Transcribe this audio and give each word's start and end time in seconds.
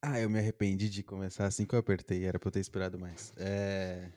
Ah, 0.00 0.20
eu 0.20 0.30
me 0.30 0.38
arrependi 0.38 0.88
de 0.88 1.02
começar 1.02 1.46
assim 1.46 1.66
que 1.66 1.74
eu 1.74 1.78
apertei, 1.78 2.24
era 2.24 2.38
pra 2.38 2.48
eu 2.48 2.52
ter 2.52 2.60
esperado 2.60 2.98
mais. 2.98 3.32
É. 3.36 4.10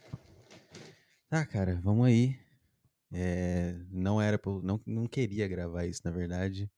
Tá, 1.27 1.46
cara, 1.46 1.79
vamos 1.83 2.05
aí. 2.05 2.38
É, 3.11 3.75
não 3.89 4.21
era 4.21 4.38
pra, 4.38 4.52
não, 4.62 4.79
não 4.86 5.07
queria 5.07 5.47
gravar 5.47 5.86
isso, 5.86 6.02
na 6.05 6.12
verdade. 6.12 6.70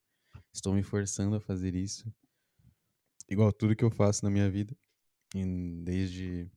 Estou 0.54 0.74
me 0.74 0.84
forçando 0.84 1.36
a 1.36 1.39
fazer 1.42 1.76
isso. 1.76 2.12
Igual 3.29 3.52
tudo 3.52 3.76
que 3.76 3.84
eu 3.84 3.92
faço 3.92 4.24
na 4.24 4.31
minha 4.31 4.50
vida. 4.50 4.76
Desde, 5.83 6.49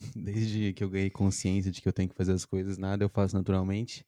desde 0.16 0.72
que 0.72 0.82
eu 0.82 0.90
ganhei 0.90 1.10
consciência 1.10 1.70
de 1.70 1.80
que 1.80 1.88
eu 1.88 1.92
tenho 1.92 2.08
que 2.08 2.16
fazer 2.16 2.32
as 2.32 2.44
coisas, 2.44 2.78
nada 2.78 3.04
eu 3.04 3.08
faço 3.08 3.36
naturalmente. 3.36 4.04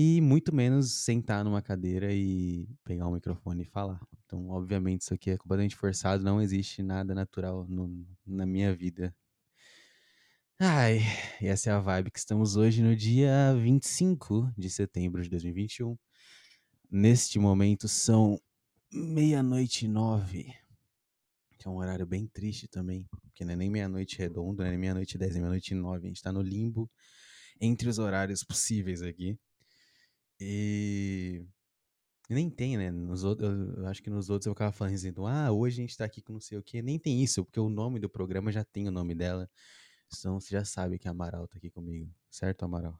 E 0.00 0.20
muito 0.20 0.54
menos 0.54 0.92
sentar 0.92 1.44
numa 1.44 1.60
cadeira 1.60 2.12
e 2.14 2.68
pegar 2.84 3.08
um 3.08 3.14
microfone 3.14 3.62
e 3.62 3.64
falar. 3.64 4.00
Então, 4.24 4.48
obviamente, 4.50 5.00
isso 5.00 5.12
aqui 5.12 5.30
é 5.30 5.36
completamente 5.36 5.74
forçado, 5.74 6.22
não 6.22 6.40
existe 6.40 6.84
nada 6.84 7.12
natural 7.16 7.66
no- 7.68 8.06
na 8.24 8.46
minha 8.46 8.72
vida. 8.72 9.12
Ai, 10.60 11.00
essa 11.40 11.70
é 11.70 11.72
a 11.72 11.80
vibe 11.80 12.12
que 12.12 12.18
estamos 12.20 12.54
hoje 12.54 12.80
no 12.80 12.94
dia 12.94 13.56
25 13.60 14.52
de 14.56 14.70
setembro 14.70 15.20
de 15.20 15.28
2021. 15.28 15.96
Neste 16.90 17.38
momento 17.40 17.88
são 17.88 18.40
meia-noite 18.92 19.86
e 19.86 19.88
nove. 19.88 20.54
Que 21.58 21.66
é 21.66 21.70
um 21.70 21.76
horário 21.76 22.06
bem 22.06 22.26
triste 22.28 22.68
também. 22.68 23.04
Porque 23.22 23.44
não 23.44 23.52
é 23.52 23.56
nem 23.56 23.68
meia-noite 23.70 24.16
redonda, 24.16 24.62
não 24.62 24.68
é 24.68 24.70
nem 24.70 24.78
meia-noite 24.78 25.18
dez, 25.18 25.34
é 25.34 25.40
meia-noite 25.40 25.74
nove. 25.74 26.06
A 26.06 26.08
gente 26.08 26.22
tá 26.22 26.32
no 26.32 26.40
limbo 26.40 26.88
entre 27.60 27.88
os 27.88 27.98
horários 27.98 28.44
possíveis 28.44 29.02
aqui. 29.02 29.36
E. 30.40 31.46
Nem 32.28 32.50
tem, 32.50 32.76
né? 32.76 32.90
Nos 32.90 33.24
outros, 33.24 33.48
eu 33.48 33.82
eu 33.82 33.86
acho 33.86 34.02
que 34.02 34.10
nos 34.10 34.28
outros 34.28 34.46
eu 34.46 34.52
ficava 34.52 34.72
falando 34.72 34.94
assim, 34.94 35.12
ah, 35.26 35.50
hoje 35.50 35.80
a 35.80 35.82
gente 35.82 35.96
tá 35.96 36.04
aqui 36.04 36.20
com 36.20 36.34
não 36.34 36.40
sei 36.40 36.58
o 36.58 36.62
quê. 36.62 36.82
Nem 36.82 36.98
tem 36.98 37.22
isso, 37.22 37.44
porque 37.44 37.60
o 37.60 37.70
nome 37.70 37.98
do 37.98 38.08
programa 38.08 38.52
já 38.52 38.64
tem 38.64 38.86
o 38.86 38.92
nome 38.92 39.14
dela. 39.14 39.48
Então 40.16 40.40
você 40.40 40.54
já 40.54 40.64
sabe 40.64 40.98
que 40.98 41.08
a 41.08 41.10
Amaral 41.10 41.48
tá 41.48 41.56
aqui 41.56 41.70
comigo. 41.70 42.10
Certo, 42.30 42.64
Amaral? 42.64 42.98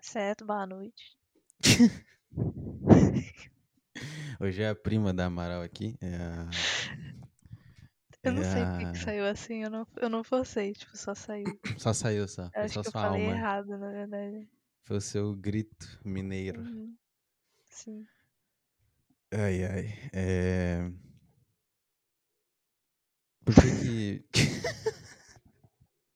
Certo, 0.00 0.44
boa 0.44 0.66
noite. 0.66 1.16
Hoje 4.40 4.62
é 4.62 4.70
a 4.70 4.74
prima 4.74 5.12
da 5.12 5.26
Amaral 5.26 5.62
aqui. 5.62 5.96
É 6.00 6.16
a. 6.16 6.50
Eu 8.22 8.32
não 8.32 8.42
é 8.42 8.44
sei 8.44 8.66
por 8.66 8.92
que 8.92 8.98
saiu 8.98 9.26
assim, 9.26 9.64
eu 9.64 9.70
não, 9.70 9.86
eu 9.96 10.08
não 10.08 10.24
forcei, 10.24 10.72
tipo, 10.72 10.96
só 10.96 11.14
saiu. 11.14 11.60
Só 11.76 11.92
saiu 11.92 12.26
só. 12.26 12.50
Foi 12.50 12.64
Acho 12.64 12.68
só 12.68 12.80
que 12.80 12.88
eu 12.88 12.92
falei 12.92 13.26
alma. 13.26 13.36
errado, 13.36 13.78
na 13.78 13.90
verdade. 13.90 14.48
Foi 14.84 14.98
o 14.98 15.00
seu 15.00 15.34
grito 15.34 16.00
mineiro. 16.04 16.60
Uhum. 16.60 16.96
Sim. 17.70 18.06
Ai, 19.32 19.64
ai. 19.64 20.10
É... 20.12 20.90
Por 23.44 23.54
que 23.54 24.24
que... 24.32 24.44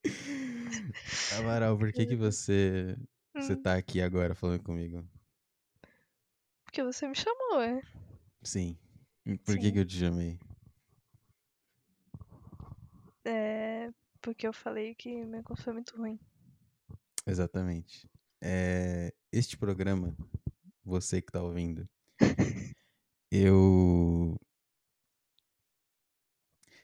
Amaral, 1.38 1.78
por 1.78 1.92
que 1.92 2.06
que 2.06 2.16
você... 2.16 2.96
Você 3.34 3.54
Hum, 3.54 3.62
tá 3.62 3.76
aqui 3.76 4.00
agora 4.00 4.34
falando 4.34 4.62
comigo? 4.62 5.06
Porque 6.64 6.82
você 6.82 7.06
me 7.08 7.14
chamou, 7.16 7.60
é? 7.62 7.80
Sim. 8.42 8.76
E 9.24 9.36
Por 9.38 9.58
que 9.58 9.62
Sim. 9.66 9.72
que 9.72 9.78
eu 9.78 9.86
te 9.86 9.98
chamei? 9.98 10.38
É. 13.24 13.92
Porque 14.20 14.46
eu 14.46 14.52
falei 14.52 14.94
que 14.94 15.24
meu 15.24 15.42
curso 15.42 15.64
foi 15.64 15.72
muito 15.74 15.96
ruim. 15.96 16.18
Exatamente. 17.26 18.08
É... 18.40 19.12
Este 19.32 19.56
programa, 19.56 20.16
você 20.84 21.20
que 21.20 21.30
tá 21.32 21.42
ouvindo, 21.42 21.88
eu... 23.30 24.38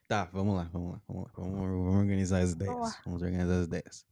Tá, 0.07 0.27
vamos 0.27 0.55
lá, 0.55 0.65
vamos 0.65 0.93
lá, 0.93 1.03
vamos 1.09 1.25
lá. 1.25 1.31
Vamos, 1.35 1.59
vamos 1.59 1.97
organizar 1.97 2.43
as 2.43 2.53
ideias. 2.53 2.75
lá. 2.79 3.03
Vamos 3.05 3.23
organizar 3.23 3.61
as 3.61 3.67
ideias. 3.67 4.07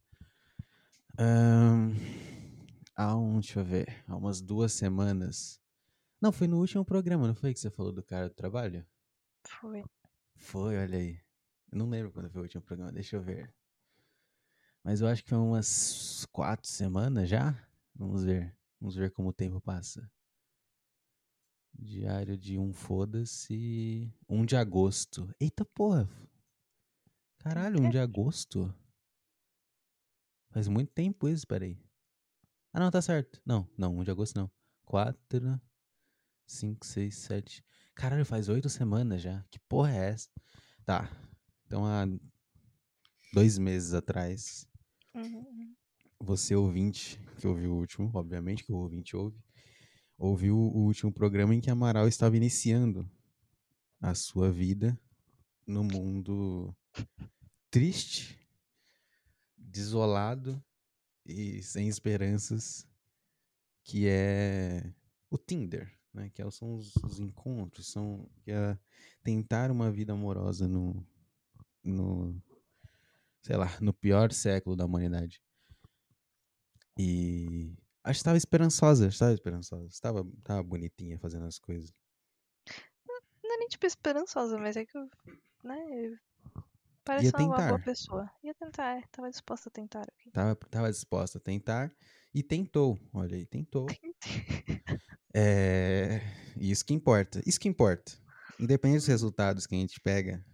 Ahn, 1.18 1.92
há 2.96 3.14
um, 3.16 3.38
deixa 3.38 3.60
eu 3.60 3.64
ver, 3.64 4.02
há 4.08 4.16
umas 4.16 4.40
duas 4.40 4.72
semanas. 4.72 5.60
Não, 6.20 6.32
foi 6.32 6.48
no 6.48 6.58
último 6.58 6.84
programa, 6.84 7.26
não 7.26 7.34
foi 7.34 7.52
que 7.52 7.60
você 7.60 7.70
falou 7.70 7.92
do 7.92 8.02
cara 8.02 8.28
do 8.28 8.34
trabalho? 8.34 8.86
Foi. 9.44 9.84
Foi, 10.36 10.78
olha 10.78 10.98
aí. 10.98 11.20
Eu 11.70 11.78
não 11.78 11.88
lembro 11.88 12.12
quando 12.12 12.30
foi 12.30 12.40
o 12.40 12.44
último 12.44 12.62
programa, 12.62 12.92
deixa 12.92 13.16
eu 13.16 13.22
ver. 13.22 13.52
Mas 14.84 15.00
eu 15.00 15.06
acho 15.06 15.22
que 15.22 15.30
foi 15.30 15.38
umas 15.38 16.26
quatro 16.32 16.68
semanas 16.68 17.28
já. 17.28 17.56
Vamos 17.94 18.24
ver. 18.24 18.56
Vamos 18.80 18.96
ver 18.96 19.12
como 19.12 19.28
o 19.28 19.32
tempo 19.32 19.60
passa. 19.60 20.10
Diário 21.72 22.36
de 22.36 22.58
um 22.58 22.72
foda-se. 22.72 24.12
1 24.28 24.44
de 24.44 24.56
agosto. 24.56 25.32
Eita 25.40 25.64
porra. 25.64 26.08
Caralho, 27.38 27.80
1 27.80 27.82
quê? 27.84 27.90
de 27.90 27.98
agosto? 27.98 28.74
Faz 30.50 30.68
muito 30.68 30.92
tempo 30.92 31.28
isso, 31.28 31.46
peraí. 31.46 31.78
Ah, 32.72 32.80
não, 32.80 32.90
tá 32.90 33.00
certo. 33.00 33.40
Não, 33.44 33.68
não, 33.76 33.96
1 33.98 34.04
de 34.04 34.10
agosto 34.10 34.36
não. 34.36 34.50
4, 34.84 35.60
5, 36.46 36.84
6, 36.84 37.14
7. 37.14 37.64
Caralho, 37.94 38.24
faz 38.24 38.48
oito 38.48 38.68
semanas 38.68 39.22
já. 39.22 39.44
Que 39.50 39.58
porra 39.60 39.92
é 39.92 40.10
essa? 40.10 40.28
Tá. 40.84 41.10
Então 41.66 41.86
há 41.86 42.04
dois 43.32 43.58
meses 43.58 43.94
atrás, 43.94 44.68
Uhum. 45.14 45.74
você 46.18 46.54
ouvinte, 46.54 47.20
que 47.38 47.46
ouviu 47.46 47.72
o 47.72 47.78
último, 47.78 48.10
obviamente 48.14 48.64
que 48.64 48.72
o 48.72 48.76
ouvinte 48.76 49.14
ouve, 49.14 49.38
ouviu 50.16 50.56
o 50.56 50.84
último 50.84 51.12
programa 51.12 51.54
em 51.54 51.60
que 51.60 51.70
Amaral 51.70 52.08
estava 52.08 52.36
iniciando 52.36 53.08
a 54.00 54.14
sua 54.14 54.50
vida 54.50 54.98
no 55.66 55.84
mundo 55.84 56.74
triste, 57.70 58.38
desolado 59.56 60.62
e 61.24 61.62
sem 61.62 61.88
esperanças, 61.88 62.86
que 63.84 64.06
é 64.06 64.92
o 65.30 65.38
Tinder, 65.38 65.92
né? 66.12 66.30
Que 66.30 66.48
são 66.50 66.74
os, 66.74 66.94
os 66.96 67.18
encontros, 67.18 67.88
são 67.88 68.28
que 68.42 68.50
é 68.50 68.78
tentar 69.22 69.70
uma 69.70 69.90
vida 69.90 70.12
amorosa 70.12 70.68
no, 70.68 71.06
no, 71.82 72.42
sei 73.42 73.56
lá, 73.56 73.68
no 73.80 73.92
pior 73.92 74.32
século 74.32 74.76
da 74.76 74.84
humanidade. 74.84 75.42
E 76.98 77.74
acho 78.04 78.18
que 78.18 78.20
estava 78.20 78.36
esperançosa, 78.36 79.08
estava 79.08 79.32
esperançosa, 79.32 79.86
estava, 79.86 80.26
estava 80.38 80.62
bonitinha 80.62 81.18
fazendo 81.18 81.46
as 81.46 81.58
coisas. 81.58 81.92
Não 83.42 83.54
é 83.54 83.58
nem 83.58 83.68
tipo 83.68 83.86
esperançosa, 83.86 84.58
mas 84.58 84.76
é 84.76 84.86
que 84.86 84.96
eu. 84.96 85.08
Né? 85.64 86.18
Parece 87.04 87.26
Ia 87.26 87.46
uma 87.46 87.56
boa 87.56 87.78
pessoa. 87.80 88.30
Ia 88.44 88.54
tentar, 88.54 88.98
é, 88.98 89.02
tava 89.10 89.28
disposta 89.28 89.68
a 89.68 89.72
tentar. 89.72 90.06
Tava, 90.32 90.54
tava 90.54 90.90
disposta 90.90 91.38
a 91.38 91.40
tentar 91.40 91.92
e 92.32 92.42
tentou. 92.42 92.98
Olha 93.12 93.36
aí, 93.36 93.46
tentou. 93.46 93.86
É, 95.34 96.20
isso 96.56 96.84
que 96.84 96.94
importa. 96.94 97.42
Isso 97.44 97.58
que 97.58 97.68
importa. 97.68 98.12
Independente 98.60 99.00
dos 99.00 99.08
resultados 99.08 99.66
que 99.66 99.74
a 99.74 99.78
gente 99.78 100.00
pega, 100.00 100.44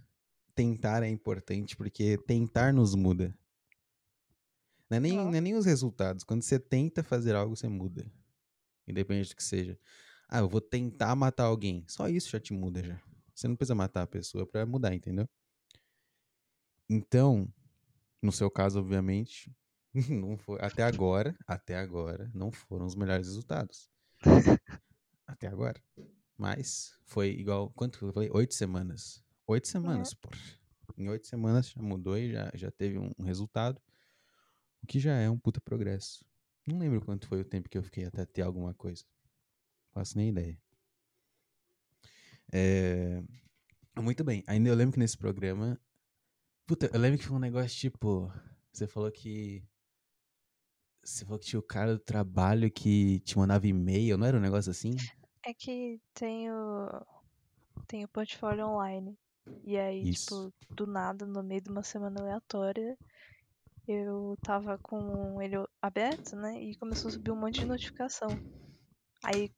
tentar 0.59 1.05
é 1.05 1.09
importante 1.09 1.77
porque 1.77 2.19
tentar 2.19 2.75
nos 2.75 2.93
muda. 2.93 3.33
Não 4.91 4.97
é 4.97 5.01
nem, 5.01 5.13
não 5.13 5.33
é 5.33 5.41
nem 5.41 5.55
os 5.55 5.65
resultados. 5.65 6.25
Quando 6.25 6.43
você 6.43 6.59
tenta 6.59 7.01
fazer 7.05 7.37
algo, 7.37 7.55
você 7.55 7.69
muda. 7.69 8.05
Independente 8.85 9.29
do 9.29 9.37
que 9.37 9.45
seja. 9.45 9.79
Ah, 10.29 10.41
eu 10.41 10.49
vou 10.49 10.61
tentar 10.61 11.15
matar 11.15 11.45
alguém. 11.45 11.85
Só 11.87 12.09
isso 12.09 12.31
já 12.31 12.41
te 12.41 12.53
muda 12.53 12.83
já. 12.83 13.01
Você 13.33 13.47
não 13.47 13.55
precisa 13.55 13.77
matar 13.77 14.03
a 14.03 14.07
pessoa 14.09 14.45
pra 14.45 14.67
mudar, 14.67 14.93
entendeu? 14.93 15.29
Então, 16.91 17.49
no 18.21 18.33
seu 18.33 18.51
caso, 18.51 18.81
obviamente, 18.81 19.55
não 20.11 20.37
foi, 20.37 20.59
até 20.61 20.83
agora, 20.83 21.39
até 21.47 21.77
agora, 21.77 22.29
não 22.35 22.51
foram 22.51 22.85
os 22.85 22.97
melhores 22.97 23.29
resultados. 23.29 23.89
Até 25.25 25.47
agora. 25.47 25.81
Mas 26.39 26.99
foi 27.05 27.29
igual, 27.29 27.71
quanto 27.71 28.05
eu 28.07 28.13
falei? 28.13 28.31
Oito 28.33 28.55
semanas. 28.55 29.23
Oito 29.49 29.67
semanas, 29.67 30.13
porra. 30.13 30.37
Em 30.99 31.09
oito 31.09 31.27
semanas 31.27 31.71
já 31.71 31.81
mudou 31.81 32.19
e 32.19 32.33
já, 32.33 32.51
já 32.55 32.71
teve 32.71 32.99
um, 32.99 33.11
resultado. 33.23 33.81
O 34.83 34.87
que 34.87 35.01
já 35.01 35.15
é 35.15 35.31
um 35.31 35.39
puta 35.39 35.59
progresso. 35.59 36.23
Não 36.67 36.79
lembro 36.79 37.03
quanto 37.03 37.27
foi 37.27 37.41
o 37.41 37.45
tempo 37.47 37.67
que 37.67 37.79
eu 37.79 37.83
fiquei 37.83 38.05
até 38.05 38.27
ter 38.27 38.43
alguma 38.43 38.75
coisa. 38.75 39.05
Faço 39.95 40.19
nem 40.19 40.29
ideia. 40.29 40.61
É, 42.53 43.23
Muito 43.97 44.23
bem. 44.23 44.45
Ainda 44.47 44.69
eu 44.69 44.75
lembro 44.75 44.93
que 44.93 44.99
nesse 44.99 45.17
programa. 45.17 45.81
Puta, 46.67 46.91
eu 46.93 47.01
lembro 47.01 47.19
que 47.19 47.25
foi 47.25 47.37
um 47.37 47.41
negócio 47.41 47.71
tipo. 47.71 48.31
Você 48.71 48.87
falou 48.87 49.11
que. 49.11 49.65
Você 51.03 51.25
falou 51.25 51.39
que 51.39 51.47
tinha 51.47 51.61
o 51.61 51.63
cara 51.63 51.95
do 51.95 52.01
trabalho 52.01 52.71
que 52.71 53.21
te 53.21 53.39
mandava 53.39 53.67
e-mail, 53.67 54.19
não 54.19 54.27
era 54.27 54.37
um 54.37 54.43
negócio 54.43 54.71
assim? 54.71 54.95
É 55.43 55.55
que 55.55 55.99
tem 56.13 56.51
o. 56.53 57.07
Tem 57.87 58.05
o 58.05 58.09
portfólio 58.09 58.67
online. 58.67 59.19
E 59.65 59.77
aí, 59.79 60.09
Isso. 60.11 60.51
tipo, 60.51 60.55
do 60.77 60.87
nada, 60.87 61.27
no 61.27 61.43
meio 61.43 61.61
de 61.63 61.71
uma 61.71 61.83
semana 61.83 62.21
aleatória, 62.21 62.97
eu 63.87 64.39
tava 64.43 64.79
com 64.79 65.41
ele 65.43 65.57
aberto, 65.83 66.37
né? 66.37 66.61
E 66.63 66.77
começou 66.77 67.09
a 67.09 67.13
subir 67.13 67.31
um 67.33 67.37
monte 67.41 67.61
de 67.61 67.67
notificação. 67.67 68.41
Aí 69.25 69.51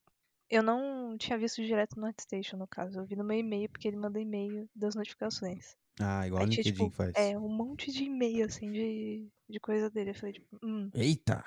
Eu 0.50 0.62
não 0.62 1.16
tinha 1.18 1.38
visto 1.38 1.62
direto 1.64 1.98
no 2.00 2.06
ArtStation, 2.06 2.56
no 2.58 2.68
caso. 2.68 3.00
Eu 3.00 3.06
vi 3.06 3.16
no 3.16 3.24
meu 3.24 3.38
e-mail, 3.38 3.68
porque 3.70 3.88
ele 3.88 3.96
manda 3.98 4.20
e-mail 4.20 4.68
das 4.76 4.94
notificações. 4.94 5.76
Ah, 6.00 6.26
igual 6.26 6.42
Aí 6.42 6.46
o 6.46 6.50
tinha, 6.50 6.64
LinkedIn 6.64 6.90
tipo, 6.90 6.96
faz. 6.96 7.16
É, 7.16 7.38
um 7.38 7.48
monte 7.48 7.92
de 7.92 8.04
e-mail, 8.04 8.46
assim, 8.46 8.70
de, 8.72 9.28
de 9.48 9.60
coisa 9.60 9.90
dele. 9.90 10.10
Eu 10.10 10.14
falei, 10.16 10.34
tipo, 10.34 10.58
hum, 10.62 10.90
Eita! 10.94 11.44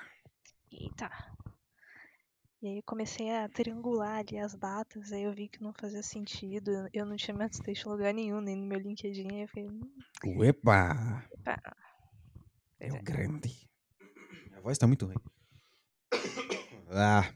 eita. 0.72 1.10
E 2.64 2.66
aí 2.66 2.76
eu 2.78 2.82
comecei 2.86 3.30
a 3.30 3.46
triangular 3.46 4.20
ali 4.20 4.38
as 4.38 4.54
datas, 4.54 5.12
aí 5.12 5.24
eu 5.24 5.34
vi 5.34 5.48
que 5.48 5.62
não 5.62 5.74
fazia 5.74 6.02
sentido. 6.02 6.70
eu- 6.94 7.04
não 7.04 7.14
tinha 7.14 7.34
meu 7.34 7.42
ArtStation 7.44 7.90
em 7.90 7.92
lugar 7.92 8.14
nenhum, 8.14 8.40
nem 8.40 8.56
no 8.56 8.66
meu 8.66 8.78
LinkedIn. 8.78 9.28
Aí 9.34 9.42
eu 9.42 9.48
falei, 9.48 9.68
hum, 9.68 9.82
Uepa! 10.24 11.28
pá. 11.44 11.60
É 12.80 12.90
o 12.90 13.02
grande. 13.02 13.68
Minha 14.48 14.62
voz 14.62 14.78
tá 14.78 14.86
muito 14.86 15.04
ruim. 15.04 15.16
Ah, 16.88 17.30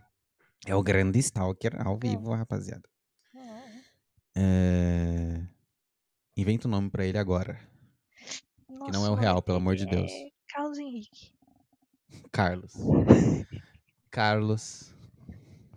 é 0.66 0.75
o 0.75 0.82
grande 0.82 1.19
Stalker 1.19 1.78
ao 1.86 1.98
vivo, 1.98 2.32
rapaziada. 2.32 2.88
Ah, 3.36 3.82
É... 4.34 5.46
Inventa 6.38 6.66
o 6.66 6.70
nome 6.70 6.88
pra 6.88 7.04
ele 7.04 7.19
agora. 7.19 7.60
nossa, 8.66 8.92
não 8.92 9.04
é 9.04 9.10
o 9.10 9.14
real, 9.14 9.42
pelo 9.42 9.58
amor 9.58 9.76
de 9.76 9.84
Deus. 9.84 10.10
É 10.10 10.30
Carlos 10.48 10.78
Henrique. 10.78 11.34
Carlos. 12.32 12.72
Carlos. 14.10 14.97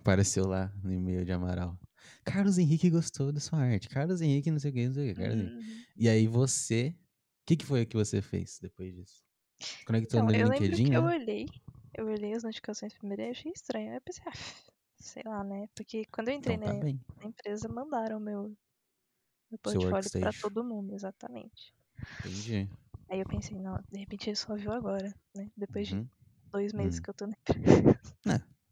Apareceu 0.02 0.46
lá 0.48 0.72
no 0.82 0.92
e-mail 0.92 1.24
de 1.24 1.30
Amaral. 1.32 1.78
Carlos 2.24 2.58
Henrique 2.58 2.90
gostou 2.90 3.32
da 3.32 3.38
sua 3.40 3.60
arte. 3.60 3.88
Carlos 3.88 4.20
Henrique, 4.20 4.50
não 4.50 4.58
sei 4.58 4.70
o 4.72 4.74
que, 4.74 4.86
não 4.86 4.94
sei 4.94 5.12
o 5.12 5.14
que. 5.14 5.22
Uhum. 5.22 5.86
E 5.96 6.08
aí 6.08 6.26
você. 6.26 6.88
O 7.42 7.46
que, 7.46 7.56
que 7.56 7.64
foi 7.66 7.86
que 7.86 7.96
você 7.96 8.20
fez 8.20 8.58
depois 8.60 8.92
disso? 8.94 9.24
Conectou 9.86 10.20
Então, 10.20 10.24
no 10.24 10.32
eu 10.32 10.48
LinkedIn, 10.50 10.88
que 10.88 10.96
eu 10.96 11.02
né? 11.02 11.04
olhei, 11.04 11.46
eu 11.96 12.06
olhei 12.06 12.32
as 12.34 12.42
notificações 12.44 12.94
primeiro 12.94 13.22
e 13.22 13.30
achei 13.30 13.52
estranho. 13.52 13.90
Aí 13.90 13.96
eu 13.96 14.00
pensei, 14.02 14.22
ah, 14.26 14.32
sei 14.96 15.22
lá, 15.26 15.44
né? 15.44 15.66
Porque 15.74 16.04
quando 16.06 16.28
eu 16.28 16.34
entrei 16.34 16.56
Então 16.56 16.58
tá 16.58 16.72
na, 16.72 16.84
na 17.20 17.26
empresa, 17.28 17.68
mandaram 17.68 18.20
meu, 18.20 18.56
meu 19.50 19.58
portfólio 19.62 20.10
pra 20.20 20.32
workstation. 20.32 20.42
todo 20.42 20.64
mundo, 20.64 20.94
exatamente. 20.94 21.74
Entendi. 22.18 22.70
Aí 23.08 23.20
eu 23.20 23.26
pensei, 23.26 23.58
não, 23.60 23.76
de 23.92 24.00
repente 24.00 24.28
ele 24.28 24.34
só 24.36 24.54
viu 24.56 24.72
agora, 24.72 25.14
né? 25.36 25.50
Depois 25.56 25.86
de 25.88 25.94
Uhum. 25.94 26.10
dois 26.52 26.72
meses 26.72 26.98
Hum. 26.98 27.00
que 27.00 27.10
eu 27.10 27.14
tô 27.14 27.26
na 27.26 27.34
empresa. 27.38 27.96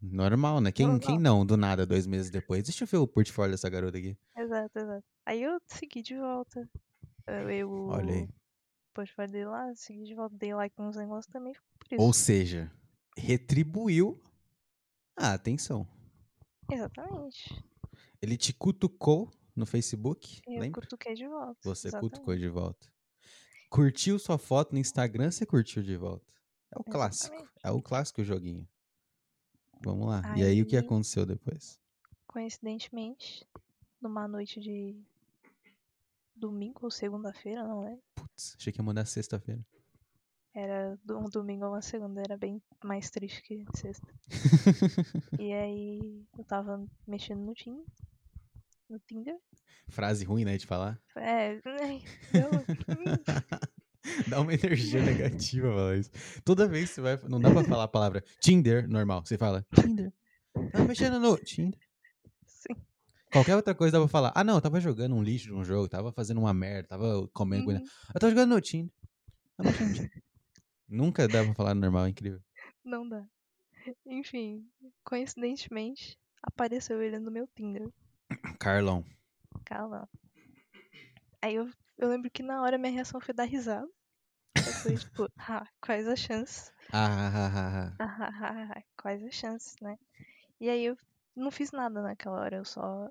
Normal, 0.02 0.61
né? 0.61 0.73
Quem, 0.73 0.87
Normal. 0.87 1.00
quem 1.06 1.19
não, 1.19 1.44
do 1.44 1.56
nada, 1.56 1.85
dois 1.87 2.06
meses 2.06 2.31
depois? 2.31 2.64
Deixa 2.64 2.85
eu 2.85 2.88
ver 2.88 2.97
o 2.97 3.06
portfólio 3.06 3.52
dessa 3.52 3.69
garota 3.69 3.99
aqui. 3.99 4.17
exato, 4.37 4.79
exato. 4.79 5.05
Aí 5.26 5.43
eu 5.43 5.58
segui 5.67 6.02
de 6.02 6.17
volta. 6.17 6.69
Eu, 7.26 7.50
eu 7.50 7.70
Olha 7.88 8.14
aí. 8.14 8.29
portfólio 8.94 9.31
dele 9.31 9.44
lá, 9.47 9.75
segui 9.75 10.05
de 10.05 10.14
volta, 10.14 10.35
dei 10.37 10.55
like 10.55 10.75
nos 10.79 10.97
negócios 10.97 11.26
também, 11.32 11.52
ficou 11.55 11.69
por 11.79 11.94
isso. 11.94 12.02
Ou 12.02 12.12
seja, 12.12 12.73
retribuiu 13.17 14.20
a 15.17 15.35
atenção. 15.35 15.87
Exatamente. 16.73 17.62
Ele 18.23 18.37
te 18.37 18.53
cutucou 18.53 19.31
no 19.55 19.67
Facebook, 19.67 20.41
Eu 20.46 20.61
lembra? 20.61 20.81
cutuquei 20.81 21.14
de 21.14 21.26
volta. 21.29 21.58
Você 21.62 21.88
exatamente. 21.88 22.12
cutucou 22.12 22.37
de 22.37 22.49
volta. 22.49 22.88
Curtiu 23.69 24.19
sua 24.19 24.38
foto 24.38 24.73
no 24.73 24.79
Instagram, 24.79 25.31
você 25.31 25.44
curtiu 25.46 25.82
de 25.82 25.96
volta. 25.96 26.25
É 26.75 26.79
o 26.79 26.85
clássico. 26.85 27.35
Exatamente. 27.35 27.61
É 27.64 27.70
o 27.70 27.82
clássico 27.82 28.25
joguinho. 28.25 28.67
Vamos 29.82 30.06
lá. 30.09 30.23
E 30.37 30.43
aí, 30.44 30.61
o 30.62 30.67
que 30.67 30.77
Aí- 30.77 30.85
aconteceu 30.85 31.25
depois? 31.27 31.79
coincidentemente, 32.27 33.44
numa 34.00 34.29
noite 34.29 34.61
de 34.61 34.94
domingo 36.37 36.79
ou 36.82 36.91
segunda-feira, 36.91 37.65
não 37.67 37.82
lembro. 37.85 38.03
Putz, 38.15 38.55
achei 38.56 38.73
que 38.73 38.81
ia 38.81 38.85
mandar 38.85 39.05
sexta-feira. 39.05 39.61
Era 40.55 40.99
um 41.11 41.25
domingo 41.29 41.65
ou 41.65 41.73
uma 41.73 41.82
segunda, 41.82 42.21
era 42.21 42.37
bem 42.37 42.61
mais 42.85 43.11
triste 43.11 43.43
que 43.43 43.65
sexta. 43.77 44.06
e 45.41 45.53
aí 45.53 46.25
eu 46.38 46.44
tava 46.44 46.85
mexendo 47.06 47.41
no 47.41 47.55
Tinder. 47.55 47.85
No 48.88 48.99
Tinder. 49.00 49.37
Frase 49.88 50.25
ruim, 50.25 50.44
né, 50.44 50.56
de 50.56 50.67
falar. 50.67 51.00
É, 51.17 51.55
eu- 52.35 52.50
Dá 54.29 54.41
uma 54.41 54.55
energia 54.55 55.02
negativa 55.02 55.69
falar 55.69 55.97
isso. 55.97 56.11
Toda 56.44 56.67
vez 56.67 56.88
que 56.88 56.94
você 56.97 57.00
vai. 57.00 57.19
Não 57.29 57.41
dá 57.41 57.50
pra 57.50 57.64
falar 57.64 57.85
a 57.85 57.88
palavra 57.88 58.25
Tinder 58.41 58.88
normal. 58.88 59.25
Você 59.25 59.37
fala 59.37 59.67
Tinder. 59.75 60.12
Tá 60.73 60.85
mexendo 60.85 61.19
no 61.20 61.37
Tinder. 61.38 61.79
sim. 62.47 62.75
Qualquer 63.32 63.55
outra 63.56 63.75
coisa 63.75 63.93
dá 63.93 63.99
pra 64.00 64.08
falar. 64.08 64.32
Ah, 64.35 64.43
não, 64.43 64.55
eu 64.56 64.61
tava 64.61 64.81
jogando 64.81 65.14
um 65.14 65.23
lixo 65.23 65.47
de 65.47 65.52
um 65.55 65.64
jogo, 65.64 65.88
tava 65.88 66.11
fazendo 66.12 66.41
uma 66.41 66.52
merda, 66.52 66.88
tava 66.88 67.29
comendo 67.32 67.64
coisa. 67.67 67.81
Uhum, 67.81 67.87
Eu 68.14 68.20
tava 68.20 68.31
jogando 68.31 68.50
no 68.55 68.61
Tinder. 68.61 68.93
Tava 69.56 69.70
mexendo 69.70 69.88
no 69.88 69.94
Tinder. 69.94 70.23
Nunca 70.88 71.29
dá 71.29 71.44
pra 71.44 71.55
falar 71.55 71.75
normal, 71.75 72.06
é 72.06 72.08
incrível. 72.08 72.41
não 72.85 73.08
dá. 73.08 73.25
Enfim, 74.05 74.67
coincidentemente, 75.05 76.19
apareceu 76.43 77.00
ele 77.00 77.19
no 77.20 77.31
meu 77.31 77.46
Tinder. 77.55 77.88
Carlão. 78.58 79.05
Calma. 79.64 80.08
Aí 81.41 81.55
eu, 81.55 81.70
eu 82.00 82.08
lembro 82.08 82.31
que 82.31 82.43
na 82.43 82.62
hora 82.62 82.79
minha 82.79 82.93
reação 82.93 83.20
foi 83.20 83.35
dar 83.35 83.44
risada. 83.44 83.88
Eu 84.67 84.73
fui 84.82 84.97
tipo, 84.99 85.29
ah, 85.38 85.67
quais 85.81 86.08
as 86.08 86.19
chances? 86.19 86.73
Ah, 86.93 87.97
ah, 87.99 87.99
ah, 88.00 88.41
ah, 88.43 88.73
ah. 88.76 88.82
quais 88.97 89.23
as 89.23 89.35
chances, 89.35 89.76
né? 89.81 89.97
E 90.61 90.69
aí 90.69 90.85
eu 90.87 90.97
não 91.37 91.50
fiz 91.50 91.73
nada 91.73 92.02
naquela 92.02 92.41
hora, 92.41 92.56
eu 92.56 92.64
só 92.64 93.11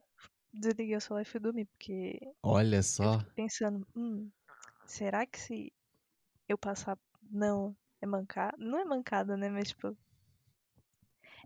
desliguei 0.53 0.95
o 0.95 1.01
celular 1.01 1.21
e 1.23 1.25
fui 1.25 1.39
dormir, 1.39 1.65
porque 1.65 2.19
Olha 2.43 2.81
só. 2.83 3.19
pensando, 3.35 3.87
hum, 3.95 4.29
será 4.85 5.25
que 5.25 5.39
se 5.39 5.73
eu 6.47 6.57
passar 6.57 6.97
não 7.31 7.75
é 8.01 8.05
mancada? 8.07 8.57
Não 8.57 8.79
é 8.79 8.85
mancada, 8.85 9.37
né? 9.37 9.49
Mas 9.49 9.69
tipo. 9.69 9.95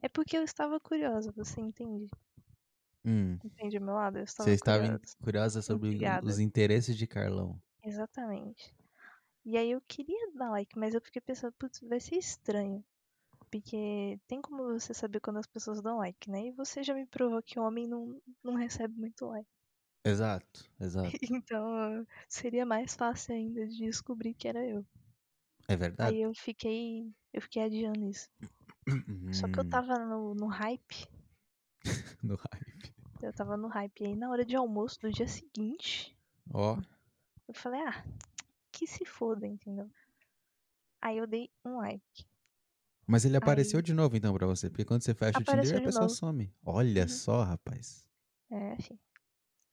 É 0.02 0.10
porque 0.10 0.38
eu 0.38 0.44
estava 0.44 0.80
curiosa, 0.80 1.32
você 1.32 1.60
entende? 1.62 2.10
Hum, 3.06 3.42
Entende 3.44 3.78
o 3.78 3.82
meu 3.82 3.94
lado? 3.96 4.18
Eu 4.20 4.24
estava 4.26 4.52
você 4.52 4.52
estava 4.52 5.00
curiosa. 5.00 5.16
curiosa 5.22 5.62
sobre 5.62 5.90
intrigada. 5.90 6.22
os 6.22 6.40
interesses 6.40 6.96
de 6.98 7.08
Carlão. 7.08 7.62
Exatamente. 7.84 8.74
E 9.46 9.58
aí 9.58 9.72
eu 9.72 9.82
queria 9.82 10.32
dar 10.34 10.50
like, 10.52 10.78
mas 10.80 10.94
eu 10.96 11.02
fiquei 11.02 11.22
pensando, 11.22 11.54
putz, 11.54 11.82
vai 11.82 12.00
ser 12.00 12.18
estranho. 12.18 12.86
Porque 13.52 14.20
tem 14.28 14.42
como 14.42 14.64
você 14.66 14.94
saber 14.94 15.22
quando 15.22 15.40
as 15.40 15.48
pessoas 15.48 15.82
dão 15.82 15.98
like, 16.00 16.30
né? 16.30 16.48
E 16.48 16.54
você 16.54 16.84
já 16.84 16.94
me 16.96 17.08
provou 17.08 17.44
que 17.44 17.60
homem 17.60 17.88
não, 17.88 18.22
não 18.44 18.56
recebe 18.56 18.96
muito 19.00 19.26
like. 19.28 19.50
Exato, 20.06 20.62
exato. 20.80 21.30
Então 21.32 22.06
seria 22.30 22.66
mais 22.66 22.96
fácil 22.96 23.36
ainda 23.36 23.68
de 23.68 23.78
descobrir 23.86 24.34
que 24.34 24.48
era 24.48 24.66
eu. 24.68 24.86
É 25.68 25.76
verdade. 25.76 26.16
Aí 26.16 26.22
eu 26.22 26.32
fiquei. 26.36 27.12
Eu 27.34 27.42
fiquei 27.42 27.64
adiando 27.64 28.08
isso. 28.08 28.30
Só 29.30 29.50
que 29.50 29.60
eu 29.60 29.66
Hum, 29.66 29.74
tava 29.74 30.00
no, 30.00 30.34
no 30.34 30.48
hype. 30.48 31.08
no 32.24 32.36
hype. 32.36 32.94
Eu 33.22 33.34
tava 33.34 33.56
no 33.58 33.68
hype. 33.68 34.06
Aí 34.06 34.16
na 34.16 34.30
hora 34.30 34.46
de 34.46 34.56
almoço 34.56 35.00
do 35.02 35.12
dia 35.12 35.28
seguinte, 35.28 36.16
Ó, 36.54 36.78
eu 37.48 37.54
falei, 37.54 37.82
ah, 37.82 38.04
que 38.72 38.86
se 38.88 39.06
foda, 39.06 39.46
entendeu? 39.48 39.90
Aí 41.02 41.18
eu 41.18 41.28
dei 41.28 41.50
um 41.66 41.78
like. 41.78 42.26
mas 43.08 43.26
ele 43.26 43.36
apareceu 43.38 43.78
Aí- 43.80 43.84
de 43.84 43.94
novo 43.94 44.16
então 44.16 44.34
pra 44.34 44.48
você, 44.48 44.70
porque 44.70 44.86
quando 44.86 45.04
você 45.04 45.14
fecha 45.14 45.40
o 45.40 45.42
Apareceu 45.42 45.76
Tinder, 45.76 45.84
a 45.84 45.86
pessoa 45.88 46.04
novo. 46.04 46.16
some. 46.16 46.54
Olha 46.66 47.02
Uhum. 47.04 47.08
só, 47.10 47.44
rapaz. 47.44 48.06
É, 48.50 48.74
enfim. 48.76 49.00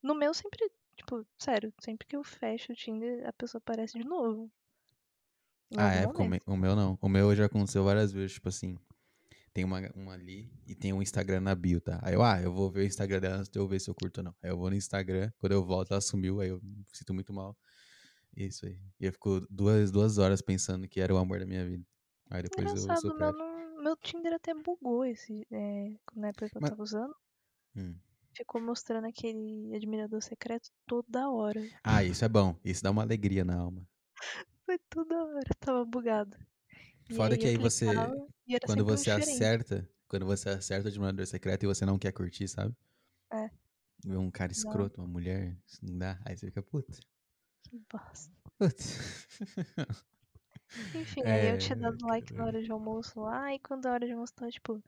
No 0.03 0.15
meu 0.15 0.33
sempre, 0.35 0.71
tipo, 0.97 1.27
sério, 1.39 1.73
sempre 1.81 2.07
que 2.07 2.17
eu 2.17 2.25
fecho 2.25 2.73
o 2.73 2.75
Tinder, 2.77 3.27
a 3.29 3.33
pessoa 3.33 3.59
aparece 3.61 3.99
de 3.99 4.05
novo. 4.05 4.51
Ah, 5.77 5.93
é, 5.95 6.07
o 6.07 6.11
o 6.53 6.57
meu 6.57 6.75
não. 6.75 6.99
O 7.01 7.09
meu 7.09 7.35
já 7.37 7.47
aconteceu 7.47 7.85
várias 7.85 8.11
vezes, 8.13 8.33
tipo 8.33 8.49
assim. 8.49 8.77
Tem 9.53 9.65
uma, 9.65 9.81
uma 9.97 10.13
ali 10.15 10.49
e 10.67 10.75
tem 10.77 10.93
um 10.93 11.03
Instagram 11.03 11.41
na 11.41 11.55
bio, 11.57 11.81
tá? 11.81 11.99
Aí 12.03 12.15
eu, 12.15 12.23
ah, 12.23 12.41
eu 12.41 12.53
vou 12.53 12.71
ver 12.71 12.81
o 12.83 12.85
Instagram 12.87 13.21
dela 13.21 13.37
antes 13.39 13.51
de 13.51 13.59
eu 13.59 13.67
ver 13.67 13.81
se 13.81 13.91
eu 13.91 13.95
curto 13.95 14.19
ou 14.19 14.25
não. 14.25 14.35
Aí 14.43 14.51
eu 14.51 14.57
vou 14.57 14.71
no 14.71 14.77
Instagram, 14.77 15.31
quando 15.39 15.53
eu 15.53 15.65
volto 15.65 15.91
ela 15.91 16.01
sumiu, 16.01 16.41
aí 16.41 16.51
eu 16.51 16.61
me 16.63 16.85
sinto 16.93 17.13
muito 17.13 17.33
mal. 17.33 17.57
Isso 18.37 18.65
aí. 18.65 18.79
E 19.01 19.07
eu 19.07 19.13
fico 19.13 19.41
duas, 19.51 19.91
duas 19.91 20.19
horas 20.19 20.41
pensando 20.41 20.87
que 20.89 21.01
era 21.01 21.13
o 21.13 21.19
amor 21.19 21.41
da 21.41 21.47
minha 21.47 21.67
vida. 21.67 21.85
Aí 22.31 22.43
depois 22.45 22.65
eu 22.65 22.73
Engraçado, 22.81 23.03
meu, 23.03 23.13
supero. 23.13 23.37
não, 23.39 23.83
meu 23.83 23.97
Tinder 23.97 24.35
até 24.35 24.55
bugou 24.55 25.05
esse, 25.05 25.45
é, 25.51 25.97
na 26.15 26.29
época 26.29 26.49
que 26.49 26.57
eu 26.57 26.61
Mas- 26.61 26.71
tava 26.71 26.83
usando. 26.83 27.15
Hum. 27.75 27.97
Ficou 28.37 28.63
mostrando 28.63 29.07
aquele 29.09 29.75
admirador 29.75 30.23
secreto 30.23 30.71
toda 30.87 31.29
hora. 31.29 31.61
Ah, 31.83 32.05
isso 32.05 32.25
é 32.25 32.29
bom. 32.29 32.57
Isso 32.65 32.85
dá 32.85 32.93
uma 32.93 33.03
alegria 33.03 33.45
na 33.45 33.57
alma. 33.57 33.85
Foi 34.65 34.79
toda 34.89 35.25
hora, 35.25 35.51
tava 35.59 35.85
bugado. 35.85 36.37
Foda 37.17 37.37
que 37.37 37.47
eu 37.47 37.51
aí 37.51 37.57
você- 37.57 37.85
clicava 37.87 38.15
Quando 38.63 38.83
um 38.83 38.85
você 38.85 39.11
diferente. 39.11 39.21
acerta, 39.35 39.91
quando 40.09 40.27
você 40.27 40.49
acerta 40.51 40.87
o 40.87 40.89
admirador 40.91 41.27
secreto 41.27 41.65
e 41.65 41.67
você 41.67 41.85
não 41.87 41.99
quer 41.99 42.13
curtir, 42.13 42.49
sabe? 42.49 42.75
É. 43.33 43.51
Vê 44.05 44.17
um 44.17 44.31
cara 44.31 44.53
escroto, 44.53 45.01
uma 45.01 45.07
mulher, 45.09 45.57
isso 45.67 45.79
não 45.85 45.97
dá. 45.99 46.21
Aí 46.27 46.37
você 46.37 46.47
fica, 46.47 46.63
puta, 46.63 46.99
Que 47.63 47.79
bosta. 47.91 48.35
puta. 48.59 48.85
Enfim, 50.95 51.23
aí 51.31 51.47
É, 51.49 51.53
eu 51.53 51.59
tinha 51.59 51.77
dado 51.77 51.97
like 52.07 52.33
na 52.35 52.45
hora 52.47 52.63
de 52.63 52.71
almoço 52.71 53.21
lá, 53.21 53.53
e 53.55 53.59
quando 53.61 53.87
a 53.87 53.93
hora 53.93 54.07
de 54.07 54.13
almoço 54.13 54.35
tava, 54.35 54.51
tipo, 54.51 54.83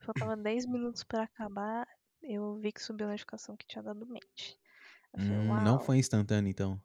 faltava 0.00 0.36
10 0.36 0.66
minutos 0.66 1.04
pra 1.04 1.24
acabar, 1.24 1.86
eu 2.22 2.56
vi 2.56 2.72
que 2.72 2.82
subiu 2.82 3.06
a 3.08 3.10
notificação 3.12 3.56
que 3.56 3.66
tinha 3.66 3.82
dado 3.82 4.06
mente. 4.06 4.58
Falei, 5.12 5.26
Hum, 5.38 5.60
não 5.62 5.78
foi 5.80 5.98
instantâneo, 5.98 6.50
então. 6.50 6.80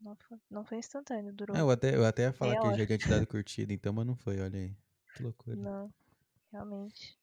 Não 0.00 0.16
foi, 0.16 0.38
não 0.50 0.64
foi 0.64 0.78
instantâneo, 0.78 1.32
durou. 1.32 1.56
É, 1.56 1.60
eu 1.60 1.70
até, 1.70 1.94
eu 1.94 2.04
até 2.04 2.22
ia 2.22 2.32
falar 2.32 2.58
que 2.60 2.66
eu 2.66 2.74
já 2.78 2.86
tinha 2.86 2.98
te 2.98 3.08
dado 3.08 3.26
curtida, 3.28 3.72
então, 3.72 3.92
mas 3.92 4.06
não 4.06 4.16
foi, 4.16 4.40
olha 4.40 4.58
aí. 4.58 4.76
Que 5.14 5.22
loucura. 5.22 5.56
Não, 5.56 5.92
realmente. 6.52 7.18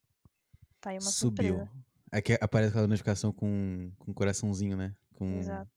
Tá 0.79 0.91
aí 0.91 0.97
uma 0.97 1.01
Subiu. 1.11 1.55
surpresa. 1.57 1.85
É 2.11 2.21
que 2.21 2.37
aparece 2.39 2.69
aquela 2.69 2.87
notificação 2.87 3.33
com, 3.33 3.91
com 3.97 4.13
coraçãozinho, 4.13 4.77
né? 4.77 4.95
Com... 5.15 5.37
Exato. 5.39 5.71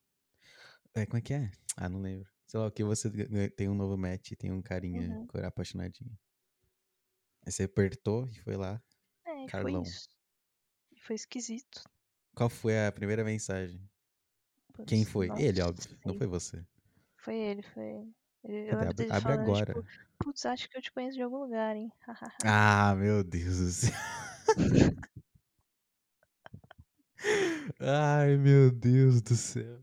É, 0.94 1.06
como 1.06 1.18
é 1.18 1.20
que 1.20 1.34
é? 1.34 1.50
Ah, 1.76 1.88
não 1.88 2.00
lembro. 2.00 2.28
Sei 2.46 2.58
lá, 2.58 2.66
o 2.66 2.70
que 2.70 2.82
você 2.84 3.08
tem 3.50 3.68
um 3.68 3.74
novo 3.74 3.96
match, 3.96 4.32
tem 4.36 4.50
um 4.52 4.60
carinha 4.60 5.08
Uhum. 5.08 5.46
apaixonadinho. 5.46 6.16
Aí 7.46 7.52
você 7.52 7.64
apertou 7.64 8.28
e 8.28 8.34
foi 8.40 8.56
lá. 8.56 8.82
É, 9.24 9.46
Carlão. 9.46 9.84
foi 9.84 9.94
foi 11.00 11.16
esquisito. 11.16 11.82
Qual 12.34 12.48
foi 12.48 12.86
a 12.86 12.92
primeira 12.92 13.24
mensagem? 13.24 13.80
Quem 14.86 15.04
foi? 15.04 15.28
não 15.28 15.38
Ele, 15.38 15.60
óbvio. 15.62 15.98
Não 16.04 16.14
foi 16.14 16.26
você. 16.26 16.64
Foi 17.22 17.36
ele, 17.36 17.62
foi 17.62 17.84
ele. 17.84 18.14
Ele- 18.44 18.70
Cadê? 18.70 18.72
Eu 18.72 18.78
lembro 18.78 18.90
Abre, 18.90 19.04
abre 19.10 19.20
falando, 19.22 19.42
agora. 19.42 19.74
tipo, 19.74 19.84
putz, 20.18 20.46
acho 20.46 20.68
que 20.68 20.76
eu 20.78 20.82
te 20.82 20.92
conheço 20.92 21.16
de 21.16 21.22
algum 21.22 21.38
lugar, 21.38 21.76
hein? 21.76 21.90
Ah, 22.44 22.94
meu 22.96 23.22
Deus 23.22 23.58
do 23.58 23.70
céu. 23.70 23.92
Ai, 27.80 28.36
meu 28.36 28.70
Deus 28.70 29.20
do 29.22 29.34
céu. 29.36 29.82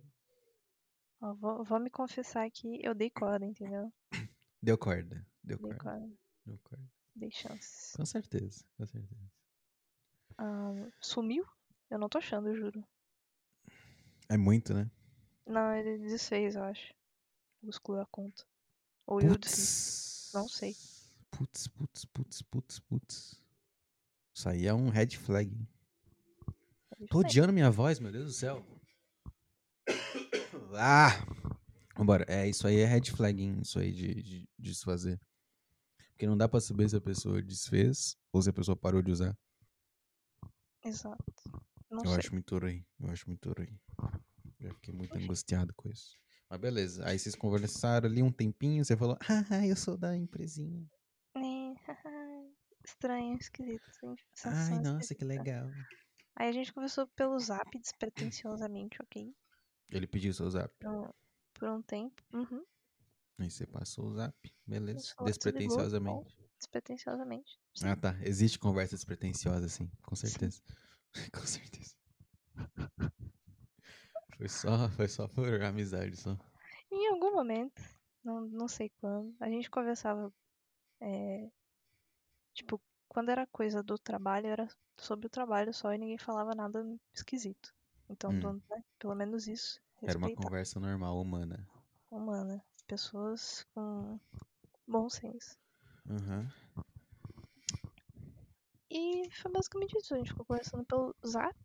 Ó, 1.21 1.33
vou, 1.35 1.63
vou 1.63 1.79
me 1.79 1.89
confessar 1.89 2.49
que 2.51 2.79
eu 2.83 2.93
dei 2.95 3.09
corda, 3.09 3.45
entendeu? 3.45 3.91
Deu 4.61 4.77
corda. 4.77 5.25
Deu 5.43 5.57
Dei 5.57 5.67
corda. 5.69 5.83
corda, 5.83 6.09
Deu 6.45 6.57
corda. 6.63 6.85
dei 7.15 7.31
chances. 7.31 7.93
Com 7.95 8.05
certeza, 8.05 8.63
com 8.77 8.85
certeza. 8.85 9.31
Ah, 10.37 10.73
sumiu? 11.01 11.45
Eu 11.89 11.97
não 11.99 12.09
tô 12.09 12.17
achando, 12.17 12.49
eu 12.49 12.55
juro. 12.55 12.83
É 14.29 14.37
muito, 14.37 14.73
né? 14.73 14.89
Não, 15.45 15.73
ele 15.73 15.97
desfez, 15.99 16.55
eu 16.55 16.63
acho. 16.63 16.93
Excluiu 17.63 18.01
a 18.01 18.05
conta. 18.07 18.43
Ou 19.05 19.21
eu. 19.21 19.31
Putz. 19.31 20.31
Não 20.33 20.47
sei. 20.47 20.75
Putz, 21.31 21.67
putz, 21.67 22.05
putz, 22.05 22.41
putz, 22.41 22.79
putz. 22.79 23.41
Isso 24.33 24.49
aí 24.49 24.67
é 24.67 24.73
um 24.73 24.89
red 24.89 25.09
flag. 25.17 25.49
Ele 26.97 27.07
Tô 27.09 27.21
fez. 27.21 27.31
odiando 27.31 27.53
minha 27.53 27.69
voz, 27.69 27.99
meu 27.99 28.11
Deus 28.11 28.25
do 28.25 28.31
céu. 28.33 28.65
Ah! 30.79 31.09
Vambora. 31.95 32.25
É, 32.27 32.47
isso 32.47 32.67
aí 32.67 32.77
é 32.77 32.85
red 32.85 33.05
flag, 33.05 33.41
hein? 33.41 33.59
Isso 33.61 33.79
aí 33.79 33.91
de, 33.91 34.21
de, 34.21 34.49
de 34.59 34.75
se 34.75 34.83
fazer. 34.83 35.19
Porque 36.09 36.27
não 36.27 36.37
dá 36.37 36.47
pra 36.47 36.59
saber 36.59 36.89
se 36.89 36.95
a 36.95 37.01
pessoa 37.01 37.41
desfez 37.41 38.17
ou 38.31 38.41
se 38.41 38.49
a 38.49 38.53
pessoa 38.53 38.75
parou 38.75 39.01
de 39.01 39.11
usar. 39.11 39.35
Exato. 40.83 41.23
Não 41.89 42.03
eu 42.03 42.09
sei. 42.09 42.17
acho 42.17 42.33
muito 42.33 42.57
ruim. 42.57 42.85
Eu 42.99 43.09
acho 43.09 43.27
muito 43.27 43.51
ruim. 43.53 43.79
Já 44.59 44.73
fiquei 44.73 44.93
muito 44.93 45.17
angustiado 45.17 45.73
com 45.73 45.89
isso. 45.89 46.17
Mas 46.49 46.59
beleza. 46.59 47.07
Aí 47.07 47.19
vocês 47.19 47.35
conversaram 47.35 48.07
ali 48.09 48.23
um 48.23 48.31
tempinho, 48.31 48.83
você 48.83 48.95
falou, 48.95 49.17
ah, 49.51 49.65
eu 49.65 49.75
sou 49.75 49.97
da 49.97 50.15
empresinha. 50.15 50.85
É, 51.35 51.73
Estranho, 52.85 53.37
esquisito. 53.37 53.83
Ai, 54.45 54.79
nossa, 54.79 54.97
que 54.97 55.03
esquisita. 55.03 55.25
legal. 55.25 55.69
Aí 56.35 56.47
a 56.47 56.51
gente 56.51 56.73
conversou 56.73 57.05
pelo 57.07 57.37
zap 57.37 57.77
despretensiosamente, 57.77 59.01
ok? 59.01 59.35
Ele 59.89 60.07
pediu 60.07 60.33
seu 60.33 60.49
zap. 60.49 60.73
Por, 60.79 61.13
por 61.53 61.69
um 61.69 61.81
tempo. 61.81 62.23
Uhum. 62.33 62.63
Aí 63.39 63.51
você 63.51 63.65
passou 63.67 64.05
o 64.05 64.13
zap. 64.15 64.33
Beleza. 64.65 64.99
Você 64.99 65.13
ligou, 65.13 65.25
Despretensiosamente. 65.25 66.37
Despretensiosamente. 66.57 67.59
Sim. 67.75 67.87
Ah, 67.87 67.95
tá. 67.95 68.17
Existe 68.21 68.57
conversa 68.57 68.95
despretensiosa, 68.95 69.67
sim. 69.67 69.91
Com 70.01 70.15
certeza. 70.15 70.61
Com 71.33 71.45
certeza. 71.45 71.95
Foi 74.37 74.47
só, 74.47 74.67
foi 74.95 75.07
só 75.07 75.27
por 75.27 75.61
amizade, 75.61 76.15
só. 76.17 76.37
Em 76.91 77.07
algum 77.09 77.33
momento, 77.33 77.81
não, 78.23 78.41
não 78.41 78.67
sei 78.67 78.89
quando, 79.01 79.35
a 79.39 79.49
gente 79.49 79.69
conversava. 79.69 80.31
é, 81.01 81.49
tipo, 82.53 82.81
quando 83.07 83.29
era 83.29 83.47
coisa 83.47 83.81
do 83.83 83.97
trabalho, 83.97 84.47
era 84.47 84.67
sobre 84.97 85.27
o 85.27 85.29
trabalho 85.29 85.73
só 85.73 85.93
e 85.93 85.97
ninguém 85.97 86.17
falava 86.17 86.53
nada 86.55 86.85
esquisito. 87.13 87.73
Então, 88.09 88.31
Hum. 88.33 88.39
do- 88.39 88.53
né, 88.69 88.83
pelo 88.99 89.15
menos 89.15 89.47
isso. 89.47 89.79
Era 90.01 90.17
uma 90.17 90.27
Respeitar. 90.27 90.43
conversa 90.43 90.79
normal, 90.79 91.19
humana. 91.19 91.67
Humana. 92.09 92.63
Pessoas 92.87 93.65
com 93.73 94.19
bom 94.87 95.09
senso. 95.09 95.57
Aham. 96.09 96.47
E 98.89 99.29
foi 99.41 99.51
basicamente 99.51 99.97
isso. 99.97 100.13
A 100.13 100.17
gente 100.17 100.29
ficou 100.31 100.45
conversando 100.45 100.85
pelo 100.85 101.13
zap. 101.25 101.55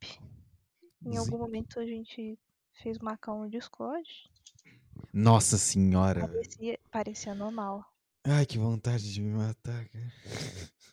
Em 1.05 1.17
algum 1.17 1.39
momento 1.39 1.79
a 1.79 1.87
gente 1.87 2.39
fez 2.83 2.99
marcar 2.99 3.33
um 3.35 3.49
Discord. 3.49 4.09
Nossa 5.13 5.59
senhora. 5.59 6.27
Parecia, 6.29 6.79
parecia 6.91 7.35
normal. 7.35 7.85
Ai, 8.25 8.47
que 8.47 8.57
vontade 8.59 9.13
de 9.13 9.21
me 9.21 9.31
matar, 9.35 9.89
cara. 9.89 10.13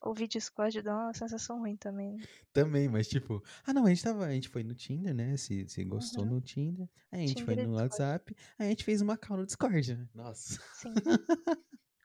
Ouvir 0.02 0.28
Discord 0.28 0.82
dá 0.82 0.96
uma 0.96 1.14
sensação 1.14 1.60
ruim 1.60 1.76
também. 1.76 2.16
né? 2.18 2.24
Também, 2.54 2.88
mas 2.88 3.08
tipo, 3.08 3.44
ah 3.66 3.74
não, 3.74 3.86
a 3.86 3.90
gente 3.90 4.02
tava, 4.04 4.26
a 4.26 4.32
gente 4.32 4.48
foi 4.50 4.64
no 4.64 4.74
Tinder, 4.74 5.14
né? 5.14 5.36
Se, 5.38 5.68
se 5.68 5.84
gostou 5.84 6.24
Uhum. 6.24 6.32
no 6.32 6.42
Tinder. 6.42 6.90
Aí 7.12 7.24
a 7.26 7.28
gente 7.28 7.44
foi 7.44 7.54
Tinder 7.56 7.66
e 7.66 7.68
no 7.68 7.74
Discord. 7.78 8.02
WhatsApp, 8.02 8.36
aí 8.58 8.68
a 8.68 8.70
gente 8.70 8.84
fez 8.84 9.02
uma 9.02 9.18
call 9.18 9.38
no 9.38 9.46
Discord, 9.46 9.96
né? 9.96 10.08
Nossa. 10.16 10.60
Sim. 10.74 10.94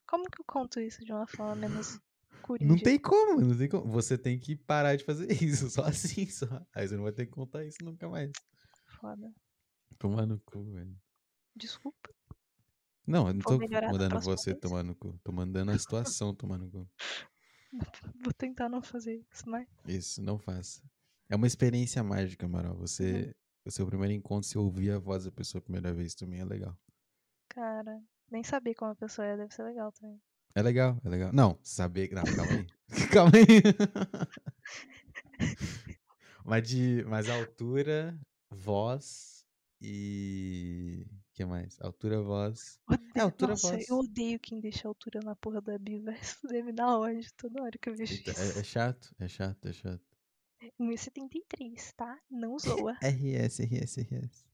Como 0.07 0.29
que 0.31 0.41
eu 0.41 0.45
conto 0.45 0.81
isso 0.81 1.05
de 1.05 1.13
uma 1.13 1.27
forma 1.27 1.55
menos 1.55 1.99
coringa? 2.43 2.69
Não 2.71 2.79
tem 2.79 2.99
como, 2.99 3.41
não 3.41 3.57
tem 3.57 3.69
como. 3.69 3.91
Você 3.93 4.19
tem 4.19 4.39
que 4.39 4.55
parar 4.57 4.97
de 4.97 5.05
fazer 5.05 5.31
isso, 5.43 5.71
só 5.71 5.85
assim, 5.85 6.27
só. 6.29 6.47
Aí 6.75 6.87
você 6.87 6.97
não 6.97 7.05
vai 7.05 7.13
ter 7.13 7.27
que 7.27 7.33
contar 7.33 7.65
isso 7.65 7.79
nunca 7.83 8.09
mais. 8.09 8.31
Foda. 9.01 9.33
Tomar 9.99 10.27
no 10.27 10.41
cu, 10.41 10.65
velho. 10.73 10.97
Desculpa. 11.55 12.11
Não, 13.07 13.29
eu 13.29 13.35
não 13.35 13.41
Vou 13.41 13.53
tô 13.55 13.59
melhorar 13.59 13.93
mandando 13.93 14.11
próxima 14.11 14.37
você 14.37 14.51
vez. 14.51 14.61
tomar 14.61 14.83
no 14.83 14.95
cu. 14.95 15.19
Tô 15.23 15.31
mandando 15.31 15.71
a 15.71 15.79
situação 15.79 16.35
tomar 16.35 16.59
no 16.59 16.71
cu. 16.71 16.89
Vou 18.25 18.33
tentar 18.33 18.69
não 18.69 18.83
fazer 18.83 19.25
isso, 19.31 19.49
mas. 19.49 19.69
Isso, 19.87 20.23
não 20.23 20.39
faça. 20.39 20.83
É 21.29 21.37
uma 21.37 21.47
experiência 21.47 22.03
mágica, 22.03 22.47
Amaral. 22.47 22.77
Você. 22.77 23.35
O 23.67 23.71
seu 23.71 23.87
primeiro 23.87 24.13
encontro, 24.13 24.49
se 24.49 24.59
ouvir 24.59 24.91
a 24.91 24.99
voz 24.99 25.25
da 25.25 25.33
pessoa 25.33 25.59
a 25.59 25.63
primeira 25.63 25.93
vez 25.93 26.15
também 26.15 26.41
é 26.41 26.45
legal. 26.45 26.79
Cara, 27.49 27.99
nem 28.31 28.43
saber 28.45 28.75
como 28.75 28.93
a 28.93 28.97
pessoa 28.97 29.27
é 29.27 29.37
deve 29.39 29.55
ser 29.55 29.63
legal 29.63 29.91
também. 29.93 30.21
É 30.55 30.63
legal, 30.63 31.01
é 31.03 31.09
legal. 31.09 31.33
Não, 31.33 31.59
saber. 31.63 32.11
Não, 32.13 32.23
calma 32.25 32.53
aí. 32.53 32.67
calma 33.11 33.33
aí. 33.35 33.63
mas 36.45 36.69
de. 36.69 37.05
Mas 37.09 37.29
altura, 37.29 38.19
voz 38.51 39.34
e. 39.81 41.07
O 41.11 41.35
que 41.35 41.45
mais? 41.45 41.77
Altura, 41.81 42.23
voz. 42.23 42.79
É, 43.15 43.21
altura, 43.21 43.53
Nossa, 43.53 43.73
voz. 43.73 43.89
eu 43.89 43.99
odeio 43.99 44.39
quem 44.39 44.61
deixa 44.61 44.87
a 44.87 44.91
altura 44.91 45.21
na 45.25 45.35
porra 45.35 45.61
da 45.61 45.77
bio, 45.79 46.03
vai 46.05 46.63
me 46.63 46.73
dá 46.73 46.97
ódio 46.97 47.29
toda 47.37 47.63
hora 47.63 47.77
que 47.77 47.89
eu 47.91 47.97
vejo 47.97 48.15
Eita, 48.15 48.31
isso. 48.31 48.41
é, 48.41 48.61
é 48.61 48.65
chato, 48.65 49.15
é 49.19 49.27
chato, 49.29 49.69
é 49.69 49.73
chato. 49.73 50.03
1,73, 50.81 51.93
tá? 51.97 52.19
Não 52.31 52.59
zoa. 52.59 52.97
RS, 53.03 53.61
RS, 53.65 53.97
RS. 54.01 54.45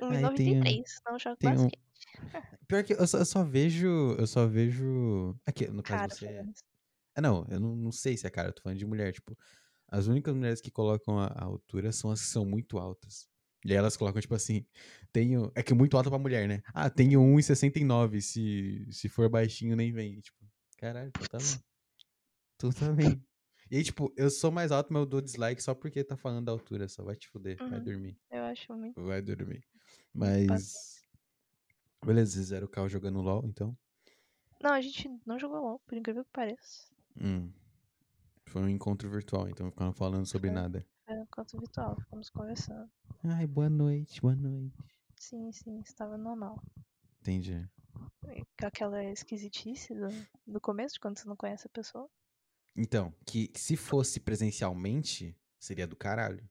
1,93, 0.00 0.62
tem 0.62 0.80
um- 0.80 0.84
não 1.12 1.18
joga 1.18 1.36
tem 1.36 1.50
um- 1.50 1.54
basquete. 1.54 1.80
Pior 2.66 2.84
que 2.84 2.92
eu 2.94 3.06
só, 3.06 3.18
eu 3.18 3.24
só 3.26 3.44
vejo. 3.44 3.86
Eu 4.18 4.26
só 4.26 4.46
vejo. 4.46 5.38
Aqui, 5.46 5.68
no 5.68 5.82
caso 5.82 5.98
Cara, 5.98 6.14
você. 6.14 6.50
isso. 6.50 6.64
Ah, 7.14 7.20
não, 7.20 7.46
eu 7.50 7.60
não, 7.60 7.76
não 7.76 7.92
sei 7.92 8.16
se 8.16 8.26
é 8.26 8.30
cara, 8.30 8.48
eu 8.48 8.52
tô 8.52 8.62
falando 8.62 8.78
de 8.78 8.86
mulher. 8.86 9.12
Tipo, 9.12 9.36
as 9.88 10.06
únicas 10.06 10.34
mulheres 10.34 10.60
que 10.60 10.70
colocam 10.70 11.18
a, 11.18 11.26
a 11.26 11.44
altura 11.44 11.92
são 11.92 12.10
as 12.10 12.20
que 12.20 12.26
são 12.26 12.44
muito 12.44 12.78
altas. 12.78 13.28
E 13.66 13.72
aí 13.72 13.76
elas 13.76 13.96
colocam, 13.96 14.20
tipo 14.20 14.34
assim, 14.34 14.64
tenho. 15.12 15.50
É 15.54 15.62
que 15.62 15.74
muito 15.74 15.96
alta 15.96 16.08
pra 16.08 16.18
mulher, 16.18 16.46
né? 16.48 16.62
Ah, 16.72 16.88
tenho 16.88 17.20
1,69. 17.20 18.20
Se, 18.20 18.86
se 18.90 19.08
for 19.08 19.28
baixinho, 19.28 19.74
nem 19.74 19.92
vem. 19.92 20.20
Tipo, 20.20 20.38
caralho, 20.78 21.08
então 21.08 21.26
tá 21.28 21.38
bem. 21.38 21.58
Tu 22.58 22.72
tá 22.72 22.92
bem. 22.92 23.22
E 23.70 23.76
aí, 23.78 23.82
tipo, 23.82 24.12
eu 24.16 24.30
sou 24.30 24.52
mais 24.52 24.70
alto, 24.70 24.92
mas 24.92 25.00
eu 25.00 25.06
dou 25.06 25.20
dislike 25.20 25.60
só 25.60 25.74
porque 25.74 26.04
tá 26.04 26.16
falando 26.16 26.44
da 26.46 26.52
altura 26.52 26.86
só. 26.88 27.02
Vai 27.02 27.16
te 27.16 27.28
fuder, 27.28 27.56
vai 27.58 27.78
Uhum. 27.78 27.84
dormir. 27.84 28.16
Eu 28.30 28.44
acho 28.44 28.72
muito. 28.72 29.02
Vai 29.02 29.20
dormir. 29.20 29.64
Mas. 30.14 31.02
Beleza, 32.04 32.32
vocês 32.32 32.46
zero 32.46 32.68
carro 32.68 32.88
jogando 32.88 33.20
LOL, 33.20 33.44
então. 33.46 33.76
Não, 34.62 34.72
a 34.72 34.80
gente 34.80 35.10
não 35.26 35.38
jogou 35.38 35.60
LOL, 35.60 35.80
por 35.80 35.98
incrível 35.98 36.24
que 36.24 36.30
pareça. 36.32 36.86
Hum. 37.20 37.50
Foi 38.46 38.62
um 38.62 38.68
encontro 38.68 39.10
virtual, 39.10 39.48
então 39.48 39.70
ficaram 39.70 39.92
falando 39.92 40.24
sobre 40.26 40.48
Foi. 40.50 40.54
nada. 40.54 40.86
Era 41.06 41.20
um 41.20 41.26
canto 41.26 41.58
virtual, 41.58 41.96
ficamos 42.00 42.30
conversando. 42.30 42.90
Ai, 43.24 43.46
boa 43.46 43.70
noite, 43.70 44.20
boa 44.20 44.34
noite. 44.34 44.76
Sim, 45.16 45.50
sim, 45.52 45.80
estava 45.80 46.16
normal. 46.18 46.60
Entendi. 47.20 47.68
E 48.28 48.42
Com 48.60 48.66
aquela 48.66 49.04
esquisitice 49.04 49.94
do, 49.94 50.08
do 50.46 50.60
começo, 50.60 50.94
de 50.94 51.00
quando 51.00 51.18
você 51.18 51.28
não 51.28 51.36
conhece 51.36 51.66
a 51.66 51.70
pessoa. 51.70 52.08
Então, 52.76 53.14
que 53.24 53.48
que 53.48 53.60
se 53.60 53.76
fosse 53.76 54.20
presencialmente, 54.20 55.36
seria 55.58 55.86
do 55.86 55.96
caralho. 55.96 56.48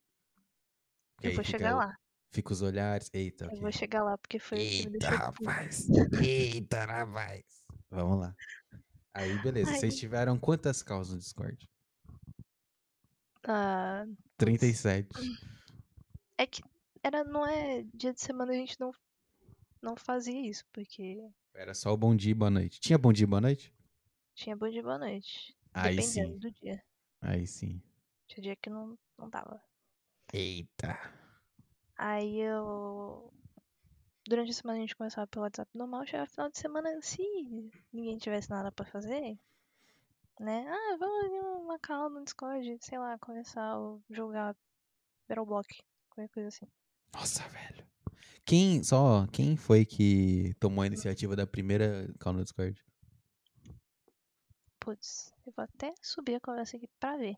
Porque 1.16 1.28
Eu 1.28 1.36
vou 1.36 1.44
fica 1.44 1.58
chegar 1.58 1.76
o- 1.76 1.78
lá. 1.78 1.96
Fica 2.32 2.52
os 2.54 2.62
olhares. 2.62 3.10
Eita, 3.14 3.46
Eu 3.54 3.62
vou 3.62 3.72
chegar 3.72 4.04
lá, 4.04 4.18
porque 4.18 4.40
foi 4.40 4.58
que 4.58 4.88
Eita, 4.88 5.10
rapaz. 5.10 5.88
Eita, 6.22 6.86
rapaz. 6.86 7.44
Vamos 7.90 8.20
lá. 8.20 8.36
Aí, 9.14 9.38
beleza. 9.42 9.70
Ai. 9.72 9.80
Vocês 9.80 9.96
tiveram 9.98 10.38
quantas 10.38 10.82
calls 10.84 11.12
no 11.12 11.18
Discord? 11.18 11.70
Ah, 13.48 14.06
37. 14.38 15.10
é 16.38 16.48
que 16.48 16.62
era, 17.04 17.24
não 17.24 17.46
é 17.46 17.84
dia 17.94 18.14
de 18.14 18.22
semana 18.22 18.52
a 18.52 18.56
gente 18.56 18.80
não, 18.80 18.92
não 19.82 19.96
fazia 19.96 20.50
isso, 20.50 20.66
porque 20.74 21.20
Era 21.54 21.74
só 21.74 21.94
o 21.94 21.98
bom 21.98 22.16
dia 22.16 22.32
e 22.32 22.36
boa 22.36 22.50
noite. 22.50 22.80
Tinha 22.80 22.98
bom 22.98 23.14
dia 23.14 23.26
e 23.26 23.28
boa 23.28 23.42
noite? 23.42 23.74
tinha 24.36 24.56
bom 24.56 24.70
dia 24.70 24.80
e 24.80 24.84
boa 24.84 24.98
noite. 24.98 25.56
Aí 25.74 25.96
dependendo 25.96 26.34
sim. 26.34 26.40
do 26.40 26.52
dia. 26.52 26.84
Aí 27.22 27.48
sim. 27.48 27.82
Tinha 28.28 28.44
dia 28.44 28.56
que 28.56 28.70
não, 28.70 28.98
não 29.18 29.30
dava. 29.30 29.62
Eita. 30.34 30.98
Aí 31.98 32.42
eu. 32.42 33.32
Durante 34.28 34.52
a 34.52 34.54
semana 34.54 34.80
a 34.80 34.82
gente 34.82 34.96
começava 34.96 35.28
pelo 35.28 35.44
WhatsApp 35.44 35.70
normal, 35.74 36.06
chegava 36.06 36.30
final 36.30 36.50
de 36.50 36.58
semana, 36.58 37.00
se 37.02 37.22
ninguém 37.94 38.18
tivesse 38.18 38.50
nada 38.50 38.72
pra 38.72 38.86
fazer, 38.86 39.38
né? 40.40 40.66
Ah, 40.68 40.98
vamos 41.00 41.26
uma 41.76 41.80
call 41.80 42.10
no 42.10 42.24
Discord, 42.24 42.78
sei 42.82 42.98
lá, 42.98 43.18
começar 43.20 43.74
a 43.76 43.98
jogar 44.10 44.56
Battle 45.28 45.46
Block, 45.46 45.68
qualquer 46.10 46.32
coisa 46.34 46.48
assim. 46.48 46.66
Nossa, 47.14 47.44
velho. 47.50 47.86
Quem, 48.46 48.82
só, 48.84 49.28
quem 49.28 49.58
foi 49.58 49.86
que 49.86 50.54
tomou 50.60 50.84
a 50.84 50.88
iniciativa 50.88 51.36
da 51.36 51.46
primeira 51.46 52.14
call 52.20 52.34
no 52.34 52.44
Discord? 52.44 52.82
Putz, 54.80 55.32
eu 55.46 55.52
vou 55.56 55.66
até 55.66 55.94
subir 56.02 56.36
a 56.36 56.40
conversa 56.40 56.78
aqui 56.78 56.88
pra 57.00 57.18
ver. 57.18 57.36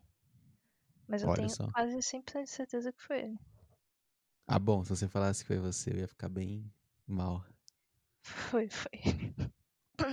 Mas 1.08 1.22
eu 1.22 1.28
Olha 1.30 1.36
tenho 1.38 1.50
só. 1.50 1.66
quase 1.72 1.96
100% 2.02 2.44
de 2.44 2.50
certeza 2.50 2.92
que 2.92 3.02
foi 3.02 3.18
ele. 3.20 3.38
Ah, 4.46 4.58
bom, 4.58 4.84
se 4.84 4.90
você 4.90 5.08
falasse 5.08 5.42
que 5.42 5.48
foi 5.48 5.58
você, 5.58 5.90
eu 5.90 5.96
ia 5.98 6.08
ficar 6.08 6.28
bem 6.28 6.70
mal. 7.06 7.44
Foi, 8.22 8.68
foi. 8.68 8.90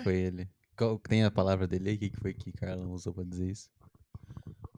Foi 0.04 0.16
ele. 0.18 0.50
Qual- 0.78 0.98
tem 1.00 1.24
a 1.24 1.32
palavra 1.32 1.68
dele 1.68 1.90
aí? 1.90 1.96
O 1.96 2.00
que 2.00 2.12
foi 2.20 2.34
que 2.34 2.52
Carlão 2.54 2.92
usou 2.92 3.14
pra 3.14 3.24
dizer 3.24 3.50
isso? 3.52 3.70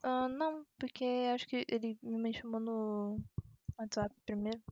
Ah, 0.10 0.30
não, 0.30 0.66
porque 0.80 1.04
acho 1.34 1.46
que 1.46 1.66
ele 1.68 2.00
me 2.02 2.34
chamou 2.34 2.62
no 2.62 3.22
WhatsApp 3.78 4.16
primeiro. 4.26 4.64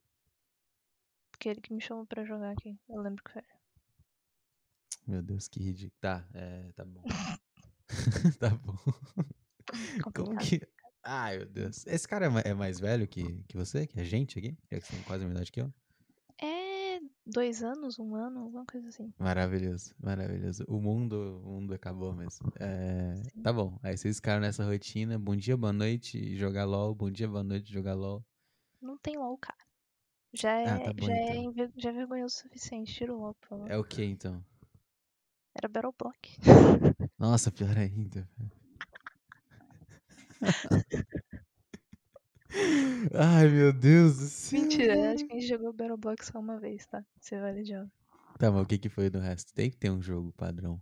Porque 1.29 1.49
ele 1.49 1.59
que 1.59 1.73
me 1.73 1.81
chamou 1.81 2.05
pra 2.05 2.23
jogar 2.23 2.51
aqui. 2.51 2.79
Eu 2.87 3.01
lembro 3.01 3.21
que 3.21 3.33
foi. 3.33 3.41
Meu 5.05 5.21
Deus, 5.21 5.49
que 5.49 5.59
ridículo. 5.61 5.99
Tá, 5.99 6.25
é, 6.33 6.71
tá 6.71 6.85
bom. 6.85 7.03
tá 8.39 8.49
bom. 8.51 8.77
Como 10.13 10.37
que. 10.37 10.61
Ai, 11.03 11.39
meu 11.39 11.47
Deus. 11.47 11.85
Esse 11.85 12.07
cara 12.07 12.27
é 12.27 12.51
é 12.51 12.53
mais 12.53 12.79
velho 12.79 13.05
que, 13.05 13.43
que 13.43 13.57
você? 13.57 13.85
Que 13.85 13.99
a 13.99 14.05
gente 14.05 14.39
aqui? 14.39 14.57
Já 14.71 14.79
que 14.79 14.85
você 14.85 14.93
tem 14.93 15.03
quase 15.03 15.25
a 15.25 15.27
mesma 15.27 15.41
idade 15.41 15.51
que 15.51 15.59
eu? 15.59 15.73
É 17.27 17.31
dois 17.31 17.63
anos, 17.63 17.97
um 17.99 18.15
ano, 18.15 18.41
alguma 18.41 18.65
coisa 18.65 18.87
assim. 18.89 19.11
Maravilhoso, 19.17 19.93
maravilhoso. 19.99 20.63
O 20.67 20.79
mundo, 20.79 21.41
o 21.43 21.49
mundo 21.49 21.73
acabou 21.73 22.13
mesmo. 22.13 22.51
É, 22.59 23.15
tá 23.43 23.51
bom. 23.51 23.77
Aí 23.83 23.97
vocês 23.97 24.17
ficaram 24.17 24.41
nessa 24.41 24.63
rotina. 24.65 25.17
Bom 25.17 25.35
dia, 25.35 25.57
boa 25.57 25.73
noite, 25.73 26.35
jogar 26.37 26.65
LOL. 26.65 26.93
Bom 26.93 27.09
dia, 27.09 27.27
boa 27.27 27.43
noite, 27.43 27.71
jogar 27.73 27.95
LOL. 27.95 28.23
Não 28.81 28.97
tem 28.97 29.17
LOL, 29.17 29.37
cara. 29.37 29.57
Já 30.33 30.51
é, 30.51 30.67
Ah, 30.67 30.79
tá 30.79 30.93
bom, 30.93 31.05
já, 31.07 31.13
é 31.13 31.23
então. 31.23 31.43
enver- 31.51 31.71
já 31.77 31.89
é 31.89 31.93
vergonhoso 31.93 32.35
o 32.35 32.39
suficiente. 32.41 32.93
Tira 32.93 33.13
o 33.13 33.19
LOL, 33.19 33.33
por 33.35 33.47
favor. 33.49 33.71
É 33.71 33.77
o 33.77 33.83
que 33.83 34.03
então? 34.03 34.43
Era 35.55 35.67
Battle 35.69 35.93
Block. 35.97 36.37
Nossa, 37.17 37.51
pior 37.51 37.77
ainda. 37.77 38.29
Ai, 43.13 43.47
meu 43.49 43.73
Deus 43.73 44.17
do 44.17 44.25
céu. 44.25 44.61
Mentira, 44.61 45.11
acho 45.13 45.25
que 45.25 45.33
a 45.33 45.39
gente 45.39 45.47
jogou 45.47 45.73
Battle 45.73 45.97
Block 45.97 46.25
só 46.25 46.39
uma 46.39 46.59
vez, 46.59 46.85
tá? 46.85 47.03
Você 47.19 47.39
vale 47.39 47.63
de 47.63 47.75
ouro. 47.75 47.91
Tá, 48.39 48.51
mas 48.51 48.63
o 48.63 48.65
que 48.65 48.77
que 48.77 48.89
foi 48.89 49.09
do 49.09 49.19
resto? 49.19 49.53
Tem 49.53 49.69
que 49.69 49.77
ter 49.77 49.89
um 49.89 50.01
jogo 50.01 50.33
padrão. 50.33 50.81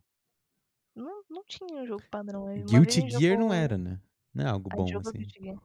Não, 0.95 1.23
não 1.29 1.43
tinha 1.45 1.67
um 1.71 1.85
jogo 1.85 2.03
padrão. 2.09 2.43
Uma 2.45 2.63
Guilty 2.63 3.01
Gear 3.09 3.33
não 3.37 3.47
jogou- 3.47 3.53
era, 3.53 3.77
né? 3.77 3.99
Não 4.33 4.45
é 4.45 4.49
algo 4.49 4.69
A 4.71 4.75
gente 4.75 4.85
bom 4.85 4.87
jogou 4.91 5.11
assim. 5.11 5.57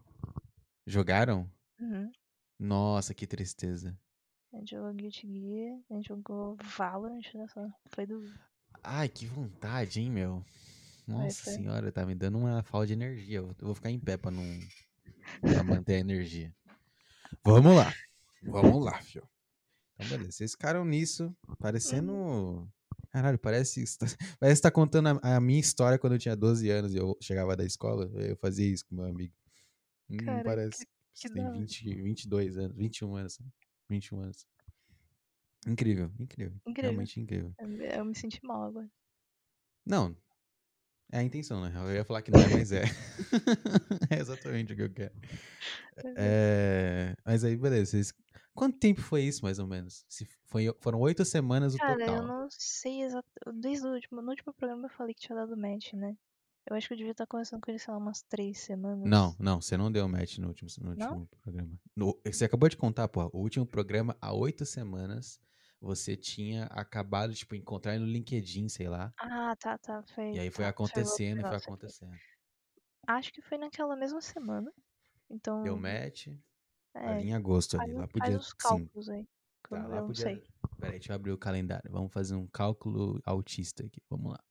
Jogaram? 0.86 1.50
Uhum. 1.80 2.10
Nossa, 2.58 3.14
que 3.14 3.26
tristeza. 3.26 3.98
A 4.52 4.58
gente 4.58 4.70
jogou 4.70 4.92
Guilty 4.94 5.26
Gear, 5.26 5.78
a 5.90 5.94
gente 5.94 6.08
jogou 6.08 6.56
Valorant, 6.76 7.22
só. 7.52 7.66
Foi 7.90 8.06
do. 8.06 8.24
Ai, 8.82 9.08
que 9.08 9.26
vontade, 9.26 10.00
hein, 10.00 10.10
meu? 10.10 10.44
Nossa 11.06 11.50
senhora, 11.54 11.90
tá 11.92 12.04
me 12.04 12.14
dando 12.14 12.38
uma 12.38 12.62
falta 12.62 12.86
de 12.88 12.92
energia. 12.94 13.38
Eu 13.38 13.54
vou 13.60 13.74
ficar 13.74 13.90
em 13.90 13.98
pé 13.98 14.16
pra 14.16 14.30
não. 14.30 14.42
Pra 15.40 15.62
manter 15.62 15.94
a 15.96 15.98
energia. 15.98 16.54
Vamos 17.44 17.76
lá. 17.76 17.92
Vamos 18.42 18.84
lá, 18.84 19.00
fio. 19.02 19.28
Então, 19.94 20.08
beleza. 20.10 20.32
Vocês 20.32 20.52
ficaram 20.52 20.84
nisso, 20.84 21.34
parecendo. 21.58 22.68
Caralho, 23.10 23.38
parece. 23.38 23.82
Parece 24.38 24.60
que 24.60 24.62
tá 24.62 24.70
contando 24.70 25.08
a, 25.22 25.36
a 25.36 25.40
minha 25.40 25.58
história 25.58 25.98
quando 25.98 26.12
eu 26.12 26.18
tinha 26.18 26.36
12 26.36 26.68
anos 26.68 26.92
e 26.94 26.98
eu 26.98 27.16
chegava 27.22 27.56
da 27.56 27.64
escola. 27.64 28.04
Eu 28.20 28.36
fazia 28.36 28.66
isso 28.70 28.84
com 28.86 28.96
meu 28.96 29.06
amigo. 29.06 29.34
Não 30.08 30.24
Cara, 30.24 30.44
parece. 30.44 30.86
que 31.14 31.28
da 31.28 31.34
tem 31.34 31.46
hora. 31.46 31.58
20, 31.58 32.02
22 32.02 32.58
anos, 32.58 32.76
21 32.76 33.16
anos. 33.16 33.38
né? 33.38 33.46
21 33.88 34.20
anos. 34.20 34.46
Incrível, 35.66 36.12
incrível. 36.18 36.56
Incrível. 36.66 36.90
Realmente 36.90 37.20
incrível. 37.20 37.54
Eu, 37.58 37.68
eu 37.70 38.04
me 38.04 38.14
senti 38.14 38.40
mal 38.44 38.62
agora. 38.64 38.90
Não. 39.86 40.14
É 41.10 41.18
a 41.18 41.22
intenção, 41.22 41.62
né? 41.62 41.72
Eu 41.74 41.94
ia 41.94 42.04
falar 42.04 42.20
que 42.22 42.30
não 42.30 42.40
é, 42.40 42.48
mas 42.48 42.70
é. 42.72 42.82
é 44.10 44.18
exatamente 44.20 44.72
o 44.72 44.76
que 44.76 44.82
eu 44.82 44.90
quero. 44.90 45.14
É, 46.16 47.14
Mas 47.24 47.44
aí, 47.44 47.56
beleza. 47.56 47.90
vocês- 47.92 48.12
Quanto 48.54 48.76
tempo 48.78 49.00
foi 49.00 49.22
isso, 49.22 49.42
mais 49.44 49.58
ou 49.58 49.66
menos? 49.66 50.04
Se 50.08 50.26
foi... 50.46 50.66
Foram 50.80 50.98
oito 51.00 51.24
semanas 51.24 51.74
o 51.74 51.78
Cara, 51.78 51.96
total. 51.98 52.16
eu 52.16 52.22
não 52.26 52.48
sei 52.50 53.02
exatamente. 53.02 53.60
Desde 53.60 53.86
o 53.86 53.92
último, 53.92 54.20
no 54.20 54.30
último 54.30 54.52
programa 54.52 54.86
eu 54.86 54.90
falei 54.90 55.14
que 55.14 55.20
tinha 55.20 55.36
dado 55.36 55.56
match, 55.56 55.92
né? 55.94 56.16
Eu 56.68 56.76
acho 56.76 56.88
que 56.88 56.92
eu 56.94 56.98
devia 56.98 57.12
estar 57.12 57.26
conversando 57.26 57.60
com 57.62 57.70
ele, 57.70 57.78
sei 57.78 57.92
lá, 57.92 57.98
umas 57.98 58.20
três 58.22 58.58
semanas. 58.58 59.08
Não, 59.08 59.34
não, 59.38 59.60
você 59.60 59.76
não 59.76 59.90
deu 59.90 60.06
match 60.08 60.38
no 60.38 60.48
último, 60.48 60.68
no 60.80 60.94
Não? 60.96 61.06
último 61.06 61.28
programa. 61.40 61.70
No- 61.96 62.20
você 62.26 62.44
acabou 62.44 62.68
de 62.68 62.76
contar, 62.76 63.06
pô. 63.08 63.30
O 63.32 63.38
último 63.38 63.64
programa, 63.64 64.16
há 64.20 64.32
oito 64.34 64.66
semanas, 64.66 65.40
você 65.80 66.16
tinha 66.16 66.64
acabado, 66.66 67.34
tipo, 67.34 67.54
encontrar 67.54 67.98
no 67.98 68.06
LinkedIn, 68.06 68.68
sei 68.68 68.88
lá. 68.88 69.12
Ah, 69.18 69.54
tá, 69.56 69.78
tá. 69.78 70.02
Foi, 70.14 70.32
E 70.32 70.38
aí 70.40 70.50
foi 70.50 70.64
tá, 70.64 70.70
acontecendo, 70.70 71.40
foi 71.40 71.50
aqui. 71.56 71.64
acontecendo. 71.66 72.16
Acho 73.06 73.32
que 73.32 73.40
foi 73.42 73.56
naquela 73.58 73.96
mesma 73.96 74.20
semana. 74.20 74.72
Então. 75.30 75.62
Deu 75.62 75.76
match 75.76 76.28
é, 76.94 77.06
ali 77.06 77.28
em 77.28 77.34
agosto, 77.34 77.76
ali, 77.80 77.92
faz, 77.92 77.94
lá 77.94 78.08
faz 78.08 78.12
pro 78.12 78.20
dia 78.22 78.38
os 78.38 78.46
5. 78.46 78.56
cálculos 78.58 79.08
aí. 79.08 79.24
que 79.64 79.70
Tá, 79.70 79.86
lá 79.86 80.02
podia. 80.02 80.24
sei. 80.24 80.42
Peraí, 80.78 80.98
deixa 80.98 81.12
eu 81.12 81.16
abrir 81.16 81.32
o 81.32 81.38
calendário. 81.38 81.90
Vamos 81.90 82.12
fazer 82.12 82.34
um 82.34 82.46
cálculo 82.46 83.20
autista 83.24 83.84
aqui. 83.84 84.02
Vamos 84.08 84.32
lá. 84.32 84.42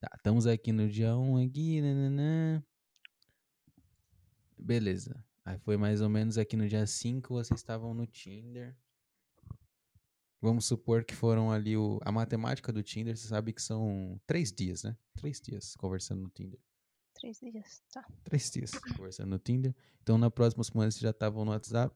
Tá, 0.00 0.10
estamos 0.16 0.46
aqui 0.46 0.72
no 0.72 0.88
dia 0.88 1.16
1 1.16 1.46
aqui. 1.46 1.80
nananã. 1.80 2.62
Beleza. 4.58 5.24
Aí 5.44 5.58
foi 5.58 5.76
mais 5.76 6.00
ou 6.00 6.08
menos 6.08 6.36
aqui 6.38 6.56
no 6.56 6.68
dia 6.68 6.86
5, 6.86 7.32
vocês 7.34 7.58
estavam 7.60 7.94
no 7.94 8.06
Tinder. 8.06 8.76
Vamos 10.40 10.64
supor 10.64 11.04
que 11.04 11.14
foram 11.14 11.52
ali 11.52 11.76
o, 11.76 12.00
a 12.02 12.10
matemática 12.10 12.72
do 12.72 12.82
Tinder, 12.82 13.16
você 13.16 13.28
sabe 13.28 13.52
que 13.52 13.60
são 13.60 14.18
três 14.26 14.50
dias, 14.50 14.84
né? 14.84 14.96
Três 15.14 15.40
dias 15.40 15.76
conversando 15.76 16.22
no 16.22 16.30
Tinder. 16.30 16.58
Três 17.14 17.38
dias. 17.38 17.82
Tá. 17.92 18.06
Três 18.24 18.50
dias 18.50 18.70
conversando 18.96 19.28
no 19.28 19.38
Tinder. 19.38 19.74
Então, 20.02 20.16
na 20.16 20.30
próxima 20.30 20.64
semana 20.64 20.90
vocês 20.90 21.02
já 21.02 21.10
estavam 21.10 21.44
no 21.44 21.50
WhatsApp. 21.50 21.94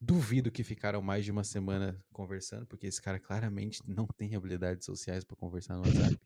Duvido 0.00 0.50
que 0.52 0.62
ficaram 0.62 1.00
mais 1.00 1.24
de 1.24 1.32
uma 1.32 1.42
semana 1.42 2.04
conversando, 2.12 2.66
porque 2.66 2.86
esse 2.86 3.00
cara 3.00 3.18
claramente 3.18 3.82
não 3.86 4.06
tem 4.06 4.34
habilidades 4.36 4.84
sociais 4.84 5.24
pra 5.24 5.36
conversar 5.36 5.76
no 5.76 5.84
WhatsApp. 5.84 6.20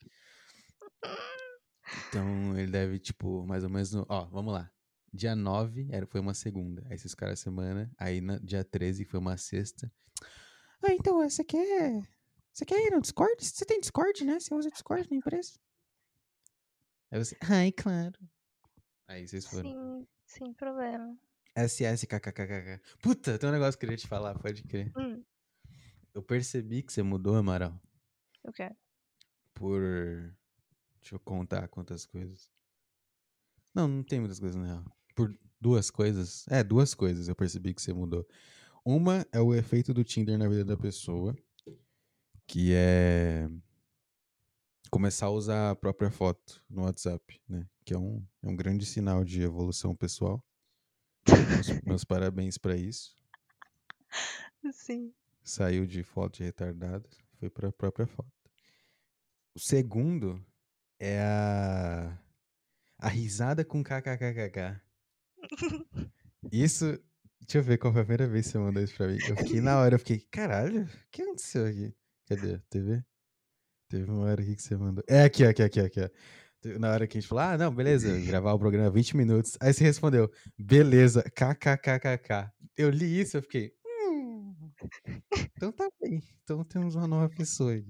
Então, 2.09 2.59
ele 2.59 2.71
deve, 2.71 2.99
tipo, 2.99 3.47
mais 3.47 3.65
ou 3.65 3.71
menos. 3.71 3.93
No, 3.93 4.05
ó, 4.09 4.25
vamos 4.27 4.53
lá. 4.53 4.71
Dia 5.13 5.37
9 5.37 5.89
era, 5.91 6.07
foi 6.07 6.21
uma 6.21 6.35
segunda. 6.35 6.83
Aí 6.91 6.99
vocês 6.99 7.13
ficaram 7.13 7.33
a 7.33 7.37
semana. 7.37 7.91
Aí, 7.97 8.21
no 8.21 8.41
dia 8.41 8.65
13 8.65 9.05
foi 9.05 9.21
uma 9.21 9.37
sexta. 9.37 9.91
Ah, 10.83 10.93
então, 10.93 11.19
você 11.19 11.45
quer. 11.45 12.07
Você 12.53 12.65
quer 12.65 12.87
ir 12.87 12.91
no 12.91 13.01
Discord? 13.01 13.35
Você 13.45 13.65
tem 13.65 13.81
Discord, 13.81 14.25
né? 14.25 14.39
Você 14.41 14.55
usa 14.55 14.71
Discord 14.71 15.09
na 15.11 15.17
empresa? 15.17 15.53
Aí 17.11 17.19
você. 17.25 17.37
Ai, 17.51 17.73
claro. 17.73 18.19
Aí 19.09 19.27
vocês 19.27 19.47
foram. 19.47 19.71
Sim, 19.71 20.07
sem 20.27 20.53
problema. 20.55 21.17
SS, 21.55 22.07
kkkk. 22.07 22.81
Puta, 23.03 23.39
tem 23.39 23.49
um 23.49 23.53
negócio 23.53 23.79
que 23.79 23.85
eu 23.85 23.89
queria 23.91 23.97
te 24.03 24.09
falar, 24.09 24.39
pode 24.39 24.63
crer. 24.65 24.91
Hum, 24.97 25.23
Eu 26.15 26.23
percebi 26.23 26.83
que 26.83 26.93
você 26.93 27.03
mudou, 27.03 27.37
Amaral, 27.37 27.79
eu 28.45 28.53
quero. 28.53 28.75
por. 29.55 29.81
Deixa 31.01 31.15
eu 31.17 31.21
contar 31.21 31.69
quantas 31.69 32.07
coisas. 32.07 32.51
Não, 33.75 33.89
não 33.89 34.03
tem 34.03 34.21
muitas 34.21 34.39
coisas, 34.39 34.57
na 34.57 34.67
real. 34.67 34.85
Por 35.15 35.37
duas 35.61 35.91
coisas. 35.91 36.47
É, 36.49 36.63
duas 36.63 36.95
coisas 36.95 37.29
eu 37.29 37.35
percebi 37.35 37.75
que 37.75 37.83
você 37.83 37.93
mudou. 37.93 38.27
Uma 38.85 39.27
é 39.33 39.41
o 39.41 39.55
efeito 39.55 39.95
do 39.95 40.03
Tinder 40.03 40.37
na 40.37 40.49
vida 40.49 40.65
da 40.65 40.77
pessoa, 40.77 41.37
que 42.47 42.73
é 42.75 43.49
começar 44.91 45.27
a 45.27 45.31
usar 45.31 45.71
a 45.71 45.77
própria 45.77 46.11
foto 46.11 46.65
no 46.69 46.83
WhatsApp, 46.83 47.41
né? 47.49 47.69
Que 47.85 47.95
é 47.95 47.99
um, 47.99 48.27
é 48.43 48.49
um 48.49 48.57
grande 48.57 48.85
sinal 48.85 49.25
de 49.25 49.43
evolução 49.43 49.95
pessoal. 49.95 50.45
Meus, 51.29 51.69
meus 51.87 52.05
parabéns 52.05 52.59
pra 52.59 52.77
isso. 52.77 53.17
Sim. 54.73 55.13
saiu 55.43 55.87
de 55.87 56.03
foto 56.03 56.39
de 56.39 56.45
retardado, 56.45 57.09
foi 57.39 57.51
para 57.51 57.69
a 57.69 57.73
própria 57.73 58.07
foto. 58.07 58.31
O 59.55 59.59
segundo 59.59 60.45
é 60.99 61.21
a 61.21 62.19
a 63.03 63.09
risada 63.09 63.65
com 63.65 63.83
kkkk. 63.83 64.81
Isso, 66.53 66.99
deixa 67.43 67.59
eu 67.59 67.63
ver 67.63 67.79
qual 67.79 67.93
foi 67.93 68.03
a 68.03 68.05
primeira 68.05 68.27
vez 68.27 68.47
que 68.47 68.53
você 68.53 68.59
mandou 68.59 68.83
isso 68.83 68.97
pra 68.97 69.09
mim. 69.09 69.19
Eu 69.29 69.37
fiquei 69.37 69.61
na 69.61 69.79
hora, 69.79 69.95
eu 69.95 69.99
fiquei, 69.99 70.21
caralho, 70.31 70.85
o 70.85 70.89
que 71.11 71.23
aconteceu 71.23 71.67
aqui? 71.67 71.95
Cadê? 72.29 72.59
TV? 72.71 73.05
Teve 73.89 74.11
uma 74.11 74.25
hora 74.25 74.43
aqui 74.43 74.57
que 74.57 74.63
você 74.63 74.77
mandou. 74.77 75.05
É 75.09 75.25
aqui, 75.25 75.45
aqui, 75.45 75.63
aqui, 75.63 75.81
aqui. 75.81 76.01
Na 76.79 76.93
hora 76.93 77.07
que 77.07 77.19
a 77.19 77.21
gente 77.21 77.29
falou, 77.29 77.45
ah, 77.45 77.59
não, 77.59 77.75
beleza, 77.75 78.09
gravar 78.21 78.53
o 78.53 78.59
programa 78.59 78.91
20 78.91 79.17
minutos. 79.17 79.59
Aí 79.61 79.73
você 79.73 79.85
respondeu, 79.85 80.31
beleza, 80.57 81.23
kkkk. 81.23 82.51
Eu 82.77 82.89
li 82.89 83.21
isso, 83.21 83.37
eu 83.37 83.43
fiquei. 83.43 83.73
Hum, 83.85 84.55
então 85.57 85.73
tá 85.73 85.89
bem. 86.01 86.23
Então 86.43 86.65
temos 86.65 86.95
uma 86.95 87.09
nova 87.09 87.29
pessoa 87.29 87.73
aí. 87.73 87.85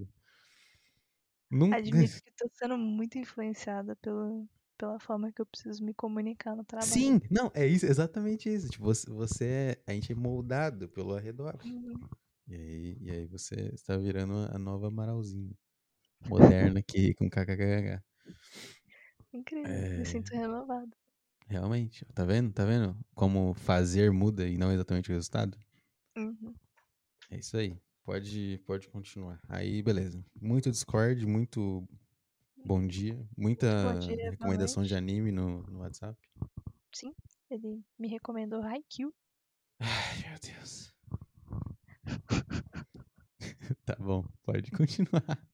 Nunca... 1.51 1.77
Admito 1.77 2.23
que 2.25 2.33
tô 2.35 2.49
sendo 2.55 2.79
muito 2.79 3.19
influenciada 3.19 3.95
pelo, 3.97 4.49
pela 4.77 4.99
forma 4.99 5.33
que 5.33 5.41
eu 5.41 5.47
preciso 5.47 5.85
me 5.85 5.95
comunicar 5.95 6.57
no 6.57 6.65
trabalho. 6.65 6.91
Sim, 6.91 7.21
não, 7.31 7.51
é 7.55 7.67
isso, 7.67 7.87
exatamente 7.87 8.53
isso. 8.53 8.69
Tipo, 8.69 8.85
você, 8.85 9.11
você 9.11 9.45
é, 9.47 9.83
a 9.87 9.93
gente 9.93 10.13
é 10.13 10.15
moldado 10.15 10.89
pelo 10.89 11.15
arredor. 11.15 11.57
Uhum. 11.65 12.01
E 12.49 12.55
aí, 12.55 12.97
e 13.01 13.11
aí 13.11 13.27
você 13.27 13.55
está 13.73 13.97
virando 13.97 14.35
a 14.53 14.59
nova 14.59 14.91
Maralzinha. 14.91 15.55
Moderna 16.29 16.81
aqui 16.81 17.15
com 17.15 17.29
kkkk. 17.29 18.01
Incrível, 19.33 19.73
é... 19.73 19.99
me 19.99 20.05
sinto 20.05 20.31
renovado. 20.35 20.91
Realmente, 21.49 22.05
tá 22.15 22.25
vendo? 22.25 22.53
Tá 22.53 22.65
vendo 22.65 22.97
como 23.15 23.55
fazer 23.55 24.11
muda 24.11 24.47
e 24.47 24.57
não 24.57 24.73
exatamente 24.73 25.11
o 25.11 25.15
resultado? 25.15 25.59
Uhum. 26.17 26.55
É 27.31 27.39
isso 27.39 27.57
aí. 27.57 27.77
Pode, 28.05 28.61
pode 28.67 28.89
continuar. 28.89 29.41
Aí, 29.49 29.83
beleza. 29.83 30.25
Muito 30.41 30.71
Discord, 30.71 31.25
muito 31.27 31.87
bom 32.65 32.87
dia. 32.87 33.19
Muita 33.37 33.93
bom 33.93 33.99
dia, 33.99 34.31
recomendação 34.31 34.83
de 34.83 34.95
anime 34.95 35.33
no, 35.33 35.63
no 35.65 35.81
WhatsApp. 35.81 36.19
Sim, 36.95 37.15
ele 37.51 37.83
me 37.99 38.09
recomendou 38.09 38.63
Haikyuu. 38.63 39.13
Ai, 39.81 40.29
meu 40.29 40.39
Deus. 40.41 40.93
tá 43.85 43.97
bom, 43.99 44.25
pode 44.43 44.71
continuar. 44.71 45.47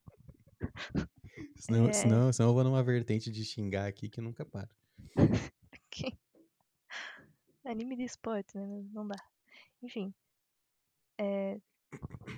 Senão, 1.56 1.88
é... 1.88 1.92
senão, 1.92 2.32
senão 2.32 2.50
eu 2.50 2.54
vou 2.54 2.64
numa 2.64 2.82
vertente 2.82 3.30
de 3.30 3.44
xingar 3.44 3.86
aqui 3.86 4.08
que 4.08 4.20
nunca 4.20 4.44
para. 4.44 4.68
Anime 7.64 7.96
de 7.96 8.04
esporte, 8.04 8.56
né? 8.56 8.66
Não 8.92 9.06
dá. 9.06 9.16
Enfim. 9.82 10.14
É. 11.18 11.60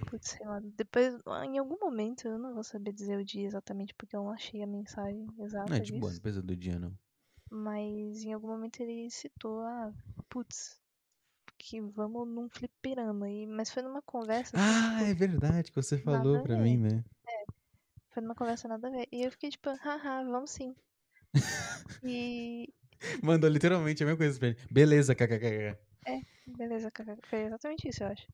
Putz, 0.06 0.30
sei 0.30 0.46
lá. 0.46 0.60
Depois, 0.76 1.14
em 1.44 1.58
algum 1.58 1.78
momento, 1.78 2.26
eu 2.26 2.38
não 2.38 2.54
vou 2.54 2.64
saber 2.64 2.92
dizer 2.92 3.16
o 3.16 3.24
dia 3.24 3.46
exatamente 3.46 3.94
porque 3.94 4.16
eu 4.16 4.24
não 4.24 4.30
achei 4.30 4.62
a 4.62 4.66
mensagem 4.66 5.26
exata. 5.38 5.70
Não 5.70 5.76
é 5.76 5.80
de 5.80 5.92
boa, 5.92 6.12
não 6.12 6.20
precisa 6.20 6.42
do 6.42 6.56
dia, 6.56 6.78
não. 6.78 6.92
Mas 7.50 8.22
em 8.22 8.32
algum 8.32 8.48
momento 8.48 8.80
ele 8.80 9.10
citou, 9.10 9.62
ah, 9.62 9.92
putz, 10.28 10.80
que 11.58 11.80
vamos 11.80 12.26
num 12.28 12.48
fliperama. 12.48 13.28
E, 13.28 13.46
mas 13.46 13.70
foi 13.70 13.82
numa 13.82 14.02
conversa. 14.02 14.56
Assim, 14.56 14.66
ah, 14.66 14.98
tipo, 14.98 15.10
é 15.10 15.14
verdade 15.14 15.70
que 15.70 15.76
você 15.76 15.98
falou 15.98 16.42
pra 16.42 16.56
mim, 16.56 16.78
né? 16.78 17.04
É. 17.26 17.44
Foi 18.10 18.22
numa 18.22 18.34
conversa 18.34 18.68
nada 18.68 18.88
a 18.88 18.90
ver. 18.90 19.08
E 19.12 19.22
eu 19.24 19.30
fiquei 19.30 19.50
tipo, 19.50 19.70
haha, 19.70 20.24
vamos 20.24 20.50
sim. 20.50 20.74
e. 22.04 22.72
Mandou 23.22 23.48
literalmente 23.48 24.02
a 24.02 24.06
mesma 24.06 24.18
coisa 24.18 24.38
pra 24.38 24.48
ele. 24.48 24.58
Beleza, 24.70 25.14
kkkk. 25.14 25.76
É, 26.06 26.20
beleza, 26.46 26.90
kkk. 26.90 27.26
Foi 27.28 27.40
exatamente 27.40 27.88
isso, 27.88 28.02
eu 28.02 28.08
acho. 28.08 28.26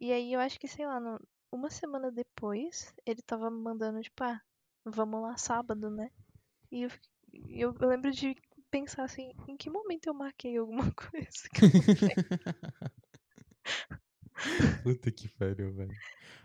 E 0.00 0.12
aí 0.12 0.32
eu 0.32 0.40
acho 0.40 0.58
que, 0.58 0.66
sei 0.66 0.86
lá, 0.86 0.98
no, 0.98 1.20
uma 1.52 1.70
semana 1.70 2.10
depois, 2.10 2.92
ele 3.06 3.22
tava 3.22 3.50
me 3.50 3.60
mandando, 3.60 4.00
tipo, 4.00 4.22
ah, 4.24 4.40
vamos 4.84 5.22
lá 5.22 5.36
sábado, 5.36 5.90
né? 5.90 6.10
E 6.72 6.82
eu, 6.82 6.90
eu, 7.48 7.74
eu 7.80 7.88
lembro 7.88 8.10
de 8.10 8.34
pensar 8.70 9.04
assim, 9.04 9.32
em 9.48 9.56
que 9.56 9.70
momento 9.70 10.08
eu 10.08 10.14
marquei 10.14 10.56
alguma 10.56 10.84
coisa? 10.94 11.48
Puta 14.82 15.10
que 15.10 15.28
pariu, 15.28 15.72
velho. 15.72 15.94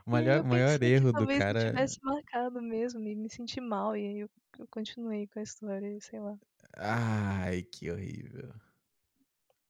O 0.06 0.12
maior, 0.12 0.44
maior 0.44 0.82
erro 0.84 1.13
do 1.13 1.26
cara. 1.26 1.62
Eu 1.62 1.70
tivesse 1.70 2.00
marcado 2.04 2.62
mesmo 2.62 3.08
e 3.08 3.15
me 3.15 3.30
senti 3.30 3.62
mal, 3.62 3.96
e 3.96 4.06
aí 4.06 4.20
eu, 4.20 4.30
eu 4.60 4.68
continuei 4.68 5.28
com 5.28 5.39
a 5.39 5.44
história, 5.44 5.98
sei 6.02 6.20
lá. 6.20 6.38
Ai, 6.78 7.63
que 7.63 7.91
horrível. 7.91 8.54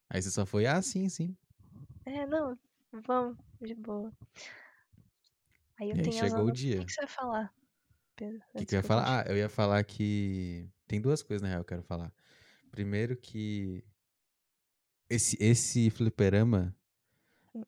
Aí 0.10 0.22
você 0.22 0.32
só 0.32 0.46
foi, 0.46 0.66
ah, 0.66 0.82
sim, 0.82 1.10
sim. 1.10 1.36
É, 2.06 2.26
não, 2.26 2.58
vamos, 2.92 3.38
de 3.66 3.76
boa. 3.76 4.12
Aí 5.80 5.90
eu 5.90 5.98
e 5.98 6.02
tenho 6.02 6.24
aí 6.24 6.30
chegou 6.30 6.46
o 6.46 6.52
dia. 6.52 6.82
O 6.82 6.86
que 6.86 6.92
você 6.92 7.02
vai 7.02 7.10
falar, 7.10 7.54
Pedro? 8.16 8.40
O 8.54 8.58
que, 8.60 8.66
que 8.66 8.76
eu 8.76 8.80
ia 8.80 8.84
falar? 8.84 9.22
Ah, 9.22 9.30
eu 9.30 9.38
ia 9.38 9.50
falar 9.50 9.84
que. 9.84 10.70
Tem 10.88 11.02
duas 11.02 11.22
coisas, 11.22 11.42
na 11.42 11.50
real, 11.50 11.64
que 11.64 11.74
eu 11.74 11.78
quero 11.78 11.88
falar. 11.88 12.14
Primeiro 12.72 13.18
que. 13.18 13.84
Esse, 15.10 15.38
esse 15.40 15.90
fliperama 15.92 16.76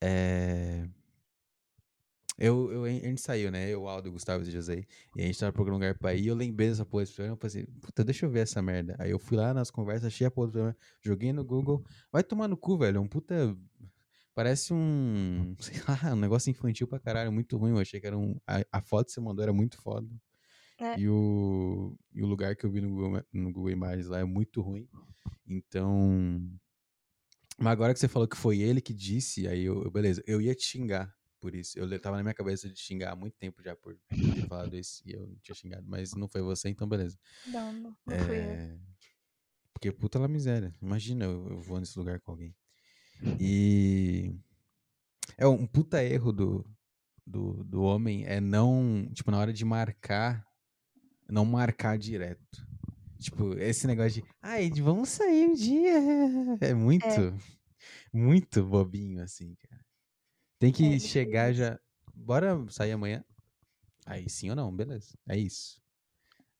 é... 0.01 0.87
Eu, 2.39 2.71
eu, 2.71 2.83
a 2.83 2.89
gente 2.89 3.21
saiu, 3.21 3.49
né? 3.49 3.67
Eu, 3.67 3.87
Aldo, 3.87 4.11
Gustavo 4.11 4.43
e 4.43 4.51
José. 4.51 4.85
E 5.15 5.23
a 5.23 5.25
gente 5.25 5.39
tava 5.39 5.51
procurando 5.51 5.79
lugar 5.79 5.97
pra 5.97 6.13
ir. 6.13 6.25
E 6.25 6.27
eu 6.27 6.35
lembrei 6.35 6.69
dessa 6.69 6.85
porra 6.85 7.03
desse. 7.03 7.19
Eu 7.19 7.35
falei 7.35 7.63
assim, 7.63 7.65
puta, 7.81 8.03
deixa 8.03 8.27
eu 8.27 8.29
ver 8.29 8.41
essa 8.41 8.61
merda. 8.61 8.95
Aí 8.99 9.09
eu 9.09 9.17
fui 9.17 9.35
lá 9.35 9.55
nas 9.55 9.71
conversas, 9.71 10.05
achei 10.05 10.27
a 10.27 10.29
porra 10.29 10.47
do 10.47 10.51
programa, 10.51 10.77
joguei 11.01 11.33
no 11.33 11.43
Google. 11.43 11.83
Vai 12.11 12.23
tomar 12.23 12.47
no 12.47 12.55
cu, 12.55 12.77
velho. 12.77 12.97
É 12.97 12.99
um 12.99 13.07
puta. 13.07 13.57
Parece 14.37 14.71
um. 14.71 15.55
Sei 15.59 15.81
lá, 15.87 16.13
um 16.13 16.19
negócio 16.19 16.51
infantil 16.51 16.87
pra 16.87 16.99
caralho. 16.99 17.31
Muito 17.31 17.57
ruim. 17.57 17.71
Eu 17.71 17.79
achei 17.79 17.99
que 17.99 18.05
era 18.05 18.15
um. 18.15 18.39
A, 18.45 18.63
a 18.71 18.81
foto 18.83 19.07
que 19.07 19.13
você 19.13 19.19
mandou 19.19 19.41
era 19.41 19.51
muito 19.51 19.81
foda. 19.81 20.07
É. 20.79 20.99
E, 20.99 21.09
o, 21.09 21.97
e 22.13 22.21
o 22.21 22.27
lugar 22.27 22.55
que 22.55 22.63
eu 22.63 22.69
vi 22.69 22.79
no 22.79 22.87
Google, 22.87 23.23
no 23.33 23.51
Google 23.51 23.71
Imagens 23.71 24.05
lá 24.05 24.19
é 24.19 24.23
muito 24.23 24.61
ruim. 24.61 24.87
Então. 25.47 26.39
Mas 27.57 27.71
agora 27.71 27.95
que 27.95 27.99
você 27.99 28.07
falou 28.07 28.27
que 28.27 28.37
foi 28.37 28.59
ele 28.59 28.79
que 28.79 28.93
disse, 28.93 29.47
aí 29.47 29.63
eu, 29.63 29.89
beleza, 29.89 30.21
eu 30.27 30.39
ia 30.39 30.53
te 30.53 30.65
xingar 30.65 31.11
por 31.39 31.55
isso. 31.55 31.79
Eu 31.79 31.99
tava 31.99 32.17
na 32.17 32.21
minha 32.21 32.35
cabeça 32.35 32.69
de 32.69 32.79
xingar 32.79 33.13
há 33.13 33.15
muito 33.15 33.35
tempo 33.39 33.63
já 33.63 33.75
por 33.75 33.97
ter 34.07 34.47
falado 34.47 34.77
isso 34.77 35.01
e 35.03 35.13
eu 35.13 35.25
não 35.25 35.35
tinha 35.37 35.55
xingado, 35.55 35.87
mas 35.87 36.13
não 36.13 36.27
foi 36.27 36.43
você, 36.43 36.69
então 36.69 36.87
beleza. 36.87 37.17
Não, 37.47 37.73
não, 37.73 37.97
não 38.05 38.15
é... 38.15 38.77
porque 39.73 39.91
puta 39.91 40.19
lá 40.19 40.27
miséria. 40.27 40.71
Imagina 40.79 41.25
eu, 41.25 41.47
eu 41.49 41.59
vou 41.59 41.79
nesse 41.79 41.97
lugar 41.97 42.19
com 42.19 42.29
alguém. 42.29 42.55
E 43.39 44.35
é 45.37 45.47
um 45.47 45.65
puta 45.65 46.03
erro 46.03 46.31
do, 46.31 46.65
do, 47.25 47.63
do 47.63 47.81
homem 47.81 48.25
é 48.25 48.39
não, 48.39 49.09
tipo, 49.13 49.31
na 49.31 49.39
hora 49.39 49.53
de 49.53 49.65
marcar, 49.65 50.45
não 51.29 51.45
marcar 51.45 51.97
direto. 51.97 52.65
Tipo, 53.19 53.57
esse 53.57 53.87
negócio 53.87 54.21
de, 54.21 54.29
ai, 54.41 54.69
vamos 54.71 55.09
sair 55.09 55.47
um 55.47 55.53
dia. 55.53 55.93
É 56.61 56.73
muito, 56.73 57.05
é. 57.05 57.33
muito 58.13 58.63
bobinho, 58.63 59.21
assim, 59.23 59.55
cara. 59.55 59.85
Tem 60.59 60.71
que 60.71 60.95
é, 60.95 60.99
chegar 60.99 61.53
já. 61.53 61.79
Bora 62.13 62.65
sair 62.69 62.91
amanhã? 62.91 63.23
Aí 64.05 64.29
sim 64.29 64.49
ou 64.49 64.55
não, 64.55 64.75
beleza. 64.75 65.17
É 65.27 65.37
isso. 65.37 65.81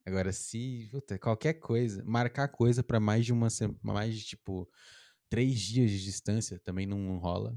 Agora, 0.05 0.31
se 0.31 0.87
puta, 0.91 1.17
qualquer 1.17 1.53
coisa, 1.55 2.03
marcar 2.05 2.47
coisa 2.47 2.83
para 2.83 2.99
mais 2.99 3.25
de 3.25 3.33
uma 3.33 3.49
semana, 3.49 3.77
mais 3.81 4.15
de 4.15 4.23
tipo 4.23 4.69
três 5.29 5.59
dias 5.59 5.91
de 5.91 6.03
distância 6.03 6.59
também 6.59 6.85
não 6.85 7.17
rola. 7.17 7.55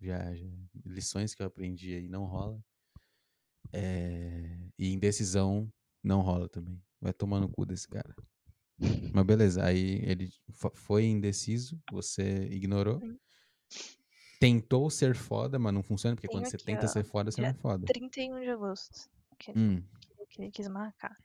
Já, 0.00 0.34
já 0.34 0.46
lições 0.84 1.34
que 1.34 1.42
eu 1.42 1.46
aprendi 1.46 1.94
aí 1.94 2.08
não 2.08 2.24
rola. 2.24 2.62
É, 3.72 4.58
e 4.78 4.92
indecisão 4.92 5.72
não 6.02 6.20
rola 6.20 6.48
também. 6.48 6.80
Vai 7.00 7.12
tomar 7.12 7.40
no 7.40 7.48
cu 7.48 7.64
desse 7.64 7.88
cara. 7.88 8.14
Mas 9.12 9.24
beleza, 9.24 9.64
aí 9.64 10.02
ele 10.04 10.30
foi 10.74 11.06
indeciso, 11.06 11.80
você 11.90 12.46
ignorou. 12.46 13.00
Tentou 14.38 14.90
ser 14.90 15.14
foda, 15.14 15.58
mas 15.58 15.72
não 15.72 15.82
funciona, 15.82 16.14
porque 16.14 16.28
Tenho 16.28 16.42
quando 16.42 16.50
você 16.50 16.58
tenta 16.58 16.84
ó, 16.84 16.88
ser 16.88 17.04
foda, 17.04 17.30
você 17.30 17.40
não 17.40 17.48
é 17.48 17.54
foda. 17.54 17.86
31 17.86 18.40
de 18.40 18.50
agosto. 18.50 19.08
Que, 19.38 19.52
hum. 19.52 19.82
que 20.28 20.42
ele 20.42 20.50
quis 20.50 20.68
marcar. 20.68 21.16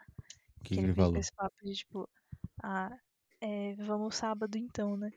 Que, 0.64 0.76
que 0.76 0.80
ele, 0.80 0.88
ele 0.88 0.94
falou? 0.94 1.18
esse 1.18 1.32
papo 1.34 1.56
de 1.64 1.74
tipo, 1.74 2.10
ah, 2.64 2.98
é, 3.42 3.76
vamos 3.76 4.16
sábado 4.16 4.58
então, 4.58 4.96
né? 4.96 5.12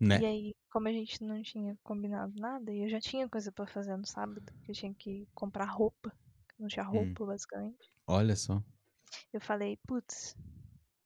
Né? 0.00 0.20
E 0.20 0.24
aí, 0.24 0.56
como 0.70 0.86
a 0.86 0.92
gente 0.92 1.22
não 1.24 1.42
tinha 1.42 1.76
combinado 1.82 2.32
nada, 2.36 2.72
e 2.72 2.82
eu 2.84 2.88
já 2.88 3.00
tinha 3.00 3.28
coisa 3.28 3.50
para 3.50 3.66
fazer 3.66 3.96
no 3.96 4.06
sábado, 4.06 4.52
que 4.62 4.70
eu 4.70 4.74
tinha 4.74 4.94
que 4.94 5.26
comprar 5.34 5.64
roupa, 5.64 6.12
não 6.58 6.68
tinha 6.68 6.88
hum. 6.88 6.92
roupa, 6.92 7.24
hum. 7.24 7.26
basicamente. 7.26 7.92
Olha 8.06 8.36
só. 8.36 8.62
Eu 9.32 9.40
falei, 9.40 9.76
putz, 9.86 10.36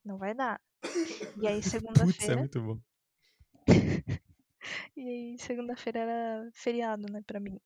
não 0.05 0.18
vai 0.18 0.35
dar. 0.35 0.61
E 1.42 1.46
aí 1.46 1.62
segunda-feira. 1.62 2.12
Putz, 2.12 2.28
é 2.28 2.37
muito 2.37 2.61
bom. 2.61 2.78
e 4.96 5.09
aí 5.09 5.38
segunda-feira 5.38 6.00
era 6.00 6.50
feriado, 6.52 7.11
né, 7.11 7.22
pra 7.26 7.40
mim. 7.40 7.59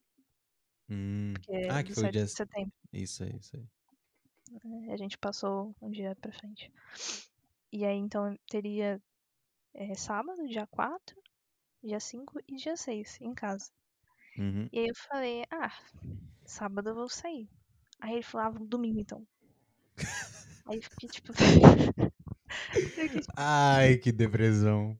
Hum. 0.88 1.34
É 1.48 1.68
ah, 1.68 1.82
que 1.82 1.92
foi 1.92 2.04
o 2.04 2.12
dia... 2.12 2.24
de 2.24 2.30
setembro. 2.30 2.72
Isso 2.92 3.24
aí, 3.24 3.36
isso 3.36 3.56
aí. 3.56 3.66
É, 4.88 4.92
a 4.92 4.96
gente 4.96 5.18
passou 5.18 5.74
um 5.82 5.90
dia 5.90 6.14
pra 6.16 6.32
frente. 6.32 6.72
E 7.72 7.84
aí 7.84 7.96
então 7.96 8.38
teria 8.48 9.02
é, 9.76 9.94
sábado, 9.94 10.48
dia 10.48 10.66
4, 10.66 11.22
dia 11.84 12.00
5 12.00 12.40
e 12.48 12.56
dia 12.56 12.76
6 12.76 13.20
em 13.20 13.34
casa. 13.34 13.70
Uhum. 14.38 14.68
E 14.72 14.78
aí 14.78 14.88
eu 14.88 14.94
falei, 14.94 15.44
ah, 15.50 15.72
sábado 16.44 16.90
eu 16.90 16.94
vou 16.94 17.08
sair. 17.08 17.48
Aí 18.00 18.14
ele 18.14 18.22
falava, 18.22 18.58
ah, 18.58 18.64
domingo 18.64 19.00
então. 19.00 19.26
aí 20.66 20.76
eu 20.76 20.82
fiquei 20.82 21.08
tipo. 21.10 21.32
Ai, 23.36 23.98
que 23.98 24.10
depressão. 24.10 24.98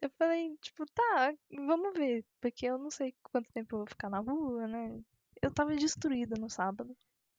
Eu 0.00 0.10
falei, 0.18 0.56
tipo, 0.60 0.84
tá, 0.86 1.34
vamos 1.50 1.94
ver. 1.94 2.24
Porque 2.40 2.66
eu 2.66 2.78
não 2.78 2.90
sei 2.90 3.14
quanto 3.22 3.52
tempo 3.52 3.74
eu 3.74 3.78
vou 3.80 3.86
ficar 3.86 4.10
na 4.10 4.18
rua, 4.18 4.68
né? 4.68 5.00
Eu 5.40 5.50
tava 5.50 5.74
destruída 5.74 6.36
no 6.38 6.48
sábado. 6.48 6.96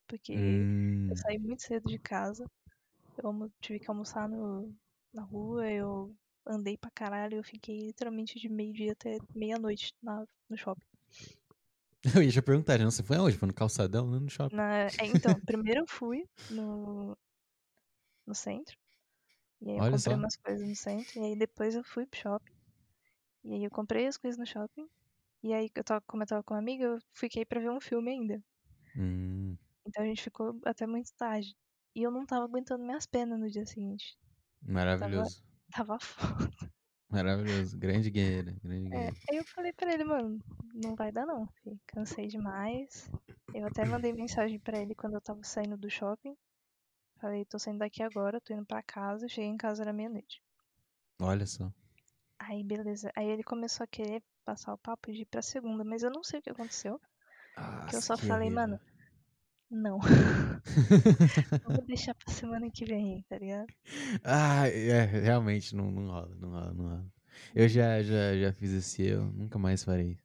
porque 0.07 0.35
Hum, 0.35 1.09
eu 1.09 1.17
saí 1.17 1.37
muito 1.37 1.63
cedo 1.63 1.89
de 1.89 1.99
casa. 1.99 2.49
Eu 3.17 3.51
tive 3.61 3.79
que 3.79 3.89
almoçar 3.89 4.27
no, 4.27 4.73
na 5.13 5.23
rua, 5.23 5.69
eu 5.71 6.15
andei 6.45 6.77
pra 6.77 6.91
caralho, 6.91 7.37
eu 7.37 7.43
fiquei 7.43 7.87
literalmente 7.87 8.39
de 8.39 8.49
meio-dia 8.49 8.93
até 8.93 9.19
meia-noite 9.33 9.93
na- 10.01 10.25
no 10.49 10.57
shopping. 10.57 10.87
eu 12.15 12.23
ia 12.23 12.31
te 12.31 12.41
perguntar, 12.41 12.77
já 12.77 12.83
não, 12.83 12.91
você 12.91 13.03
foi 13.03 13.17
aonde? 13.17 13.37
Foi 13.37 13.47
no 13.47 13.53
calçadão, 13.53 14.07
não 14.07 14.19
no 14.19 14.29
shopping? 14.29 14.55
Na- 14.55 14.87
é, 14.97 15.05
então, 15.07 15.41
primeiro 15.41 15.81
eu 15.81 15.87
fui 15.87 16.25
no, 16.49 17.17
no 18.27 18.35
centro. 18.35 18.77
E 19.61 19.71
aí 19.71 19.77
eu 19.79 19.83
Olha 19.83 19.87
comprei 19.87 20.15
só. 20.15 20.17
umas 20.17 20.35
coisas 20.37 20.67
no 20.67 20.75
centro. 20.75 21.19
E 21.19 21.25
aí 21.25 21.37
depois 21.37 21.75
eu 21.75 21.83
fui 21.83 22.05
pro 22.07 22.19
shopping. 22.19 22.53
E 23.45 23.53
aí 23.55 23.63
eu 23.65 23.71
comprei 23.71 24.07
as 24.07 24.17
coisas 24.17 24.39
no 24.39 24.45
shopping. 24.45 24.89
E 25.43 25.53
aí, 25.53 25.69
eu 25.75 25.83
tava, 25.85 26.01
como 26.07 26.23
eu 26.23 26.27
tava 26.27 26.43
com 26.43 26.53
uma 26.55 26.59
amiga, 26.61 26.85
eu 26.85 26.99
fiquei 27.15 27.45
pra 27.45 27.61
ver 27.61 27.71
um 27.71 27.81
filme 27.81 28.11
ainda. 28.11 28.43
Hum, 28.95 29.57
Então 29.87 30.03
a 30.03 30.07
gente 30.07 30.21
ficou 30.21 30.59
até 30.65 30.85
muito 30.85 31.13
tarde. 31.15 31.55
E 31.95 32.03
eu 32.03 32.11
não 32.11 32.25
tava 32.25 32.43
aguentando 32.43 32.83
minhas 32.83 33.05
penas 33.05 33.39
no 33.39 33.49
dia 33.49 33.65
seguinte. 33.65 34.17
Maravilhoso. 34.65 35.43
Tava 35.71 35.97
foda. 36.01 36.51
Maravilhoso. 37.09 37.77
Grande 37.77 38.09
guerreira, 38.09 38.55
grande 38.63 38.87
É, 38.87 38.89
guerreira. 38.89 39.17
aí 39.29 39.37
eu 39.37 39.45
falei 39.45 39.73
pra 39.73 39.93
ele, 39.93 40.03
mano, 40.03 40.39
não 40.73 40.95
vai 40.95 41.11
dar 41.11 41.25
não, 41.25 41.47
filho. 41.61 41.79
Cansei 41.87 42.27
demais. 42.27 43.09
Eu 43.53 43.67
até 43.67 43.85
mandei 43.85 44.11
mensagem 44.13 44.59
pra 44.59 44.79
ele 44.79 44.95
quando 44.95 45.13
eu 45.13 45.21
tava 45.21 45.43
saindo 45.43 45.77
do 45.77 45.89
shopping. 45.89 46.35
Falei, 47.19 47.45
tô 47.45 47.57
saindo 47.59 47.79
daqui 47.79 48.01
agora, 48.03 48.41
tô 48.41 48.53
indo 48.53 48.65
pra 48.65 48.81
casa. 48.83 49.27
Cheguei 49.27 49.49
em 49.49 49.57
casa, 49.57 49.83
era 49.83 49.93
meia-noite. 49.93 50.41
Olha 51.21 51.45
só. 51.45 51.71
Aí, 52.39 52.63
beleza. 52.63 53.11
Aí 53.15 53.27
ele 53.29 53.43
começou 53.43 53.83
a 53.83 53.87
querer 53.87 54.21
passar 54.43 54.73
o 54.73 54.77
papo 54.77 55.11
de 55.11 55.21
ir 55.21 55.25
pra 55.25 55.41
segunda, 55.41 55.83
mas 55.83 56.03
eu 56.03 56.11
não 56.11 56.23
sei 56.23 56.39
o 56.39 56.43
que 56.43 56.49
aconteceu. 56.49 56.99
que 57.89 57.95
eu 57.95 58.01
só 58.01 58.17
falei, 58.17 58.49
mano, 58.49 58.79
não. 59.73 59.99
vou 61.65 61.85
deixar 61.85 62.13
pra 62.15 62.33
semana 62.33 62.69
que 62.69 62.85
vem, 62.85 63.23
tá 63.29 63.37
ligado? 63.37 63.67
Ah, 64.23 64.67
é, 64.67 65.05
realmente, 65.05 65.75
não, 65.75 65.91
não 65.91 66.07
rola, 66.07 66.35
não 66.35 66.49
rola, 66.49 66.73
não 66.73 66.85
rola. 66.85 67.13
Eu 67.55 67.67
já, 67.67 68.01
já, 68.03 68.37
já 68.37 68.53
fiz 68.53 68.71
esse 68.71 69.03
eu, 69.03 69.25
nunca 69.25 69.57
mais 69.57 69.83
farei. 69.83 70.17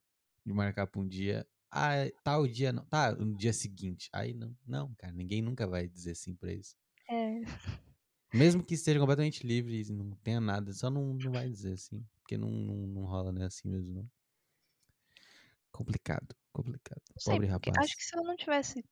De 0.45 0.53
marcar 0.53 0.87
pra 0.87 1.01
um 1.01 1.07
dia. 1.07 1.47
Ah, 1.71 1.93
tal 2.25 2.47
dia 2.47 2.73
não. 2.73 2.85
Tá, 2.87 3.13
no 3.13 3.37
dia 3.37 3.53
seguinte. 3.53 4.09
Aí 4.13 4.33
não, 4.35 4.57
não, 4.67 4.95
cara, 4.95 5.13
ninguém 5.13 5.43
nunca 5.43 5.67
vai 5.67 5.89
dizer 5.89 6.15
sim 6.15 6.35
pra 6.35 6.53
isso. 6.53 6.77
É, 7.11 7.41
Mesmo 8.33 8.63
que 8.63 8.75
esteja 8.75 9.01
completamente 9.01 9.47
livre 9.47 9.81
e 9.81 9.93
não 9.93 10.11
tenha 10.17 10.41
nada, 10.41 10.73
só 10.73 10.91
não, 10.91 11.15
não 11.15 11.33
vai 11.33 11.49
dizer 11.49 11.73
assim. 11.73 12.05
Porque 12.21 12.37
não, 12.37 12.51
não, 12.51 12.87
não 12.87 13.05
rola, 13.05 13.33
né? 13.33 13.47
Assim 13.47 13.69
mesmo, 13.69 13.95
não. 13.95 14.11
Complicado, 15.73 16.35
complicado. 16.53 17.01
sei, 17.19 17.35
Pobre 17.35 17.47
rapaz. 17.47 17.79
acho 17.79 17.97
que 17.97 18.05
se 18.05 18.17
eu 18.17 18.23
não 18.25 18.37
tivesse 18.37 18.85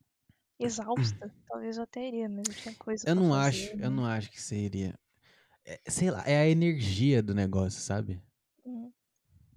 exausta, 0.59 1.31
talvez 1.47 1.77
eu 1.77 1.83
até 1.83 2.07
iria, 2.07 2.27
mas 2.29 2.47
eu 2.47 2.53
tinha 2.55 2.75
coisa 2.75 3.07
Eu 3.07 3.15
não 3.15 3.29
fazer, 3.29 3.47
acho, 3.65 3.71
eu 3.73 3.77
né? 3.77 3.89
não 3.89 4.05
acho 4.05 4.31
que 4.31 4.41
seria. 4.41 4.97
é, 5.65 5.79
sei 5.87 6.11
lá, 6.11 6.23
é 6.25 6.37
a 6.37 6.47
energia 6.47 7.21
do 7.21 7.33
negócio, 7.35 7.81
sabe? 7.81 8.21
Hum, 8.65 8.91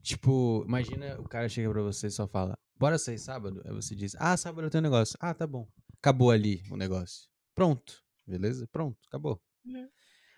Tipo, 0.03 0.65
imagina 0.67 1.21
o 1.21 1.29
cara 1.29 1.49
chega 1.49 1.71
pra 1.71 1.83
você 1.83 2.07
e 2.07 2.11
só 2.11 2.27
fala, 2.27 2.59
bora 2.79 2.99
sair 2.99 3.19
sábado? 3.19 3.63
Aí 3.65 3.73
você 3.73 3.95
diz, 3.95 4.17
ah, 4.19 4.37
sábado 4.37 4.67
eu 4.67 4.71
tenho 4.71 4.81
um 4.83 4.89
negócio. 4.91 5.17
Ah, 5.21 5.35
tá 5.35 5.47
bom. 5.47 5.69
Acabou 5.99 6.31
ali 6.31 6.63
o 6.71 6.77
negócio. 6.77 7.29
Pronto. 7.55 8.03
Beleza? 8.27 8.67
Pronto, 8.69 8.99
acabou. 9.09 9.41
Uhum. 9.65 9.89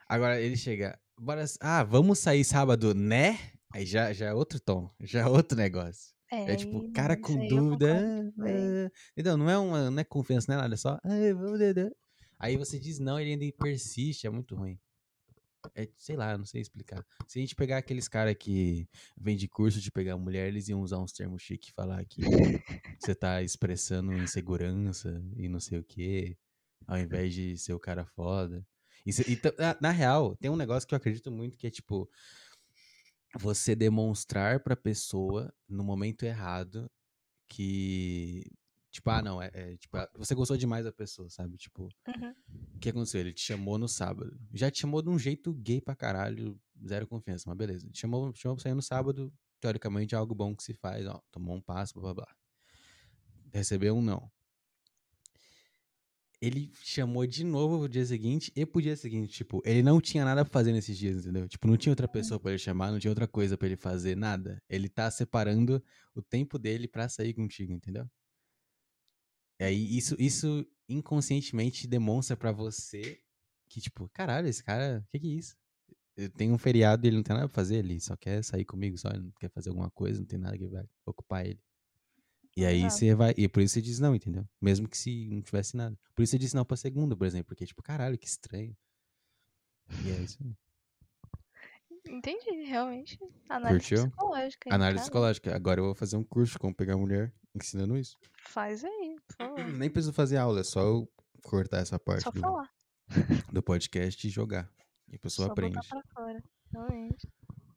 Agora 0.08 0.40
ele 0.40 0.56
chega, 0.56 0.98
bora. 1.18 1.44
Ah, 1.60 1.84
vamos 1.84 2.18
sair 2.18 2.44
sábado, 2.44 2.94
né? 2.94 3.38
Aí 3.72 3.86
já, 3.86 4.12
já 4.12 4.26
é 4.26 4.34
outro 4.34 4.58
tom, 4.60 4.90
já 5.00 5.20
é 5.20 5.26
outro 5.26 5.56
negócio. 5.56 6.11
É, 6.32 6.52
É 6.52 6.56
tipo, 6.56 6.90
cara 6.92 7.16
com 7.16 7.46
dúvida. 7.46 8.32
Entendeu? 9.12 9.36
Não 9.36 9.50
é 9.50 9.58
uma 9.58 9.90
não 9.90 9.98
é 10.00 10.04
confiança, 10.04 10.46
não 10.50 10.58
é 10.58 10.62
nada, 10.62 10.74
é 10.74 10.76
só. 10.76 10.98
"Ah, 11.04 11.34
vamos, 11.34 11.58
né, 11.60 11.72
né." 11.74 11.90
Aí 12.38 12.56
você 12.56 12.78
diz 12.78 12.98
não, 12.98 13.20
ele 13.20 13.30
ainda 13.30 13.56
persiste, 13.56 14.26
é 14.26 14.30
muito 14.30 14.54
ruim. 14.56 14.78
É, 15.76 15.88
sei 15.96 16.16
lá, 16.16 16.36
não 16.36 16.44
sei 16.44 16.60
explicar. 16.60 17.06
Se 17.28 17.38
a 17.38 17.42
gente 17.42 17.54
pegar 17.54 17.78
aqueles 17.78 18.08
caras 18.08 18.34
que 18.36 18.88
vende 19.16 19.46
curso 19.46 19.80
de 19.80 19.92
pegar 19.92 20.16
mulher, 20.16 20.48
eles 20.48 20.68
iam 20.68 20.80
usar 20.82 20.98
uns 20.98 21.12
termos 21.12 21.40
chiques 21.40 21.68
e 21.68 21.72
falar 21.72 22.04
que 22.04 22.20
você 22.98 23.14
tá 23.14 23.42
expressando 23.42 24.12
insegurança 24.12 25.22
e 25.36 25.48
não 25.48 25.60
sei 25.60 25.78
o 25.78 25.84
quê, 25.84 26.36
ao 26.84 26.98
invés 26.98 27.32
de 27.32 27.56
ser 27.56 27.74
o 27.74 27.78
cara 27.78 28.04
foda. 28.04 28.66
E 29.06 29.10
e 29.10 29.40
na 29.80 29.90
real, 29.90 30.34
tem 30.36 30.50
um 30.50 30.56
negócio 30.56 30.86
que 30.88 30.94
eu 30.94 30.96
acredito 30.96 31.30
muito 31.30 31.56
que 31.56 31.66
é 31.68 31.70
tipo 31.70 32.10
você 33.40 33.74
demonstrar 33.74 34.60
pra 34.60 34.76
pessoa 34.76 35.52
no 35.68 35.82
momento 35.84 36.22
errado 36.24 36.90
que 37.48 38.44
tipo, 38.90 39.08
ah, 39.10 39.22
não, 39.22 39.40
é, 39.40 39.50
é, 39.54 39.76
tipo, 39.76 39.96
você 40.16 40.34
gostou 40.34 40.56
demais 40.56 40.84
da 40.84 40.92
pessoa, 40.92 41.28
sabe? 41.30 41.56
Tipo, 41.56 41.88
Uhum. 42.06 42.34
o 42.76 42.78
que 42.78 42.90
aconteceu? 42.90 43.20
Ele 43.20 43.32
te 43.32 43.40
chamou 43.40 43.78
no 43.78 43.88
sábado. 43.88 44.38
Já 44.52 44.70
te 44.70 44.80
chamou 44.80 45.00
de 45.00 45.08
um 45.08 45.18
jeito 45.18 45.52
gay 45.54 45.80
pra 45.80 45.96
caralho, 45.96 46.60
zero 46.86 47.06
confiança, 47.06 47.44
mas 47.48 47.56
beleza. 47.56 47.88
Te 47.90 48.00
chamou, 48.00 48.30
te 48.32 48.40
chamou 48.40 48.56
pra 48.56 48.62
sair 48.64 48.74
no 48.74 48.82
sábado, 48.82 49.32
teoricamente 49.60 50.14
é 50.14 50.18
algo 50.18 50.34
bom 50.34 50.54
que 50.54 50.62
se 50.62 50.74
faz, 50.74 51.06
ó, 51.06 51.22
tomou 51.30 51.56
um 51.56 51.60
passo, 51.62 51.94
blá 51.94 52.12
blá 52.12 52.24
blá. 52.26 52.36
Recebeu 53.52 53.94
um 53.96 54.02
não. 54.02 54.30
Ele 56.42 56.72
chamou 56.82 57.24
de 57.24 57.44
novo 57.44 57.78
pro 57.78 57.88
dia 57.88 58.04
seguinte 58.04 58.52
e 58.56 58.66
pro 58.66 58.82
dia 58.82 58.96
seguinte, 58.96 59.32
tipo, 59.32 59.62
ele 59.64 59.80
não 59.80 60.00
tinha 60.00 60.24
nada 60.24 60.44
pra 60.44 60.52
fazer 60.52 60.72
nesses 60.72 60.98
dias, 60.98 61.18
entendeu? 61.18 61.48
Tipo, 61.48 61.68
não 61.68 61.76
tinha 61.76 61.92
outra 61.92 62.08
pessoa 62.08 62.40
pra 62.40 62.50
ele 62.50 62.58
chamar, 62.58 62.90
não 62.90 62.98
tinha 62.98 63.12
outra 63.12 63.28
coisa 63.28 63.56
pra 63.56 63.68
ele 63.68 63.76
fazer, 63.76 64.16
nada. 64.16 64.60
Ele 64.68 64.88
tá 64.88 65.08
separando 65.08 65.80
o 66.16 66.20
tempo 66.20 66.58
dele 66.58 66.88
pra 66.88 67.08
sair 67.08 67.32
contigo, 67.32 67.72
entendeu? 67.72 68.10
E 69.60 69.64
aí 69.64 69.96
isso, 69.96 70.16
isso 70.18 70.66
inconscientemente 70.88 71.86
demonstra 71.86 72.36
pra 72.36 72.50
você 72.50 73.20
que, 73.68 73.80
tipo, 73.80 74.08
caralho, 74.12 74.48
esse 74.48 74.64
cara, 74.64 75.06
que 75.12 75.20
que 75.20 75.26
é 75.28 75.38
isso? 75.38 75.56
Eu 76.16 76.28
tenho 76.28 76.52
um 76.54 76.58
feriado 76.58 77.06
e 77.06 77.08
ele 77.08 77.16
não 77.16 77.22
tem 77.22 77.34
nada 77.36 77.48
pra 77.48 77.54
fazer, 77.54 77.76
ele 77.76 78.00
só 78.00 78.16
quer 78.16 78.42
sair 78.42 78.64
comigo, 78.64 78.98
só 78.98 79.08
ele 79.10 79.22
não 79.22 79.32
quer 79.38 79.48
fazer 79.50 79.70
alguma 79.70 79.90
coisa, 79.92 80.18
não 80.18 80.26
tem 80.26 80.40
nada 80.40 80.58
que 80.58 80.66
vai 80.66 80.84
ocupar 81.06 81.46
ele. 81.46 81.60
E 82.56 82.66
aí 82.66 82.80
Exato. 82.80 82.94
você 82.94 83.14
vai, 83.14 83.34
e 83.36 83.48
por 83.48 83.62
isso 83.62 83.74
você 83.74 83.80
diz 83.82 83.98
não, 83.98 84.14
entendeu? 84.14 84.46
Mesmo 84.60 84.86
que 84.88 84.96
se 84.98 85.28
não 85.30 85.40
tivesse 85.40 85.76
nada. 85.76 85.96
Por 86.14 86.22
isso 86.22 86.32
você 86.32 86.38
disse 86.38 86.54
não 86.54 86.64
pra 86.64 86.76
segunda, 86.76 87.16
por 87.16 87.26
exemplo, 87.26 87.46
porque 87.46 87.64
tipo, 87.64 87.82
caralho, 87.82 88.18
que 88.18 88.26
estranho. 88.26 88.76
E 90.04 90.10
é 90.10 90.20
isso 90.22 90.38
aí. 90.42 90.54
Entendi, 92.08 92.64
realmente. 92.64 93.18
Análise 93.48 93.88
Curtiu? 93.88 94.06
psicológica. 94.10 94.68
hein, 94.68 94.74
Análise 94.74 94.96
cara? 94.96 95.02
psicológica. 95.04 95.54
Agora 95.56 95.80
eu 95.80 95.84
vou 95.86 95.94
fazer 95.94 96.16
um 96.16 96.24
curso 96.24 96.58
como 96.58 96.74
pegar 96.74 96.96
mulher 96.96 97.32
ensinando 97.54 97.96
isso. 97.96 98.16
Faz 98.48 98.84
aí, 98.84 99.16
por 99.28 99.36
favor. 99.66 99.72
Nem 99.72 99.88
preciso 99.90 100.12
fazer 100.12 100.36
aula, 100.36 100.60
é 100.60 100.64
só 100.64 100.80
eu 100.82 101.08
cortar 101.42 101.78
essa 101.78 101.98
parte 101.98 102.22
Só 102.24 102.30
do, 102.30 102.40
falar. 102.40 102.68
do 103.52 103.62
podcast 103.62 104.26
e 104.26 104.30
jogar. 104.30 104.70
E 105.08 105.16
a 105.16 105.18
pessoa 105.18 105.46
Só 105.46 105.52
aprende. 105.52 105.78
pra 105.88 106.02
fora. 106.14 106.42
Realmente. 106.72 107.28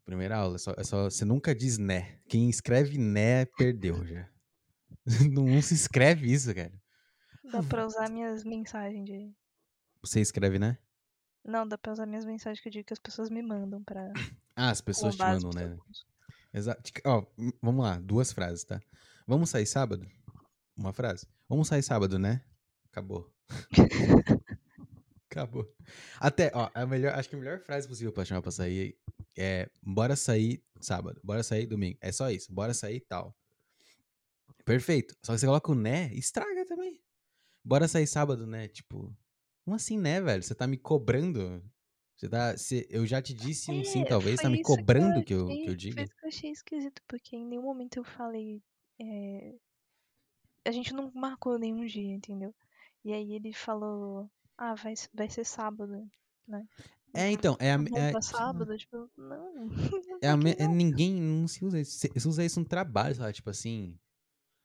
Primeira 0.03 0.37
aula, 0.37 0.55
é 0.55 0.59
só, 0.59 0.73
é 0.77 0.83
só- 0.83 1.09
você 1.09 1.23
nunca 1.25 1.53
diz 1.55 1.77
né. 1.77 2.19
Quem 2.27 2.49
escreve 2.49 2.97
né 2.97 3.45
perdeu 3.57 4.05
já. 4.05 4.29
não 5.31 5.61
se 5.61 5.73
escreve 5.73 6.31
isso, 6.31 6.53
cara. 6.53 6.73
Dá 7.51 7.61
pra 7.63 7.85
usar 7.87 8.09
minhas 8.09 8.43
mensagens 8.43 9.05
de. 9.05 9.33
Você 10.01 10.19
escreve 10.19 10.59
né? 10.59 10.77
Não, 11.43 11.67
dá 11.67 11.77
pra 11.77 11.93
usar 11.93 12.05
minhas 12.05 12.25
mensagens 12.25 12.59
que 12.59 12.67
eu 12.67 12.71
digo 12.71 12.85
que 12.85 12.93
as 12.93 12.99
pessoas 12.99 13.29
me 13.29 13.41
mandam 13.41 13.83
pra. 13.83 14.11
Ah, 14.57 14.69
as 14.69 14.79
pessoas 14.79 15.17
te 15.17 15.19
mandam, 15.19 15.49
né? 15.49 15.77
Exato. 16.53 16.81
Ó, 17.03 17.25
vamos 17.61 17.83
lá, 17.83 17.99
duas 17.99 18.31
frases, 18.31 18.63
tá? 18.63 18.79
Vamos 19.27 19.49
sair 19.49 19.65
sábado? 19.65 20.09
Uma 20.77 20.93
frase. 20.93 21.27
Vamos 21.49 21.67
sair 21.67 21.83
sábado, 21.83 22.17
né? 22.17 22.41
Acabou. 22.89 23.29
Acabou. 25.29 25.69
Até, 26.21 26.51
ó, 26.53 26.69
a 26.73 26.85
melhor, 26.85 27.13
acho 27.15 27.27
que 27.27 27.35
a 27.35 27.39
melhor 27.39 27.59
frase 27.59 27.85
possível 27.85 28.13
pra 28.13 28.23
chamar 28.23 28.41
pra 28.41 28.51
sair 28.51 28.97
é 29.37 29.69
bora 29.83 30.15
sair 30.15 30.63
sábado, 30.79 31.19
bora 31.21 31.43
sair 31.43 31.65
domingo. 31.65 31.97
É 31.99 32.13
só 32.13 32.31
isso, 32.31 32.53
bora 32.53 32.73
sair 32.73 33.01
tal. 33.01 33.35
Perfeito. 34.65 35.15
Só 35.23 35.33
que 35.33 35.39
você 35.39 35.45
coloca 35.45 35.71
o 35.71 35.75
né, 35.75 36.11
estraga 36.13 36.65
também. 36.65 36.99
Bora 37.63 37.87
sair 37.87 38.07
sábado, 38.07 38.45
né? 38.45 38.67
Tipo, 38.67 39.15
como 39.63 39.75
assim, 39.75 39.97
né, 39.97 40.21
velho? 40.21 40.43
Você 40.43 40.53
tá 40.55 40.67
me 40.67 40.77
cobrando? 40.77 41.63
Você 42.17 42.29
tá. 42.29 42.55
você- 42.57 42.87
eu 42.89 43.05
já 43.05 43.21
te 43.21 43.33
disse 43.33 43.71
um 43.71 43.83
sim, 43.83 44.01
É, 44.01 44.05
talvez, 44.05 44.39
tá 44.41 44.49
me 44.49 44.55
isso 44.59 44.63
que 44.63 44.71
eu 44.71 44.77
cobrando 44.77 45.23
que 45.23 45.33
eu, 45.33 45.47
que 45.47 45.69
eu 45.69 45.75
diga? 45.75 45.95
Foi 45.95 46.03
isso 46.03 46.15
que 46.15 46.25
eu 46.25 46.29
achei 46.29 46.51
esquisito, 46.51 47.01
porque 47.07 47.35
em 47.35 47.45
nenhum 47.45 47.63
momento 47.63 47.97
eu 47.97 48.03
falei. 48.03 48.61
é, 48.99 49.55
A 50.65 50.71
gente 50.71 50.93
não 50.93 51.11
marcou 51.13 51.59
nenhum 51.59 51.85
dia, 51.85 52.13
entendeu? 52.13 52.53
E 53.03 53.13
aí 53.13 53.33
ele 53.33 53.53
falou. 53.53 54.29
Ah, 54.57 54.73
vai, 54.73 54.93
vai 55.13 55.29
ser 55.29 55.43
sábado, 55.45 56.09
né? 56.47 56.65
É, 57.13 57.31
então, 57.31 57.57
é 57.59 57.73
a. 57.73 57.77
Vamos 57.77 57.91
É, 57.93 58.11
pra 58.11 58.21
sábado? 58.21 58.77
Tipo, 58.77 59.09
não. 59.17 59.67
é 60.21 60.29
a 60.29 60.33
é 60.33 60.67
ninguém 60.67 61.21
não 61.21 61.47
se 61.47 61.63
usa 61.63 61.79
isso. 61.79 61.97
Você 61.97 62.27
usa 62.27 62.43
isso 62.43 62.59
no 62.59 62.65
trabalho, 62.65 63.15
sabe? 63.15 63.33
Tipo 63.33 63.49
assim. 63.49 63.97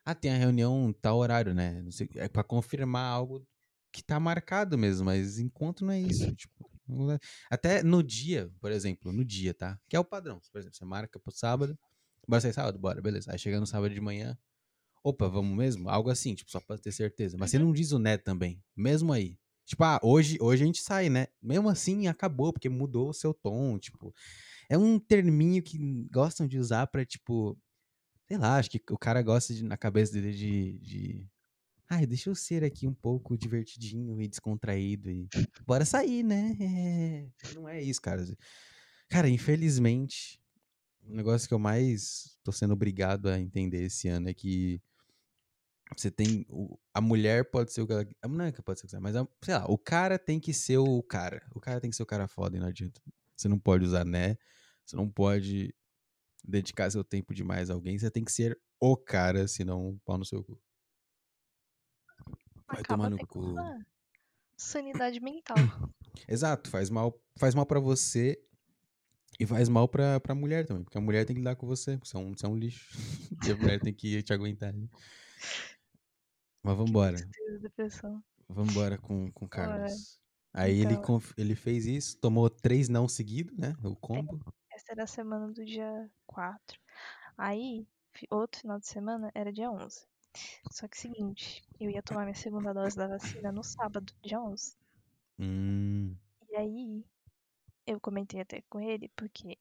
Ah, 0.04 0.14
tem 0.14 0.30
a 0.32 0.36
reunião 0.36 0.92
tal 1.00 1.18
horário, 1.18 1.54
né? 1.54 1.82
Não 1.82 1.90
sei, 1.90 2.08
é 2.16 2.28
pra 2.28 2.42
confirmar 2.42 3.10
algo 3.12 3.46
que 3.92 4.02
tá 4.02 4.18
marcado 4.20 4.78
mesmo, 4.78 5.04
mas 5.06 5.38
enquanto 5.38 5.84
não 5.84 5.92
é 5.92 6.00
isso. 6.00 6.34
Tipo, 6.34 6.70
não 6.88 7.12
é- 7.12 7.18
até 7.50 7.82
no 7.82 8.02
dia, 8.02 8.50
por 8.60 8.70
exemplo, 8.72 9.12
no 9.12 9.24
dia, 9.24 9.52
tá? 9.54 9.78
Que 9.88 9.96
é 9.96 10.00
o 10.00 10.04
padrão. 10.04 10.40
Por 10.52 10.58
exemplo, 10.58 10.76
você 10.76 10.84
marca 10.84 11.18
pro 11.18 11.32
sábado, 11.34 11.78
bora 12.26 12.40
sair 12.40 12.52
sábado? 12.52 12.78
Bora, 12.78 13.00
beleza. 13.02 13.30
Aí 13.32 13.38
chega 13.38 13.60
no 13.60 13.66
sábado 13.66 13.92
de 13.94 14.00
manhã, 14.00 14.38
opa, 15.04 15.28
vamos 15.28 15.56
mesmo? 15.56 15.88
Algo 15.90 16.10
assim, 16.10 16.34
tipo, 16.34 16.50
só 16.50 16.60
pra 16.60 16.78
ter 16.78 16.92
certeza. 16.92 17.36
Mas 17.38 17.50
você 17.50 17.58
Uhum. 17.58 17.66
não 17.66 17.72
diz 17.72 17.92
o 17.92 17.98
né 17.98 18.16
também, 18.16 18.62
mesmo 18.76 19.12
aí. 19.12 19.38
Tipo, 19.66 19.84
ah, 19.84 20.00
hoje, 20.02 20.36
hoje 20.40 20.62
a 20.62 20.66
gente 20.66 20.82
sai, 20.82 21.08
né? 21.08 21.28
Mesmo 21.42 21.68
assim, 21.68 22.08
acabou, 22.08 22.52
porque 22.52 22.68
mudou 22.68 23.10
o 23.10 23.14
seu 23.14 23.32
tom, 23.34 23.78
tipo. 23.78 24.12
É 24.68 24.78
um 24.78 24.98
terminho 24.98 25.62
que 25.62 25.78
gostam 26.12 26.46
de 26.46 26.58
usar 26.58 26.86
pra, 26.88 27.04
tipo. 27.04 27.58
Sei 28.30 28.38
lá, 28.38 28.58
acho 28.58 28.70
que 28.70 28.80
o 28.92 28.96
cara 28.96 29.20
gosta 29.22 29.52
de, 29.52 29.64
na 29.64 29.76
cabeça 29.76 30.12
dele 30.12 30.32
de. 30.32 30.78
de 30.78 31.28
Ai, 31.88 32.06
deixa 32.06 32.30
eu 32.30 32.34
ser 32.36 32.62
aqui 32.62 32.86
um 32.86 32.94
pouco 32.94 33.36
divertidinho 33.36 34.22
e 34.22 34.28
descontraído 34.28 35.10
e. 35.10 35.28
Bora 35.66 35.84
sair, 35.84 36.22
né? 36.22 36.56
É... 36.60 37.54
Não 37.54 37.68
é 37.68 37.82
isso, 37.82 38.00
cara. 38.00 38.24
Cara, 39.08 39.28
infelizmente, 39.28 40.40
o 41.02 41.12
negócio 41.12 41.48
que 41.48 41.54
eu 41.54 41.58
mais 41.58 42.38
tô 42.44 42.52
sendo 42.52 42.72
obrigado 42.72 43.26
a 43.28 43.40
entender 43.40 43.82
esse 43.82 44.06
ano 44.06 44.28
é 44.28 44.34
que 44.34 44.80
você 45.96 46.08
tem. 46.08 46.46
o- 46.48 46.78
A 46.94 47.00
mulher 47.00 47.50
pode 47.50 47.72
ser 47.72 47.82
o. 47.82 47.86
Não 48.28 48.44
é 48.44 48.52
que 48.52 48.62
pode 48.62 48.78
ser 48.78 48.86
o 48.86 48.90
ela- 48.92 49.00
mas 49.00 49.16
a- 49.16 49.26
sei 49.42 49.54
lá, 49.54 49.66
o 49.68 49.76
cara 49.76 50.20
tem 50.20 50.38
que 50.38 50.54
ser 50.54 50.78
o 50.78 51.02
cara. 51.02 51.44
O 51.52 51.58
cara 51.58 51.80
tem 51.80 51.90
que 51.90 51.96
ser 51.96 52.04
o 52.04 52.06
cara 52.06 52.28
foda 52.28 52.56
e 52.56 52.60
não 52.60 52.68
adianta. 52.68 53.00
Você 53.36 53.48
não 53.48 53.58
pode 53.58 53.84
usar 53.84 54.04
né. 54.04 54.36
Você 54.86 54.94
não 54.94 55.10
pode 55.10 55.74
dedicar 56.44 56.90
seu 56.90 57.04
tempo 57.04 57.34
demais 57.34 57.70
a 57.70 57.74
alguém. 57.74 57.98
Você 57.98 58.10
tem 58.10 58.24
que 58.24 58.32
ser 58.32 58.58
o 58.80 58.96
cara, 58.96 59.46
senão 59.48 60.00
pau 60.04 60.16
no 60.18 60.24
seu 60.24 60.42
cu. 60.42 60.60
Vai 62.66 62.80
Acaba 62.80 63.04
tomar 63.04 63.10
no 63.10 63.26
cu. 63.26 63.54
sanidade 64.56 65.20
mental. 65.20 65.56
Exato, 66.28 66.70
faz 66.70 66.90
mal, 66.90 67.18
faz 67.36 67.54
mal 67.54 67.66
para 67.66 67.80
você 67.80 68.40
e 69.38 69.46
faz 69.46 69.68
mal 69.68 69.88
pra, 69.88 70.20
pra 70.20 70.34
mulher 70.34 70.66
também, 70.66 70.84
porque 70.84 70.98
a 70.98 71.00
mulher 71.00 71.24
tem 71.24 71.34
que 71.34 71.40
lidar 71.40 71.56
com 71.56 71.66
você, 71.66 71.96
você 71.96 72.16
é 72.16 72.20
um, 72.20 72.34
você 72.36 72.46
é 72.46 72.48
um 72.48 72.56
lixo. 72.56 72.90
e 73.48 73.50
a 73.52 73.56
mulher 73.56 73.80
tem 73.80 73.92
que 73.94 74.22
te 74.22 74.32
aguentar 74.32 74.68
ali. 74.70 74.88
Mas 76.62 76.76
vambora, 76.76 77.16
vambora 78.48 78.98
com, 78.98 79.30
com 79.32 79.46
o 79.46 79.48
Carlos. 79.48 80.20
Aí 80.52 80.80
ele, 80.80 80.92
então- 80.94 81.02
conf- 81.02 81.32
ele 81.38 81.54
fez 81.54 81.86
isso, 81.86 82.18
tomou 82.18 82.50
três 82.50 82.88
não 82.88 83.08
seguidos, 83.08 83.56
né? 83.56 83.74
O 83.82 83.94
combo. 83.96 84.38
Essa 84.80 84.92
era 84.92 85.04
a 85.04 85.06
semana 85.06 85.52
do 85.52 85.62
dia 85.64 86.10
4. 86.26 86.80
Aí, 87.36 87.86
outro 88.30 88.60
final 88.62 88.78
de 88.80 88.86
semana 88.88 89.30
era 89.34 89.52
dia 89.52 89.70
11. 89.70 90.06
Só 90.70 90.88
que 90.88 90.96
seguinte, 90.98 91.62
eu 91.78 91.90
ia 91.90 92.02
tomar 92.02 92.22
minha 92.24 92.34
segunda 92.34 92.72
dose 92.72 92.96
da 92.96 93.06
vacina 93.06 93.52
no 93.52 93.62
sábado, 93.62 94.12
dia 94.22 94.40
11. 94.40 94.76
Hum, 95.38 96.18
E 96.50 96.56
aí, 96.56 97.04
eu 97.86 98.00
comentei 98.00 98.40
até 98.40 98.62
com 98.62 98.80
ele, 98.80 99.08
porque 99.16 99.58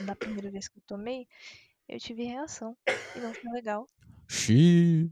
da 0.00 0.16
primeira 0.16 0.50
vez 0.50 0.68
que 0.68 0.78
eu 0.78 0.84
tomei, 0.86 1.28
eu 1.88 2.00
tive 2.00 2.24
reação. 2.24 2.76
E 3.14 3.20
não 3.20 3.34
foi 3.34 3.50
legal. 3.52 3.88
xiii. 4.28 5.10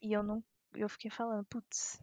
E 0.00 0.12
eu 0.12 0.22
não. 0.22 0.44
Eu 0.72 0.88
fiquei 0.88 1.10
falando, 1.10 1.44
putz, 1.46 2.00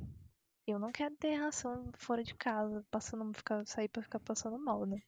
eu 0.67 0.79
não 0.79 0.91
quero 0.91 1.15
ter 1.17 1.31
reação 1.37 1.91
fora 1.97 2.23
de 2.23 2.35
casa, 2.35 2.85
passando, 2.91 3.33
ficar, 3.37 3.65
sair 3.67 3.89
pra 3.89 4.03
ficar 4.03 4.19
passando 4.21 4.59
mal, 4.59 4.85
né? 4.85 5.01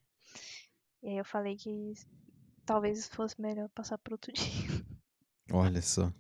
E 1.04 1.10
aí 1.10 1.18
eu 1.18 1.26
falei 1.26 1.56
que 1.56 1.94
talvez 2.66 3.08
fosse 3.08 3.40
melhor 3.42 3.70
passar 3.70 3.98
pro 4.00 4.16
outro 4.16 4.34
dia. 4.34 4.70
Olha 5.52 5.82
só, 5.82 6.12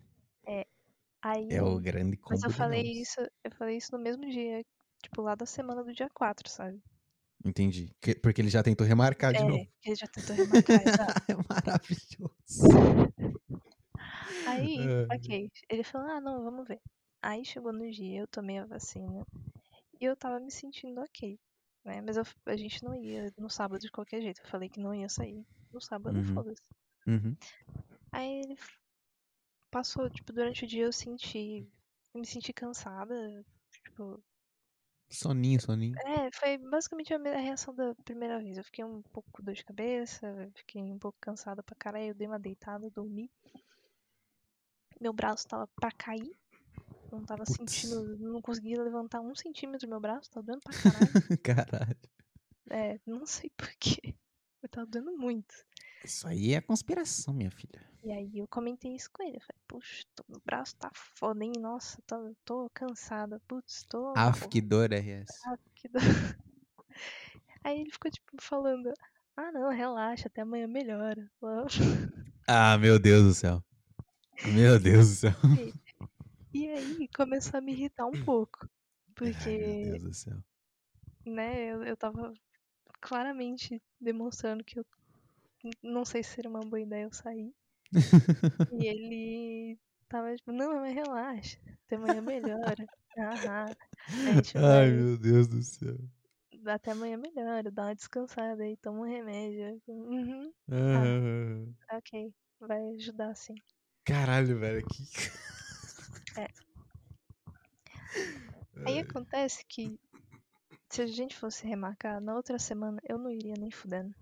Aí. 1.23 1.49
é 1.49 1.61
o 1.63 1.79
grande 1.79 2.17
combo 2.17 2.35
Mas 2.35 2.43
eu 2.43 2.49
de 2.49 2.57
falei 2.57 2.81
nãos. 2.83 3.01
isso, 3.01 3.19
eu 3.43 3.51
falei 3.57 3.77
isso 3.77 3.91
no 3.91 3.99
mesmo 3.99 4.29
dia, 4.29 4.63
tipo, 5.01 5.21
lá 5.21 5.33
da 5.35 5.45
semana 5.45 5.83
do 5.83 5.91
dia 5.93 6.09
4, 6.13 6.47
sabe? 6.49 6.79
Entendi. 7.45 7.91
Que- 8.01 8.15
porque 8.15 8.41
ele 8.41 8.49
já 8.49 8.63
tentou 8.63 8.87
remarcar 8.87 9.33
de 9.33 9.39
é, 9.39 9.43
novo. 9.43 9.67
que 9.81 9.89
ele 9.89 9.95
já 9.95 10.07
tentou 10.07 10.35
remarcar, 10.35 10.81
exato. 10.83 11.19
é 11.27 11.35
maravilhoso. 11.49 13.13
Aí, 14.45 14.95
Ai. 14.99 15.09
ok. 15.11 15.51
Ele 15.69 15.83
falou, 15.83 16.07
ah, 16.09 16.21
não, 16.21 16.43
vamos 16.43 16.67
ver. 16.67 16.81
Aí 17.21 17.43
chegou 17.45 17.73
no 17.73 17.89
dia, 17.91 18.21
eu 18.21 18.27
tomei 18.27 18.57
a 18.57 18.65
vacina 18.65 19.25
e 19.99 20.05
eu 20.05 20.15
tava 20.15 20.39
me 20.39 20.51
sentindo 20.51 21.01
ok, 21.01 21.39
né? 21.83 22.01
Mas 22.01 22.17
eu- 22.17 22.23
a 22.45 22.55
gente 22.55 22.83
não 22.83 22.95
ia 22.95 23.33
no 23.37 23.49
sábado 23.49 23.79
de 23.81 23.91
qualquer 23.91 24.21
jeito. 24.21 24.41
Eu 24.41 24.47
falei 24.47 24.69
que 24.69 24.79
não 24.79 24.93
ia 24.93 25.09
sair 25.09 25.45
no 25.71 25.81
sábado, 25.81 26.17
Uhum. 26.17 26.33
foda-se. 26.33 26.61
Uhum. 27.07 27.35
Aí 28.11 28.41
ele 28.41 28.57
passou, 29.71 30.09
tipo, 30.09 30.31
durante 30.31 30.63
o 30.63 30.67
dia 30.67 30.83
eu 30.85 30.93
senti, 30.93 31.67
eu 32.13 32.19
me 32.19 32.25
senti 32.25 32.53
cansada, 32.53 33.45
tipo, 33.71 34.23
Soninho, 35.09 35.61
soninho. 35.61 35.95
É, 35.99 36.31
foi 36.33 36.57
basicamente 36.57 37.13
a 37.13 37.19
me- 37.19 37.29
a 37.29 37.37
reação 37.37 37.75
da 37.75 37.93
primeira 38.03 38.39
vez. 38.39 38.57
Eu 38.57 38.63
fiquei 38.63 38.83
um 38.83 39.01
pouco 39.03 39.29
com 39.31 39.43
dor 39.43 39.53
de 39.53 39.63
cabeça, 39.63 40.49
fiquei 40.55 40.81
um 40.81 40.97
pouco 40.97 41.17
cansada 41.21 41.61
pra 41.61 41.75
caralho, 41.75 42.07
eu 42.07 42.15
dei 42.15 42.25
uma 42.25 42.39
deitada, 42.39 42.89
dormi. 42.89 43.29
Meu 44.99 45.13
braço 45.13 45.47
tava 45.47 45.67
pra 45.67 45.91
cair. 45.91 46.35
Não 47.13 47.23
tava 47.23 47.43
Putz. 47.43 47.57
sentindo, 47.57 48.17
não 48.17 48.41
conseguia 48.41 48.81
levantar 48.81 49.21
um 49.21 49.35
centímetro 49.35 49.87
do 49.87 49.91
meu 49.91 49.99
braço, 49.99 50.31
tava 50.31 50.47
doendo 50.47 50.61
pra 50.61 50.73
caralho. 50.73 51.07
Caralho. 51.43 51.97
é, 52.71 52.99
não 53.05 53.23
sei 53.23 53.51
porquê. 53.55 54.15
Mas 54.59 54.71
tava 54.71 54.87
doendo 54.87 55.15
muito. 55.15 55.53
Isso 56.03 56.27
aí 56.27 56.53
é 56.53 56.59
conspiração, 56.59 57.31
minha 57.31 57.51
filha. 57.51 57.79
E 58.03 58.11
aí 58.11 58.39
eu 58.39 58.47
comentei 58.47 58.95
isso 58.95 59.09
com 59.13 59.21
ele. 59.21 59.37
Eu 59.37 59.41
falei, 59.41 59.61
puxa, 59.67 60.03
meu 60.27 60.41
braço 60.43 60.75
tá 60.75 60.89
foda, 60.93 61.43
hein? 61.43 61.53
Nossa, 61.59 62.01
tô, 62.07 62.35
tô 62.43 62.69
cansada. 62.73 63.39
Putz, 63.47 63.85
tô. 63.87 64.11
Af, 64.17 64.47
que 64.49 64.59
dor, 64.59 64.91
RS. 64.91 65.27
Ah, 65.45 65.57
que 65.75 65.87
dor. 65.87 66.01
Aí 67.63 67.79
ele 67.79 67.91
ficou, 67.91 68.11
tipo, 68.11 68.31
falando: 68.41 68.91
Ah, 69.37 69.51
não, 69.51 69.69
relaxa, 69.69 70.27
até 70.27 70.41
amanhã 70.41 70.67
melhora. 70.67 71.31
Ah, 72.45 72.77
meu 72.77 72.99
Deus 72.99 73.23
do 73.23 73.33
céu. 73.33 73.63
Meu 74.53 74.77
Deus 74.77 75.07
do 75.07 75.15
céu. 75.15 75.31
E 76.53 76.69
aí 76.69 77.09
começou 77.15 77.57
a 77.57 77.61
me 77.61 77.73
irritar 77.73 78.05
um 78.05 78.17
pouco. 78.17 78.69
Ai, 79.25 79.57
meu 79.57 79.75
Porque, 79.75 79.81
Deus 79.81 80.01
do 80.01 80.13
céu. 80.13 80.41
né, 81.25 81.65
eu, 81.71 81.83
eu 81.83 81.97
tava 81.97 82.33
claramente 83.01 83.81
demonstrando 83.99 84.63
que 84.63 84.79
eu 84.79 84.85
não 85.83 86.05
sei 86.05 86.23
se 86.23 86.31
seria 86.35 86.49
uma 86.51 86.65
boa 86.65 86.81
ideia 86.81 87.03
eu 87.05 87.13
sair. 87.13 87.53
E 88.71 88.85
ele 88.87 89.79
tava 90.09 90.35
tipo, 90.35 90.51
não, 90.51 90.81
mas 90.81 90.93
relaxa, 90.93 91.57
até 91.85 91.95
amanhã 91.95 92.21
melhora. 92.21 92.89
Aham. 93.17 93.75
Ai, 94.55 94.91
vai, 94.91 94.91
meu 94.91 95.17
Deus 95.17 95.47
do 95.47 95.61
céu. 95.61 95.97
até 96.65 96.91
amanhã 96.91 97.15
melhora, 97.17 97.69
dá 97.69 97.83
uma 97.83 97.95
descansada 97.95 98.63
aí, 98.63 98.75
toma 98.77 99.01
um 99.01 99.03
remédio. 99.03 99.79
Uhum, 99.87 100.51
Ah, 100.69 101.65
ok, 101.93 102.11
vai 102.59 102.81
ajudar 102.95 103.33
sim. 103.35 103.55
Caralho, 104.05 104.57
velho. 104.59 104.85
Que... 104.87 105.03
Aí 108.85 108.99
acontece 108.99 109.63
que 109.67 109.99
se 110.89 111.01
a 111.01 111.07
gente 111.07 111.35
fosse 111.35 111.65
remarcar, 111.65 112.21
na 112.21 112.35
outra 112.35 112.59
semana 112.59 113.01
eu 113.07 113.17
não 113.17 113.31
iria 113.31 113.55
nem 113.57 113.71
fudendo. 113.71 114.13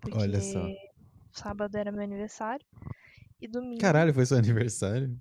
Porque 0.00 0.16
Olha 0.16 0.40
só. 0.40 0.66
sábado 1.32 1.76
era 1.76 1.92
meu 1.92 2.02
aniversário 2.02 2.64
e 3.40 3.48
domingo 3.48 3.80
Caralho, 3.80 4.14
foi 4.14 4.24
seu 4.24 4.38
aniversário? 4.38 5.18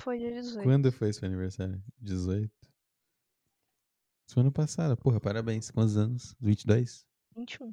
foi 0.00 0.18
dia 0.18 0.32
18. 0.32 0.62
Quando 0.62 0.92
foi 0.92 1.12
seu 1.12 1.26
aniversário? 1.26 1.82
18? 2.00 2.50
Semana 4.28 4.52
passada. 4.52 4.96
Porra, 4.96 5.20
parabéns. 5.20 5.70
Quantos 5.70 5.96
anos? 5.96 6.36
22? 6.40 7.06
21. 7.36 7.72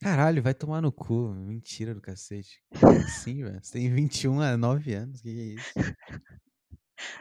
Caralho, 0.00 0.42
vai 0.42 0.54
tomar 0.54 0.80
no 0.80 0.92
cu. 0.92 1.28
Mentira 1.34 1.94
do 1.94 2.00
cacete. 2.00 2.62
Como 2.80 2.98
assim, 2.98 3.42
velho? 3.42 3.60
Você 3.62 3.72
tem 3.72 3.92
21 3.92 4.40
há 4.40 4.56
9 4.56 4.94
anos. 4.94 5.20
Que 5.20 5.32
que 5.32 5.40
é 5.40 5.44
isso? 5.54 5.72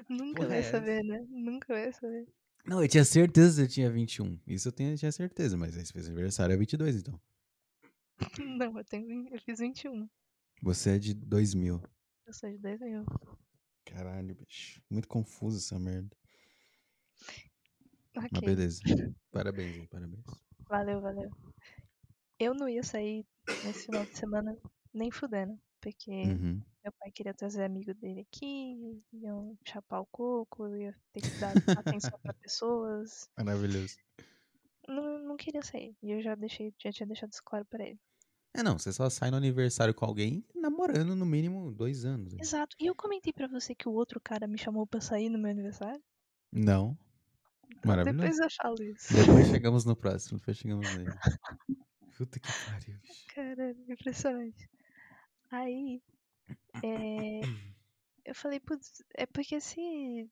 Nunca 0.10 0.38
Porra 0.38 0.50
vai 0.50 0.60
é 0.60 0.64
saber, 0.64 1.04
né? 1.04 1.26
Nunca 1.30 1.74
vai 1.74 1.92
saber. 1.92 2.28
Não, 2.66 2.82
eu 2.82 2.88
tinha 2.88 3.06
certeza 3.06 3.62
que 3.62 3.68
eu 3.68 3.74
tinha 3.74 3.92
21. 3.92 4.40
Isso 4.48 4.70
eu 4.70 4.72
tinha, 4.72 4.96
tinha 4.96 5.12
certeza, 5.12 5.56
mas 5.56 5.76
você 5.76 5.94
fez 5.94 6.08
aniversário 6.08 6.54
é 6.54 6.58
22, 6.58 6.98
então. 6.98 7.20
Não, 8.58 8.78
eu, 8.78 8.86
tenho, 8.86 9.28
eu 9.32 9.40
fiz 9.42 9.60
21. 9.60 10.10
Você 10.62 10.96
é 10.96 11.00
de 11.00 11.14
2000. 11.14 11.82
Eu 12.26 12.34
sou 12.34 12.50
de 12.50 12.58
2000. 12.58 13.06
Caralho, 13.86 14.36
bicho. 14.36 14.82
Muito 14.90 15.08
confuso 15.08 15.58
essa 15.58 15.78
merda. 15.78 16.16
Mas 18.16 18.26
Ok, 18.26 18.42
beleza. 18.42 18.82
Parabéns, 19.32 19.76
hein? 19.78 19.88
Parabéns. 19.92 20.24
valeu, 20.68 21.02
valeu. 21.02 21.30
Eu 22.40 22.54
não 22.54 22.68
ia 22.68 22.84
sair 22.84 23.26
nesse 23.64 23.86
final 23.86 24.06
de 24.06 24.18
semana 24.18 24.58
nem 24.94 25.12
fudendo. 25.12 25.60
Porque 25.86 26.10
Uhum. 26.12 26.62
meu 26.84 26.92
pai 27.00 27.12
queria 27.12 27.32
trazer 27.34 27.64
amigo 27.64 27.94
dele 27.94 28.22
aqui, 28.22 29.04
iam 29.14 29.56
chapar 29.64 30.00
o 30.02 30.06
coco, 30.08 30.66
eu 30.66 30.76
ia 30.78 30.96
ter 31.14 31.22
que 31.22 31.30
dar 31.40 31.54
atenção 31.78 32.18
pra 32.24 32.34
pessoas. 32.34 33.30
Maravilhoso. 33.38 33.96
Não, 34.88 35.20
não 35.20 35.38
queria 35.38 35.62
sair. 35.62 35.96
E 36.02 36.10
eu 36.12 36.22
já 36.24 36.34
deixei, 36.34 36.74
já 36.84 36.92
tinha 36.92 37.06
deixado 37.06 37.32
isso 37.34 37.42
claro 37.46 37.66
pra 37.66 37.84
ele. 37.86 38.00
É, 38.52 38.64
não, 38.64 38.80
você 38.80 38.92
só 38.92 39.08
sai 39.12 39.30
no 39.30 39.38
aniversário 39.38 39.94
com 39.94 40.06
alguém 40.06 40.44
namorando 40.56 41.16
no 41.16 41.26
mínimo 41.26 41.72
dois 41.72 42.04
anos. 42.04 42.34
né? 42.34 42.40
Exato. 42.42 42.76
E 42.80 42.88
eu 42.88 42.96
comentei 42.96 43.32
pra 43.32 43.48
você 43.48 43.76
que 43.76 43.88
o 43.88 43.92
outro 43.94 44.20
cara 44.20 44.48
me 44.48 44.58
chamou 44.58 44.88
pra 44.88 45.02
sair 45.02 45.30
no 45.30 45.38
meu 45.38 45.52
aniversário. 45.52 46.02
Não. 46.52 46.98
Então 47.70 47.80
Maravilhoso. 47.92 48.22
depois 48.24 48.40
eu 48.40 48.50
falo 48.60 48.82
isso. 48.82 49.14
Depois 49.14 49.48
chegamos 49.50 49.86
no 49.86 49.96
próximo, 49.98 50.40
depois 50.40 50.58
chegamos 50.58 50.96
nele. 50.96 51.12
Puta 52.18 52.40
que 52.40 52.48
pariu. 52.72 52.98
Caralho, 53.36 53.86
impressionante. 53.92 54.70
Aí, 55.56 56.02
é, 56.84 57.42
eu 58.26 58.36
falei, 58.36 58.60
putz, 58.60 59.04
é 59.16 59.26
porque 59.26 59.60
se. 59.62 60.30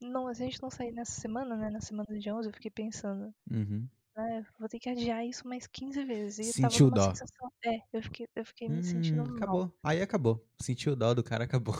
Não, 0.00 0.28
a 0.28 0.34
gente 0.34 0.60
não 0.62 0.70
sair 0.70 0.92
nessa 0.92 1.20
semana, 1.20 1.56
né? 1.56 1.70
Na 1.70 1.80
semana 1.80 2.18
de 2.18 2.30
11, 2.32 2.48
eu 2.50 2.54
fiquei 2.54 2.70
pensando, 2.70 3.34
Uhum. 3.50 3.88
né? 4.16 4.46
Vou 4.58 4.68
ter 4.68 4.78
que 4.80 4.90
adiar 4.90 5.26
isso 5.26 5.48
mais 5.48 5.66
15 5.66 6.04
vezes. 6.04 6.38
E 6.40 6.52
Sentiu 6.52 6.86
eu 6.86 6.90
tava 6.90 6.90
com 6.90 6.94
uma 6.94 7.00
dó. 7.06 7.10
sensação. 7.12 7.52
É, 7.66 7.78
eu 7.92 8.02
fiquei, 8.02 8.28
eu 8.36 8.44
fiquei 8.46 8.68
me 8.68 8.82
sentindo 8.84 9.22
Hum, 9.22 9.26
mal. 9.26 9.36
acabou. 9.36 9.78
Aí 9.82 10.02
acabou. 10.02 10.46
Sentiu 10.62 10.92
o 10.92 10.96
dó 10.96 11.14
do 11.14 11.24
cara, 11.24 11.44
acabou. 11.44 11.74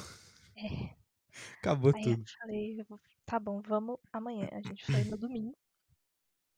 É. 0.57 0.97
Acabou 1.61 1.93
Aí 1.93 2.03
tudo. 2.03 2.25
falei, 2.41 2.81
eu 2.81 2.85
vou- 2.89 3.01
tá 3.27 3.39
bom, 3.41 3.61
vamos 3.63 3.99
amanhã. 4.13 4.49
A 4.53 4.61
gente 4.63 4.85
foi 4.87 5.05
no 5.05 5.17
domingo. 5.19 5.57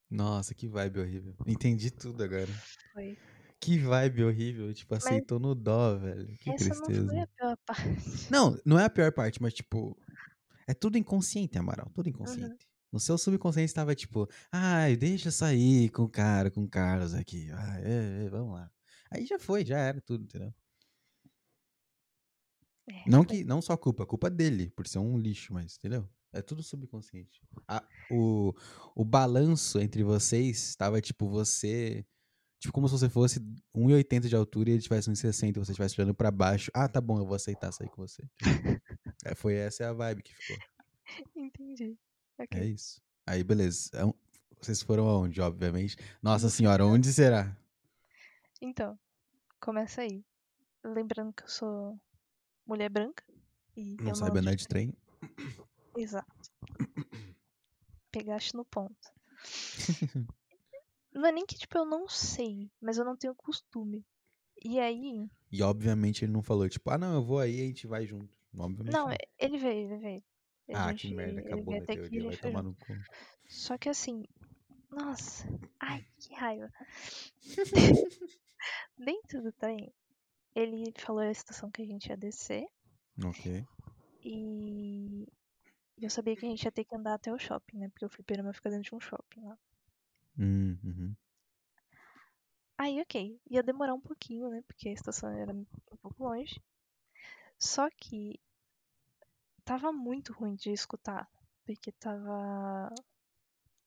Nossa, 0.09 0.53
que 0.53 0.67
vibe 0.67 0.99
horrível. 0.99 1.35
Entendi 1.47 1.89
tudo 1.91 2.23
agora. 2.23 2.47
Foi. 2.93 3.17
Que 3.59 3.77
vibe 3.77 4.23
horrível. 4.23 4.73
Tipo, 4.73 4.95
aceitou 4.95 5.39
no 5.39 5.53
dó, 5.53 5.97
velho. 5.97 6.27
Que 6.37 6.49
Essa 6.51 6.69
não 6.69 6.75
tristeza. 6.81 7.07
foi 7.07 7.19
a 7.19 7.27
pior 7.27 7.57
parte. 7.65 8.31
Não, 8.31 8.57
não 8.65 8.79
é 8.79 8.85
a 8.85 8.89
pior 8.89 9.11
parte, 9.11 9.41
mas 9.41 9.53
tipo. 9.53 9.97
É 10.67 10.73
tudo 10.73 10.97
inconsciente, 10.97 11.57
Amaral. 11.57 11.89
Tudo 11.93 12.09
inconsciente. 12.09 12.67
No 12.91 12.99
seu 12.99 13.17
subconsciente 13.17 13.67
estava 13.69 13.93
tipo, 13.95 14.27
ai, 14.51 14.95
deixa 14.95 15.27
eu 15.27 15.31
sair 15.31 15.89
com 15.89 16.03
o 16.03 16.09
cara, 16.09 16.49
com 16.49 16.63
o 16.63 16.69
Carlos 16.69 17.13
aqui. 17.13 17.49
Ai, 17.51 17.83
é, 17.83 18.25
é, 18.25 18.29
vamos 18.29 18.53
lá. 18.53 18.71
Aí 19.11 19.25
já 19.25 19.37
foi, 19.39 19.65
já 19.65 19.77
era 19.77 19.99
tudo, 20.01 20.23
entendeu? 20.23 20.53
É, 22.89 23.03
Não, 23.07 23.23
foi. 23.23 23.37
que, 23.37 23.43
não 23.43 23.61
só 23.61 23.77
culpa, 23.77 24.05
culpa 24.05 24.29
dele, 24.29 24.69
por 24.71 24.87
ser 24.87 24.99
um 24.99 25.17
lixo, 25.17 25.53
mas, 25.53 25.75
entendeu? 25.77 26.07
É 26.31 26.41
tudo 26.41 26.61
subconsciente. 26.63 27.41
A- 27.67 27.83
o, 28.11 28.53
o 28.95 29.03
balanço 29.05 29.79
entre 29.79 30.03
vocês 30.03 30.69
estava 30.69 31.01
tipo 31.01 31.27
você. 31.27 32.05
Tipo, 32.59 32.73
como 32.73 32.87
se 32.89 32.91
você 32.91 33.07
fosse 33.09 33.39
1,80 33.73 34.27
de 34.27 34.35
altura 34.35 34.69
e 34.69 34.73
ele 34.73 34.81
tivesse 34.81 35.09
1,60 35.09 35.55
e 35.55 35.59
você 35.59 35.71
estivesse 35.71 35.99
olhando 35.99 36.13
pra 36.13 36.29
baixo. 36.29 36.69
Ah, 36.73 36.89
tá 36.89 36.99
bom, 36.99 37.17
eu 37.17 37.25
vou 37.25 37.35
aceitar 37.35 37.71
sair 37.71 37.89
com 37.89 38.05
você. 38.05 38.23
É, 39.25 39.35
foi 39.35 39.55
essa 39.55 39.83
é 39.83 39.87
a 39.87 39.91
vibe 39.93 40.23
que 40.23 40.33
ficou. 40.33 40.57
Entendi. 41.35 41.97
É 42.37 42.43
Ok. 42.43 42.63
isso. 42.71 43.01
Aí, 43.27 43.43
beleza. 43.43 43.89
É 43.93 44.03
Vocês 44.61 44.81
foram 44.81 45.09
aonde, 45.09 45.41
obviamente? 45.41 45.97
Nossa 46.23 46.45
No 46.45 46.49
senhora, 46.51 46.85
onde 46.85 47.11
será? 47.11 47.53
Então, 48.61 48.97
começa 49.59 50.01
aí. 50.01 50.23
Lembrando 50.85 51.33
que 51.33 51.43
eu 51.43 51.49
sou 51.49 51.99
mulher 52.65 52.89
branca. 52.89 53.23
E 53.75 53.97
Não 54.01 54.15
sabe 54.15 54.39
andar 54.39 54.55
de 54.55 54.67
trem? 54.67 54.93
Exato. 55.97 56.49
Pegaste 58.11 58.55
no 58.55 58.63
ponto. 58.63 58.95
Não 61.19 61.27
é 61.27 61.31
nem 61.31 61.45
que, 61.45 61.55
tipo, 61.55 61.77
eu 61.77 61.85
não 61.85 62.07
sei, 62.07 62.71
mas 62.81 62.97
eu 62.97 63.03
não 63.05 63.15
tenho 63.17 63.35
costume. 63.35 64.05
E 64.63 64.79
aí. 64.79 65.29
E 65.51 65.61
obviamente 65.61 66.23
ele 66.25 66.31
não 66.31 66.41
falou, 66.41 66.67
tipo, 66.69 66.89
ah, 66.89 66.97
não, 66.97 67.13
eu 67.15 67.23
vou 67.23 67.39
aí 67.39 67.59
e 67.59 67.61
a 67.61 67.65
gente 67.65 67.87
vai 67.87 68.05
junto. 68.05 68.29
Obviamente 68.57 68.93
Não, 68.93 69.07
ele 69.37 69.57
veio, 69.57 69.91
ele 69.91 69.97
veio. 69.97 70.23
A 70.71 70.85
Ah, 70.85 70.89
gente- 70.91 71.07
que 71.09 71.13
merda, 71.13 71.39
ele 71.41 71.47
acabou 71.47 71.73
minha 71.73 71.85
teoria, 71.85 72.23
vai 72.23 72.37
tomar 72.37 72.63
junto. 72.63 72.79
no 72.79 72.85
cu. 72.85 72.93
Só 73.47 73.77
que 73.77 73.89
assim. 73.89 74.25
Nossa. 74.91 75.47
Ai, 75.79 76.05
que 76.19 76.33
raiva. 76.35 76.71
Dentro 78.97 79.41
do 79.41 79.51
trem, 79.53 79.93
ele 80.55 80.93
falou 80.97 81.21
a 81.21 81.31
estação 81.31 81.69
que 81.71 81.81
a 81.81 81.85
gente 81.85 82.07
ia 82.07 82.17
descer. 82.17 82.65
Ok. 83.23 83.65
E 84.23 85.27
eu 85.97 86.09
sabia 86.09 86.35
que 86.35 86.45
a 86.45 86.49
gente 86.49 86.63
ia 86.63 86.71
ter 86.71 86.83
que 86.85 86.95
andar 86.95 87.15
até 87.15 87.31
o 87.33 87.39
shopping, 87.39 87.77
né? 87.77 87.89
Porque 87.89 88.05
o 88.05 88.09
fliperama 88.09 88.53
fica 88.53 88.69
dentro 88.69 88.89
de 88.89 88.95
um 88.95 88.99
shopping 88.99 89.41
lá. 89.41 89.57
Hum, 90.39 90.77
uhum. 90.83 91.15
Aí, 92.77 93.01
ok. 93.01 93.37
Ia 93.51 93.61
demorar 93.61 93.93
um 93.93 93.99
pouquinho, 93.99 94.49
né? 94.49 94.63
Porque 94.65 94.87
a 94.87 94.93
estação 94.93 95.29
era 95.29 95.51
um 95.53 95.65
pouco 96.01 96.23
longe. 96.23 96.63
Só 97.57 97.89
que 97.89 98.39
tava 99.65 99.91
muito 99.91 100.31
ruim 100.31 100.55
de 100.55 100.71
escutar. 100.71 101.29
Porque 101.65 101.91
tava. 101.91 102.89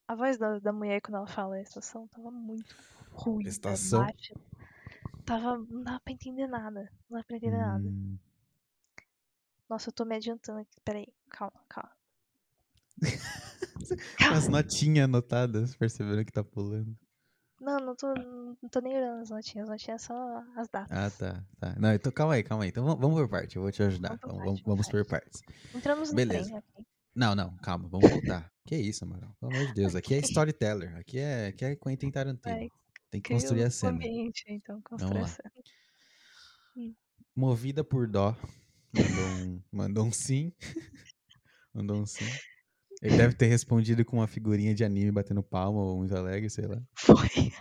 A 0.07 0.14
voz 0.14 0.36
da, 0.36 0.59
da 0.59 0.72
mulher 0.74 1.00
quando 1.00 1.16
ela 1.16 1.26
fala 1.26 1.55
a 1.55 1.62
estação 1.62 2.07
tava 2.09 2.30
muito 2.30 2.76
ruim. 3.12 3.46
Estação? 3.46 4.00
Baixa. 4.00 4.34
Tava. 5.24 5.57
Não 5.57 5.82
dava 5.82 6.00
pra 6.00 6.12
entender 6.12 6.46
nada. 6.46 6.92
Não 7.09 7.16
dava 7.16 7.24
pra 7.24 7.36
entender 7.38 7.57
nada. 7.57 7.88
Hum. 7.88 8.18
Nossa, 9.70 9.88
eu 9.88 9.92
tô 9.94 10.05
me 10.05 10.14
adiantando 10.14 10.61
aqui. 10.61 10.78
Peraí, 10.84 11.07
calma, 11.30 11.64
calma. 11.66 11.96
As 14.30 14.49
notinhas 14.49 15.05
anotadas, 15.05 15.76
perceberam 15.76 16.24
que 16.24 16.32
tá 16.32 16.43
pulando. 16.45 16.97
Não, 17.61 17.78
não 17.78 17.95
tô, 17.95 18.12
não 18.12 18.68
tô 18.68 18.80
nem 18.80 18.97
olhando 18.97 19.22
as 19.22 19.30
notinhas. 19.30 19.68
As 19.68 19.70
notinhas 19.70 20.03
são 20.03 20.45
as 20.57 20.68
datas. 20.68 20.90
Ah, 20.90 21.11
tá, 21.11 21.45
tá. 21.61 21.76
Não, 21.78 21.95
então 21.95 22.11
calma 22.11 22.34
aí, 22.34 22.43
calma 22.43 22.64
aí. 22.64 22.70
Então 22.70 22.84
vamos, 22.84 23.20
por 23.20 23.28
parte, 23.28 23.55
eu 23.55 23.62
vou 23.62 23.70
te 23.70 23.82
ajudar. 23.84 24.18
Vamos 24.20 24.20
por 24.20 24.36
parte, 24.36 24.62
vamos, 24.66 24.88
por 24.88 25.07
partes. 25.07 25.40
Entramos 25.72 26.11
no 26.11 26.16
Beleza. 26.16 26.45
trem, 26.49 26.59
ok? 26.59 26.86
Não, 27.14 27.34
não, 27.36 27.57
calma, 27.59 27.88
vamos 27.88 28.11
voltar. 28.11 28.51
que 28.66 28.74
isso, 28.74 29.05
Amaral? 29.05 29.36
Pelo 29.38 29.53
amor 29.53 29.66
de 29.66 29.74
Deus, 29.74 29.95
aqui 29.95 30.14
é 30.14 30.18
storyteller, 30.24 30.97
aqui 30.97 31.18
é, 31.18 31.49
aqui 31.49 31.64
é 31.64 31.76
Quentin 31.76 32.11
Tarantino. 32.11 32.57
Vai, 32.57 32.68
Tem 33.11 33.20
que 33.20 33.32
construir 33.32 33.62
a 33.62 33.70
cena. 33.70 33.93
ambiente, 33.93 34.45
então, 34.49 34.76
lá. 34.76 34.82
construir 34.82 35.20
a 35.20 35.26
cena. 35.28 35.53
Movida 37.36 37.84
por 37.84 38.09
dó, 38.09 38.36
mandou 38.93 39.24
um, 39.24 39.62
mandou 39.70 40.05
um 40.07 40.12
sim. 40.12 40.53
mandou 41.72 41.99
um 41.99 42.07
sim. 42.07 42.24
Ele 43.03 43.16
deve 43.16 43.34
ter 43.34 43.46
respondido 43.46 44.05
com 44.05 44.18
uma 44.18 44.28
figurinha 44.28 44.74
de 44.74 44.84
anime 44.84 45.11
batendo 45.11 45.42
palma 45.42 45.80
ou 45.80 45.98
muito 45.98 46.14
alegre, 46.16 46.48
sei 46.48 46.66
lá. 46.66 46.80
Foi. 46.96 47.53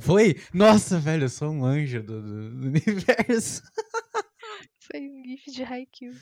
Foi? 0.00 0.36
Nossa, 0.54 0.98
velho, 0.98 1.24
eu 1.24 1.28
sou 1.28 1.50
um 1.52 1.64
anjo 1.64 2.02
do, 2.02 2.22
do- 2.22 2.50
do 2.60 2.66
universo. 2.68 3.62
Foi 4.90 5.00
um 5.00 5.22
gif 5.24 5.50
de 5.50 5.62
Haikyuu. 5.62 6.14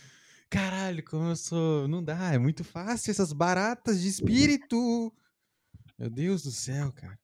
Caralho, 0.51 1.05
como 1.05 1.27
eu 1.29 1.37
sou. 1.37 1.87
Não 1.89 2.03
dá, 2.03 2.33
é 2.33 2.39
muito 2.39 2.65
fácil 2.65 3.11
essas 3.11 3.33
baratas 3.33 4.01
de 4.01 4.09
espírito. 4.09 5.13
Meu 5.99 6.11
Deus 6.11 6.43
do 6.43 6.51
céu, 6.51 6.93
cara. 6.93 7.19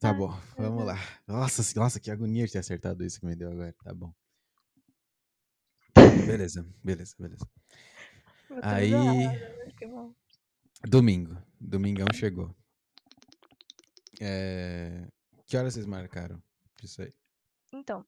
Tá 0.00 0.12
bom, 0.12 0.30
vamos 0.56 0.84
lá. 0.86 0.96
Nossa, 1.26 1.62
nossa, 1.78 1.98
que 2.00 2.10
agonia 2.10 2.46
de 2.46 2.52
ter 2.52 2.58
acertado 2.58 3.04
isso 3.04 3.18
que 3.20 3.26
me 3.26 3.34
deu 3.34 3.50
agora. 3.50 3.74
Tá 3.82 3.92
bom. 3.92 4.12
Beleza, 6.26 6.64
beleza, 6.84 7.14
beleza. 7.18 7.46
Aí, 8.62 9.28
bom. 9.88 10.14
Domingo. 10.84 11.36
Domingão 11.60 12.06
chegou. 12.12 12.54
É... 14.20 15.06
Que 15.46 15.56
horas 15.56 15.74
vocês 15.74 15.86
marcaram 15.86 16.42
disso 16.80 17.02
aí? 17.02 17.12
Então, 17.72 18.04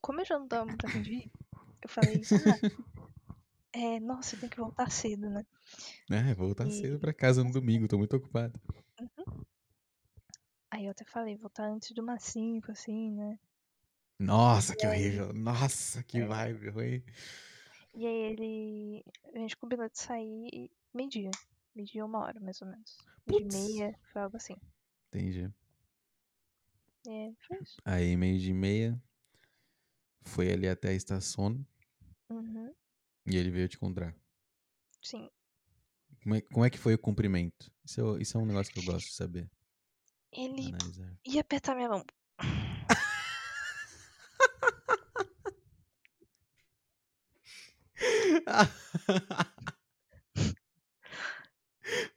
como 0.00 0.20
eu 0.20 0.24
já 0.24 0.38
não 0.38 0.48
tava 0.48 0.64
muito 0.66 0.86
afim 0.86 1.02
de 1.02 1.12
ir, 1.14 1.30
eu 1.82 1.88
falei, 1.88 2.20
ah, 2.32 2.98
é, 3.72 4.00
nossa, 4.00 4.34
eu 4.36 4.40
tenho 4.40 4.50
que 4.50 4.58
voltar 4.60 4.90
cedo, 4.90 5.28
né? 5.30 5.44
É, 6.10 6.34
voltar 6.34 6.66
E- 6.66 6.72
cedo 6.72 6.98
pra 6.98 7.12
casa 7.12 7.44
no 7.44 7.52
domingo, 7.52 7.88
tô 7.88 7.98
muito 7.98 8.16
ocupado. 8.16 8.58
Aí 10.70 10.84
eu 10.84 10.90
até 10.90 11.04
falei, 11.04 11.36
voltar 11.36 11.64
antes 11.64 11.94
de 11.94 12.00
umas 12.00 12.22
5, 12.22 12.70
assim, 12.72 13.12
né? 13.12 13.38
Nossa, 14.18 14.74
que 14.76 14.84
E 14.84 14.88
aí? 14.88 15.06
horrível. 15.20 15.32
Nossa, 15.32 16.02
que 16.02 16.18
É. 16.18 16.26
vibe 16.26 16.68
ruim. 16.70 17.02
E 17.94 18.06
aí 18.06 18.16
ele. 18.32 19.04
A 19.34 19.38
gente 19.38 19.56
combinou 19.56 19.88
de 19.88 19.98
sair 19.98 20.70
meio-dia. 20.98 21.30
Meio-dia, 21.74 22.04
uma 22.04 22.18
hora, 22.18 22.40
mais 22.40 22.60
ou 22.60 22.68
menos. 22.68 22.96
Meio-dia 23.26 23.46
e 23.46 23.48
Putz. 23.48 23.54
meia, 23.54 23.98
foi 24.12 24.22
algo 24.22 24.36
assim. 24.36 24.56
Entendi. 25.08 25.50
É, 27.06 27.32
foi 27.46 27.58
isso. 27.62 27.76
Aí, 27.84 28.16
meio 28.16 28.38
de 28.38 28.52
meia, 28.52 29.00
foi 30.22 30.52
ali 30.52 30.68
até 30.68 30.88
a 30.90 30.94
estação 30.94 31.64
Uhum, 32.30 32.74
e 33.26 33.36
ele 33.36 33.50
veio 33.50 33.68
te 33.68 33.76
encontrar. 33.76 34.14
sim. 35.02 35.30
Como 36.22 36.34
é, 36.34 36.40
como 36.42 36.64
é 36.64 36.70
que 36.70 36.78
foi 36.78 36.94
o 36.94 36.98
cumprimento? 36.98 37.70
Isso 37.84 38.16
é, 38.16 38.22
isso 38.22 38.36
é 38.36 38.40
um 38.40 38.46
negócio 38.46 38.72
que 38.72 38.80
eu 38.80 38.84
gosto 38.84 39.06
de 39.06 39.12
saber. 39.14 39.48
Ele 40.32 40.68
Analisar. 40.68 41.16
ia 41.26 41.40
apertar 41.42 41.74
minha 41.74 41.88
mão. 41.88 42.04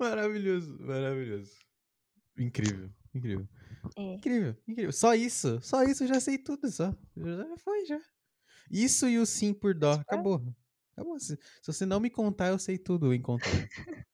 maravilhoso, 0.02 0.78
maravilhoso. 0.80 1.52
Incrível, 2.38 2.90
incrível. 3.14 3.48
É. 3.96 4.14
Incrível, 4.16 4.56
incrível. 4.68 4.92
Só 4.92 5.14
isso, 5.16 5.60
só 5.62 5.84
isso 5.84 6.04
eu 6.04 6.08
já 6.08 6.20
sei 6.20 6.38
tudo, 6.38 6.70
só. 6.72 6.94
Já 7.16 7.58
foi, 7.58 7.86
já. 7.86 8.00
Isso 8.70 9.08
e 9.08 9.18
o 9.20 9.26
sim 9.26 9.54
por 9.54 9.74
dó. 9.74 9.96
Só? 9.96 10.02
Acabou. 10.02 10.56
Acabou. 10.94 11.20
Se, 11.20 11.36
se 11.62 11.68
você 11.74 11.86
não 11.86 12.00
me 12.00 12.10
contar, 12.10 12.48
eu 12.48 12.60
sei 12.60 12.78
tudo 12.78 13.08
o 13.10 13.14
encontrar. 13.14 13.50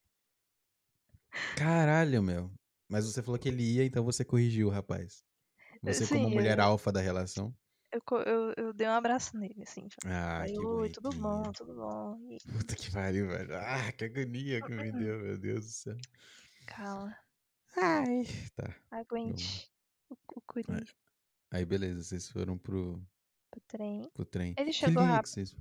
Caralho, 1.56 2.22
meu. 2.24 2.52
Mas 2.90 3.06
você 3.06 3.22
falou 3.22 3.38
que 3.40 3.50
ele 3.50 3.64
ia, 3.64 3.84
então 3.86 4.04
você 4.04 4.24
corrigiu 4.24 4.70
rapaz. 4.70 5.24
Você, 5.84 6.08
como 6.08 6.28
Sim, 6.30 6.34
mulher 6.34 6.58
eu- 6.58 6.64
alfa 6.64 6.92
da 6.92 7.02
relação. 7.02 7.54
Eu, 7.98 8.20
eu, 8.22 8.54
eu 8.58 8.74
dei 8.74 8.88
um 8.88 8.92
abraço 8.92 9.38
nele, 9.38 9.64
assim. 9.64 9.88
tipo, 9.88 10.08
Ah, 10.08 10.40
Falei, 10.40 10.54
que 10.54 10.66
oi, 10.66 10.90
tudo 10.90 11.10
bom, 11.12 11.44
tudo 11.52 11.74
bom. 11.76 12.20
E, 12.30 12.38
Puta 12.52 12.76
que 12.76 12.92
pariu, 12.92 13.28
velho. 13.28 13.56
Ah, 13.58 13.92
que 13.92 14.06
agonia 14.06 14.62
que 14.62 14.72
me 14.74 14.92
deu, 14.92 15.20
meu 15.20 15.38
Deus 15.38 15.66
do 15.66 15.72
céu. 15.72 15.98
calma, 16.66 17.18
Ai. 17.76 18.24
Tá. 18.56 18.76
aguente 18.92 19.72
o, 20.10 20.16
o 20.36 20.42
Coringa 20.42 20.84
Aí, 21.52 21.64
beleza, 21.66 22.04
vocês 22.04 22.30
foram 22.30 22.58
pro, 22.58 23.02
pro 23.50 23.62
trem. 23.68 24.10
pro 24.14 24.26
trem. 24.26 24.54
Ele 24.58 24.74
chegou 24.74 25.02
que 25.04 25.10
rápido. 25.10 25.32
vocês? 25.32 25.56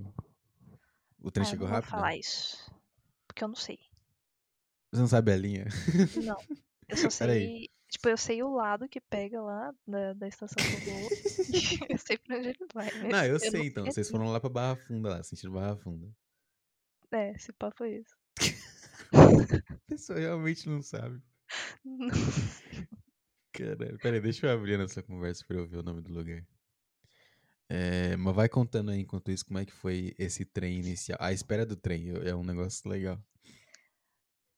O 1.21 1.31
trem 1.31 1.45
ah, 1.45 1.47
eu 1.47 1.51
chegou 1.51 1.67
não 1.67 1.73
vou 1.73 1.77
rápido? 1.81 1.91
falar 1.91 2.17
isso. 2.17 2.71
Porque 3.27 3.43
eu 3.45 3.49
não 3.49 3.55
sei. 3.55 3.79
Você 4.93 5.01
não 5.01 5.09
sabe 5.09 5.33
a 5.33 5.37
linha? 5.37 5.67
Não. 6.25 6.37
Eu 6.89 6.97
só 6.97 7.09
sei. 7.11 7.69
Tipo, 7.97 8.11
eu 8.11 8.19
sei 8.19 8.43
o 8.43 8.55
lado 8.55 8.87
que 8.87 9.01
pega 9.01 9.41
lá 9.41 9.75
da, 9.87 10.13
da 10.13 10.29
estação 10.29 10.63
eu 10.63 10.81
vou. 10.81 11.09
eu 11.89 11.99
sei 11.99 12.19
pra 12.19 12.37
onde 12.37 12.49
ele 12.49 12.67
vai. 12.75 12.91
mas 12.93 13.11
Não, 13.11 13.25
eu 13.25 13.33
não 13.33 13.39
sei 13.39 13.67
então. 13.69 13.85
sei 13.85 13.93
Vocês 13.95 14.09
a 14.09 14.11
foram 14.11 14.31
lá 14.31 14.39
pra 14.39 14.51
Barra 14.51 14.77
Funda, 14.77 15.09
lá, 15.09 15.23
sentido 15.23 15.53
Barra 15.53 15.79
Funda. 15.79 16.15
É, 17.11 17.31
esse 17.31 17.55
papo 17.55 17.85
é 17.85 17.97
isso. 17.97 18.15
A 19.15 19.79
pessoa 19.89 20.19
realmente 20.19 20.69
não 20.69 20.83
sabe. 20.83 21.23
Não. 21.83 22.09
Caralho, 23.53 23.99
peraí, 23.99 24.21
deixa 24.21 24.47
eu 24.47 24.51
abrir 24.51 24.77
nessa 24.77 25.03
conversa 25.03 25.43
pra 25.47 25.57
eu 25.57 25.67
ver 25.67 25.79
o 25.79 25.83
nome 25.83 26.03
do 26.03 26.13
lugar. 26.13 26.47
É, 27.71 28.15
mas 28.19 28.35
vai 28.35 28.49
contando 28.51 28.91
aí 28.91 29.01
enquanto 29.01 29.31
isso 29.31 29.47
como 29.47 29.59
é 29.59 29.65
que 29.65 29.73
foi 29.73 30.15
esse 30.19 30.45
trem 30.45 30.81
inicial. 30.81 31.17
A 31.19 31.33
espera 31.33 31.65
do 31.65 31.77
trem 31.77 32.11
é 32.11 32.35
um 32.35 32.45
negócio 32.45 32.91
legal. 32.91 33.19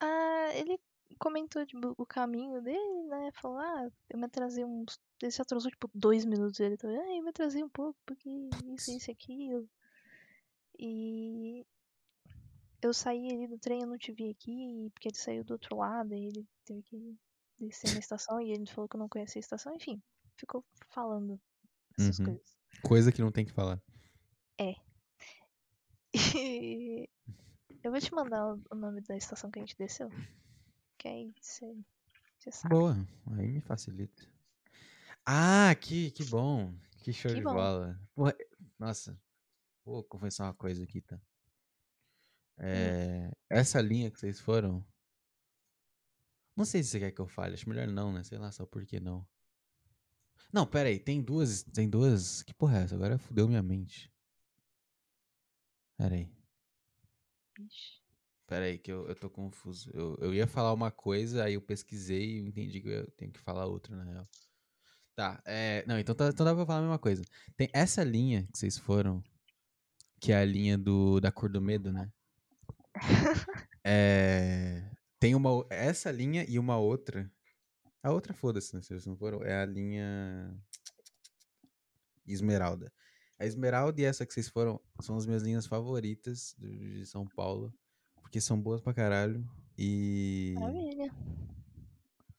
Ah, 0.01 0.51
ele 0.55 0.77
comentou 1.19 1.65
tipo, 1.65 1.95
o 1.97 2.07
caminho 2.07 2.61
dele, 2.63 3.03
né? 3.05 3.31
Falou, 3.35 3.59
ah, 3.59 3.91
eu 4.11 4.19
me 4.19 4.27
atrasei 4.27 4.65
uns. 4.65 4.99
Ele 5.23 5.31
se 5.31 5.43
atrasou 5.43 5.71
tipo 5.71 5.91
dois 5.95 6.25
minutos. 6.25 6.61
Ele 6.61 6.77
também, 6.77 6.99
ah, 6.99 7.17
eu 7.17 7.23
me 7.23 7.31
atrasei 7.31 7.63
um 7.63 7.69
pouco, 7.69 7.99
porque 8.05 8.29
isso, 8.75 8.91
isso 8.91 9.11
e 9.11 9.13
aquilo. 9.13 9.69
E 10.79 11.67
eu 12.81 12.95
saí 12.95 13.29
ali 13.31 13.49
do 13.49 13.59
trem, 13.59 13.81
eu 13.83 13.89
não 13.89 13.99
te 13.99 14.13
vi 14.13 14.31
aqui, 14.31 14.91
porque 14.93 15.09
ele 15.09 15.17
saiu 15.17 15.45
do 15.45 15.53
outro 15.53 15.77
lado, 15.77 16.15
e 16.15 16.27
ele 16.27 16.47
teve 16.65 16.83
que 16.83 17.19
descer 17.59 17.93
na 17.93 17.99
estação, 17.99 18.41
e 18.41 18.53
ele 18.53 18.67
falou 18.67 18.89
que 18.89 18.95
eu 18.97 19.01
não 19.01 19.09
conhecia 19.09 19.41
a 19.41 19.43
estação, 19.43 19.75
enfim, 19.75 20.01
ficou 20.37 20.65
falando 20.89 21.41
essas 21.99 22.21
Uhum. 22.21 22.27
coisas. 22.27 22.57
Coisa 22.83 23.11
que 23.13 23.21
não 23.21 23.33
tem 23.33 23.45
que 23.45 23.53
falar. 23.53 23.83
E 26.15 27.09
eu 27.85 27.91
vou 27.91 28.01
te 28.01 28.13
mandar 28.13 28.55
o 28.71 28.75
nome 28.75 29.01
da 29.03 29.17
estação 29.17 29.51
que 29.51 29.59
a 29.59 29.63
gente 29.63 29.77
desceu. 29.77 30.09
Que 30.99 31.09
aí 31.09 31.35
você 31.41 31.77
você 32.39 32.53
sabe. 32.53 32.75
Boa, 32.75 32.97
aí 33.37 33.49
me 33.49 33.61
facilita. 33.61 34.23
Ah, 35.25 35.75
que, 35.75 36.11
que 36.13 36.25
bom. 36.25 36.75
Que 37.03 37.13
show 37.13 37.31
Que 37.31 37.37
de 37.39 37.43
bom. 37.43 37.55
bola. 37.55 38.01
Porra, 38.15 38.35
nossa, 38.79 39.21
vou 39.85 40.03
confessar 40.05 40.45
uma 40.47 40.55
coisa 40.55 40.85
aqui, 40.85 41.01
tá? 41.01 41.17
Hum. 42.59 42.63
É, 42.65 43.31
essa 43.49 43.81
linha 43.81 44.11
que 44.11 44.19
vocês 44.19 44.41
foram. 44.41 44.85
Não 46.57 46.65
sei 46.65 46.83
se 46.83 46.91
você 46.91 46.99
quer 47.01 47.13
que 47.13 47.21
eu 47.21 47.27
fale, 47.29 47.55
acho 47.55 47.69
melhor 47.69 47.87
não, 47.87 48.13
né? 48.13 48.25
Sei 48.25 48.39
lá, 48.39 48.51
só 48.51 48.67
por 48.67 48.85
que 48.85 48.99
não. 48.99 49.27
Não, 50.53 50.67
pera 50.67 50.89
aí, 50.89 50.99
tem 50.99 51.23
duas. 51.23 51.63
Tem 51.63 51.89
duas. 51.89 52.43
Que 52.43 52.55
porra 52.55 52.79
é 52.79 52.83
essa? 52.85 52.95
Agora 52.95 53.19
fudeu 53.19 53.47
minha 53.47 53.63
mente. 53.63 54.13
Pera 55.97 56.15
aí. 56.15 56.29
Ixi. 57.59 57.98
Pera 58.49 58.65
aí, 58.65 58.79
que 58.79 58.91
eu, 58.91 59.07
eu 59.07 59.15
tô 59.15 59.29
confuso. 59.29 59.91
Eu, 59.93 60.17
eu 60.23 60.35
ia 60.35 60.47
falar 60.47 60.73
uma 60.73 60.91
coisa, 60.91 61.45
aí 61.45 61.53
eu 61.53 61.61
pesquisei 61.61 62.39
e 62.39 62.49
entendi 62.49 62.81
que 62.81 62.89
eu 62.89 63.11
tenho 63.11 63.31
que 63.31 63.39
falar 63.39 63.67
outra, 63.67 63.95
na 63.95 64.05
real. 64.05 64.27
Tá, 65.15 65.43
é. 65.45 65.85
Não, 65.87 65.99
então, 65.99 66.15
tá, 66.15 66.29
então 66.29 66.47
dá 66.47 66.55
pra 66.55 66.65
falar 66.65 66.79
a 66.79 66.83
mesma 66.83 66.99
coisa. 66.99 67.23
Tem 67.59 67.69
essa 67.75 68.03
linha 68.03 68.49
que 68.51 68.59
vocês 68.59 68.79
foram, 68.79 69.23
que 70.19 70.33
é 70.33 70.39
a 70.39 70.45
linha 70.47 70.79
do, 70.79 71.21
da 71.21 71.31
cor 71.31 71.51
do 71.51 71.61
medo, 71.61 71.93
né? 71.93 72.11
É. 73.85 74.91
Tem 75.19 75.35
uma. 75.35 75.65
Essa 75.71 76.11
linha 76.11 76.45
e 76.49 76.59
uma 76.59 76.77
outra. 76.77 77.31
A 78.03 78.11
outra, 78.11 78.35
foda-se, 78.35 78.75
né? 78.75 78.83
Se 78.83 78.89
vocês 78.89 79.07
não 79.07 79.17
foram. 79.17 79.43
É 79.43 79.63
a 79.63 79.67
linha. 79.67 80.55
Esmeralda. 82.27 82.93
A 83.39 83.47
Esmeralda 83.47 84.01
e 84.01 84.05
essa 84.05 84.27
que 84.27 84.35
vocês 84.35 84.49
foram 84.49 84.81
são 85.01 85.17
as 85.17 85.27
minhas 85.27 85.43
linhas 85.43 85.67
favoritas 85.67 86.55
de 86.59 87.07
São 87.07 87.27
Paulo. 87.27 87.73
Porque 88.29 88.43
são 88.43 88.61
boas 88.61 88.83
pra 88.83 88.93
caralho. 88.93 89.43
E. 89.79 90.55
Maravilha. 90.61 91.11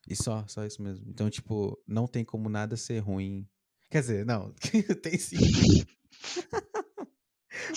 E 0.08 0.16
só, 0.16 0.46
só 0.48 0.64
isso 0.64 0.84
mesmo. 0.84 1.04
Então, 1.10 1.32
tipo, 1.32 1.82
não 1.88 2.08
tem 2.08 2.24
como 2.24 2.48
nada 2.48 2.78
ser 2.78 3.00
ruim. 3.00 3.48
Quer 3.90 4.02
dizer, 4.02 4.26
não, 4.26 4.54
tem 5.02 5.18
sim. 5.18 5.38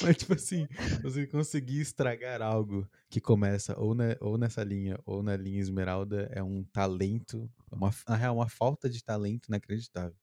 Mas, 0.03 0.19
tipo 0.19 0.35
assim, 0.35 0.69
você 1.03 1.27
conseguir 1.27 1.81
estragar 1.81 2.43
algo 2.43 2.87
que 3.09 3.21
começa 3.21 3.79
ou, 3.79 3.95
na, 3.95 4.17
ou 4.21 4.37
nessa 4.37 4.63
linha 4.63 4.99
ou 5.07 5.23
na 5.23 5.35
linha 5.35 5.61
esmeralda 5.61 6.29
é 6.33 6.43
um 6.43 6.65
talento, 6.65 7.51
uma, 7.71 7.91
na 8.07 8.17
real, 8.17 8.37
uma 8.37 8.49
falta 8.49 8.91
de 8.91 9.03
talento 9.03 9.49
inacreditável. 9.49 10.17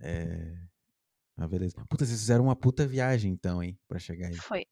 É. 0.00 0.56
Mas 1.36 1.48
beleza. 1.48 1.76
Puta, 1.88 2.04
vocês 2.04 2.18
fizeram 2.18 2.44
uma 2.44 2.56
puta 2.56 2.84
viagem 2.84 3.32
então, 3.32 3.62
hein, 3.62 3.78
pra 3.86 4.00
chegar 4.00 4.28
aí. 4.28 4.34
Foi. 4.34 4.66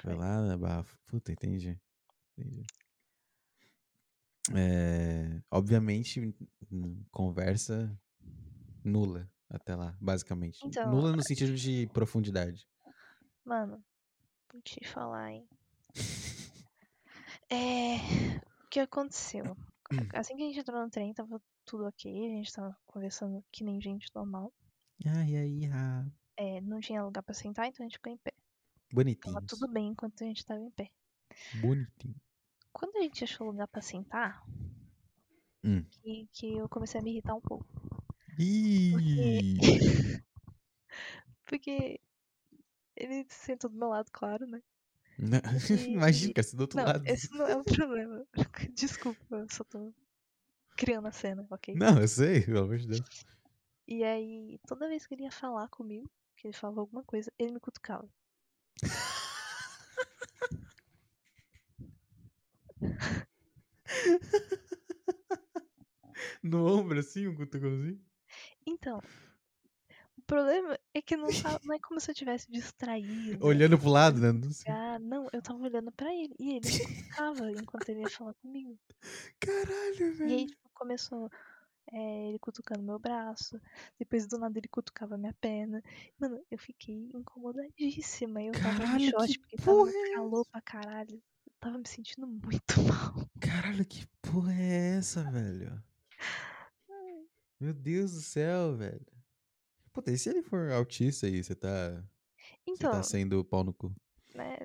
Foi 0.00 0.14
lá 0.14 0.40
na 0.42 0.56
Barra. 0.56 0.84
Puta, 1.06 1.32
entendi. 1.32 1.78
Entendi. 2.36 2.64
É, 4.54 5.42
obviamente, 5.50 6.34
conversa 7.10 7.98
nula 8.84 9.30
até 9.50 9.74
lá, 9.74 9.96
basicamente. 10.00 10.58
Então, 10.64 10.90
nula 10.90 11.12
no 11.14 11.22
sentido 11.22 11.54
de 11.54 11.86
profundidade. 11.88 12.66
Mano, 13.44 13.84
vou 14.52 14.62
te 14.62 14.86
falar, 14.86 15.32
hein? 15.32 15.48
É. 17.50 17.96
O 18.64 18.68
que 18.70 18.80
aconteceu? 18.80 19.56
Assim 20.12 20.36
que 20.36 20.42
a 20.42 20.46
gente 20.46 20.60
entrou 20.60 20.82
no 20.82 20.90
trem, 20.90 21.14
tava 21.14 21.40
tudo 21.64 21.86
ok, 21.86 22.10
a 22.10 22.36
gente 22.36 22.52
tava 22.52 22.76
conversando 22.86 23.42
que 23.50 23.64
nem 23.64 23.80
gente 23.80 24.06
normal. 24.14 24.52
Ai, 25.06 25.36
ai, 25.36 25.70
ah. 25.72 26.06
É, 26.36 26.60
não 26.60 26.80
tinha 26.80 27.02
lugar 27.02 27.22
pra 27.22 27.34
sentar, 27.34 27.66
então 27.66 27.84
a 27.84 27.88
gente 27.88 27.96
ficou 27.96 28.12
em 28.12 28.18
pé. 28.18 28.32
Tava 29.22 29.40
Bonitinho. 29.40 29.46
tudo 29.46 29.68
bem 29.68 29.88
enquanto 29.90 30.24
a 30.24 30.26
gente 30.26 30.44
tava 30.44 30.60
em 30.60 30.70
pé. 30.72 30.90
Bonitinho. 31.52 32.14
Quando 32.72 32.96
a 32.96 33.02
gente 33.02 33.24
achou 33.24 33.46
lugar 33.48 33.68
pra 33.68 33.82
sentar, 33.82 34.42
Hum. 35.64 35.86
que, 35.90 36.26
que 36.32 36.56
eu 36.56 36.68
comecei 36.68 36.98
a 37.00 37.02
me 37.04 37.10
irritar 37.12 37.34
um 37.36 37.40
pouco. 37.40 37.66
Ih! 38.38 39.60
Porque 41.44 42.00
ele 42.96 43.26
sentou 43.30 43.70
do 43.70 43.78
meu 43.78 43.88
lado, 43.88 44.10
claro, 44.12 44.46
né? 44.46 44.62
Não, 45.18 45.40
E- 45.74 45.92
Imagina, 45.94 46.32
você 46.36 46.56
do 46.56 46.60
outro 46.62 46.80
Não, 46.80 46.84
lado. 46.84 47.04
esse 47.04 47.32
não 47.36 47.46
é 47.46 47.56
o 47.56 47.64
problema. 47.64 48.26
Desculpa, 48.74 49.24
eu 49.36 49.46
só 49.50 49.64
tô 49.64 49.94
criando 50.76 51.08
a 51.08 51.12
cena, 51.12 51.46
ok? 51.50 51.74
Não, 51.74 52.00
eu 52.00 52.08
sei, 52.08 52.42
pelo 52.44 52.60
amor 52.64 52.78
de 52.78 52.86
Deus. 52.88 53.24
E 53.88 54.04
aí, 54.04 54.60
toda 54.68 54.86
vez 54.88 55.04
que 55.04 55.14
ele 55.14 55.24
ia 55.24 55.32
falar 55.32 55.68
comigo, 55.68 56.08
que 56.36 56.46
ele 56.46 56.54
falava 56.56 56.80
alguma 56.80 57.02
coisa, 57.02 57.32
ele 57.36 57.50
me 57.54 57.58
cutucava. 57.60 58.08
No 66.42 66.66
ombro, 66.66 66.98
assim, 66.98 67.26
um 67.28 67.34
cutucãozinho? 67.34 68.00
Então, 68.66 69.00
o 70.16 70.22
problema 70.22 70.78
é 70.92 71.00
que 71.00 71.16
não, 71.16 71.32
tá- 71.32 71.58
não 71.64 71.74
é 71.74 71.78
como 71.78 72.00
se 72.00 72.10
eu 72.10 72.14
tivesse 72.14 72.50
distraído. 72.50 73.44
Olhando 73.44 73.78
pro 73.78 73.88
lado, 73.88 74.20
né? 74.20 74.32
Não 74.32 74.50
sei. 74.52 74.72
Ah, 74.72 74.98
não, 74.98 75.28
eu 75.32 75.40
tava 75.40 75.62
olhando 75.62 75.90
pra 75.92 76.12
ele 76.12 76.34
e 76.38 76.52
ele 76.54 76.70
cutucava 76.70 77.50
enquanto 77.52 77.88
ele 77.88 78.00
ia 78.02 78.10
falar 78.10 78.34
comigo. 78.34 78.78
Caralho, 79.40 80.14
E 80.18 80.18
velho. 80.18 80.34
aí, 80.34 80.46
tipo, 80.46 80.68
começou 80.74 81.30
é, 81.92 82.28
ele 82.28 82.38
cutucando 82.38 82.82
meu 82.82 82.98
braço, 82.98 83.60
depois 83.98 84.26
do 84.26 84.38
nada 84.38 84.58
ele 84.58 84.68
cutucava 84.68 85.16
minha 85.18 85.34
perna. 85.34 85.82
Mano, 86.18 86.44
eu 86.50 86.58
fiquei 86.58 86.94
incomodadíssima. 87.14 88.42
Eu 88.42 88.56
tava 88.56 88.84
Caralho, 88.84 88.96
em 88.96 88.98
short 88.98 89.38
que 89.38 89.38
porque 89.38 89.58
tava 89.58 89.64
porra 89.64 89.92
é 89.92 90.10
calor 90.12 90.44
pra 90.50 90.60
caralho. 90.62 91.22
Eu 91.46 91.52
tava 91.60 91.78
me 91.78 91.88
sentindo 91.88 92.26
muito 92.26 92.74
mal. 92.82 93.28
Caralho, 93.40 93.84
que 93.86 94.06
porra 94.22 94.52
é 94.54 94.96
essa, 94.98 95.24
velho? 95.24 95.82
Meu 97.60 97.72
Deus 97.74 98.12
do 98.12 98.20
céu, 98.20 98.76
velho. 98.76 99.06
Puta, 99.92 100.12
e 100.12 100.18
se 100.18 100.28
ele 100.30 100.42
for 100.42 100.70
autista 100.72 101.26
aí, 101.26 101.42
você 101.42 101.54
tá, 101.54 102.04
você 102.74 102.86
Então, 102.86 102.90
tá 102.90 103.02
sendo 103.02 103.44
pau 103.44 103.64
no 103.64 103.74
cu? 103.74 103.94
né, 104.34 104.56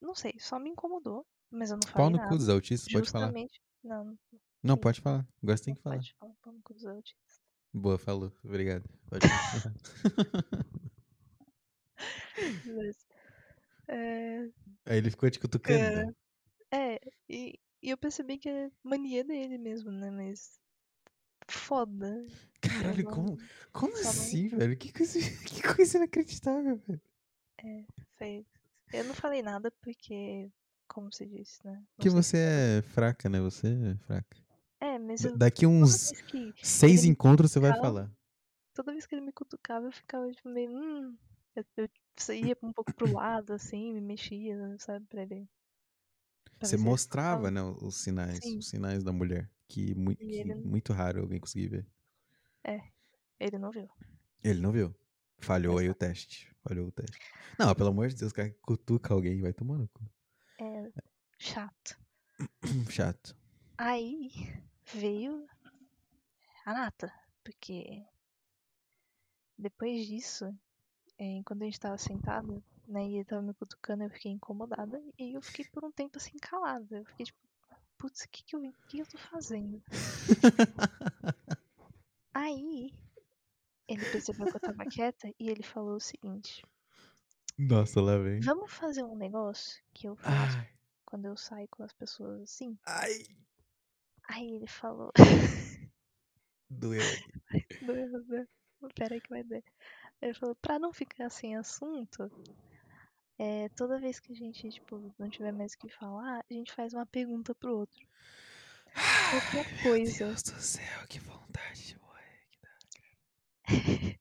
não 0.00 0.14
sei, 0.14 0.34
só 0.40 0.58
me 0.58 0.70
incomodou, 0.70 1.26
mas 1.50 1.70
eu 1.70 1.76
não 1.76 1.86
Pau 1.94 2.08
falei 2.08 2.10
no 2.10 2.20
nada. 2.20 2.28
cu 2.28 2.36
dos 2.36 2.48
autistas, 2.48 2.88
pode 2.88 3.10
falar. 3.10 3.34
Justamente, 3.34 3.60
não, 3.82 4.18
Não, 4.66 4.76
pode 4.76 5.00
falar. 5.00 5.26
Agora 5.42 5.56
você 5.56 5.64
tem 5.64 5.74
que 5.74 5.80
falar. 5.82 5.96
pode 5.96 6.14
falar 6.18 6.34
pau 6.42 6.52
no 6.52 6.60
cu 6.62 6.74
dos 6.74 6.84
autistas. 6.86 7.40
Boa, 7.72 7.98
falou. 7.98 8.32
Obrigado. 8.44 8.88
Pode. 9.08 9.26
Beleza. 12.64 12.98
É, 13.88 14.40
Aí 14.84 14.96
ele 14.98 15.10
ficou 15.10 15.30
te 15.30 15.38
cutucando. 15.38 15.78
Cara, 15.78 16.06
né? 16.06 16.14
é 16.72 17.00
e, 17.28 17.56
e 17.80 17.90
eu 17.90 17.96
percebi 17.96 18.36
que 18.36 18.48
é 18.48 18.68
mania 18.82 19.22
dele 19.22 19.56
mesmo, 19.58 19.92
né, 19.92 20.10
mas 20.10 20.58
foda. 21.46 22.26
Caralho, 22.60 23.04
como, 23.04 23.38
como 23.72 23.96
só 23.96 24.02
não- 24.02 24.10
assim, 24.10 24.48
velho? 24.48 24.76
Que 24.76 24.92
coisa, 24.92 25.18
que 25.46 25.62
coisa 25.62 25.98
inacreditável, 25.98 26.76
velho. 26.78 27.00
Foi. 28.18 28.44
Eu 28.92 29.04
não 29.04 29.14
falei 29.14 29.40
nada 29.40 29.70
porque, 29.80 30.50
como 30.88 31.12
você 31.12 31.24
disse, 31.26 31.64
né? 31.64 31.74
não 31.74 32.02
Que 32.02 32.10
você 32.10 32.38
é 32.38 32.82
fraca, 32.82 33.28
né? 33.28 33.38
Você 33.40 33.68
é 33.68 33.96
fraca. 34.04 34.36
É, 34.80 34.98
mas 34.98 35.24
eu, 35.24 35.36
Daqui 35.36 35.66
uns 35.66 36.12
seis 36.62 37.04
encontros 37.04 37.50
você 37.52 37.58
vai 37.60 37.72
falar. 37.78 38.10
toda 38.74 38.92
vez 38.92 39.06
que 39.06 39.14
ele 39.14 39.24
me 39.24 39.32
cutucava, 39.32 39.86
eu 39.86 39.92
ficava 39.92 40.30
tipo 40.30 40.48
meio, 40.48 40.70
hum, 40.70 41.16
Eu, 41.54 41.64
eu 41.76 42.34
ia 42.34 42.56
um 42.62 42.72
pouco 42.72 42.94
pro 42.94 43.10
lado, 43.12 43.54
assim, 43.54 43.94
me 43.94 44.00
mexia, 44.02 44.76
sabe, 44.78 45.06
pra 45.06 45.22
ele. 45.22 45.48
pra 46.58 46.68
Você 46.68 46.76
mostrava, 46.76 47.50
né, 47.50 47.62
os 47.62 47.96
sinais, 48.02 48.40
Sim. 48.42 48.58
os 48.58 48.68
sinais 48.68 49.02
da 49.02 49.12
mulher, 49.12 49.50
que, 49.66 49.92
E 49.92 50.16
que 50.16 50.24
ele- 50.40 50.54
muito 50.54 50.92
raro 50.92 51.22
alguém 51.22 51.40
conseguir 51.40 51.68
ver. 51.68 51.86
Ele 53.40 53.58
não 53.58 53.70
viu. 53.70 53.88
Ele 54.42 54.60
não 54.60 54.72
viu. 54.72 54.94
Falhou 55.38 55.74
Mas 55.74 55.82
aí 55.84 55.90
o 55.90 55.94
teste. 55.94 56.50
Falhou 56.62 56.88
o 56.88 56.92
teste. 56.92 57.18
Não, 57.58 57.74
pelo 57.74 57.90
amor 57.90 58.08
de 58.08 58.16
Deus, 58.16 58.32
o 58.32 58.34
cara 58.34 58.54
cutuca 58.62 59.12
alguém 59.14 59.40
vai 59.42 59.52
tomar 59.52 59.76
no 59.78 59.88
cu. 59.88 60.02
É 60.58 60.90
chato. 61.38 61.98
Chato. 62.90 63.36
Aí 63.78 64.30
veio 64.86 65.46
a 66.64 66.72
Nata, 66.72 67.12
porque 67.44 68.02
depois 69.58 70.06
disso, 70.06 70.54
é, 71.18 71.42
quando 71.44 71.62
a 71.62 71.64
gente 71.66 71.80
tava 71.80 71.98
sentado, 71.98 72.62
né, 72.88 73.06
e 73.06 73.16
ele 73.16 73.24
tava 73.24 73.42
me 73.42 73.52
cutucando, 73.54 74.04
eu 74.04 74.10
fiquei 74.10 74.32
incomodada 74.32 75.02
e 75.18 75.36
eu 75.36 75.42
fiquei 75.42 75.64
por 75.66 75.84
um 75.84 75.92
tempo 75.92 76.16
assim 76.16 76.38
calada. 76.38 76.98
Eu 76.98 77.04
fiquei 77.04 77.26
tipo, 77.26 77.38
putz, 77.98 78.22
o 78.22 78.28
que 78.30 78.44
que 78.44 78.56
eu, 78.56 78.72
que 78.88 78.98
eu 79.00 79.06
tô 79.06 79.18
fazendo? 79.18 79.82
Aí 82.32 82.92
ele 83.88 84.04
percebeu 84.10 84.46
que 84.46 84.56
eu 84.56 84.60
tava 84.60 84.84
quieta 84.86 85.28
e 85.38 85.48
ele 85.48 85.62
falou 85.62 85.96
o 85.96 86.00
seguinte: 86.00 86.62
Nossa, 87.58 88.00
lá 88.00 88.16
vem. 88.18 88.40
Vamos 88.40 88.72
fazer 88.72 89.04
um 89.04 89.16
negócio 89.16 89.82
que 89.94 90.08
eu 90.08 90.16
faço 90.16 90.58
Ai, 90.58 90.68
quando 91.04 91.26
eu 91.26 91.36
saio 91.36 91.68
com 91.68 91.82
as 91.82 91.92
pessoas 91.92 92.42
assim? 92.42 92.78
ai, 92.86 93.24
Aí 94.28 94.56
ele 94.56 94.66
falou. 94.66 95.12
doeu. 96.70 97.00
Doeu, 97.82 98.24
doeu. 98.24 98.48
Pera 98.94 99.14
aí 99.14 99.20
que 99.20 99.30
vai 99.30 99.42
doer. 99.42 99.64
Ele 100.20 100.34
falou, 100.34 100.54
pra 100.56 100.78
não 100.78 100.92
ficar 100.92 101.30
sem 101.30 101.56
assunto, 101.56 102.30
é, 103.38 103.68
toda 103.70 104.00
vez 104.00 104.18
que 104.18 104.32
a 104.32 104.34
gente, 104.34 104.68
tipo, 104.70 105.14
não 105.18 105.28
tiver 105.28 105.52
mais 105.52 105.74
o 105.74 105.78
que 105.78 105.88
falar, 105.88 106.44
a 106.50 106.54
gente 106.54 106.72
faz 106.72 106.94
uma 106.94 107.06
pergunta 107.06 107.54
pro 107.54 107.76
outro. 107.76 108.06
Qualquer 109.30 109.72
Meu 109.74 109.82
coisa. 109.82 110.18
Deus 110.18 110.42
do 110.42 110.60
céu, 110.60 111.06
que 111.08 111.20
vontade 111.20 111.86
de 111.86 111.98
morrer. 111.98 112.46
E 113.68 113.76
aí 113.76 114.06
eu, 114.06 114.15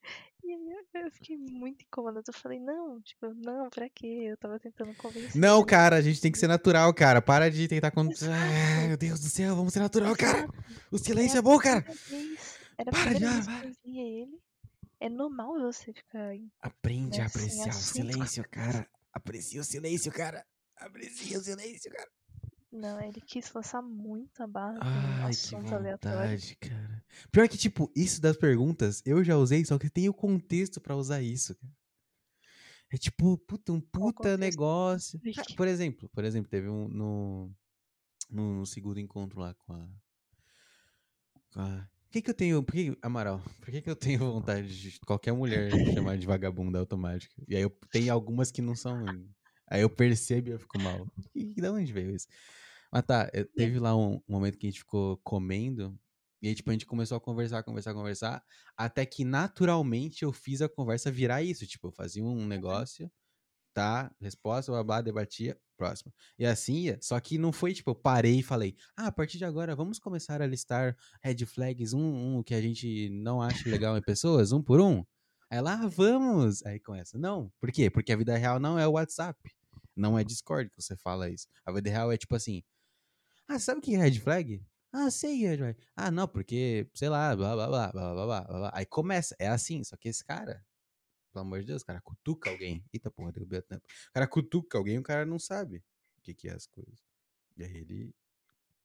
eu 1.00 1.12
fiquei 1.12 1.38
muito 1.38 1.84
incomodada. 1.84 2.24
Eu 2.28 2.34
falei, 2.34 2.60
não, 2.60 3.02
tipo, 3.02 3.34
não, 3.34 3.70
pra 3.70 3.90
quê? 3.90 4.28
Eu 4.32 4.38
tava 4.38 4.60
tentando 4.60 4.94
convencer. 4.96 5.40
Não, 5.40 5.64
cara, 5.66 5.98
a 5.98 6.02
gente 6.02 6.22
tem 6.22 6.32
que 6.32 6.38
ser 6.38 6.48
natural, 6.48 6.94
cara. 6.94 7.22
Para 7.22 7.50
de 7.52 7.68
tentar. 7.68 7.92
Con... 7.92 8.10
Ai, 8.32 8.88
meu 8.88 8.98
Deus 8.98 9.20
do 9.20 9.28
céu, 9.30 9.56
vamos 9.56 9.74
ser 9.74 9.80
natural, 9.80 10.16
cara. 10.16 10.48
O 10.92 10.98
silêncio 10.98 11.36
É 11.36 11.38
é 11.38 11.40
a 11.40 11.42
bom, 11.42 11.58
cara. 11.58 11.82
vez- 12.10 12.60
Era 12.78 12.90
a 12.90 12.94
Para 12.94 13.14
de- 13.14 13.78
via 13.84 14.02
ele. 14.22 14.40
É 15.00 15.10
normal 15.10 15.60
você 15.60 15.92
ficar 15.94 16.32
Aprende 16.62 17.20
a 17.20 17.24
Né, 17.26 17.30
sem 17.30 17.42
apreciar 17.42 17.66
o 17.66 17.70
assunto. 17.70 17.96
silêncio, 18.12 18.50
cara. 18.50 18.88
Aprecia 19.14 19.62
o 19.62 19.64
silêncio, 19.64 20.12
cara. 20.12 20.46
Aprecia 20.78 21.38
o 21.38 21.42
silêncio, 21.42 21.92
cara. 21.92 22.10
Não, 22.72 23.00
ele 23.02 23.22
quis 23.22 23.48
forçar 23.48 23.82
muito 23.82 24.42
a 24.44 24.48
barra 24.48 24.80
com 24.80 24.86
um 24.86 24.90
Ai, 24.90 25.24
que 25.26 25.30
assunto 25.30 25.74
aleatório. 25.74 26.18
vontade, 26.20 26.56
cara. 26.58 26.95
Pior 27.32 27.48
que, 27.48 27.58
tipo, 27.58 27.92
isso 27.96 28.22
das 28.22 28.38
perguntas, 28.38 29.02
eu 29.06 29.24
já 29.24 29.38
usei, 29.38 29.64
só 29.66 29.78
que 29.78 29.90
tem 29.90 30.08
o 30.10 30.14
contexto 30.14 30.80
pra 30.82 30.96
usar 30.96 31.22
isso. 31.22 31.56
É 32.92 32.98
tipo, 32.98 33.38
puta, 33.40 33.72
um 33.74 33.82
puta 33.82 34.38
negócio. 34.38 35.20
Ah, 35.38 35.44
por 35.56 35.68
exemplo, 35.68 36.10
por 36.10 36.24
exemplo, 36.24 36.50
teve 36.50 36.70
um 36.70 36.88
no, 36.88 37.52
no 38.30 38.66
segundo 38.66 39.00
encontro 39.00 39.40
lá 39.40 39.54
com 39.56 39.74
a. 39.74 39.90
Com 41.54 41.62
a. 41.62 41.90
Por 42.06 42.12
que, 42.12 42.22
que 42.22 42.30
eu 42.30 42.34
tenho. 42.34 42.64
Por 42.64 42.74
que, 42.74 42.98
Amaral, 43.02 43.42
por 43.60 43.72
que, 43.72 43.82
que 43.82 43.90
eu 43.90 43.96
tenho 43.96 44.20
vontade 44.20 44.80
de 44.80 45.00
qualquer 45.02 45.34
mulher 45.34 45.70
chamar 45.94 46.18
de 46.18 46.26
vagabunda 46.26 46.80
automática? 46.80 47.36
E 47.48 47.56
aí 47.56 47.62
eu 47.64 47.70
tenho 47.92 48.14
algumas 48.14 48.52
que 48.52 48.62
não 48.62 48.76
são. 48.76 49.06
Aí 49.68 49.82
eu 49.82 49.90
percebo 49.90 50.50
e 50.50 50.52
eu 50.52 50.60
fico 50.60 50.80
mal. 50.80 51.08
E 51.34 51.54
de 51.56 51.68
onde 51.68 51.92
veio 51.92 52.16
isso? 52.16 52.28
Mas 52.92 53.04
tá, 53.04 53.30
eu- 53.34 53.46
teve 53.48 53.80
lá 53.80 53.98
um 53.98 54.22
momento 54.28 54.58
que 54.58 54.68
a 54.68 54.70
gente 54.70 54.80
ficou 54.80 55.18
comendo. 55.18 55.98
E 56.46 56.48
aí, 56.48 56.54
tipo, 56.54 56.70
a 56.70 56.74
gente 56.74 56.86
começou 56.86 57.18
a 57.18 57.20
conversar, 57.20 57.64
conversar, 57.64 57.92
conversar. 57.96 58.44
Até 58.78 59.04
que 59.04 59.26
naturalmente 59.26 60.22
eu 60.22 60.32
fiz 60.32 60.62
a 60.62 60.70
conversa 60.70 61.10
virar 61.10 61.42
isso. 61.42 61.66
Tipo, 61.66 61.88
eu 61.88 61.92
fazia 61.92 62.24
um 62.24 62.46
negócio, 62.46 63.12
tá? 63.74 64.14
Resposta, 64.22 64.72
babá, 64.72 65.02
debatia, 65.02 65.60
próximo. 65.76 66.14
E 66.38 66.46
assim 66.46 66.82
ia. 66.82 67.00
Só 67.02 67.20
que 67.20 67.40
não 67.40 67.52
foi, 67.52 67.74
tipo, 67.74 67.90
eu 67.90 67.96
parei 67.96 68.42
e 68.42 68.44
falei, 68.44 68.76
ah, 68.96 69.08
a 69.08 69.12
partir 69.12 69.40
de 69.40 69.46
agora 69.46 69.76
vamos 69.76 69.98
começar 69.98 70.40
a 70.40 70.46
listar 70.46 70.96
red 71.24 71.44
flags, 71.48 71.94
um, 71.94 72.38
um 72.38 72.44
que 72.44 72.54
a 72.54 72.62
gente 72.62 73.10
não 73.10 73.42
acha 73.42 73.68
legal 73.68 73.98
em 73.98 74.02
pessoas, 74.04 74.52
um 74.52 74.62
por 74.62 74.80
um. 74.80 75.04
Aí 75.50 75.60
lá, 75.60 75.82
ah, 75.82 75.88
vamos! 75.88 76.64
Aí 76.64 76.80
começa. 76.80 77.18
Não, 77.18 77.52
por 77.60 77.72
quê? 77.72 77.90
Porque 77.90 78.14
a 78.14 78.18
vida 78.18 78.38
real 78.38 78.60
não 78.60 78.78
é 78.78 78.88
o 78.88 78.92
WhatsApp. 78.92 79.40
Não 79.96 80.20
é 80.20 80.24
Discord 80.24 80.70
que 80.70 80.80
você 80.80 80.96
fala 80.96 81.28
isso. 81.28 81.48
A 81.66 81.72
vida 81.72 81.90
real 81.90 82.12
é 82.12 82.18
tipo 82.18 82.36
assim. 82.36 82.62
Ah, 83.48 83.58
sabe 83.58 83.80
o 83.80 83.82
que 83.82 83.96
é 83.96 83.98
red 83.98 84.20
flag? 84.20 84.64
Ah, 84.98 85.12
sei, 85.12 85.46
red 85.46 85.58
flag. 85.58 85.78
Ah, 85.96 86.10
não, 86.10 86.26
porque, 86.26 86.90
sei 86.94 87.10
lá, 87.10 87.36
blá 87.36 87.54
blá 87.54 87.68
blá 87.68 87.92
blá 87.92 88.14
blá 88.14 88.26
blá 88.26 88.42
blá. 88.44 88.60
blá. 88.60 88.72
Aí 88.74 88.86
começa, 88.86 89.36
é 89.38 89.48
assim, 89.50 89.84
só 89.84 89.98
que 89.98 90.08
esse 90.08 90.24
cara, 90.24 90.66
pelo 91.34 91.46
amor 91.46 91.60
de 91.60 91.66
Deus, 91.68 91.82
o 91.82 91.86
cara 91.86 92.00
cutuca 92.00 92.50
alguém. 92.50 92.82
Eita 92.94 93.12
porra, 93.12 93.34
derrubei 93.34 93.60
a 93.60 93.62
tampa. 93.62 93.86
O 94.10 94.14
cara 94.14 94.28
cutuca 94.28 94.78
alguém, 94.78 94.98
o 94.98 95.04
cara 95.04 95.26
não 95.26 95.38
sabe 95.38 95.84
o 96.18 96.22
que, 96.22 96.34
que 96.34 96.48
é 96.48 96.54
as 96.54 96.66
coisas. 96.66 97.04
E 97.58 97.64
aí 97.66 97.76
ele 97.76 98.16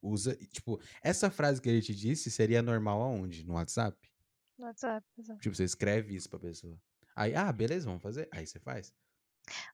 usa, 0.03 0.37
e, 0.41 0.47
tipo, 0.47 0.81
essa 1.01 1.31
frase 1.31 1.61
que 1.63 1.69
ele 1.69 1.81
te 1.81 1.95
disse 1.95 2.29
seria 2.29 2.61
normal 2.61 3.01
aonde? 3.03 3.45
No 3.45 3.55
WhatsApp? 3.55 3.97
No 4.59 4.67
WhatsApp, 4.67 5.07
exato. 5.17 5.41
Tipo, 5.41 5.55
você 5.55 5.65
escreve 5.65 6.17
isso 6.17 6.29
pra 6.29 6.41
pessoa. 6.41 6.77
Aí, 7.15 7.37
ah, 7.37 7.53
beleza, 7.53 7.87
vamos 7.87 8.03
fazer. 8.03 8.29
Aí 8.33 8.47
você 8.47 8.59
faz. 8.59 8.93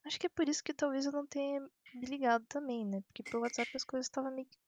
Acho 0.05 0.19
que 0.21 0.27
é 0.27 0.31
por 0.31 0.49
isso 0.49 0.63
que 0.63 0.75
talvez 0.75 1.07
eu 1.07 1.13
não 1.13 1.27
tenha 1.27 1.61
me 1.95 2.07
ligado 2.07 2.45
também, 2.47 2.85
né? 2.85 3.01
Porque 3.03 3.23
pelo 3.23 3.43
WhatsApp 3.43 3.71
as 3.75 3.85
coisas 3.85 4.07
estavam 4.07 4.35
meio 4.35 4.47
que. 4.47 4.59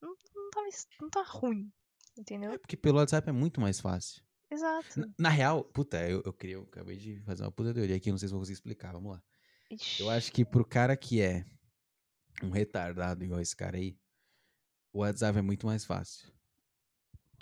Não, 0.00 0.16
não, 0.54 0.66
es- 0.68 0.86
não 1.00 1.10
tá 1.10 1.22
ruim, 1.22 1.72
entendeu? 2.16 2.52
É 2.52 2.58
porque 2.58 2.76
pelo 2.76 2.98
WhatsApp 2.98 3.28
é 3.28 3.32
muito 3.32 3.60
mais 3.60 3.80
fácil. 3.80 4.22
Exato. 4.50 5.00
Na, 5.00 5.08
na 5.18 5.28
real, 5.28 5.64
puta, 5.64 6.08
eu, 6.08 6.22
eu, 6.24 6.32
criei, 6.32 6.56
eu 6.56 6.62
acabei 6.62 6.96
de 6.96 7.20
fazer 7.20 7.42
uma 7.42 7.52
puta 7.52 7.74
teoria 7.74 7.96
aqui, 7.96 8.10
não 8.10 8.18
sei 8.18 8.28
se 8.28 8.32
vou 8.32 8.40
conseguir 8.40 8.54
explicar, 8.54 8.92
vamos 8.92 9.12
lá. 9.12 9.22
Ixi. 9.70 10.00
Eu 10.00 10.08
acho 10.10 10.32
que 10.32 10.44
pro 10.44 10.64
cara 10.64 10.96
que 10.96 11.20
é 11.20 11.44
um 12.42 12.50
retardado 12.50 13.22
igual 13.24 13.40
esse 13.40 13.54
cara 13.54 13.76
aí, 13.76 13.98
o 14.92 15.00
WhatsApp 15.00 15.38
é 15.38 15.42
muito 15.42 15.66
mais 15.66 15.84
fácil. 15.84 16.32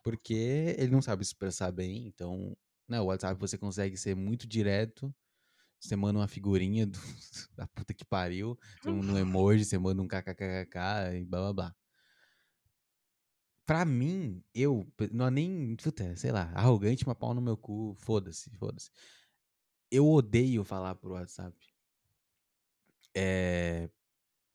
Porque 0.03 0.75
ele 0.79 0.93
não 0.93 1.03
sabe 1.03 1.25
se 1.25 1.31
expressar 1.31 1.73
bem, 1.73 2.07
então, 2.07 2.57
né, 2.89 3.01
o 3.01 3.07
WhatsApp 3.07 3.39
você 3.41 3.59
consegue 3.59 3.97
ser 3.97 4.15
muito 4.15 4.47
direto. 4.47 5.15
Você 5.81 5.95
manda 5.95 6.19
uma 6.19 6.29
figurinha 6.29 6.87
do- 6.87 6.99
da 7.55 7.67
puta 7.69 7.93
que 7.93 8.05
pariu, 8.05 8.59
você 8.81 8.91
manda 8.91 9.13
um 9.13 9.19
emoji, 9.19 9.65
você 9.65 9.79
manda 9.79 10.01
um 10.03 10.09
kkkk 10.09 10.79
e 11.21 11.25
blá 11.25 11.41
blá 11.41 11.53
blá. 11.53 11.77
Pra 13.67 13.85
mim, 13.85 14.43
eu, 14.55 14.87
não 15.13 15.27
é 15.27 15.31
nem, 15.31 15.75
puta, 15.77 16.15
sei 16.17 16.31
lá, 16.31 16.53
arrogante, 16.55 17.05
uma 17.05 17.17
pau 17.17 17.35
no 17.35 17.41
meu 17.43 17.57
cu, 17.57 17.95
foda-se, 17.99 18.49
foda-se. 18.51 18.91
Eu 19.91 20.09
odeio 20.09 20.63
falar 20.63 20.95
por 20.95 21.11
WhatsApp. 21.11 21.57
É. 23.15 23.89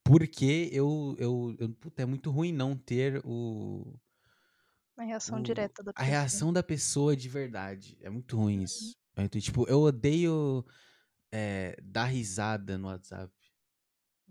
Porque 0.04 0.70
eu, 0.72 1.16
eu, 1.20 1.56
eu. 1.60 1.70
Puta, 1.76 2.02
é 2.02 2.06
muito 2.06 2.32
ruim 2.32 2.52
não 2.52 2.76
ter 2.76 3.22
o. 3.26 3.94
A 4.98 5.04
reação 5.04 5.40
o- 5.40 5.44
direta 5.44 5.84
da 5.84 5.92
a 5.92 5.94
pessoa. 5.94 6.10
reação 6.10 6.54
da 6.54 6.64
pessoa 6.64 7.16
de 7.16 7.28
verdade. 7.30 7.98
É 8.02 8.10
muito 8.10 8.38
ruim 8.38 8.62
isso. 8.64 8.96
É 9.16 9.22
muito- 9.22 9.40
tipo, 9.42 9.68
eu 9.68 9.80
odeio 9.82 10.66
é, 11.32 11.78
dar 11.84 12.06
risada 12.06 12.78
no 12.78 12.88
WhatsApp. 12.88 13.34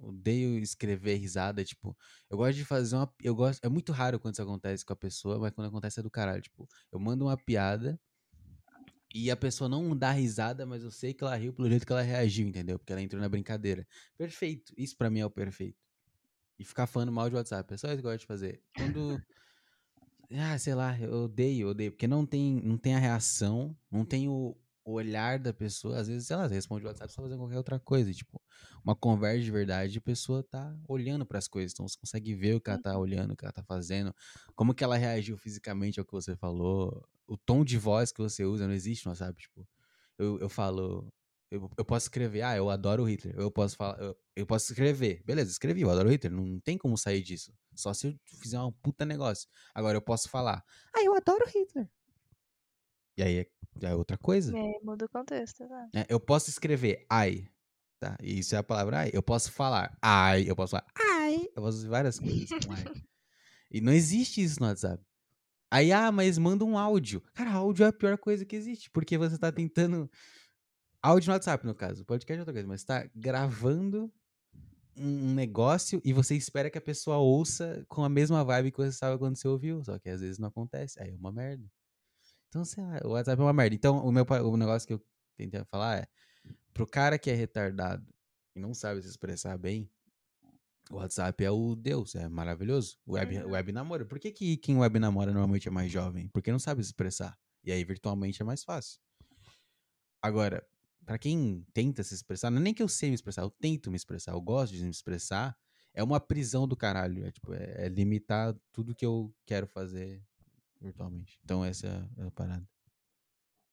Odeio 0.02 0.58
escrever 0.58 1.16
risada, 1.16 1.62
tipo, 1.62 1.96
eu 2.30 2.38
gosto 2.38 2.56
de 2.56 2.64
fazer 2.64 2.96
uma. 2.96 3.12
Eu 3.22 3.34
gosto. 3.34 3.62
É 3.64 3.68
muito 3.68 3.92
raro 3.92 4.18
quando 4.18 4.34
isso 4.34 4.42
acontece 4.42 4.84
com 4.84 4.92
a 4.92 4.96
pessoa, 4.96 5.38
mas 5.38 5.52
quando 5.52 5.68
acontece 5.68 6.00
é 6.00 6.02
do 6.02 6.10
caralho. 6.10 6.40
Tipo, 6.40 6.66
eu 6.90 6.98
mando 6.98 7.26
uma 7.26 7.36
piada 7.36 8.00
e 9.14 9.30
a 9.30 9.36
pessoa 9.36 9.68
não 9.68 9.96
dá 9.96 10.12
risada, 10.12 10.64
mas 10.64 10.82
eu 10.82 10.90
sei 10.90 11.12
que 11.12 11.24
ela 11.24 11.36
riu 11.36 11.52
pelo 11.52 11.68
jeito 11.68 11.84
que 11.84 11.92
ela 11.92 12.02
reagiu, 12.02 12.46
entendeu? 12.46 12.78
Porque 12.78 12.92
ela 12.92 13.02
entrou 13.02 13.20
na 13.20 13.28
brincadeira. 13.28 13.86
Perfeito. 14.16 14.72
Isso 14.76 14.96
pra 14.96 15.10
mim 15.10 15.20
é 15.20 15.26
o 15.26 15.30
perfeito. 15.30 15.78
E 16.58 16.64
ficar 16.64 16.86
falando 16.86 17.12
mal 17.12 17.28
de 17.28 17.36
WhatsApp. 17.36 17.74
É 17.74 17.76
só 17.76 17.88
isso 17.88 18.00
que 18.00 18.06
eu 18.06 18.10
gosto 18.10 18.20
de 18.20 18.26
fazer. 18.26 18.62
Quando. 18.76 19.20
Ah, 20.32 20.56
sei 20.58 20.74
lá, 20.74 20.98
eu 20.98 21.24
odeio, 21.24 21.70
odeio. 21.70 21.90
Porque 21.90 22.06
não 22.06 22.24
tem, 22.24 22.60
não 22.62 22.78
tem 22.78 22.94
a 22.94 22.98
reação, 22.98 23.76
não 23.90 24.04
tem 24.04 24.28
o 24.28 24.56
olhar 24.92 25.38
da 25.38 25.52
pessoa. 25.52 25.98
Às 25.98 26.08
vezes, 26.08 26.26
sei 26.26 26.36
lá, 26.36 26.48
você 26.48 26.54
responde 26.54 26.84
o 26.84 26.88
WhatsApp 26.88 27.12
só 27.12 27.22
fazendo 27.22 27.38
qualquer 27.38 27.56
outra 27.56 27.78
coisa. 27.78 28.12
Tipo, 28.12 28.40
uma 28.84 28.94
conversa 28.94 29.40
de 29.40 29.50
verdade, 29.50 29.98
a 29.98 30.00
pessoa 30.00 30.42
tá 30.42 30.76
olhando 30.88 31.24
pras 31.26 31.48
coisas. 31.48 31.72
Então 31.72 31.86
você 31.86 31.98
consegue 31.98 32.34
ver 32.34 32.54
o 32.54 32.60
que 32.60 32.70
ela 32.70 32.80
tá 32.80 32.98
olhando, 32.98 33.32
o 33.32 33.36
que 33.36 33.44
ela 33.44 33.52
tá 33.52 33.62
fazendo, 33.62 34.14
como 34.54 34.74
que 34.74 34.84
ela 34.84 34.96
reagiu 34.96 35.36
fisicamente 35.36 35.98
ao 35.98 36.06
que 36.06 36.12
você 36.12 36.36
falou, 36.36 37.06
o 37.26 37.36
tom 37.36 37.64
de 37.64 37.78
voz 37.78 38.12
que 38.12 38.20
você 38.20 38.44
usa, 38.44 38.66
não 38.66 38.74
existe 38.74 39.06
no 39.06 39.12
WhatsApp. 39.12 39.40
Tipo, 39.40 39.66
eu, 40.18 40.38
eu 40.40 40.48
falo. 40.48 41.12
Eu, 41.50 41.68
eu 41.76 41.84
posso 41.84 42.04
escrever, 42.04 42.42
ah, 42.42 42.56
eu 42.56 42.70
adoro 42.70 43.02
o 43.02 43.06
Hitler. 43.08 43.34
Eu 43.36 43.50
posso 43.50 43.76
falar, 43.76 43.98
eu, 44.00 44.16
eu 44.36 44.46
posso 44.46 44.72
escrever. 44.72 45.20
Beleza, 45.24 45.50
escrevi, 45.50 45.80
eu 45.80 45.90
adoro 45.90 46.08
o 46.08 46.12
Hitler. 46.12 46.32
Não, 46.32 46.44
não 46.46 46.60
tem 46.60 46.78
como 46.78 46.96
sair 46.96 47.22
disso. 47.22 47.52
Só 47.74 47.92
se 47.92 48.06
eu 48.06 48.14
fizer 48.40 48.60
um 48.60 48.70
puta 48.70 49.04
negócio. 49.04 49.48
Agora 49.74 49.96
eu 49.96 50.02
posso 50.02 50.28
falar, 50.28 50.64
ah, 50.94 51.02
eu 51.02 51.14
adoro 51.14 51.44
o 51.44 51.48
Hitler. 51.48 51.88
E 53.16 53.22
aí 53.22 53.38
é, 53.38 53.46
é 53.82 53.94
outra 53.94 54.16
coisa. 54.16 54.56
É, 54.56 54.80
muda 54.82 55.04
o 55.04 55.08
contexto, 55.08 55.62
exato. 55.62 55.90
É, 55.94 56.06
eu 56.08 56.20
posso 56.20 56.50
escrever 56.50 57.04
ai, 57.10 57.46
tá? 57.98 58.16
E 58.22 58.38
Isso 58.38 58.54
é 58.54 58.58
a 58.58 58.62
palavra 58.62 59.00
ai. 59.00 59.10
Eu 59.12 59.22
posso 59.22 59.52
falar 59.52 59.96
ai, 60.02 60.44
eu 60.48 60.56
posso 60.56 60.72
falar 60.72 60.86
ai, 60.96 61.48
eu 61.54 61.62
posso 61.62 61.78
fazer 61.78 61.88
várias 61.88 62.18
coisas 62.18 62.48
com 62.66 62.72
ai. 62.72 62.84
E 63.70 63.80
não 63.80 63.92
existe 63.92 64.42
isso 64.42 64.60
no 64.60 64.66
WhatsApp. 64.66 65.04
Aí, 65.70 65.92
ah, 65.92 66.10
mas 66.10 66.36
manda 66.36 66.64
um 66.64 66.76
áudio. 66.76 67.22
Cara, 67.32 67.52
áudio 67.52 67.84
é 67.84 67.88
a 67.88 67.92
pior 67.92 68.18
coisa 68.18 68.44
que 68.44 68.56
existe, 68.56 68.90
porque 68.90 69.16
você 69.16 69.38
tá 69.38 69.52
tentando. 69.52 70.10
Áudio 71.00 71.28
no 71.28 71.34
WhatsApp, 71.34 71.64
no 71.64 71.74
caso. 71.74 72.04
Podcast 72.04 72.38
é 72.38 72.40
outra 72.40 72.52
coisa, 72.52 72.66
mas 72.66 72.82
tá 72.82 73.08
gravando 73.14 74.12
um 74.96 75.30
um 75.30 75.34
negócio 75.34 76.00
e 76.04 76.12
você 76.12 76.36
espera 76.36 76.68
que 76.68 76.76
a 76.76 76.80
pessoa 76.80 77.16
ouça 77.18 77.84
com 77.88 78.04
a 78.04 78.08
mesma 78.08 78.44
vibe 78.44 78.70
que 78.70 78.76
você 78.76 78.90
estava 78.90 79.18
quando 79.18 79.36
você 79.36 79.48
ouviu. 79.48 79.82
Só 79.84 79.98
que 79.98 80.10
às 80.10 80.20
vezes 80.20 80.38
não 80.38 80.48
acontece. 80.48 81.00
Aí 81.00 81.12
é 81.12 81.16
uma 81.16 81.32
merda. 81.32 81.64
Então, 82.50 82.64
sei 82.64 82.82
lá, 82.82 82.98
o 83.04 83.10
WhatsApp 83.10 83.40
é 83.40 83.44
uma 83.44 83.52
merda. 83.52 83.76
Então, 83.76 84.04
o 84.04 84.10
meu 84.10 84.24
o 84.28 84.56
negócio 84.56 84.86
que 84.86 84.94
eu 84.94 85.00
tentei 85.36 85.64
falar 85.64 85.98
é: 86.00 86.08
pro 86.74 86.86
cara 86.86 87.18
que 87.18 87.30
é 87.30 87.34
retardado 87.34 88.06
e 88.56 88.60
não 88.60 88.74
sabe 88.74 89.00
se 89.02 89.08
expressar 89.08 89.56
bem, 89.56 89.88
o 90.90 90.96
WhatsApp 90.96 91.44
é 91.44 91.50
o 91.50 91.76
Deus, 91.76 92.16
é 92.16 92.28
maravilhoso. 92.28 92.98
O 93.06 93.12
web, 93.12 93.38
Uhum. 93.38 93.50
web 93.52 93.72
namoro. 93.72 94.06
Por 94.06 94.18
que, 94.18 94.32
que 94.32 94.56
quem 94.56 94.76
web 94.76 94.98
namora 94.98 95.32
normalmente 95.32 95.68
é 95.68 95.70
mais 95.70 95.90
jovem? 95.92 96.28
Porque 96.28 96.50
não 96.50 96.58
sabe 96.58 96.82
se 96.82 96.88
expressar. 96.88 97.38
E 97.62 97.70
aí, 97.70 97.84
virtualmente, 97.84 98.42
é 98.42 98.44
mais 98.44 98.64
fácil. 98.64 99.00
Agora, 100.20 100.66
pra 101.06 101.18
quem 101.18 101.64
tenta 101.72 102.02
se 102.02 102.14
expressar, 102.14 102.50
não 102.50 102.58
é 102.58 102.62
nem 102.62 102.74
que 102.74 102.82
eu 102.82 102.88
sei 102.88 103.10
me 103.10 103.14
expressar, 103.14 103.42
eu 103.42 103.50
tento 103.50 103.90
me 103.90 103.96
expressar, 103.96 104.32
eu 104.32 104.40
gosto 104.40 104.74
de 104.74 104.82
me 104.84 104.90
expressar, 104.90 105.56
é 105.94 106.02
uma 106.02 106.20
prisão 106.20 106.66
do 106.66 106.76
caralho. 106.76 107.24
É, 107.24 107.30
tipo, 107.30 107.52
é, 107.54 107.86
é 107.86 107.88
limitar 107.88 108.54
tudo 108.72 108.94
que 108.94 109.06
eu 109.06 109.34
quero 109.46 109.66
fazer 109.66 110.22
virtualmente. 110.80 111.38
Então, 111.44 111.64
essa 111.64 111.86
é 112.16 112.26
a 112.26 112.30
parada. 112.30 112.68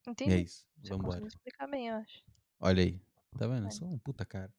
E 0.05 0.10
é 0.10 0.12
Entendi. 0.12 0.43
isso. 0.43 0.68
Vambora. 0.84 1.08
conseguiu 1.08 1.28
explicar 1.28 1.68
bem, 1.68 1.88
eu 1.88 1.95
acho. 1.95 2.24
Olha 2.60 2.84
aí. 2.84 3.01
Tá 3.38 3.47
vendo? 3.47 3.64
Olha. 3.64 3.72
sou 3.72 3.88
um 3.88 3.97
puta 3.99 4.26
cara. 4.26 4.53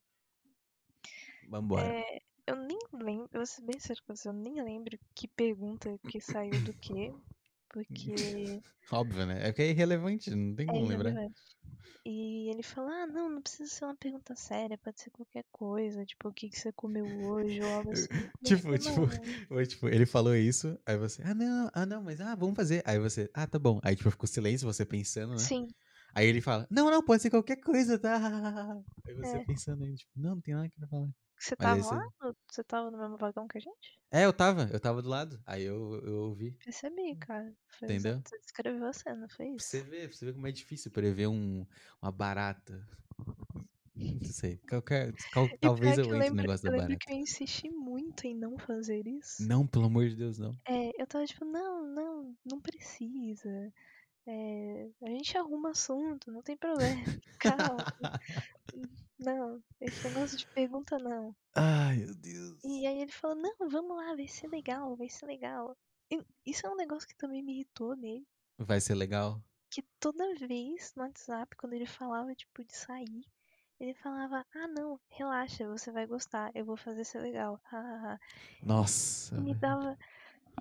Vambora. 1.48 1.86
É, 1.86 2.22
eu 2.46 2.56
nem 2.56 2.78
lembro, 2.92 3.28
eu 3.32 3.40
vou 3.40 3.46
ser 3.46 3.62
bem 3.62 3.78
sério 3.78 4.02
com 4.06 4.14
você, 4.14 4.28
eu 4.28 4.32
nem 4.32 4.62
lembro 4.62 4.98
que 5.14 5.26
pergunta 5.28 5.98
que 6.08 6.20
saiu 6.20 6.62
do 6.64 6.72
quê, 6.74 7.14
porque 7.70 8.60
Óbvio, 8.92 9.26
né? 9.26 9.40
É 9.40 9.46
porque 9.52 9.62
é 9.62 9.70
irrelevante, 9.70 10.30
não 10.30 10.54
tem 10.54 10.66
é 10.66 10.70
como 10.72 10.86
lembrar. 10.86 11.10
irrelevante. 11.10 11.40
E 12.06 12.48
ele 12.50 12.62
falou, 12.62 12.90
ah, 12.90 13.06
não, 13.06 13.28
não 13.28 13.42
precisa 13.42 13.68
ser 13.68 13.84
uma 13.84 13.96
pergunta 13.96 14.34
séria, 14.34 14.78
pode 14.78 14.98
ser 15.00 15.10
qualquer 15.10 15.44
coisa, 15.52 16.06
tipo, 16.06 16.28
o 16.28 16.32
que, 16.32 16.48
que 16.48 16.58
você 16.58 16.72
comeu 16.72 17.04
hoje 17.06 17.62
ou 17.62 17.70
algo 17.70 17.90
assim. 17.92 18.06
Tipo, 18.42 18.78
tipo, 18.78 19.00
"Não, 19.00 19.46
Foi, 19.48 19.66
tipo, 19.66 19.88
ele 19.88 20.06
falou 20.06 20.34
isso, 20.34 20.78
aí 20.86 20.96
você, 20.96 21.22
ah, 21.22 21.34
não, 21.34 21.70
ah, 21.74 21.84
não, 21.84 22.02
mas 22.02 22.18
ah, 22.20 22.34
vamos 22.34 22.56
fazer. 22.56 22.82
Aí 22.86 22.98
você, 22.98 23.30
ah, 23.34 23.46
tá 23.46 23.58
bom. 23.58 23.78
Aí, 23.82 23.94
tipo, 23.94 24.10
ficou 24.10 24.26
silêncio, 24.26 24.66
você 24.66 24.86
pensando, 24.86 25.32
né? 25.32 25.38
Sim, 25.38 25.66
Aí 26.14 26.26
ele 26.26 26.40
fala, 26.40 26.66
não, 26.70 26.90
não, 26.90 27.02
pode 27.04 27.20
ser 27.22 27.30
qualquer 27.30 27.56
coisa, 27.56 27.98
tá? 27.98 28.16
Aí 29.06 29.14
você 29.14 29.38
É. 29.38 29.44
pensando 29.44 29.84
aí, 29.84 29.94
tipo, 29.94 30.10
não, 30.16 30.34
não 30.36 30.40
tem 30.40 30.54
nada 30.54 30.68
que 30.68 30.82
eu 30.82 30.88
falar. 30.88 31.08
Você 31.38 31.56
tava 31.56 31.84
lá? 31.86 32.00
No- 32.22 32.36
Você 32.50 32.64
tava 32.64 32.90
no 32.90 32.98
mesmo 32.98 33.16
vagão 33.16 33.46
que 33.48 33.58
a 33.58 33.60
gente? 33.60 34.00
É, 34.10 34.24
eu 34.24 34.32
tava, 34.32 34.68
eu 34.72 34.80
tava 34.80 35.02
do 35.02 35.08
lado. 35.08 35.42
Aí 35.46 35.62
eu, 35.64 36.00
eu 36.04 36.14
ouvi. 36.24 36.58
Percebi, 36.64 37.16
cara. 37.16 37.52
Foi 37.78 37.88
Entendeu? 37.88 38.22
Você 38.24 38.38
descreveu 38.38 38.86
a 38.86 38.92
cena, 38.92 39.26
foi 39.28 39.46
Pra 39.56 39.56
isso. 39.56 39.66
você 39.66 39.82
ver, 39.82 40.08
pra 40.08 40.16
você 40.16 40.24
ver 40.26 40.34
como 40.34 40.46
é 40.46 40.52
difícil 40.52 40.90
prever 40.90 41.26
um, 41.28 41.66
uma 42.00 42.12
barata. 42.12 42.88
Não 43.94 44.22
sei. 44.24 44.58
Qualquer, 44.68 45.14
qual- 45.32 45.50
talvez 45.60 45.98
eu 45.98 46.04
entre 46.06 46.18
lembro, 46.18 46.36
no 46.36 46.36
negócio 46.36 46.64
eu 46.64 46.70
da 46.70 46.72
lembro 46.72 46.88
barata. 46.88 47.00
que 47.00 47.12
eu 47.12 47.16
insisti 47.16 47.70
muito 47.70 48.26
em 48.26 48.34
não 48.36 48.56
fazer 48.58 49.06
isso. 49.06 49.48
Não, 49.48 49.66
pelo 49.66 49.86
amor 49.86 50.06
de 50.08 50.14
Deus, 50.16 50.38
não. 50.38 50.60
É, 50.66 50.90
eu 51.02 51.06
tava 51.06 51.24
tipo, 51.26 51.44
não, 51.44 51.82
não, 51.94 52.36
não 52.44 52.60
precisa. 52.60 53.48
É, 54.26 54.90
a 55.04 55.10
gente 55.10 55.36
arruma 55.38 55.70
assunto, 55.72 56.32
não 56.32 56.42
tem 56.42 56.56
problema. 56.56 57.02
Calma. 57.40 57.86
Não, 59.18 59.60
esse 59.80 60.08
negócio 60.08 60.38
de 60.38 60.46
pergunta 60.48 60.98
não. 60.98 61.34
Ai, 61.54 61.96
meu 61.96 62.14
Deus. 62.14 62.62
E 62.62 62.86
aí 62.86 63.00
ele 63.00 63.10
falou, 63.10 63.36
não, 63.36 63.68
vamos 63.68 63.96
lá, 63.96 64.14
vai 64.14 64.28
ser 64.28 64.46
legal, 64.48 64.94
vai 64.96 65.08
ser 65.08 65.26
legal. 65.26 65.76
E 66.10 66.24
isso 66.46 66.66
é 66.66 66.70
um 66.70 66.76
negócio 66.76 67.08
que 67.08 67.16
também 67.16 67.42
me 67.42 67.52
irritou 67.52 67.96
nele. 67.96 68.26
Vai 68.56 68.80
ser 68.80 68.94
legal? 68.94 69.42
Que 69.70 69.82
toda 70.00 70.34
vez 70.36 70.92
no 70.96 71.02
WhatsApp, 71.02 71.56
quando 71.56 71.72
ele 71.72 71.86
falava, 71.86 72.34
tipo, 72.34 72.64
de 72.64 72.74
sair, 72.74 73.24
ele 73.80 73.94
falava, 73.94 74.44
ah 74.54 74.68
não, 74.68 74.98
relaxa, 75.08 75.68
você 75.68 75.90
vai 75.92 76.06
gostar, 76.06 76.50
eu 76.54 76.64
vou 76.64 76.76
fazer 76.76 77.04
ser 77.04 77.20
legal. 77.20 77.60
Nossa. 78.62 79.36
E 79.36 79.40
me 79.40 79.54
dava 79.54 79.98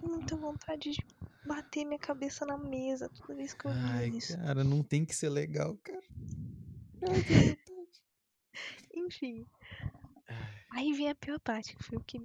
muita 0.02 0.36
vontade 0.36 0.92
de 0.92 1.06
bater 1.46 1.86
minha 1.86 2.00
cabeça 2.00 2.46
na 2.46 2.58
mesa 2.58 3.10
toda 3.10 3.36
vez 3.36 3.54
que 3.54 3.66
eu 3.66 3.72
via 3.72 3.82
Ai, 3.82 4.10
isso. 4.10 4.38
cara, 4.38 4.64
não 4.64 4.84
tem 4.84 5.06
que 5.06 5.16
ser 5.16 5.30
legal, 5.30 5.78
cara. 5.78 6.02
Enfim. 8.94 9.46
Aí 10.72 10.94
vem 10.94 11.10
a 11.10 11.16
pior 11.16 11.40
parte, 11.40 11.76
que 11.76 11.84
foi 11.84 11.98
o 11.98 12.04
que 12.04 12.22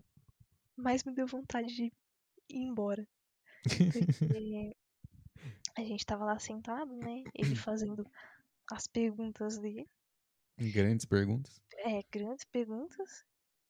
mais 0.77 1.05
me 1.05 1.15
deu 1.15 1.27
vontade 1.27 1.75
de 1.75 1.85
ir 1.85 2.59
embora. 2.59 3.07
Porque 3.63 4.01
a 5.77 5.81
gente 5.83 6.05
tava 6.05 6.25
lá 6.25 6.39
sentado, 6.39 6.97
né? 6.97 7.23
Ele 7.35 7.55
fazendo 7.55 8.07
as 8.71 8.87
perguntas 8.87 9.59
dele. 9.59 9.89
Grandes 10.59 11.07
perguntas. 11.07 11.61
É, 11.79 12.03
grandes 12.11 12.45
perguntas. 12.45 13.25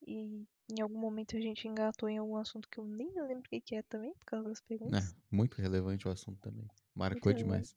E 0.07 0.45
em 0.71 0.81
algum 0.81 0.99
momento 0.99 1.37
a 1.37 1.41
gente 1.41 1.69
engatou 1.69 2.09
em 2.09 2.19
algum 2.19 2.37
assunto 2.37 2.69
que 2.69 2.79
eu 2.79 2.85
nem 2.85 3.13
lembro 3.15 3.45
o 3.53 3.61
que 3.61 3.75
é 3.75 3.83
também, 3.83 4.13
por 4.15 4.25
causa 4.27 4.49
das 4.49 4.61
perguntas. 4.61 5.13
É, 5.13 5.17
muito 5.31 5.61
relevante 5.61 6.09
o 6.09 6.11
assunto 6.11 6.41
também. 6.41 6.67
Marcou 6.95 7.33
Muito 7.33 7.39
demais. 7.39 7.77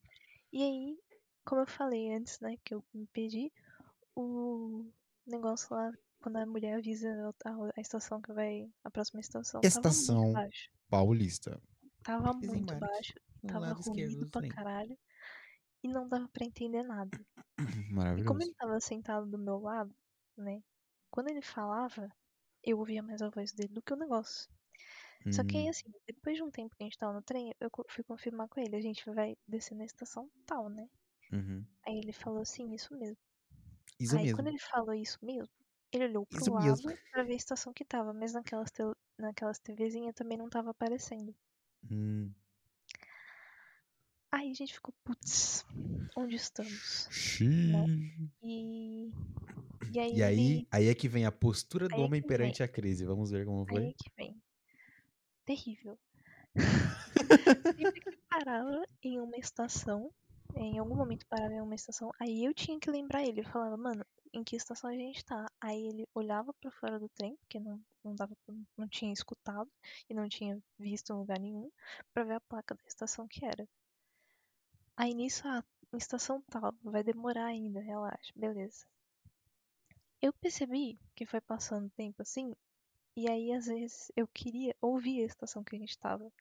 E 0.52 0.64
aí, 0.64 0.98
como 1.46 1.62
eu 1.62 1.68
falei 1.68 2.14
antes, 2.14 2.40
né, 2.40 2.56
que 2.64 2.74
eu 2.74 2.84
me 2.94 3.06
perdi, 3.08 3.52
o 4.16 4.92
negócio 5.26 5.76
lá, 5.76 5.92
quando 6.20 6.38
a 6.38 6.46
mulher 6.46 6.78
avisa 6.78 7.10
a, 7.46 7.82
estação 7.82 8.22
que 8.22 8.34
vai, 8.34 8.70
a 8.84 8.92
próxima 8.92 9.20
estação, 9.20 9.60
Estação. 9.64 10.34
Paulista. 10.90 11.62
Tava 12.04 12.34
muito 12.34 12.76
baixo, 12.78 13.14
tava 13.48 13.74
ruído 13.74 14.18
do 14.18 14.30
pra 14.30 14.48
caralho. 14.48 14.98
E 15.84 15.88
não 15.88 16.08
dava 16.08 16.28
pra 16.30 16.46
entender 16.46 16.84
nada. 16.84 17.18
E 18.16 18.24
como 18.24 18.42
Maravilhoso. 18.42 18.42
ele 18.42 18.54
tava 18.56 18.80
sentado 18.80 19.28
do 19.30 19.38
meu 19.38 19.60
lado, 19.60 19.96
né, 20.38 20.64
quando 21.12 21.30
ele 21.30 21.42
falava, 21.42 22.10
eu 22.64 22.80
ouvia 22.80 23.04
mais 23.04 23.22
a 23.22 23.30
voz 23.30 23.54
dele 23.54 23.74
do 23.74 23.82
que 23.82 23.94
o 23.94 23.98
negócio. 23.98 24.50
Só 25.32 25.44
que 25.44 25.58
aí, 25.58 25.68
Hum, 25.68 25.70
assim, 25.70 25.92
depois 26.08 26.38
de 26.38 26.44
um 26.44 26.52
tempo 26.52 26.76
que 26.76 26.84
a 26.84 26.86
gente 26.88 26.98
tava 26.98 27.14
no 27.14 27.22
trem, 27.22 27.54
eu 27.60 27.70
fui 27.90 28.04
confirmar 28.04 28.48
com 28.50 28.60
ele, 28.62 28.76
a 28.76 28.82
gente 28.82 29.06
vai 29.12 29.38
descer 29.48 29.76
na 29.76 29.86
estação 29.86 30.30
tal, 30.46 30.70
né? 30.70 30.90
uhum. 31.32 31.66
Aí 31.88 31.98
ele 32.00 32.14
falou 32.14 32.42
assim, 32.42 32.74
isso 32.74 32.94
mesmo. 32.96 33.18
Isso 34.00 34.18
Aí 34.18 34.24
mesmo. 34.24 34.38
quando 34.38 34.48
ele 34.48 34.60
falou 34.60 34.94
isso 34.94 35.18
mesmo, 35.24 35.50
ele 35.92 36.06
olhou 36.06 36.26
pro 36.26 36.40
Isso 36.40 36.52
lado 36.52 36.66
mesmo. 36.84 37.00
pra 37.12 37.24
ver 37.24 37.34
a 37.34 37.36
estação 37.36 37.74
que 37.74 37.86
tava, 37.86 38.14
mas 38.14 38.34
naquelas, 38.34 38.72
tel- 38.72 38.96
naquelas 39.18 39.60
TVzinhas 39.60 40.14
também 40.14 40.38
não 40.38 40.50
tava 40.50 40.72
aparecendo. 40.72 41.34
Hum. 41.90 42.32
Aí 44.32 44.52
a 44.52 44.54
gente 44.54 44.74
ficou, 44.74 44.94
putz, 45.04 45.64
onde 46.18 46.36
estamos? 46.36 47.08
Xiii. 47.10 48.32
E, 48.44 49.12
e 49.94 50.00
aí 50.00 50.12
E 50.18 50.24
aí, 50.24 50.68
aí 50.72 50.88
é 50.88 50.96
que 50.96 51.08
vem 51.08 51.26
a 51.26 51.32
postura 51.32 51.88
do 51.88 51.96
Aí 51.96 52.02
é 52.02 52.04
homem 52.04 52.22
que 52.22 52.28
vem. 52.36 52.38
perante 52.38 52.62
a 52.64 52.68
crise. 52.68 53.06
Vamos 53.06 53.32
ver 53.32 53.46
como 53.46 53.66
aí 53.68 53.68
foi. 53.68 53.86
é 53.90 53.94
que 53.94 54.12
vem. 54.18 54.42
Terrível. 55.46 55.98
Sempre 57.78 58.02
que 58.02 58.18
parava 58.30 58.84
em 59.04 59.20
uma 59.20 59.38
estação, 59.38 60.12
em 60.56 60.80
algum 60.80 60.96
momento 60.96 61.26
parava 61.28 61.54
em 61.54 61.62
uma 61.62 61.76
estação, 61.76 62.12
aí 62.20 62.44
eu 62.46 62.54
tinha 62.54 62.80
que 62.80 62.90
lembrar 62.90 63.24
ele. 63.24 63.42
Eu 63.42 63.46
falava, 63.46 63.78
mano, 63.78 64.06
em 64.34 64.44
que 64.44 64.56
estação 64.56 64.90
a 64.90 64.94
gente 64.94 65.24
tá? 65.26 65.46
Aí 65.62 65.88
ele 65.88 66.08
olhava 66.14 66.54
pra 66.54 66.72
fora 66.72 67.00
do 67.00 67.10
trem, 67.10 67.36
porque 67.38 67.60
não, 67.60 67.82
não 68.04 68.16
dava, 68.16 68.36
não 68.78 68.88
tinha 68.88 69.14
escutado 69.14 69.70
e 70.10 70.14
não 70.14 70.28
tinha 70.30 70.62
visto 70.80 71.12
em 71.14 71.18
lugar 71.18 71.40
nenhum, 71.40 71.72
pra 72.14 72.24
ver 72.24 72.36
a 72.36 72.42
placa 72.42 72.76
da 72.76 72.84
estação 72.88 73.28
que 73.28 73.46
era. 73.46 73.68
Aí 74.98 75.14
nisso, 75.14 75.48
ah, 75.48 75.64
estação 75.98 76.42
tal, 76.52 76.74
vai 76.84 77.02
demorar 77.02 77.46
ainda, 77.46 77.80
relaxa, 77.80 78.34
beleza. 78.36 78.86
Eu 80.22 80.34
percebi 80.34 81.00
que 81.16 81.26
foi 81.26 81.40
passando 81.40 81.90
tempo 81.92 82.22
assim, 82.22 82.54
e 83.18 83.30
aí 83.30 83.54
às 83.54 83.68
vezes 83.68 84.12
eu 84.16 84.28
queria 84.28 84.76
ouvir 84.82 85.22
a 85.22 85.26
estação 85.26 85.64
que 85.64 85.76
a 85.76 85.80
gente 85.80 85.98
tava 86.00 86.32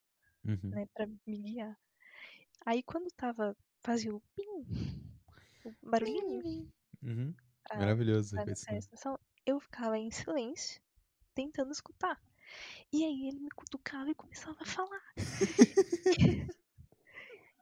Uhum. 0.45 0.71
né, 0.73 0.87
pra 0.95 1.07
me 1.07 1.39
guiar. 1.39 1.79
Aí 2.67 2.83
quando 2.83 3.09
tava, 3.17 3.57
fazia 3.85 4.15
o 4.15 4.21
pim, 4.37 4.67
o 5.65 5.91
barulhinho 5.91 6.73
Uhum. 7.03 7.35
pra, 7.65 7.79
Maravilhoso. 7.79 8.35
pra 8.35 8.53
esse 8.53 8.71
a 8.71 8.77
estação, 8.79 9.19
eu 9.47 9.61
ficava 9.61 9.99
em 9.99 10.11
silêncio, 10.11 10.81
tentando 11.35 11.73
escutar. 11.73 12.21
E 12.93 13.05
aí 13.05 13.29
ele 13.29 13.41
me 13.41 13.51
cutucava 13.51 14.11
e 14.11 14.15
começava 14.15 14.59
a 14.63 14.67
falar. 14.67 15.03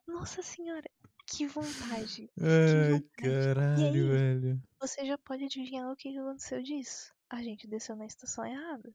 Nossa 0.06 0.42
senhora, 0.42 0.88
que 1.26 1.46
vontade. 1.46 2.30
Ai, 2.40 2.84
vontade. 2.84 3.08
caralho, 3.16 4.08
aí? 4.08 4.08
velho. 4.08 4.62
Você 4.80 5.04
já 5.06 5.16
pode 5.18 5.44
adivinhar 5.44 5.90
o 5.90 5.96
que 5.96 6.12
que 6.12 6.18
aconteceu 6.18 6.62
disso. 6.62 7.14
A 7.30 7.42
gente 7.42 7.66
desceu 7.68 7.96
na 7.96 8.06
estação 8.06 8.44
errada. 8.46 8.94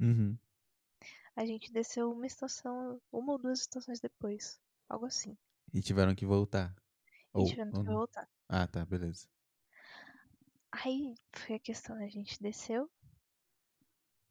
Uhum. 0.00 0.38
A 1.34 1.46
gente 1.46 1.72
desceu 1.72 2.12
uma 2.12 2.26
estação, 2.26 3.00
uma 3.10 3.32
ou 3.32 3.38
duas 3.38 3.60
estações 3.60 3.98
depois. 3.98 4.60
Algo 4.90 5.06
assim. 5.06 5.38
E 5.72 5.80
tiveram 5.82 6.14
que 6.14 6.26
voltar. 6.26 6.74
E 7.36 7.38
Ou, 7.38 7.44
tivemos 7.44 7.74
ou 7.76 7.82
que 7.82 7.88
não. 7.88 7.96
voltar. 7.96 8.28
Ah, 8.48 8.66
tá, 8.66 8.84
beleza. 8.84 9.28
Aí 10.72 11.14
foi 11.32 11.56
a 11.56 11.60
questão, 11.60 11.96
a 11.96 12.08
gente 12.08 12.40
desceu. 12.40 12.90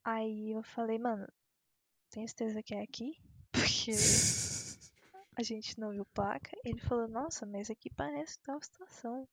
Aí 0.03 0.51
eu 0.51 0.63
falei, 0.63 0.97
mano, 0.97 1.27
tem 2.09 2.25
certeza 2.27 2.63
que 2.63 2.73
é 2.73 2.81
aqui? 2.81 3.17
Porque 3.51 3.91
a 5.35 5.43
gente 5.43 5.79
não 5.79 5.91
viu 5.91 6.05
placa. 6.05 6.51
Ele 6.63 6.79
falou, 6.79 7.07
nossa, 7.07 7.45
mas 7.45 7.69
aqui 7.69 7.89
parece 7.89 8.39
tal 8.39 8.57
estação. 8.59 9.27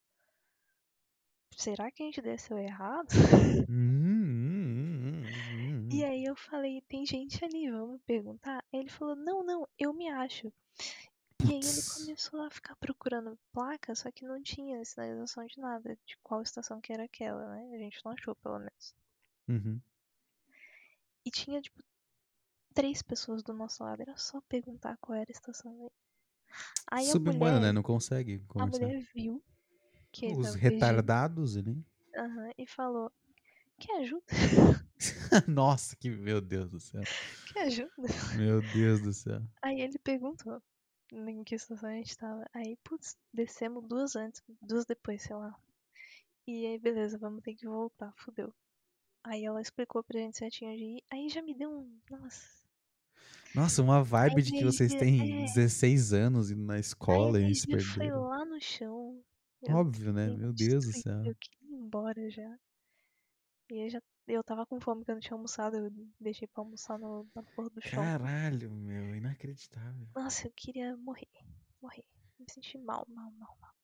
Será 1.57 1.91
que 1.91 2.03
a 2.03 2.07
gente 2.07 2.21
desceu 2.21 2.59
errado? 2.59 3.09
Hum, 3.69 5.23
E 5.93 6.05
aí 6.05 6.25
eu 6.25 6.35
falei, 6.35 6.83
tem 6.89 7.07
gente 7.07 7.45
ali, 7.45 7.71
vamos 7.71 8.01
perguntar? 8.03 8.65
Ele 8.73 8.89
falou, 8.89 9.15
não, 9.15 9.45
não, 9.45 9.69
eu 9.79 9.93
me 9.95 10.09
acho. 10.09 10.53
E 11.45 11.53
aí 11.53 11.61
ele 11.61 11.82
começou 11.95 12.40
a 12.42 12.51
ficar 12.51 12.74
procurando 12.76 13.38
placa, 13.53 13.95
só 13.95 14.11
que 14.11 14.24
não 14.24 14.42
tinha 14.42 14.84
sinalização 14.84 15.45
de 15.47 15.59
nada, 15.59 15.97
de 16.07 16.16
qual 16.22 16.42
estação 16.42 16.80
que 16.80 16.92
era 16.92 17.05
aquela, 17.05 17.47
né? 17.55 17.70
A 17.74 17.78
gente 17.78 18.01
não 18.05 18.12
achou, 18.12 18.34
pelo 18.36 18.59
menos. 18.59 18.95
Uhum. 19.49 19.80
E 21.24 21.30
tinha, 21.30 21.61
tipo, 21.61 21.82
três 22.74 23.03
pessoas 23.03 23.42
do 23.42 23.53
nosso 23.53 23.82
lado, 23.82 24.03
era 24.03 24.16
só 24.16 24.40
perguntar 24.42 24.97
qual 25.01 25.16
era 25.16 25.30
a 25.30 25.32
estação 25.32 25.72
aí. 25.82 25.90
Aí 26.90 27.09
a 27.09 27.12
Subhumano, 27.12 27.57
mulher, 27.57 27.61
né? 27.61 27.72
Não 27.72 27.82
consegue 27.82 28.42
a 28.49 28.53
conversar. 28.53 28.86
mulher 28.86 29.07
viu 29.14 29.42
que 30.12 30.26
ele 30.26 30.36
Os 30.36 30.55
retardados, 30.55 31.57
né? 31.57 31.76
aham, 32.16 32.51
e 32.57 32.66
falou, 32.66 33.11
quer 33.78 34.01
ajuda? 34.01 34.24
Nossa, 35.49 35.97
que 35.97 36.09
meu 36.11 36.40
Deus 36.40 36.70
do 36.70 36.80
céu. 36.80 37.03
Quer 37.53 37.66
ajuda? 37.66 38.09
Meu 38.36 38.61
Deus 38.72 39.01
do 39.01 39.12
céu. 39.12 39.42
Aí 39.62 39.80
ele 39.80 39.99
perguntou 39.99 40.62
em 41.15 41.45
que 41.45 41.55
estação 41.55 41.89
a 41.89 41.95
gente 41.95 42.17
tava. 42.17 42.45
Aí, 42.53 42.77
putz, 42.85 43.17
descemos 43.33 43.85
duas 43.87 44.17
antes, 44.17 44.43
duas 44.61 44.85
depois, 44.85 45.23
sei 45.23 45.37
lá. 45.37 45.55
E 46.47 46.67
aí, 46.67 46.79
beleza, 46.79 47.19
vamos 47.19 47.43
ter 47.43 47.55
que 47.55 47.67
voltar, 47.67 48.12
fudeu. 48.17 48.53
Aí 49.25 49.45
ela 49.45 49.61
explicou 49.62 50.03
pra 50.05 50.21
gente 50.21 50.37
certinho 50.37 50.71
onde 50.73 50.85
ir. 50.85 51.05
Aí 51.11 51.29
já 51.29 51.41
me 51.43 51.55
deu 51.55 51.71
um. 51.71 52.01
Nossa. 52.11 52.65
Nossa, 53.55 53.83
uma 53.83 54.03
vibe 54.03 54.37
Aí 54.37 54.43
de 54.43 54.53
que 54.53 54.65
vocês 54.65 54.95
têm 54.95 55.43
é. 55.43 55.45
16 55.45 56.12
anos 56.12 56.51
indo 56.51 56.62
na 56.65 56.75
Aí 56.75 56.81
escola 56.81 57.39
a 57.39 57.41
e 57.41 57.55
se 57.55 57.67
energia 57.71 57.81
foi 57.81 58.09
perderam. 58.09 58.25
lá 58.25 58.45
no 58.45 58.61
chão. 58.61 59.25
Eu 59.62 59.77
Óbvio, 59.77 60.12
né? 60.12 60.27
fiquei 60.27 60.37
Meu 60.37 60.53
Deus 60.53 60.87
do 60.87 60.93
céu. 60.93 61.25
Eu 61.25 61.35
queria 61.37 61.71
ir 61.71 61.75
embora 61.75 62.31
já. 62.31 62.59
E 63.71 63.81
aí 63.81 63.89
já, 63.91 64.01
eu 64.27 64.43
tava 64.45 64.66
com 64.66 64.81
fome 64.81 65.05
que 65.05 65.11
eu 65.11 65.14
não 65.14 65.20
tinha 65.20 65.37
almoçado. 65.37 65.77
Eu 65.77 65.91
deixei 66.20 66.47
pra 66.49 66.62
almoçar 66.62 66.99
no, 66.99 67.27
na 67.35 67.43
porra 67.43 67.70
do 67.70 67.81
chão. 67.83 68.03
Caralho, 68.03 68.70
meu, 68.70 69.14
inacreditável. 69.14 70.07
Nossa, 70.14 70.47
eu 70.47 70.53
queria 70.57 70.97
morrer. 70.97 71.29
Morrer. 71.81 72.05
Me 72.39 72.47
senti 72.51 72.79
mal, 72.79 73.05
mal, 73.09 73.31
mal, 73.33 73.57
mal. 73.61 73.75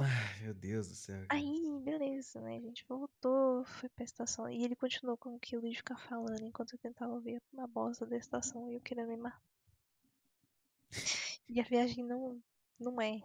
Ai, 0.00 0.42
meu 0.42 0.54
Deus 0.54 0.88
do 0.88 0.94
céu. 0.94 1.26
Aí, 1.28 1.80
beleza, 1.82 2.40
né? 2.40 2.56
A 2.56 2.60
gente 2.60 2.84
voltou, 2.88 3.64
foi 3.64 3.88
pra 3.90 4.04
estação. 4.04 4.48
E 4.48 4.64
ele 4.64 4.74
continuou 4.76 5.16
com 5.16 5.36
aquilo 5.36 5.68
de 5.68 5.76
ficar 5.76 5.98
falando 5.98 6.42
enquanto 6.44 6.72
eu 6.74 6.78
tentava 6.78 7.12
ouvir 7.12 7.40
uma 7.52 7.66
bosta 7.66 8.06
da 8.06 8.16
estação 8.16 8.70
e 8.70 8.74
eu 8.74 8.80
querendo 8.80 9.08
me 9.08 9.16
matar. 9.16 9.40
E 11.48 11.60
a 11.60 11.64
viagem 11.64 12.04
não, 12.04 12.40
não 12.78 13.00
é 13.00 13.20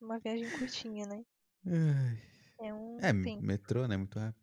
uma 0.00 0.18
viagem 0.18 0.50
curtinha, 0.58 1.06
né? 1.06 1.24
Ai. 1.66 2.18
É 2.60 2.72
um 2.74 2.98
É, 3.00 3.12
tempo. 3.12 3.42
metrô, 3.42 3.86
né? 3.86 3.96
Muito 3.96 4.18
rápido. 4.18 4.39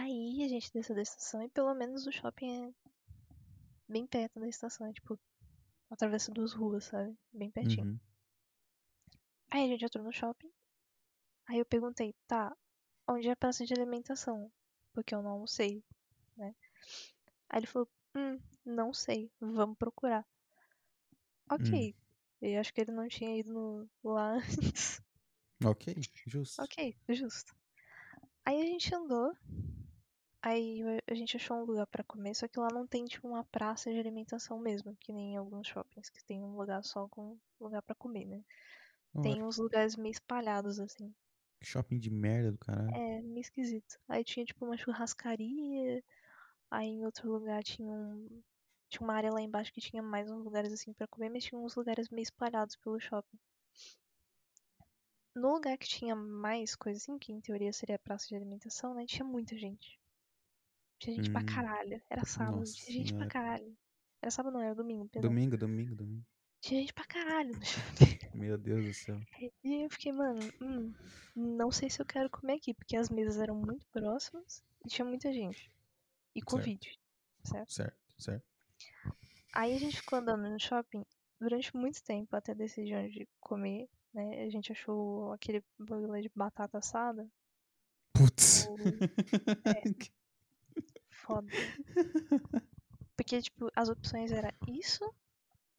Aí 0.00 0.44
a 0.44 0.48
gente 0.48 0.72
desceu 0.72 0.94
da 0.94 1.02
estação 1.02 1.42
e 1.42 1.48
pelo 1.48 1.74
menos 1.74 2.06
o 2.06 2.12
shopping 2.12 2.68
é 2.68 2.72
bem 3.88 4.06
perto 4.06 4.38
da 4.38 4.48
estação. 4.48 4.86
É 4.86 4.92
tipo, 4.92 5.18
atravessa 5.90 6.30
duas 6.32 6.52
ruas, 6.52 6.84
sabe? 6.84 7.16
Bem 7.32 7.50
pertinho. 7.50 7.86
Uhum. 7.86 7.98
Aí 9.50 9.64
a 9.64 9.68
gente 9.68 9.84
entrou 9.84 10.04
no 10.04 10.12
shopping. 10.12 10.50
Aí 11.48 11.58
eu 11.58 11.66
perguntei, 11.66 12.14
tá, 12.28 12.54
onde 13.08 13.28
é 13.28 13.32
a 13.32 13.36
praça 13.36 13.64
de 13.66 13.72
alimentação? 13.74 14.52
Porque 14.92 15.14
eu 15.14 15.22
não 15.22 15.30
almocei, 15.32 15.82
né? 16.36 16.54
Aí 17.48 17.58
ele 17.60 17.66
falou, 17.66 17.88
hum, 18.14 18.38
não 18.64 18.92
sei, 18.94 19.30
vamos 19.40 19.76
procurar. 19.78 20.24
Ok. 21.50 21.94
Eu 22.40 22.60
acho 22.60 22.72
que 22.72 22.80
ele 22.82 22.92
não 22.92 23.08
tinha 23.08 23.36
ido 23.36 23.52
no- 23.52 23.90
lá 24.04 24.34
antes. 24.78 25.00
Ok, 25.64 25.96
justo. 26.26 26.62
ok, 26.62 26.96
justo. 27.08 27.56
Aí 28.44 28.60
a 28.62 28.64
gente 28.66 28.94
andou. 28.94 29.32
Aí 30.40 30.80
a 31.06 31.14
gente 31.14 31.36
achou 31.36 31.56
um 31.56 31.64
lugar 31.64 31.86
pra 31.88 32.04
comer, 32.04 32.34
só 32.34 32.46
que 32.46 32.60
lá 32.60 32.68
não 32.72 32.86
tem 32.86 33.04
tipo 33.04 33.26
uma 33.26 33.44
praça 33.44 33.90
de 33.90 33.98
alimentação 33.98 34.58
mesmo, 34.60 34.96
que 35.00 35.12
nem 35.12 35.34
em 35.34 35.36
alguns 35.36 35.66
shoppings, 35.66 36.08
que 36.10 36.24
tem 36.24 36.40
um 36.40 36.56
lugar 36.56 36.82
só 36.84 37.08
com 37.08 37.36
lugar 37.60 37.82
pra 37.82 37.94
comer, 37.94 38.24
né? 38.24 38.42
Tem 39.20 39.42
uns 39.42 39.56
lugares 39.56 39.96
meio 39.96 40.12
espalhados 40.12 40.78
assim. 40.78 41.12
Shopping 41.60 41.98
de 41.98 42.10
merda 42.10 42.52
do 42.52 42.58
caralho. 42.58 42.94
É, 42.94 43.20
meio 43.20 43.40
esquisito. 43.40 43.98
Aí 44.08 44.22
tinha 44.22 44.46
tipo 44.46 44.64
uma 44.64 44.76
churrascaria, 44.76 46.04
aí 46.70 46.86
em 46.86 47.04
outro 47.04 47.30
lugar 47.30 47.62
tinha 47.64 47.92
um. 47.92 48.42
Tinha 48.88 49.02
uma 49.02 49.14
área 49.14 49.32
lá 49.32 49.40
embaixo 49.42 49.72
que 49.72 49.80
tinha 49.80 50.02
mais 50.02 50.30
uns 50.30 50.44
lugares 50.44 50.72
assim 50.72 50.92
pra 50.92 51.06
comer, 51.08 51.30
mas 51.30 51.44
tinha 51.44 51.58
uns 51.58 51.74
lugares 51.74 52.08
meio 52.10 52.22
espalhados 52.22 52.76
pelo 52.76 53.00
shopping. 53.00 53.38
No 55.34 55.52
lugar 55.52 55.76
que 55.76 55.88
tinha 55.88 56.14
mais 56.14 56.74
coisa 56.76 56.96
assim, 56.98 57.18
que 57.18 57.32
em 57.32 57.40
teoria 57.40 57.72
seria 57.72 57.96
a 57.96 57.98
praça 57.98 58.28
de 58.28 58.36
alimentação, 58.36 58.94
né? 58.94 59.04
Tinha 59.04 59.24
muita 59.24 59.56
gente. 59.58 59.98
Tinha 60.98 61.16
gente 61.16 61.30
pra 61.30 61.40
Hum. 61.42 61.46
caralho. 61.46 62.02
Era 62.10 62.24
sábado, 62.24 62.58
Nossa 62.58 62.72
tinha 62.74 62.92
gente 62.98 63.12
pra 63.14 63.28
senhora. 63.28 63.30
caralho. 63.30 63.76
Era 64.20 64.30
sábado 64.30 64.54
não, 64.54 64.60
era 64.62 64.74
domingo, 64.74 65.08
perdão. 65.08 65.30
Domingo, 65.30 65.56
domingo, 65.56 65.94
domingo. 65.94 66.26
Tinha 66.60 66.80
gente 66.80 66.92
pra 66.92 67.04
caralho 67.04 67.54
no 67.56 67.64
shopping. 67.64 67.78
Meu 68.34 68.58
Deus 68.58 68.84
do 68.84 68.92
céu. 68.94 69.20
E 69.64 69.84
eu 69.84 69.90
fiquei, 69.90 70.12
mano, 70.12 70.40
hum, 70.60 70.92
não 71.36 71.70
sei 71.70 71.88
se 71.88 72.00
eu 72.02 72.06
quero 72.06 72.28
comer 72.30 72.54
aqui, 72.54 72.74
porque 72.74 72.96
as 72.96 73.08
mesas 73.10 73.38
eram 73.38 73.54
muito 73.54 73.86
próximas 73.92 74.64
e 74.84 74.88
tinha 74.88 75.04
muita 75.04 75.32
gente. 75.32 75.70
E 76.34 76.40
Certo. 76.40 76.46
Covid, 76.50 76.98
certo? 77.44 77.72
Certo, 77.72 77.98
certo. 78.18 78.44
Aí 79.54 79.74
a 79.74 79.78
gente 79.78 79.96
ficou 80.00 80.18
andando 80.18 80.48
no 80.50 80.58
shopping 80.58 81.04
durante 81.40 81.74
muito 81.76 82.02
tempo 82.02 82.34
até 82.34 82.54
decidir 82.54 82.96
onde 82.96 83.28
comer, 83.40 83.88
né? 84.12 84.42
A 84.44 84.50
gente 84.50 84.72
achou 84.72 85.32
aquele 85.32 85.62
bagulho 85.78 86.20
de 86.22 86.30
batata 86.34 86.78
assada. 86.78 87.28
Putz. 88.12 88.66
ou- 88.68 88.76
Foda. 91.18 91.48
Porque, 93.16 93.42
tipo, 93.42 93.70
as 93.74 93.88
opções 93.88 94.30
eram 94.30 94.50
isso, 94.68 95.04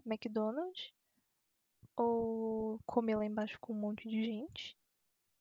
McDonald's, 0.06 0.94
ou 1.96 2.80
comer 2.86 3.16
lá 3.16 3.26
embaixo 3.26 3.58
com 3.60 3.74
um 3.74 3.80
monte 3.80 4.10
de 4.10 4.24
gente, 4.24 4.78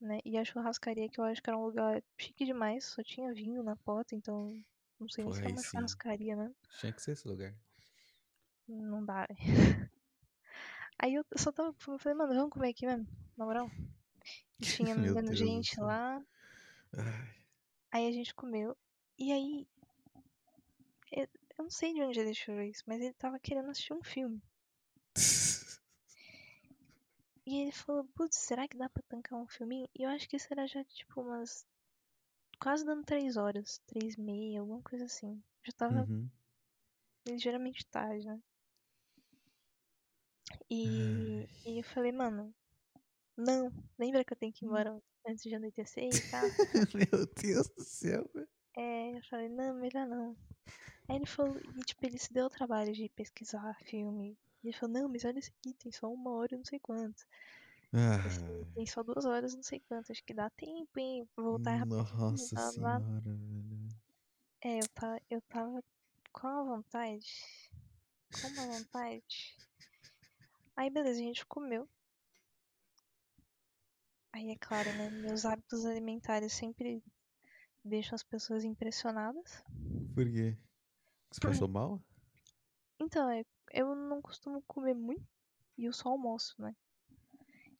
né? 0.01 0.21
E 0.25 0.39
a 0.39 0.45
churrascaria, 0.45 1.09
que 1.09 1.21
eu 1.21 1.25
acho 1.25 1.43
que 1.43 1.51
era 1.51 1.59
um 1.59 1.65
lugar 1.65 2.03
chique 2.17 2.45
demais, 2.45 2.85
só 2.85 3.03
tinha 3.03 3.35
vinho 3.35 3.63
na 3.63 3.77
porta, 3.77 4.15
então 4.15 4.53
não 4.99 5.09
sei 5.09 5.25
nem 5.25 5.33
se 5.33 5.41
Porra, 5.41 5.51
é 5.51 5.53
uma 5.53 5.63
sim. 5.63 5.69
churrascaria, 5.71 6.37
né? 6.37 6.55
Tinha 6.79 6.93
que 6.93 7.03
ser 7.03 7.13
esse 7.13 7.27
lugar. 7.27 7.55
Não 8.67 9.05
dá. 9.05 9.27
Aí 10.99 11.15
eu 11.15 11.25
só 11.37 11.53
tava 11.53 11.69
eu 11.87 11.99
falei, 11.99 12.19
mano, 12.19 12.35
vamos 12.35 12.51
comer 12.51 12.71
aqui 12.71 12.85
mesmo, 12.85 13.07
na 13.37 13.45
moral. 13.45 13.71
E 14.61 14.65
tinha 14.65 14.95
gente 15.35 15.81
lá, 15.81 16.21
Ai. 16.93 17.35
aí 17.93 18.09
a 18.09 18.13
gente 18.13 18.35
comeu. 18.35 18.77
E 19.17 19.33
aí, 19.33 19.69
eu, 21.13 21.29
não 21.59 21.71
sei 21.71 21.93
de 21.95 22.03
onde 22.03 22.21
ele 22.21 22.33
tirou 22.35 22.63
isso, 22.63 22.83
mas 22.87 23.01
ele 23.01 23.15
tava 23.15 23.39
querendo 23.39 23.71
assistir 23.71 23.93
um 23.93 24.03
filme. 24.03 24.43
E 27.45 27.63
ele 27.63 27.73
falou, 27.73 28.05
putz, 28.15 28.37
será 28.37 28.69
que 28.69 28.77
dá 28.77 28.89
pra 28.89 29.03
tancar 29.09 29.41
um 29.41 29.49
filminho? 29.49 29.89
E 29.99 30.03
eu 30.05 30.11
acho 30.11 30.29
que 30.29 30.39
será 30.39 30.67
já 30.67 30.85
tipo 30.85 31.21
umas. 31.23 31.67
Quase 32.61 32.85
dando 32.85 33.05
três 33.05 33.37
horas, 33.37 33.81
três 33.87 34.15
e 34.15 34.21
meia, 34.21 34.61
alguma 34.61 34.83
coisa 34.83 35.07
assim. 35.07 35.43
Já 35.65 35.73
tava 35.73 36.09
Uhum. 36.09 36.29
ligeiramente 37.27 37.87
tarde, 37.87 38.27
né? 38.27 38.41
E, 40.71 41.49
e 41.65 41.79
eu 41.79 41.85
falei, 41.85 42.13
mano, 42.13 42.55
não, 43.37 43.73
lembra 43.99 44.25
que 44.25 44.33
eu 44.33 44.37
tenho 44.37 44.53
que 44.53 44.65
ir 44.65 44.69
embora 44.69 45.01
antes 45.27 45.43
de 45.45 45.55
anoitecer 45.55 46.05
e 46.05 46.21
tal? 46.31 46.43
Meu 46.95 47.27
Deus 47.35 47.69
do 47.69 47.83
céu, 47.85 48.29
velho. 48.35 48.49
É, 48.77 49.17
eu 49.17 49.23
falei, 49.29 49.49
não, 49.49 49.75
melhor 49.75 50.07
não. 50.07 50.37
Aí 51.09 51.17
ele 51.17 51.27
falou, 51.27 51.57
e 51.77 51.81
tipo, 51.83 52.05
ele 52.05 52.19
se 52.19 52.33
deu 52.33 52.47
o 52.47 52.51
trabalho 52.51 52.93
de 52.93 53.09
pesquisar 53.09 53.75
filme. 53.85 54.37
E 54.63 54.69
ele 54.69 54.77
falou, 54.77 54.95
não, 54.95 55.09
mas 55.09 55.25
olha 55.25 55.39
esse 55.39 55.51
aqui, 55.51 55.73
tem 55.75 55.91
só 55.91 56.13
uma 56.13 56.31
hora 56.33 56.55
e 56.55 56.59
não 56.59 56.65
sei 56.65 56.79
quanto. 56.79 57.27
Esse 58.27 58.45
Ai. 58.45 58.67
tem 58.75 58.87
só 58.87 59.03
duas 59.03 59.25
horas, 59.25 59.55
não 59.55 59.63
sei 59.63 59.81
quanto. 59.81 60.13
Acho 60.13 60.23
que 60.23 60.35
dá 60.35 60.51
tempo, 60.51 60.99
hein? 60.99 61.27
Voltar 61.35 61.77
rapidinho. 61.77 62.07
Nossa 62.21 62.55
blá, 62.55 62.73
blá. 62.73 63.01
senhora, 63.01 63.21
velho. 63.21 63.89
É, 64.61 64.79
eu, 64.79 64.89
tá, 64.89 65.21
eu 65.31 65.41
tava 65.43 65.83
com 66.33 66.47
a 66.47 66.63
vontade. 66.63 67.33
Com 68.41 68.49
uma 68.49 68.79
vontade. 68.79 69.57
Aí, 70.77 70.91
beleza, 70.91 71.21
a 71.21 71.23
gente 71.23 71.47
comeu. 71.47 71.89
Aí, 74.33 74.51
é 74.51 74.57
claro, 74.57 74.93
né? 74.93 75.09
Meus 75.11 75.47
hábitos 75.47 75.87
alimentares 75.87 76.53
sempre 76.53 77.03
deixam 77.83 78.15
as 78.15 78.23
pessoas 78.23 78.65
impressionadas. 78.65 79.65
Por 80.15 80.31
quê? 80.31 80.59
Você 81.31 81.41
passou 81.41 81.69
mal? 81.69 82.01
Então, 83.01 83.31
é, 83.31 83.45
eu 83.73 83.95
não 83.95 84.21
costumo 84.21 84.63
comer 84.67 84.95
muito 84.95 85.23
e 85.77 85.85
eu 85.85 85.93
só 85.93 86.09
almoço, 86.11 86.61
né? 86.61 86.75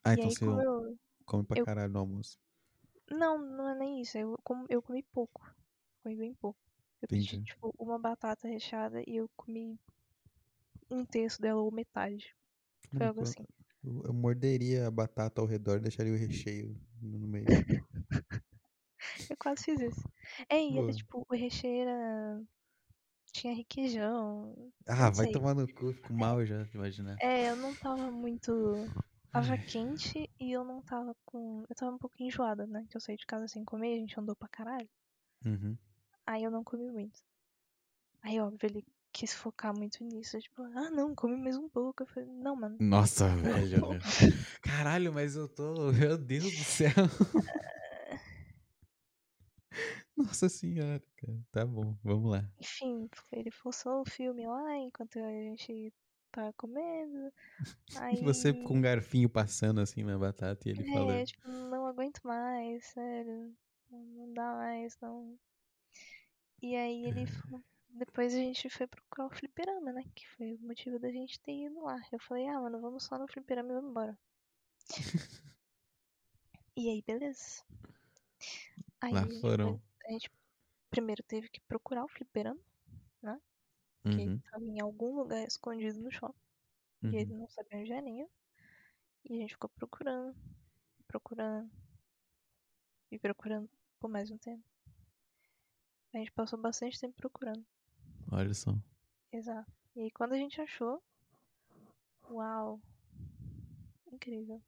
Ah, 0.05 0.11
e 0.11 0.13
então 0.15 0.27
aí, 0.27 0.31
você 0.31 0.45
eu. 0.45 0.99
come 1.25 1.45
pra 1.45 1.59
eu- 1.59 1.65
caralho 1.65 1.93
no 1.93 1.99
almoço. 2.01 2.39
Não, 3.11 3.39
não 3.39 3.69
é 3.71 3.75
nem 3.75 4.01
isso. 4.03 4.19
Eu, 4.19 4.37
como, 4.45 4.67
eu 4.69 4.83
comi 4.83 5.03
pouco. 5.03 5.41
Comi 6.03 6.17
bem 6.17 6.35
pouco. 6.35 6.59
Eu 7.03 7.09
pedi, 7.09 7.29
Entendi. 7.29 7.53
tipo, 7.53 7.75
uma 7.79 7.99
batata 7.99 8.49
recheada 8.49 9.03
e 9.07 9.17
eu 9.17 9.29
comi 9.37 9.79
um 10.91 11.05
terço 11.05 11.41
dela 11.41 11.61
ou 11.61 11.73
metade. 11.73 12.35
Foi 12.91 12.99
Mano, 12.99 13.09
algo 13.09 13.23
assim. 13.23 13.45
Eu, 13.85 14.03
eu 14.05 14.13
morderia 14.13 14.87
a 14.87 14.91
batata 14.91 15.41
ao 15.41 15.47
redor 15.47 15.77
e 15.79 15.81
deixaria 15.81 16.13
o 16.13 16.17
recheio 16.17 16.77
no 17.01 17.27
meio. 17.29 17.47
Eu 19.31 19.37
quase 19.37 19.65
fiz 19.65 19.81
isso. 19.81 20.03
É, 20.49 20.61
e 20.61 20.79
era 20.79 20.93
tipo, 20.93 21.25
o 21.29 21.35
recheio 21.35 21.83
era. 21.83 22.43
Tinha 23.41 23.55
requeijão. 23.55 24.73
Ah, 24.87 25.11
vai 25.11 25.27
sei. 25.27 25.33
tomar 25.33 25.55
no 25.55 25.73
cu, 25.73 25.93
fico 25.93 26.13
mal 26.13 26.45
já, 26.45 26.65
de 26.65 26.77
imaginar. 26.77 27.17
É, 27.21 27.51
eu 27.51 27.57
não 27.57 27.73
tava 27.75 28.11
muito. 28.11 28.53
Tava 29.31 29.57
quente 29.59 30.29
e 30.41 30.51
eu 30.51 30.65
não 30.65 30.83
tava 30.83 31.15
com. 31.25 31.63
Eu 31.69 31.77
tava 31.77 31.95
um 31.95 31.99
pouco 31.99 32.17
enjoada, 32.19 32.67
né? 32.67 32.85
Que 32.91 32.97
eu 32.97 33.01
saí 33.01 33.17
de 33.17 33.27
casa 33.27 33.47
sem 33.47 33.65
comer, 33.65 33.95
a 33.95 33.99
gente 33.99 34.19
andou 34.19 34.35
pra 34.35 34.49
caralho. 34.49 34.89
Uhum. 35.45 35.77
Aí 36.27 36.43
eu 36.43 36.51
não 36.51 36.65
comi 36.65 36.91
muito. 36.91 37.21
Aí, 38.23 38.41
óbvio, 38.41 38.69
ele 38.69 38.85
quis 39.13 39.33
focar 39.33 39.73
muito 39.73 40.03
nisso. 40.03 40.39
Tipo, 40.41 40.63
ah, 40.63 40.91
não, 40.91 41.15
come 41.15 41.37
mais 41.37 41.57
um 41.57 41.69
pouco. 41.69 42.03
Eu 42.03 42.07
falei, 42.09 42.29
não, 42.29 42.57
mano. 42.57 42.77
Nossa, 42.81 43.29
velho. 43.37 43.91
velho. 43.91 44.01
Caralho, 44.63 45.13
mas 45.13 45.37
eu 45.37 45.49
tô. 45.49 45.93
Meu 45.93 46.19
Deus 46.19 46.45
do 46.45 46.65
céu. 46.65 46.91
Nossa 50.19 50.49
senhora, 50.49 51.01
cara. 51.17 51.39
Tá 51.53 51.65
bom, 51.65 51.97
vamos 52.03 52.31
lá. 52.33 52.45
Enfim, 52.61 53.09
ele 53.33 53.51
forçou 53.51 54.03
o 54.03 54.05
filme 54.05 54.47
lá 54.47 54.77
enquanto 54.77 55.19
a 55.19 55.31
gente 55.31 55.93
tava 56.33 56.53
comendo. 56.55 57.33
Aí. 57.97 58.17
Você 58.25 58.53
com 58.53 58.75
um 58.75 58.81
garfinho 58.81 59.29
passando 59.29 59.81
assim 59.81 60.03
na 60.03 60.19
batata 60.19 60.69
e 60.69 60.73
ele 60.73 60.89
É, 60.91 60.93
falando. 60.93 61.27
tipo, 61.27 61.49
não 61.49 61.87
aguento 61.87 62.21
mais, 62.25 62.85
sério. 62.87 63.55
Não, 63.91 64.33
dá 64.35 64.53
mais, 64.55 64.99
não. 65.01 65.39
E 66.63 66.75
aí 66.77 67.07
ele 67.07 67.27
falou. 67.27 67.63
Depois 67.91 68.35
a 68.35 68.39
gente 68.39 68.69
foi 68.71 68.87
procurar 68.87 69.27
o 69.27 69.31
fliperama, 69.31 69.93
né? 69.93 70.05
Que 70.15 70.29
foi 70.37 70.55
o 70.55 70.61
motivo 70.61 70.99
da 70.99 71.11
gente 71.11 71.41
ter 71.41 71.67
ido 71.67 71.81
lá. 71.81 71.97
Eu 72.13 72.19
falei, 72.21 72.47
ah, 72.49 72.61
mano, 72.61 72.81
vamos 72.81 73.05
só 73.05 73.19
no 73.19 73.27
fliperama 73.27 73.71
e 73.71 73.75
vamos 73.75 73.91
embora. 73.91 74.19
e 76.77 76.89
aí, 76.91 77.03
beleza. 77.07 77.65
Aí 79.01 79.13
Lá 79.13 79.27
foram. 79.41 79.81
A 80.09 80.13
gente 80.13 80.31
primeiro 80.91 81.23
teve 81.23 81.49
que 81.49 81.61
procurar 81.61 82.05
o 82.05 82.09
fliperama, 82.09 82.61
que 84.03 84.27
Uhum, 84.27 84.39
tava 84.41 84.65
em 84.65 84.81
algum 84.81 85.15
lugar 85.15 85.47
escondido 85.47 86.01
no 86.01 86.11
shopping. 86.11 86.39
E 87.03 87.17
ele 87.17 87.33
uhum. 87.33 87.41
não 87.41 87.49
sabia 87.49 87.79
onde 87.79 87.93
era. 87.93 88.29
E 89.25 89.35
a 89.35 89.37
gente 89.37 89.55
ficou 89.55 89.71
procurando, 89.71 90.37
procurando. 91.07 91.71
E 93.11 93.19
procurando 93.19 93.69
por 93.99 94.09
mais 94.09 94.31
um 94.31 94.39
tempo. 94.39 94.65
A 96.15 96.19
gente 96.19 96.33
passou 96.33 96.59
bastante 96.59 96.99
tempo 96.99 97.17
procurando. 97.17 97.65
Olha 98.31 98.55
só. 98.55 98.75
Exato. 99.33 99.71
E 99.95 100.03
aí 100.03 100.11
quando 100.11 100.33
a 100.33 100.37
gente 100.37 100.61
achou. 100.61 101.03
Uau! 102.31 102.81
Incrível. 104.11 104.63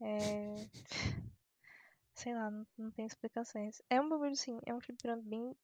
É. 0.00 0.54
Sei 2.22 2.34
lá, 2.34 2.50
não, 2.50 2.66
não 2.78 2.90
tem 2.90 3.04
explicações. 3.06 3.82
É 3.90 4.00
um 4.00 4.08
bagulho 4.08 4.30
assim, 4.32 4.58
é 4.64 4.74
um 4.74 4.80
fliperama 4.80 5.22
bem 5.22 5.56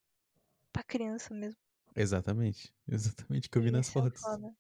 pra 0.73 0.83
criança 0.83 1.33
mesmo. 1.33 1.61
Exatamente. 1.95 2.73
Exatamente, 2.89 3.49
que 3.49 3.59
eu 3.59 3.63
vi 3.63 3.71
nas 3.71 3.89
é 3.89 3.93
fotos. 3.93 4.21
foda. 4.21 4.49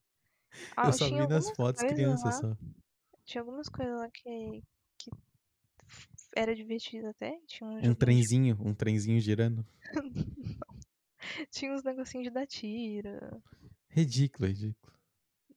Eu 0.52 0.64
Ah, 0.76 0.92
só 0.92 1.06
vi 1.08 1.26
nas 1.26 1.50
fotos 1.50 1.82
coisas 1.82 1.94
criança 1.96 2.24
lá- 2.26 2.32
só. 2.32 2.56
Tinha 3.24 3.42
algumas 3.42 3.68
coisas 3.68 3.94
lá 3.98 4.08
que, 4.10 4.62
que 4.96 5.10
era 6.34 6.54
divertido 6.54 7.08
até. 7.08 7.38
Tinha 7.46 7.68
um, 7.68 7.76
Um 7.78 7.92
de- 7.92 7.94
trenzinho, 7.96 8.56
um 8.60 8.74
trenzinho 8.74 9.20
girando. 9.20 9.66
Tinha 11.50 11.72
uns 11.74 11.82
negocinhos 11.84 12.24
de 12.24 12.30
dar 12.30 12.46
tiro. 12.46 13.42
Ridículo, 13.90 14.48
ridículo. 14.48 14.92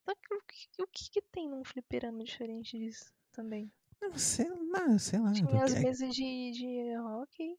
O 0.07 0.13
que, 0.45 0.83
o 0.83 0.87
que 0.87 1.09
que 1.09 1.21
tem 1.21 1.47
num 1.49 1.63
fliperama 1.63 2.23
diferente 2.23 2.77
disso 2.77 3.13
também? 3.31 3.71
Não, 4.01 4.17
sei 4.17 4.49
lá, 4.49 4.97
sei 4.99 5.19
lá. 5.19 5.31
Tinha 5.31 5.63
as 5.63 5.73
é- 5.75 5.79
mesas 5.79 6.15
de, 6.15 6.51
de 6.51 6.97
hockey. 6.97 7.55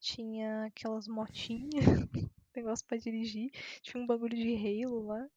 Tinha 0.00 0.64
aquelas 0.64 1.06
motinhas. 1.06 1.84
negócio 2.56 2.86
pra 2.86 2.96
dirigir. 2.96 3.50
Tinha 3.82 4.02
um 4.02 4.06
bagulho 4.06 4.34
de 4.36 4.54
Halo 4.56 5.06
lá. 5.06 5.28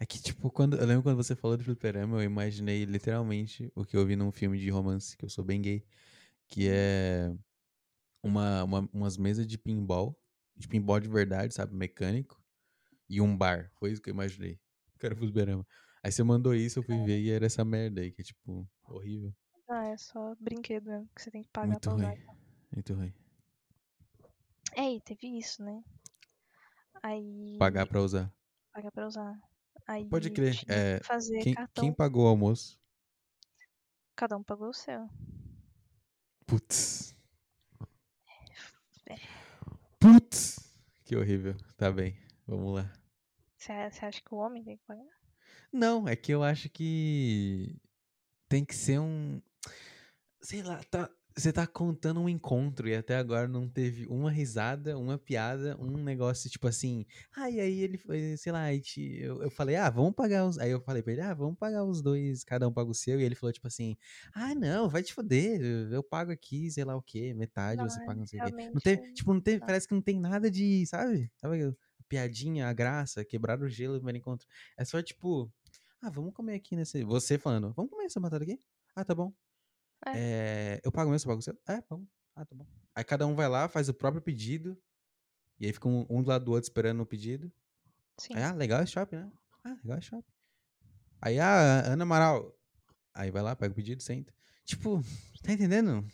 É 0.00 0.04
que, 0.04 0.20
tipo, 0.20 0.50
quando. 0.50 0.76
Eu 0.76 0.86
lembro 0.86 1.04
quando 1.04 1.16
você 1.16 1.36
falou 1.36 1.56
do 1.56 1.62
fliperama, 1.64 2.16
eu 2.16 2.22
imaginei 2.24 2.84
literalmente 2.84 3.70
o 3.74 3.84
que 3.84 3.96
eu 3.96 4.04
vi 4.04 4.16
num 4.16 4.32
filme 4.32 4.58
de 4.58 4.68
romance, 4.68 5.16
que 5.16 5.24
eu 5.24 5.28
sou 5.30 5.44
bem 5.44 5.62
gay. 5.62 5.84
Que 6.48 6.68
é 6.68 7.32
uma, 8.22 8.64
uma- 8.64 8.90
umas 8.92 9.16
mesas 9.16 9.46
de 9.46 9.56
pinball. 9.56 10.18
De 10.56 10.66
pinball 10.68 10.98
de 11.00 11.08
verdade, 11.08 11.54
sabe? 11.54 11.74
Mecânico. 11.74 12.42
E 13.08 13.20
um 13.20 13.36
bar. 13.36 13.70
Foi 13.74 13.92
isso 13.92 14.02
que 14.02 14.10
eu 14.10 14.14
imaginei. 14.14 14.58
Que 14.98 15.06
era 15.06 15.14
fliperama. 15.14 15.66
Aí 16.02 16.12
você 16.12 16.22
mandou 16.22 16.54
isso, 16.54 16.80
eu 16.80 16.82
fui 16.82 17.02
ver 17.04 17.20
e 17.20 17.30
era 17.30 17.46
essa 17.46 17.64
merda 17.64 18.00
aí, 18.02 18.12
que 18.12 18.20
é, 18.20 18.24
tipo, 18.24 18.68
horrível. 18.88 19.34
Ah, 19.68 19.86
é 19.86 19.96
só 19.96 20.34
brinquedo 20.40 20.86
mesmo, 20.90 21.08
que 21.14 21.22
você 21.22 21.30
tem 21.30 21.42
que 21.42 21.50
pagar 21.50 21.68
Muito 21.68 21.80
pra 21.82 21.92
ruim. 21.92 22.04
usar. 22.04 22.36
Muito 22.72 22.94
ruim. 22.94 23.14
É, 24.76 24.92
e 24.92 25.00
teve 25.00 25.38
isso, 25.38 25.62
né? 25.62 25.82
Aí. 27.02 27.56
Pagar 27.58 27.86
pra 27.86 28.00
usar. 28.00 28.32
Pagar 28.72 28.90
pra 28.90 29.06
usar. 29.06 29.40
Aí 29.86 30.08
Pode 30.08 30.30
crer, 30.30 30.54
é, 30.68 31.00
Quem, 31.42 31.54
quem 31.74 31.92
pagou 31.92 32.24
o 32.24 32.28
almoço? 32.28 32.78
Cada 34.16 34.36
um 34.36 34.42
pagou 34.42 34.68
o 34.68 34.74
seu. 34.74 35.08
Putz. 36.46 37.14
É. 39.06 39.16
Putz. 39.98 40.56
Que 41.04 41.16
horrível. 41.16 41.54
Tá 41.76 41.90
bem. 41.90 42.16
Vamos 42.46 42.74
lá. 42.74 42.92
Você 43.58 43.72
acha 43.72 44.20
que 44.22 44.34
o 44.34 44.38
homem 44.38 44.62
tem 44.62 44.76
que 44.76 44.84
pagar? 44.84 45.04
Não, 45.72 46.06
é 46.08 46.14
que 46.14 46.32
eu 46.32 46.42
acho 46.42 46.68
que 46.68 47.80
tem 48.54 48.64
que 48.64 48.74
ser 48.76 49.00
um. 49.00 49.42
Sei 50.40 50.62
lá, 50.62 50.80
tá. 50.84 51.10
Você 51.36 51.52
tá 51.52 51.66
contando 51.66 52.20
um 52.20 52.28
encontro 52.28 52.88
e 52.88 52.94
até 52.94 53.16
agora 53.16 53.48
não 53.48 53.68
teve 53.68 54.06
uma 54.06 54.30
risada, 54.30 54.96
uma 54.96 55.18
piada, 55.18 55.76
um 55.80 56.00
negócio 56.00 56.48
tipo 56.48 56.68
assim. 56.68 57.04
Ah, 57.36 57.50
e 57.50 57.58
aí 57.58 57.80
ele 57.80 57.98
foi, 57.98 58.36
sei 58.36 58.52
lá, 58.52 58.72
eu, 58.72 59.42
eu 59.42 59.50
falei, 59.50 59.74
ah, 59.74 59.90
vamos 59.90 60.14
pagar 60.14 60.46
os. 60.46 60.56
Aí 60.60 60.70
eu 60.70 60.80
falei 60.80 61.02
pra 61.02 61.12
ele, 61.12 61.22
ah, 61.22 61.34
vamos 61.34 61.58
pagar 61.58 61.82
os 61.82 62.00
dois, 62.00 62.44
cada 62.44 62.68
um 62.68 62.72
paga 62.72 62.88
o 62.88 62.94
seu. 62.94 63.20
E 63.20 63.24
ele 63.24 63.34
falou, 63.34 63.52
tipo 63.52 63.66
assim, 63.66 63.96
ah, 64.32 64.54
não, 64.54 64.88
vai 64.88 65.02
te 65.02 65.12
foder, 65.12 65.60
eu, 65.60 65.90
eu 65.90 66.04
pago 66.04 66.30
aqui, 66.30 66.70
sei 66.70 66.84
lá 66.84 66.94
o 66.94 67.02
quê, 67.02 67.34
metade, 67.34 67.78
Não, 67.78 67.90
você 67.90 68.00
é 68.00 68.06
paga 68.06 68.20
não 68.20 68.26
sei 68.28 68.40
o 68.40 68.44
quê. 68.44 68.70
Não 68.72 68.80
teve, 68.80 69.12
tipo, 69.12 69.34
não 69.34 69.40
teve, 69.40 69.58
parece 69.58 69.88
que 69.88 69.94
não 69.94 70.02
tem 70.02 70.20
nada 70.20 70.48
de, 70.48 70.86
sabe? 70.86 71.28
Sabe 71.36 71.64
a 71.64 71.74
piadinha, 72.08 72.68
a 72.68 72.72
graça, 72.72 73.24
quebrar 73.24 73.60
o 73.60 73.68
gelo 73.68 73.94
no 73.94 73.98
primeiro 73.98 74.18
encontro. 74.18 74.46
É 74.76 74.84
só 74.84 75.02
tipo, 75.02 75.50
ah, 76.04 76.10
vamos 76.10 76.34
comer 76.34 76.54
aqui 76.54 76.76
nesse. 76.76 77.02
Você 77.04 77.38
falando, 77.38 77.72
vamos 77.72 77.90
comer 77.90 78.04
essa 78.04 78.20
batata 78.20 78.44
aqui? 78.44 78.60
Ah, 78.94 79.04
tá 79.04 79.14
bom. 79.14 79.32
É, 80.06 80.80
eu 80.84 80.92
pago 80.92 81.10
mesmo, 81.10 81.20
você 81.20 81.26
paga 81.26 81.38
o 81.38 81.42
seu? 81.42 81.58
É, 81.66 81.82
vamos. 81.88 82.06
Ah, 82.36 82.44
tá 82.44 82.54
bom. 82.54 82.66
Aí 82.94 83.02
cada 83.04 83.26
um 83.26 83.34
vai 83.34 83.48
lá, 83.48 83.68
faz 83.68 83.88
o 83.88 83.94
próprio 83.94 84.22
pedido. 84.22 84.76
E 85.58 85.66
aí 85.66 85.72
fica 85.72 85.88
um, 85.88 86.04
um 86.10 86.22
do 86.22 86.28
lado 86.28 86.44
do 86.44 86.52
outro 86.52 86.64
esperando 86.68 87.00
o 87.00 87.06
pedido. 87.06 87.50
Sim. 88.18 88.34
Aí, 88.34 88.42
ah, 88.42 88.52
legal 88.52 88.82
esse 88.82 88.92
shopping, 88.92 89.16
né? 89.16 89.32
Ah, 89.64 89.76
legal 89.82 89.98
esse 89.98 90.08
shopping. 90.08 90.32
Aí, 91.22 91.38
ah, 91.40 91.82
Ana 91.86 92.02
Amaral. 92.02 92.54
Aí 93.14 93.30
vai 93.30 93.42
lá, 93.42 93.56
pega 93.56 93.72
o 93.72 93.74
pedido, 93.74 94.02
senta. 94.02 94.32
Tipo, 94.64 95.00
tá 95.42 95.52
entendendo? 95.52 96.04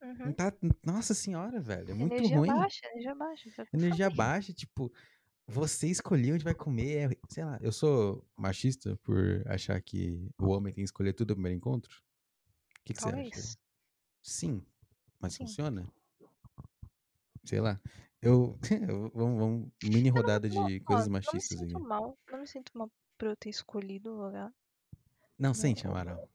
Não 0.00 0.26
Uhum. 0.26 0.32
tá. 0.32 0.52
Nossa 0.84 1.14
senhora, 1.14 1.60
velho. 1.60 1.90
É 1.90 1.94
muito 1.94 2.14
energia 2.14 2.38
ruim. 2.38 2.48
baixa, 2.48 2.86
energia 2.86 3.14
baixa. 3.14 3.50
que 3.50 3.60
eu 3.60 3.66
Energia 3.72 4.10
baixa, 4.10 4.52
tipo, 4.52 4.92
você 5.46 5.88
escolher 5.88 6.34
onde 6.34 6.44
vai 6.44 6.54
comer. 6.54 7.12
É, 7.12 7.16
sei 7.28 7.44
lá, 7.44 7.58
eu 7.60 7.72
sou 7.72 8.24
machista 8.36 8.96
por 9.02 9.42
achar 9.46 9.80
que 9.80 10.28
o 10.38 10.48
homem 10.48 10.72
tem 10.72 10.82
que 10.82 10.88
escolher 10.88 11.12
tudo 11.12 11.30
no 11.30 11.36
primeiro 11.36 11.56
encontro? 11.56 12.02
O 12.80 12.84
que, 12.84 12.94
que 12.94 13.02
você 13.02 13.08
acha? 13.08 13.58
Sim, 14.22 14.64
mas 15.20 15.34
Sim. 15.34 15.44
funciona? 15.44 15.86
Sei 17.44 17.60
lá. 17.60 17.80
Eu. 18.20 18.58
vamos, 19.14 19.38
vamos. 19.38 19.70
Mini 19.84 20.08
rodada 20.08 20.48
Não, 20.48 20.66
de 20.66 20.80
ó, 20.82 20.84
coisas 20.84 21.06
Não 21.06 21.12
me 21.12 21.18
machistas 21.18 21.58
aqui. 21.60 21.70
sinto 21.70 21.80
mal. 21.80 22.18
Não 22.30 22.40
me 22.40 22.46
sinto 22.46 22.72
mal 22.76 22.90
por 23.16 23.28
eu 23.28 23.36
ter 23.36 23.50
escolhido 23.50 24.10
o 24.12 24.26
lugar. 24.26 24.52
Não, 25.38 25.54
sente, 25.54 25.86
Amaral. 25.86 26.28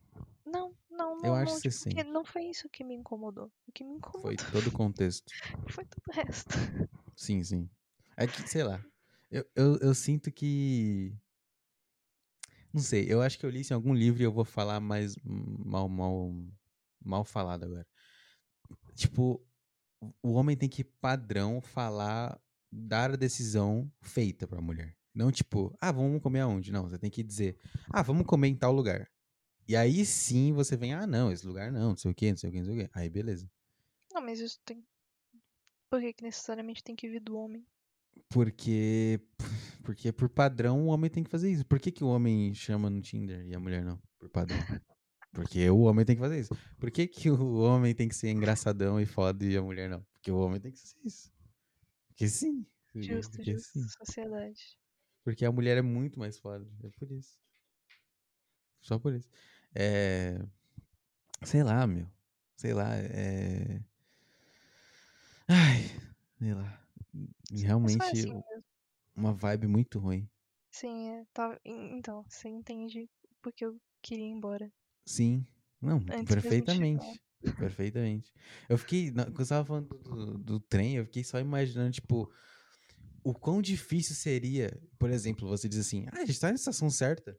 Não, 0.45 0.73
não, 0.89 1.17
não. 1.17 1.25
Eu 1.25 1.35
acho 1.35 1.53
não, 1.53 1.61
que 1.61 1.71
você 1.71 1.89
tipo, 1.89 2.01
sente. 2.01 2.11
não 2.11 2.23
foi 2.23 2.43
isso 2.43 2.69
que 2.69 2.83
me 2.83 2.95
incomodou. 2.95 3.51
O 3.67 3.71
que 3.71 3.83
me 3.83 3.95
incomodou 3.95 4.21
Foi 4.21 4.35
todo 4.51 4.67
o 4.67 4.71
contexto. 4.71 5.31
foi 5.69 5.85
todo 5.85 6.03
o 6.07 6.11
resto. 6.11 6.53
Sim, 7.15 7.43
sim. 7.43 7.69
É 8.15 8.27
que, 8.27 8.47
sei 8.47 8.63
lá. 8.63 8.83
Eu, 9.31 9.45
eu, 9.55 9.77
eu 9.77 9.95
sinto 9.95 10.29
que. 10.29 11.15
Não 12.73 12.81
sei, 12.81 13.05
eu 13.11 13.21
acho 13.21 13.39
que 13.39 13.45
eu 13.45 13.49
li 13.49 13.61
isso 13.61 13.73
em 13.73 13.75
algum 13.75 13.93
livro 13.93 14.21
e 14.21 14.25
eu 14.25 14.31
vou 14.31 14.45
falar 14.45 14.79
mais 14.79 15.15
mal, 15.23 15.87
mal, 15.87 16.33
mal 17.03 17.23
falado 17.23 17.63
agora. 17.63 17.87
Tipo, 18.93 19.41
o 20.21 20.33
homem 20.33 20.57
tem 20.57 20.69
que 20.69 20.83
padrão 20.83 21.61
falar, 21.61 22.39
dar 22.71 23.11
a 23.11 23.15
decisão 23.15 23.91
feita 24.01 24.47
pra 24.47 24.61
mulher. 24.61 24.95
Não 25.13 25.31
tipo, 25.31 25.75
ah, 25.79 25.91
vamos 25.91 26.21
comer 26.21 26.41
aonde? 26.41 26.71
Não, 26.71 26.87
você 26.87 26.97
tem 26.97 27.09
que 27.09 27.23
dizer, 27.23 27.57
ah, 27.89 28.01
vamos 28.01 28.25
comer 28.25 28.47
em 28.47 28.55
tal 28.55 28.71
lugar. 28.71 29.09
E 29.67 29.75
aí 29.75 30.05
sim 30.05 30.53
você 30.53 30.75
vem, 30.75 30.93
ah, 30.93 31.07
não, 31.07 31.31
esse 31.31 31.45
lugar 31.45 31.71
não, 31.71 31.89
não 31.89 31.97
sei 31.97 32.11
o 32.11 32.15
quê, 32.15 32.29
não 32.31 32.37
sei 32.37 32.49
o 32.49 32.53
quê, 32.53 32.59
não 32.59 32.65
sei 32.65 32.75
o 32.75 32.79
quê. 32.79 32.89
Aí 32.93 33.09
beleza. 33.09 33.49
Não, 34.13 34.21
mas 34.21 34.39
isso 34.39 34.59
tem. 34.65 34.85
Por 35.89 36.01
que, 36.01 36.13
que 36.13 36.23
necessariamente 36.23 36.83
tem 36.83 36.95
que 36.95 37.09
vir 37.09 37.21
do 37.21 37.37
homem? 37.37 37.65
Porque, 38.29 39.19
porque 39.83 40.11
por 40.11 40.29
padrão 40.29 40.83
o 40.83 40.87
homem 40.87 41.09
tem 41.09 41.23
que 41.23 41.29
fazer 41.29 41.51
isso. 41.51 41.65
Por 41.65 41.79
que, 41.79 41.91
que 41.91 42.03
o 42.03 42.07
homem 42.07 42.53
chama 42.53 42.89
no 42.89 43.01
Tinder 43.01 43.45
e 43.45 43.53
a 43.53 43.59
mulher 43.59 43.83
não? 43.83 44.01
Por 44.19 44.29
padrão. 44.29 44.57
Porque 45.33 45.69
o 45.69 45.81
homem 45.81 46.05
tem 46.05 46.15
que 46.15 46.21
fazer 46.21 46.39
isso. 46.39 46.55
Por 46.77 46.91
que, 46.91 47.07
que 47.07 47.29
o 47.29 47.59
homem 47.59 47.95
tem 47.95 48.07
que 48.07 48.15
ser 48.15 48.29
engraçadão 48.31 48.99
e 48.99 49.05
foda 49.05 49.45
e 49.45 49.55
a 49.55 49.61
mulher 49.61 49.89
não? 49.89 50.05
Porque 50.13 50.31
o 50.31 50.37
homem 50.37 50.59
tem 50.59 50.71
que 50.71 50.79
fazer 50.79 50.99
isso. 51.03 51.31
Porque 52.07 52.27
sim. 52.27 52.65
Justo, 52.95 53.31
Porque 53.31 53.53
justo. 53.53 53.79
sim. 53.79 53.87
Sociedade. 54.05 54.77
Porque 55.23 55.45
a 55.45 55.51
mulher 55.51 55.77
é 55.77 55.81
muito 55.81 56.19
mais 56.19 56.37
foda. 56.37 56.67
É 56.83 56.89
por 56.89 57.09
isso. 57.11 57.37
Só 58.81 58.99
por 58.99 59.13
isso. 59.13 59.29
É. 59.73 60.39
Sei 61.43 61.63
lá, 61.63 61.87
meu. 61.87 62.07
Sei 62.57 62.73
lá. 62.73 62.95
É. 62.95 63.81
Ai. 65.47 65.83
Sei 66.39 66.53
lá. 66.53 66.80
É 67.13 67.55
Realmente 67.57 68.01
assim 68.01 68.41
uma 69.15 69.33
vibe 69.33 69.67
muito 69.67 69.99
ruim. 69.99 70.29
Sim, 70.71 71.09
é, 71.09 71.25
tá, 71.33 71.59
en- 71.65 71.97
então, 71.97 72.23
você 72.29 72.47
entende 72.47 73.09
porque 73.41 73.65
eu 73.65 73.77
queria 74.01 74.25
ir 74.25 74.29
embora. 74.29 74.71
Sim. 75.05 75.45
Não, 75.81 75.97
Antes 75.97 76.23
perfeitamente. 76.35 77.21
Perfeitamente. 77.57 78.31
Eu 78.69 78.77
fiquei. 78.77 79.11
Quando 79.11 79.35
você 79.35 79.49
tava 79.49 79.65
falando 79.65 79.87
do, 79.97 80.37
do 80.37 80.59
trem, 80.59 80.95
eu 80.95 81.05
fiquei 81.05 81.23
só 81.23 81.39
imaginando, 81.39 81.91
tipo, 81.91 82.31
o 83.23 83.33
quão 83.33 83.61
difícil 83.61 84.15
seria, 84.15 84.71
por 84.99 85.09
exemplo, 85.09 85.47
você 85.47 85.67
diz 85.67 85.79
assim, 85.79 86.05
ah, 86.11 86.21
a 86.21 86.25
gente 86.25 86.39
tá 86.39 86.49
na 86.49 86.55
estação 86.55 86.89
certa. 86.89 87.37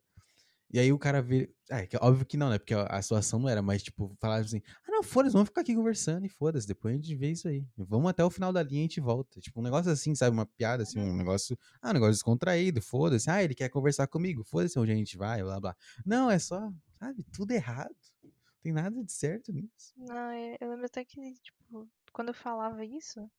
E 0.72 0.78
aí 0.78 0.90
o 0.90 0.98
cara 0.98 1.20
vê. 1.20 1.54
Ah, 1.70 1.82
é 1.82 1.88
óbvio 2.00 2.24
que 2.24 2.36
não, 2.36 2.48
né? 2.48 2.58
Porque 2.58 2.72
a, 2.74 3.02
situação 3.02 3.38
não 3.38 3.48
era, 3.48 3.60
mas, 3.60 3.82
tipo, 3.82 4.16
falar 4.18 4.36
assim, 4.36 4.62
ah, 4.86 4.90
não, 4.90 5.02
foda-se, 5.02 5.32
vamos 5.34 5.48
ficar 5.48 5.60
aqui 5.60 5.74
conversando 5.74 6.24
e 6.24 6.28
foda-se, 6.30 6.66
depois 6.66 6.94
a 6.94 6.96
gente 6.96 7.14
vê 7.14 7.30
isso 7.30 7.46
aí. 7.46 7.66
Vamos 7.76 8.08
até 8.08 8.24
o 8.24 8.30
final 8.30 8.52
da 8.52 8.62
linha 8.62 8.80
e 8.80 8.84
a 8.84 8.88
gente 8.88 9.00
volta. 9.00 9.38
Tipo, 9.40 9.60
um 9.60 9.62
negócio 9.62 9.92
assim, 9.92 10.14
sabe? 10.14 10.34
Uma 10.34 10.46
piada, 10.46 10.82
assim, 10.82 10.98
um 10.98 11.14
negócio. 11.14 11.58
Ah, 11.80 11.90
um 11.90 11.92
negócio 11.92 12.14
descontraído, 12.14 12.80
foda-se. 12.80 13.28
Ah, 13.30 13.42
ele 13.44 13.54
quer 13.54 13.68
conversar 13.68 14.06
comigo, 14.06 14.42
foda-se 14.44 14.78
onde 14.78 14.92
a 14.92 14.94
gente 14.94 15.16
vai, 15.16 15.42
blá 15.42 15.60
blá. 15.60 15.76
Não, 16.06 16.30
é 16.30 16.38
só, 16.38 16.72
sabe, 16.98 17.22
tudo 17.32 17.52
errado. 17.52 17.94
Não 18.22 18.32
tem 18.62 18.72
nada 18.72 19.04
de 19.04 19.12
certo 19.12 19.52
nisso. 19.52 19.92
Não, 19.96 20.30
é- 20.30 20.56
eu 20.58 20.70
lembro 20.70 20.86
até 20.86 21.04
que, 21.04 21.34
tipo, 21.34 21.88
quando 22.12 22.28
eu 22.28 22.34
falava 22.34 22.84
isso, 22.84 23.30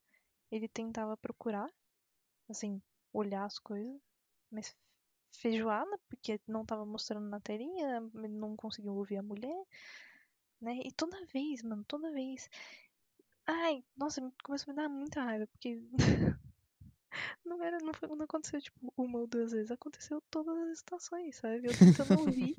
ele 0.52 0.68
tentava 0.68 1.18
procurar, 1.18 1.68
assim, 2.48 2.80
olhar 3.12 3.46
as 3.46 3.58
coisas, 3.58 4.00
mas 4.52 4.76
feijoada, 5.34 5.98
porque 6.10 6.40
não 6.48 6.66
tava 6.66 6.86
mostrando 6.86 7.28
na 7.28 7.40
telinha, 7.40 8.00
não 8.14 8.56
conseguiu 8.56 8.96
ouvir 8.96 9.18
a 9.18 9.24
mulher, 9.24 9.64
né? 10.62 10.80
E 10.84 10.92
toda 10.92 11.26
vez, 11.28 11.62
mano, 11.64 11.84
toda 11.88 12.12
vez. 12.12 12.50
Ai, 13.46 13.84
nossa, 13.98 14.22
me- 14.22 14.32
começou 14.44 14.72
a 14.72 14.76
me 14.76 14.82
dar 14.82 14.90
muita 14.90 15.22
raiva, 15.24 15.48
porque 15.48 15.82
não 17.46 17.62
era, 17.64 17.78
não, 17.80 17.94
foi, 17.94 18.08
não 18.10 18.24
aconteceu, 18.24 18.62
tipo, 18.62 18.94
uma 18.98 19.20
ou 19.20 19.28
duas 19.28 19.52
vezes, 19.52 19.72
aconteceu 19.72 20.22
todas 20.30 20.58
as 20.70 20.78
estações, 20.78 21.36
sabe? 21.38 21.68
Eu 21.68 21.78
tentando 21.78 22.18
ouvir 22.20 22.56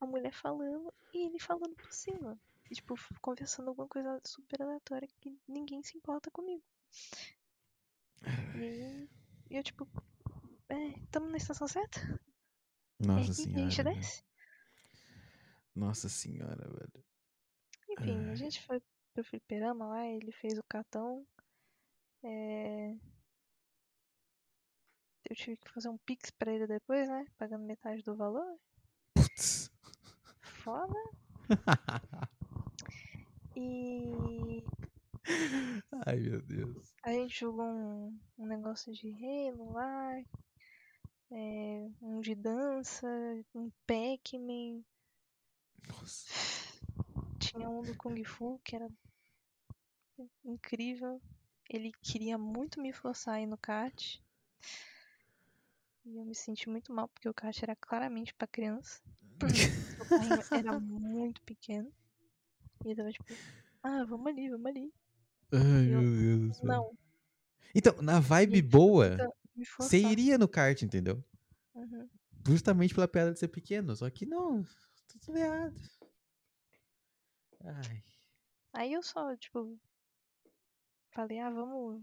a 0.00 0.06
mulher 0.06 0.32
falando 0.32 0.92
e 1.12 1.26
ele 1.26 1.38
falando 1.38 1.74
por 1.74 1.92
cima. 1.92 2.38
E, 2.70 2.74
tipo, 2.74 2.94
conversando 3.20 3.68
alguma 3.68 3.88
coisa 3.88 4.20
super 4.24 4.62
aleatória 4.62 5.08
que 5.20 5.36
ninguém 5.48 5.82
se 5.82 5.96
importa 5.98 6.30
comigo. 6.30 6.62
E 9.50 9.56
eu, 9.56 9.62
tipo, 9.62 9.86
é, 10.72 11.06
tamo 11.10 11.28
na 11.30 11.36
estação 11.36 11.68
certa? 11.68 12.00
É 13.00 13.06
Nossa 13.06 13.30
a 13.30 13.34
senhora. 13.34 13.70
gente 13.70 13.82
desce? 13.82 14.24
Nossa 15.74 16.08
senhora, 16.08 16.68
velho. 16.68 17.04
Enfim, 17.90 18.26
a 18.26 18.30
Ai. 18.30 18.36
gente 18.36 18.62
foi 18.64 18.80
pro 19.14 19.24
fliperama 19.24 19.86
lá, 19.86 20.06
ele 20.06 20.32
fez 20.32 20.58
o 20.58 20.64
cartão. 20.68 21.26
É... 22.24 22.92
Eu 25.28 25.36
tive 25.36 25.56
que 25.56 25.70
fazer 25.70 25.88
um 25.88 25.98
pix 25.98 26.30
pra 26.30 26.52
ele 26.52 26.66
depois, 26.66 27.08
né? 27.08 27.24
Pagando 27.38 27.64
metade 27.64 28.02
do 28.02 28.16
valor. 28.16 28.58
Putz. 29.14 29.70
Foda. 30.40 30.94
E 33.54 34.64
Ai, 36.06 36.18
meu 36.20 36.40
Deus. 36.42 36.94
a 37.04 37.12
gente 37.12 37.38
jogou 37.40 37.66
um, 37.66 38.18
um 38.38 38.46
negócio 38.46 38.92
de 38.92 39.12
Halo 39.12 39.72
lá. 39.72 40.22
É, 41.32 41.88
um 42.00 42.20
de 42.20 42.34
dança, 42.34 43.06
um 43.54 43.70
Pac-Man. 43.86 44.82
Nossa. 45.88 46.32
Tinha 47.38 47.68
um 47.68 47.82
do 47.82 47.94
Kung 47.96 48.22
Fu 48.24 48.60
que 48.64 48.76
era 48.76 48.88
incrível. 50.44 51.20
Ele 51.68 51.92
queria 52.02 52.36
muito 52.36 52.80
me 52.80 52.92
forçar 52.92 53.34
a 53.36 53.40
ir 53.40 53.46
no 53.46 53.56
kart. 53.56 54.20
E 56.04 56.16
eu 56.16 56.24
me 56.24 56.34
senti 56.34 56.68
muito 56.68 56.92
mal, 56.92 57.08
porque 57.08 57.28
o 57.28 57.34
kart 57.34 57.62
era 57.62 57.76
claramente 57.76 58.34
pra 58.34 58.46
criança. 58.46 59.00
o 60.00 60.04
carrinho 60.04 60.42
era 60.50 60.78
muito 60.80 61.40
pequeno. 61.42 61.90
E 62.84 62.88
ele 62.88 62.96
tava 62.96 63.12
tipo, 63.12 63.34
ah, 63.82 64.04
vamos 64.04 64.26
ali, 64.26 64.50
vamos 64.50 64.66
ali. 64.66 64.92
Ai, 65.52 65.92
Eu- 65.92 66.02
meu 66.02 66.10
Deus 66.10 66.48
do 66.48 66.54
céu. 66.54 66.66
Não, 66.66 66.98
Então, 67.74 68.02
na 68.02 68.18
e 68.18 68.20
vibe 68.20 68.52
ele, 68.58 68.62
tipo, 68.62 68.78
boa, 68.78 69.08
me 69.10 69.32
você 69.78 69.98
iria 69.98 70.38
no 70.38 70.48
kart, 70.48 70.82
entendeu? 70.82 71.22
Uhum. 71.74 72.08
Justamente 72.46 72.94
pela 72.94 73.08
piada 73.08 73.32
de 73.32 73.38
ser 73.38 73.48
pequeno. 73.48 73.94
Só 73.94 74.08
que 74.10 74.26
não, 74.26 74.64
tudo 75.24 75.38
errado. 75.38 75.80
Ai. 77.64 78.02
Aí 78.72 78.92
eu 78.92 79.02
só, 79.02 79.36
tipo, 79.36 79.78
falei, 81.12 81.38
ah, 81.38 81.50
vamos 81.50 82.02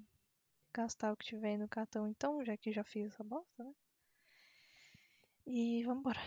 gastar 0.74 1.12
o 1.12 1.18
que 1.18 1.26
tiver 1.26 1.50
aí 1.52 1.58
no 1.58 1.68
cartão 1.68 2.08
então, 2.08 2.44
já 2.46 2.56
que 2.56 2.72
já 2.72 2.84
fiz 2.84 3.08
essa 3.08 3.24
bosta, 3.24 3.64
né? 3.64 3.74
E 5.46 5.84
vamos 5.84 6.02
embora. 6.02 6.20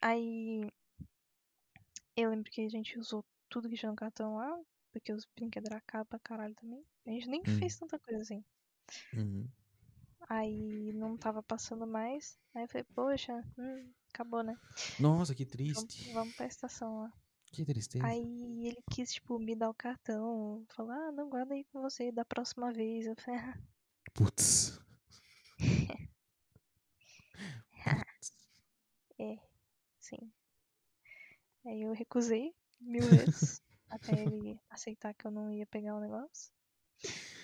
Aí 0.00 0.70
eu 2.16 2.30
lembro 2.30 2.50
que 2.50 2.62
a 2.62 2.68
gente 2.68 2.98
usou 2.98 3.24
tudo 3.48 3.68
que 3.68 3.76
tinha 3.76 3.90
no 3.90 3.96
cartão 3.96 4.36
lá, 4.36 4.58
porque 4.92 5.12
os 5.12 5.26
brinquedos 5.36 5.70
eram 5.70 5.82
caros 5.86 6.08
pra 6.08 6.18
caralho 6.18 6.54
também. 6.54 6.84
A 7.06 7.10
gente 7.10 7.28
nem 7.28 7.40
Hum. 7.40 7.58
fez 7.58 7.76
tanta 7.78 7.98
coisa 7.98 8.22
assim. 8.22 8.44
Uhum. 9.12 9.48
Aí 10.28 10.92
não 10.92 11.16
tava 11.16 11.42
passando 11.42 11.86
mais. 11.86 12.38
Aí 12.54 12.64
eu 12.64 12.68
falei, 12.68 12.84
poxa, 12.94 13.32
hum, 13.58 13.92
acabou, 14.12 14.42
né? 14.42 14.56
Nossa, 14.98 15.34
que 15.34 15.44
Vamos, 15.44 15.84
triste. 15.84 16.12
vamos 16.12 16.34
pra 16.36 16.46
estação 16.46 17.00
lá. 17.00 17.12
Que 17.52 17.64
tristeza. 17.64 18.06
Aí 18.06 18.66
ele 18.66 18.82
quis, 18.90 19.12
tipo, 19.12 19.38
me 19.38 19.56
dar 19.56 19.70
o 19.70 19.74
cartão. 19.74 20.64
Falou, 20.68 20.92
ah, 20.92 21.10
não, 21.10 21.28
guarda 21.28 21.54
aí 21.54 21.64
com 21.64 21.80
você 21.80 22.12
da 22.12 22.24
próxima 22.24 22.72
vez. 22.72 23.06
Eu 23.06 23.16
falei, 23.16 23.40
ah, 23.40 23.58
Putz. 24.14 24.78
Putz. 25.58 26.00
é, 29.18 29.38
sim. 29.98 30.32
Aí 31.64 31.82
eu 31.82 31.92
recusei 31.92 32.54
mil 32.80 33.02
vezes 33.02 33.62
até 33.88 34.22
ele 34.22 34.58
aceitar 34.68 35.14
que 35.14 35.26
eu 35.26 35.30
não 35.30 35.50
ia 35.52 35.66
pegar 35.66 35.96
o 35.96 36.00
negócio. 36.00 36.52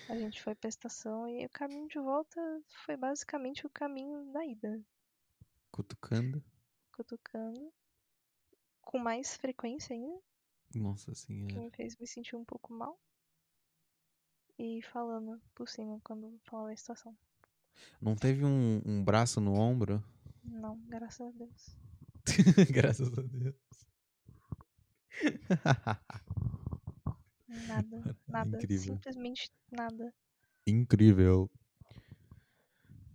A 0.09 0.17
gente 0.17 0.41
foi 0.41 0.55
pra 0.55 0.69
estação 0.69 1.27
e 1.27 1.45
o 1.45 1.49
caminho 1.49 1.87
de 1.87 1.99
volta 1.99 2.39
foi 2.85 2.95
basicamente 2.95 3.65
o 3.65 3.69
caminho 3.69 4.31
da 4.31 4.45
ida. 4.45 4.81
Cutucando. 5.71 6.43
Cutucando. 6.93 7.71
Com 8.81 8.99
mais 8.99 9.35
frequência 9.35 9.93
ainda, 9.93 10.21
Nossa 10.73 11.11
que 11.11 11.17
senhora. 11.17 11.59
me 11.59 11.69
fez 11.71 11.97
me 11.97 12.07
sentir 12.07 12.35
um 12.37 12.45
pouco 12.45 12.73
mal. 12.73 12.97
E 14.57 14.81
falando 14.81 15.41
por 15.53 15.67
cima 15.67 15.99
quando 16.03 16.39
falava 16.45 16.69
a 16.69 16.73
estação. 16.73 17.15
Não 18.01 18.15
teve 18.15 18.43
um, 18.45 18.81
um 18.85 19.03
braço 19.03 19.39
no 19.41 19.53
ombro? 19.53 20.03
Não, 20.43 20.77
graças 20.87 21.27
a 21.27 21.31
Deus. 21.31 21.75
Graças 22.71 23.07
a 23.17 23.21
Deus. 23.21 23.55
Nada, 27.47 28.15
nada. 28.27 28.57
Incrível. 28.57 28.93
Simplesmente 28.95 29.51
nada. 29.71 30.13
Incrível. 30.65 31.49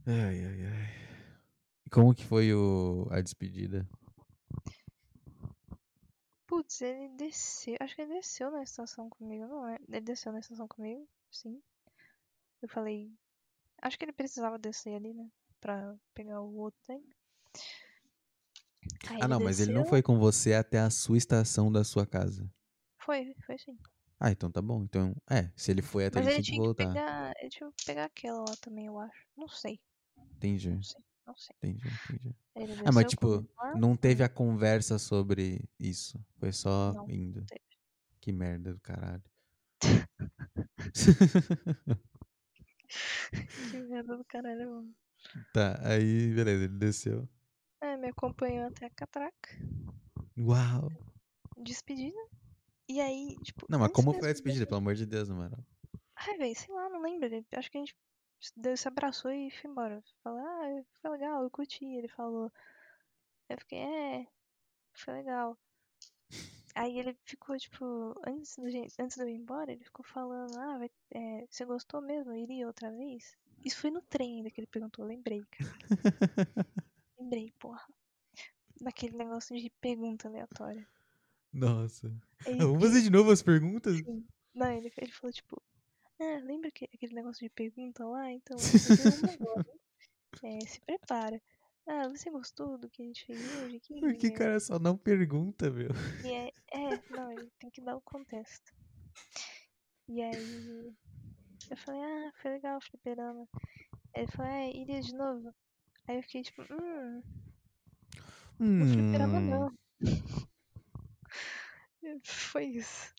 Ai, 0.06 0.44
ai, 0.44 0.64
ai. 0.66 0.88
Como 1.90 2.14
que 2.14 2.24
foi 2.24 2.54
o, 2.54 3.06
a 3.10 3.20
despedida? 3.20 3.86
Putz, 6.46 6.80
ele 6.80 7.09
desceu. 7.16 7.76
Acho 7.80 7.94
que 7.94 8.02
ele 8.02 8.14
desceu 8.14 8.50
na 8.50 8.62
estação 8.62 9.09
comigo, 9.10 9.46
não 9.46 9.68
é? 9.68 9.78
Ele 9.88 10.00
desceu 10.00 10.32
na 10.32 10.40
estação 10.40 10.66
comigo, 10.66 11.06
sim. 11.30 11.62
Eu 12.60 12.68
falei. 12.68 13.12
Acho 13.82 13.98
que 13.98 14.04
ele 14.04 14.12
precisava 14.12 14.59
descer 14.59 14.94
ali, 14.94 15.12
né? 15.12 15.28
Pra 15.60 15.94
pegar 16.14 16.40
o 16.40 16.54
outro 16.56 16.80
trem. 16.84 17.04
Aí 19.10 19.18
Ah, 19.20 19.28
não, 19.28 19.40
mas 19.40 19.60
ele 19.60 19.72
não 19.72 19.80
desceu. 19.82 19.90
foi 19.90 20.02
com 20.02 20.18
você 20.18 20.54
até 20.54 20.78
a 20.78 20.90
sua 20.90 21.18
estação 21.18 21.70
da 21.70 21.84
sua 21.84 22.06
casa. 22.06 22.48
Foi, 22.98 23.34
foi 23.46 23.59
sim. 23.59 23.76
Ah, 24.24 24.31
então 24.31 24.53
tá 24.53 24.62
bom. 24.62 24.85
Então, 24.85 25.12
é, 25.28 25.51
se 25.57 25.73
ele 25.73 25.82
foi 25.82 26.07
até 26.07 26.20
Mas 26.20 26.28
ele 26.28 26.36
ele 26.36 26.43
tinha 26.44 26.59
que 26.61 26.65
voltar. 26.65 26.86
pegar. 26.86 27.32
Ele 27.40 27.51
tinha 27.51 27.73
que 27.77 27.85
pegar 27.85 28.05
aquela 28.05 28.39
lá 28.39 28.55
também, 28.61 28.86
eu 28.86 28.97
acho. 29.01 29.27
Não 29.36 29.49
sei. 29.49 29.81
Entendi. 30.36 30.70
Não 30.70 30.81
sei. 30.82 31.05
Não 31.27 31.36
sei. 31.36 31.57
Entendi, 31.61 31.89
entendi. 31.89 32.36
Ele 32.55 32.73
Ah, 32.86 32.93
mas 32.93 33.07
tipo, 33.07 33.44
não 33.77 33.97
teve 33.97 34.23
a 34.23 34.28
conversa 34.28 34.97
sobre 34.97 35.69
isso. 35.77 36.24
Foi 36.39 36.53
só 36.53 36.93
Não, 36.93 37.11
indo. 37.11 37.44
Que 38.20 38.31
merda 38.31 38.73
do 38.73 38.81
caralho. 38.81 39.24
Que 43.70 43.78
merda 43.81 44.16
do 44.16 44.24
caralho, 44.24 44.70
mano. 44.70 44.94
tá, 45.53 45.78
aí, 45.82 46.32
beleza, 46.35 46.65
ele 46.65 46.78
desceu. 46.78 47.28
É, 47.81 47.97
me 47.97 48.09
acompanhou 48.09 48.66
até 48.69 48.86
a 48.86 48.90
catraca. 48.90 49.51
Uau! 50.39 50.90
Despedida. 51.57 52.19
E 52.88 53.00
aí, 53.00 53.36
tipo. 53.42 53.66
Não, 53.68 53.78
mas 53.78 53.92
como 53.92 54.12
foi 54.12 54.30
a 54.30 54.32
despedida? 54.32 54.60
dele- 54.64 54.68
Pelo 54.68 54.78
amor 54.80 54.94
de 54.94 55.06
Deus, 55.06 55.30
Amaral. 55.30 55.64
Ai, 56.16 56.36
velho, 56.36 56.54
sei 56.56 56.74
lá, 56.74 56.88
não 56.88 57.00
lembro. 57.02 57.28
Acho 57.56 57.70
que 57.70 57.78
a 57.78 57.80
gente 57.80 57.96
deu- 58.56 58.76
se 58.76 58.86
abraçou 58.88 59.30
e 59.30 59.50
foi 59.50 59.70
embora. 59.70 60.02
Falou, 60.22 60.38
ah, 60.40 60.84
foi 61.00 61.10
legal, 61.10 61.42
eu 61.42 61.50
curti. 61.50 61.84
Ele 61.84 62.09
falou. 62.09 62.52
Eu 63.48 63.59
fiquei, 63.59 63.78
é, 63.78 64.26
foi 64.94 65.14
legal. 65.14 65.59
Aí 66.74 66.98
ele 66.98 67.14
ficou, 67.26 67.56
tipo, 67.59 67.84
antes, 68.26 68.56
do, 68.56 68.64
antes 68.98 69.16
de 69.16 69.22
eu 69.22 69.28
ir 69.28 69.34
embora, 69.34 69.72
ele 69.72 69.84
ficou 69.84 70.04
falando, 70.06 70.56
ah, 70.59 70.78
vai, 70.78 70.90
é, 71.10 71.46
você 71.50 71.64
gostou 71.66 72.00
mesmo? 72.00 72.32
Eu 72.32 72.36
iria 72.38 72.66
outra 72.66 72.90
vez? 72.90 73.36
Isso 73.62 73.78
foi 73.78 73.90
no 73.90 74.00
trem 74.02 74.36
ainda 74.38 74.50
que 74.50 74.59
ele 74.59 74.66
perguntou, 74.66 75.04
lembrei, 75.04 75.44
cara. 75.50 75.70
Lembrei, 77.18 77.52
porra. 77.59 77.86
Daquele 78.80 79.16
negócio 79.16 79.54
de 79.56 79.68
pergunta 79.80 80.28
aleatória. 80.28 80.88
Nossa. 81.53 82.12
Aí, 82.47 82.57
Vamos 82.57 82.83
fazer 82.83 83.03
de 83.03 83.11
novo 83.11 83.31
as 83.31 83.43
perguntas? 83.43 83.97
Sim. 83.99 84.24
Não, 84.55 84.70
ele, 84.73 84.91
ele 84.97 85.12
falou, 85.12 85.33
tipo, 85.33 85.62
ah, 86.20 86.41
lembra 86.45 86.70
que, 86.70 86.89
aquele 86.95 87.15
negócio 87.15 87.47
de 87.47 87.51
pergunta 87.51 88.05
lá? 88.07 88.31
Então, 88.33 88.57
agora. 89.41 89.66
É, 90.43 90.61
se 90.66 90.81
prepara. 90.81 91.41
Ah, 91.87 92.09
você 92.09 92.31
gostou 92.31 92.79
do 92.79 92.89
que 92.89 93.03
a 93.03 93.07
gente 93.07 93.27
fez 93.27 93.41
hoje? 93.61 93.81
Porque, 94.01 94.29
É, 94.29 94.31
cara, 94.31 94.61
só 94.61 94.79
não 94.79 94.97
pergunta, 94.97 95.69
meu. 95.70 95.91
E 96.24 96.33
é, 96.33 96.53
é, 96.73 97.03
não, 97.11 97.33
ele 97.33 97.51
tem 97.59 97.70
que 97.70 97.81
dar 97.83 97.97
o 97.97 98.01
contexto. 98.03 98.73
E 100.09 100.23
aí, 100.23 100.95
eu 101.70 101.77
falei, 101.77 102.01
ah, 102.03 102.33
foi 102.41 102.53
legal, 102.53 102.81
fliperama. 102.81 103.49
Ele 104.15 104.27
falou, 104.29 104.53
é, 104.53 104.70
iria 104.70 105.01
de 105.01 105.15
novo? 105.15 105.53
Aí 106.07 106.16
eu 106.16 106.23
fiquei 106.23 106.43
tipo, 106.43 106.62
hum, 106.62 107.23
no 108.59 108.87
fliperama 108.87 109.39
Hum, 109.39 109.51
não. 109.51 109.73
Foi 112.24 112.65
isso. 112.66 113.15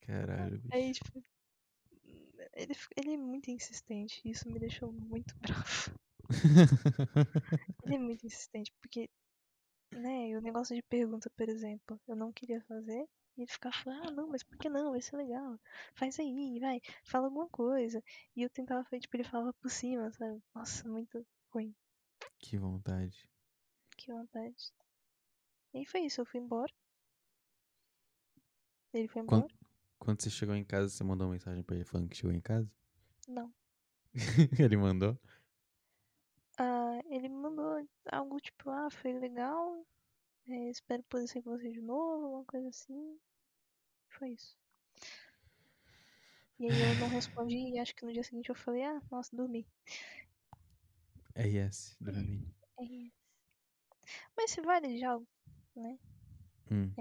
caralho, 0.00 0.58
bicho. 0.58 0.74
Aí, 0.74 0.92
tipo, 0.92 1.24
ele, 2.54 2.74
ele 2.96 3.14
é 3.14 3.16
muito 3.16 3.50
insistente, 3.50 4.20
e 4.24 4.30
isso 4.30 4.48
me 4.48 4.58
deixou 4.58 4.92
muito 4.92 5.34
bravo. 5.40 5.94
Ele 7.84 7.94
é 7.94 7.98
muito 7.98 8.26
insistente, 8.26 8.72
porque, 8.80 9.08
né, 9.92 10.36
o 10.36 10.40
negócio 10.40 10.74
de 10.74 10.82
pergunta, 10.82 11.30
por 11.30 11.48
exemplo, 11.48 12.00
eu 12.06 12.16
não 12.16 12.32
queria 12.32 12.60
fazer, 12.62 13.08
e 13.36 13.42
ele 13.42 13.50
ficava 13.50 13.74
falando, 13.76 14.08
ah, 14.08 14.10
não, 14.10 14.28
mas 14.28 14.42
por 14.42 14.58
que 14.58 14.68
não? 14.68 14.90
Vai 14.90 15.00
ser 15.00 15.16
legal. 15.16 15.58
Faz 15.94 16.18
aí, 16.18 16.58
vai, 16.58 16.80
fala 17.04 17.26
alguma 17.26 17.48
coisa. 17.48 18.02
E 18.34 18.42
eu 18.42 18.50
tentava 18.50 18.82
fazer, 18.84 19.00
tipo, 19.00 19.16
ele 19.16 19.22
falava 19.22 19.52
por 19.52 19.70
cima, 19.70 20.10
sabe? 20.10 20.42
Nossa, 20.52 20.88
muito 20.88 21.24
ruim. 21.54 21.72
que 22.40 22.58
vontade. 22.58 23.28
Que 23.96 24.10
vontade. 24.12 24.72
E 25.72 25.78
aí 25.78 25.86
foi 25.86 26.00
isso, 26.00 26.20
eu 26.20 26.26
fui 26.26 26.40
embora. 26.40 26.72
Ele 28.92 29.08
foi 29.08 29.22
embora? 29.22 29.42
Quando, 29.42 29.54
quando 29.98 30.22
você 30.22 30.30
chegou 30.30 30.54
em 30.54 30.64
casa, 30.64 30.88
você 30.88 31.04
mandou 31.04 31.26
uma 31.26 31.32
mensagem 31.32 31.62
pra 31.62 31.76
ele 31.76 31.84
falando 31.84 32.08
que 32.08 32.16
chegou 32.16 32.32
em 32.32 32.40
casa? 32.40 32.70
Não. 33.26 33.52
ele 34.58 34.76
mandou? 34.76 35.18
Ah, 36.58 37.00
ele 37.10 37.28
mandou 37.28 37.86
algo 38.10 38.40
tipo, 38.40 38.70
ah, 38.70 38.90
foi 38.90 39.12
legal. 39.12 39.86
é, 40.48 40.70
espero 40.70 41.02
poder 41.04 41.28
ser 41.28 41.42
com 41.42 41.50
você 41.50 41.70
de 41.70 41.80
novo, 41.80 42.34
uma 42.36 42.44
coisa 42.44 42.68
assim. 42.68 43.18
Foi 44.08 44.30
isso. 44.30 44.56
E 46.58 46.64
aí 46.64 46.72
eu 46.72 46.94
não 46.96 47.08
respondi 47.08 47.56
e 47.56 47.78
acho 47.78 47.94
que 47.94 48.04
no 48.04 48.12
dia 48.12 48.24
seguinte 48.24 48.48
eu 48.48 48.54
falei, 48.54 48.82
ah, 48.82 49.00
nossa, 49.10 49.36
dormi. 49.36 49.64
RS, 51.36 51.96
dormi. 52.00 52.52
É. 52.80 53.18
Mas 54.36 54.50
se 54.50 54.60
vale 54.60 54.96
de 54.96 55.04
algo, 55.04 55.26
né? 55.76 55.96
Hum. 56.70 56.92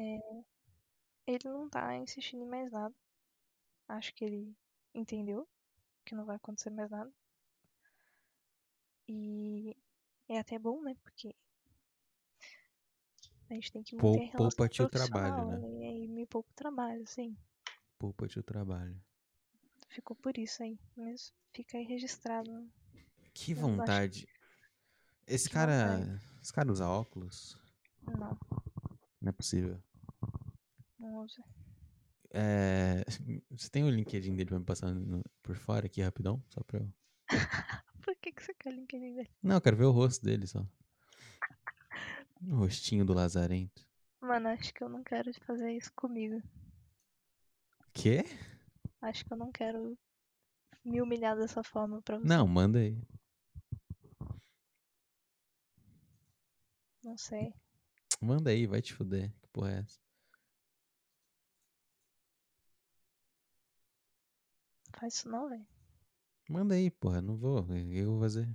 Ele 1.28 1.48
não 1.50 1.70
tá 1.70 1.96
insistindo 1.96 2.42
em 2.44 2.48
mais 2.48 2.72
nada. 2.72 2.96
Acho 3.88 4.14
que 4.16 4.26
ele 4.26 4.56
entendeu 4.96 5.48
que 6.06 6.16
não 6.16 6.26
vai 6.26 6.38
acontecer 6.38 6.70
mais 6.72 6.90
nada. 6.90 7.12
E 9.08 9.76
é 10.30 10.40
até 10.40 10.58
bom, 10.58 10.82
né? 10.82 10.96
Porque 11.04 11.36
a 13.50 13.54
gente 13.54 13.72
tem 13.72 13.84
que 13.84 13.96
Pou- 13.96 14.14
manter 14.14 14.26
relação 14.32 14.50
poupa-te 14.50 14.82
o 14.84 14.90
trabalho, 14.90 15.36
profissional, 15.36 15.82
E 15.82 15.86
aí 15.86 16.08
me 16.08 16.26
poupa 16.26 16.50
o 16.50 16.56
trabalho, 16.56 17.06
sim. 17.08 17.36
Poupa-te 18.00 18.40
o 18.40 18.44
trabalho. 18.44 18.96
Ficou 19.90 20.16
por 20.16 20.38
isso 20.38 20.62
aí. 20.64 20.78
Mas 20.96 21.34
fica 21.54 21.78
aí 21.78 21.84
registrado. 21.84 22.52
né? 22.52 22.68
Que 23.34 23.52
Eu 23.52 23.58
vontade. 23.58 24.28
Esse 25.28 25.48
Que 25.48 25.54
cara. 25.56 25.98
vontade. 25.98 26.22
Esse 26.42 26.54
cara 26.54 26.72
usa 26.72 26.88
óculos? 26.88 27.58
Não, 28.08 28.38
Não 29.22 29.30
é 29.30 29.32
possível. 29.32 29.82
Não 31.00 31.24
usa. 31.24 31.44
É, 32.32 33.04
Você 33.52 33.70
tem 33.70 33.84
o 33.84 33.90
LinkedIn 33.90 34.36
dele 34.36 34.50
pra 34.50 34.60
me 34.60 34.66
passar 34.66 34.94
no- 34.94 35.24
por 35.42 35.56
fora 35.56 35.86
aqui 35.86 36.02
rapidão? 36.02 36.44
Só 36.50 36.62
pra 36.64 36.80
eu. 36.80 36.94
Por 38.04 38.16
que, 38.22 38.32
que 38.32 38.44
você 38.44 38.54
quer 38.54 38.74
LinkedIn 38.74 39.16
dele? 39.16 39.30
Não, 39.42 39.56
eu 39.56 39.62
quero 39.62 39.78
ver 39.78 39.86
o 39.86 39.92
rosto 39.92 40.24
dele 40.26 40.46
só. 40.48 40.66
O 42.42 42.56
rostinho 42.58 43.06
do 43.06 43.14
Lazarento. 43.14 43.86
Mano, 44.22 44.48
acho 44.50 44.74
que 44.74 44.84
eu 44.84 44.90
não 44.90 45.04
quero 45.04 45.32
fazer 45.46 45.72
isso 45.74 45.92
comigo. 45.96 46.42
Quê? 47.94 48.24
Acho 49.02 49.26
que 49.26 49.34
eu 49.34 49.38
não 49.38 49.52
quero 49.52 49.98
me 50.86 51.02
humilhar 51.02 51.36
dessa 51.38 51.64
forma 51.64 52.02
pra 52.02 52.18
você. 52.18 52.28
Não, 52.28 52.48
manda 52.48 52.80
aí. 52.80 52.98
Não 57.04 57.18
sei. 57.18 57.54
Manda 58.22 58.50
aí, 58.50 58.66
vai 58.66 58.82
te 58.82 58.94
fuder. 58.94 59.32
Que 59.42 59.48
porra 59.50 59.72
é 59.74 59.80
essa? 59.80 60.00
Faz 65.00 65.14
isso 65.14 65.30
não, 65.30 65.48
velho. 65.48 65.66
Manda 66.50 66.74
aí, 66.76 66.90
porra. 66.90 67.22
Não 67.22 67.38
vou. 67.38 67.62
O 67.62 67.66
que 67.68 67.98
eu 67.98 68.12
vou 68.12 68.20
fazer? 68.20 68.50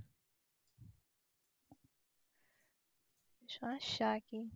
Deixa 3.41 3.65
eu 3.65 3.69
achar 3.69 4.17
aqui. 4.17 4.51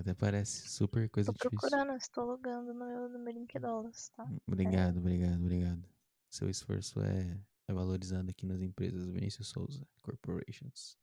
Até 0.00 0.14
parece 0.14 0.68
super 0.68 1.08
coisa 1.10 1.32
Tô 1.32 1.32
difícil. 1.32 1.58
procurando, 1.58 1.96
estou 1.96 2.24
logando 2.24 2.72
no 2.72 2.86
meu, 2.86 3.08
no 3.08 3.18
meu 3.18 3.46
tá? 4.16 4.26
Obrigado, 4.46 4.98
obrigado, 4.98 5.40
obrigado. 5.40 5.88
Seu 6.28 6.50
esforço 6.50 7.00
é, 7.00 7.38
é 7.68 7.72
valorizado 7.72 8.28
aqui 8.30 8.46
nas 8.46 8.60
empresas 8.60 9.06
Vinícius 9.06 9.48
Souza 9.48 9.86
Corporations. 10.02 10.98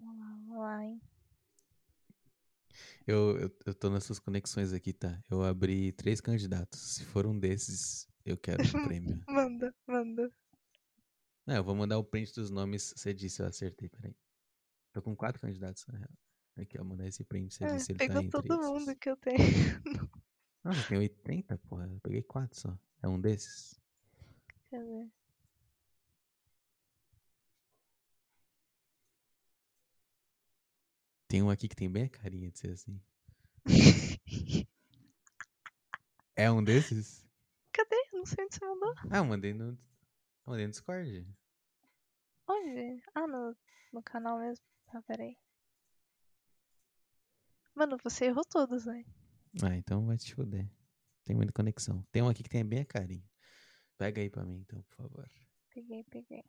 Vamos 0.00 0.18
lá, 0.18 0.30
vamos 0.30 0.58
lá, 0.58 0.84
hein? 0.84 1.11
Eu, 3.06 3.38
eu, 3.38 3.56
eu 3.66 3.74
tô 3.74 3.90
nessas 3.90 4.18
conexões 4.18 4.72
aqui, 4.72 4.92
tá? 4.92 5.22
Eu 5.30 5.42
abri 5.42 5.92
três 5.92 6.20
candidatos. 6.20 6.80
Se 6.80 7.04
for 7.04 7.26
um 7.26 7.38
desses, 7.38 8.08
eu 8.24 8.36
quero 8.36 8.62
um 8.62 8.72
prêmio. 8.86 9.20
Manda, 9.28 9.74
manda. 9.86 10.30
Não, 11.46 11.56
eu 11.56 11.64
vou 11.64 11.74
mandar 11.74 11.98
o 11.98 12.04
print 12.04 12.32
dos 12.34 12.50
nomes. 12.50 12.92
Você 12.96 13.12
disse, 13.12 13.42
eu 13.42 13.46
acertei, 13.46 13.88
peraí. 13.88 14.14
Tô 14.92 15.02
com 15.02 15.16
quatro 15.16 15.40
candidatos, 15.40 15.84
na 15.88 15.98
real. 15.98 16.10
Aqui, 16.56 16.78
ó, 16.80 16.84
mandar 16.84 17.06
esse 17.06 17.24
print. 17.24 17.54
Você 17.54 17.64
É, 17.64 17.74
disse, 17.76 17.92
ele 17.92 17.98
tá 17.98 18.04
pegou 18.06 18.22
entre 18.22 18.30
todo 18.42 18.58
esses. 18.60 18.70
mundo 18.70 18.96
que 18.96 19.10
eu 19.10 19.16
tenho. 19.16 19.38
Nossa, 20.64 20.82
tem 20.88 20.98
80, 20.98 21.58
porra. 21.58 21.86
Eu 21.86 22.00
peguei 22.00 22.22
quatro 22.22 22.58
só. 22.58 22.78
É 23.02 23.08
um 23.08 23.20
desses? 23.20 23.80
Quer 24.70 24.82
Tem 31.32 31.42
um 31.42 31.48
aqui 31.48 31.66
que 31.66 31.74
tem 31.74 31.90
bem 31.90 32.04
a 32.04 32.08
carinha 32.10 32.50
de 32.50 32.58
ser 32.58 32.72
assim. 32.72 33.00
É 36.36 36.50
um 36.50 36.62
desses? 36.62 37.26
Cadê? 37.72 37.96
Não 38.12 38.26
sei 38.26 38.44
onde 38.44 38.54
você 38.54 38.66
mandou. 38.66 38.94
Ah, 39.10 39.16
eu 39.16 39.24
mandei 39.24 39.54
no. 39.54 39.78
Mandei 40.44 40.66
no 40.66 40.72
Discord. 40.72 41.26
Onde? 42.46 43.02
Ah, 43.14 43.26
no, 43.26 43.56
no 43.94 44.02
canal 44.02 44.40
mesmo. 44.40 44.62
Ah, 44.88 45.00
peraí. 45.02 45.38
Mano, 47.74 47.96
você 48.04 48.26
errou 48.26 48.44
todos, 48.44 48.84
né? 48.84 49.02
Ah, 49.62 49.74
então 49.74 50.04
vai 50.04 50.18
te 50.18 50.34
fuder. 50.34 50.70
Tem 51.24 51.34
muita 51.34 51.52
conexão. 51.54 52.06
Tem 52.12 52.20
um 52.20 52.28
aqui 52.28 52.42
que 52.42 52.50
tem 52.50 52.62
bem 52.62 52.80
a 52.80 52.84
carinha. 52.84 53.24
Pega 53.96 54.20
aí 54.20 54.28
pra 54.28 54.44
mim, 54.44 54.58
então, 54.58 54.82
por 54.82 54.96
favor. 54.96 55.30
Peguei, 55.72 56.04
peguei. 56.04 56.44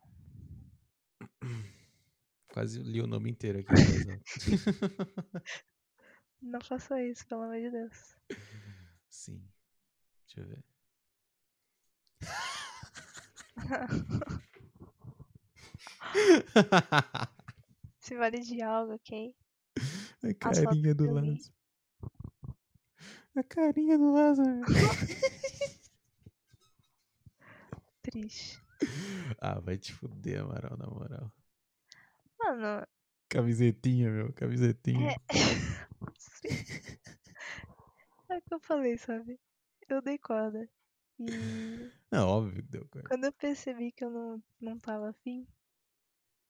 Quase 2.54 2.78
li 2.84 3.00
o 3.00 3.06
nome 3.08 3.32
inteiro 3.32 3.58
aqui. 3.58 3.72
Não 6.40 6.60
faça 6.60 7.02
isso, 7.02 7.26
pelo 7.26 7.42
amor 7.42 7.56
de 7.56 7.68
Deus. 7.68 8.16
Sim. 9.10 9.44
Deixa 10.24 10.40
eu 10.40 10.46
ver. 10.46 10.64
Se 17.98 18.16
vale 18.16 18.38
de 18.38 18.62
algo, 18.62 18.94
ok? 18.94 19.34
A 20.22 20.32
carinha 20.34 20.94
do. 20.94 21.10
Lázaro. 21.10 21.52
A 23.34 23.42
carinha 23.42 23.98
do 23.98 24.12
Lázaro. 24.12 24.60
Triste. 28.02 28.62
ah, 29.40 29.58
vai 29.58 29.76
te 29.76 29.92
fuder, 29.92 30.42
Amaral, 30.42 30.76
na 30.76 30.86
moral. 30.86 31.32
Mano, 32.44 32.86
Camisetinha, 33.28 34.10
meu, 34.10 34.32
camisetinha. 34.32 35.10
é. 35.10 35.16
é 38.30 38.38
o 38.38 38.42
que 38.42 38.54
eu 38.54 38.60
falei, 38.60 38.96
sabe? 38.98 39.38
Eu 39.88 40.00
dei 40.02 40.18
corda. 40.18 40.68
E 41.18 41.90
É 42.10 42.18
óbvio 42.20 42.62
que 42.62 42.70
deu 42.70 42.86
coisa. 42.88 43.08
quando 43.08 43.24
eu 43.24 43.32
percebi 43.32 43.92
que 43.92 44.04
eu 44.04 44.10
não, 44.10 44.42
não 44.60 44.78
tava 44.78 45.10
afim, 45.10 45.46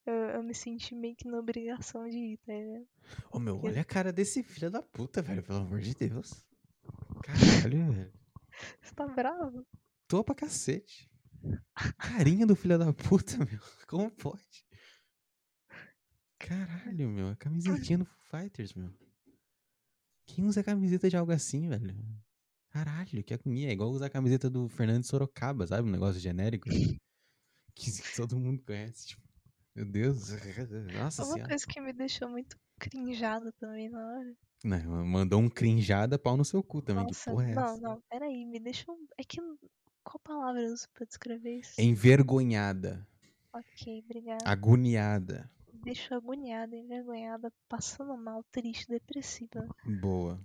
eu, 0.06 0.14
eu 0.14 0.42
me 0.42 0.54
senti 0.54 0.94
meio 0.94 1.14
que 1.16 1.28
na 1.28 1.38
obrigação 1.38 2.08
de 2.08 2.16
ir, 2.18 2.38
tá 2.38 2.52
ligado? 2.52 2.86
Ô, 3.30 3.38
meu, 3.38 3.54
Porque- 3.56 3.68
olha 3.68 3.80
a 3.82 3.84
cara 3.84 4.12
desse 4.12 4.42
filho 4.42 4.70
da 4.70 4.82
puta, 4.82 5.22
velho, 5.22 5.42
pelo 5.42 5.58
amor 5.58 5.80
de 5.80 5.94
Deus. 5.94 6.46
Caralho, 7.22 7.34
velho. 7.92 8.12
Você 8.82 8.94
tá 8.94 9.06
bravo? 9.06 9.66
Tô 10.08 10.22
pra 10.24 10.34
cacete. 10.34 11.10
Carinha 11.98 12.46
do 12.46 12.56
filho 12.56 12.78
da 12.78 12.92
puta, 12.92 13.36
meu. 13.38 13.60
Como 13.86 14.10
pode? 14.10 14.64
Caralho, 16.46 17.08
meu. 17.08 17.28
A 17.28 17.36
camisetinha 17.36 17.98
do 17.98 18.04
Foo 18.04 18.18
Fighters, 18.40 18.74
meu. 18.74 18.90
Quem 20.26 20.44
usa 20.44 20.62
camiseta 20.62 21.08
de 21.08 21.16
algo 21.16 21.32
assim, 21.32 21.68
velho? 21.68 21.94
Caralho, 22.70 23.22
que 23.24 23.32
agonia. 23.34 23.68
É 23.68 23.72
igual 23.72 23.90
usar 23.90 24.06
a 24.06 24.10
camiseta 24.10 24.50
do 24.50 24.68
Fernando 24.68 25.04
Sorocaba, 25.04 25.66
sabe? 25.66 25.88
Um 25.88 25.92
negócio 25.92 26.20
genérico. 26.20 26.68
que 27.74 27.90
todo 28.16 28.38
mundo 28.38 28.62
conhece. 28.62 29.08
Tipo, 29.08 29.22
meu 29.74 29.86
Deus. 29.86 30.30
Nossa 30.92 31.22
Uma 31.22 31.32
senhora. 31.34 31.48
coisa 31.48 31.66
que 31.66 31.80
me 31.80 31.92
deixou 31.92 32.28
muito 32.28 32.56
crinjada 32.78 33.52
também 33.52 33.88
na 33.88 34.06
hora. 34.06 34.36
Não, 34.64 35.04
mandou 35.06 35.40
um 35.40 35.48
crinjada 35.48 36.18
pau 36.18 36.36
no 36.36 36.44
seu 36.44 36.62
cu 36.62 36.80
também. 36.82 37.04
Nossa, 37.04 37.24
que 37.24 37.30
porra 37.30 37.50
é 37.50 37.54
não, 37.54 37.64
essa? 37.74 37.80
não, 37.80 38.02
peraí, 38.10 38.44
me 38.46 38.58
deixou. 38.60 38.98
É 39.18 39.24
que. 39.24 39.38
Qual 40.02 40.18
palavra 40.22 40.60
eu 40.60 40.72
uso 40.72 40.86
pra 40.92 41.06
descrever 41.06 41.60
isso? 41.60 41.80
Envergonhada. 41.80 43.06
Ok, 43.52 44.02
obrigada. 44.04 44.44
Agoniada. 44.44 45.50
Deixou 45.84 46.16
agoniada, 46.16 46.74
envergonhada, 46.76 47.52
passando 47.68 48.16
mal, 48.16 48.42
triste, 48.44 48.88
depressiva. 48.88 49.66
Boa. 50.00 50.40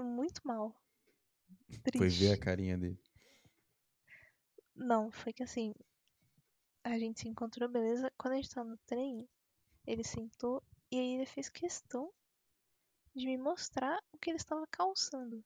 Muito 0.00 0.40
mal. 0.46 0.74
Foi 1.96 2.08
ver 2.08 2.26
a 2.26 2.30
Triste. 2.30 2.38
carinha 2.38 2.76
dele. 2.78 3.00
Não, 4.74 5.10
foi 5.10 5.32
que 5.32 5.42
assim. 5.42 5.74
A 6.84 6.98
gente 6.98 7.20
se 7.20 7.28
encontrou, 7.28 7.68
beleza? 7.68 8.12
Quando 8.16 8.34
a 8.34 8.36
gente 8.36 8.50
tava 8.50 8.68
no 8.68 8.78
trem, 8.86 9.28
ele 9.86 10.04
sentou 10.04 10.62
e 10.90 10.98
aí 10.98 11.14
ele 11.14 11.26
fez 11.26 11.48
questão 11.48 12.12
de 13.14 13.26
me 13.26 13.36
mostrar 13.36 13.98
o 14.12 14.18
que 14.18 14.30
ele 14.30 14.36
estava 14.36 14.66
calçando. 14.68 15.44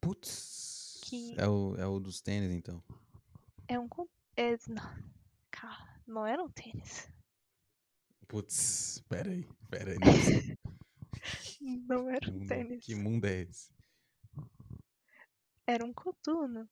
Putz. 0.00 1.00
Que- 1.04 1.38
É, 1.38 1.46
o, 1.48 1.76
é 1.76 1.86
o 1.86 2.00
dos 2.00 2.20
tênis, 2.20 2.50
então. 2.52 2.82
É 3.68 3.78
um. 3.78 3.88
É, 4.36 4.52
não, 4.68 5.04
cara, 5.50 6.00
não 6.06 6.26
era 6.26 6.42
um 6.42 6.50
tênis. 6.50 7.08
Putz, 8.28 9.02
pera 9.08 9.30
aí, 9.30 9.48
pera 9.70 9.92
aí. 9.92 9.98
Nossa, 9.98 10.30
Não 11.88 12.08
era 12.10 12.20
que, 12.20 12.30
um 12.30 12.46
tênis. 12.46 12.84
que 12.84 12.94
mundo 12.94 13.24
é 13.24 13.42
esse? 13.42 13.70
Era 15.66 15.84
um 15.84 15.92
coturno. 15.92 16.68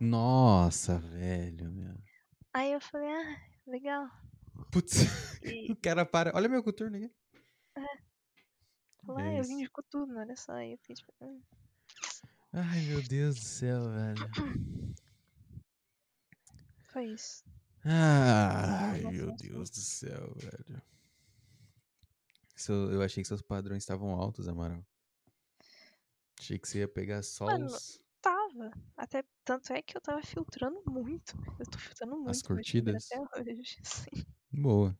Nossa, 0.00 0.98
velho, 0.98 1.70
meu. 1.70 1.94
Aí 2.52 2.72
eu 2.72 2.80
falei, 2.80 3.08
ah, 3.08 3.42
legal. 3.66 4.10
Putz, 4.70 4.96
E 5.42 5.70
o 5.72 5.76
cara 5.76 6.04
para. 6.06 6.32
Olha 6.34 6.48
meu 6.48 6.62
coturno 6.62 6.96
aqui. 6.96 7.10
falei, 9.04 9.26
ah, 9.26 9.38
eu 9.38 9.44
vim 9.44 9.58
de 9.58 9.68
coturno, 9.70 10.18
olha 10.18 10.36
só. 10.36 10.52
Aí 10.52 10.72
eu 10.72 10.78
tipo, 10.78 11.12
hum. 11.20 11.42
Ai, 12.52 12.80
meu 12.86 13.02
Deus 13.02 13.34
do 13.36 13.44
céu, 13.44 13.90
velho. 13.90 14.94
Foi 16.92 17.06
isso. 17.06 17.44
Ai, 17.84 19.02
meu. 19.04 19.32
Deus 19.32 19.70
do 19.70 19.76
céu, 19.80 20.34
velho. 20.36 20.82
Eu 22.92 23.02
achei 23.02 23.22
que 23.22 23.28
seus 23.28 23.42
padrões 23.42 23.82
estavam 23.82 24.10
altos, 24.14 24.48
Amaral. 24.48 24.84
Achei 26.38 26.58
que 26.58 26.68
você 26.68 26.80
ia 26.80 26.88
pegar 26.88 27.22
só 27.22 27.46
Mano, 27.46 27.66
os, 27.66 28.00
Tava. 28.20 28.70
Até 28.96 29.22
tanto 29.44 29.72
é 29.72 29.82
que 29.82 29.96
eu 29.96 30.00
tava 30.00 30.22
filtrando 30.22 30.82
muito. 30.86 31.36
Eu 31.58 31.66
tô 31.66 31.78
filtrando 31.78 32.16
muito. 32.16 32.54
Tinder 32.54 32.54
curtidas? 32.56 33.04
Até 33.10 33.20
hoje. 33.42 33.80
Sim. 33.84 34.24
Boa. 34.52 34.96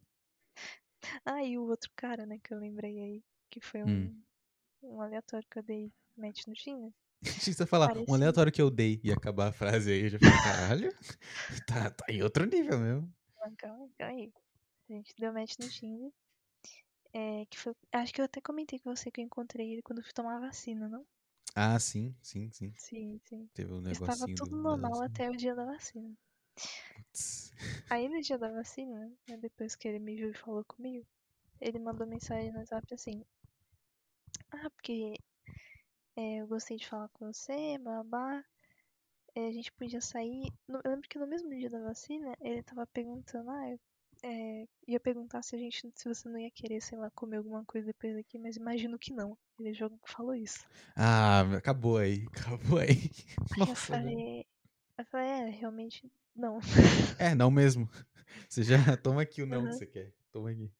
Ah, 1.24 1.42
e 1.44 1.58
o 1.58 1.64
outro 1.66 1.90
cara, 1.96 2.24
né, 2.26 2.38
que 2.42 2.52
eu 2.54 2.58
lembrei 2.58 2.98
aí. 3.00 3.24
Que 3.50 3.60
foi 3.60 3.82
um, 3.84 3.88
Hum. 3.88 4.24
um 4.82 5.00
aleatório 5.02 5.46
que 5.50 5.58
eu 5.58 5.62
dei 5.62 5.92
match 6.16 6.46
no 6.46 6.54
Tinder. 6.54 6.92
Achei 7.24 7.52
que 7.52 7.54
você 7.54 7.66
falar, 7.66 7.92
um 8.06 8.14
Parecia. 8.14 8.14
aleatório 8.14 8.52
que 8.52 8.60
eu 8.60 8.70
dei 8.70 9.00
e 9.02 9.12
acabar 9.12 9.48
a 9.48 9.52
frase 9.52 9.90
aí. 9.92 10.02
Eu 10.04 10.10
já 10.10 10.18
falei, 10.20 10.38
caralho, 10.38 10.92
tá, 11.66 11.90
tá 11.90 12.04
em 12.08 12.22
outro 12.22 12.44
nível 12.46 12.78
mesmo. 12.78 13.14
Calma 13.58 13.84
aí, 13.84 13.92
calma 13.96 14.12
aí. 14.12 14.32
A 14.90 14.92
gente 14.94 15.14
deu 15.18 15.32
match 15.32 15.58
no 15.58 15.68
Tinder. 15.68 16.12
É, 17.12 17.46
que 17.46 17.58
foi, 17.58 17.74
acho 17.92 18.12
que 18.12 18.20
eu 18.20 18.24
até 18.26 18.40
comentei 18.40 18.78
com 18.78 18.94
você 18.94 19.10
que 19.10 19.20
eu 19.20 19.24
encontrei 19.24 19.72
ele 19.72 19.82
quando 19.82 20.02
fui 20.02 20.12
tomar 20.12 20.36
a 20.36 20.40
vacina, 20.46 20.88
não? 20.88 21.04
Ah, 21.54 21.78
sim, 21.80 22.16
sim, 22.22 22.50
sim. 22.52 22.76
Sim, 22.76 23.18
sim. 23.24 23.50
Teve 23.54 23.72
um 23.72 23.80
Estava 23.90 24.28
negocinho 24.28 24.36
tudo 24.36 24.56
do 24.56 24.56
normal 24.56 25.00
negócio. 25.02 25.02
até 25.02 25.28
o 25.28 25.36
dia 25.36 25.56
da 25.56 25.64
vacina. 25.64 26.14
Putz. 26.88 27.52
Aí 27.88 28.10
no 28.10 28.20
dia 28.20 28.36
da 28.36 28.52
vacina, 28.52 29.10
né, 29.26 29.38
depois 29.38 29.74
que 29.74 29.88
ele 29.88 29.98
me 29.98 30.14
viu 30.14 30.28
e 30.30 30.34
falou 30.34 30.62
comigo, 30.66 31.06
ele 31.60 31.78
mandou 31.78 32.06
mensagem 32.06 32.52
no 32.52 32.58
WhatsApp 32.58 32.94
assim: 32.94 33.24
Ah, 34.50 34.70
porque 34.70 35.18
é, 36.16 36.36
eu 36.42 36.46
gostei 36.46 36.76
de 36.76 36.88
falar 36.88 37.08
com 37.10 37.32
você, 37.32 37.78
blá 37.78 38.02
blá. 38.02 38.44
É, 39.34 39.48
a 39.48 39.52
gente 39.52 39.72
podia 39.72 40.00
sair. 40.00 40.52
Eu 40.68 40.80
lembro 40.84 41.08
que 41.08 41.18
no 41.18 41.26
mesmo 41.26 41.50
dia 41.50 41.70
da 41.70 41.80
vacina, 41.82 42.36
ele 42.40 42.62
tava 42.62 42.86
perguntando, 42.86 43.50
ah, 43.50 43.70
eu 43.70 43.80
é, 44.22 44.66
ia 44.88 45.00
perguntar 45.00 45.42
se 45.42 45.54
a 45.54 45.58
gente, 45.58 45.90
se 45.94 46.08
você 46.08 46.28
não 46.28 46.38
ia 46.38 46.50
querer, 46.50 46.80
sei 46.80 46.98
lá, 46.98 47.10
comer 47.10 47.38
alguma 47.38 47.64
coisa 47.64 47.86
depois 47.88 48.14
daqui, 48.14 48.38
mas 48.38 48.56
imagino 48.56 48.98
que 48.98 49.12
não. 49.12 49.36
Ele 49.58 49.74
já 49.74 49.88
falou 50.06 50.34
isso. 50.34 50.66
Ah, 50.96 51.42
acabou 51.56 51.98
aí, 51.98 52.26
acabou 52.32 52.78
aí. 52.78 53.10
Aí 53.52 53.68
eu 53.68 53.76
Nossa, 53.76 53.96
velho. 53.98 54.24
falei, 54.24 54.46
eu 54.98 55.04
falei, 55.06 55.26
é, 55.28 55.50
realmente 55.50 56.10
não. 56.34 56.60
É, 57.18 57.34
não 57.34 57.50
mesmo. 57.50 57.88
Você 58.48 58.62
já 58.62 58.96
toma 58.96 59.22
aqui 59.22 59.42
o 59.42 59.46
não 59.46 59.66
que 59.66 59.68
Aham. 59.68 59.78
você 59.78 59.86
quer. 59.86 60.12
Toma 60.32 60.50
aqui. 60.50 60.72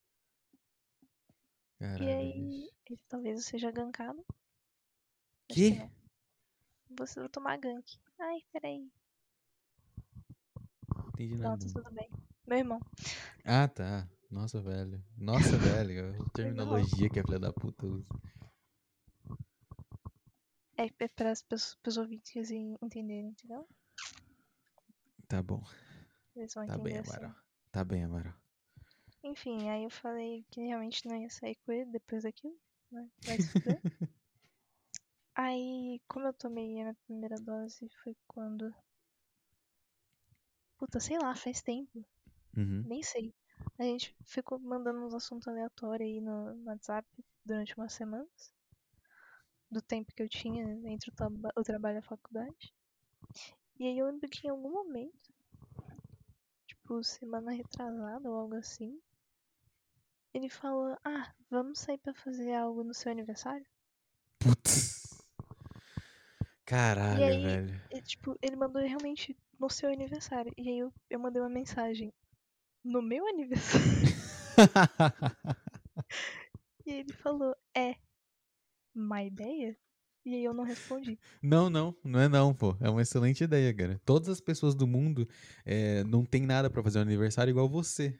E 1.98 2.09
Caralho, 2.09 2.11
aí, 2.11 2.32
bicho. 2.32 2.73
ele 2.86 3.01
talvez 3.09 3.36
eu 3.39 3.43
seja 3.43 3.70
gankado. 3.70 4.24
Que? 5.55 5.70
não. 5.78 5.90
Você 6.98 7.20
vai 7.20 7.28
tomar 7.28 7.56
gank. 7.59 7.98
Ai, 8.18 8.39
peraí. 8.52 8.90
Entendi 11.09 11.36
nada. 11.36 11.64
tá 11.64 11.72
tudo 11.72 11.90
bem. 11.93 12.09
Meu 12.47 12.59
irmão. 12.59 12.81
Ah, 13.44 13.68
tá. 13.68 14.09
Nossa, 14.31 14.60
velho. 14.60 15.02
Nossa, 15.16 15.56
velho. 15.56 16.10
A 16.22 16.31
terminologia 16.35 17.09
que 17.09 17.20
a 17.20 17.24
filha 17.24 17.39
da 17.39 17.52
puta 17.52 17.86
usa. 17.86 18.06
É, 20.76 20.86
é 20.98 21.09
para 21.09 21.31
as 21.31 21.40
pessoas, 21.43 21.76
pros 21.76 21.97
ouvintes 21.97 22.51
en- 22.51 22.76
entenderem, 22.82 23.28
entendeu? 23.28 23.68
Tá 25.28 25.40
bom. 25.43 25.62
Eles 26.35 26.52
vão 26.55 26.66
Tá 26.66 26.76
bem, 26.78 26.98
assim. 26.98 27.16
Amaral. 27.16 27.35
Tá 27.70 27.85
bem, 27.85 28.05
Amaral. 28.05 28.35
Enfim, 29.22 29.68
aí 29.68 29.85
eu 29.85 29.90
falei 29.90 30.44
que 30.51 30.60
realmente 30.60 31.06
não 31.06 31.16
ia 31.16 31.31
sair 31.31 31.55
com 31.64 31.72
ele 31.72 31.90
depois 31.93 32.24
daquilo, 32.24 32.59
né? 32.90 33.09
Vai 33.24 33.40
se. 33.40 33.52
aí, 35.36 36.01
como 36.09 36.27
eu 36.27 36.32
tomei 36.35 36.65
a 36.65 36.69
minha 36.69 36.94
primeira 37.06 37.36
dose, 37.40 37.89
foi 38.02 38.16
quando. 38.27 38.74
Puta, 40.78 41.01
sei 41.01 41.19
lá, 41.19 41.35
faz 41.35 41.62
tempo. 41.62 42.05
Uhum. 42.56 42.85
Nem 42.85 43.02
sei. 43.02 43.35
A 43.78 43.85
gente 43.85 44.16
ficou 44.27 44.59
mandando 44.61 45.01
uns 45.06 45.15
assuntos 45.15 45.48
aleatórios 45.48 46.09
aí 46.09 46.20
no, 46.20 46.55
no 46.55 46.65
WhatsApp 46.66 47.09
durante 47.44 47.77
umas 47.77 47.93
semanas. 47.94 48.52
Do 49.70 49.82
tempo 49.82 50.11
que 50.15 50.23
eu 50.23 50.28
tinha 50.31 50.65
entre 50.89 51.11
o, 51.11 51.15
traba- 51.15 51.52
o 51.55 51.62
trabalho 51.62 51.97
e 51.97 51.98
a 51.98 52.02
faculdade. 52.02 52.73
E 53.78 53.86
aí 53.86 53.97
eu 53.98 54.06
lembro 54.06 54.28
que 54.28 54.48
em 54.48 54.51
algum 54.51 54.69
momento, 54.69 55.32
tipo, 56.66 57.02
semana 57.02 57.52
retrasada 57.52 58.28
ou 58.28 58.36
algo 58.36 58.55
assim, 58.56 59.01
ele 60.35 60.51
falou, 60.51 60.98
ah, 61.02 61.32
vamos 61.48 61.78
sair 61.78 61.97
pra 61.97 62.12
fazer 62.12 62.52
algo 62.52 62.85
no 62.85 62.93
seu 62.93 63.11
aniversário? 63.11 63.65
Putz. 64.39 64.93
Caralho, 66.64 67.24
aí- 67.24 67.42
velho. 67.42 67.82
E, 67.90 68.00
tipo, 68.02 68.36
ele 68.42 68.56
mandou 68.56 68.82
realmente 68.82 69.36
no 69.58 69.68
seu 69.70 69.90
aniversário. 69.90 70.52
E 70.56 70.68
aí 70.68 70.78
eu, 70.78 70.92
eu 71.10 71.18
mandei 71.18 71.40
uma 71.40 71.48
mensagem 71.50 72.12
no 72.84 73.00
meu 73.02 73.26
aniversário. 73.28 73.84
E 76.86 76.90
ele 76.92 77.12
falou, 77.14 77.56
é, 77.74 77.96
má 78.94 79.24
ideia? 79.24 79.74
E 80.24 80.34
aí 80.34 80.44
eu 80.44 80.52
não 80.54 80.64
respondi. 80.64 81.18
Não, 81.42 81.70
não, 81.70 81.96
não 82.04 82.20
é 82.20 82.28
não, 82.28 82.54
pô. 82.54 82.76
É 82.80 82.90
uma 82.90 83.00
excelente 83.02 83.42
ideia, 83.42 83.72
cara. 83.74 83.98
Todas 84.04 84.28
as 84.28 84.40
pessoas 84.40 84.74
do 84.74 84.86
mundo 84.86 85.26
é, 85.64 86.04
não 86.04 86.24
tem 86.26 86.42
nada 86.42 86.68
pra 86.70 86.82
fazer 86.82 86.98
um 86.98 87.02
aniversário 87.02 87.50
igual 87.50 87.68
você, 87.68 88.14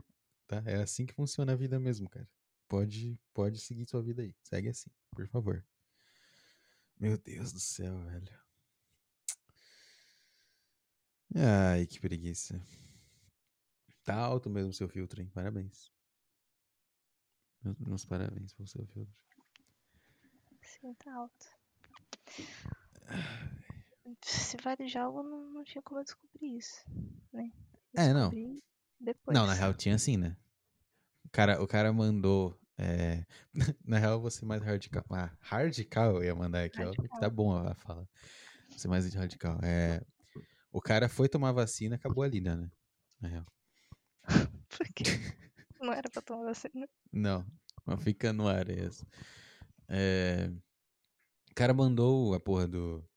tá? 0.47 0.63
É 0.67 0.77
assim 0.77 1.05
que 1.07 1.13
funciona 1.15 1.53
a 1.53 1.57
vida 1.57 1.79
mesmo, 1.79 2.09
cara. 2.09 2.27
Pode, 2.69 3.19
pode 3.35 3.61
seguir 3.61 3.87
sua 3.87 4.03
vida 4.03 4.23
aí. 4.23 4.35
Segue 4.43 4.69
assim, 4.71 4.91
por 5.15 5.27
favor. 5.29 5.63
Meu 6.99 7.19
Deus 7.19 7.53
do 7.53 7.61
céu, 7.61 7.99
velho. 8.05 8.45
Ai, 11.37 11.87
que 11.87 12.01
preguiça. 12.01 12.61
Tá 14.05 14.17
alto 14.17 14.49
mesmo 14.49 14.71
o 14.71 14.75
seu 14.75 14.89
filtro, 14.89 15.21
hein? 15.21 15.31
Parabéns. 15.35 15.91
Meus, 17.81 18.05
parabéns 18.05 18.53
pelo 18.53 18.69
seu 18.69 18.87
filtro. 18.87 19.15
Sim, 20.61 20.95
tá 20.95 21.15
alto. 21.15 21.47
Se 24.21 24.57
vale 24.59 24.87
de 24.87 24.99
algo, 24.99 25.23
não, 25.23 25.51
não 25.51 25.65
tinha 25.65 25.83
como 25.83 26.01
eu 26.01 26.05
descobrir 26.05 26.59
isso, 26.59 26.85
né? 27.33 27.51
É, 27.95 28.13
não. 28.13 28.31
Descobri 28.31 28.63
Depois. 29.01 29.37
Não, 29.37 29.47
na 29.47 29.55
real 29.55 29.75
tinha 29.75 29.99
sim, 29.99 30.17
né? 30.17 30.37
O 31.25 31.31
cara, 31.31 31.63
o 31.63 31.67
cara 31.67 31.93
mandou. 31.93 32.59
É, 32.77 33.25
Na 33.85 33.99
real, 33.99 34.21
você 34.21 34.45
mais 34.45 34.63
radical. 34.63 35.05
Ah, 35.11 35.31
radical 35.41 36.17
eu 36.17 36.25
ia 36.25 36.35
mandar 36.35 36.65
aqui, 36.65 36.83
ó. 36.83 36.91
Tá 36.93 37.03
Radical. 37.03 37.31
bom 37.31 37.57
a 37.57 37.75
fala. 37.75 38.09
Você 38.71 38.89
mais 38.89 39.13
radical. 39.15 39.59
É... 39.63 40.03
O 40.73 40.81
cara 40.81 41.09
foi 41.09 41.29
tomar 41.29 41.53
vacina, 41.53 41.95
acabou 41.95 42.25
ali, 42.25 42.41
né? 42.41 42.71
Na 43.21 43.29
real. 43.29 43.47
Por 44.69 44.89
quê? 44.93 45.05
Não 45.81 45.93
era 45.93 46.11
pra 46.11 46.21
tomar 46.21 46.47
vacina. 46.47 46.89
Não, 47.13 47.47
mas 47.87 48.03
fica 48.03 48.33
no 48.33 48.49
ar 48.49 48.69
essa. 48.69 49.07
É... 49.89 50.51
O 51.51 51.55
cara 51.55 51.73
mandou 51.73 52.35
a 52.35 52.41
porra 52.41 52.67
do. 52.67 53.09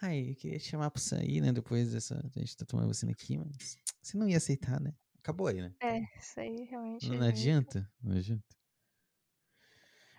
Ai, 0.00 0.30
eu 0.30 0.34
queria 0.34 0.58
te 0.58 0.70
chamar 0.70 0.90
pra 0.90 1.02
sair, 1.02 1.42
né? 1.42 1.52
Depois 1.52 1.92
dessa. 1.92 2.18
A 2.34 2.38
gente 2.38 2.56
tá 2.56 2.64
tomando 2.64 2.88
vacina 2.88 3.12
aqui, 3.12 3.36
mas 3.36 3.76
você 4.00 4.16
não 4.16 4.26
ia 4.26 4.38
aceitar, 4.38 4.80
né? 4.80 4.94
Acabou 5.18 5.46
aí, 5.46 5.60
né? 5.60 5.72
É, 5.80 6.00
isso 6.18 6.40
aí 6.40 6.64
realmente. 6.64 7.08
Não, 7.08 7.16
é 7.16 7.18
não 7.18 7.26
adianta, 7.26 7.92
não 8.02 8.16
adianta. 8.16 8.61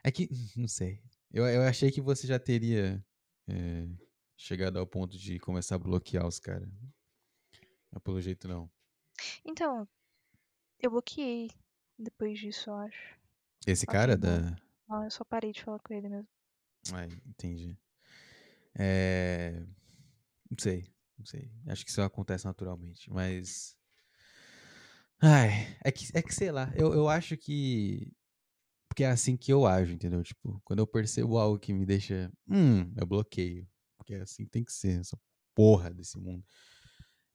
É 0.04 0.12
que, 0.12 0.28
não 0.58 0.68
sei. 0.68 1.02
Eu, 1.32 1.46
eu 1.48 1.64
achei 1.64 1.92
que 1.92 2.02
você 2.02 2.28
já 2.28 2.38
teria 2.38 3.04
é, 3.48 3.88
chegado 4.38 4.78
ao 4.78 4.86
ponto 4.86 5.18
de 5.18 5.40
começar 5.40 5.76
a 5.76 5.80
bloquear 5.80 6.28
os 6.28 6.40
caras. 6.40 6.70
Mas 7.92 8.04
pelo 8.04 8.22
jeito 8.22 8.48
não. 8.48 8.70
Então, 9.46 9.88
eu 10.80 10.92
bloqueei 10.92 11.50
depois 11.98 12.40
disso, 12.40 12.70
eu 12.70 12.76
acho. 12.76 13.20
Esse 13.66 13.86
cara 13.86 14.18
da. 14.18 14.56
Não, 14.88 15.04
eu 15.04 15.12
só 15.12 15.24
parei 15.24 15.52
de 15.52 15.64
falar 15.64 15.80
com 15.80 15.94
ele 15.94 16.10
mesmo. 16.10 16.28
Ai, 16.92 17.08
entendi. 17.26 17.78
É. 18.76 19.64
Não 20.50 20.58
sei, 20.60 20.94
não 21.18 21.26
sei. 21.26 21.52
Acho 21.68 21.86
que 21.86 21.92
isso 21.92 22.02
acontece 22.02 22.46
naturalmente, 22.46 23.10
mas. 23.10 23.78
Ai, 25.22 25.78
é 25.84 25.92
que, 25.92 26.06
é 26.14 26.22
que 26.22 26.36
sei 26.36 26.52
lá, 26.52 26.72
eu, 26.76 26.94
eu 26.94 27.08
acho 27.08 27.38
que. 27.38 28.12
Porque 28.94 29.04
é 29.04 29.10
assim 29.10 29.36
que 29.36 29.52
eu 29.52 29.66
ajo, 29.66 29.92
entendeu? 29.92 30.22
Tipo, 30.22 30.62
quando 30.64 30.78
eu 30.78 30.86
percebo 30.86 31.40
algo 31.40 31.58
que 31.58 31.74
me 31.74 31.84
deixa. 31.84 32.32
Hum, 32.48 32.94
eu 32.96 33.08
bloqueio. 33.08 33.68
Porque 33.98 34.14
assim 34.14 34.46
tem 34.46 34.64
que 34.64 34.72
ser, 34.72 35.00
essa 35.00 35.20
porra 35.56 35.92
desse 35.92 36.16
mundo. 36.20 36.46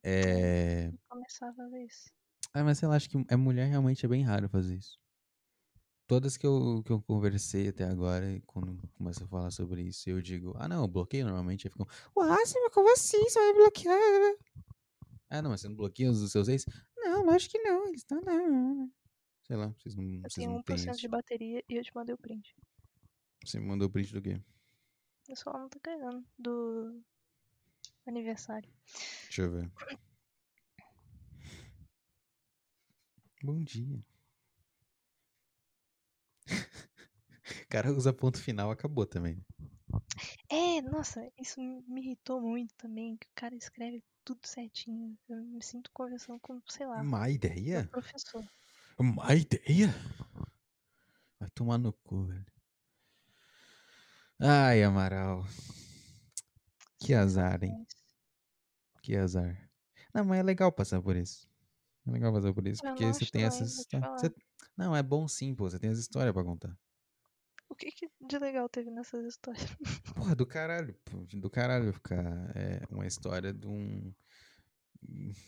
É. 0.00 0.86
Eu 0.86 0.98
começava 1.08 1.60
a 1.64 1.68
ver 1.68 1.84
isso. 1.84 2.12
Ah, 2.54 2.62
mas 2.62 2.78
sei 2.78 2.86
lá, 2.86 2.94
acho 2.94 3.10
que 3.10 3.16
é 3.28 3.34
mulher 3.34 3.66
realmente 3.66 4.06
é 4.06 4.08
bem 4.08 4.22
raro 4.22 4.48
fazer 4.48 4.76
isso. 4.76 5.00
Todas 6.06 6.36
que 6.36 6.46
eu, 6.46 6.80
que 6.86 6.92
eu 6.92 7.02
conversei 7.02 7.70
até 7.70 7.82
agora, 7.82 8.40
quando 8.46 8.80
começo 8.94 9.24
a 9.24 9.26
falar 9.26 9.50
sobre 9.50 9.82
isso, 9.82 10.08
eu 10.08 10.22
digo, 10.22 10.54
ah 10.58 10.68
não, 10.68 10.82
eu 10.82 10.88
bloqueio 10.88 11.24
normalmente, 11.24 11.66
aí 11.66 11.72
ficam, 11.72 11.88
uai, 12.14 12.28
mas 12.28 12.54
como 12.72 12.92
assim? 12.92 13.28
Você 13.28 13.40
vai 13.40 13.54
bloquear? 13.54 14.36
Ah, 15.28 15.42
não, 15.42 15.50
mas 15.50 15.60
você 15.60 15.68
não 15.68 15.74
bloqueia 15.74 16.08
os 16.08 16.30
seus 16.30 16.46
ex? 16.46 16.64
Não, 16.96 17.26
lógico 17.26 17.50
que 17.50 17.58
não, 17.58 17.88
eles 17.88 18.02
estão 18.02 18.20
não. 18.20 18.92
Sei 19.48 19.56
lá, 19.56 19.68
vocês 19.68 19.94
não, 19.96 20.04
Eu 20.04 20.20
vocês 20.20 20.34
tenho 20.34 20.52
não 20.52 20.62
têm 20.62 20.76
1% 20.76 20.90
isso. 20.90 21.00
de 21.00 21.08
bateria 21.08 21.64
e 21.68 21.74
eu 21.76 21.82
te 21.82 21.94
mandei 21.94 22.14
o 22.14 22.18
print. 22.18 22.54
Você 23.42 23.58
me 23.58 23.66
mandou 23.66 23.88
print 23.88 24.12
do 24.12 24.20
quê? 24.20 24.38
Eu 25.26 25.36
só 25.36 25.50
não 25.54 25.70
tô 25.70 25.80
ganhando 25.82 26.22
do 26.38 27.02
aniversário. 28.06 28.70
Deixa 29.24 29.42
eu 29.42 29.50
ver. 29.50 29.72
Bom 33.42 33.62
dia. 33.64 34.04
O 37.64 37.68
cara 37.70 37.92
usa 37.92 38.12
ponto 38.12 38.42
final, 38.42 38.70
acabou 38.70 39.06
também. 39.06 39.42
É, 40.50 40.80
nossa, 40.82 41.20
isso 41.40 41.60
me 41.60 42.00
irritou 42.02 42.40
muito 42.40 42.74
também, 42.76 43.16
que 43.16 43.26
o 43.26 43.30
cara 43.34 43.54
escreve 43.54 44.02
tudo 44.24 44.46
certinho. 44.46 45.18
Eu 45.28 45.42
me 45.44 45.62
sinto 45.62 45.90
conversando 45.92 46.38
com, 46.40 46.60
sei 46.68 46.86
lá, 46.86 47.02
Má 47.02 47.28
ideia? 47.30 47.86
professor. 47.88 48.44
Má 48.98 49.34
ideia? 49.34 49.94
Vai 51.38 51.48
tomar 51.50 51.78
no 51.78 51.92
cu, 51.92 52.24
velho. 52.26 52.46
Ai, 54.40 54.82
Amaral. 54.82 55.46
Que 56.98 57.14
azar, 57.14 57.62
hein? 57.62 57.86
Que 59.02 59.16
azar. 59.16 59.70
Não, 60.12 60.24
mas 60.24 60.40
é 60.40 60.42
legal 60.42 60.72
passar 60.72 61.00
por 61.00 61.16
isso. 61.16 61.48
É 62.06 62.10
legal 62.10 62.32
passar 62.32 62.52
por 62.52 62.66
isso, 62.66 62.84
Eu 62.84 62.90
porque 62.90 63.04
não 63.04 63.12
você 63.12 63.26
tem 63.26 63.44
essas 63.44 63.84
te 63.86 63.98
você- 64.00 64.34
Não, 64.76 64.96
é 64.96 65.02
bom 65.02 65.28
sim, 65.28 65.54
pô. 65.54 65.68
Você 65.70 65.78
tem 65.78 65.90
as 65.90 65.98
histórias 65.98 66.32
pra 66.34 66.42
contar. 66.44 66.76
O 67.68 67.74
que, 67.74 67.90
que 67.92 68.10
de 68.20 68.38
legal 68.38 68.68
teve 68.68 68.90
nessas 68.90 69.24
histórias? 69.26 69.64
Porra, 70.14 70.34
do 70.34 70.46
caralho, 70.46 70.94
pô. 71.04 71.18
Do 71.36 71.50
caralho 71.50 71.92
ficar 71.92 72.24
é, 72.56 72.80
uma 72.90 73.06
história 73.06 73.52
de 73.52 73.66
um. 73.66 74.12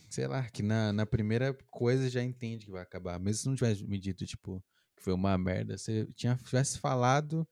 Sei 0.09 0.27
lá, 0.27 0.49
que 0.49 0.63
na, 0.63 0.93
na 0.93 1.07
primeira 1.07 1.53
coisa 1.71 2.09
já 2.09 2.23
entende 2.23 2.67
que 2.67 2.71
vai 2.73 2.83
acabar. 2.83 3.19
Mesmo 3.19 3.43
se 3.43 3.49
não 3.49 3.55
tivesse 3.55 3.85
me 3.85 3.99
dito, 3.99 4.25
tipo, 4.27 4.63
que 4.97 5.03
foi 5.03 5.13
uma 5.13 5.37
merda, 5.37 5.77
você 5.77 6.07
tinha, 6.15 6.37
tivesse 6.37 6.79
falado, 6.79 7.47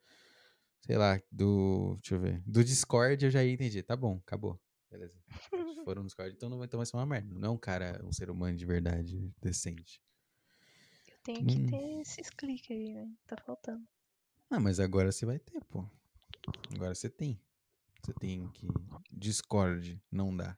sei 0.80 0.96
lá, 0.96 1.20
do. 1.30 1.96
Deixa 2.00 2.14
eu 2.14 2.20
ver. 2.20 2.42
Do 2.46 2.62
Discord 2.64 3.24
eu 3.24 3.30
já 3.30 3.42
ia 3.44 3.52
entender. 3.52 3.82
Tá 3.82 3.96
bom, 3.96 4.20
acabou. 4.24 4.60
Beleza. 4.90 5.18
Se 5.50 5.84
for 5.84 5.98
um 5.98 6.04
Discord, 6.06 6.34
então 6.34 6.48
não 6.48 6.58
vai, 6.58 6.66
então 6.66 6.78
vai 6.78 6.86
ser 6.86 6.96
uma 6.96 7.06
merda. 7.06 7.34
Não 7.34 7.48
é 7.48 7.52
um 7.52 7.58
cara, 7.58 8.00
um 8.04 8.12
ser 8.12 8.30
humano 8.30 8.56
de 8.56 8.64
verdade, 8.64 9.32
decente. 9.40 10.00
Eu 11.10 11.16
tenho 11.22 11.46
que 11.46 11.58
Hum. 11.60 11.66
ter 11.66 12.00
esses 12.00 12.30
cliques 12.30 12.70
aí, 12.70 12.94
né? 12.94 13.10
Tá 13.26 13.36
faltando. 13.44 13.86
Ah, 14.50 14.58
mas 14.60 14.80
agora 14.80 15.12
você 15.12 15.26
vai 15.26 15.38
ter, 15.38 15.62
pô. 15.64 15.84
Agora 16.74 16.94
você 16.94 17.10
tem. 17.10 17.38
Você 18.02 18.14
tem 18.14 18.48
que. 18.48 18.66
Discord, 19.12 20.00
não 20.10 20.34
dá. 20.34 20.56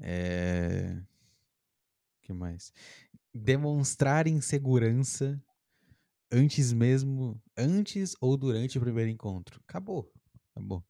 É. 0.00 1.00
que 2.22 2.32
mais? 2.32 2.72
Demonstrar 3.34 4.26
insegurança 4.26 5.42
antes 6.30 6.72
mesmo. 6.72 7.40
Antes 7.56 8.14
ou 8.20 8.36
durante 8.36 8.78
o 8.78 8.80
primeiro 8.80 9.10
encontro. 9.10 9.60
Acabou. 9.66 10.12
Acabou. 10.52 10.84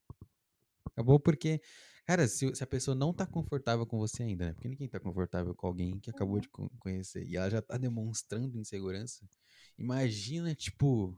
Acabou 0.87 1.21
porque. 1.21 1.61
Cara, 2.07 2.27
se, 2.27 2.55
se 2.55 2.65
a 2.65 2.67
pessoa 2.67 2.95
não 2.95 3.13
tá 3.13 3.27
confortável 3.27 3.87
com 3.87 3.99
você 3.99 4.23
ainda, 4.23 4.47
né? 4.47 4.53
Porque 4.55 4.69
ninguém 4.69 4.89
tá 4.89 4.99
confortável 4.99 5.55
com 5.55 5.67
alguém 5.67 6.01
que 6.01 6.09
acabou 6.09 6.41
de 6.41 6.49
con- 6.49 6.71
conhecer 6.79 7.27
e 7.27 7.37
ela 7.37 7.51
já 7.51 7.61
tá 7.61 7.77
demonstrando 7.77 8.57
insegurança. 8.59 9.29
Imagina, 9.77 10.55
tipo, 10.55 11.15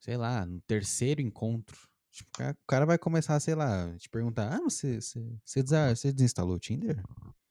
sei 0.00 0.16
lá, 0.16 0.44
no 0.44 0.60
terceiro 0.62 1.20
encontro. 1.20 1.88
Tipo, 2.16 2.30
o 2.30 2.66
cara, 2.66 2.86
vai 2.86 2.96
começar, 2.96 3.38
sei 3.40 3.54
lá, 3.54 3.94
te 3.98 4.08
perguntar: 4.08 4.56
Ah, 4.56 4.62
você, 4.62 4.98
você, 5.02 5.22
você, 5.44 6.10
desinstalou 6.14 6.56
o 6.56 6.58
Tinder? 6.58 7.02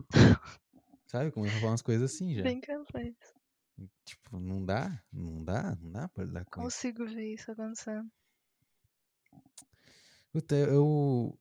Sabe? 1.05 1.31
Começa 1.31 1.55
a 1.55 1.59
falar 1.59 1.71
umas 1.73 1.83
coisas 1.83 2.11
assim 2.11 2.33
já. 2.33 2.41
Bem 2.41 2.59
capaz. 2.59 3.13
Tipo, 4.03 4.39
não 4.39 4.65
dá, 4.65 5.03
não 5.13 5.43
dá, 5.43 5.77
não 5.79 5.91
dá 5.91 6.09
pra 6.09 6.23
lidar 6.23 6.45
com 6.45 6.61
isso. 6.61 6.77
Consigo 6.77 7.05
ver 7.05 7.35
isso 7.35 7.51
acontecendo. 7.51 8.09
Puta, 10.31 10.55
eu. 10.55 11.37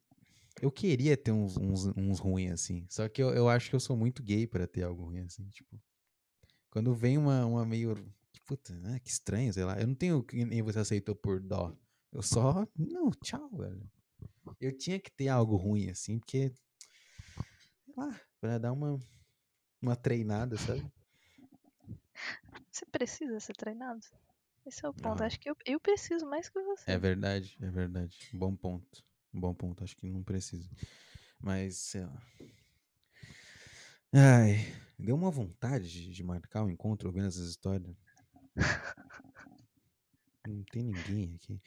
Eu 0.60 0.70
queria 0.70 1.16
ter 1.16 1.32
uns, 1.32 1.56
uns, 1.56 1.86
uns 1.96 2.18
ruins 2.18 2.52
assim. 2.52 2.86
Só 2.90 3.08
que 3.08 3.22
eu, 3.22 3.30
eu 3.30 3.48
acho 3.48 3.70
que 3.70 3.76
eu 3.76 3.80
sou 3.80 3.96
muito 3.96 4.22
gay 4.22 4.46
pra 4.46 4.66
ter 4.66 4.82
algo 4.82 5.04
ruim 5.04 5.20
assim. 5.20 5.48
Tipo, 5.48 5.80
quando 6.68 6.94
vem 6.94 7.16
uma, 7.16 7.46
uma 7.46 7.64
meio. 7.64 7.94
Puta, 8.44 8.74
né? 8.74 9.00
Que 9.02 9.08
estranho, 9.08 9.50
sei 9.50 9.64
lá. 9.64 9.80
Eu 9.80 9.86
não 9.86 9.94
tenho 9.94 10.22
nem 10.30 10.60
você 10.60 10.78
aceitou 10.78 11.14
por 11.16 11.40
dó. 11.40 11.74
Eu 12.14 12.22
só. 12.22 12.66
Não, 12.76 13.10
tchau, 13.10 13.50
velho. 13.50 13.90
Eu 14.60 14.76
tinha 14.76 15.00
que 15.00 15.10
ter 15.10 15.28
algo 15.28 15.56
ruim 15.56 15.90
assim, 15.90 16.18
porque. 16.20 16.52
Sei 17.84 17.94
lá, 17.96 18.20
pra 18.40 18.58
dar 18.58 18.72
uma. 18.72 18.98
Uma 19.82 19.96
treinada, 19.96 20.56
sabe? 20.56 20.90
Você 22.70 22.86
precisa 22.86 23.38
ser 23.38 23.54
treinado? 23.54 24.00
Esse 24.64 24.86
é 24.86 24.88
o 24.88 24.94
ponto. 24.94 25.22
Ah. 25.22 25.26
Acho 25.26 25.38
que 25.38 25.50
eu, 25.50 25.56
eu 25.66 25.78
preciso 25.78 26.24
mais 26.26 26.48
que 26.48 26.58
você. 26.62 26.90
É 26.90 26.98
verdade, 26.98 27.58
é 27.60 27.70
verdade. 27.70 28.16
Bom 28.32 28.56
ponto. 28.56 29.04
Bom 29.32 29.52
ponto, 29.52 29.84
acho 29.84 29.96
que 29.96 30.06
não 30.06 30.22
precisa. 30.22 30.70
Mas, 31.38 31.76
sei 31.76 32.06
lá. 32.06 32.22
Ai, 34.12 34.72
deu 34.98 35.16
uma 35.16 35.30
vontade 35.30 36.10
de, 36.10 36.22
marcar 36.22 36.62
um 36.62 36.70
encontro 36.70 37.08
ouvindo 37.08 37.26
essas 37.26 37.48
histórias. 37.48 37.94
Não 40.46 40.62
tem 40.64 40.84
ninguém 40.84 41.34
aqui. 41.34 41.60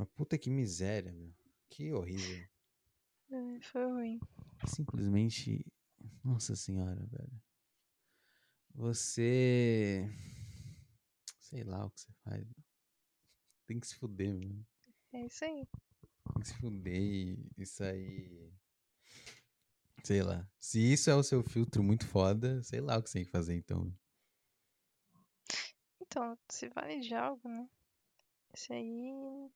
Uma 0.00 0.06
puta 0.06 0.38
que 0.38 0.48
miséria, 0.48 1.12
meu. 1.12 1.30
Que 1.68 1.92
horrível. 1.92 2.48
É, 3.30 3.60
foi 3.60 3.84
ruim. 3.84 4.20
Simplesmente. 4.66 5.62
Nossa 6.24 6.56
senhora, 6.56 7.04
velho. 7.04 7.42
Você. 8.74 10.10
Sei 11.38 11.62
lá 11.64 11.84
o 11.84 11.90
que 11.90 12.00
você 12.00 12.12
faz. 12.24 12.48
Tem 13.66 13.78
que 13.78 13.86
se 13.86 13.94
fuder, 13.96 14.32
mesmo. 14.32 14.66
É 15.12 15.26
isso 15.26 15.44
aí. 15.44 15.68
Tem 16.32 16.42
que 16.42 16.48
se 16.48 16.54
fuder 16.54 17.02
e, 17.02 17.50
e 17.58 17.66
sair. 17.66 18.54
Sei 20.02 20.22
lá. 20.22 20.50
Se 20.58 20.80
isso 20.80 21.10
é 21.10 21.14
o 21.14 21.22
seu 21.22 21.42
filtro 21.42 21.82
muito 21.82 22.08
foda, 22.08 22.62
sei 22.62 22.80
lá 22.80 22.96
o 22.96 23.02
que 23.02 23.10
você 23.10 23.18
tem 23.18 23.26
que 23.26 23.30
fazer 23.30 23.54
então. 23.54 23.94
Então, 26.00 26.38
se 26.48 26.70
vale 26.70 27.00
de 27.00 27.14
algo, 27.14 27.46
né? 27.46 27.68
Esse 28.54 28.72
aí 28.72 29.50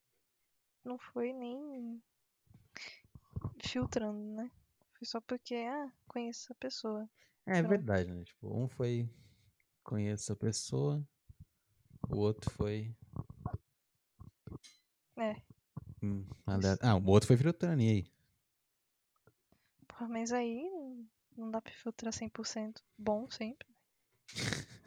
não 0.85 0.97
foi 0.97 1.33
nem 1.33 2.01
filtrando, 3.63 4.19
né? 4.35 4.51
Foi 4.93 5.05
só 5.05 5.19
porque, 5.21 5.55
ah, 5.55 5.91
conheço 6.07 6.45
essa 6.45 6.55
pessoa. 6.55 7.09
É 7.45 7.61
Pronto. 7.61 7.69
verdade, 7.69 8.11
né? 8.11 8.23
Tipo, 8.23 8.55
um 8.55 8.67
foi 8.67 9.09
conheço 9.83 10.33
a 10.33 10.35
pessoa, 10.35 11.03
o 12.09 12.17
outro 12.17 12.49
foi. 12.51 12.95
É. 15.17 15.35
Hum, 16.01 16.25
ah, 16.81 16.95
o 16.95 17.09
outro 17.09 17.27
foi 17.27 17.37
filtrando, 17.37 17.81
e 17.81 17.89
aí? 17.89 18.11
Porra, 19.87 20.07
mas 20.07 20.31
aí 20.31 20.69
não 21.37 21.51
dá 21.51 21.61
pra 21.61 21.73
filtrar 21.73 22.13
100% 22.13 22.83
bom 22.97 23.29
sempre. 23.29 23.67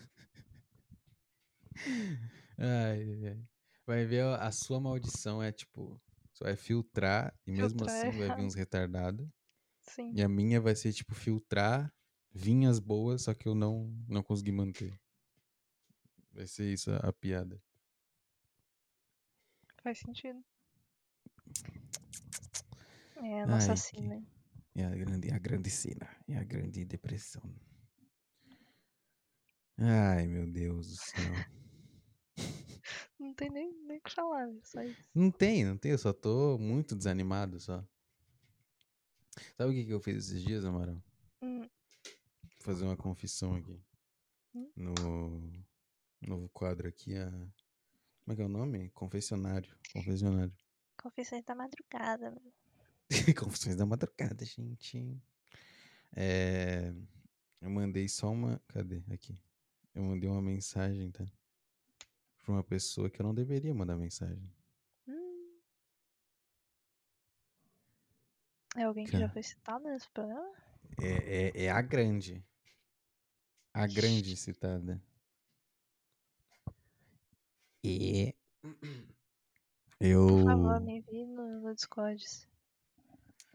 Ai, 2.61 3.03
ai, 3.03 3.27
ai. 3.29 3.58
Vai 3.89 4.05
ver 4.05 4.23
a 4.39 4.53
sua 4.53 4.79
maldição 4.79 5.43
é 5.43 5.51
tipo, 5.51 5.99
você 6.31 6.45
vai 6.45 6.55
filtrar 6.57 7.35
e 7.47 7.53
mesmo 7.53 7.79
Filtrar 7.79 7.97
assim 7.97 8.09
vai 8.11 8.13
vir 8.19 8.25
errado. 8.25 8.41
uns 8.43 8.55
retardados. 8.55 9.27
Sim. 9.81 10.13
E 10.15 10.23
a 10.23 10.29
minha 10.29 10.61
vai 10.61 10.77
ser 10.77 10.93
tipo 10.93 11.15
filtrar 11.15 11.91
vinhas 12.31 12.79
boas, 12.79 13.23
só 13.23 13.33
que 13.33 13.49
eu 13.49 13.55
não 13.55 13.91
não 14.07 14.23
consegui 14.23 14.53
manter. 14.53 15.01
Vai 16.33 16.47
ser 16.47 16.71
isso 16.71 16.91
a, 16.91 16.97
a 16.99 17.13
piada. 17.15 17.59
Faz 19.83 20.01
sentido. 20.01 20.45
É 23.23 23.41
a 23.41 23.47
nossa 23.47 23.71
Ai, 23.71 23.75
que- 23.75 23.81
sina. 23.81 24.23
É 24.75 24.85
a 24.85 24.91
grande, 24.91 25.31
a 25.33 25.39
grande 25.39 25.71
cena, 25.71 26.07
é 26.29 26.37
a 26.37 26.45
grande 26.45 26.85
depressão. 26.85 27.43
Ai, 29.79 30.27
meu 30.27 30.47
Deus 30.47 30.89
do 30.89 30.97
céu. 30.97 31.47
Não 33.19 33.35
tem 33.35 33.51
nem 33.51 33.73
nem 33.85 33.99
o 33.99 34.01
que 34.01 34.13
falar, 34.13 34.49
é 34.49 34.61
só 34.63 34.83
isso. 34.83 35.11
Não 35.15 35.31
tem, 35.31 35.65
não 35.65 35.77
tem, 35.77 35.91
eu 35.93 35.99
só 35.99 36.13
tô 36.13 36.57
muito 36.59 36.95
desanimado 36.95 37.59
só. 37.59 37.85
Sabe 39.57 39.71
o 39.71 39.75
que, 39.75 39.85
que 39.85 39.93
eu 39.93 40.01
fiz 40.01 40.17
esses 40.17 40.43
dias, 40.43 40.65
Amaral? 40.65 41.03
Hum, 41.43 41.61
Vou 41.61 42.61
fazer 42.61 42.85
uma 42.85 42.97
confissão 42.97 43.55
aqui. 43.55 43.81
Hum? 44.55 44.71
No 44.77 44.95
novo 46.27 46.49
quadro 46.51 46.89
aqui, 46.89 47.17
a. 47.17 47.31
Como 47.31 48.33
é 48.33 48.37
que 48.37 48.43
é 48.43 48.45
o 48.45 48.49
nome? 48.49 48.91
Confessionário. 48.91 49.75
Confessionário. 49.93 50.53
confissões 51.01 51.45
da 51.45 51.55
madrugada, 51.55 52.31
meu. 52.31 52.53
Confissões 53.41 53.77
da 53.77 53.87
madrugada, 53.87 54.45
gente. 54.45 55.17
É, 56.15 56.93
Eu 57.61 57.71
mandei 57.71 58.09
só 58.09 58.31
uma. 58.31 58.61
Cadê? 58.69 59.03
Aqui. 59.11 59.41
Eu 59.95 60.03
mandei 60.03 60.29
uma 60.29 60.43
mensagem, 60.43 61.11
tá? 61.11 61.25
Pra 62.49 62.55
uma 62.55 62.65
pessoa 62.65 63.11
que 63.11 63.21
eu 63.21 63.27
não 63.27 63.35
deveria 63.35 63.75
mandar 63.75 63.95
mensagem. 63.95 64.51
Hum. 65.07 65.59
É 68.75 68.85
alguém 68.85 69.05
que 69.05 69.19
já 69.19 69.29
foi 69.29 69.43
citado 69.43 69.85
nesse 69.85 70.09
programa? 70.13 70.51
É, 70.99 71.59
é, 71.61 71.65
é 71.65 71.71
a 71.71 71.83
grande. 71.83 72.43
A 73.75 73.87
grande 73.87 74.35
citada. 74.35 74.99
E. 77.85 78.35
Eu. 80.01 80.27
Por 80.29 80.45
favor, 80.45 80.81
me 80.81 81.01
envie 81.01 81.27
no, 81.27 81.61
no 81.61 81.75
Discord, 81.75 82.25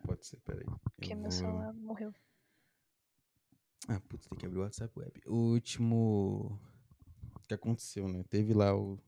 Pode 0.06 0.24
ser, 0.24 0.40
peraí. 0.42 0.66
porque 0.96 1.14
Eu 1.14 1.18
meu 1.18 1.32
vou- 1.32 1.32
celular 1.32 1.74
morreu. 1.74 2.14
Ah, 3.88 4.00
putz, 4.02 4.28
tem 4.28 4.38
que 4.38 4.46
abrir 4.46 4.60
o 4.60 4.62
WhatsApp 4.62 4.94
Web. 5.00 5.20
O 5.26 5.34
último. 5.54 6.60
Que 7.48 7.54
aconteceu, 7.54 8.08
né? 8.08 8.24
Teve 8.30 8.54
lá 8.54 8.76
o. 8.76 9.00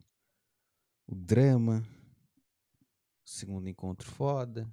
O 1.07 1.15
drama. 1.15 1.83
O 3.25 3.29
segundo 3.29 3.69
encontro 3.69 4.09
foda. 4.09 4.69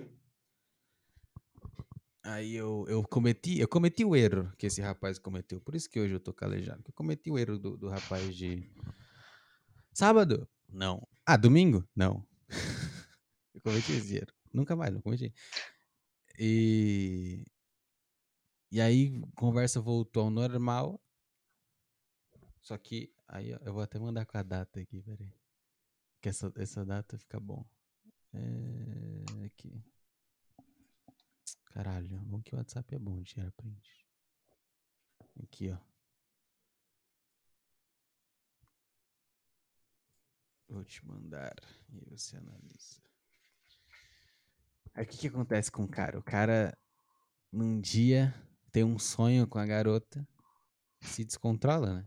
Aí 2.24 2.54
eu, 2.54 2.84
eu 2.88 3.02
cometi. 3.02 3.58
Eu 3.58 3.68
cometi 3.68 4.04
o 4.04 4.14
erro 4.14 4.52
que 4.56 4.66
esse 4.66 4.80
rapaz 4.80 5.18
cometeu. 5.18 5.60
Por 5.60 5.74
isso 5.74 5.90
que 5.90 5.98
hoje 5.98 6.14
eu 6.14 6.20
tô 6.20 6.32
calejado. 6.32 6.82
Eu 6.86 6.92
cometi 6.92 7.30
o 7.30 7.38
erro 7.38 7.58
do, 7.58 7.76
do 7.76 7.88
rapaz 7.88 8.34
de. 8.34 8.70
Sábado? 9.92 10.48
Não. 10.68 11.06
Ah, 11.26 11.36
domingo? 11.36 11.86
Não. 11.94 12.26
eu 13.54 13.60
cometi 13.60 13.92
esse 13.92 14.16
erro. 14.16 14.32
Nunca 14.52 14.76
mais, 14.76 14.92
não 14.92 15.00
cometi. 15.00 15.34
E. 16.38 17.44
E 18.70 18.80
aí, 18.80 19.20
conversa 19.36 19.80
voltou 19.80 20.24
ao 20.24 20.30
normal. 20.30 20.98
Só 22.62 22.78
que, 22.78 23.12
aí 23.32 23.50
eu 23.50 23.72
vou 23.72 23.82
até 23.82 23.98
mandar 23.98 24.26
com 24.26 24.38
a 24.38 24.42
data 24.42 24.78
aqui, 24.78 25.02
peraí. 25.02 25.34
Que 26.20 26.28
essa, 26.28 26.52
essa 26.56 26.84
data 26.84 27.18
fica 27.18 27.40
bom. 27.40 27.64
É, 28.32 29.44
aqui. 29.46 29.84
Caralho, 31.66 32.18
bom 32.20 32.40
que 32.42 32.54
o 32.54 32.58
WhatsApp 32.58 32.94
é 32.94 32.98
bom 32.98 33.20
de 33.22 33.34
tirar 33.34 33.50
print. 33.52 34.06
Aqui, 35.42 35.70
ó. 35.70 35.78
Vou 40.68 40.84
te 40.84 41.04
mandar 41.06 41.54
e 41.90 42.00
você 42.10 42.36
analisa. 42.36 43.02
Aí 44.94 45.04
o 45.04 45.08
que, 45.08 45.16
que 45.16 45.28
acontece 45.28 45.70
com 45.70 45.84
o 45.84 45.88
cara? 45.88 46.18
O 46.18 46.22
cara, 46.22 46.76
num 47.50 47.80
dia, 47.80 48.34
tem 48.70 48.84
um 48.84 48.98
sonho 48.98 49.46
com 49.46 49.58
a 49.58 49.66
garota, 49.66 50.26
se 51.00 51.24
descontrola, 51.24 51.94
né? 51.94 52.06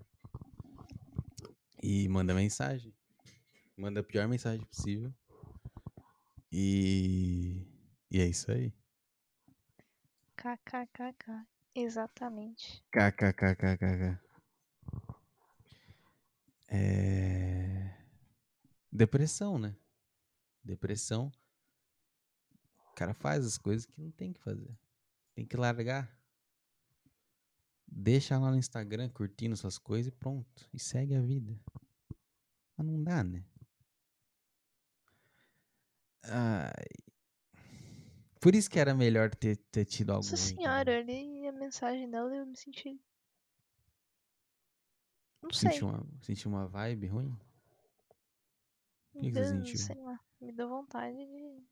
E 1.88 2.10
manda 2.10 2.34
mensagem. 2.34 2.91
Manda 3.78 3.99
a 3.99 4.03
pior 4.03 4.28
mensagem 4.28 4.66
possível. 4.66 5.14
E. 6.52 7.64
E 8.10 8.20
é 8.20 8.26
isso 8.26 8.52
aí. 8.52 8.74
KKKK. 10.36 11.45
Exatamente. 11.76 12.84
KKKKKK. 12.91 14.20
É. 16.70 17.95
Depressão, 18.91 19.60
né? 19.60 19.76
Depressão. 20.64 21.32
O 22.90 22.95
cara 22.95 23.14
faz 23.14 23.45
as 23.45 23.60
coisas 23.60 23.86
que 23.86 24.02
não 24.02 24.10
tem 24.10 24.34
que 24.34 24.41
fazer. 24.41 24.76
Tem 25.36 25.45
que 25.45 25.56
largar. 25.56 26.14
Deixa 27.88 28.38
lá 28.38 28.52
no 28.52 28.57
Instagram 28.57 29.10
curtindo 29.10 29.56
suas 29.56 29.78
coisas 29.78 30.07
e 30.07 30.16
pronto. 30.16 30.70
E 30.74 30.80
segue 30.80 31.16
a 31.16 31.22
vida. 31.22 31.57
Mas 32.78 32.88
não 32.88 33.02
dá, 33.03 33.24
né? 33.24 33.44
Ai. 36.24 36.86
Por 38.40 38.53
isso 38.53 38.70
que 38.70 38.80
era 38.80 38.94
melhor 38.94 39.34
ter, 39.34 39.57
ter 39.72 39.86
tido 39.86 40.12
algo 40.12 40.30
Nossa 40.30 40.36
ruim. 40.36 40.56
senhora, 40.56 40.99
eu 40.99 41.03
li 41.03 41.48
a 41.48 41.52
mensagem 41.52 42.10
dela 42.10 42.34
e 42.36 42.40
eu 42.40 42.45
me 42.45 42.56
senti. 42.56 43.02
Não 45.41 45.52
sei. 45.52 45.72
Sentiu 45.72 45.88
uma, 45.88 46.07
sentiu 46.22 46.52
uma 46.52 46.68
vibe 46.68 47.07
ruim? 47.07 47.38
me 49.16 49.22
que 49.22 49.32
que 49.32 49.34
você 49.34 49.45
sentiu? 49.45 49.78
Sei 49.78 49.95
lá. 49.95 50.20
Me 50.41 50.52
deu 50.52 50.68
vontade 50.68 51.16
de. 51.16 51.64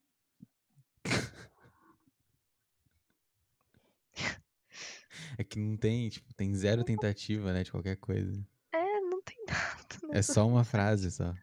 É 5.38 5.44
que 5.44 5.60
não 5.60 5.78
tem, 5.78 6.10
tipo, 6.10 6.34
tem 6.34 6.54
zero 6.54 6.84
tentativa, 6.84 7.54
né, 7.54 7.64
de 7.64 7.72
qualquer 7.72 7.98
coisa. 7.98 8.46
É, 8.74 9.00
não 9.02 9.22
tem 9.22 9.38
nada. 9.48 9.86
É 10.12 10.16
nessa 10.16 10.34
só 10.34 10.48
uma 10.48 10.64
frase 10.64 11.12
só. 11.12 11.34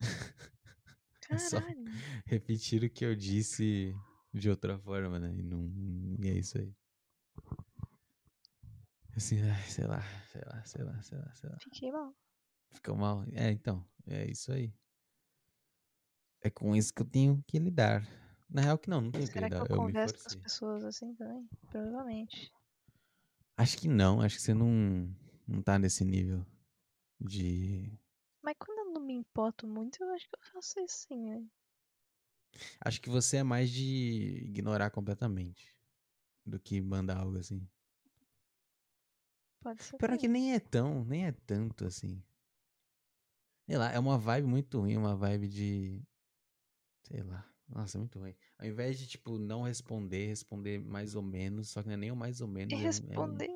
é 1.30 1.38
só- 1.38 1.60
Caralho. 1.60 1.84
Repetir 2.26 2.82
o 2.84 2.90
que 2.90 3.04
eu 3.04 3.14
disse 3.14 3.94
de 4.32 4.48
outra 4.50 4.78
forma, 4.78 5.18
né? 5.18 5.32
E 5.36 5.42
não. 5.42 5.70
E 6.20 6.28
é 6.28 6.34
isso 6.38 6.58
aí. 6.58 6.74
Assim, 9.14 9.38
sei 9.68 9.84
lá, 9.86 10.02
sei 10.32 10.42
lá, 10.46 10.64
sei 10.64 10.84
lá, 10.84 11.02
sei 11.02 11.18
lá, 11.18 11.34
sei 11.34 11.50
lá. 11.50 11.56
Fiquei 11.60 11.92
mal. 11.92 12.14
Ficou 12.72 12.96
mal. 12.96 13.24
É, 13.32 13.50
então, 13.50 13.86
é 14.06 14.30
isso 14.30 14.50
aí. 14.52 14.72
É 16.40 16.48
com 16.50 16.74
isso 16.74 16.92
que 16.94 17.02
eu 17.02 17.06
tenho 17.06 17.42
que 17.46 17.58
lidar. 17.58 18.02
Na 18.52 18.60
real 18.60 18.78
que 18.78 18.90
não, 18.90 19.00
não 19.00 19.10
que 19.10 19.26
Será 19.26 19.48
que 19.48 19.54
eu 19.54 19.66
Eu 19.66 19.76
converso 19.76 20.14
com 20.14 20.26
as 20.26 20.34
pessoas 20.34 20.84
assim 20.84 21.14
também? 21.14 21.48
Provavelmente. 21.70 22.52
Acho 23.56 23.78
que 23.78 23.88
não, 23.88 24.20
acho 24.20 24.36
que 24.36 24.42
você 24.42 24.52
não, 24.52 25.08
não 25.48 25.62
tá 25.62 25.78
nesse 25.78 26.04
nível 26.04 26.44
de. 27.18 27.98
Mas 28.42 28.54
quando 28.58 28.78
eu 28.78 28.92
não 28.92 29.00
me 29.00 29.14
importo 29.14 29.66
muito, 29.66 30.02
eu 30.02 30.10
acho 30.12 30.28
que 30.28 30.36
eu 30.36 30.52
faço 30.52 30.80
isso 30.80 31.06
sim, 31.08 31.24
né? 31.24 31.46
Acho 32.84 33.00
que 33.00 33.08
você 33.08 33.38
é 33.38 33.42
mais 33.42 33.70
de 33.70 34.44
ignorar 34.44 34.90
completamente 34.90 35.74
do 36.44 36.60
que 36.60 36.80
mandar 36.80 37.18
algo 37.18 37.38
assim. 37.38 37.66
Pode 39.62 39.82
ser. 39.82 39.96
Pior 39.96 40.12
é 40.12 40.18
que 40.18 40.28
nem 40.28 40.52
é 40.54 40.60
tão, 40.60 41.04
nem 41.04 41.26
é 41.26 41.32
tanto 41.32 41.86
assim. 41.86 42.22
Sei 43.66 43.78
lá, 43.78 43.90
é 43.90 43.98
uma 43.98 44.18
vibe 44.18 44.46
muito 44.46 44.80
ruim, 44.80 44.96
uma 44.96 45.16
vibe 45.16 45.48
de. 45.48 46.02
Sei 47.04 47.22
lá. 47.22 47.51
Nossa, 47.74 47.96
é 47.96 48.00
muito 48.00 48.18
ruim. 48.18 48.34
Ao 48.58 48.66
invés 48.66 48.98
de, 48.98 49.06
tipo, 49.06 49.38
não 49.38 49.62
responder, 49.62 50.26
responder 50.26 50.78
mais 50.78 51.14
ou 51.14 51.22
menos, 51.22 51.70
só 51.70 51.80
que 51.82 51.88
não 51.88 51.94
é 51.94 51.96
nem 51.96 52.10
o 52.10 52.16
mais 52.16 52.40
ou 52.40 52.48
menos. 52.48 52.72
E 52.72 52.74
é 52.74 52.78
um- 52.78 52.82
responder 52.82 53.48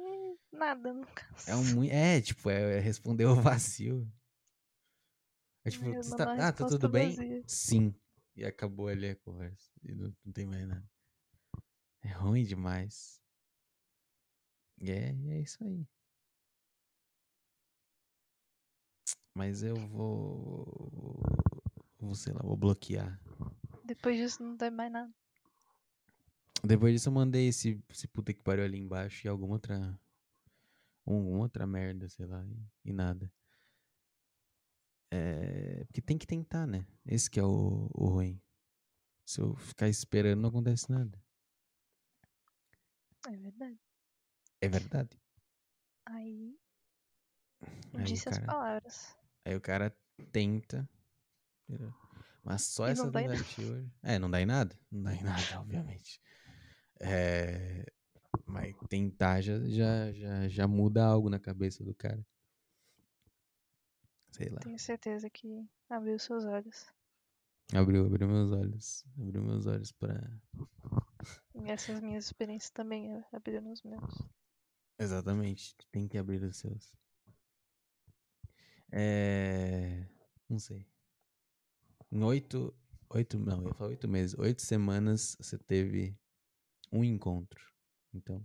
nada, 0.52 0.92
no 0.92 1.06
caso. 1.06 1.50
É 1.50 1.56
um, 1.56 1.84
é 1.84 2.16
É, 2.16 2.20
tipo, 2.20 2.48
é, 2.48 2.78
é 2.78 2.80
responder 2.80 3.26
o 3.26 3.34
vazio. 3.34 4.10
É 5.64 5.70
tipo, 5.70 5.84
É, 5.86 6.00
tá, 6.16 6.32
ah, 6.48 6.52
tá 6.52 6.66
tudo 6.66 6.88
bem? 6.88 7.14
vazia. 7.14 7.42
Sim. 7.46 7.94
E 8.36 8.44
acabou 8.44 8.88
ali 8.88 9.10
a 9.10 9.16
conversa. 9.16 9.70
E 9.82 9.92
não, 9.94 10.14
não 10.24 10.32
tem 10.32 10.46
mais 10.46 10.66
nada. 10.66 10.84
É 12.02 12.08
ruim 12.08 12.44
demais. 12.44 13.20
E 14.80 14.90
é, 14.90 15.14
é 15.28 15.40
isso 15.40 15.62
aí. 15.64 15.86
Mas 19.34 19.62
eu 19.62 19.74
vou. 19.76 20.66
Vou, 21.98 22.14
sei 22.14 22.32
lá, 22.32 22.40
vou 22.42 22.56
bloquear. 22.56 23.18
Depois 23.86 24.16
disso 24.16 24.42
não 24.42 24.56
tem 24.56 24.70
mais 24.70 24.90
nada. 24.90 25.14
Depois 26.64 26.92
disso 26.92 27.08
eu 27.08 27.12
mandei 27.12 27.46
esse, 27.46 27.80
esse 27.88 28.08
puta 28.08 28.34
que 28.34 28.42
pariu 28.42 28.64
ali 28.64 28.78
embaixo 28.78 29.26
e 29.26 29.30
alguma 29.30 29.54
outra. 29.54 29.98
Alguma 31.06 31.38
outra 31.38 31.66
merda, 31.68 32.08
sei 32.08 32.26
lá, 32.26 32.44
e, 32.44 32.90
e 32.90 32.92
nada. 32.92 33.32
É. 35.12 35.84
Porque 35.84 36.02
tem 36.02 36.18
que 36.18 36.26
tentar, 36.26 36.66
né? 36.66 36.84
Esse 37.06 37.30
que 37.30 37.38
é 37.38 37.44
o, 37.44 37.88
o 37.94 38.06
ruim. 38.08 38.42
Se 39.24 39.40
eu 39.40 39.54
ficar 39.54 39.88
esperando, 39.88 40.40
não 40.40 40.48
acontece 40.48 40.90
nada. 40.90 41.22
É 43.28 43.36
verdade. 43.36 43.80
É 44.60 44.68
verdade. 44.68 45.22
Aí. 46.06 46.58
Disse 48.04 48.28
as 48.28 48.38
palavras. 48.40 49.16
Aí 49.44 49.54
o 49.54 49.60
cara 49.60 49.96
tenta. 50.32 50.88
Mas 52.46 52.62
só 52.62 52.86
E 52.86 52.92
essa 52.92 53.10
nada. 53.10 53.28
tentativa. 53.34 53.84
É, 54.04 54.18
não 54.20 54.30
dá 54.30 54.40
em 54.40 54.46
nada. 54.46 54.78
Não 54.90 55.02
dá 55.02 55.14
em 55.14 55.22
nada, 55.22 55.42
obviamente. 55.60 56.20
É, 57.00 57.84
Mas 58.46 58.74
tentar 58.88 59.40
já, 59.40 59.58
já, 59.68 60.12
já, 60.12 60.48
já 60.48 60.68
muda 60.68 61.04
algo 61.04 61.28
na 61.28 61.40
cabeça 61.40 61.82
do 61.82 61.92
cara. 61.92 62.24
Sei 64.30 64.48
lá. 64.48 64.60
Tenho 64.60 64.78
certeza 64.78 65.28
que 65.28 65.66
abriu 65.90 66.18
seus 66.20 66.44
olhos. 66.44 66.86
Abriu, 67.74 68.06
abriu 68.06 68.28
meus 68.28 68.52
olhos. 68.52 69.04
Abriu 69.18 69.42
meus 69.42 69.66
olhos 69.66 69.90
pra. 69.90 70.14
E 71.56 71.68
essas 71.68 72.00
minhas 72.00 72.26
experiências 72.26 72.70
também 72.70 73.10
abriram 73.32 73.72
os 73.72 73.82
meus. 73.82 74.28
Exatamente. 75.00 75.74
Tem 75.90 76.06
que 76.06 76.16
abrir 76.16 76.42
os 76.44 76.56
seus. 76.58 76.92
É. 78.92 80.06
Não 80.48 80.58
sei. 80.58 80.86
Em 82.10 82.22
oito. 82.22 82.74
Oito. 83.10 83.38
Não, 83.38 83.62
eu 83.62 83.68
ia 83.68 83.74
falar 83.74 83.90
oito 83.90 84.08
meses. 84.08 84.38
Oito 84.38 84.62
semanas 84.62 85.36
você 85.40 85.58
teve 85.58 86.16
um 86.92 87.04
encontro. 87.04 87.62
Então. 88.14 88.44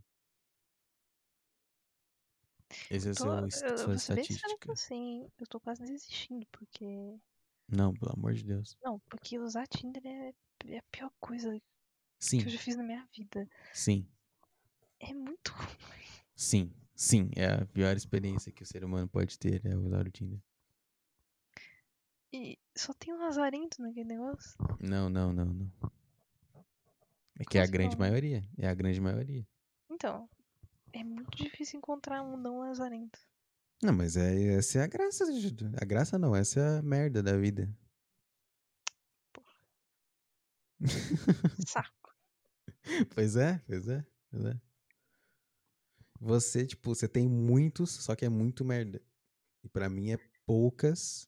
Esse 2.89 3.07
é 3.09 3.11
o 3.11 3.15
seu, 3.15 3.31
eu, 3.69 3.77
sua 3.77 3.95
estatística. 3.95 4.73
hein? 4.93 5.31
Eu 5.39 5.47
tô 5.47 5.59
quase 5.59 5.81
desistindo, 5.83 6.45
porque. 6.51 7.19
Não, 7.67 7.93
pelo 7.93 8.11
amor 8.13 8.33
de 8.33 8.43
Deus. 8.43 8.77
Não, 8.83 8.99
porque 9.09 9.39
usar 9.39 9.67
Tinder 9.67 10.01
é, 10.05 10.33
é 10.67 10.77
a 10.79 10.83
pior 10.91 11.11
coisa 11.19 11.51
que 11.59 11.63
Sim, 12.19 12.39
eu 12.45 12.49
já 12.49 12.59
fiz 12.59 12.75
na 12.75 12.83
minha 12.83 13.07
vida. 13.15 13.47
sim, 13.73 14.07
É 14.99 15.13
muito 15.13 15.49
ruim. 15.53 16.21
sim, 16.35 16.73
sim. 16.95 17.29
É 17.35 17.45
a 17.61 17.65
pior 17.65 17.95
experiência 17.95 18.51
que 18.51 18.63
o 18.63 18.65
ser 18.65 18.83
humano 18.83 19.07
pode 19.09 19.37
ter 19.37 19.65
é 19.65 19.75
usar 19.77 20.07
o 20.07 20.11
Tinder. 20.11 20.39
E 22.33 22.57
só 22.75 22.93
tem 22.93 23.13
um 23.13 23.19
lazarento 23.19 23.81
naquele 23.81 24.09
negócio. 24.09 24.55
Não, 24.79 25.09
não, 25.09 25.33
não, 25.33 25.45
não. 25.45 25.71
É 27.39 27.43
que 27.43 27.51
Como 27.51 27.59
é 27.59 27.63
a 27.63 27.67
grande 27.67 27.95
não? 27.95 27.99
maioria. 27.99 28.43
É 28.57 28.67
a 28.67 28.73
grande 28.73 29.01
maioria. 29.01 29.45
Então, 29.89 30.29
é 30.93 31.03
muito 31.03 31.37
difícil 31.37 31.79
encontrar 31.79 32.21
um 32.21 32.37
não 32.37 32.59
lazarento. 32.59 33.19
Não, 33.83 33.93
mas 33.93 34.15
é, 34.15 34.53
essa 34.53 34.79
é 34.79 34.83
a 34.83 34.87
graça. 34.87 35.25
A 35.81 35.85
graça 35.85 36.19
não, 36.19 36.35
essa 36.35 36.59
é 36.59 36.77
a 36.79 36.81
merda 36.81 37.23
da 37.23 37.35
vida. 37.37 37.67
Saco. 41.67 42.15
Pois 43.13 43.35
é, 43.35 43.59
pois 43.67 43.87
é, 43.87 44.05
pois 44.29 44.45
é. 44.45 44.61
Você, 46.19 46.65
tipo, 46.65 46.93
você 46.93 47.07
tem 47.07 47.27
muitos, 47.27 47.89
só 47.91 48.15
que 48.15 48.25
é 48.25 48.29
muito 48.29 48.63
merda. 48.63 49.01
E 49.63 49.69
pra 49.69 49.89
mim 49.89 50.11
é 50.11 50.17
poucas. 50.45 51.27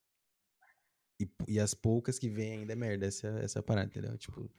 E, 1.20 1.30
e 1.48 1.60
as 1.60 1.74
poucas 1.74 2.18
que 2.20 2.30
vêm 2.30 2.60
ainda 2.60 2.74
é 2.74 2.76
merda. 2.76 3.06
Essa, 3.06 3.28
essa 3.40 3.60
é 3.60 3.62
a 3.62 3.64
parada, 3.64 3.88
entendeu? 3.88 4.18
Tipo. 4.18 4.50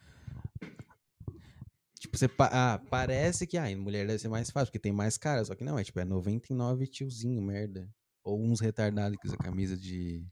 Tipo, 1.98 2.16
você. 2.18 2.28
pa- 2.28 2.50
Ah, 2.52 2.78
parece 2.90 3.46
que 3.46 3.56
ah, 3.56 3.64
mulher 3.76 4.06
deve 4.06 4.18
ser 4.18 4.28
mais 4.28 4.50
fácil, 4.50 4.66
porque 4.68 4.78
tem 4.78 4.92
mais 4.92 5.16
cara, 5.16 5.44
só 5.44 5.54
que 5.54 5.64
não, 5.64 5.78
é 5.78 5.84
tipo, 5.84 5.98
é 6.00 6.04
99 6.04 6.86
tiozinho, 6.86 7.40
merda. 7.42 7.88
Ou 8.22 8.40
uns 8.40 8.60
retardados 8.60 9.18
que 9.18 9.26
usa 9.26 9.36
camisa 9.36 9.76
de 9.76 10.26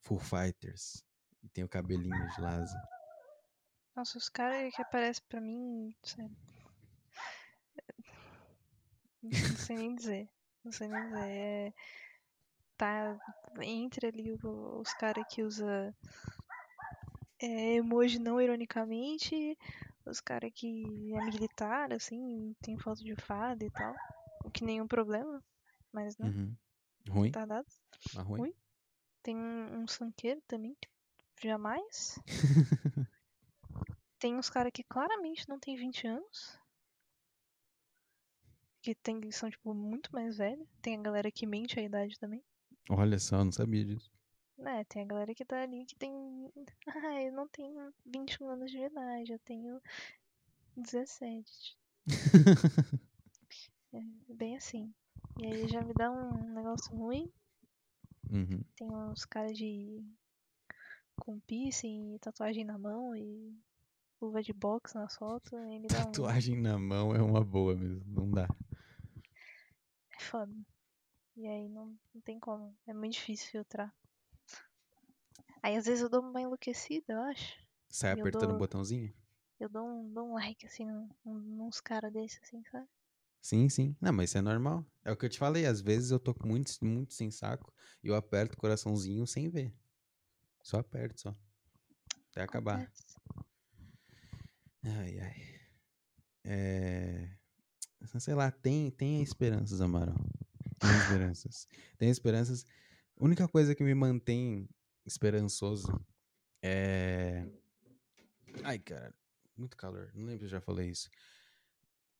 Full 0.00 0.18
Fighters. 0.20 1.04
E 1.42 1.48
tem 1.48 1.62
o 1.64 1.68
cabelinho 1.68 2.28
de 2.34 2.40
Lasa. 2.40 2.76
Nossa, 3.94 4.18
os 4.18 4.28
caras 4.28 4.74
que 4.74 4.82
aparecem 4.82 5.22
pra 5.28 5.40
mim, 5.40 5.94
sério. 6.02 6.36
Não 9.22 9.56
sei 9.56 9.76
nem 9.76 9.94
dizer. 9.94 10.28
Não 10.64 10.72
sei 10.72 10.88
nem 10.88 11.02
dizer. 11.04 11.28
É, 11.28 11.72
tá 12.78 13.18
entre 13.60 14.06
ali 14.06 14.32
os 14.32 14.94
caras 14.94 15.24
que 15.28 15.42
usa 15.42 15.94
é, 17.40 17.74
emoji 17.74 18.18
não 18.18 18.40
ironicamente, 18.40 19.58
os 20.06 20.20
caras 20.20 20.50
que 20.54 21.12
é 21.12 21.20
militar, 21.20 21.92
assim, 21.92 22.54
tem 22.62 22.78
foto 22.78 23.04
de 23.04 23.14
fada 23.16 23.64
e 23.64 23.70
tal. 23.70 23.94
O 24.44 24.50
que 24.50 24.64
nenhum 24.64 24.86
problema, 24.86 25.42
mas 25.92 26.16
né, 26.16 26.28
Uhum. 26.28 26.56
Ruim? 27.10 27.32
tá 27.32 27.44
dado. 27.44 27.66
Mas 28.14 28.24
ruim? 28.26 28.40
Ruim. 28.40 28.54
Tem 29.22 29.36
um, 29.36 29.82
um 29.82 29.88
sanqueiro 29.88 30.40
também, 30.46 30.76
que 31.36 31.48
jamais. 31.48 32.18
tem 34.18 34.36
uns 34.36 34.48
caras 34.48 34.72
que 34.72 34.84
claramente 34.84 35.48
não 35.48 35.58
tem 35.58 35.76
20 35.76 36.06
anos. 36.06 36.58
Que 38.80 38.94
tem, 38.94 39.30
são, 39.32 39.50
tipo, 39.50 39.74
muito 39.74 40.12
mais 40.12 40.38
velhos. 40.38 40.66
Tem 40.80 40.96
a 40.96 41.02
galera 41.02 41.30
que 41.30 41.46
mente 41.46 41.78
a 41.78 41.82
idade 41.82 42.18
também. 42.18 42.42
Olha 42.90 43.18
só, 43.18 43.36
eu 43.36 43.44
não 43.44 43.52
sabia 43.52 43.84
disso. 43.84 44.10
né 44.56 44.84
tem 44.84 45.02
a 45.02 45.06
galera 45.06 45.34
que 45.34 45.44
tá 45.44 45.62
ali 45.62 45.84
que 45.84 45.96
tem. 45.96 46.12
Ah, 46.88 47.22
eu 47.22 47.32
não 47.32 47.46
tenho 47.48 47.92
21 48.06 48.48
anos 48.48 48.70
de 48.70 48.78
idade, 48.78 49.32
eu 49.32 49.38
tenho 49.40 49.80
17. 50.76 51.76
É 53.90 54.34
bem 54.34 54.54
assim. 54.54 54.92
E 55.40 55.46
aí 55.46 55.66
já 55.66 55.80
me 55.80 55.94
dá 55.94 56.10
um 56.10 56.52
negócio 56.52 56.94
ruim. 56.94 57.32
Uhum. 58.30 58.62
Tem 58.76 58.86
uns 58.86 59.24
caras 59.24 59.56
de. 59.56 60.04
com 61.20 61.40
piercing 61.40 62.14
e 62.14 62.18
tatuagem 62.18 62.64
na 62.64 62.76
mão 62.76 63.16
e 63.16 63.56
luva 64.20 64.42
de 64.42 64.52
boxe 64.52 64.94
na 64.94 65.08
foto. 65.08 65.52
Dá 65.90 66.00
um. 66.00 66.04
Tatuagem 66.04 66.60
na 66.60 66.78
mão 66.78 67.14
é 67.14 67.22
uma 67.22 67.42
boa 67.42 67.74
mesmo, 67.74 68.04
não 68.12 68.30
dá. 68.30 68.46
É 70.14 70.20
foda. 70.20 70.54
E 71.38 71.46
aí 71.46 71.68
não, 71.68 71.96
não 72.12 72.20
tem 72.22 72.38
como. 72.40 72.76
É 72.84 72.92
muito 72.92 73.12
difícil 73.12 73.48
filtrar. 73.50 73.94
Aí 75.62 75.76
às 75.76 75.86
vezes 75.86 76.02
eu 76.02 76.08
dou 76.08 76.20
uma 76.20 76.40
enlouquecida, 76.40 77.12
eu 77.12 77.20
acho. 77.22 77.56
Sai 77.88 78.10
Eu 78.12 78.18
apertando 78.20 78.46
o 78.46 78.48
dou- 78.48 78.58
botãozinho? 78.58 79.14
Eu 79.60 79.68
dou 79.68 79.86
um, 79.86 80.12
dou 80.12 80.28
um 80.30 80.34
like 80.34 80.66
assim 80.66 80.84
num- 80.84 81.08
nos 81.24 81.80
caras 81.80 82.12
desses, 82.12 82.40
assim, 82.42 82.62
sabe? 82.72 82.88
Sim, 83.40 83.68
sim. 83.68 83.96
Não, 84.00 84.12
mas 84.12 84.30
isso 84.30 84.38
é 84.38 84.40
normal. 84.42 84.84
É 85.04 85.12
o 85.12 85.16
que 85.16 85.26
eu 85.26 85.30
te 85.30 85.38
falei, 85.38 85.64
às 85.64 85.80
vezes 85.80 86.10
eu 86.10 86.18
tô 86.18 86.34
muito, 86.44 86.72
muito 86.84 87.14
sem 87.14 87.30
saco 87.30 87.72
e 88.02 88.08
eu 88.08 88.16
aperto 88.16 88.54
o 88.54 88.60
coraçãozinho 88.60 89.24
sem 89.26 89.48
ver. 89.48 89.72
Só 90.62 90.78
aperto, 90.80 91.20
só. 91.20 91.36
Até 92.30 92.42
acabar. 92.42 92.80
Acontece. 92.80 93.16
Ai, 94.84 95.18
ai. 95.20 95.60
É... 96.44 97.30
Sei 98.18 98.34
lá, 98.34 98.50
tem, 98.50 98.90
tem 98.90 99.22
esperanças, 99.22 99.80
Amaral. 99.80 100.16
Tem 100.78 100.90
esperanças. 100.98 101.68
Tem 101.98 102.10
esperanças. 102.10 102.64
A 103.18 103.24
única 103.24 103.48
coisa 103.48 103.74
que 103.74 103.82
me 103.82 103.94
mantém 103.94 104.68
esperançoso 105.04 105.88
é. 106.62 107.46
Ai, 108.62 108.78
cara, 108.78 109.14
muito 109.56 109.76
calor. 109.76 110.10
Não 110.14 110.24
lembro 110.26 110.40
se 110.40 110.44
eu 110.46 110.48
já 110.50 110.60
falei 110.60 110.90
isso. 110.90 111.08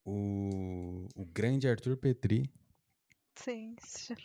O, 0.04 1.08
o 1.14 1.24
grande 1.26 1.68
Arthur 1.68 1.96
Petri. 1.96 2.50
Sim, 3.36 3.76
já- 4.08 4.16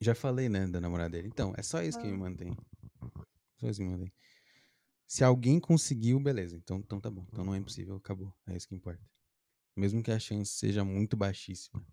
Já 0.00 0.14
falei, 0.14 0.48
né, 0.48 0.66
da 0.66 0.80
namorada 0.80 1.10
dele. 1.10 1.28
Então, 1.28 1.54
é 1.56 1.62
só 1.62 1.82
isso 1.82 1.98
que 1.98 2.06
me 2.06 2.14
Ah. 2.14 2.18
mantém. 2.18 2.56
Só 3.58 3.68
isso 3.68 3.78
que 3.80 3.84
me 3.86 3.90
mantém. 3.96 4.12
Se 5.06 5.24
alguém 5.24 5.58
conseguiu, 5.58 6.20
beleza. 6.20 6.56
Então, 6.56 6.78
então 6.78 7.00
tá 7.00 7.10
bom. 7.10 7.26
Então 7.32 7.44
não 7.44 7.54
é 7.54 7.58
impossível, 7.58 7.96
acabou. 7.96 8.34
É 8.46 8.56
isso 8.56 8.68
que 8.68 8.74
importa. 8.74 9.02
Mesmo 9.76 10.02
que 10.02 10.10
a 10.10 10.18
chance 10.18 10.52
seja 10.52 10.84
muito 10.84 11.16
baixíssima. 11.16 11.84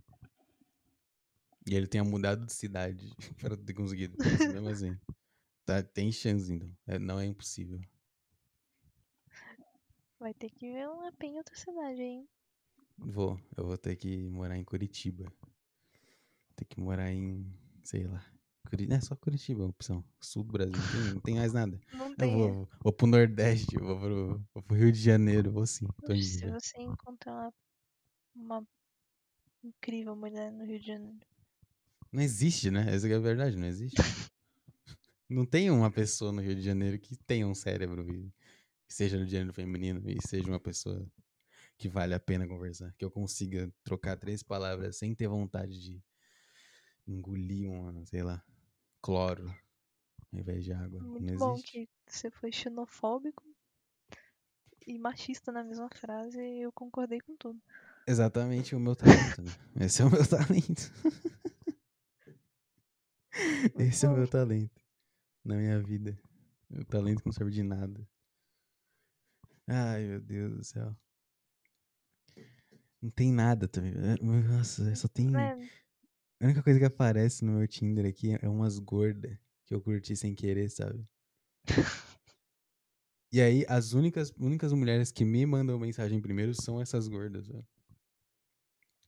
E 1.67 1.75
ele 1.75 1.87
tenha 1.87 2.03
mudado 2.03 2.45
de 2.45 2.53
cidade 2.53 3.05
para 3.41 3.57
ter 3.57 3.73
conseguido. 3.73 4.15
Mas 4.17 4.53
mesmo 4.53 4.69
assim. 4.69 4.97
Tá, 5.65 5.83
tem 5.83 6.11
chance, 6.11 6.51
então. 6.51 6.71
É, 6.87 6.97
não 6.97 7.19
é 7.19 7.25
impossível. 7.25 7.81
Vai 10.19 10.33
ter 10.33 10.49
que 10.49 10.71
ver 10.71 10.87
um 10.87 11.05
AP 11.05 11.23
em 11.23 11.37
outra 11.37 11.55
cidade, 11.55 12.01
hein? 12.01 12.27
Vou. 12.97 13.39
Eu 13.55 13.65
vou 13.65 13.77
ter 13.77 13.95
que 13.97 14.29
morar 14.29 14.57
em 14.57 14.63
Curitiba. 14.63 15.31
Ter 16.55 16.65
que 16.65 16.79
morar 16.79 17.11
em. 17.11 17.45
sei 17.83 18.07
lá. 18.07 18.25
Curi... 18.69 18.91
É 18.91 18.99
só 18.99 19.15
Curitiba 19.15 19.63
a 19.63 19.67
opção. 19.67 20.03
Sul 20.19 20.43
do 20.43 20.53
Brasil. 20.53 20.75
Não 20.75 20.89
tem, 20.89 21.13
não 21.13 21.21
tem 21.21 21.35
mais 21.35 21.53
nada. 21.53 21.79
Não 21.93 22.09
Eu 22.09 22.15
tem. 22.15 22.33
é. 22.33 22.37
vou, 22.37 22.69
vou 22.81 22.93
pro 22.93 23.07
Nordeste, 23.07 23.75
eu 23.75 23.85
vou 23.85 23.99
pro, 23.99 24.45
vou 24.53 24.63
pro 24.63 24.75
Rio 24.77 24.91
de 24.91 24.99
Janeiro, 24.99 25.51
vou 25.51 25.67
sim. 25.67 25.87
Se 26.21 26.49
você 26.49 26.81
encontrar 26.81 27.53
uma, 28.35 28.57
uma 28.59 28.67
incrível 29.63 30.15
mulher 30.15 30.51
no 30.51 30.65
Rio 30.65 30.79
de 30.79 30.87
Janeiro. 30.87 31.19
Não 32.11 32.21
existe, 32.21 32.71
né? 32.71 32.93
Essa 32.93 33.07
é 33.07 33.15
a 33.15 33.19
verdade, 33.19 33.55
não 33.57 33.67
existe. 33.67 33.97
não 35.29 35.45
tem 35.45 35.69
uma 35.69 35.91
pessoa 35.91 36.31
no 36.31 36.41
Rio 36.41 36.55
de 36.55 36.61
Janeiro 36.61 36.99
que 36.99 37.15
tenha 37.15 37.47
um 37.47 37.55
cérebro 37.55 38.09
e 38.13 38.31
seja 38.87 39.17
do 39.17 39.27
gênero 39.27 39.53
feminino 39.53 40.01
e 40.09 40.17
seja 40.25 40.47
uma 40.47 40.59
pessoa 40.59 41.05
que 41.77 41.89
vale 41.89 42.13
a 42.13 42.19
pena 42.19 42.47
conversar. 42.47 42.93
Que 42.97 43.05
eu 43.05 43.11
consiga 43.11 43.71
trocar 43.83 44.17
três 44.17 44.41
palavras 44.41 44.97
sem 44.97 45.13
ter 45.13 45.27
vontade 45.27 45.79
de 45.79 46.01
engolir 47.07 47.69
uma, 47.69 48.05
sei 48.05 48.23
lá, 48.23 48.43
cloro 49.01 49.47
ao 50.33 50.39
invés 50.39 50.63
de 50.63 50.73
água. 50.73 51.01
Muito 51.01 51.37
bom 51.37 51.55
que 51.55 51.87
você 52.05 52.29
foi 52.31 52.51
xenofóbico 52.51 53.43
e 54.85 54.97
machista 54.97 55.51
na 55.51 55.63
mesma 55.63 55.89
frase 55.89 56.39
e 56.39 56.61
eu 56.61 56.71
concordei 56.71 57.19
com 57.19 57.35
tudo. 57.35 57.61
Exatamente 58.07 58.73
o 58.75 58.79
meu 58.79 58.95
talento. 58.95 59.41
né? 59.41 59.51
Esse 59.85 60.01
é 60.01 60.05
o 60.05 60.11
meu 60.11 60.25
talento. 60.27 60.91
Esse 63.79 64.05
é 64.05 64.09
o 64.09 64.15
meu 64.15 64.27
talento 64.27 64.81
na 65.43 65.55
minha 65.55 65.81
vida. 65.81 66.17
O 66.69 66.83
talento 66.85 67.21
que 67.21 67.27
não 67.27 67.33
serve 67.33 67.51
de 67.51 67.63
nada. 67.63 68.07
Ai, 69.67 70.05
meu 70.05 70.19
Deus 70.19 70.55
do 70.55 70.63
céu. 70.63 70.95
Não 73.01 73.09
tem 73.09 73.31
nada 73.31 73.67
também. 73.67 73.93
É, 73.93 74.23
Nossa, 74.23 74.93
só 74.95 75.07
tem. 75.07 75.35
É, 75.35 75.53
A 76.41 76.45
única 76.45 76.63
coisa 76.63 76.79
que 76.79 76.85
aparece 76.85 77.45
no 77.45 77.53
meu 77.53 77.67
Tinder 77.67 78.05
aqui 78.05 78.37
é 78.41 78.49
umas 78.49 78.79
gordas 78.79 79.37
que 79.65 79.73
eu 79.73 79.81
curti 79.81 80.15
sem 80.15 80.33
querer, 80.33 80.69
sabe? 80.69 81.05
E 83.29 83.41
aí, 83.41 83.65
as 83.67 83.91
únicas, 83.91 84.31
únicas 84.39 84.71
mulheres 84.71 85.11
que 85.11 85.25
me 85.25 85.45
mandam 85.45 85.77
mensagem 85.77 86.21
primeiro 86.21 86.53
são 86.53 86.79
essas 86.79 87.09
gordas, 87.09 87.45
velho. 87.45 87.67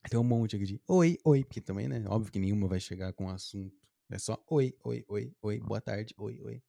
Tem 0.09 0.19
um 0.19 0.23
monte 0.23 0.57
aqui 0.57 0.65
de 0.65 0.81
oi, 0.85 1.17
oi, 1.23 1.43
porque 1.43 1.61
também, 1.61 1.87
né? 1.87 2.03
Óbvio 2.05 2.31
que 2.31 2.37
nenhuma 2.37 2.67
vai 2.67 2.81
chegar 2.81 3.13
com 3.13 3.29
assunto. 3.29 3.88
É 4.11 4.17
só 4.17 4.43
oi, 4.47 4.75
oi, 4.83 5.05
oi, 5.07 5.35
oi, 5.39 5.59
boa 5.59 5.79
tarde, 5.79 6.15
oi, 6.17 6.41
oi. 6.41 6.63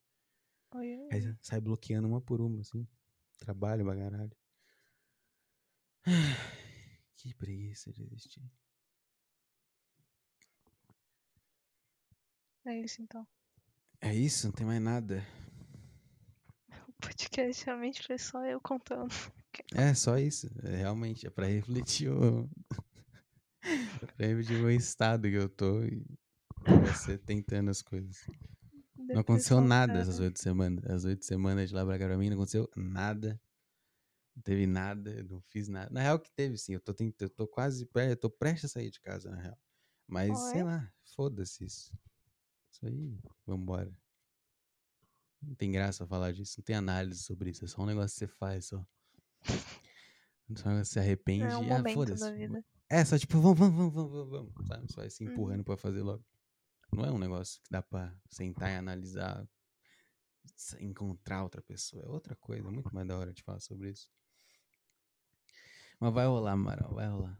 oi, 0.75 0.97
oi, 0.99 1.09
Aí 1.11 1.37
sai 1.41 1.59
bloqueando 1.59 2.07
uma 2.07 2.21
por 2.21 2.39
uma, 2.39 2.61
assim. 2.61 2.87
Trabalho 3.39 3.83
pra 3.85 3.97
caralho. 3.97 4.37
Que 7.17 7.35
preguiça 7.35 7.93
de 7.93 8.03
existir. 8.03 8.43
É 12.67 12.79
isso 12.79 13.03
então. 13.03 13.27
É 14.01 14.15
isso? 14.15 14.47
Não 14.47 14.53
tem 14.53 14.67
mais 14.67 14.81
nada. 14.81 15.23
O 16.89 16.93
podcast 17.01 17.65
realmente 17.65 18.03
foi 18.07 18.19
só 18.19 18.45
eu 18.45 18.61
contando. 18.61 19.09
É, 19.75 19.95
só 19.95 20.17
isso. 20.19 20.49
É, 20.63 20.77
realmente, 20.77 21.27
é 21.27 21.31
pra 21.31 21.47
refletir 21.49 22.11
o. 22.11 22.49
pra 24.17 24.27
refletir 24.27 24.63
o 24.63 24.71
estado 24.71 25.29
que 25.29 25.35
eu 25.35 25.49
tô 25.49 25.83
e 25.85 26.05
você 26.65 27.19
tentando 27.19 27.71
as 27.71 27.83
coisas. 27.83 28.27
Não 28.97 29.21
aconteceu 29.21 29.61
nada 29.61 29.99
essas 29.99 30.21
oito 30.21 30.41
semanas. 30.41 30.85
As 30.87 31.05
oito 31.05 31.25
semanas 31.25 31.69
de 31.69 31.75
lá 31.75 31.85
pra 31.85 31.99
cá 31.99 32.07
pra 32.07 32.17
mim 32.19 32.29
não 32.29 32.37
aconteceu 32.37 32.69
nada. 32.77 33.41
Não 34.37 34.43
teve 34.43 34.67
nada, 34.67 35.11
eu 35.11 35.25
não 35.25 35.41
fiz 35.49 35.69
nada. 35.69 35.91
Na 35.91 36.01
real 36.01 36.19
que 36.19 36.31
teve, 36.33 36.57
sim. 36.57 36.75
Eu 36.75 36.81
tô, 36.81 36.95
tentando, 36.95 37.29
eu 37.29 37.35
tô 37.35 37.47
quase 37.47 37.85
perto, 37.87 38.11
eu 38.11 38.17
tô 38.17 38.31
prestes 38.31 38.67
a 38.71 38.75
sair 38.75 38.91
de 38.91 39.01
casa, 39.01 39.31
na 39.31 39.41
real. 39.41 39.59
Mas, 40.07 40.39
Oh, 40.39 40.51
sei 40.53 40.61
é? 40.61 40.65
lá, 40.65 40.93
foda-se 41.15 41.65
isso. 41.65 41.93
Isso 42.71 42.87
aí, 42.87 43.19
vambora. 43.47 43.93
Não 45.43 45.55
tem 45.55 45.73
graça 45.73 46.07
falar 46.07 46.33
disso, 46.33 46.57
não 46.59 46.65
tem 46.65 46.77
análise 46.77 47.23
sobre 47.23 47.51
isso. 47.51 47.65
É 47.65 47.69
só 47.69 47.83
um 47.83 47.87
negócio 47.87 48.15
que 48.15 48.19
você 48.19 48.27
faz, 48.29 48.67
só. 48.67 48.87
Só 50.55 50.69
um 50.69 50.73
negócio 50.73 50.81
que 50.81 50.85
você 50.85 50.93
se 50.93 50.99
arrepende 50.99 51.45
É 51.45 51.57
um 51.59 51.65
e, 51.65 51.73
ah, 51.73 51.85
foda-se. 51.93 52.25
É, 52.89 53.05
só 53.05 53.17
tipo, 53.19 53.41
vamos, 53.41 53.59
vamos, 53.59 53.93
vamos, 53.95 54.11
vamos, 54.13 54.31
vamos, 54.31 54.67
sabe? 54.67 54.87
Você 54.89 54.97
vai 54.97 55.11
se 55.11 55.25
Uhum. 55.25 55.31
empurrando 55.33 55.65
pra 55.65 55.77
fazer 55.77 56.03
logo. 56.03 56.25
Não 56.93 57.05
é 57.05 57.13
um 57.13 57.19
negócio 57.19 57.61
que 57.63 57.71
dá 57.71 57.83
pra 57.83 58.15
sentar 58.29 58.71
e 58.71 58.77
analisar, 58.77 59.47
encontrar 60.79 61.43
outra 61.43 61.63
pessoa. 61.63 62.05
É 62.05 62.09
outra 62.09 62.37
coisa, 62.37 62.69
é 62.69 62.71
muito 62.71 62.95
mais 62.95 63.07
da 63.07 63.19
hora 63.19 63.33
de 63.33 63.43
falar 63.43 63.61
sobre 63.61 63.91
isso. 63.91 64.11
Mas 65.99 66.13
vai 66.13 66.27
rolar, 66.27 66.53
Amaral, 66.53 66.95
vai 66.95 67.07
rolar. 67.09 67.37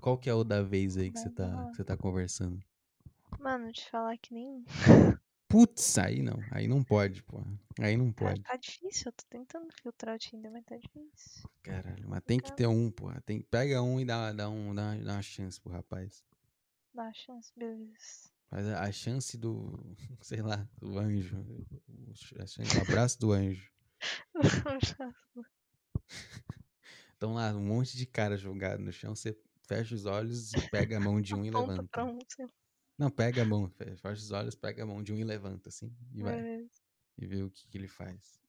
Qual 0.00 0.18
que 0.18 0.28
é 0.30 0.34
o 0.34 0.44
da 0.44 0.62
vez 0.62 0.96
aí 0.96 1.10
que 1.10 1.18
você 1.18 1.30
tá, 1.30 1.66
que 1.70 1.76
você 1.76 1.84
tá 1.84 1.96
conversando? 1.96 2.62
Mano, 3.38 3.72
te 3.72 3.88
falar 3.90 4.16
que 4.18 4.32
nem. 4.34 4.64
Putz, 5.48 5.98
aí 5.98 6.22
não, 6.22 6.38
aí 6.50 6.66
não 6.66 6.82
pode, 6.82 7.22
pô. 7.22 7.40
Aí 7.80 7.96
não 7.96 8.12
Cara, 8.12 8.34
pode. 8.34 8.42
tá 8.42 8.56
difícil. 8.56 9.08
Eu 9.08 9.12
tô 9.12 9.24
tentando 9.28 9.72
filtrar 9.72 10.16
o 10.16 10.18
Tinder, 10.18 10.50
mas 10.50 10.64
tá 10.64 10.76
difícil. 10.76 11.48
Caralho, 11.62 12.08
mas 12.08 12.22
tem 12.24 12.38
que 12.38 12.52
ter 12.52 12.66
um, 12.66 12.90
pô. 12.90 13.10
Tem, 13.24 13.40
pega 13.42 13.82
um 13.82 14.00
e 14.00 14.04
dá, 14.04 14.32
dá, 14.32 14.48
um, 14.48 14.74
dá, 14.74 14.94
dá 14.96 15.12
uma 15.14 15.22
chance 15.22 15.60
pro 15.60 15.72
rapaz. 15.72 16.24
Dá 16.94 17.02
uma 17.04 17.12
chance, 17.12 17.52
beleza. 17.56 18.33
Mas 18.50 18.66
a, 18.68 18.82
a 18.84 18.92
chance 18.92 19.36
do, 19.36 19.72
sei 20.22 20.42
lá, 20.42 20.68
do 20.80 20.98
anjo. 20.98 21.36
A 22.38 22.46
chance, 22.46 22.60
o 22.78 22.80
abraço 22.82 23.18
do 23.20 23.32
anjo. 23.32 23.70
Estão 27.12 27.34
lá, 27.34 27.52
um 27.54 27.64
monte 27.64 27.96
de 27.96 28.06
cara 28.06 28.36
jogado 28.36 28.80
no 28.80 28.92
chão. 28.92 29.14
Você 29.14 29.36
fecha 29.66 29.94
os 29.94 30.04
olhos 30.06 30.52
e 30.52 30.68
pega 30.70 30.96
a 30.96 31.00
mão 31.00 31.20
de 31.20 31.34
um 31.34 31.44
e 31.44 31.50
levanta. 31.50 32.04
um, 32.04 32.18
Não, 32.98 33.10
pega 33.10 33.42
a 33.42 33.44
mão, 33.44 33.68
fe- 33.68 33.96
fecha 33.96 34.22
os 34.22 34.30
olhos, 34.30 34.54
pega 34.54 34.82
a 34.82 34.86
mão 34.86 35.02
de 35.02 35.12
um 35.12 35.16
e 35.18 35.24
levanta, 35.24 35.68
assim. 35.68 35.94
E 36.12 36.22
vai. 36.22 36.36
beleza. 36.42 36.82
E 37.16 37.26
vê 37.26 37.42
o 37.42 37.50
que, 37.50 37.66
que 37.68 37.78
ele 37.78 37.88
faz. 37.88 38.40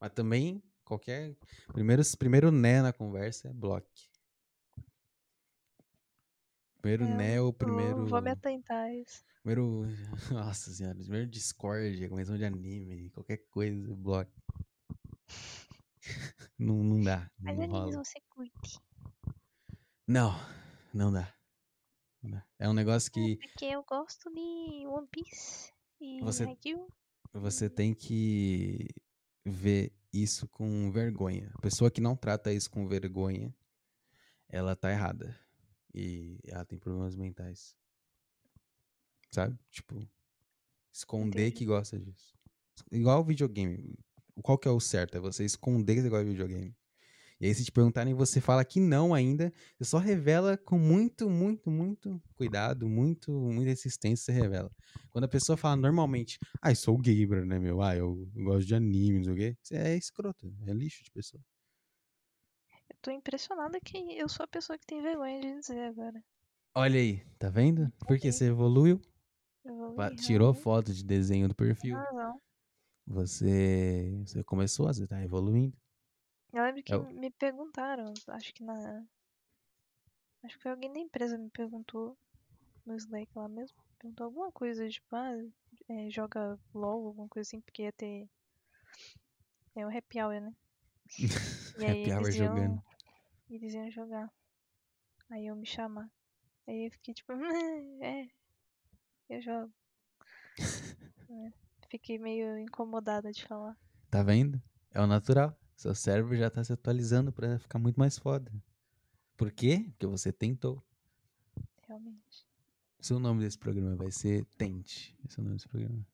Mas 0.00 0.12
também, 0.12 0.62
qualquer. 0.84 1.36
Primeiro, 1.72 2.02
primeiro 2.18 2.50
né 2.50 2.82
na 2.82 2.92
conversa 2.92 3.48
é 3.48 3.52
bloque. 3.52 4.10
Primeiro 6.84 7.04
É, 7.04 7.16
né 7.16 7.40
ou 7.40 7.46
Vou- 7.46 7.52
primeiro. 7.54 8.06
Vou 8.06 8.20
me 8.20 8.30
atentar 8.30 8.76
a 8.76 8.94
isso. 8.94 9.24
Primeiro. 9.42 9.86
Nossa 10.30 10.70
senhora, 10.70 10.94
primeiro 10.98 11.26
Discord, 11.30 12.08
convenção 12.10 12.36
de 12.36 12.44
anime, 12.44 13.08
qualquer 13.10 13.38
coisa, 13.48 13.94
bloco. 13.96 14.30
Não, 16.58 16.76
não 16.84 17.00
dá, 17.02 17.30
Mas 17.40 17.56
não 17.56 17.64
animes 17.64 17.80
rola. 17.94 18.04
você 18.04 18.20
curte. 18.28 18.78
Não, 20.06 20.30
não 20.92 21.10
dá. 21.10 21.34
Não 22.22 22.30
dá. 22.32 22.46
É 22.58 22.68
um 22.68 22.74
negócio 22.74 23.10
que 23.10 23.36
Porque 23.38 23.64
eu 23.64 23.82
gosto 23.82 24.30
de 24.30 24.86
One 24.86 25.08
Piece 25.10 25.72
e 26.00 26.20
Você- 26.20 26.44
Haikyuu. 26.44 26.86
você 27.32 27.70
tem 27.70 27.94
que 27.94 28.86
ver 29.44 29.92
isso 30.12 30.46
com 30.48 30.92
vergonha. 30.92 31.50
A 31.54 31.60
pessoa 31.62 31.90
que 31.90 32.00
não 32.02 32.14
trata 32.14 32.52
isso 32.52 32.70
com 32.70 32.86
vergonha, 32.86 33.52
ela 34.48 34.76
tá 34.76 34.90
errada. 34.92 35.34
E 35.94 36.38
ela 36.44 36.64
tem 36.64 36.78
problemas 36.78 37.14
mentais. 37.14 37.76
Sabe? 39.30 39.58
Tipo, 39.70 40.06
esconder 40.92 41.46
Entendi. 41.46 41.56
que 41.56 41.64
gosta 41.64 41.98
disso. 41.98 42.34
Igual 42.90 43.20
o 43.20 43.24
videogame. 43.24 43.96
Qual 44.42 44.58
que 44.58 44.66
é 44.66 44.70
o 44.70 44.80
certo? 44.80 45.16
É 45.16 45.20
você 45.20 45.44
esconder 45.44 45.94
que 45.94 46.02
você 46.02 46.08
gosta 46.08 46.24
de 46.24 46.30
videogame. 46.30 46.74
E 47.40 47.46
aí, 47.46 47.54
se 47.54 47.64
te 47.64 47.72
perguntarem, 47.72 48.14
você 48.14 48.40
fala 48.40 48.64
que 48.64 48.80
não 48.80 49.12
ainda. 49.12 49.52
Você 49.76 49.90
só 49.90 49.98
revela 49.98 50.56
com 50.56 50.78
muito, 50.78 51.28
muito, 51.28 51.70
muito 51.70 52.22
cuidado, 52.34 52.88
muito, 52.88 53.32
muita 53.32 53.70
insistência, 53.72 54.24
você 54.24 54.32
revela. 54.32 54.70
Quando 55.10 55.24
a 55.24 55.28
pessoa 55.28 55.56
fala 55.56 55.76
normalmente, 55.76 56.38
ah, 56.62 56.70
eu 56.70 56.76
sou 56.76 56.96
gamer, 56.96 57.44
né, 57.44 57.58
meu? 57.58 57.82
Ah, 57.82 57.96
eu 57.96 58.28
gosto 58.34 58.66
de 58.66 58.74
anime, 58.74 59.18
não 59.18 59.24
sei 59.24 59.32
o 59.32 59.36
quê. 59.36 59.56
Você 59.62 59.74
é 59.76 59.96
escroto, 59.96 60.52
é 60.66 60.72
lixo 60.72 61.02
de 61.04 61.10
pessoa. 61.10 61.42
Eu 63.04 63.12
tô 63.12 63.18
impressionada 63.18 63.78
que 63.80 63.98
eu 64.18 64.26
sou 64.30 64.44
a 64.44 64.48
pessoa 64.48 64.78
que 64.78 64.86
tem 64.86 65.02
vergonha 65.02 65.38
de 65.38 65.60
dizer 65.60 65.78
agora. 65.88 66.24
Olha 66.74 66.98
aí, 66.98 67.22
tá 67.38 67.50
vendo? 67.50 67.92
Porque 68.08 68.32
você 68.32 68.46
evoluiu, 68.46 68.98
Eu 69.62 69.94
ler, 69.94 70.16
tirou 70.16 70.52
realmente. 70.52 70.62
foto 70.62 70.94
de 70.94 71.04
desenho 71.04 71.46
do 71.46 71.54
perfil. 71.54 71.94
Ah, 71.98 72.12
não. 72.14 72.40
Você, 73.06 74.22
você 74.24 74.42
começou, 74.42 74.86
você 74.86 75.06
tá 75.06 75.22
evoluindo. 75.22 75.76
Eu 76.50 76.62
lembro 76.62 76.82
que 76.82 76.94
É 76.94 76.96
o- 76.96 77.04
me 77.12 77.30
perguntaram, 77.30 78.14
acho 78.28 78.54
que 78.54 78.64
na. 78.64 79.04
Acho 80.42 80.56
que 80.56 80.62
foi 80.62 80.70
alguém 80.70 80.90
da 80.90 80.98
empresa 80.98 81.36
me 81.36 81.50
perguntou 81.50 82.16
no 82.86 82.96
Slack 82.96 83.28
lá 83.36 83.48
mesmo. 83.48 83.76
Perguntou 83.98 84.24
alguma 84.24 84.50
coisa, 84.50 84.88
tipo, 84.88 85.14
ah, 85.14 85.30
é, 85.90 86.08
joga 86.08 86.58
LOL, 86.72 87.08
alguma 87.08 87.28
coisa 87.28 87.46
assim, 87.46 87.60
porque 87.60 87.82
ia 87.82 87.92
ter 87.92 88.26
Tem 89.74 89.84
o 89.84 89.94
happy 89.94 90.22
hour, 90.22 90.40
né? 90.40 90.54
E 91.76 91.84
Happy 91.84 92.12
hour 92.12 92.22
eles 92.22 92.36
iam, 92.36 92.82
jogando. 93.48 93.62
eles 93.62 93.74
iam 93.74 93.90
jogar. 93.90 94.32
Aí 95.30 95.46
eu 95.46 95.56
me 95.56 95.66
chamar. 95.66 96.10
Aí 96.66 96.86
eu 96.86 96.90
fiquei 96.90 97.14
tipo, 97.14 97.32
é, 98.02 98.28
eu 99.28 99.40
jogo. 99.42 99.72
É, 101.26 101.64
Fiquei 101.90 102.18
meio 102.18 102.58
incomodada 102.58 103.32
de 103.32 103.44
falar. 103.44 103.76
Tá 104.10 104.22
vendo? 104.22 104.62
É 104.90 105.00
o 105.00 105.06
natural. 105.06 105.56
Seu 105.76 105.94
cérebro 105.94 106.36
já 106.36 106.50
tá 106.50 106.62
se 106.62 106.72
atualizando 106.72 107.32
pra 107.32 107.58
ficar 107.58 107.78
muito 107.78 107.96
mais 107.96 108.18
foda. 108.18 108.52
Por 109.36 109.50
quê? 109.50 109.86
Porque 109.90 110.06
você 110.06 110.32
tentou. 110.32 110.84
Realmente. 111.88 112.46
Se 113.00 113.14
o 113.14 113.18
nome 113.18 113.42
desse 113.42 113.58
programa 113.58 113.96
vai 113.96 114.10
ser 114.10 114.44
Tente. 114.56 115.16
Esse 115.24 115.38
é 115.38 115.40
o 115.40 115.44
nome 115.44 115.56
desse 115.56 115.68
programa. 115.68 116.06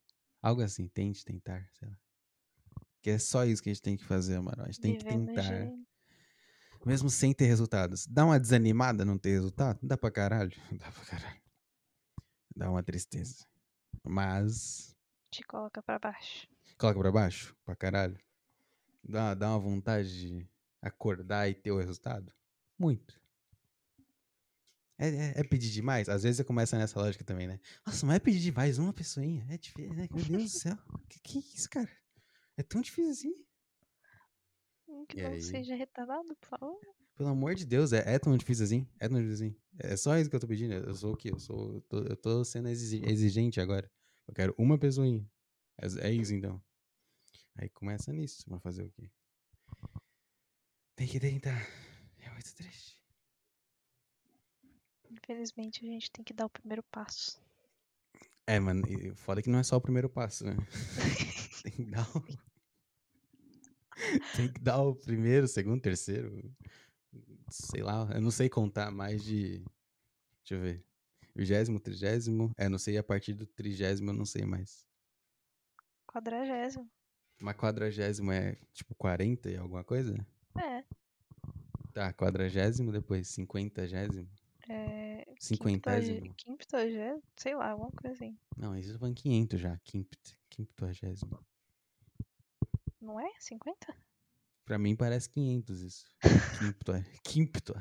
Algo 0.43 0.63
assim, 0.63 0.87
tente, 0.87 1.25
tentar, 1.25 1.69
sei 1.73 1.89
lá. 1.89 1.99
Que 3.03 3.11
é 3.11 3.19
só 3.19 3.45
isso 3.45 3.63
que 3.63 3.71
a 3.71 3.73
gente 3.73 3.83
tem 3.83 3.97
que 3.97 4.05
fazer, 4.05 4.39
mano. 4.41 4.63
A 4.63 4.67
gente 4.67 4.81
tem 4.81 4.97
que 4.97 5.05
tentar. 5.05 5.73
Mesmo 6.85 7.11
sem 7.11 7.33
ter 7.35 7.47
resultados. 7.47 8.07
Dá 8.07 8.25
uma 8.25 8.41
desanimada 8.41 9.05
não 9.05 9.19
ter 9.19 9.31
resultado? 9.31 9.79
Dá 9.83 9.97
pra 9.99 10.11
caralho? 10.11 10.53
Dá 10.79 10.91
pra 10.91 11.05
caralho. 11.05 11.41
Dá 12.57 12.71
uma 12.71 12.83
tristeza. 12.83 13.47
Mas. 14.05 14.97
te 15.31 15.43
coloca 15.45 15.83
pra 15.83 15.99
baixo. 15.99 16.49
Coloca 16.79 16.99
pra 17.01 17.13
baixo? 17.13 17.55
Pra 17.65 17.77
caralho. 17.77 18.19
Dá, 19.03 19.35
dá 19.35 19.51
uma 19.51 19.59
vontade 19.59 20.21
de 20.21 20.49
acordar 20.81 21.49
e 21.49 21.55
ter 21.55 21.71
o 21.71 21.79
resultado? 21.79 22.33
Muito. 22.79 23.21
É, 24.99 25.09
é- 25.09 25.33
é 25.41 25.45
pedir 25.45 25.71
demais? 25.71 26.09
Às 26.09 26.23
vezes 26.23 26.39
você 26.39 26.45
começa 26.45 26.77
nessa 26.79 26.99
lógica 27.01 27.25
também, 27.25 27.47
né? 27.47 27.61
Nossa, 27.87 28.05
mas 28.07 28.17
é 28.17 28.19
pedir 28.19 28.41
demais 28.41 28.79
uma 28.79 28.93
pessoinha. 28.93 29.47
É 29.49 29.57
difícil, 29.59 29.95
né? 29.95 30.09
Meu 30.11 30.25
Deus 30.25 30.43
do 30.45 30.59
céu. 30.59 30.79
Que, 31.09 31.21
que 31.21 31.39
isso, 31.39 31.69
cara? 31.71 31.89
É 32.57 32.63
tão 32.63 32.81
difícil 32.83 33.11
assim? 33.11 33.45
Que 35.07 35.19
E 35.19 35.23
não 35.23 35.31
aí? 35.31 35.43
seja 35.43 35.75
retardado, 35.75 36.35
por 36.37 36.49
favor. 36.49 36.81
Pelo 37.17 37.29
amor 37.29 37.55
de 37.55 37.67
Deus, 37.67 37.93
é, 37.93 38.15
é 38.15 38.19
tão 38.19 38.37
difícil 38.37 38.65
assim? 38.65 38.89
É 38.99 39.09
tão 39.09 39.21
difícil 39.21 39.47
assim? 39.47 39.57
É 39.79 39.97
só 39.97 40.17
isso 40.17 40.31
que 40.31 40.37
eu 40.37 40.41
tô 40.41 40.47
pedindo. 40.47 40.73
Eu 40.73 40.95
sou 40.95 41.13
o 41.13 41.17
quê? 41.17 41.31
Eu, 41.31 41.39
sou, 41.39 41.75
eu, 41.75 41.81
tô, 41.83 41.99
eu 41.99 42.17
tô 42.17 42.45
sendo 42.45 42.69
exigente 42.69 43.61
agora. 43.61 43.91
Eu 44.27 44.35
quero 44.35 44.55
uma 44.57 44.79
pessoinha. 44.79 45.29
É, 45.79 46.09
é 46.09 46.13
isso 46.13 46.35
então. 46.35 46.63
Aí 47.57 47.69
começa 47.69 48.13
nisso, 48.13 48.45
mas 48.49 48.63
fazer 48.63 48.85
o 48.85 48.91
quê? 48.91 49.11
Tem 50.97 51.07
que 51.07 51.21
tentar. 51.21 51.67
É 52.19 52.31
muito 52.31 52.55
triste. 52.55 52.99
Infelizmente, 55.11 55.85
a 55.85 55.89
gente 55.89 56.11
tem 56.11 56.25
que 56.25 56.33
dar 56.33 56.47
o 56.47 56.51
primeiro 56.51 56.83
passo. 56.85 57.41
É, 58.47 58.59
mano, 58.59 58.83
foda 59.17 59.43
que 59.43 59.51
não 59.51 59.59
é 59.59 59.63
só 59.63 59.77
o 59.77 59.81
primeiro 59.81 60.09
passo, 60.09 60.45
né? 60.45 60.57
Tem 61.63 61.73
que 61.73 61.85
dar 61.85 62.09
o... 62.17 62.50
Tem 64.37 64.53
que 64.53 64.61
dar 64.61 64.81
o 64.81 64.95
primeiro, 64.95 65.47
segundo, 65.47 65.81
terceiro. 65.81 66.51
Sei 67.51 67.83
lá, 67.83 68.09
eu 68.15 68.21
não 68.21 68.31
sei 68.31 68.49
contar 68.49 68.91
mais 68.91 69.23
de. 69.23 69.65
Deixa 70.43 70.55
eu 70.55 70.61
ver. 70.61 70.85
Vigésimo, 71.35 71.79
trigésimo. 71.81 72.51
É, 72.57 72.69
não 72.69 72.79
sei 72.79 72.99
a 72.99 73.03
partir 73.03 73.35
do 73.35 73.47
trigésimo 73.47 74.11
eu 74.11 74.15
não 74.15 74.25
sei 74.25 74.45
mais. 74.45 74.87
Quadragésimo. 76.07 76.91
Mas 77.41 77.57
quadragésimo 77.57 78.33
é 78.33 78.57
tipo 78.73 78.95
40 78.95 79.51
e 79.51 79.57
alguma 79.57 79.85
coisa? 79.85 80.15
É. 80.59 80.85
Tá, 81.93 82.13
quadragésimo, 82.13 82.93
depois 82.93 83.29
cinquentagésimo. 83.29 84.29
É. 84.69 85.25
Cinquentésimo. 85.39 86.35
Quinquitagésimo. 86.35 87.23
Sei 87.37 87.55
lá, 87.55 87.71
alguma 87.71 87.91
coisa 87.93 88.15
assim. 88.15 88.37
Não, 88.57 88.77
isso 88.77 88.99
falando 88.99 89.15
500 89.15 89.61
já. 89.61 89.79
Quimpt, 89.79 90.37
quinquagésimo. 90.51 91.39
Não 93.01 93.19
é? 93.21 93.31
50? 93.39 93.97
Pra 94.65 94.79
mim 94.79 94.95
parece 94.95 95.29
500 95.31 95.81
isso. 95.83 96.05
Quinto, 96.59 96.93
quinto. 97.25 97.75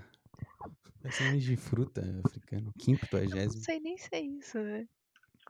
Parece 1.02 1.24
nome 1.24 1.40
de 1.40 1.56
fruta 1.56 2.02
africano. 2.26 2.66
Não 2.66 2.74
Quinquagésimo. 2.74 3.64
sei 3.64 3.80
nem 3.80 3.98
se 3.98 4.10
é 4.12 4.22
isso, 4.22 4.54
velho. 4.54 4.90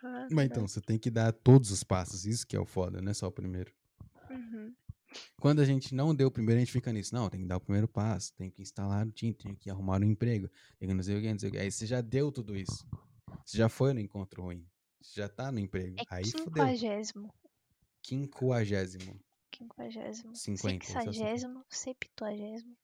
Ah, 0.04 0.28
Mas 0.32 0.46
então, 0.46 0.68
você 0.68 0.80
tem 0.82 0.98
que 0.98 1.10
dar 1.10 1.32
todos 1.34 1.72
os 1.72 1.84
passos. 1.84 2.26
Isso 2.26 2.46
que 2.46 2.56
é 2.56 2.60
o 2.60 2.66
foda, 2.66 3.02
não 3.02 3.12
é 3.12 3.14
só 3.14 3.28
o 3.28 3.32
primeiro. 3.32 3.74
Uhum. 4.30 4.74
Quando 5.42 5.60
a 5.60 5.66
gente 5.66 5.96
não 5.96 6.14
deu 6.16 6.28
o 6.28 6.32
primeiro, 6.32 6.58
a 6.58 6.64
gente 6.64 6.72
fica 6.72 6.94
nisso. 6.94 7.14
Não, 7.16 7.30
tem 7.30 7.42
que 7.42 7.48
dar 7.48 7.58
o 7.58 7.62
primeiro 7.62 7.88
passo. 7.88 8.34
Tem 8.36 8.50
que 8.52 8.62
instalar 8.62 9.06
o 9.08 9.12
time, 9.12 9.34
tem 9.34 9.56
que 9.56 9.70
arrumar 9.70 10.00
um 10.02 10.06
emprego. 10.06 10.50
Tem 10.78 10.88
que 10.88 10.94
não 10.94 11.04
sei 11.04 11.18
o 11.18 11.22
que, 11.22 11.32
não 11.32 11.40
sei 11.40 11.50
o 11.50 11.52
que. 11.52 11.58
Aí 11.58 11.72
você 11.72 11.86
já 11.86 12.00
deu 12.02 12.32
tudo 12.32 12.56
isso. 12.56 12.86
Você 13.46 13.58
já 13.58 13.68
foi 13.70 13.94
no 13.94 14.00
encontro 14.00 14.44
ruim. 14.44 14.66
Você 15.02 15.22
já 15.22 15.28
tá 15.30 15.52
no 15.52 15.60
emprego. 15.60 15.96
É 16.00 16.04
Aí 16.10 16.26
fudeu. 16.26 16.46
quinquagésimo. 16.46 17.34
Quinquagésimo. 18.04 19.20
Quinquagésimo. 19.60 20.34
Sexagésimo. 20.36 21.66
Septuagésimo. 21.70 22.78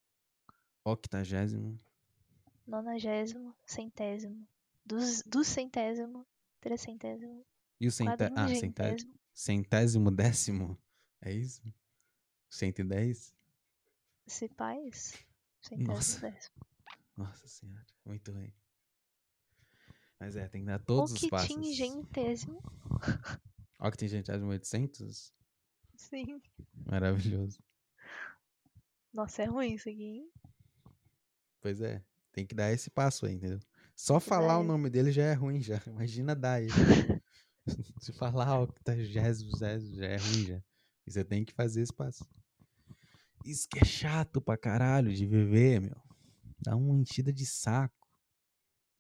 Octagésimo. 0.84 1.80
Nonagésimo. 2.68 3.56
Centésimo. 3.66 4.46
Dos, 4.86 5.24
do 5.24 5.44
centésimo. 5.44 6.28
Trecentésimo. 6.60 7.46
E 7.80 7.88
o 7.88 7.92
centa... 7.92 8.30
Ah, 8.36 8.54
centésimo. 8.54 9.14
Centésimo 9.34 10.12
décimo? 10.12 10.78
É 11.22 11.32
isso? 11.32 11.62
110? 12.50 13.34
Se 14.28 14.50
paz. 14.50 15.14
Nossa. 15.72 16.20
Centésimo 16.20 16.22
décimo. 16.22 16.66
Nossa 17.16 17.48
senhora, 17.48 17.86
muito 18.06 18.34
ruim. 18.34 18.54
Mas 20.20 20.36
é, 20.36 20.48
tem 20.50 20.62
que 20.62 20.68
dar 20.68 20.80
todos 20.80 21.14
os 21.14 21.30
passos. 21.30 21.50
Octingentésimo. 21.52 22.62
Octingentésimo 23.80 24.50
800? 24.50 25.34
Sim. 25.98 26.42
Maravilhoso. 26.86 27.60
Nossa, 29.14 29.44
é 29.44 29.46
ruim 29.46 29.74
isso 29.74 29.90
aqui, 29.90 30.04
hein? 30.04 30.32
Pois 31.62 31.82
é, 31.82 32.04
tem 32.32 32.46
que 32.46 32.54
dar 32.54 32.72
esse 32.72 32.90
passo 32.90 33.26
aí, 33.26 33.34
entendeu? 33.34 33.60
Só 33.96 34.20
que 34.20 34.28
falar 34.28 34.56
dar 34.56 34.60
o 34.60 34.64
nome 34.64 34.90
dele 34.90 35.12
já 35.12 35.24
é 35.24 35.34
ruim, 35.34 35.62
já. 35.62 35.82
Imagina 35.88 36.36
dar 36.36 36.62
ele. 36.62 36.72
Se 38.00 38.14
falar 38.14 38.62
octagésimo, 38.62 39.56
zésimo, 39.58 39.96
já 39.96 40.06
é 40.06 40.18
ruim, 40.18 40.46
já. 40.46 40.64
E 41.08 41.12
você 41.12 41.24
tem 41.24 41.44
que 41.44 41.54
fazer 41.54 41.82
esse 41.82 41.94
passo. 41.94 42.28
Isso 43.46 43.68
que 43.70 43.80
é 43.80 43.86
chato 43.86 44.42
pra 44.42 44.58
caralho 44.58 45.14
de 45.14 45.26
viver, 45.26 45.80
meu. 45.80 45.96
Dá 46.60 46.76
uma 46.76 47.00
enchida 47.00 47.32
de 47.32 47.46
saco. 47.46 48.08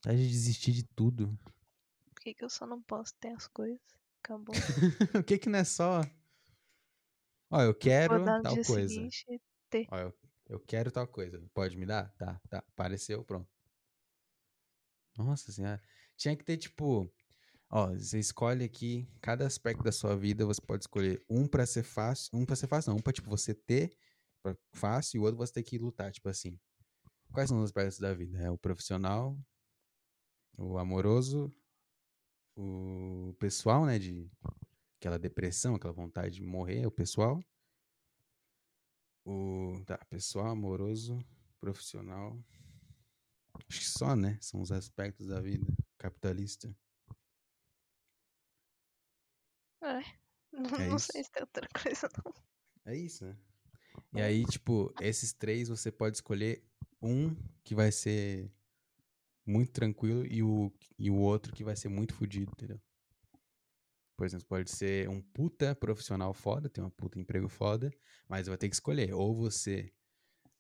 Dá 0.03 0.11
de 0.13 0.27
desistir 0.27 0.71
de 0.71 0.83
tudo. 0.83 1.37
Por 2.13 2.21
que, 2.21 2.33
que 2.33 2.43
eu 2.43 2.49
só 2.49 2.65
não 2.65 2.81
posso 2.81 3.13
ter 3.19 3.29
as 3.29 3.47
coisas? 3.47 3.79
Acabou. 4.23 4.55
o 5.19 5.23
que 5.23 5.37
que 5.37 5.49
não 5.49 5.59
é 5.59 5.63
só? 5.63 6.01
Ó, 7.51 7.61
eu 7.61 7.73
quero 7.75 8.23
tal 8.41 8.55
coisa. 8.65 8.87
seguinte. 8.89 9.25
Ó, 9.91 9.97
eu, 9.97 10.13
eu 10.47 10.59
quero 10.59 10.91
tal 10.91 11.07
coisa. 11.07 11.41
Pode 11.53 11.77
me 11.77 11.85
dar? 11.85 12.13
Tá, 12.17 12.39
tá. 12.49 12.59
Apareceu, 12.59 13.23
pronto. 13.23 13.49
Nossa 15.17 15.51
senhora. 15.51 15.81
Tinha 16.17 16.35
que 16.35 16.43
ter, 16.43 16.57
tipo. 16.57 17.11
Ó, 17.69 17.87
você 17.93 18.19
escolhe 18.19 18.63
aqui, 18.63 19.07
cada 19.21 19.45
aspecto 19.47 19.83
da 19.83 19.91
sua 19.91 20.15
vida, 20.15 20.45
você 20.45 20.61
pode 20.61 20.83
escolher 20.83 21.23
um 21.29 21.47
pra 21.47 21.65
ser 21.65 21.83
fácil. 21.83 22.31
Um 22.33 22.45
pra 22.45 22.55
ser 22.55 22.67
fácil, 22.67 22.91
não. 22.91 22.97
Um 22.99 23.01
pra, 23.01 23.13
tipo, 23.13 23.29
você 23.29 23.53
ter 23.53 23.97
pra- 24.43 24.55
fácil 24.73 25.17
e 25.17 25.19
o 25.19 25.23
outro 25.23 25.37
você 25.37 25.53
ter 25.53 25.63
que 25.63 25.77
lutar, 25.77 26.11
tipo 26.11 26.29
assim. 26.29 26.59
Quais 27.33 27.49
são 27.49 27.59
os 27.59 27.65
aspectos 27.65 27.99
da 27.99 28.13
vida? 28.13 28.39
É 28.41 28.51
o 28.51 28.57
profissional, 28.57 29.37
o 30.57 30.77
amoroso, 30.77 31.53
o 32.55 33.33
pessoal, 33.39 33.85
né? 33.85 33.99
De 33.99 34.29
aquela 35.05 35.19
depressão, 35.19 35.75
aquela 35.75 35.93
vontade 35.93 36.37
de 36.37 36.41
morrer, 36.41 36.87
o 36.87 36.91
pessoal. 36.91 37.39
O 39.23 39.79
tá, 39.85 39.99
pessoal, 40.09 40.47
amoroso, 40.47 41.19
profissional. 41.59 42.35
Acho 43.69 43.79
que 43.79 43.85
só, 43.85 44.15
né? 44.15 44.39
São 44.41 44.61
os 44.61 44.71
aspectos 44.71 45.27
da 45.27 45.39
vida 45.39 45.71
capitalista. 45.99 46.75
É. 49.83 50.01
Não, 50.51 50.79
É 50.79 50.87
não 50.89 50.95
isso. 50.95 51.11
sei 51.11 51.23
se 51.23 51.31
tem 51.31 51.43
outra 51.43 51.67
coisa, 51.69 52.09
não. 52.17 52.33
É 52.85 52.95
isso, 52.95 53.25
né? 53.25 53.37
E 54.15 54.21
aí, 54.21 54.43
tipo, 54.45 54.91
esses 55.01 55.33
três 55.33 55.69
você 55.69 55.91
pode 55.91 56.17
escolher 56.17 56.63
um 56.99 57.35
que 57.63 57.75
vai 57.75 57.91
ser 57.91 58.51
muito 59.45 59.71
tranquilo 59.71 60.25
e 60.25 60.41
o, 60.41 60.71
e 60.97 61.11
o 61.11 61.15
outro 61.15 61.53
que 61.53 61.63
vai 61.63 61.75
ser 61.75 61.89
muito 61.89 62.15
fodido, 62.15 62.51
entendeu? 62.51 62.81
Por 64.15 64.25
exemplo, 64.25 64.45
pode 64.47 64.71
ser 64.71 65.09
um 65.09 65.21
puta 65.21 65.75
profissional 65.75 66.33
foda, 66.33 66.69
tem 66.69 66.83
um 66.83 66.89
puta 66.89 67.19
emprego 67.19 67.49
foda, 67.49 67.91
mas 68.29 68.47
vai 68.47 68.57
ter 68.57 68.69
que 68.69 68.75
escolher. 68.75 69.13
Ou 69.13 69.35
você. 69.35 69.91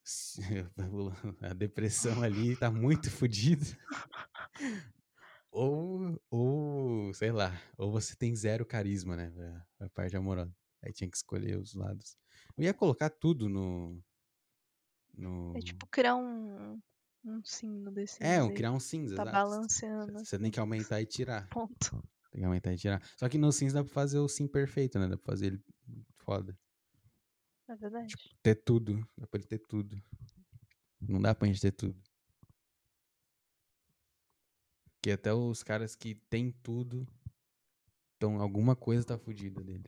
A 1.41 1.53
depressão 1.53 2.21
ali 2.21 2.55
tá 2.55 2.69
muito 2.69 3.09
fodida. 3.09 3.65
Ou, 5.49 6.21
ou, 6.29 7.13
sei 7.13 7.31
lá, 7.31 7.57
ou 7.77 7.89
você 7.89 8.13
tem 8.13 8.35
zero 8.35 8.65
carisma, 8.65 9.15
né? 9.15 9.63
A 9.79 9.89
parte 9.89 10.15
amorosa. 10.17 10.53
Aí 10.83 10.91
tinha 10.91 11.09
que 11.09 11.15
escolher 11.15 11.57
os 11.57 11.73
lados. 11.73 12.17
Eu 12.57 12.65
ia 12.65 12.73
colocar 12.73 13.09
tudo 13.09 13.47
no. 13.47 13.97
no... 15.13 15.53
É 15.55 15.61
tipo 15.61 15.87
criar 15.87 16.15
um, 16.17 16.79
um 17.23 17.41
signo 17.43 17.89
desse. 17.89 18.21
É, 18.21 18.43
um, 18.43 18.53
criar 18.53 18.71
um 18.71 18.79
cinza. 18.79 19.15
Tá 19.15 19.23
exato. 19.23 19.35
balanceando. 19.35 20.25
Você 20.25 20.37
tem 20.37 20.51
que 20.51 20.59
aumentar 20.59 21.01
e 21.01 21.05
tirar. 21.05 21.47
Ponto. 21.49 22.03
Tem 22.35 22.41
que 22.41 22.45
aumentar 22.47 22.73
e 22.73 22.77
tirar. 22.77 23.01
Só 23.15 23.29
que 23.29 23.37
no 23.37 23.49
cinza 23.49 23.75
dá 23.75 23.83
pra 23.85 23.93
fazer 23.93 24.19
o 24.19 24.27
sim 24.27 24.45
perfeito, 24.45 24.99
né? 24.99 25.07
Dá 25.07 25.15
pra 25.15 25.25
fazer 25.31 25.45
ele 25.47 25.63
foda. 26.17 26.53
É 27.69 27.75
verdade. 27.77 28.13
Ter 28.43 28.55
tudo. 28.55 29.07
Dá 29.17 29.25
pra 29.25 29.39
ele 29.39 29.47
ter 29.47 29.59
tudo. 29.59 30.03
Não 30.99 31.21
dá 31.21 31.33
pra 31.33 31.47
gente 31.47 31.61
ter 31.61 31.71
tudo. 31.71 31.97
Porque 34.95 35.11
até 35.11 35.33
os 35.33 35.63
caras 35.63 35.95
que 35.95 36.15
têm 36.29 36.51
tudo. 36.51 37.07
Então, 38.17 38.41
alguma 38.41 38.75
coisa 38.75 39.05
tá 39.07 39.17
fodida 39.17 39.63
dele. 39.63 39.85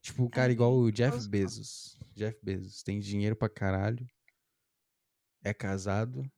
Tipo, 0.00 0.24
o 0.24 0.30
cara 0.30 0.48
Ai, 0.48 0.52
igual 0.54 0.74
o 0.76 0.90
Jeff 0.90 1.16
os- 1.16 1.28
Bezos. 1.28 1.96
Jeff 2.16 2.36
Bezos 2.42 2.82
tem 2.82 2.98
dinheiro 2.98 3.36
pra 3.36 3.48
caralho. 3.48 4.04
É 5.44 5.54
casado. 5.54 6.28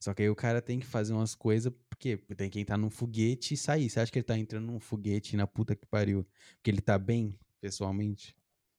Só 0.00 0.14
que 0.14 0.22
aí 0.22 0.30
o 0.30 0.36
cara 0.36 0.62
tem 0.62 0.80
que 0.80 0.86
fazer 0.86 1.12
umas 1.12 1.34
coisas. 1.34 1.70
Por 1.98 2.02
quê? 2.02 2.16
Porque 2.16 2.34
tem 2.36 2.48
que 2.48 2.60
entrar 2.60 2.78
num 2.78 2.90
foguete 2.90 3.54
e 3.54 3.56
sair. 3.56 3.90
Você 3.90 3.98
acha 3.98 4.12
que 4.12 4.20
ele 4.20 4.24
tá 4.24 4.38
entrando 4.38 4.66
num 4.66 4.78
foguete 4.78 5.36
na 5.36 5.48
puta 5.48 5.74
que 5.74 5.84
pariu? 5.84 6.24
Porque 6.54 6.70
ele 6.70 6.80
tá 6.80 6.96
bem, 6.96 7.36
pessoalmente? 7.60 8.36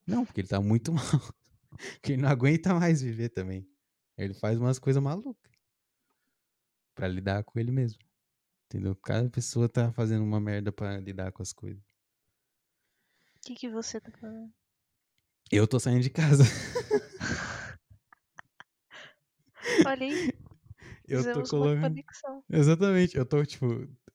Não, 0.07 0.25
porque 0.25 0.39
ele 0.39 0.47
tá 0.47 0.61
muito 0.61 0.93
mal. 0.95 1.03
Porque 1.95 2.13
ele 2.13 2.21
não 2.21 2.29
aguenta 2.29 2.73
mais 2.73 3.01
viver 3.01 3.27
também. 3.27 3.67
Ele 4.17 4.33
faz 4.33 4.57
umas 4.57 4.79
coisas 4.79 5.03
malucas. 5.03 5.51
Pra 6.95 7.09
lidar 7.09 7.43
com 7.43 7.59
ele 7.59 7.71
mesmo. 7.71 7.99
Entendeu? 8.67 8.95
Cada 8.95 9.29
pessoa 9.29 9.67
tá 9.67 9.91
fazendo 9.91 10.23
uma 10.23 10.39
merda 10.39 10.71
pra 10.71 10.97
lidar 10.97 11.33
com 11.33 11.43
as 11.43 11.51
coisas. 11.51 11.83
O 13.35 13.39
que, 13.41 13.53
que 13.53 13.69
você 13.69 13.99
tá 13.99 14.11
falando? 14.11 14.49
Eu 15.51 15.67
tô 15.67 15.77
saindo 15.77 16.03
de 16.03 16.09
casa. 16.09 16.45
Olha 19.85 20.05
aí, 20.05 20.31
Eu 21.09 21.23
tô 21.31 21.43
colocando. 21.43 21.95
Exatamente. 22.49 23.17
Eu 23.17 23.25
tô, 23.25 23.45
tipo, 23.45 23.65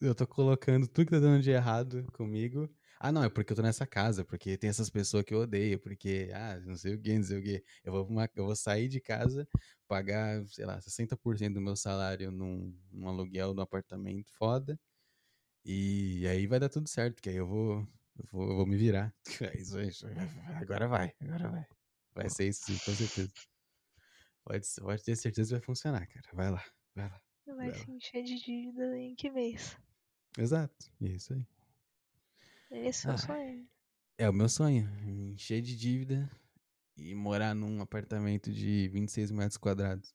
eu 0.01 0.15
tô 0.15 0.27
colocando 0.27 0.87
tudo 0.89 1.07
que 1.07 1.13
tá 1.13 1.21
dando 1.21 1.43
de 1.43 1.51
errado 1.51 2.05
comigo. 2.13 2.69
Ah, 3.01 3.13
não, 3.13 3.23
é 3.25 3.29
porque 3.29 3.53
eu 3.53 3.57
tô 3.57 3.63
nessa 3.63 3.87
casa, 3.87 4.25
porque 4.25 4.57
tem 4.57 4.71
essas 4.71 4.89
pessoas 4.89 5.25
que 5.25 5.35
eu 5.35 5.41
odeio, 5.41 5.79
porque, 5.81 6.31
ah, 6.33 6.59
não 6.61 6.77
sei 6.77 6.95
o 6.95 7.01
que, 7.01 7.17
não 7.17 7.25
sei 7.25 7.39
o 7.39 7.43
que. 7.43 7.65
Eu 7.85 7.93
vou, 7.93 8.07
uma- 8.07 8.29
eu 8.35 8.45
vou 8.47 8.57
sair 8.57 8.89
de 8.89 9.01
casa, 9.01 9.47
pagar, 9.87 10.47
sei 10.49 10.65
lá, 10.65 10.81
60% 10.81 11.55
do 11.55 11.61
meu 11.61 11.77
salário 11.77 12.31
num, 12.31 12.75
num 12.91 13.09
aluguel 13.09 13.53
de 13.53 13.61
um 13.61 13.63
apartamento 13.63 14.31
foda. 14.39 14.79
E 15.65 16.27
aí 16.29 16.47
vai 16.47 16.61
dar 16.61 16.69
tudo 16.69 16.89
certo, 16.89 17.17
porque 17.17 17.31
aí 17.31 17.37
eu 17.37 17.47
vou, 17.47 17.81
eu 18.19 18.25
vou, 18.33 18.49
eu 18.51 18.57
vou 18.57 18.67
me 18.67 18.77
virar. 18.77 19.15
É 19.57 19.61
isso 19.61 19.77
aí, 19.79 19.89
isso 19.89 20.07
agora 20.61 20.89
vai, 20.89 21.13
agora 21.21 21.51
vai. 21.51 21.67
Vai 22.15 22.31
ser 22.31 22.49
isso 22.49 22.65
sim, 22.67 22.79
com 22.79 22.93
certeza. 22.95 23.33
Pode, 24.45 24.67
pode 24.81 25.03
ter 25.03 25.17
certeza 25.17 25.49
que 25.55 25.59
vai 25.61 25.67
funcionar, 25.67 26.07
cara. 26.07 26.29
Vai 26.35 26.51
lá, 26.51 26.65
vai 26.95 27.09
lá. 27.09 27.21
Vai 27.57 27.75
se 27.75 27.91
encher 27.91 28.23
de 28.25 28.39
dívida 28.41 28.97
em 28.99 29.15
que 29.15 29.31
mês? 29.31 29.77
Exato, 30.39 30.91
é 31.03 31.07
isso 31.09 31.33
aí. 31.35 31.47
Esse 32.71 33.07
é 33.07 33.11
Ah. 33.11 33.15
o 33.15 33.19
sonho. 33.19 33.69
É 34.17 34.29
o 34.31 34.33
meu 34.33 34.49
sonho, 34.49 34.89
me 35.03 35.33
encher 35.33 35.61
de 35.61 35.77
dívida 35.77 36.31
e 36.97 37.15
morar 37.15 37.55
num 37.55 37.81
apartamento 37.81 38.53
de 38.53 38.89
26 38.89 39.31
metros 39.31 39.57
quadrados. 39.57 40.15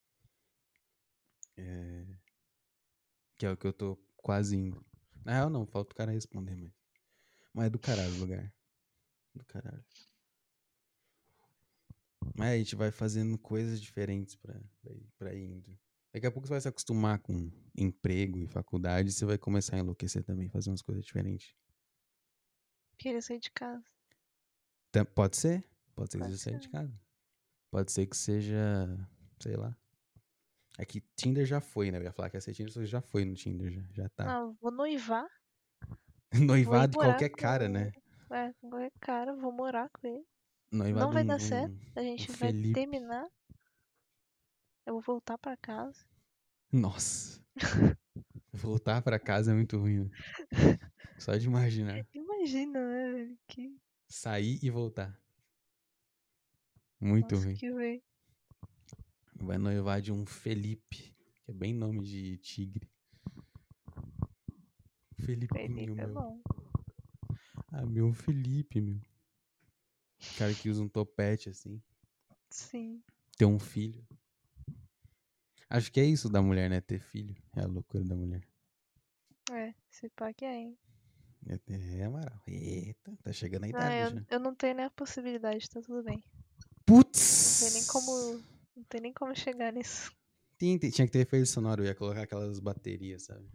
É... 1.58 2.06
Que 3.38 3.46
é 3.46 3.52
o 3.52 3.58
que 3.58 3.68
eu 3.68 3.74
tô 3.74 3.96
quase 4.18 4.56
indo. 4.56 4.84
Na 5.24 5.34
real 5.34 5.50
não, 5.50 5.66
falta 5.66 5.94
o 5.94 5.96
cara 5.96 6.12
responder, 6.12 6.56
mas... 6.56 6.72
Mas 7.54 7.66
é 7.68 7.70
do 7.70 7.80
caralho 7.80 8.14
o 8.16 8.20
lugar. 8.20 8.54
Do 9.36 9.44
caralho. 9.46 9.84
Mas 12.36 12.50
a 12.54 12.58
gente 12.58 12.76
vai 12.76 12.92
fazendo 12.92 13.38
coisas 13.38 13.82
diferentes 13.82 14.36
pra, 14.36 14.54
pra, 14.82 14.94
ir, 14.94 15.10
pra 15.18 15.34
ir 15.34 15.44
indo. 15.46 15.78
Daqui 16.14 16.26
a 16.26 16.32
pouco 16.32 16.48
você 16.48 16.54
vai 16.54 16.62
se 16.62 16.68
acostumar 16.68 17.20
com 17.20 17.52
emprego 17.78 18.40
e 18.40 18.48
faculdade 18.48 19.10
e 19.10 19.12
você 19.12 19.26
vai 19.26 19.38
começar 19.38 19.76
a 19.76 19.80
enlouquecer 19.80 20.24
também, 20.24 20.50
fazer 20.50 20.70
umas 20.72 20.82
coisas 20.82 21.06
diferentes. 21.06 21.54
Queria 22.98 23.22
sair 23.22 23.40
de 23.40 23.52
casa. 23.52 23.84
Tam- 24.92 25.06
Pode 25.06 25.38
ser. 25.38 25.64
Pode 25.96 26.12
ser 26.12 26.18
que 26.18 26.24
Pode 26.24 26.38
você 26.38 26.44
saia 26.50 26.60
de 26.60 26.70
casa. 26.70 27.02
Pode 27.72 27.92
ser 27.92 28.08
que 28.08 28.18
seja. 28.18 28.58
Sei 29.40 29.56
lá. 29.56 29.76
É 30.78 30.86
que 30.86 31.02
Tinder 31.16 31.46
já 31.46 31.62
foi, 31.62 31.92
né? 31.92 31.98
Eu 32.00 32.04
ia 32.04 32.12
falar 32.12 32.30
que 32.30 32.38
ia 32.38 32.42
ser 32.42 32.54
Tinder, 32.54 32.74
só 32.74 32.80
que 32.80 32.86
já 32.86 33.02
foi 33.02 33.24
no 33.26 33.36
Tinder, 33.36 33.70
já, 33.72 33.82
já 33.92 34.10
tá. 34.10 34.26
Não, 34.26 34.54
vou 34.56 34.72
noivar. 34.72 35.28
Noivado 36.34 36.92
de 36.92 36.98
morar 36.98 37.10
qualquer 37.14 37.30
cara, 37.30 37.68
com- 37.68 37.72
né? 37.74 37.92
É, 38.32 38.54
com 38.54 38.70
qualquer 38.70 38.92
cara, 39.00 39.36
vou 39.36 39.52
morar 39.52 39.90
com 39.90 40.08
ele. 40.08 40.26
Noivado 40.72 41.14
vai 41.14 41.24
dar 41.24 41.40
certo. 41.40 41.76
A 41.96 42.02
gente 42.02 42.32
vai 42.32 42.52
terminar. 42.74 43.28
Eu 44.90 44.96
vou 44.96 45.02
voltar 45.04 45.38
pra 45.38 45.56
casa. 45.56 46.04
Nossa. 46.72 47.46
Voltar 48.52 49.04
pra 49.04 49.20
casa 49.20 49.52
é 49.52 49.54
muito 49.54 49.78
ruim, 49.78 50.00
né? 50.06 50.10
Só 51.20 51.36
de 51.38 51.46
imaginar. 51.46 52.04
Imagina, 52.12 52.80
né, 52.84 53.12
velho? 53.12 53.38
Que 53.48 53.80
Sair 54.08 54.58
e 54.64 54.70
voltar. 54.72 55.16
Muito 57.00 57.36
nossa, 57.36 57.46
ruim. 57.46 57.56
que 57.56 57.70
ruim. 57.70 58.02
Vai 59.36 59.60
noivar 59.60 60.02
de 60.02 60.12
um 60.12 60.26
Felipe, 60.26 61.16
que 61.44 61.52
é 61.52 61.54
bem 61.54 61.72
nome 61.72 62.04
de 62.04 62.38
tigre. 62.40 62.90
Felipinho, 65.20 65.68
Felipe 65.68 66.02
é 66.02 66.08
meu. 66.08 66.14
bom. 66.16 66.42
Ah, 67.72 67.86
meu 67.86 68.12
Felipe, 68.12 68.82
meu. 68.82 69.00
Cara 70.36 70.52
que 70.56 70.68
usa 70.68 70.82
um 70.82 70.90
topete 70.90 71.48
assim. 71.48 71.80
Sim. 72.50 73.04
Ter 73.38 73.46
um 73.46 73.60
filho. 73.60 74.04
Acho 75.70 75.92
que 75.92 76.00
é 76.00 76.06
isso 76.06 76.30
da 76.30 76.42
mulher, 76.42 76.70
né? 76.70 76.82
Ter 76.82 77.00
filho. 77.00 77.36
É 77.56 77.62
a 77.62 77.68
loucura 77.68 78.04
da 78.04 78.16
mulher. 78.16 78.42
É, 79.52 79.74
se 79.90 80.10
pá 80.10 80.34
que 80.34 80.46
é, 80.46 80.56
hein? 80.56 80.78
É, 81.48 81.60
é 82.00 82.04
Amaral. 82.04 82.42
Eita, 82.48 83.18
tá 83.24 83.32
chegando 83.32 83.64
a 83.64 83.68
Ah, 83.68 83.70
idade 83.70 83.96
eu, 83.96 84.10
já. 84.10 84.26
eu 84.32 84.40
não 84.40 84.54
tenho 84.56 84.76
nem 84.76 84.86
a 84.86 84.90
possibilidade, 84.90 85.70
tá 85.70 85.82
tudo 85.82 86.04
bem. 86.04 86.24
Putz! 86.86 87.62
Não 87.62 87.70
tem 87.70 87.80
nem 87.80 87.88
como. 87.88 88.44
Não 88.76 88.84
tem 88.84 89.02
nem 89.02 89.14
como 89.14 89.36
chegar 89.36 89.72
nisso. 89.74 90.12
Tinha, 90.58 90.78
tinha 90.78 91.08
que 91.08 91.12
ter 91.14 91.20
efeito 91.20 91.46
sonoro. 91.48 91.84
Eu 91.84 91.88
ia 91.88 91.96
colocar 91.96 92.24
aquelas 92.24 92.60
baterias, 92.60 93.24
sabe? 93.24 93.48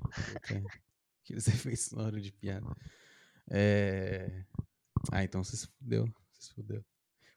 Aqueles 1.23 1.47
efeitos 1.49 1.85
sonoros 1.86 2.23
de 2.23 2.32
piada. 2.32 2.66
É... 3.51 4.45
Ah, 5.12 5.23
então 5.23 5.45
você 5.45 5.57
se 5.57 5.66
fudeu. 5.66 6.07
Você 6.32 6.49
se 6.49 6.55
fudeu. 6.55 6.85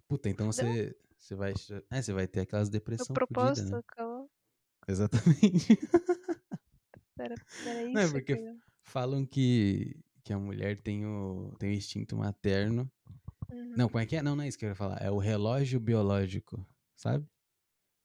Puta, 0.07 0.29
então 0.29 0.51
Fudeu? 0.51 0.71
você, 0.73 0.95
você 1.17 1.35
vai. 1.35 1.53
É, 1.91 2.01
você 2.01 2.13
vai 2.13 2.27
ter 2.27 2.41
aquelas 2.41 2.69
propósito, 2.69 3.65
fudida, 3.65 3.77
né? 3.77 3.83
Exatamente. 4.87 5.67
Era, 7.19 7.33
era 7.65 7.83
isso. 7.83 7.93
Não, 7.93 8.01
é 8.01 8.11
porque- 8.11 8.35
que 8.37 8.57
Falam 8.83 9.25
que, 9.25 9.99
que 10.23 10.31
a 10.31 10.37
mulher 10.39 10.79
tem 10.81 11.03
o, 11.05 11.51
tem 11.57 11.71
o 11.71 11.73
instinto 11.73 12.15
materno. 12.15 12.89
Uhum, 13.51 13.73
Não, 13.75 13.87
como 13.89 13.99
é 13.99 14.05
que 14.05 14.15
é? 14.15 14.21
Não, 14.21 14.35
não 14.35 14.43
é 14.43 14.47
isso 14.47 14.57
que 14.57 14.65
eu 14.65 14.69
ia 14.69 14.75
falar. 14.75 15.01
É 15.01 15.09
o 15.09 15.17
relógio 15.17 15.79
biológico, 15.79 16.63
sabe? 16.95 17.27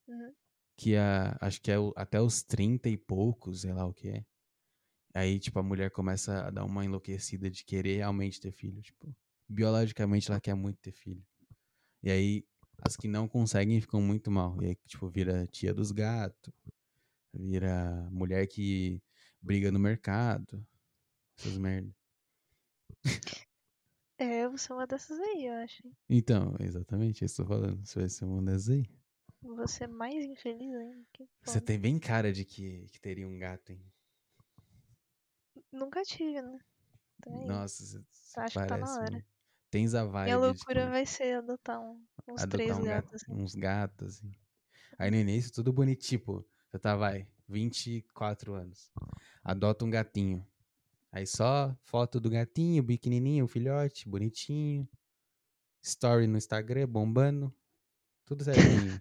uhum. 0.08 0.32
Que 0.78 0.96
a, 0.96 1.36
acho 1.42 1.60
que 1.60 1.70
é 1.70 1.78
o- 1.78 1.92
até 1.94 2.20
os 2.20 2.42
30 2.42 2.88
e 2.88 2.96
poucos, 2.96 3.60
sei 3.60 3.72
lá 3.74 3.84
o 3.86 3.92
que 3.92 4.08
é. 4.08 4.24
Aí, 5.14 5.38
tipo, 5.38 5.58
a 5.58 5.62
mulher 5.62 5.90
começa 5.90 6.46
a 6.46 6.50
dar 6.50 6.64
uma 6.64 6.84
enlouquecida 6.84 7.50
de 7.50 7.64
querer 7.64 7.98
realmente 7.98 8.40
ter 8.40 8.50
filho. 8.50 8.80
Tipo, 8.80 9.14
biologicamente 9.46 10.30
ela 10.30 10.40
quer 10.40 10.54
muito 10.54 10.78
ter 10.80 10.92
filho. 10.92 11.22
E 12.02 12.10
aí, 12.10 12.44
as 12.84 12.96
que 12.96 13.08
não 13.08 13.28
conseguem 13.28 13.80
ficam 13.80 14.00
muito 14.00 14.30
mal. 14.30 14.60
E 14.62 14.66
aí, 14.66 14.76
tipo, 14.86 15.08
vira 15.08 15.46
tia 15.46 15.72
dos 15.72 15.92
gatos. 15.92 16.52
Vira 17.32 18.08
mulher 18.10 18.46
que 18.46 19.02
briga 19.40 19.70
no 19.70 19.78
mercado. 19.78 20.66
Essas 21.38 21.56
merda. 21.56 21.94
É, 24.18 24.44
eu 24.44 24.56
sou 24.56 24.76
uma 24.76 24.86
dessas 24.86 25.18
aí, 25.18 25.46
eu 25.46 25.54
acho. 25.54 25.82
Então, 26.08 26.54
exatamente, 26.60 27.24
é 27.24 27.26
isso 27.26 27.36
que 27.36 27.42
eu 27.42 27.46
tô 27.46 27.52
falando. 27.54 27.84
Você 27.84 27.98
vai 27.98 28.08
ser 28.08 28.24
uma 28.24 28.42
dessas 28.42 28.68
aí. 28.70 28.84
Vou 29.42 29.66
ser 29.66 29.88
mais 29.88 30.24
infeliz 30.24 30.72
ainda. 30.72 31.04
Que 31.12 31.28
Você 31.44 31.60
tem 31.60 31.80
bem 31.80 31.98
cara 31.98 32.32
de 32.32 32.44
que, 32.44 32.86
que 32.92 33.00
teria 33.00 33.26
um 33.26 33.38
gato, 33.38 33.72
hein? 33.72 33.84
Nunca 35.72 36.02
tive, 36.02 36.40
né? 36.40 36.58
É. 37.26 37.46
Nossa, 37.46 37.84
você, 37.84 38.00
você 38.12 38.40
Acho 38.40 38.60
que 38.60 38.66
tá 38.66 38.76
na 38.76 38.86
parece. 38.86 38.98
hora. 38.98 39.10
né? 39.10 39.24
Tens 39.72 39.94
a 39.94 40.04
vibe 40.04 40.24
Minha 40.24 40.36
de 40.36 40.42
loucura 40.42 40.84
que 40.84 40.90
vai 40.90 41.06
ser 41.06 41.38
adotar 41.38 41.80
um, 41.80 42.04
uns 42.28 42.44
três 42.44 42.72
adotar 42.72 42.82
um 42.82 42.84
gatos, 42.84 43.10
gato, 43.10 43.14
assim. 43.14 43.42
uns 43.42 43.54
gatos, 43.54 44.18
assim. 44.18 44.30
Aí 44.98 45.10
no 45.10 45.16
início, 45.16 45.50
tudo 45.50 45.72
bonito, 45.72 46.02
tipo, 46.02 46.46
você 46.70 46.78
tá, 46.78 46.94
vai, 46.94 47.26
24 47.48 48.52
anos. 48.52 48.92
Adota 49.42 49.86
um 49.86 49.90
gatinho. 49.90 50.46
Aí 51.10 51.26
só 51.26 51.74
foto 51.80 52.20
do 52.20 52.28
gatinho, 52.28 52.84
pequenininho, 52.84 53.48
filhote, 53.48 54.06
bonitinho. 54.06 54.86
Story 55.80 56.26
no 56.26 56.36
Instagram, 56.36 56.86
bombando. 56.86 57.50
Tudo 58.26 58.44
certinho. 58.44 59.00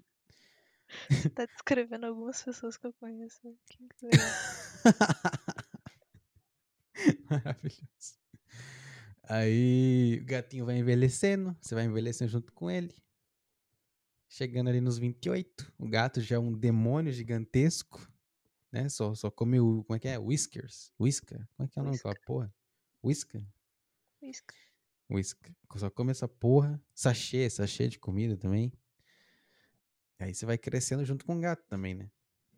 Tá 1.36 1.46
descrevendo 1.46 2.06
algumas 2.06 2.44
pessoas 2.44 2.76
que 2.76 2.86
eu 2.86 2.92
conheço. 2.92 3.40
Que. 3.66 3.88
Maravilhoso. 7.30 8.20
Aí 9.34 10.20
o 10.22 10.26
gatinho 10.26 10.66
vai 10.66 10.78
envelhecendo, 10.78 11.56
você 11.62 11.74
vai 11.74 11.86
envelhecendo 11.86 12.30
junto 12.30 12.52
com 12.52 12.70
ele. 12.70 12.94
Chegando 14.28 14.70
ali 14.70 14.82
nos 14.82 14.98
28, 14.98 15.74
o 15.80 15.88
gato 15.88 16.20
já 16.20 16.36
é 16.36 16.40
um 16.40 16.52
demônio 16.52 17.14
gigantesco, 17.14 18.06
né? 18.70 18.90
Só, 18.90 19.16
só 19.16 19.32
come 19.32 19.58
o. 19.58 19.86
Como 19.86 19.96
é 19.96 20.00
que 20.00 20.10
é? 20.10 20.20
Whiskers? 20.20 20.92
Whisca? 21.00 21.48
Como 21.56 21.66
é 21.66 21.70
que 21.70 21.80
é 21.80 21.82
o 21.82 21.86
nome 21.86 21.96
daquela 21.96 22.16
porra? 22.26 22.54
Whisca? 23.02 23.42
Whisca. 25.10 25.56
Só 25.78 25.90
come 25.90 26.12
essa 26.12 26.28
porra. 26.28 26.84
Sachê, 26.94 27.50
sachê 27.50 27.88
de 27.88 28.00
comida 28.00 28.36
também. 28.36 28.74
Aí 30.20 30.36
você 30.36 30.46
vai 30.46 30.58
crescendo 30.58 31.06
junto 31.06 31.26
com 31.26 31.38
o 31.38 31.40
gato 31.40 31.64
também, 31.70 31.94
né? 31.94 32.12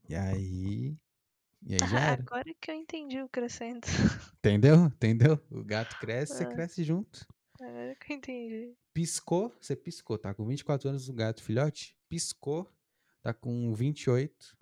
E 0.09 0.15
aí. 0.15 0.97
E 1.67 1.75
aí 1.75 1.87
já 1.87 1.97
Ah, 1.97 2.11
era. 2.11 2.23
agora 2.23 2.53
que 2.59 2.71
eu 2.71 2.75
entendi 2.75 3.21
o 3.21 3.29
crescendo. 3.29 3.87
Entendeu? 4.39 4.75
Entendeu? 4.95 5.39
O 5.49 5.63
gato 5.63 5.97
cresce, 5.97 6.33
você 6.37 6.43
É. 6.43 6.47
cresce 6.47 6.83
junto. 6.83 7.25
Agora 7.59 7.95
que 7.95 8.13
eu 8.13 8.17
entendi. 8.17 8.75
Piscou, 8.93 9.55
você 9.59 9.75
piscou, 9.75 10.17
tá 10.17 10.33
com 10.33 10.45
24 10.45 10.89
anos 10.89 11.09
o 11.09 11.13
gato 11.13 11.41
filhote, 11.41 11.97
piscou, 12.09 12.69
tá 13.21 13.33
com 13.33 13.73
28, 13.73 14.55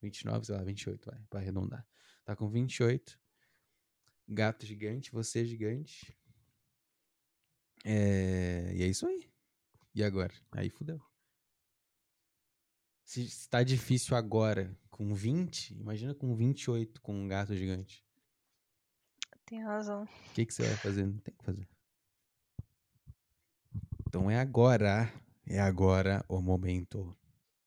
29, 0.00 0.46
sei 0.46 0.54
lá, 0.54 0.62
28, 0.64 1.10
vai, 1.10 1.20
pra 1.28 1.40
arredondar. 1.40 1.86
Tá 2.24 2.34
com 2.34 2.48
28, 2.48 3.18
gato 4.28 4.64
gigante, 4.64 5.10
você 5.12 5.44
gigante. 5.44 6.16
É, 7.84 8.72
e 8.74 8.82
é 8.82 8.86
isso 8.86 9.06
aí. 9.06 9.30
E 9.94 10.02
agora? 10.04 10.32
Aí 10.52 10.70
fudeu. 10.70 11.00
Se 13.04 13.28
se 13.28 13.48
tá 13.48 13.62
difícil 13.62 14.16
agora 14.16 14.76
com 14.90 15.14
20, 15.14 15.74
imagina 15.74 16.14
com 16.14 16.34
28 16.34 17.00
com 17.02 17.14
um 17.14 17.28
gato 17.28 17.54
gigante. 17.54 18.02
Tem 19.44 19.62
razão. 19.62 20.04
O 20.04 20.32
que, 20.32 20.46
que 20.46 20.54
você 20.54 20.66
vai 20.66 20.76
fazer? 20.76 21.06
Não 21.06 21.18
tem 21.18 21.34
o 21.34 21.38
que 21.38 21.44
fazer. 21.44 21.68
Então 24.08 24.30
é 24.30 24.38
agora. 24.40 25.12
É 25.46 25.60
agora 25.60 26.24
o 26.28 26.40
momento. 26.40 27.14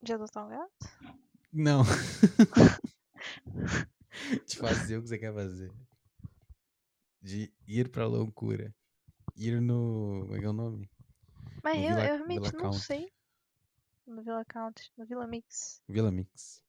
De 0.02 0.12
adotar 0.12 0.44
um 0.46 0.50
gato? 0.50 1.16
Não. 1.52 1.82
De 4.46 4.56
fazer 4.56 4.96
o 4.98 5.02
que 5.02 5.08
você 5.08 5.18
quer 5.18 5.32
fazer. 5.32 5.70
De 7.22 7.52
ir 7.66 7.88
pra 7.90 8.06
loucura. 8.06 8.74
Ir 9.36 9.60
no. 9.60 10.22
Como 10.22 10.36
é 10.36 10.38
que 10.40 10.44
é 10.44 10.48
o 10.48 10.52
nome? 10.52 10.90
Mas 11.62 11.76
No 11.76 11.82
eu, 11.82 11.88
Villa- 11.90 12.06
eu 12.08 12.16
realmente 12.16 12.40
Villa 12.40 12.52
não 12.54 12.60
Country. 12.70 12.80
sei. 12.80 13.12
No 14.08 14.22
Villa 14.22 14.44
Country, 14.44 14.86
no 14.96 15.04
Villa 15.06 15.26
Mix. 15.26 15.82
Vila 15.88 16.10
Mix. 16.10 16.62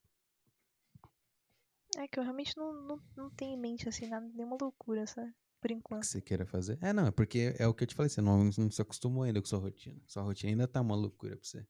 É 1.97 2.07
que 2.07 2.19
eu 2.19 2.23
realmente 2.23 2.55
não, 2.57 2.73
não, 2.73 3.01
não 3.15 3.29
tenho 3.31 3.53
em 3.53 3.57
mente 3.57 3.87
assim, 3.89 4.07
nada, 4.07 4.27
nenhuma 4.27 4.57
loucura, 4.59 5.07
sabe? 5.07 5.33
Por 5.59 5.67
O 5.67 5.73
que 5.73 5.73
enquanto. 5.73 6.03
você 6.05 6.21
queira 6.21 6.45
fazer. 6.45 6.77
É, 6.81 6.93
não, 6.93 7.07
é 7.07 7.11
porque 7.11 7.55
é 7.57 7.67
o 7.67 7.73
que 7.73 7.83
eu 7.83 7.87
te 7.87 7.95
falei. 7.95 8.09
Você 8.09 8.21
não, 8.21 8.43
não 8.45 8.71
se 8.71 8.81
acostumou 8.81 9.23
ainda 9.23 9.41
com 9.41 9.47
sua 9.47 9.59
rotina. 9.59 10.01
Sua 10.07 10.23
rotina 10.23 10.51
ainda 10.51 10.67
tá 10.67 10.79
uma 10.81 10.95
loucura 10.95 11.35
pra 11.35 11.45
você. 11.45 11.65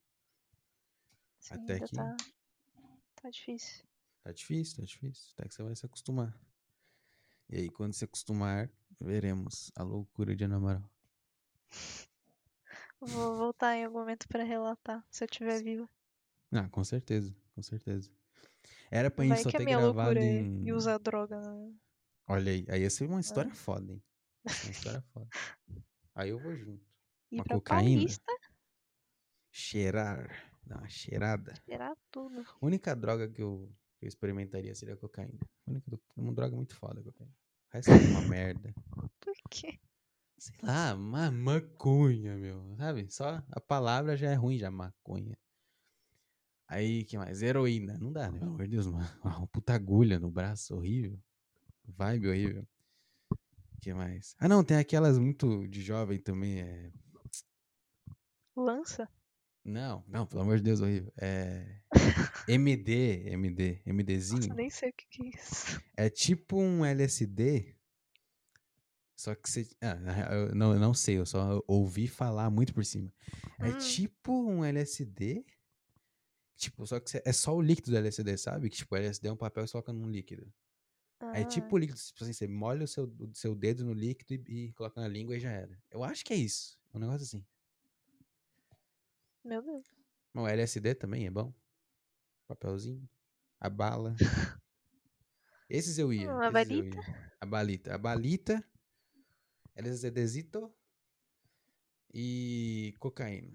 Sim, 1.39 1.53
Até 1.55 1.73
ainda 1.73 1.87
que- 1.87 1.95
tá, 1.95 2.17
tá 3.21 3.29
difícil. 3.29 3.83
Tá 4.23 4.31
difícil, 4.31 4.75
tá 4.77 4.83
difícil. 4.83 5.31
Até 5.33 5.47
que 5.47 5.53
você 5.55 5.63
vai 5.63 5.75
se 5.75 5.85
acostumar. 5.85 6.37
E 7.49 7.57
aí, 7.57 7.69
quando 7.69 7.93
se 7.93 8.03
acostumar, 8.03 8.69
veremos 8.99 9.71
a 9.75 9.81
loucura 9.83 10.35
de 10.35 10.43
Ana 10.43 10.57
Amaral. 10.57 10.91
Vou 13.01 13.38
voltar 13.38 13.76
em 13.76 13.85
algum 13.85 13.99
momento 13.99 14.27
pra 14.27 14.43
relatar, 14.43 15.05
se 15.09 15.23
eu 15.23 15.26
estiver 15.26 15.63
viva. 15.63 15.89
Ah, 16.51 16.67
com 16.69 16.84
certeza, 16.84 17.34
com 17.55 17.61
certeza. 17.61 18.11
Era 18.91 19.09
pra 19.09 19.26
Vai 19.26 19.38
gente 19.38 19.43
só 19.43 19.49
a 19.49 19.51
ter 19.53 19.65
gravado 19.65 20.17
é 20.17 20.23
em. 20.23 20.65
e 20.67 20.73
usar 20.73 20.97
droga. 20.97 21.39
Né? 21.39 21.73
Olha 22.27 22.51
aí, 22.51 22.65
aí 22.69 22.81
ia 22.81 22.89
ser 22.89 23.07
uma 23.07 23.19
história 23.19 23.53
foda, 23.53 23.93
hein? 23.93 24.03
Uma 24.45 24.71
história 24.71 25.01
foda. 25.13 25.27
Aí 26.15 26.30
eu 26.30 26.39
vou 26.39 26.55
junto. 26.55 26.84
Ir 27.31 27.35
Uma 27.38 27.43
pra 27.43 27.55
cocaína? 27.55 27.95
Paulista, 28.01 28.34
Cheirar, 29.51 30.51
dar 30.65 30.77
uma 30.80 30.89
cheirada. 30.89 31.53
tirar 31.65 31.95
tudo. 32.11 32.41
A 32.41 32.65
única 32.65 32.95
droga 32.95 33.27
que 33.30 33.41
eu, 33.41 33.71
que 33.97 34.05
eu 34.05 34.07
experimentaria 34.07 34.73
seria 34.76 34.95
a 34.95 34.97
cocaína. 34.97 35.39
A 35.67 35.71
única, 35.71 35.91
é 35.95 36.21
uma 36.21 36.34
droga 36.34 36.55
muito 36.55 36.76
foda 36.76 36.99
a 37.01 37.03
cocaína. 37.03 37.31
O 37.31 37.73
resto 37.73 37.91
é 37.91 37.95
uma 37.95 38.21
merda. 38.27 38.73
Por 39.19 39.34
quê? 39.49 39.80
Sei 40.40 40.56
lá, 40.64 40.95
ma 40.95 41.30
maconha, 41.30 42.38
meu. 42.38 42.76
Sabe? 42.78 43.11
Só 43.11 43.44
a 43.52 43.60
palavra 43.60 44.16
já 44.16 44.32
é 44.32 44.36
ruim, 44.36 44.57
já, 44.57 44.72
maconha. 44.72 45.38
Aí, 46.66 47.03
que 47.03 47.18
mais? 47.18 47.41
Heroína. 47.41 47.98
Não 47.98 48.14
dá, 48.14 48.32
né? 48.32 48.40
Pelo 48.40 48.52
amor 48.52 48.64
de 48.64 48.72
Deus, 48.72 48.86
uma, 48.86 48.99
uma 49.24 49.48
puta 49.48 49.74
agulha 49.74 50.18
no 50.18 50.32
braço, 50.32 50.76
horrível. 50.76 51.20
Vibe 51.84 52.30
horrível. 52.30 52.68
que 53.82 53.94
mais? 53.94 54.36
Ah, 54.40 54.48
não, 54.48 54.64
tem 54.64 54.78
aquelas 54.78 55.18
muito 55.18 55.68
de 55.68 55.82
jovem 55.82 56.20
também. 56.20 56.61
É... 56.61 56.91
Lança? 58.56 59.10
Não, 59.66 60.03
não, 60.07 60.26
pelo 60.26 60.44
amor 60.44 60.57
de 60.57 60.64
Deus, 60.64 60.80
horrível. 60.80 61.11
É. 61.18 61.82
MD, 62.48 63.30
MD, 63.34 63.82
MDzinho. 63.86 64.41
Nossa, 64.41 64.53
nem 64.53 64.70
sei 64.70 64.90
o 64.90 64.94
que, 64.94 65.06
que 65.10 65.24
é 65.24 65.30
isso. 65.30 65.82
É 65.98 66.10
tipo 66.10 66.57
um 66.57 66.86
LSD. 66.86 67.76
Só 69.19 69.35
que 69.35 69.49
você. 69.49 69.67
Ah, 69.81 69.97
eu 70.33 70.55
não, 70.55 70.71
eu 70.73 70.79
não 70.79 70.93
sei, 70.93 71.17
eu 71.17 71.25
só 71.25 71.61
ouvi 71.67 72.07
falar 72.07 72.49
muito 72.49 72.73
por 72.73 72.85
cima. 72.85 73.11
É 73.59 73.67
Hum. 73.67 73.77
tipo 73.77 74.31
um 74.31 74.63
LSD. 74.63 75.45
Tipo, 76.55 76.87
só 76.87 77.01
que 77.01 77.21
é 77.25 77.33
só 77.33 77.53
o 77.53 77.61
líquido 77.61 77.91
do 77.91 77.97
LSD, 77.97 78.37
sabe? 78.37 78.69
Que 78.69 78.77
tipo, 78.77 78.95
o 78.95 78.97
LSD 78.97 79.27
é 79.27 79.33
um 79.33 79.35
papel 79.35 79.65
e 79.65 79.67
você 79.67 79.73
coloca 79.73 79.91
num 79.91 80.09
líquido. 80.09 80.49
Aí 81.33 81.41
Ah, 81.43 81.45
tipo 81.45 81.75
o 81.75 81.77
líquido, 81.77 81.99
tipo 81.99 82.23
assim, 82.23 82.31
você 82.31 82.47
molha 82.47 82.85
o 82.85 82.87
seu, 82.87 83.13
o 83.19 83.35
seu 83.35 83.53
dedo 83.53 83.83
no 83.83 83.91
líquido 83.91 84.35
e, 84.49 84.67
e 84.67 84.71
coloca 84.71 85.01
na 85.01 85.07
língua 85.09 85.35
e 85.35 85.39
já 85.41 85.51
era. 85.51 85.77
Eu 85.91 86.01
acho 86.01 86.23
que 86.23 86.31
é 86.31 86.37
isso. 86.37 86.79
Um 86.93 86.99
negócio 86.99 87.23
assim. 87.23 87.45
Meu 89.43 89.61
Deus. 89.61 89.85
Bom, 90.33 90.47
LSD 90.47 90.95
também 90.95 91.25
é 91.27 91.29
bom. 91.29 91.53
Papelzinho. 92.47 93.07
A 93.59 93.69
bala. 93.69 94.15
Esses 95.69 95.97
eu 95.97 96.13
ia. 96.13 96.33
Hum, 96.33 96.41
a 96.41 96.49
esses 96.51 96.71
eu 96.71 96.83
balita? 96.83 96.97
ia. 96.97 97.31
A 97.41 97.45
balita. 97.45 97.93
A 97.95 97.97
balita. 97.97 98.63
LSDzito. 99.80 100.72
E 102.14 102.93
cocaína. 102.99 103.53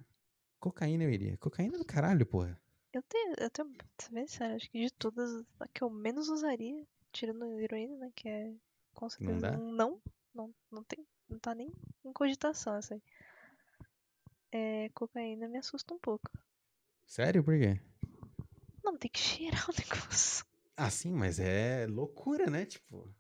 Cocaína 0.59 1.05
eu 1.05 1.11
iria. 1.11 1.37
Cocaína 1.37 1.77
é 1.77 1.79
do 1.79 1.85
caralho, 1.85 2.25
porra. 2.25 2.59
Eu 2.93 3.03
tenho, 3.03 3.35
eu 3.39 3.51
tenho, 3.51 3.73
pra 3.75 4.27
ser 4.27 4.45
acho 4.45 4.71
que 4.71 4.85
de 4.85 4.93
todas, 4.93 5.45
a 5.59 5.67
que 5.67 5.83
eu 5.83 5.91
menos 5.91 6.29
usaria, 6.29 6.87
tirando 7.13 7.59
heroína, 7.59 7.97
né, 7.97 8.13
que 8.15 8.29
é 8.29 8.55
com 8.95 9.11
certeza 9.11 9.51
dá? 9.51 9.59
um 9.59 9.73
não, 9.73 10.01
não, 10.33 10.55
não 10.71 10.85
tem, 10.85 11.05
não 11.29 11.39
tá 11.41 11.55
nem 11.57 11.73
em 12.05 12.13
cogitação 12.13 12.77
essa 12.77 12.95
aí. 12.95 13.03
É, 14.53 14.89
cocaína 14.91 15.49
me 15.49 15.59
assusta 15.59 15.93
um 15.93 15.99
pouco. 15.99 16.31
Sério? 17.05 17.43
Por 17.43 17.59
quê? 17.59 17.81
Não, 18.85 18.97
tem 18.97 19.11
que 19.11 19.19
cheirar 19.19 19.69
o 19.69 19.75
negócio. 19.77 20.47
Ah, 20.77 20.91
sim, 20.91 21.13
mas 21.13 21.41
é 21.41 21.87
loucura, 21.89 22.47
né? 22.47 22.65
Tipo. 22.65 23.13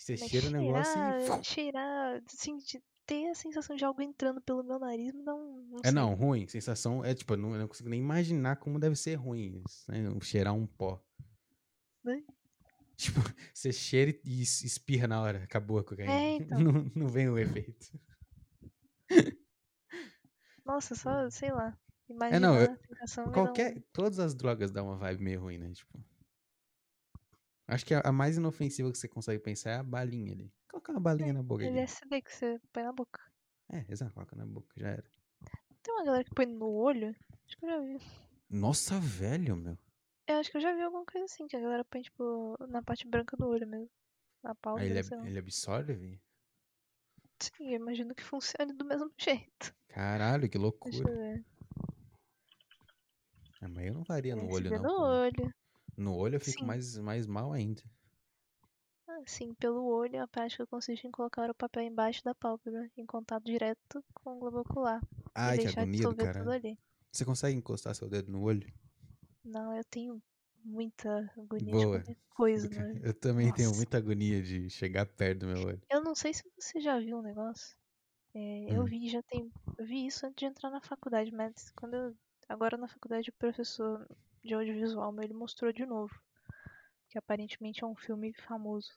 Você 0.00 0.16
Mas 0.18 0.30
cheira 0.30 0.46
o 0.46 0.50
negócio 0.50 0.98
e. 1.40 1.44
cheirar, 1.44 2.22
assim, 2.26 2.56
de 2.56 2.82
ter 3.04 3.28
a 3.28 3.34
sensação 3.34 3.76
de 3.76 3.84
algo 3.84 4.00
entrando 4.00 4.40
pelo 4.40 4.62
meu 4.64 4.78
nariz 4.78 5.12
me 5.12 5.22
dá 5.22 5.34
um, 5.34 5.66
não 5.70 5.78
É 5.80 5.88
sei. 5.88 5.92
não, 5.92 6.14
ruim. 6.14 6.48
Sensação. 6.48 7.04
É 7.04 7.14
tipo, 7.14 7.34
eu 7.34 7.36
não, 7.36 7.52
eu 7.52 7.58
não 7.60 7.68
consigo 7.68 7.90
nem 7.90 8.00
imaginar 8.00 8.56
como 8.56 8.78
deve 8.78 8.96
ser 8.96 9.16
ruim 9.16 9.62
né? 9.88 9.98
Cheirar 10.22 10.54
um 10.54 10.66
pó. 10.66 11.04
Né? 12.02 12.24
Tipo, 12.96 13.20
você 13.54 13.72
cheira 13.72 14.10
e 14.24 14.42
es- 14.42 14.62
espirra 14.62 15.06
na 15.08 15.20
hora. 15.22 15.42
Acabou 15.44 15.78
a 15.78 15.84
cocaína. 15.84 16.12
É, 16.12 16.34
então. 16.36 16.58
Não, 16.60 16.90
não 16.94 17.08
vem 17.08 17.28
o 17.30 17.38
efeito. 17.38 17.98
Nossa, 20.64 20.94
só, 20.94 21.28
sei 21.30 21.50
lá, 21.50 21.76
É, 22.08 22.12
imaginar 22.12 22.40
não, 22.40 22.60
eu- 22.60 23.32
Qualquer. 23.32 23.76
um... 23.76 23.82
Todas 23.92 24.18
as 24.18 24.34
drogas 24.34 24.70
dão 24.70 24.86
uma 24.86 24.96
vibe 24.96 25.22
meio 25.22 25.40
ruim, 25.40 25.58
né? 25.58 25.70
Tipo. 25.72 25.98
Acho 27.74 27.86
que 27.86 27.94
a, 27.94 28.00
a 28.00 28.12
mais 28.12 28.36
inofensiva 28.36 28.90
que 28.90 28.98
você 28.98 29.08
consegue 29.08 29.38
pensar 29.42 29.70
é 29.70 29.76
a 29.76 29.82
balinha 29.82 30.32
ali. 30.32 30.52
Colocar 30.70 30.92
uma 30.92 31.00
balinha 31.00 31.32
na 31.32 31.42
boca 31.42 31.64
ali. 31.64 31.78
LSD 31.78 32.22
que 32.22 32.32
você 32.32 32.60
põe 32.72 32.82
na 32.82 32.92
boca. 32.92 33.20
É, 33.68 33.84
exato, 33.88 34.12
coloca 34.14 34.34
na 34.36 34.46
boca, 34.46 34.68
já 34.76 34.88
era. 34.88 35.04
Tem 35.82 35.94
uma 35.94 36.04
galera 36.04 36.24
que 36.24 36.34
põe 36.34 36.46
no 36.46 36.68
olho? 36.70 37.14
Acho 37.46 37.56
que 37.56 37.64
eu 37.64 37.70
já 37.70 37.80
vi. 37.80 37.98
Nossa, 38.50 38.98
velho, 38.98 39.56
meu. 39.56 39.78
Eu 40.26 40.36
acho 40.36 40.50
que 40.50 40.56
eu 40.56 40.60
já 40.60 40.74
vi 40.74 40.82
alguma 40.82 41.04
coisa 41.04 41.24
assim, 41.24 41.46
que 41.46 41.56
a 41.56 41.60
galera 41.60 41.84
põe, 41.84 42.02
tipo, 42.02 42.56
na 42.68 42.82
parte 42.82 43.06
branca 43.06 43.36
do 43.36 43.46
olho 43.48 43.66
mesmo. 43.66 43.90
Na 44.42 44.54
pálpebra, 44.54 44.86
ele, 44.88 44.98
ab- 44.98 45.26
ele 45.26 45.38
absorve? 45.38 46.20
Sim, 47.40 47.70
eu 47.70 47.76
imagino 47.80 48.14
que 48.14 48.22
funcione 48.22 48.72
do 48.72 48.84
mesmo 48.84 49.10
jeito. 49.18 49.74
Caralho, 49.88 50.48
que 50.48 50.58
Deixa 50.58 50.62
loucura. 50.62 51.10
eu 51.10 51.16
ver. 51.18 51.44
Ah, 53.62 53.68
mas 53.68 53.86
eu 53.86 53.94
não 53.94 54.04
faria 54.04 54.34
no 54.34 54.50
olho, 54.50 54.70
não. 54.70 54.82
no 54.82 54.88
pô. 54.88 55.02
olho. 55.02 55.54
No 56.00 56.16
olho 56.16 56.34
eu 56.36 56.40
fico 56.40 56.64
Sim. 56.64 56.66
mais, 56.66 56.96
mais 56.98 57.26
mal 57.28 57.52
ainda. 57.52 57.82
Ah, 59.06 59.22
sim, 59.26 59.52
pelo 59.54 59.84
olho, 59.84 60.22
a 60.22 60.26
prática 60.26 60.66
consiste 60.66 61.06
em 61.06 61.10
colocar 61.10 61.50
o 61.50 61.54
papel 61.54 61.82
embaixo 61.82 62.24
da 62.24 62.34
pálpebra, 62.34 62.90
em 62.96 63.04
contato 63.04 63.44
direto 63.44 64.02
com 64.14 64.36
o 64.36 64.38
globo 64.38 64.60
ocular. 64.60 65.02
Ai, 65.34 65.56
e 65.56 65.58
que 65.58 65.66
deixar 65.66 65.68
agonia 65.68 66.06
do 66.06 66.14
caralho. 66.16 66.56
Você 67.12 67.24
consegue 67.24 67.56
encostar 67.58 67.94
seu 67.96 68.08
dedo 68.08 68.30
no 68.32 68.42
olho? 68.42 68.72
Não, 69.44 69.76
eu 69.76 69.84
tenho 69.84 70.22
muita 70.64 71.30
agonia 71.36 71.74
Boa. 71.74 71.76
de 71.76 71.86
qualquer 71.86 72.16
coisa, 72.30 72.70
né? 72.70 72.98
Eu 73.02 73.14
também 73.14 73.52
tenho 73.52 73.72
Nossa. 73.72 73.74
muita 73.74 73.98
agonia 73.98 74.42
de 74.42 74.68
chegar 74.70 75.06
perto 75.06 75.40
do 75.40 75.46
meu 75.46 75.62
olho. 75.62 75.82
Eu 75.90 76.02
não 76.02 76.14
sei 76.14 76.32
se 76.32 76.42
você 76.58 76.80
já 76.80 76.98
viu 76.98 77.18
um 77.18 77.22
negócio. 77.22 77.76
É, 78.34 78.74
Eu 78.76 78.84
Hum. 78.84 78.86
vi 78.86 79.08
já 79.08 79.22
tem. 79.22 79.52
Eu 79.78 79.86
vi 79.86 80.06
isso 80.06 80.26
antes 80.26 80.36
de 80.40 80.46
entrar 80.46 80.70
na 80.70 80.80
faculdade, 80.82 81.32
mas 81.32 81.70
quando 81.76 81.94
eu. 81.94 82.16
Agora 82.48 82.76
na 82.78 82.88
faculdade 82.88 83.30
o 83.30 83.34
professor 83.34 84.06
de 84.42 84.54
audiovisual 84.54 85.12
meu, 85.12 85.24
ele 85.24 85.34
mostrou 85.34 85.72
de 85.72 85.84
novo. 85.86 86.14
Que 87.08 87.18
aparentemente 87.18 87.82
é 87.82 87.86
um 87.86 87.96
filme 87.96 88.32
famoso. 88.32 88.92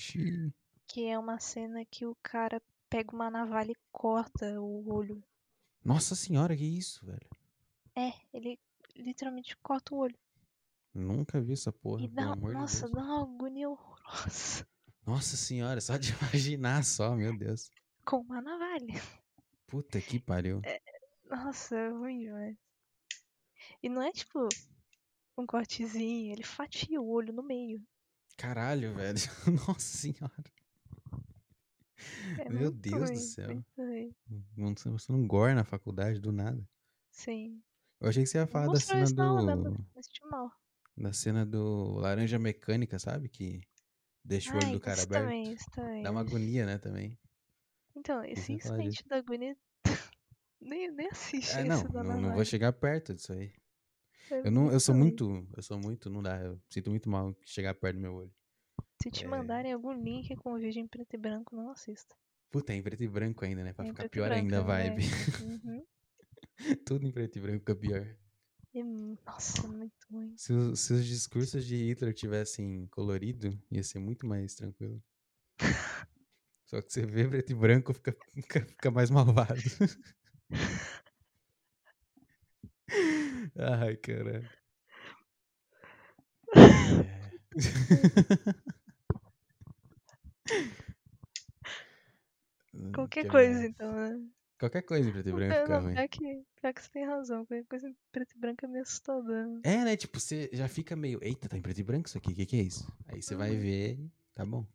Xiii. 0.00 0.52
Que 0.86 1.06
é 1.06 1.18
uma 1.18 1.38
cena 1.38 1.84
que 1.84 2.06
o 2.06 2.16
cara 2.22 2.60
pega 2.88 3.12
uma 3.14 3.30
navalha 3.30 3.72
e 3.72 3.76
corta 3.90 4.60
o 4.60 4.88
olho. 4.92 5.22
Nossa 5.84 6.14
senhora, 6.14 6.56
que 6.56 6.64
isso, 6.64 7.04
velho? 7.04 7.28
É, 7.94 8.12
ele 8.32 8.58
literalmente 8.96 9.56
corta 9.58 9.94
o 9.94 9.98
olho. 9.98 10.16
Nunca 10.94 11.40
vi 11.40 11.54
essa 11.54 11.72
porra, 11.72 12.02
e 12.04 12.08
pelo 12.08 12.26
dá, 12.26 12.32
amor 12.32 12.52
nossa, 12.52 12.86
de 12.86 12.92
Deus. 12.92 13.06
dá 13.06 13.14
uma 13.14 13.22
agonia 13.22 13.70
horrorosa. 13.70 14.66
Nossa 15.06 15.36
senhora, 15.36 15.80
só 15.80 15.96
de 15.96 16.12
imaginar 16.20 16.84
só, 16.84 17.14
meu 17.14 17.36
Deus. 17.36 17.70
Com 18.04 18.18
uma 18.18 18.40
navalha. 18.40 19.00
Puta 19.66 20.00
que 20.00 20.18
pariu. 20.20 20.60
Nossa, 21.30 21.76
é 21.76 21.88
ruim 21.88 22.18
demais. 22.20 22.56
E 23.82 23.88
não 23.88 24.02
é 24.02 24.12
tipo 24.12 24.48
um 25.36 25.46
cortezinho, 25.46 26.32
ele 26.32 26.42
fatia 26.42 27.00
o 27.00 27.08
olho 27.08 27.32
no 27.32 27.42
meio. 27.42 27.82
Caralho, 28.36 28.94
velho. 28.94 29.18
Nossa 29.66 29.80
senhora. 29.80 30.52
É 32.38 32.48
Meu 32.48 32.70
Deus 32.70 33.02
do 33.02 33.06
ruim, 33.06 33.16
céu. 33.16 33.64
muito. 34.56 34.88
Não, 34.88 34.98
você 34.98 35.12
não 35.12 35.26
gore 35.26 35.54
na 35.54 35.64
faculdade 35.64 36.20
do 36.20 36.32
nada. 36.32 36.66
Sim. 37.10 37.62
Eu 38.00 38.08
achei 38.08 38.24
que 38.24 38.28
você 38.28 38.38
ia 38.38 38.46
falar 38.46 38.72
da 38.72 38.80
cena 38.80 39.24
aula, 39.24 39.56
do. 39.56 39.86
assisti 39.96 40.24
mal. 40.26 40.50
Da 40.96 41.12
cena 41.12 41.46
do 41.46 41.94
Laranja 41.94 42.38
Mecânica, 42.38 42.98
sabe? 42.98 43.28
Que 43.28 43.60
deixa 44.24 44.52
o 44.52 44.56
olho 44.56 44.66
Ai, 44.66 44.72
do 44.72 44.80
cara 44.80 44.96
isso 44.98 45.06
aberto. 45.06 45.70
também. 45.72 46.02
Dá 46.02 46.10
uma 46.10 46.20
agonia, 46.20 46.66
né, 46.66 46.78
também. 46.78 47.18
Então, 47.94 48.24
esse 48.24 48.52
incidente 48.52 49.06
da 49.06 49.16
agonia. 49.16 49.56
Nem, 50.62 50.90
nem 50.90 51.08
assiste 51.08 51.58
É, 51.58 51.64
não, 51.64 51.82
não, 51.84 52.20
não 52.20 52.32
vou 52.34 52.44
chegar 52.44 52.72
perto 52.72 53.14
disso 53.14 53.32
aí. 53.32 53.52
É 54.30 54.46
Eu, 54.46 54.50
não, 54.50 54.70
eu 54.72 54.80
sou 54.80 54.94
muito. 54.94 55.46
Eu 55.56 55.62
sou 55.62 55.78
muito. 55.78 56.08
Não 56.08 56.22
dá. 56.22 56.40
Eu 56.40 56.60
sinto 56.70 56.90
muito 56.90 57.08
mal 57.08 57.34
chegar 57.44 57.74
perto 57.74 57.96
do 57.96 58.00
meu 58.02 58.14
olho. 58.14 58.32
Se 59.02 59.10
te 59.10 59.24
é. 59.24 59.28
mandarem 59.28 59.72
algum 59.72 59.92
link 59.92 60.34
com 60.36 60.54
vídeo 60.56 60.80
em 60.80 60.86
preto 60.86 61.14
e 61.14 61.18
branco, 61.18 61.54
não 61.56 61.70
assista. 61.70 62.14
Puta, 62.50 62.72
é 62.72 62.76
em 62.76 62.82
preto 62.82 63.02
e 63.02 63.08
branco 63.08 63.44
ainda, 63.44 63.64
né? 63.64 63.72
Pra 63.72 63.84
É 63.84 63.88
ficar 63.88 64.08
pior 64.08 64.28
branco, 64.28 64.42
ainda 64.44 64.58
a 64.58 64.60
é. 64.60 64.90
vibe. 64.90 65.02
Uhum. 65.40 65.84
Tudo 66.86 67.06
em 67.06 67.10
preto 67.10 67.38
e 67.38 67.40
branco 67.40 67.58
fica 67.60 67.74
pior. 67.76 68.06
É 68.74 68.82
nossa, 69.26 69.68
muito 69.68 69.92
ruim. 70.10 70.34
Se, 70.36 70.52
os- 70.52 70.80
se 70.80 70.92
os 70.94 71.04
discursos 71.04 71.64
de 71.66 71.76
Hitler 71.76 72.14
tivessem 72.14 72.86
colorido, 72.88 73.58
ia 73.70 73.82
ser 73.82 73.98
muito 73.98 74.26
mais 74.26 74.54
tranquilo. 74.54 75.02
Só 76.66 76.80
que 76.80 76.90
você 76.92 77.04
vê 77.04 77.28
preto 77.28 77.50
e 77.50 77.54
branco, 77.54 77.92
fica, 77.92 78.16
fica, 78.32 78.64
fica 78.64 78.90
mais 78.90 79.10
malvado. 79.10 79.54
Ai, 83.58 83.96
caralho. 83.96 84.48
É. 86.54 87.32
Qualquer 92.94 93.24
Que 93.24 93.28
coisa, 93.28 93.66
então, 93.66 93.92
né? 93.92 94.20
Qualquer 94.58 94.82
coisa 94.82 95.08
em 95.08 95.12
preto 95.12 95.28
e 95.28 95.32
branco 95.32 95.54
fica 95.60 95.68
não, 95.68 95.82
ruim. 95.82 95.94
pior 95.94 96.08
que, 96.08 96.42
pior 96.60 96.74
que 96.74 96.82
você 96.82 96.90
tem 96.90 97.04
razão. 97.04 97.46
Qualquer 97.46 97.66
coisa 97.66 97.88
em 97.88 97.96
preto 98.12 98.34
e 98.34 98.38
branco 98.38 98.64
é 98.64 98.68
meio 98.68 98.82
assustador. 98.82 99.46
né? 99.48 99.60
É, 99.62 99.84
né? 99.84 99.96
Tipo, 99.96 100.20
você 100.20 100.48
já 100.52 100.68
fica 100.68 100.94
meio. 100.96 101.18
Eita, 101.22 101.48
tá 101.48 101.56
em 101.56 101.62
preto 101.62 101.80
e 101.80 101.82
branco 101.82 102.08
isso 102.08 102.18
aqui? 102.18 102.32
O 102.32 102.34
que, 102.34 102.46
que 102.46 102.56
é 102.56 102.62
isso? 102.62 102.86
Aí 103.08 103.22
você 103.22 103.34
vai 103.34 103.52
Uhum. 103.52 103.60
ver 103.60 103.98
e 103.98 104.10
tá 104.34 104.44
bom. 104.44 104.66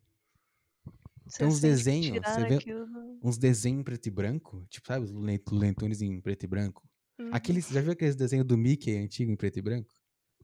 Você 1.28 1.38
Tem 1.38 1.46
uns 1.46 1.60
desenhos, 1.60 2.26
você 2.26 2.44
vê- 2.44 2.54
aquilo 2.56 2.88
Uns 3.22 3.36
desenhos 3.36 3.80
em 3.80 3.84
preto 3.84 4.06
e 4.06 4.10
branco. 4.10 4.64
Tipo, 4.70 4.86
sabe? 4.86 5.04
Os 5.04 5.10
Looney 5.10 5.42
Looney 5.50 5.74
Tunes 5.74 6.00
em 6.00 6.20
preto 6.20 6.44
e 6.44 6.46
branco. 6.46 6.88
Uhum. 7.18 7.30
Aqueles, 7.32 7.68
já 7.68 7.80
viu 7.80 7.92
aqueles 7.92 8.14
desenhos 8.14 8.46
do 8.46 8.56
Mickey 8.56 8.96
antigo 8.96 9.30
em 9.30 9.36
preto 9.36 9.58
e 9.58 9.62
branco? 9.62 9.92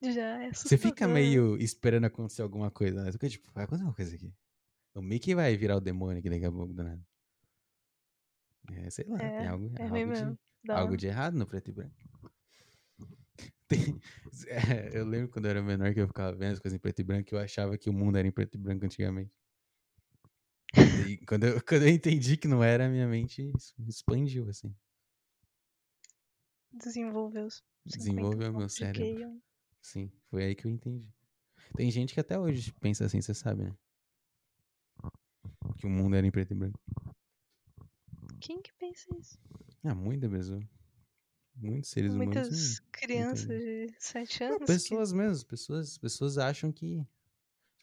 Já 0.02 0.42
é 0.42 0.52
Você 0.52 0.76
fica 0.76 1.06
meio 1.06 1.56
esperando 1.56 2.04
acontecer 2.04 2.42
alguma 2.42 2.70
coisa, 2.70 3.04
né? 3.04 3.12
Fica 3.12 3.28
tipo, 3.28 3.50
vai 3.52 3.64
acontecer 3.64 3.84
uma 3.84 3.94
coisa 3.94 4.14
aqui. 4.14 4.34
O 4.94 5.00
Mickey 5.02 5.34
vai 5.34 5.56
virar 5.56 5.76
o 5.76 5.80
demônio 5.80 6.18
aqui 6.18 6.28
daqui 6.28 6.44
a 6.44 6.52
pouco 6.52 6.72
do 6.74 6.82
nada. 6.84 7.02
É, 8.72 8.90
sei 8.90 9.04
lá, 9.06 9.18
tem 9.18 9.28
É, 9.28 9.46
algo, 9.46 9.72
é 9.78 9.82
algo, 9.86 10.12
de. 10.12 10.38
Dá 10.64 10.78
algo 10.78 10.96
de 10.96 11.06
errado 11.06 11.34
no 11.36 11.46
preto 11.46 11.70
e 11.70 11.72
branco. 11.72 11.94
Tem- 13.68 14.00
é, 14.48 14.98
eu 14.98 15.04
lembro 15.06 15.28
quando 15.30 15.44
eu 15.46 15.50
era 15.50 15.62
menor 15.62 15.92
que 15.94 16.00
eu 16.00 16.06
ficava 16.08 16.36
vendo 16.36 16.52
as 16.54 16.58
coisas 16.58 16.76
em 16.76 16.80
preto 16.80 17.00
e 17.00 17.04
branco 17.04 17.32
e 17.32 17.36
eu 17.36 17.40
achava 17.40 17.78
que 17.78 17.88
o 17.88 17.92
mundo 17.92 18.16
era 18.18 18.26
em 18.26 18.32
preto 18.32 18.56
e 18.56 18.58
branco 18.58 18.84
antigamente. 18.84 19.32
E 21.08 21.18
quando 21.26 21.44
eu, 21.44 21.54
quando 21.64 21.82
eu 21.82 21.88
entendi 21.88 22.36
que 22.36 22.48
não 22.48 22.62
era, 22.62 22.88
minha 22.88 23.06
mente 23.06 23.50
expandiu, 23.86 24.48
assim. 24.48 24.74
Desenvolveu 26.72 27.46
os 27.46 27.62
50 27.86 27.98
Desenvolveu 27.98 28.52
meu 28.52 28.68
cérebro. 28.68 29.40
Sim, 29.80 30.10
foi 30.30 30.44
aí 30.44 30.54
que 30.54 30.66
eu 30.66 30.70
entendi. 30.70 31.12
Tem 31.76 31.90
gente 31.90 32.14
que 32.14 32.20
até 32.20 32.38
hoje 32.38 32.72
pensa 32.80 33.04
assim, 33.04 33.20
você 33.20 33.34
sabe, 33.34 33.64
né? 33.64 33.74
Que 35.78 35.86
o 35.86 35.90
mundo 35.90 36.16
era 36.16 36.26
em 36.26 36.30
preto 36.30 36.52
e 36.52 36.54
branco. 36.56 36.80
Quem 38.40 38.60
que 38.60 38.72
pensa 38.74 39.06
isso? 39.18 39.38
Ah, 39.82 39.94
muita 39.94 40.28
pessoa. 40.28 40.60
Muitos 41.56 41.90
seres 41.90 42.14
Muitas 42.14 42.48
humanos. 42.48 42.80
crianças 42.90 43.46
de 43.46 43.94
7 43.98 44.40
Não, 44.40 44.46
anos. 44.48 44.60
que- 44.60 44.66
pessoas 44.66 45.12
mesmo. 45.12 45.46
Pessoas, 45.46 45.98
pessoas 45.98 46.38
acham 46.38 46.72
que. 46.72 47.06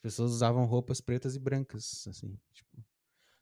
As 0.02 0.10
pessoas 0.10 0.32
usavam 0.32 0.64
roupas 0.64 1.00
pretas 1.00 1.36
e 1.36 1.38
brancas, 1.38 2.04
assim. 2.08 2.36
Tipo, 2.52 2.84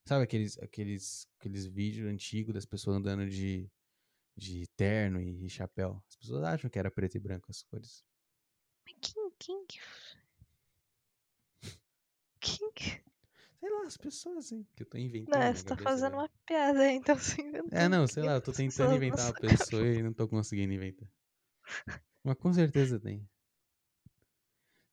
sabe 0.04 0.24
aqueles, 0.24 0.58
aqueles, 0.58 1.26
aqueles 1.38 1.64
vídeos 1.64 2.06
antigos 2.06 2.52
das 2.52 2.66
pessoas 2.66 2.98
andando 2.98 3.26
de, 3.26 3.66
de 4.36 4.66
terno 4.76 5.22
e, 5.22 5.48
chapéu? 5.48 6.04
As 6.06 6.16
pessoas 6.16 6.44
acham 6.44 6.68
que 6.68 6.78
era 6.78 6.90
preto 6.90 7.16
e 7.16 7.18
branco 7.18 7.46
as 7.50 7.62
cores. 7.62 8.04
Mas 8.84 8.94
Quem, 9.00 9.32
quem 9.38 9.66
que. 9.66 9.80
Quem 12.40 12.72
que. 12.72 13.02
Sei 13.58 13.70
lá, 13.70 13.86
as 13.86 13.96
pessoas, 13.96 14.44
assim, 14.44 14.66
que 14.76 14.82
eu 14.82 14.86
tô 14.86 14.98
inventando. 14.98 15.40
Não, 15.40 15.54
você 15.54 15.64
tá 15.64 15.76
fazendo 15.78 16.12
uma 16.12 16.28
piada 16.44 16.80
aí, 16.80 16.96
então 16.96 17.16
você 17.16 17.40
inventou. 17.40 17.78
É, 17.78 17.88
não, 17.88 18.06
sei 18.06 18.22
lá, 18.22 18.34
eu 18.34 18.42
tô 18.42 18.52
tentando 18.52 18.94
inventar 18.94 19.28
uma 19.28 19.40
pessoa 19.40 19.86
e 19.86 20.02
não 20.02 20.12
tô 20.12 20.28
conseguindo 20.28 20.74
inventar. 20.74 21.08
Mas 22.22 22.36
com 22.36 22.52
certeza 22.52 23.00
tem. 23.00 23.26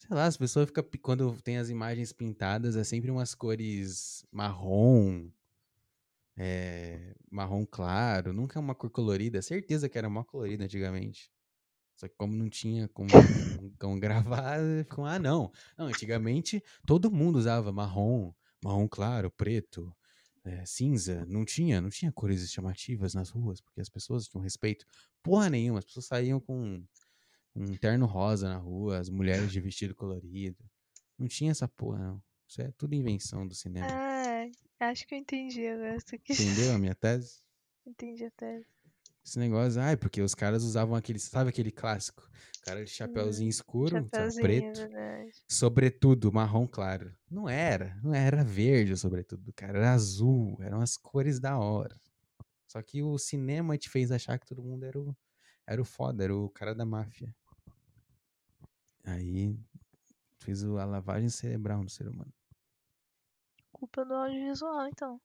Sei 0.08 0.16
lá, 0.16 0.26
as 0.26 0.38
pessoas 0.38 0.68
ficam. 0.68 0.86
Quando 1.02 1.42
tem 1.42 1.58
as 1.58 1.70
imagens 1.70 2.14
pintadas, 2.14 2.78
é 2.78 2.84
sempre 2.84 3.12
umas 3.12 3.36
cores 3.36 4.26
marrom. 4.32 5.30
é, 6.38 7.14
marrom 7.30 7.66
claro. 7.66 8.32
Nunca 8.32 8.58
é 8.58 8.62
uma 8.62 8.74
cor 8.74 8.90
colorida. 8.90 9.42
Certeza 9.42 9.90
que 9.90 9.98
era 9.98 10.10
mó 10.10 10.24
colorida 10.24 10.64
antigamente. 10.64 11.30
Só 11.98 12.08
que 12.08 12.16
como 12.16 12.34
não 12.36 12.50
tinha 12.50 12.88
como, 12.90 13.10
como 13.80 14.00
gravar, 14.00 14.60
ficam, 14.80 15.06
ah, 15.06 15.20
não. 15.20 15.52
Não, 15.78 15.88
antigamente 15.88 16.64
todo 16.86 17.12
mundo 17.12 17.38
usava 17.38 17.72
marrom, 17.74 18.32
marrom 18.64 18.88
claro, 18.88 19.30
preto, 19.32 19.94
é, 20.46 20.66
cinza. 20.66 21.26
Não 21.26 21.44
tinha, 21.44 21.82
não 21.82 21.90
tinha 21.90 22.12
cores 22.14 22.50
chamativas 22.50 23.14
nas 23.14 23.30
ruas, 23.30 23.60
porque 23.60 23.82
as 23.82 23.90
pessoas 23.90 24.28
tinham 24.28 24.42
respeito. 24.44 24.86
Porra 25.22 25.50
nenhuma, 25.50 25.80
as 25.80 25.86
pessoas 25.86 26.06
saíam 26.06 26.40
com 26.40 26.82
um 27.58 27.76
terno 27.76 28.06
rosa 28.06 28.48
na 28.50 28.58
rua, 28.58 29.00
as 29.00 29.10
mulheres 29.10 29.52
de 29.52 29.60
vestido 29.60 29.96
colorido. 29.96 30.64
Não 31.18 31.28
tinha 31.28 31.52
essa 31.52 31.68
porra, 31.68 31.98
não. 31.98 32.24
Isso 32.48 32.62
é 32.62 32.72
tudo 32.78 32.94
invenção 32.94 33.48
do 33.48 33.56
cinema. 33.56 33.88
Ah, 33.92 34.46
acho 34.80 35.06
que 35.08 35.16
eu 35.16 35.20
entendi 35.20 35.68
agora. 35.68 35.98
Entendeu 36.30 36.74
a 36.74 36.78
minha 36.78 36.96
tese? 36.96 37.42
Entendi 37.86 38.26
até. 38.26 38.62
Esse 39.26 39.40
negócio, 39.40 39.82
ai, 39.82 39.98
porque 39.98 40.22
os 40.22 40.36
caras 40.36 40.64
usavam 40.64 40.96
aquele, 40.96 41.20
sabe 41.20 41.50
aquele 41.50 41.72
clássico? 41.72 42.30
O 42.62 42.66
cara 42.66 42.84
de 42.84 42.90
chapéuzinho 42.92 43.50
escuro, 43.50 43.90
sabe, 43.90 44.10
Chapeuzinho, 44.10 44.42
preto, 44.42 44.80
é 44.82 44.88
verdade. 44.88 45.32
sobretudo 45.50 46.32
marrom 46.32 46.68
claro. 46.68 47.14
Não 47.30 47.48
era, 47.50 47.98
não 48.04 48.14
era 48.14 48.44
verde 48.44 48.96
sobretudo, 48.96 49.52
cara, 49.54 49.80
era 49.80 49.94
azul, 49.94 50.58
eram 50.62 50.80
as 50.80 50.96
cores 50.96 51.40
da 51.40 51.58
hora. 51.58 52.00
Só 52.68 52.82
que 52.82 53.02
o 53.02 53.18
cinema 53.18 53.78
te 53.78 53.90
fez 53.90 54.12
achar 54.12 54.38
que 54.38 54.46
todo 54.46 54.64
mundo 54.64 54.86
era 54.86 55.00
o, 55.00 55.16
era 55.66 55.82
o 55.82 55.86
foda, 55.86 56.24
era 56.24 56.36
o 56.36 56.50
cara 56.50 56.76
da 56.76 56.86
máfia. 56.86 57.34
Aí 59.08 59.58
fez 60.40 60.64
o- 60.64 60.78
a 60.78 60.84
lavagem 60.86 61.30
cerebral 61.30 61.82
no 61.82 61.90
ser 61.90 62.08
humano. 62.10 62.34
Culpa 63.72 64.04
do 64.04 64.14
audiovisual, 64.14 64.88
então. 64.88 65.22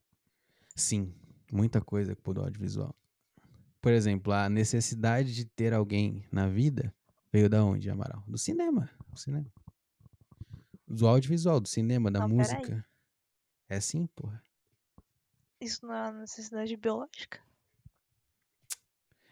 Sim, 0.77 1.13
muita 1.51 1.81
coisa 1.81 2.15
com 2.15 2.31
o 2.33 2.41
audiovisual. 2.41 2.95
Por 3.81 3.93
exemplo, 3.93 4.33
a 4.33 4.49
necessidade 4.49 5.35
de 5.35 5.45
ter 5.45 5.75
alguém 5.75 6.25
na 6.31 6.47
vida 6.49 6.95
veio 7.33 7.49
da 7.51 7.65
onde, 7.65 7.91
Amaral? 7.91 8.23
Do 8.29 8.39
cinema. 8.39 8.89
Do 9.11 9.19
cinema. 9.19 9.53
Do 10.87 11.09
audiovisual, 11.09 11.59
do 11.61 11.69
cinema, 11.69 12.09
da 12.11 12.21
Não, 12.21 12.29
música. 12.29 12.87
É 13.69 13.77
assim, 13.77 14.07
porra. 14.09 14.41
Isso 15.61 15.85
não 15.85 15.95
é 15.95 16.11
uma 16.11 16.21
necessidade 16.21 16.77
biológica? 16.77 17.43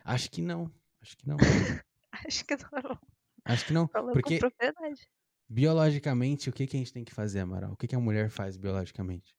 Acho 0.05 0.31
que 0.31 0.43
não. 0.43 0.72
Acho 1.01 1.16
que 1.16 1.28
não. 1.28 1.36
Acho 2.12 2.44
que 2.44 2.56
não. 2.56 2.98
Acho 3.51 3.66
que 3.66 3.72
não. 3.72 3.86
Porque 3.86 4.35
com 4.35 4.48
propriedade. 4.48 5.09
biologicamente, 5.48 6.48
o 6.48 6.52
que, 6.52 6.66
que 6.66 6.77
a 6.77 6.81
gente 6.81 6.93
tem 6.93 7.05
que 7.05 7.12
fazer, 7.14 7.40
Amaral? 7.40 7.72
O 7.72 7.77
que, 7.77 7.86
que 7.89 7.94
a 7.97 8.01
mulher 8.01 8.31
faz 8.31 8.56
biologicamente? 8.56 9.35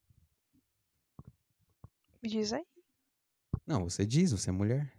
Me 2.21 2.29
diz 2.29 2.53
aí. 2.53 2.63
Não, 3.65 3.83
você 3.83 4.05
diz, 4.05 4.31
você 4.31 4.49
é 4.49 4.53
mulher. 4.53 4.91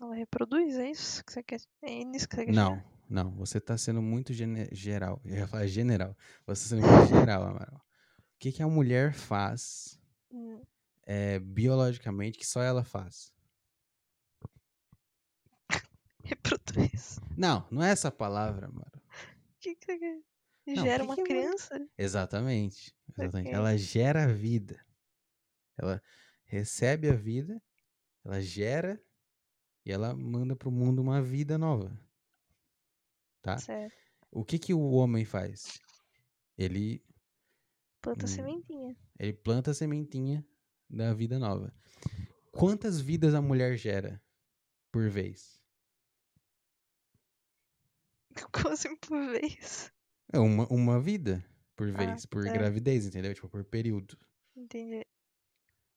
Ela 0.00 0.14
reproduz, 0.14 0.76
é 0.76 0.90
isso 0.90 1.24
que 1.24 1.32
você 1.32 1.42
quer? 1.42 1.60
É 1.82 2.04
nisso 2.04 2.28
que 2.28 2.36
você 2.36 2.44
quer 2.46 2.52
Não, 2.52 2.76
chegar? 2.76 2.86
não. 3.10 3.30
Você 3.32 3.60
tá 3.60 3.76
sendo 3.76 4.00
muito 4.00 4.32
gene- 4.32 4.68
geral. 4.72 5.20
Eu 5.24 5.36
ia 5.38 5.46
falar 5.48 5.66
general. 5.66 6.16
Você 6.46 6.62
tá 6.64 6.68
sendo 6.76 6.82
muito 6.86 7.08
geral, 7.32 7.42
Amaral. 7.42 7.76
O 7.76 8.38
que, 8.38 8.52
que 8.52 8.62
a 8.62 8.68
mulher 8.68 9.12
faz 9.12 9.98
Hum, 10.30 10.62
é, 11.04 11.38
biologicamente 11.40 12.38
que 12.38 12.46
só 12.46 12.62
ela 12.62 12.84
faz? 12.84 13.32
Reproduz. 16.36 17.18
Não, 17.36 17.66
não 17.70 17.82
é 17.82 17.90
essa 17.90 18.10
palavra, 18.10 18.68
mano. 18.68 18.90
O 18.96 19.60
que 19.60 19.74
que 19.74 19.84
você 19.86 19.98
quer? 19.98 20.20
Não, 20.66 20.84
Gera 20.84 20.98
que 20.98 21.04
uma 21.08 21.14
que 21.14 21.20
é 21.20 21.24
uma- 21.24 21.28
criança? 21.28 21.88
Exatamente. 21.96 22.94
exatamente. 23.16 23.50
Ela 23.54 23.76
gera 23.76 24.24
a 24.24 24.26
vida. 24.32 24.84
Ela 25.78 26.02
recebe 26.44 27.08
a 27.08 27.14
vida, 27.14 27.62
ela 28.24 28.40
gera 28.40 29.00
e 29.86 29.92
ela 29.92 30.14
manda 30.14 30.54
pro 30.56 30.70
mundo 30.70 31.00
uma 31.00 31.22
vida 31.22 31.56
nova. 31.56 31.98
Tá? 33.42 33.56
Certo. 33.58 33.94
O 34.30 34.44
que 34.44 34.58
que 34.58 34.74
o 34.74 34.90
homem 34.90 35.24
faz? 35.24 35.80
Ele, 36.56 37.02
Planta 38.02 38.24
Hum. 38.24 38.28
sementinha. 38.28 38.96
ele 39.18 39.32
planta 39.32 39.70
a 39.70 39.74
sementinha 39.74 40.46
da 40.90 41.14
vida 41.14 41.38
nova. 41.38 41.72
Quantas 42.52 43.00
vidas 43.00 43.34
a 43.34 43.40
mulher 43.40 43.76
gera 43.76 44.20
por 44.92 45.08
vez? 45.08 45.57
Assim 48.72 48.96
por 48.96 49.18
vez? 49.30 49.92
É 50.32 50.38
uma, 50.38 50.66
uma 50.68 51.00
vida 51.00 51.44
por 51.76 51.88
Ah, 51.94 51.94
vez, 52.06 52.26
por 52.26 52.44
tá. 52.44 52.52
gravidez, 52.52 53.06
entendeu? 53.06 53.34
Tipo, 53.34 53.48
por 53.48 53.64
período. 53.64 54.18
Entendi. 54.56 55.04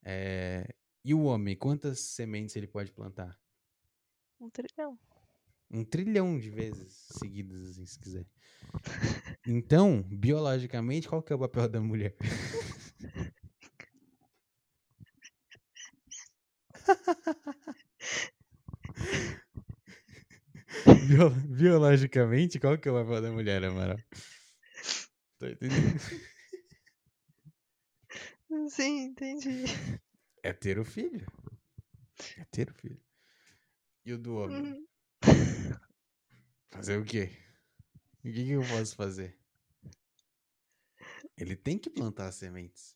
É, 0.03 0.68
E 1.03 1.13
o 1.13 1.23
homem, 1.23 1.55
quantas 1.55 1.99
sementes 1.99 2.55
ele 2.55 2.68
pode 2.68 2.91
plantar? 2.91 3.39
Um 4.39 4.49
trilhão. 4.49 4.99
Um 5.72 5.84
trilhão 5.85 6.38
de 6.38 6.49
vezes 6.49 6.93
seguidas, 7.18 7.61
assim, 7.72 7.85
se 7.85 7.97
quiser. 7.99 8.26
Então, 9.45 10.01
biologicamente, 10.03 11.07
qual 11.07 11.22
que 11.23 11.31
é 11.34 11.35
o 11.35 11.39
papel 11.39 11.68
da 11.69 11.81
mulher? 11.81 12.15
Bio- 21.07 21.30
biologicamente, 21.30 22.60
qual 22.60 22.78
que 22.78 22.88
é 22.88 22.91
o 22.91 22.95
papel 23.03 23.22
da 23.22 23.32
mulher, 23.32 23.64
Amaral? 23.64 23.98
Tô 25.40 25.48
entendendo. 25.48 25.99
Sim, 28.69 29.06
entendi. 29.06 29.64
É 30.44 30.53
ter 30.53 30.78
o 30.78 30.86
filho. 30.86 31.26
É 32.38 32.44
ter 32.45 32.69
o 32.69 32.73
filho. 32.73 32.99
E 34.06 34.14
o 34.14 34.18
do 34.18 34.36
homem? 34.36 34.61
Uhum. 34.64 34.86
Fazer 36.72 36.98
o 36.98 37.06
quê? 37.06 37.30
O 38.19 38.23
que, 38.23 38.34
que 38.34 38.52
eu 38.52 38.61
posso 38.61 38.95
fazer? 38.95 39.38
Ele 41.38 41.56
tem 41.57 41.78
que 41.78 41.90
plantar 41.90 42.28
as 42.28 42.36
sementes. 42.36 42.95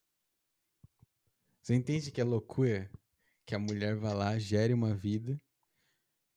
Você 1.61 1.75
entende 1.75 2.11
que 2.11 2.21
é 2.21 2.23
loucura 2.23 2.89
que 3.45 3.55
a 3.55 3.59
mulher 3.59 3.95
vai 3.95 4.13
lá, 4.13 4.39
gere 4.39 4.73
uma 4.73 4.93
vida. 4.95 5.41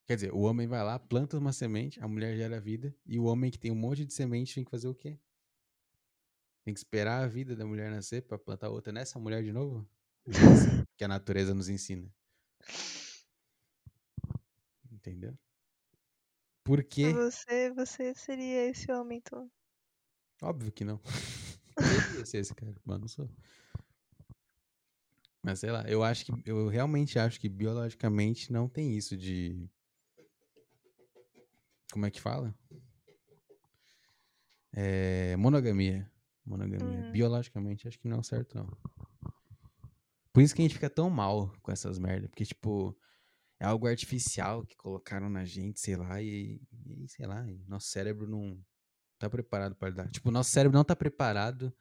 Quer 0.09 0.15
dizer, 0.15 0.33
o 0.33 0.41
homem 0.41 0.67
vai 0.67 0.83
lá, 0.83 0.99
planta 0.99 1.37
uma 1.37 1.53
semente, 1.53 2.03
a 2.03 2.09
mulher 2.09 2.35
gera 2.35 2.57
a 2.57 2.61
vida, 2.61 2.97
e 3.05 3.19
o 3.19 3.25
homem 3.25 3.51
que 3.51 3.59
tem 3.59 3.71
um 3.71 3.75
monte 3.75 4.07
de 4.07 4.15
semente 4.15 4.55
tem 4.55 4.65
que 4.65 4.71
fazer 4.71 4.89
o 4.89 4.95
quê? 4.95 5.21
Tem 6.65 6.73
que 6.73 6.81
esperar 6.81 7.23
a 7.23 7.27
vida 7.27 7.55
da 7.55 7.67
mulher 7.67 7.91
nascer 7.91 8.23
pra 8.23 8.39
plantar 8.39 8.71
outra 8.71 8.91
nessa 8.91 9.19
mulher 9.19 9.43
de 9.43 9.53
novo? 9.53 9.87
Que 10.97 11.05
a 11.05 11.09
natureza 11.09 11.55
nos 11.55 11.69
ensina. 11.69 12.11
Entendeu? 14.91 15.39
Por 16.65 16.83
quê? 16.83 17.13
Você, 17.13 17.71
você 17.73 18.15
seria 18.15 18.67
esse 18.67 18.91
homem, 18.91 19.19
então. 19.19 19.51
Óbvio 20.43 20.73
que 20.73 20.85
não. 20.85 21.01
Eu 21.77 22.09
queria 22.09 22.27
ser 22.27 22.39
esse 22.39 22.55
cara, 22.55 22.75
mas 22.85 22.99
não 22.99 23.09
sou. 23.09 23.31
Mas 25.43 25.61
sei 25.61 25.71
lá, 25.71 25.89
eu 25.89 26.03
acho 26.03 26.25
que. 26.25 26.33
Eu 26.45 26.67
realmente 26.67 27.19
acho 27.19 27.39
que 27.39 27.49
biologicamente 27.49 28.53
não 28.53 28.69
tem 28.69 28.97
isso 28.97 29.17
de. 29.17 29.71
Como 31.93 32.07
é 32.07 32.11
que 32.11 32.21
fala? 32.21 32.55
É, 34.73 35.37
monogamia. 35.37 36.11
Monogamia. 36.45 37.01
Uhum. 37.01 37.13
Biologicamente 37.13 37.89
acho 37.89 37.99
que 37.99 38.09
não 38.09 38.21
é 38.21 38.23
certo, 38.23 38.57
não. 38.57 38.67
Por 40.33 40.43
isso 40.43 40.55
que 40.55 40.63
a 40.63 40.65
gente 40.65 40.75
fica 40.75 40.91
tão 40.91 41.11
mal 41.11 41.53
com 41.63 41.73
essas 41.73 41.99
merdas. 41.99 42.31
Porque, 42.31 42.45
tipo, 42.45 42.97
é 43.59 43.65
algo 43.67 43.87
artificial 43.87 44.65
que 44.65 44.77
colocaram 44.77 45.29
na 45.29 45.45
gente, 45.45 45.81
sei 45.81 45.97
lá, 45.97 46.23
e, 46.23 46.61
e 46.87 47.09
sei 47.09 47.27
lá, 47.27 47.45
e 47.51 47.65
nosso 47.67 47.89
cérebro 47.89 48.29
não 48.29 48.59
tá 49.19 49.29
preparado 49.29 49.75
para 49.75 49.91
lidar. 49.91 50.11
Tipo, 50.11 50.31
nosso 50.31 50.51
cérebro 50.51 50.77
não 50.77 50.85
tá 50.85 50.95
preparado 50.95 51.75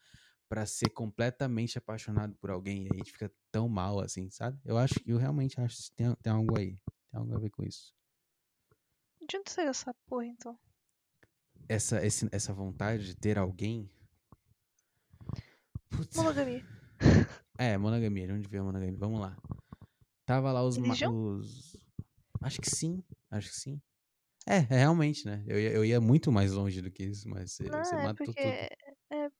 pra 0.49 0.65
ser 0.65 0.89
completamente 0.89 1.77
apaixonado 1.77 2.35
por 2.35 2.49
alguém 2.49 2.85
e 2.85 2.89
a 2.91 2.97
gente 2.97 3.11
fica 3.11 3.31
tão 3.51 3.67
mal 3.67 3.99
assim, 3.99 4.29
sabe? 4.29 4.59
Eu 4.65 4.77
acho, 4.77 4.95
eu 5.05 5.17
realmente 5.17 5.59
acho 5.59 5.77
que 5.77 5.91
tem, 5.95 6.15
tem 6.15 6.33
algo 6.33 6.57
aí, 6.57 6.79
tem 7.11 7.19
algo 7.19 7.35
a 7.35 7.39
ver 7.39 7.49
com 7.49 7.63
isso. 7.63 7.93
De 9.27 9.37
onde 9.37 9.51
saiu 9.51 9.69
essa 9.69 9.93
porra, 10.05 10.25
então? 10.25 10.57
Essa, 11.69 12.05
esse- 12.05 12.29
essa 12.31 12.53
vontade 12.53 13.05
de 13.05 13.15
ter 13.15 13.37
alguém. 13.37 13.89
Putz, 15.89 16.15
Monogamia. 16.15 16.63
É, 17.59 17.75
monogamia, 17.75 18.27
de 18.27 18.33
onde 18.33 18.47
veio 18.47 18.61
a 18.61 18.65
monogamia? 18.67 18.95
Vamos 18.99 19.19
lá. 19.19 19.35
Tava 20.27 20.51
lá 20.51 20.61
os, 20.63 20.77
os- 20.77 21.75
Acho 22.39 22.61
que 22.61 22.69
sim, 22.69 23.03
acho 23.31 23.49
que 23.49 23.55
sim. 23.55 23.81
É, 24.45 24.57
é 24.57 24.59
realmente, 24.77 25.25
né? 25.25 25.43
Eu 25.47 25.59
ia, 25.59 25.71
eu 25.71 25.83
ia 25.83 25.99
muito 25.99 26.31
mais 26.31 26.51
longe 26.51 26.81
do 26.83 26.91
que 26.91 27.03
isso, 27.03 27.27
mas 27.27 27.53
você, 27.53 27.63
Não, 27.63 27.83
você 27.83 27.95
é 27.95 28.03
matou 28.03 28.27
porque. 28.27 28.33
tudo. 28.33 28.53
É, 29.09 29.31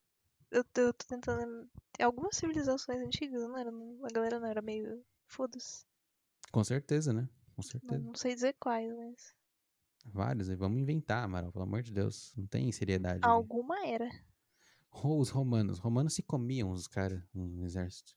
eu, 0.51 0.63
tô- 0.63 0.81
eu 0.81 0.93
tô 0.93 1.05
tentando. 1.07 1.69
algumas 2.01 2.35
civilizações 2.35 2.99
antigas, 3.03 3.39
não 3.43 3.55
era? 3.55 3.69
Não- 3.71 4.03
A 4.03 4.09
galera 4.09 4.39
não 4.39 4.47
era 4.47 4.61
meio. 4.63 5.05
Foda-se. 5.27 5.85
Com 6.51 6.63
certeza, 6.63 7.13
né? 7.13 7.29
Com 7.55 7.61
Não, 7.61 7.69
certeza. 7.69 7.99
não 8.03 8.15
sei 8.15 8.33
dizer 8.33 8.55
quais, 8.59 8.91
mas. 8.95 9.35
Vários, 10.13 10.49
aí 10.49 10.55
vamos 10.55 10.79
inventar, 10.79 11.23
Amaral, 11.23 11.51
pelo 11.51 11.63
amor 11.65 11.81
de 11.83 11.91
Deus. 11.91 12.33
Não 12.35 12.47
tem 12.47 12.71
seriedade. 12.71 13.19
ali. 13.23 13.31
Alguma 13.31 13.85
era. 13.85 14.09
Ro- 14.89 15.19
Os 15.19 15.29
romanos. 15.29 15.77
Os 15.77 15.79
romanos 15.83 16.13
se 16.13 16.23
comiam 16.23 16.71
os 16.71 16.87
caras 16.87 17.21
no 17.33 17.63
exército. 17.63 18.15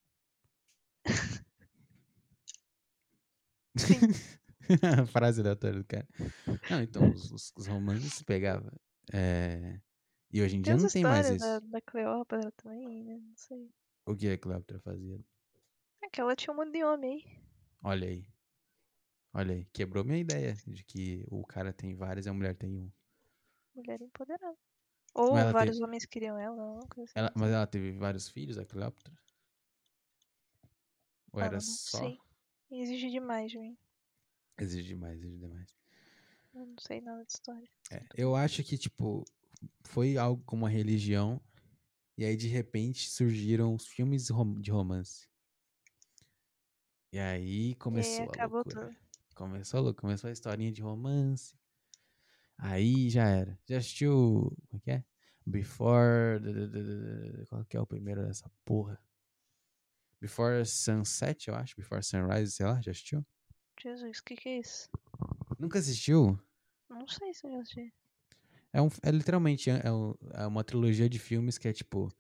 A 4.83 5.07
frase 5.07 5.41
aleatória 5.41 5.79
do 5.79 5.85
cara. 5.85 6.07
Não, 6.71 6.81
então, 6.83 7.11
os, 7.11 7.31
os- 7.33 7.53
os 7.57 7.67
romanos 7.67 8.05
se 8.15 8.25
pegavam. 8.25 8.71
É, 9.13 9.81
E 10.33 10.41
hoje 10.43 10.57
em 10.57 10.63
dia 10.63 10.75
Tem 10.75 10.83
não 10.83 10.89
tem 10.89 11.03
mais 11.03 11.29
isso. 11.29 11.39
da, 11.45 11.59
da 11.61 11.81
Cleópatra 11.81 12.53
também, 12.53 13.03
né? 13.05 13.19
Não 13.19 13.37
sei. 13.37 13.71
O 14.07 14.15
que 14.15 14.29
a 14.29 14.39
Cleópatra 14.39 14.79
fazia? 14.81 15.19
É 16.03 16.09
que 16.09 16.21
ela 16.21 16.37
tinha 16.37 16.53
um 16.53 16.57
monte 16.57 16.73
de 16.73 16.85
homem 16.85 17.25
aí. 17.25 17.43
Olha 17.83 18.09
aí. 18.09 18.27
Olha 19.33 19.55
aí. 19.55 19.65
Quebrou 19.73 20.05
minha 20.05 20.19
ideia 20.19 20.55
de 20.67 20.85
que 20.85 21.25
o 21.29 21.45
cara 21.45 21.73
tem 21.73 21.95
vários 21.95 22.27
e 22.27 22.29
a 22.29 22.33
mulher 22.33 22.55
tem 22.57 22.77
um. 22.79 22.91
Mulher 23.75 24.01
empoderada. 24.01 24.57
Ou 25.15 25.33
Mas 25.33 25.53
vários 25.53 25.81
homens 25.81 26.07
queriam 26.07 26.39
ela, 26.39 26.81
coisa 26.89 27.05
assim. 27.11 27.15
Ela- 27.15 27.33
mas 27.37 27.51
ela 27.53 27.67
teve 27.69 27.93
vários 27.93 28.29
filhos, 28.29 28.59
a 28.59 28.65
Cleópatra? 28.67 29.13
Ou 31.33 31.41
Ah, 31.41 31.47
era 31.47 31.61
não 31.61 31.61
só? 31.61 31.99
sei. 32.01 32.19
Exige 32.71 33.11
demais 33.11 33.51
de 33.51 33.59
mim. 33.59 33.77
Exige 34.57 34.89
demais, 34.89 35.19
exige 35.19 35.39
demais. 35.39 35.75
Eu 36.55 36.65
não 36.65 36.77
sei 36.79 37.01
nada 37.01 37.25
de 37.25 37.33
história. 37.33 37.69
É, 37.91 38.03
eu 38.17 38.35
acho 38.37 38.63
que, 38.63 38.77
tipo, 38.79 39.25
foi 39.85 40.17
algo 40.17 40.43
como 40.45 40.63
uma 40.65 40.71
religião, 40.71 41.41
e 42.19 42.25
aí 42.25 42.37
de 42.37 42.49
repente 42.49 43.11
surgiram 43.11 43.75
os 43.75 43.87
filmes 43.87 44.29
de 44.61 44.71
romance. 44.73 45.29
E 47.13 47.19
aí 47.21 47.75
começou 47.77 48.25
e 48.27 48.27
aí 48.27 48.29
a 48.31 48.33
acabou 48.33 48.65
loucura. 48.65 48.91
tudo. 48.91 48.97
Começou 49.41 49.79
a 49.79 49.83
loucura, 49.85 50.03
começou 50.03 50.29
a 50.29 50.33
historinha 50.35 50.71
de 50.71 50.83
romance. 50.83 51.59
Aí 52.59 53.09
já 53.09 53.27
era. 53.27 53.59
Já 53.67 53.79
assistiu, 53.79 54.55
como 54.69 54.77
é 54.77 54.81
que 54.81 54.91
é? 54.91 55.05
Before... 55.47 56.39
Qual 57.49 57.65
que 57.65 57.75
é 57.75 57.81
o 57.81 57.87
primeiro 57.87 58.23
dessa 58.23 58.53
porra? 58.67 59.03
Before 60.21 60.63
Sunset, 60.67 61.49
eu 61.49 61.55
acho. 61.55 61.75
Before 61.75 62.03
Sunrise, 62.05 62.53
sei 62.53 62.67
lá, 62.67 62.83
já 62.83 62.91
assistiu? 62.91 63.25
Jesus, 63.83 64.19
o 64.19 64.25
que, 64.25 64.37
que 64.37 64.49
é 64.51 64.59
isso? 64.59 64.91
Nunca 65.59 65.79
assistiu? 65.79 66.39
Não 66.91 67.09
sei 67.09 67.33
se 67.33 67.47
eu 67.47 67.51
já 67.53 67.61
assisti. 67.61 67.95
É, 68.75 68.83
um, 68.83 68.89
é 69.03 69.11
literalmente 69.11 69.71
é, 69.71 69.91
um- 69.91 70.15
é 70.35 70.47
uma 70.47 70.63
trilogia 70.63 71.09
de 71.09 71.19
filmes 71.19 71.57
que 71.57 71.67
é 71.67 71.73
tipo 71.73 72.15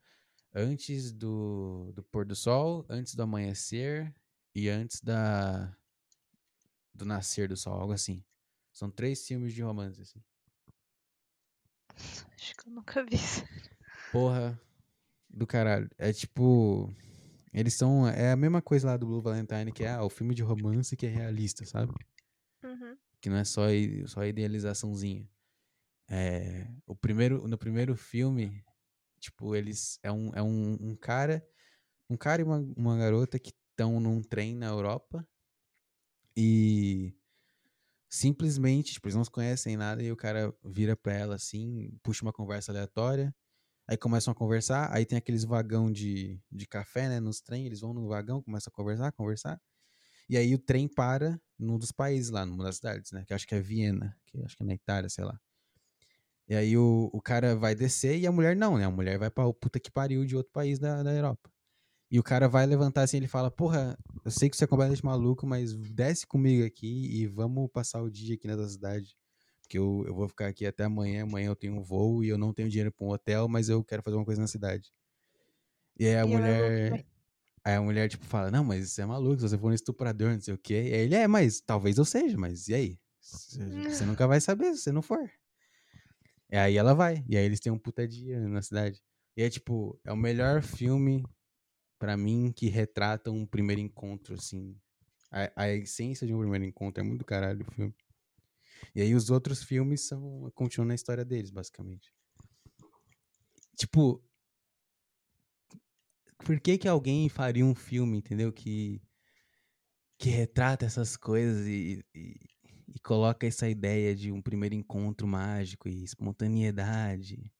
antes 0.54 1.12
do, 1.12 1.92
do 1.94 2.02
pôr 2.02 2.24
do 2.24 2.34
sol, 2.34 2.86
antes 2.88 3.14
do 3.14 3.22
amanhecer 3.22 4.10
e 4.54 4.70
antes 4.70 5.02
da 5.02 5.76
do 7.00 7.06
nascer 7.06 7.48
do 7.48 7.56
sol, 7.56 7.80
algo 7.80 7.92
assim. 7.92 8.22
São 8.72 8.90
três 8.90 9.26
filmes 9.26 9.52
de 9.52 9.62
romance, 9.62 10.00
assim. 10.00 10.22
Acho 12.36 12.54
que 12.54 12.68
eu 12.68 12.72
nunca 12.72 13.04
vi 13.04 13.16
isso. 13.16 13.42
Porra 14.12 14.60
do 15.28 15.46
caralho. 15.46 15.90
É 15.98 16.12
tipo. 16.12 16.94
Eles 17.52 17.74
são. 17.74 18.06
É 18.06 18.30
a 18.30 18.36
mesma 18.36 18.62
coisa 18.62 18.88
lá 18.88 18.96
do 18.96 19.06
Blue 19.06 19.20
Valentine, 19.20 19.72
que 19.72 19.84
é 19.84 19.90
ah, 19.90 20.04
o 20.04 20.10
filme 20.10 20.34
de 20.34 20.42
romance 20.42 20.96
que 20.96 21.06
é 21.06 21.08
realista, 21.08 21.64
sabe? 21.64 21.92
Uhum. 22.62 22.96
que 23.22 23.30
não 23.30 23.38
é 23.38 23.44
só, 23.44 23.62
só 24.06 24.24
idealizaçãozinha. 24.24 25.26
É, 26.08 26.68
o 26.86 26.94
primeiro, 26.94 27.48
no 27.48 27.56
primeiro 27.56 27.96
filme, 27.96 28.62
tipo, 29.18 29.56
eles 29.56 29.98
é 30.02 30.12
um, 30.12 30.30
é 30.34 30.42
um, 30.42 30.76
um 30.80 30.96
cara, 30.96 31.46
um 32.08 32.16
cara 32.16 32.42
e 32.42 32.44
uma, 32.44 32.58
uma 32.76 32.98
garota 32.98 33.38
que 33.38 33.52
estão 33.70 33.98
num 33.98 34.22
trem 34.22 34.54
na 34.54 34.66
Europa 34.66 35.26
e 36.36 37.14
simplesmente, 38.10 38.92
tipo, 38.92 39.06
eles 39.06 39.14
não 39.14 39.24
se 39.24 39.30
conhecem 39.30 39.76
nada 39.76 40.02
e 40.02 40.10
o 40.10 40.16
cara 40.16 40.52
vira 40.64 40.96
pra 40.96 41.14
ela 41.14 41.36
assim, 41.36 41.96
puxa 42.02 42.24
uma 42.24 42.32
conversa 42.32 42.72
aleatória, 42.72 43.34
aí 43.88 43.96
começam 43.96 44.32
a 44.32 44.34
conversar, 44.34 44.92
aí 44.92 45.06
tem 45.06 45.18
aqueles 45.18 45.44
vagão 45.44 45.90
de, 45.92 46.40
de 46.50 46.66
café, 46.66 47.08
né, 47.08 47.20
nos 47.20 47.40
trem, 47.40 47.66
eles 47.66 47.80
vão 47.80 47.94
no 47.94 48.08
vagão, 48.08 48.42
começam 48.42 48.70
a 48.72 48.76
conversar, 48.76 49.12
conversar, 49.12 49.60
e 50.28 50.36
aí 50.36 50.54
o 50.54 50.58
trem 50.58 50.88
para 50.88 51.40
num 51.58 51.78
dos 51.78 51.92
países 51.92 52.30
lá, 52.30 52.44
numa 52.44 52.64
das 52.64 52.76
cidades, 52.76 53.12
né, 53.12 53.24
que 53.26 53.34
acho 53.34 53.46
que 53.46 53.54
é 53.54 53.60
Viena, 53.60 54.16
que 54.26 54.42
acho 54.42 54.56
que 54.56 54.62
é 54.62 54.66
na 54.66 54.74
Itália, 54.74 55.08
sei 55.08 55.24
lá. 55.24 55.38
E 56.48 56.54
aí 56.54 56.76
o, 56.76 57.08
o 57.12 57.22
cara 57.22 57.54
vai 57.54 57.76
descer 57.76 58.18
e 58.18 58.26
a 58.26 58.32
mulher 58.32 58.56
não, 58.56 58.76
né, 58.76 58.84
a 58.84 58.90
mulher 58.90 59.18
vai 59.18 59.30
pra 59.30 59.44
puta 59.52 59.78
que 59.78 59.90
pariu 59.90 60.24
de 60.24 60.36
outro 60.36 60.52
país 60.52 60.80
da, 60.80 61.02
da 61.02 61.12
Europa. 61.14 61.48
E 62.10 62.18
o 62.18 62.22
cara 62.22 62.48
vai 62.48 62.66
levantar 62.66 63.02
assim, 63.02 63.18
ele 63.18 63.28
fala, 63.28 63.50
porra, 63.50 63.96
eu 64.24 64.30
sei 64.30 64.50
que 64.50 64.56
você 64.56 64.64
é 64.64 64.66
completamente 64.66 65.04
maluco, 65.04 65.46
mas 65.46 65.72
desce 65.74 66.26
comigo 66.26 66.64
aqui 66.66 67.06
e 67.20 67.26
vamos 67.26 67.70
passar 67.70 68.02
o 68.02 68.10
dia 68.10 68.34
aqui 68.34 68.48
nessa 68.48 68.68
cidade. 68.68 69.16
Porque 69.62 69.78
eu, 69.78 70.04
eu 70.06 70.14
vou 70.14 70.28
ficar 70.28 70.48
aqui 70.48 70.66
até 70.66 70.84
amanhã, 70.84 71.22
amanhã 71.22 71.48
eu 71.48 71.56
tenho 71.56 71.74
um 71.74 71.82
voo 71.82 72.24
e 72.24 72.28
eu 72.28 72.36
não 72.36 72.52
tenho 72.52 72.68
dinheiro 72.68 72.90
para 72.90 73.06
um 73.06 73.10
hotel, 73.10 73.48
mas 73.48 73.68
eu 73.68 73.84
quero 73.84 74.02
fazer 74.02 74.16
uma 74.16 74.24
coisa 74.24 74.40
na 74.40 74.48
cidade. 74.48 74.92
E 75.98 76.06
aí 76.06 76.16
a 76.16 76.26
E 76.26 76.32
ela 76.32 76.36
mulher. 76.38 77.06
Aí 77.64 77.74
a 77.74 77.82
mulher, 77.82 78.08
tipo, 78.08 78.24
fala, 78.24 78.50
não, 78.50 78.64
mas 78.64 78.90
você 78.90 79.02
é 79.02 79.06
maluco, 79.06 79.36
se 79.40 79.48
você 79.48 79.58
for 79.58 79.70
um 79.70 79.74
estuprador, 79.74 80.32
não 80.32 80.40
sei 80.40 80.54
o 80.54 80.58
quê. 80.58 80.88
E 80.90 80.94
aí 80.94 81.00
ele 81.02 81.14
é, 81.14 81.28
mas 81.28 81.60
talvez 81.60 81.98
eu 81.98 82.04
seja, 82.04 82.36
mas 82.38 82.68
e 82.68 82.74
aí? 82.74 82.98
Você 83.20 83.62
você 83.88 84.04
nunca 84.06 84.26
vai 84.26 84.40
saber 84.40 84.74
se 84.74 84.82
você 84.82 84.92
não 84.92 85.02
for. 85.02 85.30
E 86.50 86.56
aí 86.56 86.76
ela 86.76 86.94
vai. 86.94 87.24
E 87.28 87.36
aí 87.36 87.44
eles 87.44 87.60
têm 87.60 87.72
um 87.72 87.78
puta 87.78 88.06
dia 88.06 88.40
na 88.48 88.62
cidade. 88.62 89.02
E 89.36 89.42
é 89.42 89.50
tipo, 89.50 89.98
é 90.04 90.12
o 90.12 90.16
melhor 90.16 90.62
filme 90.62 91.24
pra 92.00 92.16
mim 92.16 92.50
que 92.50 92.66
retrata 92.68 93.30
um 93.30 93.46
primeiro 93.46 93.80
encontro, 93.80 94.34
assim. 94.34 94.74
A, 95.30 95.64
a 95.64 95.68
essência 95.68 96.26
de 96.26 96.34
um 96.34 96.40
primeiro 96.40 96.64
encontro 96.64 97.04
é 97.04 97.06
muito 97.06 97.24
caralho 97.24 97.60
o 97.60 97.70
filme. 97.70 97.94
E 98.94 99.02
aí 99.02 99.14
os 99.14 99.28
outros 99.28 99.62
filmes 99.62 100.00
são. 100.00 100.50
continuam 100.54 100.90
a 100.90 100.94
história 100.94 101.24
deles, 101.24 101.50
basicamente. 101.50 102.10
Tipo. 103.76 104.24
Por 106.38 106.58
que 106.58 106.78
que 106.78 106.88
alguém 106.88 107.28
faria 107.28 107.66
um 107.66 107.74
filme, 107.74 108.18
entendeu? 108.18 108.50
Que. 108.50 109.00
que 110.18 110.30
retrata 110.30 110.86
essas 110.86 111.18
coisas 111.18 111.66
e, 111.66 112.02
e, 112.14 112.34
e 112.94 113.00
coloca 113.00 113.46
essa 113.46 113.68
ideia 113.68 114.16
de 114.16 114.32
um 114.32 114.40
primeiro 114.40 114.74
encontro 114.74 115.28
mágico 115.28 115.86
e 115.86 116.02
espontaneidade. 116.02 117.52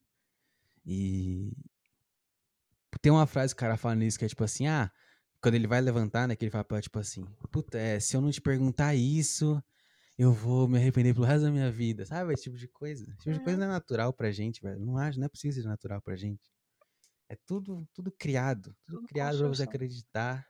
E. 0.83 1.53
Tem 2.99 3.11
uma 3.11 3.27
frase 3.27 3.53
que 3.55 3.59
o 3.59 3.61
cara 3.61 3.77
fala 3.77 3.95
nisso 3.95 4.17
que 4.19 4.25
é 4.25 4.27
tipo 4.27 4.43
assim, 4.43 4.67
ah, 4.67 4.91
quando 5.41 5.55
ele 5.55 5.67
vai 5.67 5.81
levantar, 5.81 6.27
né, 6.27 6.35
que 6.35 6.45
ele 6.45 6.51
fala 6.51 6.65
tipo 6.81 6.99
assim, 6.99 7.25
puta, 7.51 7.77
é, 7.77 7.99
se 7.99 8.15
eu 8.15 8.21
não 8.21 8.31
te 8.31 8.41
perguntar 8.41 8.95
isso, 8.95 9.61
eu 10.17 10.33
vou 10.33 10.67
me 10.67 10.77
arrepender 10.77 11.13
pelo 11.13 11.25
resto 11.25 11.43
da 11.45 11.51
minha 11.51 11.71
vida, 11.71 12.05
sabe? 12.05 12.33
Esse 12.33 12.43
tipo 12.43 12.57
de 12.57 12.67
coisa. 12.67 13.03
Esse 13.05 13.17
tipo 13.19 13.33
de 13.33 13.41
coisa 13.41 13.59
Uhum. 13.59 13.65
não 13.67 13.73
é 13.73 13.75
natural 13.75 14.13
pra 14.13 14.31
gente, 14.31 14.61
velho. 14.61 14.79
Não 14.79 14.97
acho, 14.97 15.19
não 15.19 15.25
é 15.27 15.29
possível 15.29 15.61
ser 15.63 15.67
natural 15.67 16.01
pra 16.01 16.15
gente. 16.15 16.41
É 17.29 17.35
tudo, 17.45 17.87
tudo 17.93 18.11
criado, 18.11 18.75
tudo, 18.85 18.97
Tudo 18.99 19.07
criado 19.07 19.39
pra 19.39 19.47
você 19.47 19.63
acreditar. 19.63 20.47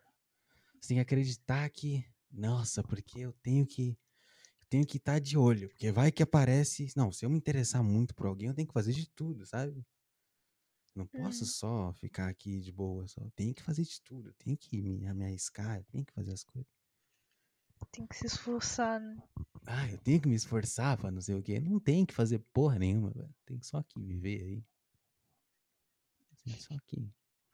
Você 0.80 0.90
tem 0.90 0.98
que 0.98 1.02
acreditar 1.02 1.70
que, 1.70 2.06
nossa, 2.32 2.84
porque 2.84 3.20
eu 3.20 3.34
tenho 3.44 3.66
que 3.66 3.98
tenho 4.70 4.86
que 4.86 4.98
estar 4.98 5.20
de 5.20 5.38
olho, 5.38 5.70
porque 5.70 5.92
vai 5.92 6.12
que 6.12 6.24
aparece, 6.24 6.88
não, 6.96 7.12
se 7.12 7.26
eu 7.26 7.30
me 7.30 7.38
interessar 7.38 7.84
muito 7.84 8.16
por 8.16 8.28
alguém, 8.28 8.50
eu 8.50 8.54
tenho 8.56 8.68
que 8.68 8.74
fazer 8.74 8.94
de 8.94 9.10
tudo, 9.10 9.46
sabe? 9.46 9.86
Não 10.96 11.08
posso 11.08 11.44
Uhum. 11.44 11.50
só 11.50 11.94
ficar 11.94 12.28
aqui 12.28 12.60
de 12.60 12.72
boa, 12.72 13.08
só 13.08 13.22
tenho 13.36 13.54
que 13.54 13.64
fazer 13.64 13.84
de 13.84 14.02
tudo, 14.02 14.34
tenho 14.34 14.58
que 14.58 14.82
me, 14.82 15.00
me 15.14 15.24
arriscar, 15.26 15.84
tenho 15.86 16.06
que 16.06 16.14
fazer 16.14 16.34
as 16.34 16.44
coisas. 16.44 16.70
Tem 17.92 18.06
que 18.08 18.16
se 18.16 18.26
esforçar, 18.28 19.00
né? 19.00 19.22
Ah, 19.66 19.90
eu 19.90 19.98
tenho 20.00 20.22
que 20.22 20.28
me 20.28 20.36
esforçar 20.36 20.98
pra 20.98 21.12
não 21.12 21.22
sei 21.22 21.36
o 21.36 21.44
quê. 21.44 21.60
Não 21.60 21.80
tem 21.80 22.06
que 22.06 22.14
fazer 22.14 22.40
porra 22.54 22.78
nenhuma, 22.80 23.10
velho. 23.12 23.34
Tem 23.46 23.58
que 23.58 23.66
só 23.66 23.82
que 23.84 24.00
viver 24.00 24.42
aí. 24.44 24.64
Tem 26.44 26.60
só 26.60 26.78
que 26.88 27.10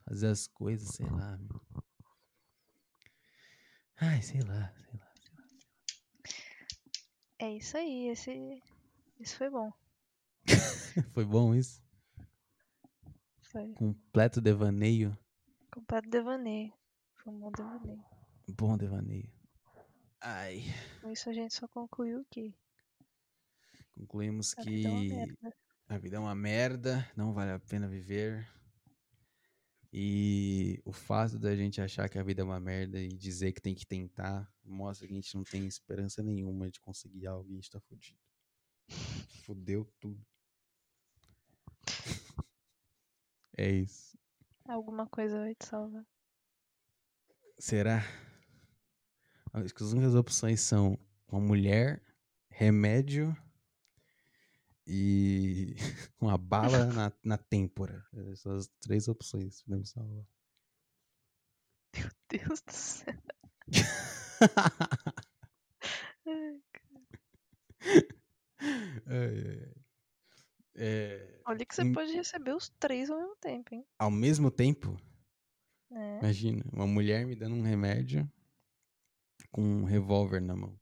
fazer 0.05 0.27
as 0.27 0.47
coisas, 0.47 0.89
sei 0.95 1.09
lá, 1.09 1.37
meu. 1.37 1.61
Ai, 3.97 4.21
sei 4.21 4.41
lá, 4.41 4.73
sei 4.75 4.99
lá. 4.99 5.11
É 7.39 7.51
isso 7.55 7.77
aí, 7.77 8.09
esse. 8.09 8.61
Isso 9.19 9.37
foi 9.37 9.49
bom. 9.49 9.71
Foi 11.13 11.25
bom 11.25 11.53
isso? 11.55 11.81
Foi. 13.57 13.73
Completo 13.73 14.39
devaneio. 14.39 15.17
Completo 15.73 16.07
devaneio. 16.09 16.71
Foi 17.15 17.33
um 17.33 17.39
bom 17.39 17.51
devaneio. 17.51 18.05
Bom 18.55 18.77
devaneio. 18.77 19.33
Ai. 20.21 20.63
Com 21.01 21.09
isso 21.09 21.27
a 21.27 21.33
gente 21.33 21.55
só 21.55 21.67
concluiu 21.67 22.23
que 22.29 22.55
Concluímos 23.95 24.53
a 24.59 24.61
vida 24.61 24.89
é 24.89 25.25
que 25.25 25.53
a 25.89 25.97
vida 25.97 26.17
é 26.17 26.19
uma 26.19 26.35
merda, 26.35 27.09
não 27.15 27.33
vale 27.33 27.49
a 27.49 27.59
pena 27.59 27.87
viver. 27.87 28.47
E 29.91 30.79
o 30.85 30.91
fato 30.91 31.39
da 31.39 31.55
gente 31.55 31.81
achar 31.81 32.07
que 32.07 32.19
a 32.19 32.23
vida 32.23 32.43
é 32.43 32.45
uma 32.45 32.59
merda 32.59 32.99
e 32.99 33.07
dizer 33.07 33.53
que 33.53 33.61
tem 33.61 33.73
que 33.73 33.87
tentar 33.87 34.47
mostra 34.63 35.07
que 35.07 35.13
a 35.13 35.15
gente 35.15 35.33
não 35.33 35.43
tem 35.43 35.65
esperança 35.65 36.21
nenhuma 36.21 36.69
de 36.69 36.79
conseguir 36.79 37.25
algo 37.25 37.49
e 37.49 37.53
a 37.53 37.55
gente 37.55 37.71
tá 37.71 37.79
fudido. 37.79 38.19
Fudeu 39.45 39.91
tudo. 39.99 40.23
É 43.57 43.71
isso. 43.71 44.17
Alguma 44.65 45.07
coisa 45.07 45.39
vai 45.39 45.55
te 45.55 45.65
salvar. 45.65 46.05
Será? 47.57 48.03
Acho 49.51 49.73
que 49.73 49.83
as 49.83 49.91
únicas 49.91 50.13
opções 50.13 50.61
são 50.61 50.99
uma 51.27 51.41
mulher, 51.41 52.03
remédio 52.49 53.35
e 54.85 55.75
uma 56.21 56.37
bala 56.37 56.85
na, 56.85 57.11
na 57.23 57.37
têmpora. 57.37 58.05
Essas 58.13 58.39
são 58.41 58.55
as 58.55 58.67
três 58.79 59.07
opções 59.07 59.63
pra 59.63 59.77
me 59.77 59.85
salvar. 59.85 60.25
Deus 62.29 62.61
do 62.61 62.71
céu. 62.71 63.13
Ai, 69.09 69.39
ai, 69.39 69.59
ai. 69.63 69.76
É, 70.77 71.39
Olha 71.45 71.65
que 71.65 71.73
você 71.75 71.91
pode 71.91 72.11
receber 72.13 72.53
os 72.55 72.69
três 72.69 73.09
ao 73.09 73.17
mesmo 73.17 73.35
tempo, 73.37 73.73
hein? 73.73 73.85
ao 73.97 74.11
mesmo 74.11 74.51
tempo, 74.51 74.95
É. 75.91 76.19
imagina, 76.19 76.63
uma 76.71 76.85
mulher 76.85 77.25
me 77.25 77.35
dando 77.35 77.55
um 77.55 77.63
remédio 77.63 78.29
com 79.51 79.61
um 79.63 79.83
revólver 79.85 80.39
na 80.39 80.55
mão. 80.55 80.79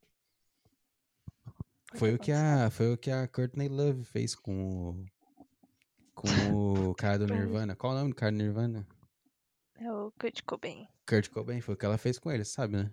Foi 1.96 2.14
o 2.14 2.20
que 2.20 2.32
a, 2.32 2.70
foi 2.72 2.92
o 2.92 2.98
que 2.98 3.10
a 3.10 3.26
Courtney 3.28 3.70
Love 3.70 4.04
fez 4.04 4.36
com 4.36 4.90
o 4.90 5.06
com 6.14 6.28
o 6.90 6.96
cara 6.96 7.20
do. 7.20 7.28
Nirvana. 7.34 7.74
Qual 7.76 7.94
o 7.94 7.96
nome 7.96 8.10
do 8.10 8.16
cara 8.16 8.32
do 8.34 8.38
Nirvana? 8.38 8.86
É 9.76 9.90
o 9.92 10.12
Kurt 10.20 10.42
Cobain. 10.44 10.88
Kurt 11.08 11.30
Cobain, 11.30 11.62
foi 11.62 11.76
o 11.76 11.78
que 11.78 11.86
ela 11.86 11.98
fez 11.98 12.20
com 12.20 12.30
ele, 12.32 12.44
sabe, 12.44 12.76
né? 12.78 12.92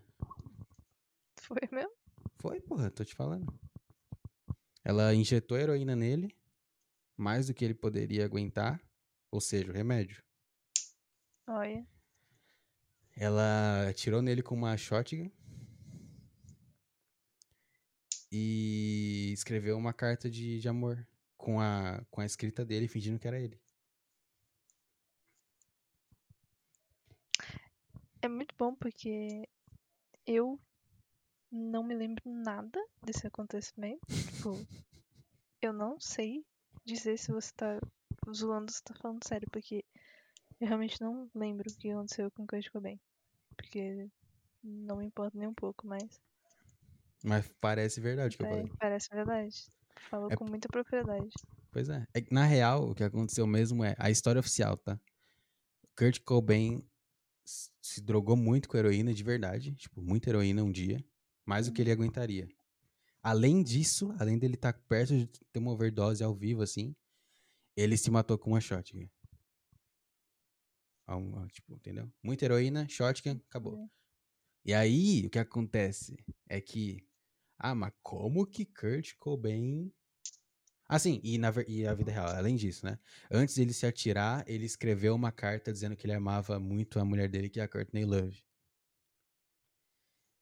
Foi 1.40 1.58
mesmo? 1.72 1.90
Foi, 2.36 2.60
porra, 2.60 2.90
tô 2.90 3.04
te 3.04 3.14
falando. 3.14 3.52
Ela 4.84 5.12
injetou 5.14 5.56
heroína 5.58 5.96
nele, 5.96 6.32
mais 7.16 7.46
do 7.46 7.54
que 7.54 7.64
ele 7.64 7.74
poderia 7.74 8.24
aguentar, 8.24 8.80
ou 9.30 9.40
seja, 9.40 9.70
o 9.70 9.74
remédio. 9.74 10.22
Olha. 11.46 11.86
Ela 13.16 13.88
atirou 13.88 14.22
nele 14.22 14.42
com 14.42 14.54
uma 14.54 14.76
shotgun 14.76 15.30
e 18.30 19.30
escreveu 19.34 19.76
uma 19.76 19.92
carta 19.92 20.30
de, 20.30 20.58
de 20.58 20.68
amor 20.68 21.06
com 21.36 21.60
a, 21.60 22.02
com 22.10 22.20
a 22.20 22.24
escrita 22.24 22.64
dele, 22.64 22.88
fingindo 22.88 23.18
que 23.18 23.28
era 23.28 23.38
ele. 23.38 23.60
É 28.22 28.28
muito 28.28 28.54
bom 28.56 28.74
porque 28.74 29.46
eu 30.26 30.58
não 31.50 31.82
me 31.82 31.94
lembro 31.94 32.22
nada 32.24 32.78
desse 33.04 33.26
acontecimento. 33.26 34.00
Tipo, 34.06 34.54
eu 35.60 35.72
não 35.72 36.00
sei 36.00 36.44
dizer 36.84 37.18
se 37.18 37.32
você 37.32 37.52
tá 37.54 37.78
zoando 38.34 38.66
ou 38.70 38.74
se 38.74 38.82
tá 38.82 38.94
falando 38.94 39.26
sério, 39.26 39.48
porque 39.52 39.84
eu 40.60 40.68
realmente 40.68 41.00
não 41.00 41.30
lembro 41.34 41.70
o 41.70 41.76
que 41.76 41.90
aconteceu 41.90 42.30
com 42.32 42.44
o 42.44 42.46
Kurt 42.46 42.70
Cobain. 42.70 43.00
Porque 43.56 44.10
não 44.62 44.98
me 44.98 45.06
importa 45.06 45.38
nem 45.38 45.48
um 45.48 45.54
pouco, 45.54 45.86
mas 45.86 46.20
Mas 47.24 47.48
parece 47.60 48.00
verdade 48.00 48.34
o 48.34 48.38
que 48.38 48.44
eu 48.44 48.46
é, 48.46 48.48
falei. 48.48 48.72
parece 48.78 49.08
verdade. 49.14 49.70
Falou 50.10 50.30
É 50.30 50.36
com 50.36 50.44
muita 50.46 50.68
propriedade. 50.68 51.30
Pois 51.70 51.88
é. 51.88 52.06
é. 52.14 52.22
Na 52.30 52.44
real, 52.44 52.90
o 52.90 52.94
que 52.94 53.04
aconteceu 53.04 53.46
mesmo 53.46 53.84
é 53.84 53.94
a 53.98 54.10
história 54.10 54.40
oficial, 54.40 54.76
tá? 54.76 55.00
Kurt 55.96 56.20
Cobain 56.24 56.82
se 57.44 58.00
drogou 58.02 58.36
muito 58.36 58.68
com 58.68 58.76
heroína 58.78 59.12
de 59.14 59.22
verdade, 59.24 59.74
tipo, 59.76 60.02
muita 60.02 60.30
heroína 60.30 60.62
um 60.64 60.72
dia, 60.72 61.04
mais 61.46 61.66
do 61.66 61.72
que 61.72 61.82
ele 61.82 61.92
aguentaria. 61.92 62.48
Além 63.22 63.62
disso, 63.62 64.12
além 64.18 64.38
dele 64.38 64.54
estar 64.54 64.72
perto 64.72 65.16
de 65.16 65.26
ter 65.26 65.58
uma 65.58 65.70
overdose 65.70 66.24
ao 66.24 66.34
vivo, 66.34 66.62
assim, 66.62 66.94
ele 67.76 67.96
se 67.96 68.10
matou 68.10 68.36
com 68.36 68.50
uma 68.50 68.60
shotgun. 68.60 69.08
Uma- 71.06 71.46
Tipo, 71.48 71.74
entendeu? 71.74 72.10
Muita 72.22 72.44
heroína, 72.44 72.88
shotgun, 72.88 73.40
acabou. 73.48 73.74
Uhum. 73.74 73.90
E 74.64 74.72
aí, 74.72 75.26
o 75.26 75.30
que 75.30 75.38
acontece 75.38 76.16
é 76.48 76.60
que. 76.60 77.06
Ah, 77.58 77.74
mas 77.74 77.92
como 78.02 78.46
que 78.46 78.64
Kurt 78.64 79.14
Cobain. 79.18 79.92
Assim, 80.88 81.20
e, 81.22 81.38
na, 81.38 81.50
e 81.66 81.86
a 81.86 81.94
vida 81.94 82.10
real, 82.12 82.26
além 82.28 82.56
disso, 82.56 82.84
né? 82.84 82.98
Antes 83.30 83.54
de 83.54 83.62
ele 83.62 83.72
se 83.72 83.86
atirar, 83.86 84.44
ele 84.48 84.64
escreveu 84.64 85.14
uma 85.14 85.32
carta 85.32 85.72
dizendo 85.72 85.96
que 85.96 86.06
ele 86.06 86.12
amava 86.14 86.58
muito 86.60 86.98
a 86.98 87.04
mulher 87.04 87.28
dele, 87.28 87.48
que 87.48 87.60
é 87.60 87.62
a 87.62 87.68
Courtney 87.68 88.04
Love. 88.04 88.42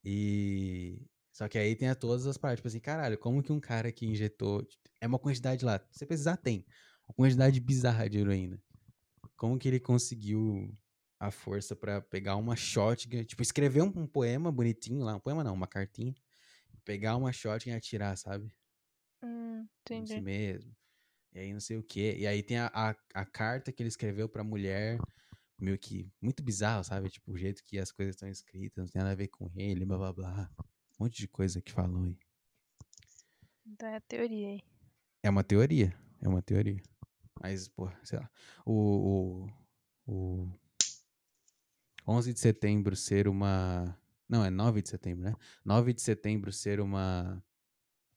E. 0.04 0.98
Só 1.40 1.48
que 1.48 1.56
aí 1.56 1.74
tem 1.74 1.88
a 1.88 1.94
todas 1.94 2.26
as 2.26 2.36
partes. 2.36 2.58
Tipo 2.58 2.68
assim, 2.68 2.80
caralho, 2.80 3.16
como 3.16 3.42
que 3.42 3.50
um 3.50 3.58
cara 3.58 3.90
que 3.90 4.04
injetou. 4.04 4.62
É 5.00 5.06
uma 5.06 5.18
quantidade 5.18 5.64
lá. 5.64 5.80
Você 5.90 6.04
precisar, 6.04 6.36
tem. 6.36 6.66
Uma 7.08 7.14
quantidade 7.14 7.58
bizarra 7.60 8.10
de 8.10 8.18
heroína. 8.18 8.62
Como 9.38 9.58
que 9.58 9.66
ele 9.66 9.80
conseguiu 9.80 10.70
a 11.18 11.30
força 11.30 11.74
para 11.74 11.98
pegar 11.98 12.36
uma 12.36 12.54
shotgun, 12.54 13.24
tipo, 13.24 13.40
escrever 13.40 13.80
um, 13.80 13.86
um, 13.86 14.06
poema 14.06 14.52
bonitinho 14.52 15.02
lá, 15.02 15.14
um 15.14 15.20
poema 15.20 15.42
não, 15.42 15.54
uma 15.54 15.66
cartinha, 15.66 16.14
pegar 16.84 17.16
uma 17.16 17.32
shotgun 17.32 17.70
e 17.70 17.74
atirar, 17.74 18.18
sabe? 18.18 18.52
Hum, 19.24 19.66
entendi. 19.80 20.12
Si 20.12 20.20
mesmo. 20.20 20.76
E 21.32 21.38
aí 21.38 21.54
não 21.54 21.60
sei 21.60 21.78
o 21.78 21.82
que. 21.82 22.18
E 22.18 22.26
aí 22.26 22.42
tem 22.42 22.58
a, 22.58 22.70
a, 22.74 22.94
a, 23.14 23.24
carta 23.24 23.72
que 23.72 23.82
ele 23.82 23.88
escreveu 23.88 24.28
pra 24.28 24.44
mulher, 24.44 24.98
meio 25.58 25.78
que 25.78 26.12
muito 26.20 26.42
bizarro, 26.42 26.84
sabe? 26.84 27.08
Tipo, 27.08 27.32
o 27.32 27.38
jeito 27.38 27.64
que 27.64 27.78
as 27.78 27.90
coisas 27.90 28.14
estão 28.14 28.28
escritas, 28.28 28.84
não 28.84 28.92
tem 28.92 29.00
nada 29.00 29.12
a 29.12 29.16
ver 29.16 29.28
com 29.28 29.50
ele, 29.56 29.86
blá 29.86 29.96
blá 29.96 30.12
blá. 30.12 30.50
Um 31.00 31.04
monte 31.04 31.16
de 31.16 31.28
coisa 31.28 31.62
que 31.62 31.72
falou 31.72 32.02
aí. 32.02 32.18
Então 33.64 33.88
é 33.88 33.96
a 33.96 34.00
teoria 34.02 34.48
aí. 34.48 34.62
É 35.22 35.30
uma 35.30 35.42
teoria, 35.42 35.96
é 36.20 36.28
uma 36.28 36.42
teoria. 36.42 36.82
Mas, 37.40 37.68
pô, 37.68 37.90
sei 38.04 38.18
lá. 38.18 38.30
O, 38.66 39.48
o, 40.06 40.46
o 40.46 40.52
11 42.06 42.34
de 42.34 42.40
setembro 42.40 42.94
ser 42.94 43.28
uma. 43.28 43.98
Não, 44.28 44.44
é 44.44 44.50
9 44.50 44.82
de 44.82 44.90
setembro, 44.90 45.24
né? 45.24 45.34
9 45.64 45.94
de 45.94 46.02
setembro 46.02 46.52
ser 46.52 46.80
uma. 46.80 47.42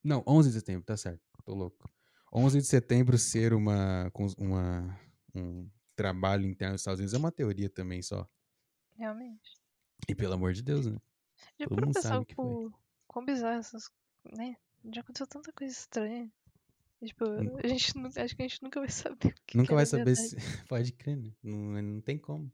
Não, 0.02 0.22
11 0.26 0.50
de 0.50 0.54
setembro, 0.56 0.84
tá 0.84 0.96
certo. 0.98 1.22
Tô 1.42 1.54
louco. 1.54 1.90
11 2.34 2.58
de 2.58 2.66
setembro 2.66 3.16
ser 3.16 3.54
uma, 3.54 4.12
uma 4.36 5.00
um 5.34 5.70
trabalho 5.96 6.46
interno 6.46 6.74
dos 6.74 6.82
Estados 6.82 7.00
Unidos 7.00 7.14
é 7.14 7.18
uma 7.18 7.32
teoria 7.32 7.70
também 7.70 8.02
só. 8.02 8.28
Realmente. 8.94 9.54
E 10.06 10.14
pelo 10.14 10.34
amor 10.34 10.52
de 10.52 10.62
Deus, 10.62 10.84
né? 10.84 10.98
Já 11.58 11.66
Todo 11.66 11.84
mundo 11.84 12.00
sabe 12.00 12.26
que 12.26 12.34
foi. 12.34 12.70
Quão 13.06 13.24
bizarro 13.24 13.58
essas. 13.58 13.90
Né? 14.36 14.56
Já 14.92 15.00
aconteceu 15.00 15.26
tanta 15.26 15.52
coisa 15.52 15.72
estranha. 15.72 16.30
Tipo, 17.04 17.24
a 17.24 17.66
gente, 17.68 17.92
acho 18.18 18.36
que 18.36 18.42
a 18.42 18.48
gente 18.48 18.62
nunca 18.62 18.80
vai 18.80 18.88
saber. 18.88 19.34
nunca 19.54 19.74
vai 19.74 19.86
saber 19.86 20.16
se. 20.16 20.36
Pode 20.68 20.92
crer, 20.92 21.16
né? 21.16 21.32
Não, 21.42 21.82
não 21.82 22.00
tem 22.00 22.18
como. 22.18 22.50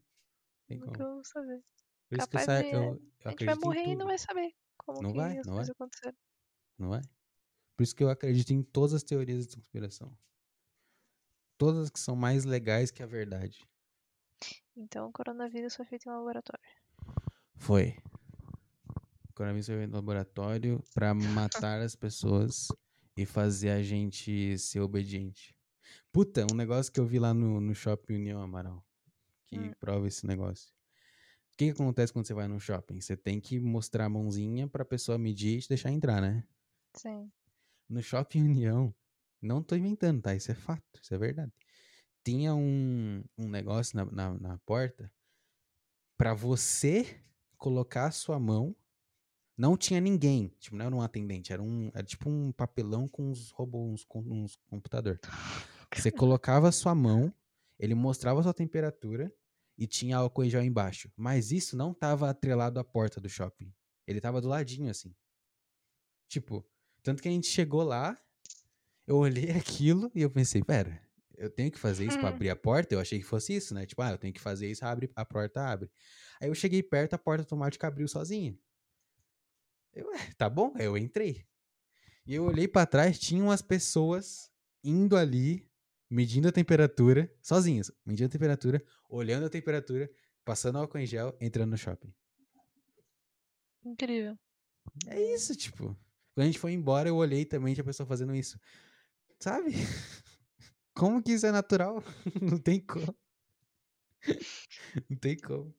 Tem 0.67 0.79
Nunca 0.79 0.97
como. 0.97 1.09
vamos 1.09 1.27
saber. 1.27 1.63
Por 2.09 2.17
isso 2.17 2.29
Capaz 2.29 2.45
que 2.45 2.51
eu, 2.51 2.55
sa... 2.55 2.61
de... 2.61 2.75
eu, 2.75 2.81
eu 2.83 3.01
a 3.25 3.29
gente 3.29 3.45
vai 3.45 3.55
morrer 3.55 3.85
e 3.87 3.95
não 3.95 4.05
vai 4.05 4.17
saber 4.17 4.53
como 4.77 5.01
não 5.01 5.11
que 5.11 5.17
vai, 5.17 5.37
as 5.37 5.47
não 5.47 5.55
coisas 5.55 5.67
vai. 5.67 5.73
aconteceram. 5.73 6.17
Não 6.77 6.89
vai? 6.89 7.01
Por 7.75 7.83
isso 7.83 7.95
que 7.95 8.03
eu 8.03 8.09
acredito 8.09 8.51
em 8.51 8.61
todas 8.61 8.93
as 8.93 9.03
teorias 9.03 9.47
de 9.47 9.55
conspiração. 9.55 10.15
Todas 11.57 11.89
que 11.89 11.99
são 11.99 12.15
mais 12.15 12.43
legais 12.43 12.91
que 12.91 13.03
a 13.03 13.05
verdade. 13.05 13.65
Então 14.75 15.07
o 15.07 15.11
coronavírus 15.11 15.75
foi 15.75 15.85
feito 15.85 16.07
em 16.07 16.11
laboratório. 16.11 16.63
Foi. 17.55 17.95
Coronavírus 19.41 19.65
foi 19.65 19.77
feito 19.77 19.89
em 19.89 19.93
laboratório 19.95 20.83
para 20.93 21.15
matar 21.15 21.81
as 21.81 21.95
pessoas 21.95 22.67
e 23.17 23.25
fazer 23.25 23.71
a 23.71 23.81
gente 23.81 24.55
ser 24.59 24.81
obediente. 24.81 25.55
Puta, 26.11 26.45
um 26.51 26.55
negócio 26.55 26.91
que 26.91 26.99
eu 26.99 27.05
vi 27.07 27.17
lá 27.17 27.33
no, 27.33 27.59
no 27.59 27.73
Shopping 27.73 28.15
União 28.15 28.39
Amaral 28.39 28.85
que 29.47 29.57
hum. 29.57 29.73
prova 29.79 30.07
esse 30.07 30.27
negócio. 30.27 30.71
O 31.53 31.57
que, 31.57 31.65
que 31.65 31.71
acontece 31.71 32.13
quando 32.13 32.27
você 32.27 32.35
vai 32.35 32.47
num 32.47 32.59
shopping? 32.59 33.01
Você 33.01 33.17
tem 33.17 33.39
que 33.39 33.59
mostrar 33.59 34.05
a 34.05 34.09
mãozinha 34.09 34.67
pra 34.67 34.85
pessoa 34.85 35.17
medir 35.17 35.57
e 35.57 35.61
te 35.61 35.69
deixar 35.69 35.91
entrar, 35.91 36.21
né? 36.21 36.43
Sim. 36.95 37.31
No 37.89 38.01
Shopping 38.01 38.43
União, 38.43 38.93
não 39.41 39.61
tô 39.61 39.75
inventando, 39.75 40.21
tá? 40.21 40.35
Isso 40.35 40.51
é 40.51 40.55
fato, 40.55 41.01
isso 41.01 41.13
é 41.13 41.17
verdade. 41.17 41.51
Tinha 42.23 42.53
um, 42.53 43.23
um 43.37 43.49
negócio 43.49 43.97
na, 43.97 44.05
na, 44.05 44.39
na 44.39 44.57
porta 44.59 45.11
para 46.15 46.33
você 46.33 47.21
colocar 47.57 48.05
a 48.05 48.11
sua 48.11 48.39
mão. 48.39 48.75
Não 49.61 49.77
tinha 49.77 50.01
ninguém, 50.01 50.47
tipo, 50.59 50.75
não 50.75 50.87
era 50.87 50.95
um 50.95 51.03
atendente, 51.03 51.53
era, 51.53 51.61
um, 51.61 51.91
era 51.93 52.03
tipo 52.03 52.27
um 52.27 52.51
papelão 52.51 53.07
com 53.07 53.29
uns 53.29 53.51
robôs, 53.51 54.03
com 54.03 54.19
uns 54.19 54.55
computador. 54.65 55.19
Você 55.95 56.09
colocava 56.09 56.67
a 56.67 56.71
sua 56.71 56.95
mão, 56.95 57.31
ele 57.77 57.93
mostrava 57.93 58.39
a 58.39 58.43
sua 58.43 58.55
temperatura 58.55 59.31
e 59.77 59.85
tinha 59.85 60.17
álcool 60.17 60.45
em 60.45 60.49
gel 60.49 60.63
embaixo. 60.63 61.11
Mas 61.15 61.51
isso 61.51 61.77
não 61.77 61.93
tava 61.93 62.27
atrelado 62.27 62.79
à 62.79 62.83
porta 62.83 63.21
do 63.21 63.29
shopping. 63.29 63.71
Ele 64.07 64.19
tava 64.19 64.41
do 64.41 64.47
ladinho, 64.47 64.89
assim. 64.89 65.13
Tipo, 66.27 66.65
tanto 67.03 67.21
que 67.21 67.27
a 67.27 67.31
gente 67.31 67.45
chegou 67.45 67.83
lá, 67.83 68.19
eu 69.05 69.17
olhei 69.17 69.51
aquilo 69.53 70.11
e 70.15 70.23
eu 70.23 70.31
pensei, 70.31 70.63
pera, 70.63 70.99
eu 71.37 71.51
tenho 71.51 71.71
que 71.71 71.77
fazer 71.77 72.07
isso 72.07 72.17
para 72.17 72.31
hum. 72.31 72.33
abrir 72.33 72.49
a 72.49 72.55
porta? 72.55 72.95
Eu 72.95 72.99
achei 72.99 73.19
que 73.19 73.25
fosse 73.25 73.53
isso, 73.53 73.75
né? 73.75 73.85
Tipo, 73.85 74.01
ah, 74.01 74.09
eu 74.09 74.17
tenho 74.17 74.33
que 74.33 74.41
fazer 74.41 74.71
isso, 74.71 74.83
abre, 74.83 75.11
a 75.15 75.23
porta 75.23 75.61
abre. 75.61 75.87
Aí 76.41 76.49
eu 76.49 76.55
cheguei 76.55 76.81
perto, 76.81 77.13
a 77.13 77.19
porta 77.19 77.43
automática 77.43 77.85
abriu 77.85 78.07
sozinha. 78.07 78.57
Eu, 79.93 80.07
tá 80.37 80.49
bom, 80.49 80.73
eu 80.79 80.97
entrei. 80.97 81.45
E 82.25 82.35
eu 82.35 82.45
olhei 82.45 82.67
para 82.67 82.85
trás, 82.85 83.19
tinham 83.19 83.51
as 83.51 83.61
pessoas 83.61 84.51
indo 84.83 85.17
ali 85.17 85.69
medindo 86.09 86.47
a 86.47 86.51
temperatura, 86.51 87.33
sozinhas, 87.41 87.91
medindo 88.05 88.27
a 88.27 88.31
temperatura, 88.31 88.83
olhando 89.09 89.45
a 89.45 89.49
temperatura, 89.49 90.09
passando 90.43 90.77
álcool 90.77 90.97
em 90.97 91.05
gel, 91.05 91.35
entrando 91.39 91.71
no 91.71 91.77
shopping. 91.77 92.13
Incrível. 93.83 94.37
É 95.07 95.33
isso, 95.33 95.55
tipo. 95.55 95.97
Quando 96.33 96.43
a 96.43 96.45
gente 96.45 96.59
foi 96.59 96.73
embora, 96.73 97.09
eu 97.09 97.15
olhei 97.15 97.45
também 97.45 97.75
a 97.77 97.83
pessoa 97.83 98.05
fazendo 98.05 98.35
isso. 98.35 98.59
Sabe? 99.39 99.71
Como 100.93 101.23
que 101.23 101.31
isso 101.31 101.45
é 101.45 101.51
natural? 101.51 102.03
Não 102.41 102.57
tem 102.57 102.79
como. 102.79 103.15
Não 105.09 105.17
tem 105.17 105.37
como. 105.37 105.73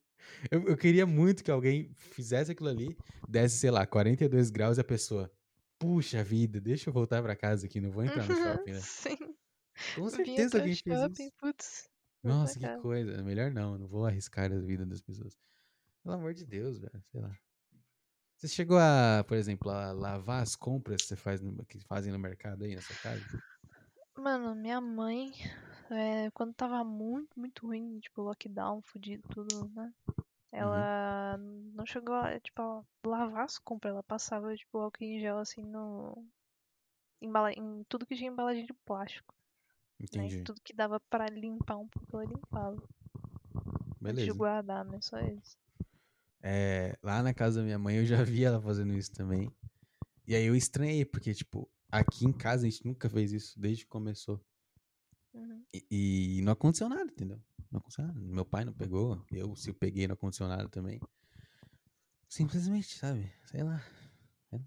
Eu, 0.51 0.69
eu 0.69 0.77
queria 0.77 1.07
muito 1.07 1.43
que 1.45 1.51
alguém 1.51 1.91
fizesse 1.95 2.53
aquilo 2.53 2.69
ali, 2.69 2.97
desse, 3.29 3.57
sei 3.57 3.71
lá, 3.71 3.87
42 3.87 4.51
graus 4.51 4.79
e 4.79 4.81
a 4.81 4.85
pessoa. 4.85 5.31
Puxa 5.79 6.23
vida, 6.23 6.61
deixa 6.61 6.91
eu 6.91 6.95
voltar 6.95 7.23
para 7.23 7.35
casa 7.35 7.67
aqui, 7.67 7.81
não 7.81 7.91
vou 7.91 8.05
entrar 8.05 8.27
no 8.27 8.35
shopping, 8.35 8.73
né? 8.73 8.81
Sim. 8.81 9.17
Com 9.97 10.09
certeza 10.09 10.59
alguém 10.59 10.77
fez 10.77 11.01
shopping, 11.01 11.23
isso. 11.25 11.33
Putz, 11.39 11.89
Nossa, 12.23 12.59
que 12.59 12.77
coisa. 12.79 13.23
Melhor 13.23 13.51
não, 13.51 13.79
não 13.79 13.89
vou 13.89 14.07
arriscar 14.07 14.53
a 14.53 14.59
vida 14.59 14.87
das 14.87 15.01
pessoas. 15.01 15.37
Pelo 16.03 16.15
amor 16.15 16.35
de 16.35 16.45
Deus, 16.45 16.79
velho, 16.79 17.03
sei 17.11 17.21
lá. 17.21 17.37
Você 18.37 18.49
chegou 18.49 18.79
a, 18.79 19.25
por 19.27 19.37
exemplo, 19.37 19.71
a 19.71 19.93
lavar 19.93 20.43
as 20.43 20.57
compras 20.57 21.03
que 21.03 21.09
você 21.09 21.17
faz 21.17 21.41
no, 21.41 21.65
que 21.65 21.79
fazem 21.81 22.13
no 22.13 22.19
mercado 22.19 22.65
aí 22.65 22.75
na 22.75 22.83
sua 22.83 22.97
casa? 22.97 23.25
Mano, 24.17 24.55
minha 24.55 24.81
mãe, 24.81 25.33
é, 25.91 26.31
quando 26.33 26.55
tava 26.55 26.85
muito, 26.85 27.39
muito 27.39 27.67
ruim, 27.67 27.99
tipo, 28.01 28.23
lockdown, 28.23 28.83
fudido, 28.83 29.27
tudo, 29.29 29.71
né? 29.75 29.93
Ela 30.51 31.37
uhum. 31.39 31.73
não 31.75 31.87
chegou 31.87 32.15
a, 32.15 32.39
tipo, 32.39 32.61
a 32.61 32.85
lavar 33.05 33.45
as 33.45 33.59
compras, 33.59 33.93
ela 33.93 34.03
passava, 34.03 34.55
tipo, 34.55 34.79
álcool 34.79 35.03
em 35.03 35.19
gel, 35.19 35.39
assim, 35.39 35.63
no... 35.63 36.27
Embala... 37.21 37.53
em 37.53 37.85
tudo 37.89 38.05
que 38.05 38.15
tinha 38.15 38.31
embalagem 38.31 38.67
de 38.67 38.75
plástico. 38.85 39.35
Né, 39.99 40.07
Entendi. 40.07 40.37
Né? 40.39 40.43
Tudo 40.45 40.61
que 40.63 40.75
dava 40.75 41.01
para 41.01 41.27
limpar 41.29 41.79
um 41.79 41.89
pouco, 41.89 42.17
ela 42.17 42.25
limpava. 42.27 42.83
Beleza. 43.99 44.31
De 44.31 44.37
guardar, 44.37 44.85
mas 44.85 45.07
só 45.07 45.19
isso. 45.21 45.57
É, 46.43 46.99
lá 47.03 47.23
na 47.23 47.33
casa 47.33 47.61
da 47.61 47.65
minha 47.65 47.79
mãe 47.79 47.97
eu 47.97 48.05
já 48.05 48.23
vi 48.23 48.45
ela 48.45 48.61
fazendo 48.61 48.93
isso 48.93 49.13
também. 49.13 49.51
E 50.27 50.35
aí 50.35 50.45
eu 50.45 50.55
estranhei, 50.55 51.05
porque, 51.05 51.33
tipo, 51.33 51.71
aqui 51.93 52.25
em 52.25 52.33
casa 52.33 52.67
a 52.67 52.71
gente 52.71 52.87
nunca 52.87 53.09
fez 53.11 53.33
isso 53.33 53.61
desde 53.61 53.85
que 53.85 53.91
começou. 53.91 54.43
Uhum. 55.35 55.65
E, 55.73 56.39
e, 56.39 56.43
não 56.43 56.53
aconteceu 56.53 56.89
nada, 56.89 57.05
entendeu? 57.05 57.41
Não 57.71 57.79
aconteceu 57.79 58.07
nada. 58.07 58.19
Meu 58.19 58.45
pai 58.45 58.65
não 58.65 58.73
pegou, 58.73 59.25
eu, 59.31 59.55
se 59.55 59.71
eu 59.71 59.75
peguei, 59.75 60.07
não 60.07 60.15
aconteceu 60.15 60.49
nada 60.49 60.69
também. 60.69 60.99
Simplesmente, 62.29 62.99
sabe? 62.99 63.31
Sei 63.45 63.63
lá. 63.63 63.85
Sei 64.49 64.59
lá. 64.59 64.65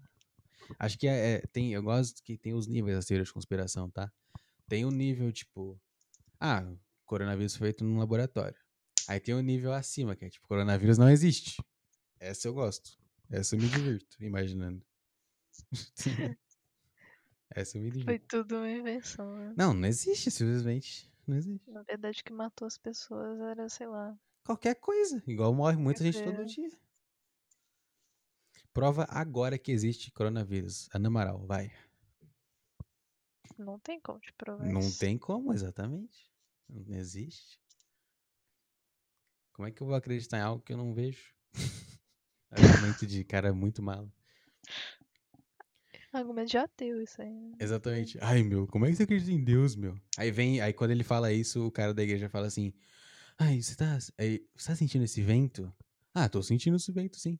Acho 0.78 0.98
que 0.98 1.06
é, 1.06 1.34
é, 1.34 1.38
tem, 1.40 1.72
eu 1.72 1.82
gosto 1.82 2.22
que 2.22 2.38
tem 2.38 2.54
os 2.54 2.66
níveis 2.66 2.96
da 2.96 3.04
teoria 3.04 3.24
de 3.24 3.32
conspiração, 3.32 3.90
tá? 3.90 4.10
Tem 4.68 4.84
um 4.84 4.90
nível, 4.90 5.32
tipo, 5.32 5.80
ah, 6.40 6.64
coronavírus 7.04 7.56
feito 7.56 7.84
num 7.84 7.98
laboratório. 7.98 8.58
Aí 9.08 9.20
tem 9.20 9.34
um 9.34 9.40
nível 9.40 9.72
acima, 9.72 10.16
que 10.16 10.24
é 10.24 10.30
tipo, 10.30 10.46
coronavírus 10.46 10.98
não 10.98 11.08
existe. 11.08 11.62
Essa 12.18 12.48
eu 12.48 12.54
gosto. 12.54 12.98
Essa 13.30 13.54
eu 13.54 13.60
me 13.60 13.68
divirto, 13.68 14.16
imaginando. 14.20 14.84
Essa 17.50 17.78
eu 17.78 17.82
me 17.82 17.90
divirto. 17.90 18.06
Foi 18.06 18.18
tudo 18.18 18.56
uma 18.56 18.70
invenção, 18.70 19.36
né? 19.36 19.54
Não, 19.56 19.72
não 19.72 19.88
existe, 19.88 20.30
simplesmente. 20.30 21.10
Não 21.26 21.36
existe. 21.36 21.70
Na 21.70 21.82
verdade, 21.82 22.20
o 22.20 22.24
que 22.24 22.32
matou 22.32 22.66
as 22.66 22.78
pessoas 22.78 23.38
era, 23.40 23.68
sei 23.68 23.86
lá. 23.86 24.16
Qualquer 24.44 24.76
coisa. 24.76 25.22
Igual 25.26 25.52
morre 25.54 25.76
muita 25.76 26.04
gente 26.04 26.22
todo 26.22 26.44
dia. 26.44 26.70
Prova 28.72 29.06
agora 29.08 29.58
que 29.58 29.72
existe 29.72 30.10
coronavírus. 30.12 30.88
Ana 30.94 31.08
Amaral, 31.08 31.46
vai. 31.46 31.72
Não 33.58 33.78
tem 33.78 33.98
como 33.98 34.20
te 34.20 34.32
provar 34.34 34.66
Não 34.66 34.80
isso. 34.80 34.98
tem 34.98 35.16
como, 35.16 35.52
exatamente. 35.52 36.30
Não 36.68 36.94
existe. 36.96 37.58
Como 39.52 39.66
é 39.66 39.72
que 39.72 39.82
eu 39.82 39.86
vou 39.86 39.96
acreditar 39.96 40.38
em 40.38 40.42
algo 40.42 40.62
que 40.62 40.72
eu 40.72 40.76
não 40.76 40.92
vejo? 40.92 41.34
argumento 42.50 43.06
de 43.06 43.24
cara 43.24 43.52
muito 43.54 43.82
malo. 43.82 44.12
Argumento 46.16 46.48
de 46.50 46.58
ateu, 46.58 47.00
isso 47.02 47.20
aí. 47.20 47.30
né? 47.30 47.56
Exatamente. 47.60 48.18
Ai, 48.20 48.42
meu, 48.42 48.66
como 48.66 48.86
é 48.86 48.90
que 48.90 48.96
você 48.96 49.02
acredita 49.02 49.32
em 49.32 49.42
Deus, 49.42 49.76
meu? 49.76 49.98
Aí 50.16 50.30
vem, 50.30 50.60
aí 50.60 50.72
quando 50.72 50.90
ele 50.90 51.04
fala 51.04 51.32
isso, 51.32 51.66
o 51.66 51.70
cara 51.70 51.92
da 51.92 52.02
igreja 52.02 52.28
fala 52.28 52.46
assim: 52.46 52.72
Ai, 53.38 53.60
você 53.60 53.74
tá, 53.76 53.98
aí, 54.18 54.46
você 54.54 54.68
tá 54.68 54.76
sentindo 54.76 55.04
esse 55.04 55.22
vento? 55.22 55.72
Ah, 56.14 56.28
tô 56.28 56.42
sentindo 56.42 56.76
esse 56.76 56.90
vento, 56.90 57.18
sim. 57.18 57.38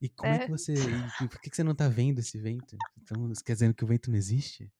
E 0.00 0.08
como 0.08 0.32
é, 0.32 0.36
É. 0.36 0.38
que 0.44 0.50
você. 0.50 0.74
E, 0.74 1.28
por 1.28 1.40
que, 1.40 1.50
que 1.50 1.56
você 1.56 1.64
não 1.64 1.74
tá 1.74 1.88
vendo 1.88 2.18
esse 2.20 2.38
vento? 2.38 2.76
Então, 3.00 3.28
você 3.28 3.42
quer 3.42 3.54
dizendo 3.54 3.74
que 3.74 3.84
o 3.84 3.86
vento 3.86 4.10
não 4.10 4.16
existe? 4.16 4.72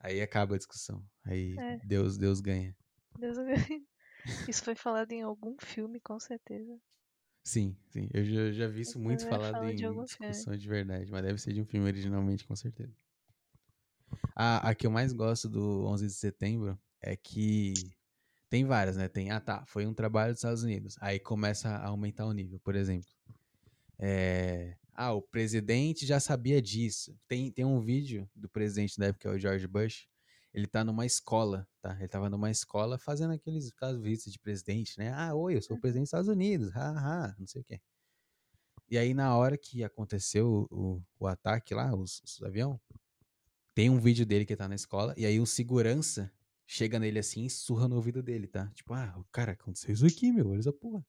Aí 0.00 0.20
acaba 0.20 0.54
a 0.54 0.58
discussão. 0.58 1.04
Aí 1.24 1.58
É. 1.58 1.78
Deus, 1.84 2.16
Deus 2.16 2.40
ganha. 2.40 2.76
Deus... 3.18 3.36
Isso 4.48 4.62
foi 4.64 4.74
falado 4.74 5.12
em 5.12 5.22
algum 5.22 5.56
filme, 5.58 6.00
com 6.00 6.18
certeza. 6.20 6.78
Sim, 7.48 7.74
sim. 7.88 8.06
Eu 8.12 8.22
já, 8.26 8.52
já 8.52 8.68
vi 8.68 8.82
isso 8.82 8.98
muito 8.98 9.26
falado 9.26 9.54
fala 9.54 9.72
de 9.72 9.72
em 9.72 9.78
filme. 9.78 10.04
discussão 10.04 10.54
de 10.54 10.68
verdade, 10.68 11.10
mas 11.10 11.22
deve 11.22 11.38
ser 11.38 11.54
de 11.54 11.62
um 11.62 11.64
filme 11.64 11.86
originalmente, 11.86 12.44
com 12.44 12.54
certeza. 12.54 12.92
A, 14.36 14.68
a 14.68 14.74
que 14.74 14.86
eu 14.86 14.90
mais 14.90 15.14
gosto 15.14 15.48
do 15.48 15.86
11 15.86 16.06
de 16.06 16.12
setembro 16.12 16.78
é 17.00 17.16
que 17.16 17.72
tem 18.50 18.66
várias, 18.66 18.98
né? 18.98 19.08
Tem, 19.08 19.30
ah 19.30 19.40
tá, 19.40 19.64
foi 19.66 19.86
um 19.86 19.94
trabalho 19.94 20.32
dos 20.34 20.40
Estados 20.40 20.62
Unidos. 20.62 20.96
Aí 21.00 21.18
começa 21.18 21.70
a 21.70 21.86
aumentar 21.86 22.26
o 22.26 22.32
nível, 22.32 22.60
por 22.60 22.76
exemplo. 22.76 23.08
É, 23.98 24.76
ah, 24.94 25.14
o 25.14 25.22
presidente 25.22 26.04
já 26.04 26.20
sabia 26.20 26.60
disso. 26.60 27.18
Tem, 27.26 27.50
tem 27.50 27.64
um 27.64 27.80
vídeo 27.80 28.28
do 28.36 28.46
presidente 28.46 28.98
da 28.98 29.06
época, 29.06 29.22
que 29.22 29.28
é 29.28 29.30
o 29.30 29.38
George 29.38 29.66
Bush. 29.66 30.06
Ele 30.52 30.66
tá 30.66 30.82
numa 30.82 31.04
escola, 31.04 31.68
tá? 31.80 31.94
Ele 31.98 32.08
tava 32.08 32.30
numa 32.30 32.50
escola 32.50 32.98
fazendo 32.98 33.32
aqueles 33.32 33.70
casos 33.72 34.02
vistos 34.02 34.32
de 34.32 34.38
presidente, 34.38 34.98
né? 34.98 35.12
Ah, 35.12 35.34
oi, 35.34 35.56
eu 35.56 35.62
sou 35.62 35.76
o 35.76 35.80
presidente 35.80 36.04
dos 36.04 36.08
Estados 36.08 36.28
Unidos, 36.28 36.70
haha, 36.72 37.34
não 37.38 37.46
sei 37.46 37.60
o 37.60 37.64
quê. 37.64 37.80
E 38.90 38.96
aí, 38.96 39.12
na 39.12 39.36
hora 39.36 39.58
que 39.58 39.84
aconteceu 39.84 40.66
o, 40.70 41.02
o 41.18 41.26
ataque 41.26 41.74
lá, 41.74 41.94
os, 41.94 42.22
os 42.22 42.42
avião, 42.42 42.80
tem 43.74 43.90
um 43.90 44.00
vídeo 44.00 44.24
dele 44.24 44.46
que 44.46 44.56
tá 44.56 44.66
na 44.66 44.74
escola, 44.74 45.14
e 45.16 45.26
aí 45.26 45.38
o 45.38 45.46
segurança 45.46 46.32
chega 46.66 46.98
nele 46.98 47.18
assim 47.18 47.44
e 47.44 47.50
surra 47.50 47.86
no 47.86 47.96
ouvido 47.96 48.22
dele, 48.22 48.46
tá? 48.46 48.66
Tipo, 48.74 48.94
ah, 48.94 49.22
cara, 49.30 49.52
aconteceu 49.52 49.92
isso 49.92 50.06
aqui, 50.06 50.32
meu, 50.32 50.48
olha 50.48 50.58
essa 50.58 50.72
porra. 50.72 51.04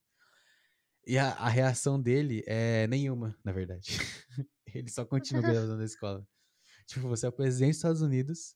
E 1.07 1.17
a, 1.17 1.31
a 1.31 1.49
reação 1.49 1.99
dele 1.99 2.43
é 2.45 2.85
nenhuma, 2.87 3.35
na 3.43 3.51
verdade. 3.51 3.97
ele 4.73 4.89
só 4.89 5.05
continua 5.05 5.41
gravando 5.41 5.77
na 5.77 5.85
escola. 5.85 6.27
Tipo, 6.85 7.07
você 7.07 7.25
é 7.25 7.29
o 7.29 7.31
presidente 7.31 7.71
dos 7.71 7.77
Estados 7.77 8.01
Unidos, 8.01 8.55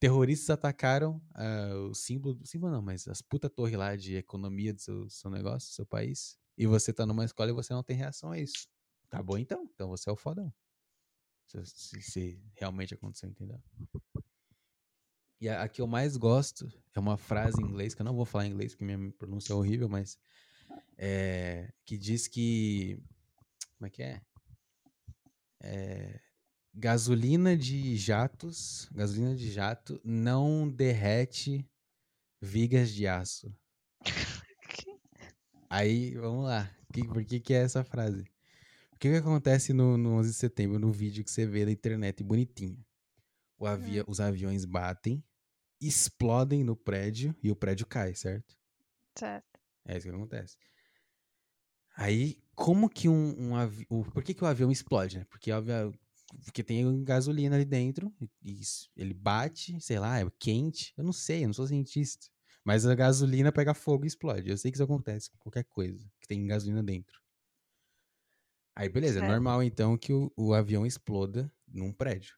terroristas 0.00 0.50
atacaram 0.50 1.22
ah, 1.34 1.74
o 1.90 1.94
símbolo, 1.94 2.40
símbolo 2.44 2.72
não, 2.72 2.82
mas 2.82 3.06
as 3.06 3.22
puta 3.22 3.50
torre 3.50 3.76
lá 3.76 3.94
de 3.96 4.16
economia 4.16 4.74
do 4.74 4.80
seu, 4.80 5.10
seu 5.10 5.30
negócio, 5.30 5.70
do 5.70 5.74
seu 5.74 5.86
país, 5.86 6.38
e 6.58 6.66
você 6.66 6.92
tá 6.92 7.06
numa 7.06 7.24
escola 7.24 7.50
e 7.50 7.54
você 7.54 7.72
não 7.74 7.82
tem 7.84 7.96
reação 7.96 8.32
a 8.32 8.38
isso. 8.40 8.68
Tá 9.10 9.22
bom 9.22 9.38
então, 9.38 9.64
então 9.74 9.88
você 9.88 10.08
é 10.10 10.12
o 10.12 10.16
fodão. 10.16 10.52
Se, 11.46 11.64
se- 11.66 12.02
se 12.02 12.42
realmente 12.56 12.94
aconteceu, 12.94 13.28
entendeu? 13.28 13.60
E 15.40 15.48
a, 15.48 15.62
a 15.62 15.68
que 15.68 15.80
eu 15.80 15.86
mais 15.86 16.16
gosto 16.16 16.68
é 16.94 17.00
uma 17.00 17.16
frase 17.16 17.62
em 17.62 17.66
inglês, 17.66 17.94
que 17.94 18.02
eu 18.02 18.04
não 18.04 18.14
vou 18.14 18.24
falar 18.24 18.46
em 18.46 18.50
inglês 18.50 18.72
porque 18.74 18.84
minha 18.84 19.12
pronúncia 19.12 19.52
é 19.52 19.56
horrível, 19.56 19.88
mas 19.88 20.18
é, 20.96 21.72
que 21.84 21.96
diz 21.98 22.28
que. 22.28 22.98
Como 23.78 23.86
é 23.86 23.90
que 23.90 24.02
é? 24.02 24.22
É, 25.62 26.20
gasolina 26.74 27.56
de 27.56 27.96
jatos, 27.96 28.88
gasolina 28.92 29.34
de 29.34 29.50
jato 29.50 30.00
não 30.04 30.68
derrete 30.68 31.66
vigas 32.40 32.90
de 32.92 33.06
aço. 33.06 33.54
Aí, 35.68 36.14
vamos 36.16 36.44
lá. 36.44 36.70
Que- 36.92 37.06
por 37.06 37.24
que, 37.24 37.38
que 37.40 37.54
é 37.54 37.62
essa 37.62 37.84
frase? 37.84 38.22
O 38.92 38.96
que, 38.98 39.10
que 39.10 39.16
acontece 39.16 39.72
no, 39.72 39.96
no 39.96 40.14
11 40.14 40.30
de 40.30 40.36
setembro, 40.36 40.78
no 40.78 40.92
vídeo 40.92 41.24
que 41.24 41.30
você 41.30 41.46
vê 41.46 41.64
na 41.64 41.70
internet 41.70 42.22
bonitinho? 42.22 42.84
O 43.58 43.66
avia, 43.66 44.04
Os 44.08 44.20
aviões 44.20 44.64
batem, 44.64 45.22
explodem 45.80 46.64
no 46.64 46.76
prédio 46.76 47.34
e 47.42 47.50
o 47.50 47.56
prédio 47.56 47.86
cai, 47.86 48.14
certo? 48.14 48.56
Certo. 49.16 49.60
É 49.86 49.96
isso 49.96 50.08
que 50.08 50.14
acontece. 50.14 50.56
Aí, 51.96 52.42
como 52.54 52.88
que 52.88 53.08
um, 53.08 53.50
um 53.50 53.56
avião. 53.56 54.02
Por 54.12 54.22
que, 54.22 54.34
que 54.34 54.42
o 54.42 54.46
avião 54.46 54.70
explode, 54.70 55.18
né? 55.18 55.24
Porque, 55.30 55.52
óbvio, 55.52 55.92
porque 56.44 56.62
tem 56.62 57.04
gasolina 57.04 57.56
ali 57.56 57.64
dentro, 57.64 58.12
e 58.42 58.60
ele 58.96 59.14
bate, 59.14 59.80
sei 59.80 59.98
lá, 59.98 60.20
é 60.20 60.30
quente. 60.38 60.92
Eu 60.96 61.04
não 61.04 61.12
sei, 61.12 61.44
eu 61.44 61.48
não 61.48 61.54
sou 61.54 61.66
cientista. 61.66 62.26
Mas 62.64 62.86
a 62.86 62.94
gasolina 62.94 63.50
pega 63.50 63.74
fogo 63.74 64.04
e 64.04 64.08
explode. 64.08 64.48
Eu 64.48 64.56
sei 64.56 64.70
que 64.70 64.76
isso 64.76 64.84
acontece 64.84 65.30
com 65.30 65.38
qualquer 65.38 65.64
coisa 65.64 66.10
que 66.20 66.28
tem 66.28 66.46
gasolina 66.46 66.82
dentro. 66.82 67.20
Aí, 68.76 68.88
beleza, 68.88 69.18
é 69.18 69.20
Certo. 69.20 69.32
normal 69.32 69.62
então 69.62 69.96
que 69.96 70.12
o, 70.12 70.32
o 70.36 70.54
avião 70.54 70.86
exploda 70.86 71.52
num 71.66 71.92
prédio. 71.92 72.34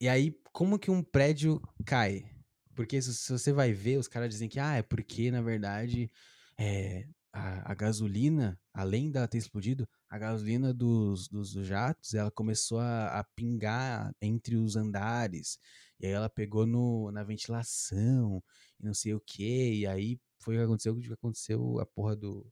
E 0.00 0.08
aí, 0.08 0.38
como 0.52 0.78
que 0.78 0.90
um 0.90 1.02
prédio 1.02 1.60
cai? 1.84 2.30
Porque 2.74 3.00
se, 3.00 3.14
se 3.14 3.32
você 3.32 3.52
vai 3.52 3.72
ver, 3.72 3.98
os 3.98 4.08
caras 4.08 4.30
dizem 4.30 4.48
que 4.48 4.58
ah, 4.58 4.76
é 4.76 4.82
porque, 4.82 5.30
na 5.30 5.40
verdade, 5.40 6.10
é, 6.58 7.06
a, 7.34 7.72
a 7.72 7.74
gasolina, 7.74 8.58
além 8.72 9.10
dela 9.10 9.26
ter 9.28 9.38
explodido, 9.38 9.88
a 10.08 10.16
gasolina 10.18 10.72
dos, 10.72 11.28
dos 11.28 11.50
jatos, 11.52 12.14
ela 12.14 12.30
começou 12.30 12.78
a, 12.78 13.18
a 13.20 13.24
pingar 13.24 14.14
entre 14.22 14.56
os 14.56 14.76
andares. 14.76 15.58
E 15.98 16.06
aí 16.06 16.12
ela 16.12 16.30
pegou 16.30 16.64
no, 16.66 17.10
na 17.10 17.24
ventilação 17.24 18.42
e 18.80 18.84
não 18.86 18.94
sei 18.94 19.14
o 19.14 19.20
que. 19.20 19.80
E 19.80 19.86
aí 19.86 20.18
foi 20.38 20.56
o 20.56 20.58
que 20.60 20.64
aconteceu, 20.64 20.96
que 20.96 21.12
aconteceu 21.12 21.80
a 21.80 21.86
porra 21.86 22.14
do 22.16 22.46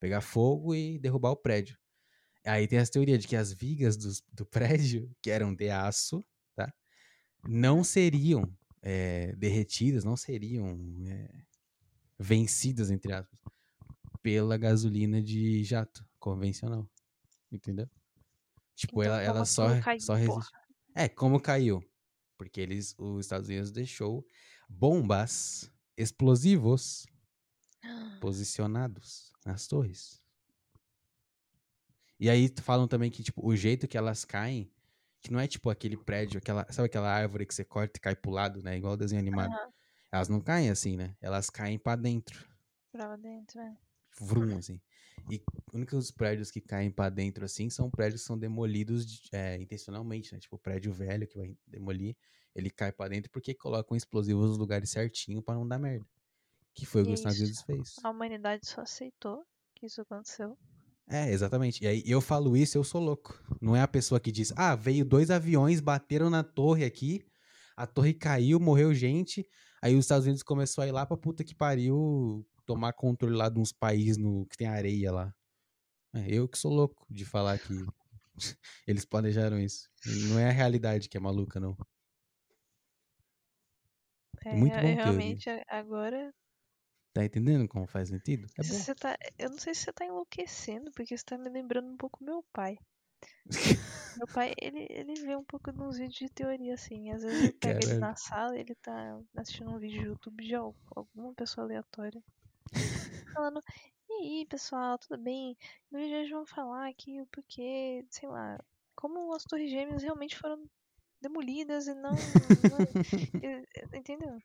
pegar 0.00 0.22
fogo 0.22 0.74
e 0.74 0.98
derrubar 0.98 1.30
o 1.32 1.36
prédio. 1.36 1.76
Aí 2.44 2.66
tem 2.66 2.78
essa 2.78 2.92
teoria 2.92 3.18
de 3.18 3.28
que 3.28 3.36
as 3.36 3.52
vigas 3.52 3.96
dos- 3.96 4.22
do 4.32 4.46
prédio, 4.46 5.14
que 5.22 5.30
eram 5.30 5.54
de 5.54 5.70
aço, 5.70 6.24
tá? 6.56 6.72
Não 7.44 7.84
seriam 7.84 8.52
é, 8.82 9.34
derretidas, 9.36 10.04
não 10.04 10.16
seriam 10.16 10.78
é, 11.06 11.44
vencidas, 12.18 12.90
entre 12.90 13.12
aspas, 13.12 13.38
pela 14.22 14.56
gasolina 14.56 15.20
de 15.22 15.64
jato 15.64 16.06
convencional. 16.18 16.88
Entendeu? 17.50 17.88
Tipo, 18.74 19.02
Então, 19.02 19.14
ela, 19.14 19.22
ela 19.22 19.44
só, 19.44 19.66
aquilo 19.66 19.82
caiu, 19.82 20.00
só 20.00 20.14
porra? 20.14 20.20
resiste. 20.20 20.52
É, 20.94 21.08
como 21.08 21.40
caiu? 21.40 21.82
Porque 22.38 22.60
eles, 22.60 22.94
os 22.98 23.26
Estados 23.26 23.48
Unidos 23.48 23.70
deixou 23.70 24.26
bombas 24.68 25.70
explosivos 25.96 27.06
posicionados 28.20 29.32
nas 29.44 29.66
torres. 29.66 30.22
E 32.18 32.30
aí 32.30 32.48
falam 32.60 32.86
também 32.86 33.10
que, 33.10 33.22
tipo, 33.22 33.44
o 33.44 33.56
jeito 33.56 33.88
que 33.88 33.98
elas 33.98 34.24
caem, 34.24 34.70
que 35.20 35.32
não 35.32 35.40
é 35.40 35.46
tipo 35.48 35.68
aquele 35.70 35.96
prédio, 35.96 36.38
aquela, 36.38 36.64
sabe 36.72 36.86
aquela 36.86 37.12
árvore 37.12 37.44
que 37.44 37.54
você 37.54 37.64
corta 37.64 37.98
e 37.98 38.00
cai 38.00 38.14
pro 38.14 38.30
lado, 38.30 38.62
né? 38.62 38.76
Igual 38.76 38.96
desenho 38.96 39.20
animado. 39.20 39.52
Aham. 39.52 39.72
Elas 40.12 40.28
não 40.28 40.40
caem 40.40 40.70
assim, 40.70 40.96
né? 40.96 41.16
Elas 41.20 41.48
caem 41.50 41.78
pra 41.78 41.96
dentro. 41.96 42.46
Pra 42.92 43.16
dentro, 43.16 43.58
né? 43.58 43.76
Vrum, 44.20 44.56
assim. 44.58 44.80
E 45.30 45.42
os 45.68 45.74
únicos 45.74 46.10
prédios 46.10 46.50
que 46.50 46.60
caem 46.60 46.90
pra 46.90 47.08
dentro, 47.08 47.44
assim, 47.44 47.70
são 47.70 47.90
prédios 47.90 48.22
que 48.22 48.26
são 48.26 48.38
demolidos 48.38 49.06
de- 49.06 49.28
é, 49.32 49.56
intencionalmente, 49.60 50.32
né? 50.32 50.40
Tipo, 50.40 50.56
o 50.56 50.58
prédio 50.58 50.92
velho 50.92 51.26
que 51.26 51.36
vai 51.36 51.56
demolir, 51.66 52.16
ele 52.54 52.70
cai 52.70 52.92
pra 52.92 53.08
dentro 53.08 53.30
porque 53.30 53.54
colocam 53.54 53.96
explosivos 53.96 54.48
nos 54.48 54.58
lugares 54.58 54.90
certinho 54.90 55.42
pra 55.42 55.54
não 55.54 55.66
dar 55.66 55.78
merda. 55.78 56.04
Que 56.74 56.86
foi 56.86 57.02
o 57.02 57.06
que 57.06 57.12
os 57.12 57.20
Estados. 57.20 57.38
Unidos 57.38 57.62
fez. 57.62 57.94
A 58.02 58.10
humanidade 58.10 58.66
só 58.66 58.80
aceitou 58.80 59.44
que 59.74 59.86
isso 59.86 60.00
aconteceu. 60.00 60.56
É, 61.08 61.30
exatamente. 61.30 61.84
E 61.84 61.86
aí 61.86 62.02
eu 62.06 62.20
falo 62.20 62.56
isso, 62.56 62.78
eu 62.78 62.84
sou 62.84 63.00
louco. 63.00 63.38
Não 63.60 63.76
é 63.76 63.82
a 63.82 63.88
pessoa 63.88 64.18
que 64.20 64.32
diz, 64.32 64.52
ah, 64.56 64.74
veio 64.74 65.04
dois 65.04 65.30
aviões, 65.30 65.80
bateram 65.80 66.30
na 66.30 66.42
torre 66.42 66.84
aqui, 66.84 67.24
a 67.76 67.86
torre 67.86 68.14
caiu, 68.14 68.58
morreu 68.58 68.94
gente, 68.94 69.46
aí 69.82 69.94
os 69.94 70.04
Estados 70.04 70.24
Unidos 70.26 70.42
começou 70.42 70.82
a 70.82 70.86
ir 70.86 70.92
lá 70.92 71.04
pra 71.04 71.16
puta 71.16 71.44
que 71.44 71.54
pariu, 71.54 72.46
tomar 72.66 72.92
controle 72.94 73.36
lá 73.36 73.48
de 73.48 73.58
uns 73.60 73.72
países 73.72 74.16
no, 74.18 74.46
que 74.46 74.56
tem 74.56 74.66
areia 74.68 75.12
lá. 75.12 75.34
É, 76.14 76.26
eu 76.32 76.48
que 76.48 76.58
sou 76.58 76.72
louco 76.72 77.06
de 77.10 77.24
falar 77.24 77.58
que 77.58 77.68
eles 78.86 79.04
planejaram 79.04 79.58
isso. 79.60 79.88
Não 80.30 80.38
é 80.38 80.48
a 80.48 80.52
realidade 80.52 81.08
que 81.08 81.16
é 81.16 81.20
maluca, 81.20 81.60
não. 81.60 81.76
É, 84.44 84.56
Muito 84.56 84.74
é, 84.74 84.82
bom 84.82 84.96
teoria. 84.96 85.02
realmente, 85.04 85.50
a- 85.50 85.64
agora. 85.68 86.32
Tá 87.14 87.24
entendendo 87.24 87.68
como 87.68 87.86
faz 87.86 88.08
sentido? 88.08 88.46
É. 88.58 88.62
Você 88.62 88.94
tá, 88.94 89.16
eu 89.38 89.50
não 89.50 89.58
sei 89.58 89.74
se 89.74 89.82
você 89.82 89.92
tá 89.92 90.06
enlouquecendo, 90.06 90.90
porque 90.92 91.16
você 91.16 91.24
tá 91.24 91.36
me 91.36 91.50
lembrando 91.50 91.90
um 91.92 91.96
pouco 91.98 92.24
meu 92.24 92.42
pai. 92.52 92.78
Meu 94.16 94.26
pai, 94.26 94.54
ele, 94.58 94.86
ele 94.88 95.20
vê 95.20 95.36
um 95.36 95.44
pouco 95.44 95.70
nos 95.70 95.98
vídeos 95.98 96.14
de 96.18 96.28
teoria, 96.30 96.72
assim. 96.74 97.10
Às 97.10 97.22
vezes 97.22 97.42
eu 97.42 97.52
pego 97.52 97.82
ele 97.82 97.94
na 97.94 98.14
sala 98.16 98.58
ele 98.58 98.74
tá 98.76 99.20
assistindo 99.36 99.70
um 99.70 99.78
vídeo 99.78 100.00
de 100.00 100.06
YouTube 100.06 100.44
de 100.44 100.54
al- 100.54 100.74
alguma 100.96 101.34
pessoa 101.34 101.66
aleatória. 101.66 102.22
Falando, 103.32 103.60
e 104.08 104.12
aí, 104.12 104.46
pessoal, 104.46 104.98
tudo 104.98 105.16
bem? 105.22 105.56
No 105.90 105.98
vídeo 105.98 106.14
de 106.16 106.22
hoje 106.22 106.32
vamos 106.32 106.50
falar 106.50 106.88
aqui 106.88 107.20
o 107.20 107.26
porquê, 107.26 108.04
sei 108.10 108.28
lá, 108.28 108.62
como 108.94 109.34
as 109.34 109.44
torres 109.44 109.70
gêmeas 109.70 110.02
realmente 110.02 110.36
foram 110.38 110.68
demolidas 111.20 111.86
e 111.86 111.94
não. 111.94 112.12
não- 112.12 113.98
entendeu? 113.98 114.42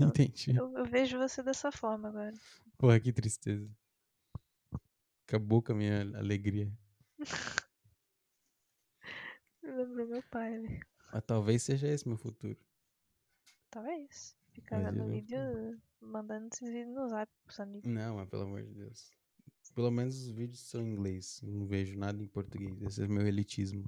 Entendi. 0.00 0.56
Eu, 0.56 0.76
eu 0.76 0.84
vejo 0.84 1.18
você 1.18 1.42
dessa 1.42 1.70
forma 1.72 2.08
agora. 2.08 2.34
Porra, 2.78 3.00
que 3.00 3.12
tristeza. 3.12 3.68
Acabou 5.26 5.62
com 5.62 5.72
a 5.72 5.74
minha 5.74 6.00
alegria. 6.16 6.72
Me 9.62 9.70
lembrou 9.72 10.06
meu 10.06 10.22
pai, 10.30 10.58
velho. 10.58 10.86
Mas 11.12 11.24
talvez 11.26 11.62
seja 11.62 11.88
esse 11.88 12.06
meu 12.08 12.16
futuro. 12.16 12.56
Talvez. 13.70 14.36
Ficar 14.52 14.94
eu- 14.94 15.06
vídeo, 15.10 15.80
mandando 16.00 16.48
esses 16.52 16.68
vídeos 16.72 16.94
no 16.94 17.08
zap 17.08 17.30
pros 17.44 17.60
amigos. 17.60 17.90
Não, 17.90 18.16
mas 18.16 18.28
pelo 18.28 18.42
amor 18.42 18.62
de 18.62 18.72
Deus. 18.74 19.10
Pelo 19.74 19.90
menos 19.90 20.16
os 20.22 20.30
vídeos 20.30 20.60
são 20.60 20.80
em 20.82 20.92
inglês. 20.92 21.40
Não 21.42 21.66
vejo 21.66 21.96
nada 21.98 22.22
em 22.22 22.26
português. 22.26 22.80
Esse 22.82 23.02
é 23.04 23.06
meu 23.08 23.26
elitismo. 23.26 23.84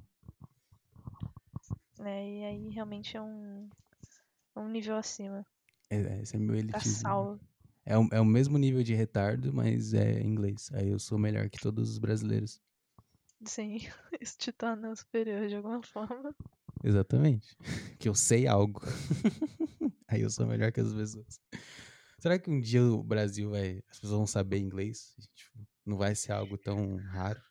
né? 1.99 2.29
E 2.39 2.43
aí 2.45 2.69
realmente 2.69 3.17
é 3.17 3.21
um, 3.21 3.69
é 4.55 4.59
um 4.59 4.69
nível 4.69 4.95
acima. 4.95 5.45
É, 5.89 6.21
esse 6.21 6.35
é 6.35 6.39
meu 6.39 6.55
Tá 6.55 6.59
elitismo. 6.59 6.99
salvo. 7.01 7.39
É 7.85 7.97
o, 7.97 8.07
é 8.11 8.21
o 8.21 8.25
mesmo 8.25 8.57
nível 8.57 8.83
de 8.83 8.93
retardo, 8.93 9.51
mas 9.53 9.93
é 9.93 10.21
inglês. 10.21 10.69
Aí 10.73 10.89
eu 10.89 10.99
sou 10.99 11.17
melhor 11.17 11.49
que 11.49 11.59
todos 11.59 11.89
os 11.89 11.97
brasileiros. 11.97 12.61
Sim, 13.43 13.79
isso 14.21 14.37
te 14.37 14.51
torna 14.51 14.95
superior 14.95 15.47
de 15.47 15.55
alguma 15.55 15.81
forma. 15.83 16.33
Exatamente. 16.83 17.57
Que 17.99 18.07
eu 18.07 18.15
sei 18.15 18.47
algo. 18.47 18.81
Aí 20.07 20.21
eu 20.21 20.29
sou 20.29 20.45
melhor 20.47 20.71
que 20.71 20.79
as 20.81 20.93
pessoas. 20.93 21.39
Será 22.21 22.37
que 22.37 22.51
um 22.51 22.59
dia 22.61 22.83
o 22.83 23.01
Brasil 23.01 23.49
vai. 23.49 23.81
As 23.89 23.99
pessoas 23.99 24.11
vão 24.19 24.27
saber 24.27 24.59
inglês? 24.59 25.15
Tipo, 25.33 25.67
não 25.83 25.97
vai 25.97 26.13
ser 26.13 26.33
algo 26.33 26.55
tão 26.55 26.97
raro? 26.97 27.41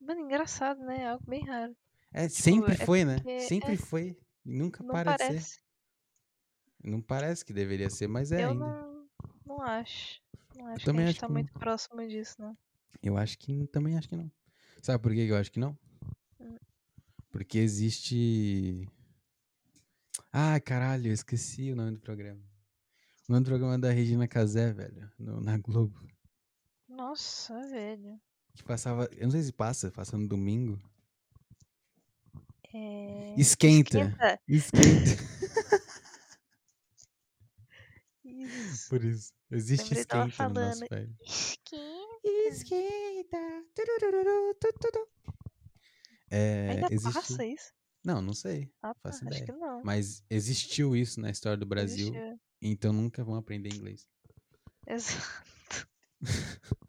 Mano, 0.00 0.22
engraçado, 0.22 0.80
né? 0.80 1.02
É 1.02 1.08
algo 1.10 1.22
bem 1.28 1.44
raro. 1.44 1.76
É, 2.10 2.30
sempre 2.30 2.72
é 2.72 2.76
foi, 2.86 3.04
né? 3.04 3.16
porque- 3.16 3.40
Sempre 3.40 3.72
é. 3.74 3.76
foi. 3.76 4.16
E 4.44 4.56
nunca 4.56 4.82
Não 4.82 4.90
parece. 4.94 5.60
Não 6.82 7.02
parece 7.02 7.44
que 7.44 7.52
deveria 7.52 7.90
ser, 7.90 8.08
mas 8.08 8.32
é 8.32 8.42
Eu 8.42 8.52
ainda. 8.52 8.64
não, 8.64 9.08
não 9.44 9.60
acho. 9.62 10.22
Não 10.56 10.66
acho 10.68 10.78
que 10.78 10.84
também 10.86 11.04
a 11.04 11.08
gente 11.08 11.16
acho 11.16 11.20
tá 11.20 11.26
que 11.26 11.32
não. 11.32 11.40
muito 11.40 11.52
próximo 11.52 12.08
disso, 12.08 12.36
não. 12.40 12.56
Eu 13.02 13.18
acho 13.18 13.38
que 13.38 13.66
também 13.68 13.98
acho 13.98 14.08
que 14.08 14.16
não. 14.16 14.32
Sabe 14.82 15.02
por 15.02 15.12
que 15.12 15.26
que 15.26 15.30
eu 15.32 15.36
acho 15.36 15.52
que 15.52 15.60
não? 15.60 15.78
Hum. 16.40 16.56
Porque 17.30 17.58
existe. 17.58 18.88
Ah, 20.32 20.58
caralho, 20.58 21.08
eu 21.08 21.12
esqueci 21.12 21.70
o 21.70 21.76
nome 21.76 21.92
do 21.92 22.00
programa. 22.00 22.42
O 23.28 23.32
nome 23.32 23.44
do 23.44 23.48
programa 23.50 23.74
é 23.74 23.78
da 23.78 23.90
Regina 23.90 24.26
Casé, 24.28 24.72
velho, 24.72 25.10
no- 25.18 25.40
na 25.40 25.56
Globo. 25.58 25.98
Nossa, 26.88 27.54
velho. 27.68 28.20
Que 28.54 28.62
passava. 28.64 29.08
Eu 29.16 29.24
não 29.24 29.30
sei 29.30 29.42
se 29.42 29.52
passa, 29.52 29.90
passa 29.90 30.16
no 30.18 30.26
domingo. 30.28 30.78
É... 32.74 33.34
Esquenta. 33.38 33.98
Esquenta. 33.98 34.40
Esquenta. 34.48 35.22
Isso. 38.24 38.88
Por 38.88 39.04
isso. 39.04 39.32
Existe 39.50 39.94
Lembrei 39.94 40.00
esquenta 40.02 40.48
no 40.48 40.54
nosso 40.54 40.78
falando. 40.78 40.88
país. 40.88 41.10
Esquenta. 41.22 42.28
Esquenta. 42.48 43.38
turururu, 43.74 44.54
tutudu. 44.54 45.06
É, 46.30 46.70
Ainda 46.70 46.88
existe... 46.94 47.12
passa 47.12 47.44
isso? 47.44 47.72
Não, 48.04 48.22
não 48.22 48.32
sei. 48.32 48.72
Ah, 48.82 48.94
pá, 48.94 49.10
Faço 49.10 49.24
acho 49.28 49.34
ideia. 49.38 49.44
que 49.44 49.52
não. 49.52 49.82
Mas 49.84 50.24
existiu 50.30 50.96
isso 50.96 51.20
na 51.20 51.30
história 51.30 51.58
do 51.58 51.66
Brasil, 51.66 52.08
Existiu. 52.14 52.40
Então 52.70 52.92
nunca 52.92 53.24
vão 53.24 53.34
aprender 53.34 53.74
inglês. 53.74 54.06
Exato. 54.86 55.88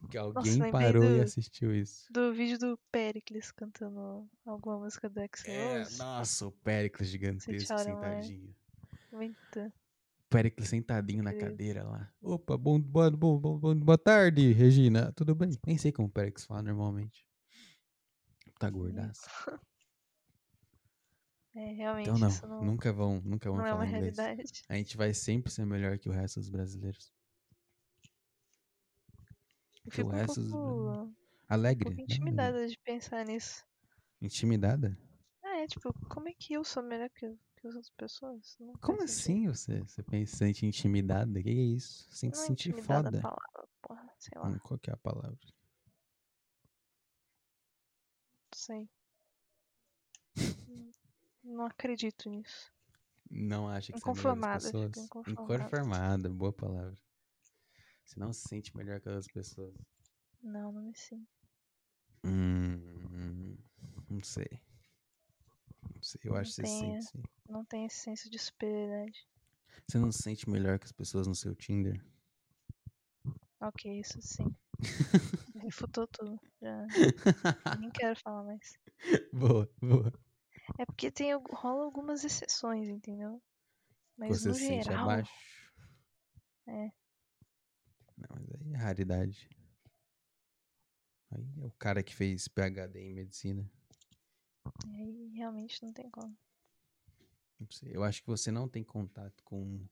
Porque 0.00 0.18
alguém 0.18 0.52
lembrei 0.52 0.70
parou 0.70 1.10
e 1.10 1.16
do- 1.16 1.22
assistiu 1.22 1.74
isso. 1.74 2.12
Do 2.12 2.32
vídeo 2.34 2.58
do 2.58 2.78
Pericles 2.92 3.50
cantando 3.50 4.28
alguma 4.44 4.78
música 4.78 5.08
do 5.08 5.20
Axl 5.20 5.50
É, 5.50 5.88
nossa, 5.96 6.46
o 6.46 6.52
Péricles 6.52 7.08
gigantesco 7.08 7.78
Sentiram, 7.78 7.78
é? 7.80 7.84
sentadinho. 7.84 8.54
Muito. 9.10 9.72
Péricles 10.28 10.68
sentadinho 10.68 11.22
na 11.22 11.32
cadeira 11.32 11.84
lá. 11.84 12.12
Opa, 12.20 12.56
bom, 12.56 12.80
boa, 12.80 13.10
bom, 13.10 13.38
bom, 13.38 13.58
bom- 13.58 13.74
boa 13.76 13.98
tarde, 13.98 14.52
Regina. 14.52 15.12
Tudo 15.12 15.34
bem? 15.34 15.50
Nem 15.66 15.78
sei 15.78 15.90
como 15.92 16.08
o 16.08 16.10
Péricles 16.10 16.44
fala 16.44 16.62
normalmente. 16.62 17.26
Tá 18.58 18.68
gordaço. 18.70 19.22
É, 21.54 21.72
realmente 21.72 22.08
Então 22.08 22.18
não, 22.18 22.28
não, 22.48 22.64
nunca 22.64 22.92
vão, 22.92 23.20
nunca 23.20 23.48
vão 23.48 23.58
não 23.58 23.66
é 23.66 23.70
falar 23.70 23.82
uma 23.84 23.88
inglês. 23.90 24.16
realidade. 24.16 24.66
A 24.68 24.74
gente 24.76 24.96
vai 24.96 25.14
sempre 25.14 25.52
ser 25.52 25.64
melhor 25.64 25.98
que 25.98 26.08
o 26.08 26.12
resto 26.12 26.40
dos 26.40 26.50
brasileiros. 26.50 27.12
Eu 29.96 30.06
o 30.06 30.08
um 30.08 30.10
resto 30.10 30.40
dos 30.40 30.50
pouco, 30.50 30.56
um 30.58 31.08
Alegre. 31.48 31.84
pouco 31.84 31.96
né? 31.96 32.02
intimidada 32.02 32.66
de 32.66 32.78
pensar 32.84 33.24
nisso. 33.24 33.64
Intimidada? 34.20 34.96
É, 35.42 35.66
tipo, 35.66 35.92
como 36.08 36.28
é 36.28 36.32
que 36.34 36.54
eu 36.54 36.64
sou 36.64 36.82
melhor 36.82 37.08
que, 37.10 37.28
que 37.56 37.66
as 37.68 37.74
outras 37.74 37.90
pessoas? 37.90 38.56
Não 38.58 38.72
Como 38.74 39.02
assim 39.02 39.46
você, 39.48 39.80
você 39.80 40.02
pensa, 40.02 40.32
se 40.32 40.38
sente 40.38 40.66
intimidada? 40.66 41.32
Que 41.34 41.44
que 41.44 41.50
é 41.50 41.52
isso? 41.52 42.06
Você 42.10 42.20
tem 42.22 42.30
que 42.30 42.36
Não 42.36 42.42
se 42.42 42.44
é 42.44 42.48
sentir 42.48 42.72
foda. 42.82 43.18
a 43.18 43.22
palavra, 43.22 43.68
porra. 43.82 44.14
Sei 44.18 44.38
lá, 44.38 44.48
Hum, 44.48 44.58
Qual 44.58 44.78
que 44.78 44.90
é 44.90 44.94
a 44.94 44.96
palavra? 44.96 45.38
não 48.52 48.58
sei. 48.58 48.88
Não- 51.44 51.66
acredito 51.66 52.28
nisso. 52.28 52.72
Não 53.30 53.68
acha 53.68 53.92
que 53.92 54.00
você 54.00 54.08
é 54.10 54.14
melhor 54.14 54.36
que 54.40 54.56
as 54.56 54.64
pessoas? 54.64 54.96
inconformada. 54.96 55.32
Inconformada, 55.54 56.28
boa 56.30 56.52
palavra. 56.52 56.94
Você 58.04 58.20
não 58.20 58.32
se 58.32 58.48
sente 58.48 58.76
melhor 58.76 59.00
que 59.00 59.08
as 59.08 59.26
pessoas. 59.26 59.74
Não, 60.42 60.72
não 60.72 60.82
me 60.82 60.94
sinto. 60.94 61.26
Hum, 62.24 63.56
não 64.10 64.22
sei. 64.22 64.46
Não 65.94 66.02
sei, 66.02 66.20
eu 66.24 66.32
Não 66.32 66.40
acho 66.40 66.50
que 66.50 66.56
você 66.56 66.66
sente 66.66 67.04
sim. 67.10 67.22
Não 67.48 67.64
tenho 67.64 67.86
esse 67.86 67.96
senso 67.98 68.30
de 68.30 68.38
superioridade. 68.38 69.26
Você 69.86 69.98
não 69.98 70.12
se 70.12 70.22
sente 70.22 70.48
melhor 70.48 70.78
que 70.78 70.86
as 70.86 70.92
pessoas 70.92 71.26
no 71.26 71.34
seu 71.34 71.54
Tinder? 71.54 72.02
Ok, 73.60 74.00
isso 74.00 74.20
sim. 74.20 74.44
Refutou 75.62 76.06
tudo. 76.08 76.38
Já 76.60 76.86
nem 77.80 77.90
quero 77.90 78.18
falar 78.20 78.44
mais. 78.44 78.78
boa, 79.32 79.68
boa. 79.80 80.12
É 80.78 80.86
porque 80.86 81.10
tem, 81.10 81.32
rola 81.34 81.84
algumas 81.84 82.24
exceções, 82.24 82.88
entendeu? 82.88 83.42
Mas 84.16 84.40
você 84.40 84.48
no 84.48 84.54
se 84.54 84.66
sente 84.66 84.84
geral, 84.84 85.04
abaixo. 85.04 85.32
É. 86.66 86.92
Não, 88.16 88.28
mas 88.30 88.48
aí 88.50 88.72
é 88.72 88.76
raridade. 88.76 89.48
Aí 91.30 91.60
é 91.60 91.66
o 91.66 91.70
cara 91.72 92.02
que 92.02 92.14
fez 92.14 92.48
PhD 92.48 92.98
em 93.00 93.12
medicina. 93.12 93.68
aí 94.86 95.28
realmente 95.34 95.82
não 95.82 95.92
tem 95.92 96.08
como. 96.10 96.36
Não 97.58 97.70
sei, 97.70 97.90
Eu 97.94 98.02
acho 98.04 98.22
que 98.22 98.28
você 98.28 98.50
não 98.50 98.68
tem 98.68 98.82
contato 98.82 99.42
com, 99.44 99.86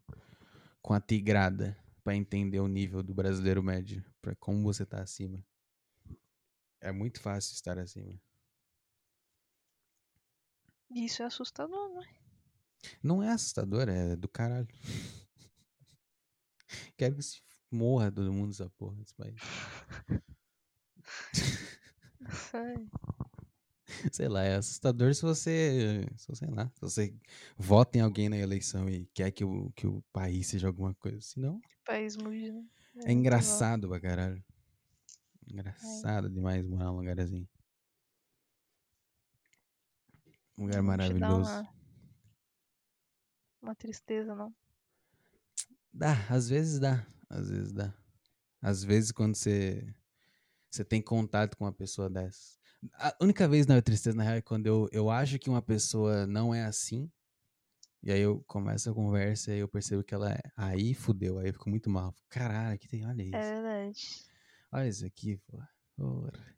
com 0.81 0.92
a 0.92 1.01
tigrada 1.01 1.76
pra 2.02 2.15
entender 2.15 2.60
o 2.60 2.68
nível 2.68 3.02
do 3.02 3.15
brasileiro 3.15 3.62
médio, 3.62 4.05
pra 4.20 4.34
como 4.34 4.62
você 4.62 4.84
tá 4.84 5.01
acima. 5.01 5.44
É 6.81 6.91
muito 6.91 7.20
fácil 7.20 7.55
estar 7.55 7.78
acima. 7.78 8.20
Isso 10.95 11.23
é 11.23 11.27
assustador, 11.27 11.89
não 11.89 12.03
é? 12.03 12.09
Não 13.03 13.23
é 13.23 13.31
assustador, 13.31 13.89
é 13.89 14.17
do 14.17 14.29
caralho. 14.29 14.69
Quero 16.97 17.17
que 17.17 17.23
se 17.23 17.41
morra 17.71 18.11
todo 18.11 18.33
mundo 18.33 18.51
essa 18.51 18.69
porra 18.71 18.97
desse 18.97 19.15
país. 19.15 19.37
Ai, 22.53 22.89
Sei 24.12 24.29
lá, 24.29 24.43
é 24.43 24.57
assustador 24.57 25.15
se 25.15 25.23
você, 25.23 26.07
se 26.17 26.29
você, 26.29 26.47
sei 26.47 26.55
lá, 26.55 26.71
se 26.75 26.81
você 26.81 27.15
vota 27.57 27.99
em 27.99 28.01
alguém 28.01 28.29
na 28.29 28.37
eleição 28.37 28.89
e 28.89 29.07
quer 29.12 29.31
que 29.31 29.45
o, 29.45 29.71
que 29.73 29.87
o 29.87 30.03
país 30.12 30.47
seja 30.47 30.67
alguma 30.67 30.95
coisa. 30.95 31.21
Senão, 31.21 31.61
que 31.61 31.77
país 31.85 32.17
mude, 32.17 32.51
né? 32.51 32.65
é 32.95 32.97
muito 32.97 33.11
engraçado 33.11 33.89
pra 33.89 34.01
caralho. 34.01 34.43
Engraçado 35.47 36.31
demais 36.31 36.67
morar 36.67 36.87
num 36.87 36.97
lugar 36.97 37.19
assim. 37.21 37.47
Um 40.56 40.64
lugar 40.64 40.82
maravilhoso. 40.82 41.50
uma, 41.50 41.74
uma 43.62 43.74
tristeza, 43.74 44.34
não. 44.34 44.55
Dá, 45.92 46.14
às 46.28 46.48
vezes 46.48 46.78
dá, 46.78 47.06
às 47.28 47.50
vezes 47.50 47.72
dá. 47.72 47.94
Às 48.60 48.82
vezes 48.84 49.12
quando 49.12 49.34
você 49.34 49.94
você 50.70 50.84
tem 50.84 51.02
contato 51.02 51.56
com 51.56 51.64
uma 51.64 51.72
pessoa 51.72 52.08
dessas. 52.08 52.58
A 52.94 53.14
única 53.20 53.47
vez 53.47 53.66
na 53.66 53.81
tristeza 53.82 54.16
na 54.16 54.22
real 54.22 54.36
é 54.36 54.42
quando 54.42 54.66
eu, 54.66 54.89
eu 54.90 55.10
acho 55.10 55.39
que 55.39 55.50
uma 55.50 55.60
pessoa 55.60 56.26
não 56.26 56.55
é 56.55 56.64
assim. 56.64 57.10
E 58.02 58.10
aí 58.10 58.20
eu 58.20 58.42
começo 58.48 58.90
a 58.90 58.94
conversa 58.94 59.55
e 59.55 59.58
eu 59.58 59.68
percebo 59.68 60.02
que 60.02 60.14
ela 60.14 60.32
é. 60.32 60.40
Aí 60.56 60.94
fudeu, 60.94 61.39
aí 61.39 61.48
eu 61.48 61.52
fico 61.52 61.68
muito 61.70 61.89
mal. 61.89 62.14
Caralho, 62.28 62.78
que 62.78 62.89
tem, 62.89 63.06
olha 63.06 63.22
isso. 63.22 63.36
É 63.36 63.52
verdade. 63.52 64.24
Olha 64.72 64.89
isso 64.89 65.06
aqui, 65.06 65.36
pô. 65.47 65.62
Porra. 65.94 66.51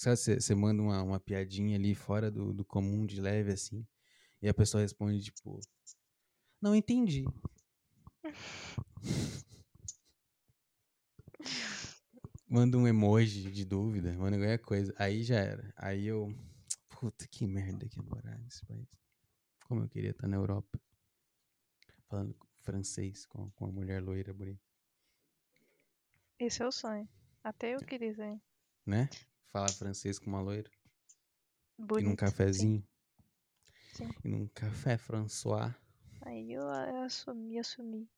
Sabe, 0.00 0.16
você, 0.16 0.54
manda 0.54 0.80
uma, 0.82 1.02
uma 1.02 1.20
piadinha 1.20 1.76
ali 1.76 1.94
fora 1.94 2.30
do, 2.30 2.54
do 2.54 2.64
comum, 2.64 3.04
de 3.04 3.20
leve, 3.20 3.52
assim. 3.52 3.86
E 4.40 4.48
a 4.48 4.54
pessoa 4.54 4.80
responde, 4.80 5.22
tipo... 5.22 5.60
Não 6.58 6.74
entendi. 6.74 7.26
manda 12.48 12.78
um 12.78 12.88
emoji 12.88 13.50
de 13.50 13.62
dúvida, 13.66 14.14
manda 14.14 14.38
qualquer 14.38 14.60
coisa. 14.60 14.94
Aí 14.96 15.22
já 15.22 15.36
era. 15.36 15.70
Aí 15.76 16.06
eu... 16.06 16.34
Puta, 16.88 17.28
que 17.28 17.46
merda 17.46 17.86
que 17.86 18.00
é 18.00 18.02
morar 18.02 18.38
nesse 18.38 18.64
país. 18.64 18.88
Como 19.66 19.82
eu 19.82 19.88
queria 19.90 20.12
estar 20.12 20.26
na 20.26 20.36
Europa. 20.38 20.80
Falando 22.08 22.34
francês 22.62 23.26
com, 23.26 23.50
com 23.50 23.66
uma 23.66 23.72
mulher 23.72 24.02
loira 24.02 24.32
bonita. 24.32 24.64
Esse 26.38 26.62
é 26.62 26.66
o 26.66 26.72
sonho. 26.72 27.06
Até 27.44 27.74
eu 27.74 27.80
queria 27.80 28.14
ser 28.14 28.40
né? 28.86 29.08
Falar 29.52 29.70
francês 29.72 30.18
com 30.18 30.30
uma 30.30 30.40
loira. 30.40 30.70
E 31.78 31.82
num 31.82 31.86
bonito. 31.86 32.16
cafezinho. 32.16 32.86
Sim. 33.92 34.08
E 34.24 34.28
num 34.28 34.46
café 34.48 34.96
François. 34.96 35.74
Aí 36.22 36.52
eu, 36.52 36.62
eu 36.62 37.02
assumi, 37.02 37.58
assumi. 37.58 38.08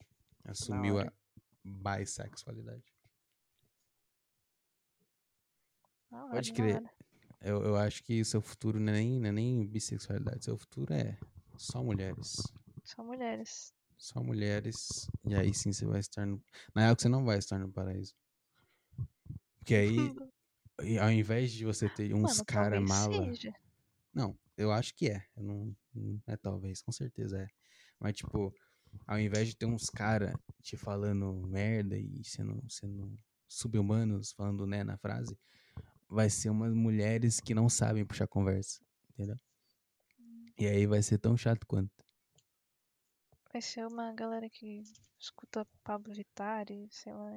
Assumiu 0.44 0.98
a 0.98 1.12
bissexualidade. 1.64 2.84
Hora, 6.10 6.30
Pode 6.30 6.52
crer. 6.52 6.82
Eu, 7.40 7.62
eu 7.64 7.76
acho 7.76 8.02
que 8.04 8.24
seu 8.24 8.40
futuro 8.40 8.78
não 8.78 8.92
é, 8.92 8.96
nem, 8.96 9.20
não 9.20 9.28
é 9.28 9.32
nem 9.32 9.66
bissexualidade. 9.66 10.44
Seu 10.44 10.56
futuro 10.56 10.92
é 10.92 11.18
só 11.56 11.82
mulheres. 11.82 12.36
Só 12.84 13.02
mulheres. 13.02 13.74
Só 13.96 14.22
mulheres. 14.22 15.08
E 15.24 15.34
aí 15.34 15.54
sim 15.54 15.72
você 15.72 15.86
vai 15.86 16.00
estar 16.00 16.26
no. 16.26 16.42
Na 16.74 16.82
real 16.82 16.96
que 16.96 17.02
você 17.02 17.08
não 17.08 17.24
vai 17.24 17.38
estar 17.38 17.58
no 17.58 17.72
paraíso. 17.72 18.14
Porque 19.58 19.74
aí, 19.74 19.96
ao 21.00 21.10
invés 21.10 21.52
de 21.52 21.64
você 21.64 21.88
ter 21.88 22.14
uns 22.14 22.22
Mano, 22.22 22.44
cara 22.44 22.80
mala. 22.80 23.24
seja. 23.24 23.52
Não, 24.12 24.36
eu 24.56 24.70
acho 24.72 24.94
que 24.94 25.08
é. 25.08 25.24
Eu 25.36 25.42
não, 25.42 25.76
não 25.94 26.22
é 26.26 26.36
talvez, 26.36 26.82
com 26.82 26.92
certeza 26.92 27.38
é. 27.38 27.48
Mas, 27.98 28.16
tipo, 28.16 28.54
ao 29.06 29.18
invés 29.18 29.48
de 29.48 29.56
ter 29.56 29.66
uns 29.66 29.88
cara 29.88 30.34
te 30.60 30.76
falando 30.76 31.32
merda 31.46 31.96
e 31.96 32.22
sendo, 32.24 32.62
sendo 32.68 33.18
sub-humanos, 33.48 34.32
falando 34.32 34.66
né 34.66 34.82
na 34.84 34.96
frase, 34.96 35.38
vai 36.08 36.28
ser 36.28 36.50
umas 36.50 36.74
mulheres 36.74 37.40
que 37.40 37.54
não 37.54 37.68
sabem 37.68 38.04
puxar 38.04 38.26
conversa, 38.26 38.80
entendeu? 39.10 39.36
E 40.58 40.66
aí 40.66 40.86
vai 40.86 41.02
ser 41.02 41.18
tão 41.18 41.36
chato 41.36 41.66
quanto. 41.66 42.04
Vai 43.52 43.60
ser 43.60 43.86
uma 43.86 44.12
galera 44.14 44.48
que 44.48 44.82
escuta 45.18 45.66
Pablo 45.84 46.14
Vittar 46.14 46.70
e 46.70 46.88
sei 46.90 47.12
lá. 47.12 47.30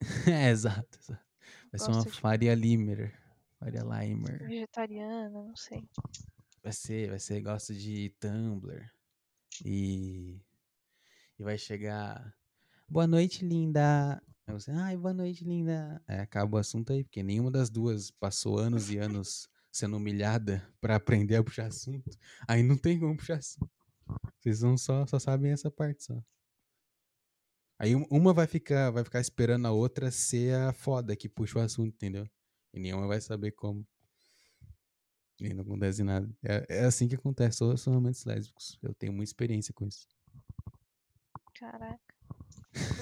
é, 0.28 0.50
exato, 0.50 0.98
exato. 0.98 1.31
Vai 1.70 1.78
ser 1.78 1.90
uma 1.90 2.02
de- 2.02 2.10
Faria 2.10 2.54
Limer. 2.54 3.14
Faria 3.58 3.82
Limer. 3.82 4.38
Vegetariana, 4.48 5.30
não 5.30 5.56
sei. 5.56 5.88
Vai 6.62 6.72
ser, 6.72 7.10
vai 7.10 7.18
ser, 7.18 7.40
gosta 7.40 7.74
de 7.74 8.10
Tumblr. 8.20 8.90
E. 9.64 10.40
E 11.38 11.42
vai 11.42 11.58
chegar. 11.58 12.34
Boa 12.88 13.06
noite, 13.06 13.44
linda. 13.44 14.22
Aí 14.46 14.54
você, 14.54 14.70
ai, 14.72 14.96
boa 14.96 15.14
noite, 15.14 15.44
linda. 15.44 16.02
Aí 16.06 16.18
acaba 16.18 16.56
o 16.56 16.60
assunto 16.60 16.92
aí, 16.92 17.04
porque 17.04 17.22
nenhuma 17.22 17.50
das 17.50 17.70
duas 17.70 18.10
passou 18.10 18.58
anos 18.58 18.90
e 18.90 18.98
anos 18.98 19.48
sendo 19.72 19.96
humilhada 19.96 20.66
pra 20.80 20.96
aprender 20.96 21.36
a 21.36 21.44
puxar 21.44 21.66
assunto. 21.66 22.10
Aí 22.46 22.62
não 22.62 22.76
tem 22.76 22.98
como 22.98 23.16
puxar 23.16 23.38
assunto. 23.38 23.70
Vocês 24.40 24.60
não 24.62 24.76
só, 24.76 25.06
só 25.06 25.18
sabem 25.18 25.52
essa 25.52 25.70
parte 25.70 26.04
só. 26.04 26.22
Aí 27.82 27.96
um- 27.96 28.06
uma 28.08 28.32
vai 28.32 28.46
ficar, 28.46 28.92
vai 28.92 29.02
ficar 29.02 29.18
esperando 29.20 29.66
a 29.66 29.72
outra 29.72 30.08
ser 30.12 30.54
a 30.54 30.72
foda 30.72 31.16
que 31.16 31.28
puxa 31.28 31.58
o 31.58 31.62
assunto, 31.62 31.92
entendeu? 31.92 32.24
E 32.72 32.78
nenhuma 32.78 33.08
vai 33.08 33.20
saber 33.20 33.50
como. 33.50 33.84
E 35.40 35.52
não 35.52 35.64
acontece 35.64 36.04
nada. 36.04 36.30
É, 36.44 36.64
é 36.82 36.84
assim 36.84 37.08
que 37.08 37.16
acontece 37.16 37.58
todos 37.58 37.80
os 37.80 37.84
relacionamentos 37.84 38.24
lésbicos. 38.24 38.78
Eu 38.80 38.94
tenho 38.94 39.12
muita 39.12 39.30
experiência 39.30 39.74
com 39.74 39.84
isso. 39.84 40.06
Caraca. 41.54 41.98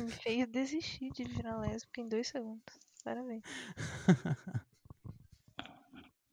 Me 0.03 0.11
fez 0.11 0.49
desistir 0.49 1.11
de 1.13 1.25
virar 1.25 1.61
lésbica 1.61 2.01
em 2.01 2.09
dois 2.09 2.29
segundos. 2.29 2.65
Parabéns. 3.05 3.43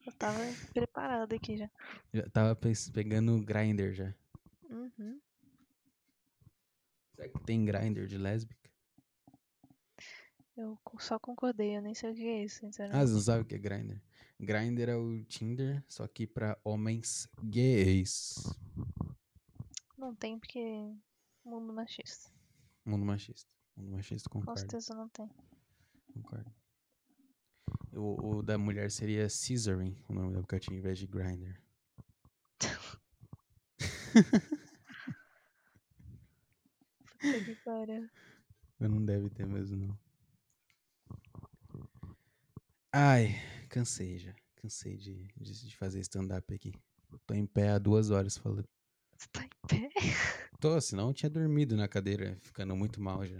Eu 0.05 0.13
tava 0.13 0.39
preparada 0.73 1.35
aqui 1.35 1.57
já. 1.57 1.69
Já 2.13 2.29
tava 2.29 2.55
pegando 2.55 3.43
grinder 3.43 3.93
já. 3.93 4.13
Uhum. 4.69 5.19
Será 7.17 7.27
que 7.29 7.39
tem 7.45 7.65
grinder 7.65 8.05
de 8.05 8.15
lésbica? 8.15 8.69
Eu 10.55 10.77
só 10.99 11.17
concordei, 11.19 11.75
eu 11.75 11.81
nem 11.81 11.95
sei 11.95 12.11
o 12.11 12.15
que 12.15 12.27
é 12.27 12.43
isso, 12.43 12.57
Ah, 12.57 12.59
sinceramente. 12.67 13.07
você 13.07 13.13
não 13.13 13.21
sabe 13.21 13.41
o 13.41 13.45
que 13.45 13.55
é 13.55 13.57
grinder? 13.57 13.99
Grinder 14.39 14.89
é 14.89 14.95
o 14.95 15.23
Tinder, 15.25 15.83
só 15.87 16.07
que 16.07 16.27
pra 16.27 16.59
homens 16.63 17.27
gays. 17.43 18.35
Não 19.97 20.15
tem 20.15 20.37
porque 20.37 20.59
mundo 21.43 21.73
machista. 21.73 22.31
Mundo 22.85 23.03
machista. 23.03 23.49
Mundo 23.75 23.91
machista 23.93 24.29
Com 24.29 24.39
concorda. 24.41 24.59
certeza 24.61 24.93
não 24.93 25.09
tem. 25.09 25.27
concordo. 26.13 26.53
O, 27.93 28.37
o 28.37 28.43
da 28.43 28.59
mulher 28.59 28.91
seria 28.91 29.27
Scissoring, 29.27 29.97
o 30.07 30.13
nome 30.13 30.33
do 30.33 30.37
aplicativo, 30.39 30.75
em 30.75 30.81
vez 30.81 30.99
de 30.99 31.07
Grinder. 31.07 31.59
Puta 37.19 37.43
que 37.43 37.55
pariu. 37.63 38.09
Mas 38.79 38.89
não 38.91 39.03
deve 39.03 39.29
ter 39.29 39.45
mesmo, 39.45 39.87
não. 39.87 39.99
Ai, 42.91 43.35
cansei 43.69 44.17
já. 44.17 44.33
Cansei 44.55 44.97
de, 44.97 45.27
de, 45.35 45.67
de 45.67 45.75
fazer 45.75 45.99
stand-up 46.01 46.53
aqui. 46.53 46.73
Tô 47.25 47.33
em 47.33 47.45
pé 47.45 47.69
há 47.69 47.79
duas 47.79 48.09
horas 48.09 48.37
falando. 48.37 48.67
Você 49.17 49.27
tá 49.31 49.43
em 49.43 49.49
pé? 49.67 49.89
Tô, 50.59 50.79
senão 50.81 51.09
eu 51.09 51.13
tinha 51.13 51.29
dormido 51.29 51.75
na 51.75 51.87
cadeira, 51.87 52.37
ficando 52.41 52.75
muito 52.75 53.01
mal 53.01 53.25
já. 53.25 53.37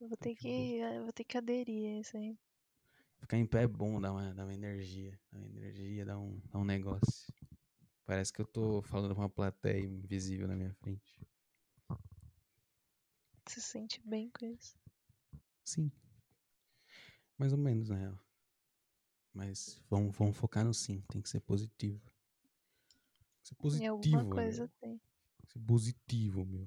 Eu 0.00 0.08
vou 0.08 0.16
ter 0.16 0.34
que 0.36 0.42
que. 0.42 1.00
Vou 1.02 1.12
ter 1.12 1.24
que 1.24 1.36
aderir 1.36 1.96
a 1.96 2.00
isso 2.00 2.16
aí. 2.16 2.38
Ficar 3.20 3.36
em 3.36 3.46
pé 3.46 3.64
é 3.64 3.66
bom, 3.66 4.00
dá 4.00 4.12
uma, 4.12 4.32
dá 4.32 4.44
uma 4.44 4.54
energia. 4.54 5.18
Dá 5.32 5.38
uma 5.38 5.48
energia, 5.48 6.04
dá 6.04 6.18
um, 6.18 6.40
dá 6.52 6.58
um 6.58 6.64
negócio. 6.64 7.32
Parece 8.08 8.32
que 8.32 8.40
eu 8.40 8.46
tô 8.46 8.80
falando 8.80 9.14
com 9.14 9.20
uma 9.20 9.28
plateia 9.28 9.84
invisível 9.84 10.48
na 10.48 10.56
minha 10.56 10.72
frente. 10.76 11.20
Se 13.46 13.60
sente 13.60 14.00
bem 14.00 14.30
com 14.30 14.46
isso. 14.46 14.78
Sim. 15.62 15.92
Mais 17.36 17.52
ou 17.52 17.58
menos, 17.58 17.90
na 17.90 17.96
real. 17.96 18.18
Mas 19.34 19.82
vamos, 19.90 20.16
vamos 20.16 20.38
focar 20.38 20.64
no 20.64 20.72
sim. 20.72 21.02
Tem 21.10 21.20
que 21.20 21.28
ser 21.28 21.40
positivo. 21.40 22.00
Tem 22.00 23.42
que 23.42 23.48
ser 23.48 23.54
Em 23.54 23.58
positivo, 23.58 23.90
alguma 23.92 24.22
meu. 24.24 24.30
coisa 24.30 24.68
tem. 24.80 24.96
Tem 24.96 25.46
que 25.46 25.52
ser 25.52 25.60
positivo, 25.60 26.46
meu. 26.46 26.66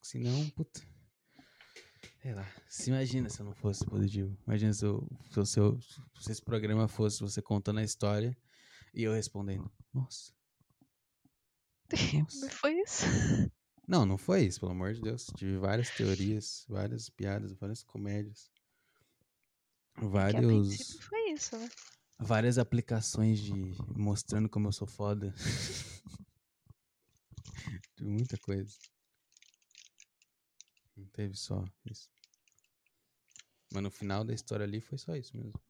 Senão, 0.00 0.48
puta. 0.52 0.80
Sei 2.22 2.32
lá. 2.34 2.46
Se 2.66 2.88
imagina 2.88 3.28
se 3.28 3.40
eu 3.40 3.44
não 3.44 3.54
fosse 3.54 3.84
positivo. 3.84 4.34
Imagina 4.46 4.72
se, 4.72 4.86
eu, 4.86 5.06
se, 5.30 5.38
eu- 5.38 5.44
se, 5.46 5.60
eu- 5.60 5.80
se 6.18 6.32
esse 6.32 6.42
programa 6.42 6.88
fosse 6.88 7.20
você 7.20 7.42
contando 7.42 7.80
a 7.80 7.84
história 7.84 8.34
e 8.94 9.02
eu 9.02 9.12
respondendo. 9.12 9.70
Nossa. 9.92 10.32
Nossa. 12.22 12.40
Não 12.46 12.50
foi 12.50 12.80
isso? 12.80 13.04
Não, 13.86 14.06
não 14.06 14.16
foi 14.16 14.44
isso, 14.44 14.60
pelo 14.60 14.72
amor 14.72 14.94
de 14.94 15.00
Deus. 15.00 15.26
Tive 15.36 15.56
várias 15.58 15.90
teorias, 15.90 16.64
várias 16.68 17.08
piadas, 17.10 17.52
várias 17.54 17.82
comédias. 17.82 18.50
A 19.96 20.04
Vários. 20.06 20.98
foi 21.00 21.32
isso, 21.32 21.56
né? 21.58 21.68
várias 22.18 22.58
aplicações 22.58 23.40
de 23.40 23.52
mostrando 23.96 24.48
como 24.48 24.68
eu 24.68 24.72
sou 24.72 24.86
foda. 24.86 25.34
Tive 27.96 28.08
muita 28.10 28.38
coisa. 28.38 28.76
Não 30.96 31.06
teve 31.06 31.34
só 31.36 31.64
isso. 31.90 32.08
Mas 33.72 33.82
no 33.82 33.90
final 33.90 34.24
da 34.24 34.32
história 34.34 34.64
ali 34.64 34.80
foi 34.80 34.98
só 34.98 35.16
isso 35.16 35.36
mesmo. 35.36 35.60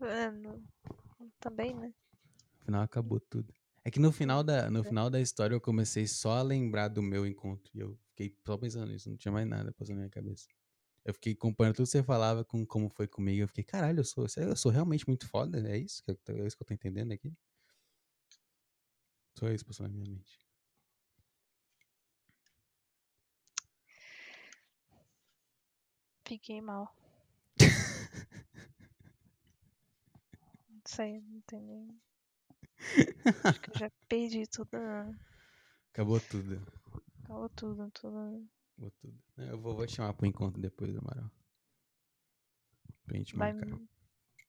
É, 0.00 0.30
no- 0.30 0.62
Também, 1.38 1.74
né? 1.74 1.92
Final 2.64 2.82
acabou 2.82 3.20
tudo. 3.20 3.52
É 3.84 3.90
que 3.90 3.98
no 3.98 4.12
final 4.12 4.44
da, 4.44 4.70
no 4.70 4.84
final 4.84 5.10
da 5.10 5.20
história 5.20 5.54
eu 5.54 5.60
comecei 5.60 6.06
só 6.06 6.38
a 6.38 6.42
lembrar 6.42 6.88
do 6.88 7.02
meu 7.02 7.26
encontro. 7.26 7.70
E 7.74 7.80
eu 7.80 7.98
fiquei 8.10 8.36
só 8.46 8.56
pensando 8.56 8.86
nisso, 8.90 9.10
não 9.10 9.16
tinha 9.16 9.32
mais 9.32 9.46
nada 9.46 9.72
passando 9.72 9.96
na 9.96 10.02
minha 10.02 10.10
cabeça. 10.10 10.46
Eu 11.04 11.12
fiquei 11.14 11.34
comparando 11.34 11.74
tudo 11.76 11.86
que 11.86 11.90
você 11.90 12.02
falava 12.02 12.44
com 12.44 12.64
como 12.64 12.88
foi 12.88 13.08
comigo. 13.08 13.42
Eu 13.42 13.48
fiquei, 13.48 13.64
caralho, 13.64 14.00
eu 14.00 14.04
sou, 14.04 14.26
eu 14.36 14.56
sou 14.56 14.70
realmente 14.70 15.06
muito 15.08 15.26
foda? 15.26 15.58
É 15.68 15.76
isso 15.76 16.00
que 16.04 16.12
eu, 16.12 16.18
é 16.28 16.46
isso 16.46 16.56
que 16.56 16.62
eu 16.62 16.66
tô 16.66 16.74
entendendo 16.74 17.10
aqui? 17.12 17.34
Só 19.36 19.48
isso 19.50 19.66
passou 19.66 19.88
na 19.88 19.92
minha 19.92 20.08
mente. 20.08 20.38
Fiquei 26.24 26.60
mal. 26.60 26.94
Não 30.70 30.80
sei, 30.84 31.20
não 31.20 31.40
tem 31.42 31.60
nem. 31.60 32.00
Acho 33.44 33.60
que 33.60 33.70
eu 33.70 33.78
já 33.78 33.90
perdi 34.08 34.46
toda. 34.46 35.18
Acabou 35.92 36.20
tudo. 36.20 36.62
Acabou 37.24 37.48
tudo, 37.50 37.90
tudo. 37.90 38.48
Acabou 38.72 38.90
tudo. 39.00 39.22
Eu 39.36 39.60
vou, 39.60 39.76
vou 39.76 39.86
te 39.86 39.94
chamar 39.96 40.14
pro 40.14 40.26
encontro 40.26 40.60
depois, 40.60 40.96
Amaral. 40.96 41.30
Pra 43.04 43.16
gente 43.16 43.36
Vai 43.36 43.52
marcar. 43.52 43.78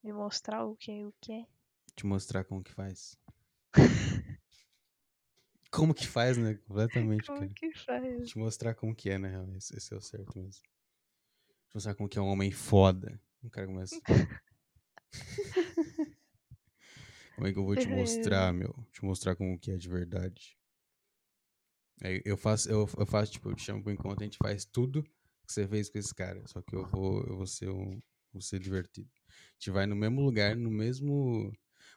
me, 0.04 0.14
mostrar 0.14 0.66
o 0.66 0.76
que, 0.76 1.06
o 1.06 1.14
que 1.22 1.34
é. 1.34 1.48
Te 1.96 2.06
mostrar 2.06 2.44
como 2.44 2.64
que 2.64 2.72
faz. 2.72 3.18
como 5.72 5.94
que 5.94 6.08
faz, 6.08 6.38
né? 6.38 6.56
Completamente, 6.56 7.28
Como 7.28 7.40
cara. 7.40 7.54
que 7.54 7.72
faz? 7.74 8.30
Te 8.30 8.38
mostrar 8.38 8.76
como 8.76 8.96
que 8.96 9.10
é, 9.10 9.18
real. 9.18 9.54
Esse, 9.56 9.76
esse 9.78 9.94
é 9.94 9.98
o 9.98 10.02
certo 10.02 10.38
mesmo. 10.38 10.64
Te 11.70 11.76
mostrar 11.76 11.96
como 11.96 12.10
que 12.10 12.18
é 12.18 12.22
um 12.22 12.28
homem 12.28 12.52
foda. 12.52 13.20
O 13.44 13.50
cara 13.50 13.68
começa. 13.68 14.00
como 17.36 17.48
é 17.48 17.54
que 17.54 17.60
eu 17.60 17.66
vou 17.66 17.76
te 17.76 17.88
mostrar, 17.88 18.54
meu? 18.54 18.74
Te 18.92 19.04
mostrar 19.04 19.36
como 19.36 19.58
que 19.60 19.72
é 19.72 19.78
de 19.78 19.90
verdade. 19.90 20.58
Aí 22.02 22.22
eu 22.26 22.38
faço, 22.38 22.70
eu, 22.70 22.88
eu 22.98 23.06
faço, 23.06 23.32
tipo, 23.32 23.50
eu 23.50 23.56
te 23.56 23.64
chamo 23.64 23.82
pro 23.82 23.92
encontro, 23.92 24.22
a 24.22 24.26
gente 24.26 24.38
faz 24.38 24.66
tudo 24.66 25.04
que 25.04 25.54
você 25.54 25.68
fez 25.68 25.90
com 25.90 25.98
esse 25.98 26.14
cara, 26.14 26.42
só 26.48 26.62
que 26.62 26.76
eu 26.76 26.86
vou, 26.88 27.24
eu 27.24 27.38
vou 27.38 27.48
ser 27.48 27.70
um, 27.70 28.02
vou 28.32 28.42
ser 28.42 28.60
divertido. 28.60 29.10
A 29.30 29.54
gente 29.54 29.72
vai 29.72 29.86
no 29.86 29.96
mesmo 29.96 30.22
lugar, 30.22 30.56
no 30.56 30.70
mesmo. 30.70 31.52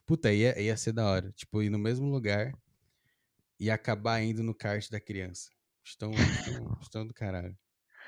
Puta, 0.04 0.32
ia, 0.32 0.60
ia 0.60 0.76
ser 0.76 0.92
da 0.92 1.06
hora. 1.06 1.32
Tipo, 1.32 1.62
ir 1.62 1.70
no 1.70 1.78
mesmo 1.78 2.06
lugar 2.08 2.52
e 3.58 3.70
acabar 3.70 4.22
indo 4.22 4.42
no 4.42 4.54
kart 4.54 4.88
da 4.90 5.00
criança. 5.00 5.50
Estão, 5.84 6.12
estão, 6.12 6.78
estão 6.80 7.06
do 7.06 7.14
caralho. 7.14 7.56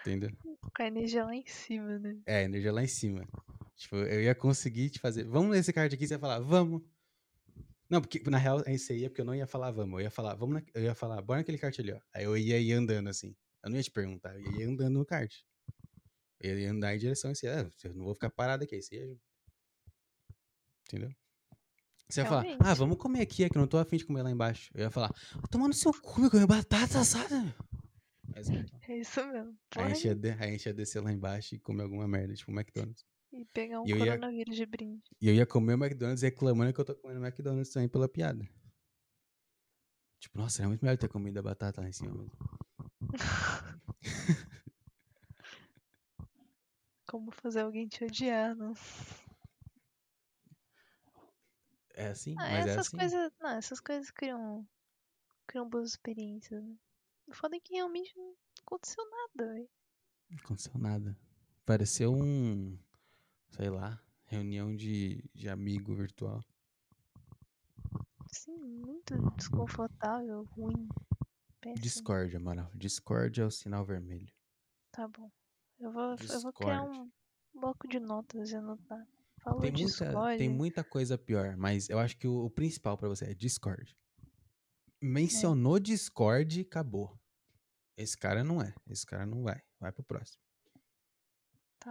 Entendeu? 0.01 0.31
Com 0.43 0.83
a 0.83 0.87
energia 0.87 1.25
lá 1.25 1.35
em 1.35 1.47
cima, 1.47 1.99
né? 1.99 2.17
É, 2.27 2.45
energia 2.45 2.73
lá 2.73 2.83
em 2.83 2.89
cima. 2.89 3.27
Tipo, 3.77 3.97
eu 3.97 4.23
ia 4.23 4.35
conseguir 4.35 4.91
te 4.91 4.99
fazer. 4.99 5.25
Vamos 5.25 5.51
nesse 5.51 5.73
card 5.73 5.95
aqui, 5.95 6.07
você 6.07 6.15
ia 6.15 6.19
falar, 6.19 6.41
vamos. 6.41 6.83
Não, 7.89 8.01
porque 8.01 8.23
na 8.29 8.39
real 8.39 8.63
esse 8.67 8.93
aí 8.93 9.05
é 9.05 9.09
porque 9.09 9.21
eu 9.23 9.25
não 9.25 9.35
ia 9.35 9.47
falar 9.47 9.71
vamos. 9.71 9.95
Eu 9.95 10.05
ia 10.05 10.11
falar, 10.11 10.35
vamos 10.35 10.57
na... 10.57 10.63
Eu 10.75 10.83
ia 10.83 10.95
falar, 10.95 11.21
bora 11.23 11.41
naquele 11.41 11.59
kart 11.59 11.79
ali, 11.79 11.93
ó. 11.93 12.01
Aí 12.13 12.25
eu 12.25 12.37
ia 12.37 12.59
ir 12.61 12.73
andando 12.73 13.09
assim. 13.09 13.35
Eu 13.63 13.71
não 13.71 13.77
ia 13.77 13.83
te 13.83 13.91
perguntar, 13.91 14.35
eu 14.35 14.41
ia 14.41 14.61
ir 14.61 14.65
andando 14.65 14.95
no 14.95 15.05
kart. 15.07 15.35
Eu 16.41 16.59
ia 16.59 16.71
andar 16.71 16.95
em 16.95 16.99
direção 16.99 17.31
a 17.31 17.33
esse. 17.33 17.49
Ah, 17.49 17.69
eu 17.85 17.95
não 17.95 18.05
vou 18.05 18.15
ficar 18.15 18.31
parado 18.31 18.65
aqui, 18.65 18.75
aí 18.77 18.83
você 18.83 18.97
ia. 18.97 19.17
Entendeu? 20.87 21.11
Você 22.09 22.21
ia 22.21 22.27
falar, 22.27 22.45
ah, 22.61 22.75
vamos 22.75 22.97
comer 22.97 23.21
aqui, 23.21 23.45
é 23.45 23.51
que 23.51 23.57
eu 23.59 23.61
não 23.61 23.67
tô 23.69 23.77
afim 23.77 23.97
de 23.99 24.07
comer 24.07 24.23
lá 24.23 24.31
embaixo. 24.31 24.71
Eu 24.75 24.83
ia 24.83 24.91
falar, 24.91 25.13
tomando 25.51 25.75
seu 25.75 25.93
cu, 25.93 26.23
meu, 26.23 26.31
comer 26.31 26.47
batata 26.47 27.01
assada. 27.01 27.55
Mas, 28.35 28.49
não. 28.49 28.65
É 28.89 28.97
isso 28.97 29.27
mesmo. 29.27 29.59
Aí 29.77 29.85
a, 29.85 29.89
gente 29.89 30.07
ia 30.07 30.15
de- 30.15 30.31
aí 30.31 30.39
a 30.39 30.51
gente 30.53 30.67
ia 30.67 30.75
descer 30.75 31.03
lá 31.03 31.13
embaixo 31.13 31.55
e 31.55 31.59
comer 31.59 31.83
alguma 31.83 32.09
merda, 32.09 32.35
tipo 32.35 32.51
McDonald's. 32.51 33.05
E 33.33 33.45
pegar 33.47 33.81
um 33.81 33.87
E 33.87 33.91
eu 33.91 33.99
ia- 33.99 34.07
coronavírus 34.07 34.57
de 34.57 34.67
brinde. 34.67 35.03
E 35.21 35.29
eu 35.29 35.35
ia 35.35 35.47
comer 35.47 35.75
o 35.75 35.85
McDonald's 35.85 36.23
reclamando 36.23 36.73
que 36.73 36.81
eu 36.81 36.85
tô 36.85 36.95
comendo 36.95 37.25
McDonald's 37.25 37.71
também 37.73 37.89
pela 37.89 38.09
piada. 38.09 38.49
Tipo, 40.21 40.39
nossa, 40.39 40.63
era 40.63 40.69
muito 40.69 40.85
melhor 40.85 40.97
ter 40.99 41.09
comido 41.09 41.39
a 41.39 41.43
batata 41.43 41.81
lá 41.81 41.89
em 41.89 41.93
cima 41.93 42.13
mesmo. 42.13 42.33
Como 47.07 47.31
fazer 47.31 47.61
alguém 47.61 47.89
te 47.89 48.05
odiar, 48.05 48.55
não? 48.55 48.75
É 51.95 52.09
assim? 52.09 52.35
Ah, 52.39 52.43
mas 52.51 52.67
é 52.67 52.71
essas 52.71 52.87
assim. 52.89 52.97
coisas. 52.97 53.33
Não, 53.41 53.51
essas 53.51 53.81
coisas 53.81 54.11
criam. 54.11 54.67
criam 55.47 55.69
boas 55.69 55.91
experiências, 55.91 56.63
né? 56.63 56.75
O 57.27 57.35
foda 57.35 57.57
é 57.57 57.61
que 57.61 57.75
realmente 57.75 58.13
não 58.17 58.35
aconteceu 58.67 59.05
nada, 59.11 59.53
velho. 59.53 59.69
Não 60.31 60.39
aconteceu 60.39 60.79
nada. 60.79 61.19
Pareceu 61.65 62.13
um, 62.13 62.79
sei 63.51 63.71
lá, 63.71 64.01
reunião 64.25 64.75
de, 64.75 65.23
de 65.35 65.49
amigo 65.49 65.95
virtual. 65.95 66.43
Sim, 68.33 68.59
muito 68.59 69.17
desconfortável, 69.37 70.45
ruim. 70.53 70.89
Péssimo. 71.61 71.83
Discord, 71.83 72.37
Amaral. 72.37 72.71
Discord 72.75 73.41
é 73.41 73.45
o 73.45 73.51
sinal 73.51 73.85
vermelho. 73.85 74.33
Tá 74.93 75.09
bom. 75.09 75.31
Eu 75.79 75.93
vou, 75.93 76.15
eu 76.15 76.41
vou 76.41 76.53
criar 76.53 76.83
um 76.83 77.11
bloco 77.55 77.89
de 77.89 77.99
notas 77.99 78.51
e 78.51 78.57
anotar. 78.57 79.07
Falou 79.41 79.61
Tem 79.61 79.71
muita, 79.73 79.87
Discord. 79.87 80.39
tem 80.39 80.49
muita 80.49 80.85
coisa 80.85 81.17
pior, 81.17 81.57
mas 81.57 81.89
eu 81.89 81.99
acho 81.99 82.17
que 82.17 82.27
o, 82.27 82.45
o 82.45 82.51
principal 82.51 82.99
pra 82.99 83.09
você 83.09 83.27
é 83.27 83.35
Discord. 83.35 83.97
Mencionou 85.01 85.79
Discord, 85.79 86.61
acabou. 86.61 87.19
Esse 87.97 88.17
cara 88.17 88.43
não 88.43 88.61
é. 88.61 88.75
Esse 88.89 89.07
cara 89.07 89.25
não 89.25 89.43
vai. 89.43 89.61
Vai 89.79 89.93
pro 89.93 90.03
próximo. 90.03 90.43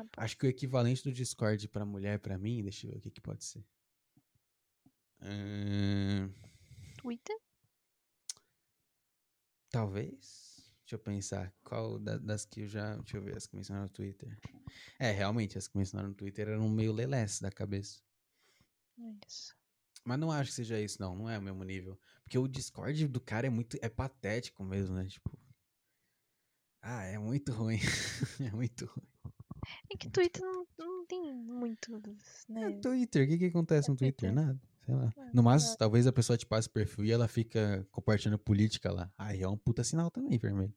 Tá. 0.05 0.23
Acho 0.23 0.37
que 0.37 0.45
o 0.45 0.49
equivalente 0.49 1.03
do 1.03 1.11
Discord 1.11 1.67
pra 1.67 1.85
mulher, 1.85 2.19
pra 2.19 2.37
mim, 2.37 2.61
deixa 2.63 2.87
eu 2.87 2.91
ver 2.91 2.97
o 2.97 3.01
que, 3.01 3.11
que 3.11 3.21
pode 3.21 3.43
ser. 3.43 3.63
Twitter? 6.97 7.37
talvez. 9.69 10.71
Deixa 10.81 10.95
eu 10.95 10.99
pensar. 10.99 11.53
Qual 11.63 11.99
da- 11.99 12.17
das 12.17 12.45
que 12.45 12.61
eu 12.61 12.67
já. 12.67 12.95
Deixa 12.95 13.17
eu 13.17 13.21
ver, 13.21 13.37
as 13.37 13.45
que 13.45 13.55
mencionaram 13.55 13.85
no 13.87 13.93
Twitter. 13.93 14.37
É, 14.97 15.11
realmente, 15.11 15.57
as 15.57 15.67
que 15.67 15.77
mencionaram 15.77 16.09
no 16.09 16.15
Twitter 16.15 16.47
eram 16.47 16.67
meio 16.69 16.93
lelés 16.93 17.39
da 17.39 17.51
cabeça. 17.51 18.01
É 18.99 19.13
Isso. 19.27 19.55
Mas 20.03 20.17
não 20.19 20.31
acho 20.31 20.49
que 20.49 20.55
seja 20.55 20.79
isso, 20.79 21.01
não. 21.01 21.15
Não 21.15 21.29
é 21.29 21.37
o 21.37 21.41
mesmo 21.41 21.63
nível. 21.63 21.99
Porque 22.23 22.37
o 22.37 22.47
Discord 22.47 23.07
do 23.07 23.19
cara 23.19 23.47
é 23.47 23.49
muito. 23.49 23.77
É 23.81 23.89
patético 23.89 24.63
mesmo, 24.63 24.95
né? 24.95 25.05
Tipo. 25.05 25.37
Ah, 26.81 27.03
é 27.03 27.17
muito 27.17 27.51
ruim. 27.51 27.77
é 28.39 28.51
muito 28.51 28.85
ruim. 28.85 29.07
É 29.91 29.97
que 29.97 30.09
Twitter 30.09 30.41
não, 30.41 30.65
não 30.77 31.05
tem 31.05 31.33
muito, 31.33 31.95
É 31.95 32.51
né? 32.53 32.79
Twitter, 32.81 33.25
o 33.25 33.29
que, 33.29 33.37
que 33.37 33.45
acontece 33.45 33.89
É 33.89 33.91
no 33.91 33.97
Twitter? 33.97 34.29
Twitter. 34.31 34.45
Nada. 34.47 34.61
Sei 34.85 34.95
lá. 34.95 35.13
É, 35.17 35.31
No 35.33 35.43
máximo, 35.43 35.69
nada. 35.71 35.77
talvez 35.79 36.07
a 36.07 36.13
pessoa 36.13 36.37
te 36.37 36.45
passe 36.45 36.67
o 36.67 36.71
perfil 36.71 37.05
e 37.05 37.11
ela 37.11 37.27
fica 37.27 37.85
compartilhando 37.91 38.39
política 38.39 38.91
lá. 38.91 39.11
Aí 39.17 39.41
é 39.41 39.47
um 39.47 39.57
puta 39.57 39.83
sinal 39.83 40.09
também, 40.11 40.37
vermelho. 40.37 40.73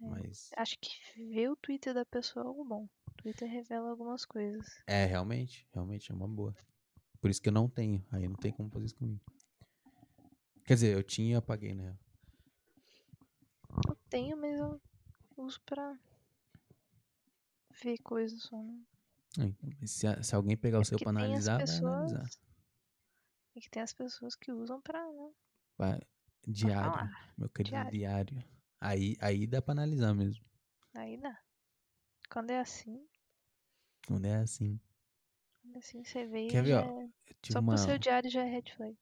É. 0.00 0.06
Mas. 0.06 0.50
Acho 0.56 0.78
que 0.78 0.90
ver 1.16 1.50
o 1.50 1.56
Twitter 1.56 1.92
da 1.94 2.04
pessoa 2.04 2.44
é 2.44 2.46
algo 2.48 2.64
bom. 2.64 2.88
O 3.08 3.14
Twitter 3.22 3.48
revela 3.50 3.90
algumas 3.90 4.24
coisas. 4.24 4.66
É, 4.86 5.04
realmente. 5.06 5.66
Realmente 5.72 6.10
é 6.12 6.14
uma 6.14 6.28
boa. 6.28 6.54
Por 7.20 7.30
isso 7.30 7.42
que 7.42 7.48
eu 7.48 7.52
não 7.52 7.68
tenho. 7.68 8.04
Aí 8.12 8.26
não 8.28 8.36
tem 8.36 8.52
como 8.52 8.70
fazer 8.70 8.86
isso 8.86 8.96
comigo. 8.96 9.20
Quer 10.64 10.74
dizer, 10.74 10.94
eu 10.96 11.02
tinha 11.02 11.32
e 11.32 11.34
apaguei, 11.34 11.74
né? 11.74 11.96
Eu 13.88 13.96
tenho, 14.08 14.36
mas 14.36 14.58
eu 14.58 14.80
uso 15.36 15.60
pra 15.62 15.98
ver 17.82 17.98
coisas 17.98 18.42
só. 18.42 18.56
Né? 18.62 18.80
Ah, 19.38 19.44
então, 19.46 19.70
mas 19.80 19.90
Se, 19.90 20.22
se 20.22 20.34
alguém 20.34 20.56
pegar 20.56 20.80
o 20.80 20.84
seu 20.84 20.98
pra 20.98 21.10
analisar, 21.10 21.58
vai 21.58 21.66
pessoas. 21.66 21.82
analisar. 22.12 22.30
É 23.56 23.60
que 23.60 23.70
tem 23.70 23.82
as 23.82 23.92
pessoas 23.92 24.34
que 24.34 24.52
usam 24.52 24.80
pra, 24.80 25.00
né? 25.12 25.30
Vai- 25.76 26.00
Diário. 26.46 26.92
falar. 26.92 27.34
Meu 27.36 27.48
querido 27.50 27.70
Diário. 27.90 27.90
diário. 27.92 28.44
Aí, 28.80 29.16
aí 29.20 29.46
dá 29.46 29.60
pra 29.60 29.72
analisar 29.72 30.14
mesmo. 30.14 30.44
Aí 30.94 31.16
dá. 31.18 31.38
Quando 32.30 32.50
é 32.50 32.60
assim, 32.60 33.06
Quando 34.06 34.24
é 34.26 34.36
assim. 34.36 34.80
quando 35.62 35.76
é 35.76 35.78
assim 35.78 36.02
você 36.04 36.26
vê 36.26 36.46
Quer 36.48 36.62
ver, 36.62 36.68
já 36.70 36.86
ó? 36.86 37.00
é- 37.02 37.08
tive 37.42 37.52
Só 37.52 37.60
uma... 37.60 37.74
pro 37.74 37.84
seu 37.84 37.98
diário 37.98 38.30
já 38.30 38.42
é 38.44 38.48
red 38.48 38.62
flag. 38.74 38.96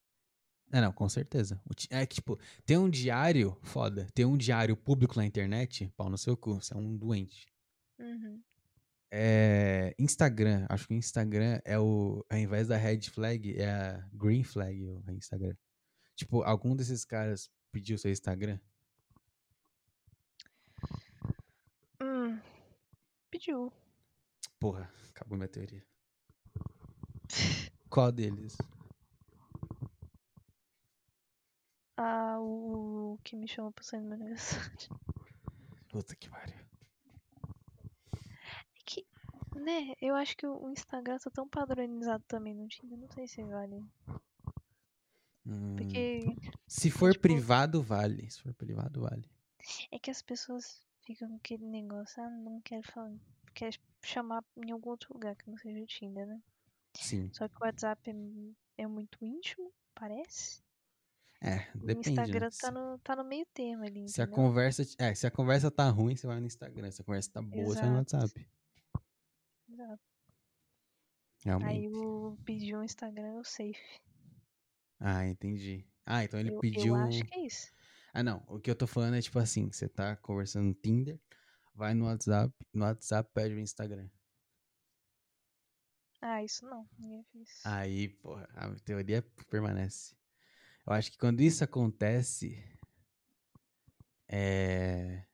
É, 0.73 0.81
não, 0.83 0.93
com 0.93 1.09
certeza. 1.09 1.63
É 1.89 2.05
que, 2.07 2.17
tipo, 2.17 2.39
tem 2.67 2.77
um 2.77 2.91
diário, 2.91 3.57
foda, 3.63 4.07
tem 4.15 4.25
um 4.27 4.37
diário 4.37 4.77
público 4.77 5.17
na 5.17 5.25
internet, 5.25 5.89
pau 5.97 6.11
no 6.11 6.19
seu 6.19 6.37
cu, 6.37 6.55
você 6.61 6.75
é 6.75 6.77
um 6.77 6.95
doente. 6.97 7.47
Uhum. 7.99 8.43
É. 9.11 9.95
Instagram, 9.99 10.67
acho 10.69 10.87
que 10.87 10.95
o 10.95 10.97
Instagram 10.97 11.61
é 11.65 11.79
o. 11.79 12.25
Ao 12.31 12.39
invés 12.39 12.69
da 12.69 12.77
red 12.77 13.01
flag, 13.03 13.59
é 13.59 13.71
a 13.71 14.09
green 14.13 14.45
flag 14.45 14.85
o 14.85 15.03
Instagram. 15.13 15.57
Tipo, 16.15 16.43
algum 16.43 16.75
desses 16.77 17.05
caras 17.05 17.51
pediu 17.73 17.97
seu 17.97 18.11
Instagram? 18.11 18.59
Hum. 22.03 22.39
Pediu. 23.31 23.73
Porra, 24.59 24.91
acabou 25.11 25.39
minha 25.39 25.49
teoria. 25.49 25.85
Qual 27.89 28.13
deles? 28.13 28.57
Ah, 31.97 32.39
o 32.41 33.19
que 33.25 33.35
me 33.37 33.49
chamou 33.49 33.73
pra 33.73 33.83
sair 33.83 34.01
no 34.01 34.09
meu 34.09 34.17
aniversário. 34.19 35.01
Puta 35.89 36.15
que 36.15 36.29
pariu. 36.29 36.68
Né, 39.59 39.95
eu 40.01 40.15
acho 40.15 40.37
que 40.37 40.47
o 40.47 40.71
Instagram 40.71 41.19
tá 41.19 41.31
tão 41.31 41.49
padronizado 41.49 42.25
também 42.29 42.55
no 42.55 42.67
Tinder, 42.69 42.99
não 42.99 43.09
sei 43.11 43.27
se 43.27 43.43
vale. 43.45 43.85
Hum, 45.47 45.77
Porque 45.77 46.21
se 46.67 46.91
for 46.91 47.13
tipo- 47.13 47.23
privado, 47.23 47.83
vale. 47.83 48.31
Se 48.31 48.41
for 48.43 48.53
privado, 48.55 49.01
vale. 49.03 49.29
é 49.91 49.99
que 49.99 50.11
as 50.11 50.23
pessoas 50.23 50.81
ficam 51.05 51.29
com 51.29 51.37
aquele 51.37 51.67
negócio, 51.67 52.23
ah, 52.23 52.31
não 52.31 52.61
quero 52.61 52.83
falar, 52.93 53.13
quer 53.55 53.73
chamar 54.03 54.45
em 54.57 54.71
algum 54.71 54.91
outro 54.91 55.13
lugar 55.13 55.35
que 55.37 55.49
não 55.51 55.57
seja 55.57 55.81
o 55.83 55.87
Tinder, 55.87 56.27
né? 56.27 56.41
Sim. 56.95 57.31
Só 57.33 57.49
que 57.49 57.57
o 57.57 57.65
WhatsApp 57.65 58.11
é, 58.11 58.83
é 58.83 58.87
muito 58.87 59.19
íntimo, 59.25 59.73
parece. 59.95 60.63
É, 61.41 61.69
E 61.75 61.79
o 61.79 61.87
depende. 61.87 62.11
Instagram 62.11 62.47
né? 62.47 62.57
tá 62.61 62.71
no, 62.71 62.99
tá 62.99 63.17
no 63.17 63.25
meio 63.25 63.47
termo 63.55 63.85
ali, 63.85 64.09
Se 64.09 64.21
a 64.21 64.27
conversa. 64.27 64.83
É, 64.99 65.15
se 65.15 65.25
a 65.27 65.31
conversa 65.31 65.71
tá 65.71 65.89
ruim, 65.89 66.17
você 66.17 66.27
vai 66.27 66.41
no 66.41 66.47
Instagram. 66.47 66.91
Se 66.91 67.01
a 67.01 67.05
conversa 67.05 67.31
tá 67.33 67.41
boa, 67.41 67.65
você 67.67 67.81
vai 67.81 67.91
no 67.91 68.01
Exato. 68.01 68.17
WhatsApp. 68.17 68.49
Exato. 69.79 70.03
Realmente. 71.45 71.71
Aí 71.71 71.89
o 71.89 72.37
pediu 72.45 72.79
um 72.79 72.83
Instagram 72.83 73.39
o 73.39 73.45
safe. 73.45 74.01
Ah, 74.99 75.25
entendi. 75.25 75.87
Ah, 76.05 76.25
então 76.25 76.41
ele 76.41 76.51
eu, 76.51 76.59
pediu. 76.59 76.97
eu 76.97 77.03
acho 77.03 77.25
que 77.25 77.35
é 77.39 77.47
isso. 77.47 77.71
Ah, 78.13 78.25
não. 78.25 78.43
O 78.49 78.59
que 78.59 78.69
eu 78.69 78.75
tô 78.75 78.89
falando 78.89 79.15
é 79.15 79.23
tipo 79.23 79.39
assim: 79.39 79.71
você 79.71 79.89
tá 79.89 80.17
conversando 80.17 80.67
no 80.67 80.75
Tinder, 80.75 81.21
vai 81.75 81.95
no 81.95 82.07
WhatsApp, 82.07 82.53
no 82.75 82.85
WhatsApp 82.85 83.31
pede 83.33 83.55
o 83.55 83.61
Instagram. 83.61 84.09
Ah, 86.21 86.43
isso 86.43 86.67
não. 86.67 86.89
Ninguém 86.99 87.23
fez. 87.33 87.61
Aí, 87.65 88.09
porra, 88.09 88.49
a 88.55 88.75
teoria 88.81 89.23
permanece. 89.49 90.17
Eu 90.85 90.93
acho 90.93 91.13
que 91.13 91.19
quando 91.19 91.41
isso 91.41 91.63
acontece, 91.63 92.61
é. 94.27 95.25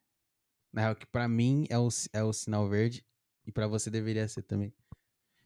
Na 0.71 0.83
real, 0.83 0.97
que 0.97 1.07
pra 1.07 1.27
mim 1.29 1.67
é 1.71 1.79
o, 1.79 1.89
é 2.13 2.23
o 2.23 2.33
sinal 2.33 2.69
verde 2.69 3.07
e 3.47 3.53
pra 3.53 3.67
você 3.67 3.91
deveria 3.91 4.27
ser 4.29 4.43
também. 4.43 4.73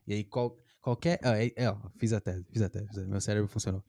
E 0.07 0.15
aí, 0.15 0.25
qual, 0.25 0.59
qualquer. 0.81 1.20
ó, 1.25 1.35
é, 1.35 1.52
é, 1.57 1.68
ó, 1.68 1.78
fiz 1.99 2.12
a 2.12 2.20
tese, 2.20 2.44
fiz 2.51 2.62
a 2.62 2.68
tese, 2.68 3.07
meu 3.07 3.20
cérebro 3.20 3.49
funcionou. 3.49 3.85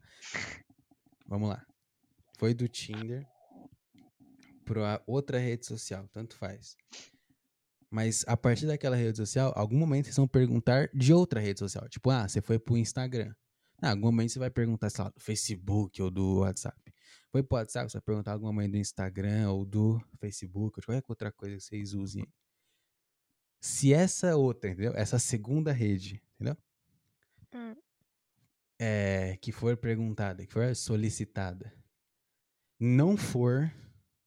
Vamos 1.26 1.48
lá. 1.48 1.64
Foi 2.38 2.54
do 2.54 2.68
Tinder 2.68 3.26
pra 4.64 5.02
outra 5.06 5.38
rede 5.38 5.66
social, 5.66 6.08
tanto 6.08 6.36
faz. 6.36 6.76
Mas 7.90 8.24
a 8.28 8.36
partir 8.36 8.66
daquela 8.66 8.94
rede 8.94 9.16
social, 9.16 9.52
algum 9.56 9.76
momento 9.76 10.04
vocês 10.04 10.16
vão 10.16 10.28
perguntar 10.28 10.88
de 10.94 11.12
outra 11.12 11.40
rede 11.40 11.58
social. 11.58 11.88
Tipo, 11.88 12.10
ah, 12.10 12.28
você 12.28 12.40
foi 12.40 12.58
pro 12.58 12.76
Instagram. 12.76 13.34
Ah, 13.82 13.90
algum 13.90 14.06
momento 14.06 14.30
você 14.30 14.38
vai 14.38 14.50
perguntar, 14.50 14.90
sei 14.90 15.04
lá, 15.04 15.10
do 15.10 15.20
Facebook 15.20 16.00
ou 16.00 16.10
do 16.10 16.40
WhatsApp. 16.40 16.78
Foi 17.32 17.42
pro 17.42 17.56
WhatsApp, 17.56 17.90
você 17.90 17.98
vai 17.98 18.02
perguntar 18.02 18.32
algum 18.32 18.46
momento 18.46 18.72
do 18.72 18.78
Instagram 18.78 19.50
ou 19.50 19.64
do 19.64 20.00
Facebook 20.20 20.78
ou 20.78 20.84
qualquer 20.84 21.04
outra 21.08 21.32
coisa 21.32 21.56
que 21.56 21.62
vocês 21.62 21.94
usem. 21.94 22.24
Se 23.60 23.92
essa 23.92 24.36
outra, 24.36 24.70
entendeu? 24.70 24.92
Essa 24.94 25.18
segunda 25.18 25.72
rede, 25.72 26.22
entendeu? 26.34 26.56
Hum. 27.54 27.76
É, 28.78 29.36
que 29.36 29.52
for 29.52 29.76
perguntada, 29.76 30.46
que 30.46 30.52
for 30.52 30.74
solicitada, 30.74 31.70
não 32.78 33.16
for 33.16 33.70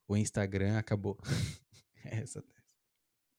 o 0.08 0.16
Instagram, 0.16 0.78
acabou. 0.78 1.18
Essa. 2.06 2.44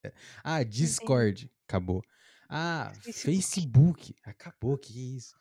é. 0.05 0.13
Ah, 0.43 0.63
Discord, 0.65 1.49
acabou. 1.69 2.03
Ah, 2.49 2.93
Facebook. 3.05 4.15
Acabou, 4.25 4.77
que 4.77 5.17
isso. 5.17 5.37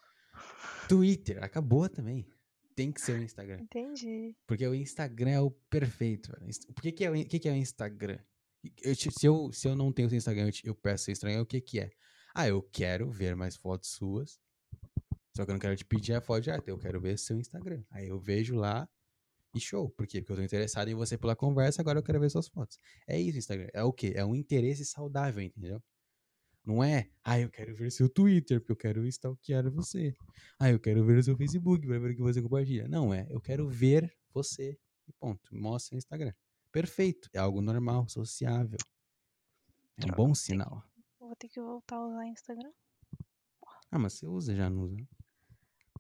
Twitter, 0.88 1.44
acabou 1.44 1.90
também. 1.90 2.28
Tem 2.76 2.92
que 2.92 3.02
ser 3.02 3.20
o 3.20 3.24
Instagram. 3.24 3.60
Entendi. 3.62 4.36
Porque 4.48 4.68
o 4.68 4.74
Instagram 4.74 5.32
é 5.32 5.42
o 5.42 5.52
perfeito. 5.52 6.32
velho. 6.32 6.52
Por 6.74 6.82
que, 6.82 6.92
que, 6.92 7.06
é, 7.06 7.12
o, 7.12 7.26
que, 7.26 7.40
que 7.40 7.50
é 7.50 7.52
o 7.52 7.56
Instagram? 7.56 8.20
Se, 8.96 9.26
eu, 9.26 9.52
se 9.52 9.68
eu 9.68 9.76
não 9.76 9.92
tenho 9.92 10.08
o 10.08 10.10
seu 10.10 10.18
Instagram, 10.18 10.50
eu, 10.64 10.76
peço 10.76 11.06
seu 11.06 11.12
Instagram, 11.12 11.42
o 11.42 11.46
que, 11.46 11.60
que 11.60 11.80
é? 11.80 11.92
Ah, 12.34 12.48
eu 12.48 12.62
quero 12.62 13.12
ver 13.12 13.36
mais 13.36 13.56
fotos 13.56 13.90
suas. 13.90 14.40
Só 15.36 15.46
que 15.46 15.52
eu 15.52 15.54
não 15.54 15.60
quero 15.60 15.76
te 15.76 15.86
pedir 15.86 16.14
a 16.14 16.22
foto 16.22 16.44
de 16.44 16.52
arte, 16.52 16.70
eu 16.70 16.78
quero 16.78 17.02
ver 17.02 17.18
seu 17.18 17.40
Instagram. 17.40 17.84
Aí 17.92 18.08
eu 18.08 18.20
vejo 18.20 18.56
lá 18.56 18.88
e 19.54 19.60
show. 19.60 19.90
Por 19.90 20.08
quê? 20.08 20.22
Porque 20.22 20.34
eu 20.34 20.38
tô 20.38 20.44
interessado 20.44 20.88
em 20.90 20.96
você 20.96 21.18
pela 21.18 21.36
conversa, 21.36 21.82
agora 21.82 22.00
eu 22.00 22.04
quero 22.04 22.20
ver 22.20 22.30
suas 22.30 22.48
fotos. 22.48 22.78
É 23.08 23.20
isso, 23.20 23.38
Instagram. 23.38 23.68
É 23.74 23.84
o 23.84 23.92
quê? 23.92 24.14
É 24.16 24.24
um 24.24 24.36
interesse 24.36 24.86
saudável, 24.86 25.44
entendeu? 25.44 25.82
Não 26.66 26.82
é, 26.82 27.10
ah, 27.24 27.40
eu 27.40 27.50
quero 27.50 27.76
ver 27.76 27.92
seu 27.92 28.08
Twitter, 28.08 28.60
porque 28.62 28.72
eu 28.72 28.78
quero 28.78 29.06
stalkear 29.08 29.70
você. 29.70 30.14
Ah, 30.58 30.72
eu 30.72 30.80
quero 30.80 31.06
ver 31.06 31.18
o 31.18 31.24
seu 31.24 31.36
Facebook 31.36 31.86
pra 31.86 32.00
ver 32.00 32.12
o 32.12 32.16
que 32.16 32.22
você 32.22 32.42
compartilha. 32.42 32.88
Não 32.88 33.14
é, 33.14 33.28
eu 33.30 33.42
quero 33.42 33.68
ver 33.68 34.14
você. 34.34 34.78
E 35.08 35.12
ponto. 35.20 35.54
Mostra 35.54 35.96
no 35.96 35.98
Instagram. 35.98 36.34
Perfeito. 36.74 37.30
É 37.32 37.38
algo 37.40 37.62
normal, 37.62 38.10
sociável. 38.10 38.78
É 39.98 40.02
um 40.02 40.08
Droga, 40.08 40.16
bom 40.18 40.26
tem 40.26 40.34
que- 40.34 40.40
sinal. 40.40 40.84
Vou 41.20 41.36
ter 41.38 41.48
que 41.48 41.62
voltar 41.62 41.96
a 41.96 42.06
usar 42.08 42.26
Instagram. 42.28 42.74
Ah, 43.92 44.00
mas 44.00 44.14
você 44.14 44.26
usa, 44.28 44.56
já 44.56 44.70
não 44.70 44.82
usa? 44.82 44.98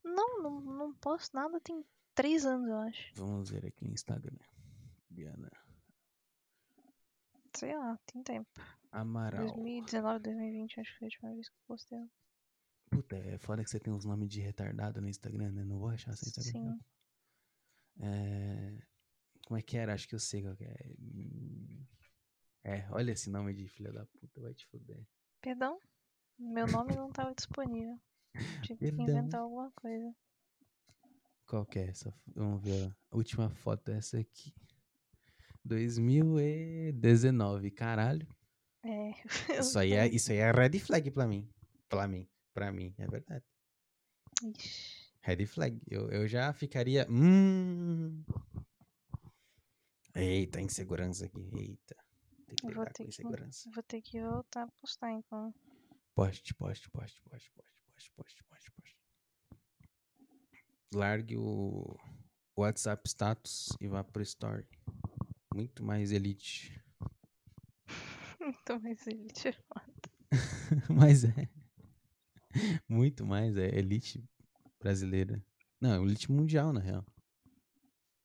Não, 0.03 0.41
não, 0.41 0.59
não 0.59 0.93
posto 0.95 1.33
nada 1.35 1.61
tem 1.61 1.85
três 2.15 2.43
anos, 2.45 2.67
eu 2.67 2.77
acho. 2.77 3.13
Vamos 3.15 3.49
ver 3.51 3.65
aqui 3.67 3.85
no 3.85 3.93
Instagram. 3.93 4.35
Diana 5.09 5.49
Sei 7.55 7.77
lá, 7.77 7.97
tem 8.07 8.23
tempo. 8.23 8.49
Amaral. 8.91 9.45
2019, 9.45 10.19
2020, 10.23 10.79
acho 10.79 10.91
que 10.91 10.97
foi 10.99 11.05
a 11.05 11.09
última 11.09 11.33
vez 11.35 11.49
que 11.49 11.55
eu 11.55 11.61
postei. 11.67 12.11
Puta, 12.89 13.15
é 13.15 13.37
foda 13.37 13.63
que 13.63 13.69
você 13.69 13.79
tem 13.79 13.93
uns 13.93 14.05
nomes 14.05 14.27
de 14.29 14.41
retardado 14.41 14.99
no 14.99 15.07
Instagram, 15.07 15.51
né? 15.51 15.63
Não 15.63 15.77
vou 15.77 15.89
achar 15.89 16.15
seu 16.15 16.27
Instagram. 16.27 16.51
Sim. 16.51 16.65
não. 17.97 18.07
É... 18.07 18.83
Como 19.45 19.57
é 19.57 19.61
que 19.61 19.77
era? 19.77 19.93
Acho 19.93 20.07
que 20.07 20.15
eu 20.15 20.19
sei 20.19 20.41
qual 20.41 20.55
que 20.55 20.63
é. 20.63 20.75
É, 22.63 22.87
olha 22.91 23.11
esse 23.11 23.29
nome 23.29 23.53
de 23.53 23.67
filha 23.67 23.91
da 23.91 24.05
puta, 24.05 24.39
vai 24.39 24.53
te 24.53 24.65
fuder. 24.67 25.05
Perdão? 25.41 25.81
Meu 26.39 26.65
nome 26.67 26.95
não 26.95 27.09
estava 27.09 27.35
disponível. 27.35 27.99
Tive 28.61 28.79
que 28.79 28.85
Perdão. 28.95 29.05
inventar 29.05 29.41
alguma 29.41 29.69
coisa. 29.71 30.15
Qual 31.45 31.65
que 31.65 31.79
é 31.79 31.89
essa? 31.89 32.17
Vamos 32.27 32.63
ver 32.63 32.95
a 33.11 33.17
última 33.17 33.49
foto 33.49 33.91
é 33.91 33.97
essa 33.97 34.17
aqui. 34.17 34.53
2019, 35.65 37.69
caralho. 37.71 38.27
É. 38.83 39.11
Isso 39.59 39.77
aí 39.77 39.93
é, 39.93 40.07
isso 40.07 40.31
aí 40.31 40.39
é 40.39 40.51
red 40.51 40.79
flag 40.79 41.11
pra 41.11 41.27
mim. 41.27 41.47
Pra 41.87 42.07
mim, 42.07 42.27
pra 42.53 42.71
mim, 42.71 42.93
é 42.97 43.07
verdade. 43.07 43.45
Ixi. 44.43 45.03
Red 45.21 45.45
flag. 45.45 45.79
Eu, 45.87 46.09
eu 46.09 46.27
já 46.27 46.51
ficaria. 46.51 47.07
Hum. 47.09 48.23
Eita, 50.15 50.61
insegurança 50.61 51.25
aqui. 51.25 51.49
Eita. 51.57 51.95
Tem 52.47 52.55
que 52.55 52.67
lidar 52.67 52.85
com 52.85 52.93
que- 52.93 53.03
insegurança. 53.03 53.69
Vou 53.73 53.83
ter 53.83 54.01
que 54.01 54.21
voltar 54.21 54.63
a 54.63 54.71
postar 54.79 55.11
então. 55.11 55.53
Poste, 56.15 56.53
poste, 56.53 56.89
poste, 56.91 57.21
poste, 57.23 57.51
poste, 57.51 57.81
poste, 57.87 58.11
poste, 58.15 58.43
poste, 58.43 58.71
poste. 58.71 58.97
Largue 60.93 61.37
o 61.37 61.97
WhatsApp 62.55 63.07
status 63.09 63.69
e 63.81 63.87
vá 63.87 64.03
pro 64.03 64.21
story. 64.21 64.67
Muito 65.53 65.83
mais 65.83 66.11
elite. 66.11 66.79
Então, 68.39 68.79
mas 68.81 69.07
ele 69.07 69.27
tirou. 69.29 69.63
Mas 70.89 71.23
é. 71.23 71.49
Muito 72.87 73.25
mais, 73.25 73.55
é 73.57 73.67
elite 73.77 74.23
brasileira. 74.79 75.43
Não, 75.81 76.03
elite 76.05 76.31
mundial, 76.31 76.71
na 76.73 76.79
real. 76.79 77.05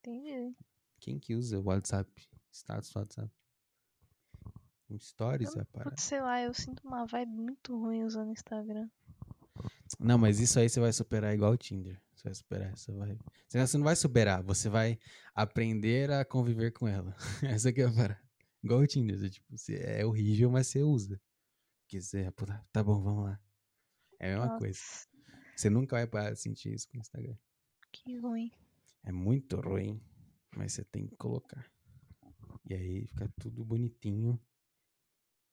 Entendi. 0.00 0.54
Quem 1.00 1.18
que 1.18 1.34
usa 1.34 1.58
o 1.58 1.64
WhatsApp? 1.64 2.10
Status 2.52 2.90
do 2.90 2.98
WhatsApp? 2.98 3.32
Stories 4.98 5.54
é 5.54 5.60
a 5.60 5.64
parada. 5.66 5.96
Sei 5.98 6.20
lá, 6.20 6.40
eu 6.40 6.54
sinto 6.54 6.86
uma 6.86 7.04
vibe 7.04 7.32
muito 7.32 7.78
ruim 7.78 8.04
usando 8.04 8.32
Instagram. 8.32 8.88
Não, 9.98 10.16
mas 10.16 10.40
isso 10.40 10.58
aí 10.58 10.68
você 10.68 10.80
vai 10.80 10.92
superar 10.92 11.34
igual 11.34 11.52
o 11.52 11.56
Tinder. 11.58 12.00
Você 12.14 12.24
vai 12.24 12.34
superar 12.34 12.72
essa 12.72 12.92
vibe. 12.92 13.20
Você 13.46 13.66
você 13.66 13.76
não 13.76 13.84
vai 13.84 13.96
superar, 13.96 14.42
você 14.42 14.68
vai 14.68 14.98
aprender 15.34 16.10
a 16.10 16.24
conviver 16.24 16.72
com 16.72 16.88
ela. 16.88 17.14
Essa 17.42 17.68
aqui 17.68 17.82
é 17.82 17.84
a 17.86 17.92
parada. 17.92 18.20
Igual 18.62 18.80
o 18.80 18.86
Tinder. 18.86 19.18
você, 19.18 19.30
tipo, 19.30 19.46
você 19.56 19.76
é 19.76 20.06
horrível, 20.06 20.50
mas 20.50 20.68
você 20.68 20.82
usa. 20.82 21.20
Porque 21.82 22.00
você, 22.00 22.30
puta, 22.32 22.66
tá 22.72 22.82
bom, 22.82 23.00
vamos 23.02 23.24
lá. 23.24 23.40
É 24.18 24.32
a 24.34 24.38
mesma 24.38 24.58
coisa. 24.58 24.78
Nossa, 24.80 25.08
Você 25.56 25.70
nunca 25.70 25.96
vai 25.96 26.06
parar 26.06 26.30
de 26.32 26.40
sentir 26.40 26.72
isso 26.72 26.88
com 26.88 26.96
o 26.96 27.00
Instagram. 27.00 27.36
que 27.92 28.16
ruim. 28.18 28.50
É 29.04 29.12
muito 29.12 29.60
ruim, 29.60 30.02
mas 30.56 30.72
você 30.72 30.84
tem 30.84 31.06
que 31.06 31.16
colocar. 31.16 31.70
E 32.68 32.74
aí 32.74 33.06
fica 33.06 33.28
tudo 33.40 33.64
bonitinho. 33.64 34.40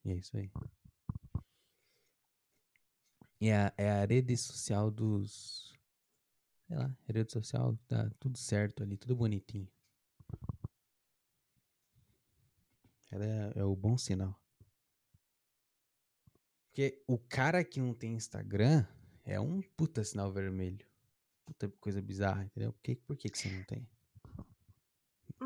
E 0.04 0.12
é 0.12 0.16
isso 0.16 0.36
aí. 0.38 0.52
E 3.40 3.50
é 3.50 3.58
a, 3.58 3.74
é 3.78 3.90
a 3.90 4.06
rede 4.06 4.36
social 4.38 4.92
dos. 4.92 5.74
Sei 6.68 6.78
lá, 6.78 6.86
a 6.86 7.14
rede 7.14 7.32
social 7.32 7.78
tá 7.88 8.10
tudo 8.20 8.38
certo 8.38 8.84
ali, 8.84 8.98
tudo 8.98 9.16
bonitinho. 9.16 9.70
Ela 13.12 13.26
é, 13.26 13.60
é 13.60 13.64
o 13.64 13.76
bom 13.76 13.98
sinal. 13.98 14.40
Porque 16.66 17.02
o 17.08 17.18
cara 17.18 17.64
que 17.64 17.80
não 17.80 17.94
tem 17.94 18.16
Instagram 18.16 18.86
é 19.24 19.40
um 19.40 19.62
puta 19.62 20.04
sinal 20.04 20.32
vermelho. 20.32 20.86
Puta 21.46 21.70
coisa 21.80 22.02
bizarra, 22.02 22.44
entendeu? 22.44 22.74
Por 22.74 22.82
que, 22.82 22.96
por 22.96 23.16
que, 23.16 23.30
que 23.30 23.38
você 23.38 23.50
não 23.50 23.64
tem? 23.64 23.88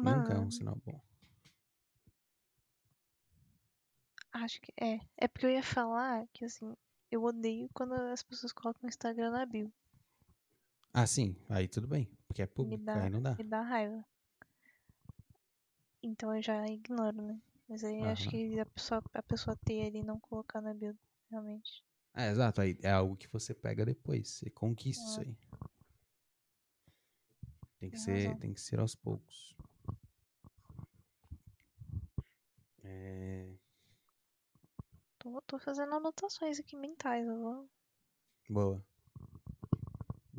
Nunca 0.02 0.34
é 0.34 0.40
um 0.40 0.50
Mano, 0.50 0.52
sinal 0.52 0.78
bom. 0.86 1.00
acho 4.34 4.60
que 4.62 4.74
é. 4.82 5.00
É 5.18 5.28
porque 5.28 5.46
eu 5.46 5.52
ia 5.52 5.62
falar 5.62 6.26
que 6.34 6.44
assim, 6.46 6.76
eu 7.12 7.24
odeio 7.24 7.70
quando 7.74 7.94
as 7.94 8.24
pessoas 8.24 8.52
colocam 8.52 8.82
o 8.84 8.90
Instagram 8.90 9.32
na 9.32 9.46
bio. 9.46 9.72
Ah, 10.94 11.06
sim, 11.08 11.36
aí 11.50 11.68
tudo 11.68 11.88
bem. 11.88 12.08
Porque 12.28 12.42
é 12.42 12.46
público, 12.48 12.84
dá, 12.86 13.04
aí 13.04 13.10
não 13.10 13.22
dá. 13.22 13.36
me 13.38 13.44
dá 13.44 13.62
raiva. 13.62 14.04
Então 16.02 16.36
eu 16.36 16.42
já 16.42 16.66
ignoro, 16.68 17.22
né? 17.22 17.40
Mas 17.68 17.84
aí 17.84 18.04
acho 18.08 18.24
Aham. 18.24 18.32
que 18.32 18.60
a 18.60 18.66
pessoa, 18.66 19.04
a 19.14 19.24
pessoa 19.24 19.56
ter 19.66 19.86
ali 19.88 20.00
e 20.00 20.04
não 20.04 20.20
colocar 20.20 20.62
na 20.62 20.74
bio, 20.74 20.98
realmente. 21.30 21.84
É, 22.16 22.30
exato, 22.32 22.62
aí 22.62 22.78
é 22.82 22.92
algo 22.92 23.16
que 23.16 23.28
você 23.32 23.54
pega 23.54 23.86
depois. 23.86 24.28
Você 24.30 24.50
conquista 24.50 25.04
isso 25.06 25.22
É. 25.22 25.24
aí. 25.24 25.38
Tem 27.80 27.90
que 27.90 27.96
Tem 27.96 28.04
ser, 28.04 28.28
razão. 28.28 28.40
tem 28.40 28.54
que 28.54 28.62
ser 28.62 28.80
aos 28.80 28.96
poucos. 28.96 29.56
É, 32.92 33.48
Tô, 35.20 35.40
tô 35.42 35.60
fazendo 35.60 35.94
anotações 35.94 36.60
aqui 36.60 36.76
mentais, 36.76 37.28
eu 37.28 37.38
vou. 37.40 37.70
boa. 38.50 38.84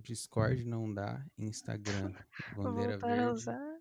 Discord 0.03 0.65
não 0.65 0.93
dá, 0.93 1.25
Instagram, 1.39 2.13
bandeira 2.57 2.99
voltar 2.99 3.13
a 3.13 3.17
verde, 3.17 3.31
usar. 3.33 3.81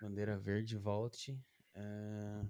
bandeira 0.00 0.38
verde, 0.38 0.76
volte. 0.76 1.42
é, 1.74 2.42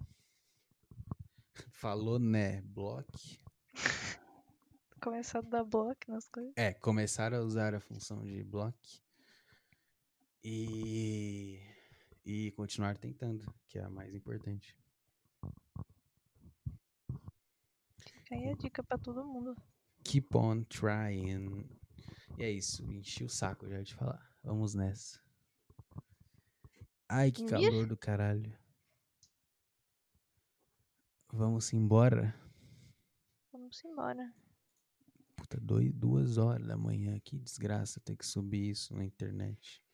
Falou 1.71 2.19
né, 2.19 2.61
block. 2.63 3.41
Começar 5.01 5.39
a 5.39 5.43
dar 5.43 5.65
bloco 5.65 5.99
nas 6.09 6.29
coisas. 6.29 6.53
É, 6.57 6.75
começar 6.75 7.33
a 7.33 7.41
usar 7.41 7.75
a 7.75 7.81
função 7.81 8.23
de 8.27 8.45
block 8.45 8.77
e, 10.45 11.59
e 12.23 12.51
continuar 12.53 12.99
tentando, 12.99 13.47
que 13.67 13.79
é 13.79 13.83
a 13.85 13.89
mais 13.89 14.15
importante. 14.15 14.77
Fica 18.31 18.45
aí 18.45 18.49
a 18.49 18.55
dica 18.55 18.83
pra 18.85 18.97
todo 18.97 19.27
mundo. 19.27 19.57
Keep 20.05 20.37
on 20.37 20.63
trying. 20.65 21.69
E 22.39 22.45
é 22.45 22.51
isso, 22.51 22.85
enchi 22.85 23.25
o 23.25 23.29
saco 23.29 23.69
já 23.69 23.83
de 23.83 23.93
falar. 23.93 24.25
Vamos 24.45 24.73
nessa. 24.73 25.21
Ai, 27.09 27.33
que 27.33 27.45
calor 27.45 27.89
do 27.89 27.97
caralho. 27.97 28.57
Vamos 31.33 31.73
embora. 31.73 32.33
Vamos 33.53 33.85
embora. 33.85 34.33
Puta, 35.35 35.59
dois, 35.61 35.93
duas 35.93 36.39
horas 36.39 36.69
da 36.69 36.77
manhã. 36.77 37.19
Que 37.19 37.37
desgraça 37.37 37.99
ter 38.01 38.17
que 38.17 38.25
subir 38.25 38.71
isso 38.71 38.95
na 38.95 39.05
internet. 39.05 39.85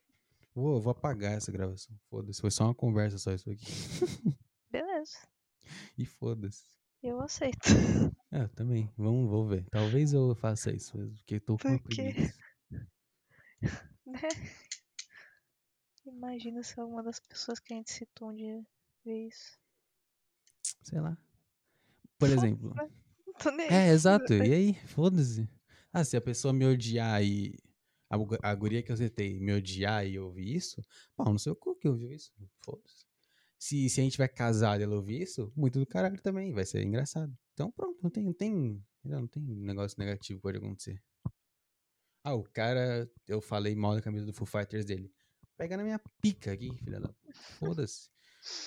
Vou, 0.55 0.79
vou 0.79 0.91
apagar 0.91 1.33
essa 1.33 1.51
gravação. 1.51 1.99
Foda-se. 2.11 2.41
Foi 2.43 2.51
só 2.51 2.65
uma 2.65 2.75
conversa 2.75 3.17
só 3.17 3.33
isso 3.33 3.51
aqui. 3.51 3.65
Beleza. 4.71 5.27
E 5.97 6.05
foda-se. 6.05 6.67
Eu 7.03 7.21
aceito. 7.21 7.67
É, 8.31 8.47
também. 8.49 8.91
Vamos, 8.97 9.29
vou 9.31 9.47
ver. 9.47 9.65
Talvez 9.71 10.13
eu 10.13 10.35
faça 10.35 10.73
isso 10.73 10.97
mesmo, 10.99 11.17
porque 11.17 11.41
tô 11.41 11.57
com 11.59 11.69
uma 11.69 11.79
Por 11.79 11.89
quê? 11.89 12.03
preguiça. 12.13 12.39
Né? 14.07 14.21
Imagina 16.05 16.63
se 16.63 16.79
alguma 16.79 17.03
das 17.03 17.19
pessoas 17.19 17.59
que 17.59 17.73
a 17.73 17.77
gente 17.77 17.91
citou 17.91 18.31
um 18.31 18.35
dia 18.35 18.65
vê 19.05 19.27
isso. 19.27 19.59
Sei 20.83 21.01
lá. 21.01 21.19
Por 22.19 22.29
exemplo. 22.31 22.73
Não 23.27 23.35
tô 23.35 23.51
nem 23.51 23.69
É, 23.69 23.89
exato. 23.89 24.33
E 24.47 24.53
aí? 24.53 24.75
Foda-se. 24.87 25.49
Ah, 25.93 26.05
se 26.05 26.17
a 26.17 26.21
pessoa 26.21 26.53
me 26.53 26.65
odiar 26.65 27.23
e. 27.23 27.59
A, 28.09 28.17
gu- 28.17 28.39
a 28.41 28.55
guria 28.55 28.83
que 28.85 28.93
eu 28.93 28.97
citei 28.97 29.41
me 29.41 29.53
odiar 29.53 30.07
e 30.07 30.17
ouvir 30.17 30.55
isso, 30.55 30.81
pau 31.17 31.33
no 31.33 31.39
seu 31.41 31.57
cu 31.57 31.75
que 31.75 31.89
ouviu 31.89 32.13
isso. 32.13 32.33
Foda-se. 32.65 33.05
Se, 33.59 33.91
se 33.91 34.01
a 34.01 34.05
gente 34.05 34.19
vai 34.19 34.29
casado 34.29 34.81
e 34.81 34.85
ela 34.85 34.95
ouvir 34.95 35.23
isso, 35.23 35.53
muito 35.57 35.81
do 35.81 35.87
caralho 35.87 36.21
também. 36.23 36.53
Vai 36.53 36.65
ser 36.65 36.85
engraçado. 36.85 37.37
Então 37.57 37.73
pronto, 37.73 37.99
não 38.03 38.11
tem, 38.11 38.23
não 38.23 38.35
tem, 38.35 38.85
não 39.03 39.27
tem 39.27 39.43
negócio 39.43 39.99
negativo 39.99 40.39
que 40.39 40.43
pode 40.43 40.59
acontecer. 40.59 41.03
Ah, 42.23 42.35
o 42.35 42.43
cara, 42.43 43.11
eu 43.27 43.41
falei 43.41 43.75
mal 43.75 43.95
da 43.95 44.03
camisa 44.03 44.27
do 44.27 44.33
Foo 44.35 44.47
Fighters 44.47 44.85
dele. 44.85 45.11
Pega 45.57 45.75
na 45.75 45.83
minha 45.83 45.99
pica 46.21 46.53
aqui, 46.53 46.71
filha 46.85 47.01
da. 47.01 47.15
Foda-se. 47.59 48.11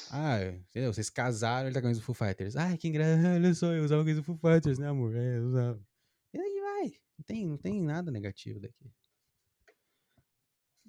Ah, 0.09 0.43
entendeu? 0.43 0.91
Vocês 0.91 1.07
casaram, 1.07 1.67
ele 1.67 1.73
tá 1.75 1.81
com 1.81 1.85
a 1.85 1.89
camisa 1.89 2.01
do 2.01 2.03
Foo 2.03 2.15
Fighters. 2.15 2.55
Ai, 2.55 2.77
que 2.77 2.87
engraçado, 2.87 3.27
olha 3.35 3.53
só, 3.53 3.71
eu 3.73 3.83
usava 3.83 4.01
a 4.01 4.05
camisa 4.05 4.21
do 4.21 4.25
Foo 4.25 4.37
Fighters, 4.37 4.79
né, 4.79 4.87
amor? 4.87 5.15
É, 5.15 5.37
eu 5.37 5.49
usava. 5.49 5.87
E 6.33 6.39
aí 6.39 6.59
vai. 6.59 6.93
Não 7.19 7.25
tem, 7.27 7.45
não 7.45 7.57
tem 7.57 7.83
nada 7.83 8.09
negativo 8.09 8.59
daqui. 8.59 8.91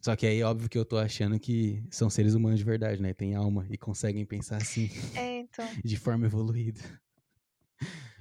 Só 0.03 0.17
que 0.17 0.27
aí, 0.27 0.43
óbvio 0.43 0.71
que 0.71 0.79
eu 0.79 0.87
tô 0.87 0.97
achando 0.97 1.39
que 1.39 1.85
são 1.91 2.09
seres 2.09 2.33
humanos 2.33 2.59
de 2.59 2.65
verdade, 2.65 3.03
né? 3.03 3.13
Tem 3.13 3.35
alma 3.35 3.67
e 3.69 3.77
conseguem 3.77 4.25
pensar 4.25 4.57
assim, 4.57 4.89
É, 5.15 5.41
então. 5.41 5.69
de 5.85 5.99
forma 5.99 6.25
evoluída. 6.25 6.81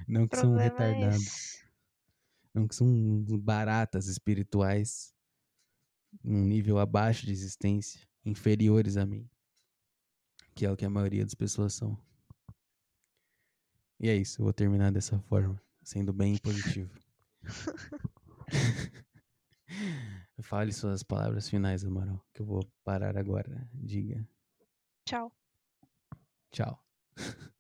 Não 0.10 0.28
que 0.28 0.36
são 0.36 0.56
retardados. 0.56 1.64
Não 2.52 2.68
que 2.68 2.74
são 2.76 3.24
baratas 3.40 4.08
espirituais. 4.08 5.14
Num 6.24 6.44
nível 6.44 6.80
abaixo 6.80 7.28
de 7.28 7.32
existência. 7.32 8.02
Inferiores 8.26 8.98
a 8.98 9.06
mim. 9.06 9.30
Que 10.56 10.66
é 10.66 10.72
o 10.72 10.76
que 10.76 10.84
a 10.84 10.90
maioria 10.90 11.24
das 11.24 11.36
pessoas 11.36 11.76
são. 11.76 11.96
E 14.00 14.10
é 14.10 14.16
isso, 14.16 14.42
eu 14.42 14.46
vou 14.46 14.54
terminar 14.54 14.92
dessa 14.92 15.20
forma. 15.20 15.62
Sendo 15.84 16.12
bem 16.12 16.38
positivo. 16.38 16.92
Fale 20.42 20.74
suas 20.74 21.04
palavras 21.04 21.48
finais, 21.48 21.86
Amaral. 21.86 22.26
Que 22.34 22.42
eu 22.42 22.46
vou 22.48 22.64
parar 22.84 23.16
agora. 23.16 23.70
Diga 23.74 24.28
Tchau. 25.06 25.32
tchau. 26.52 26.84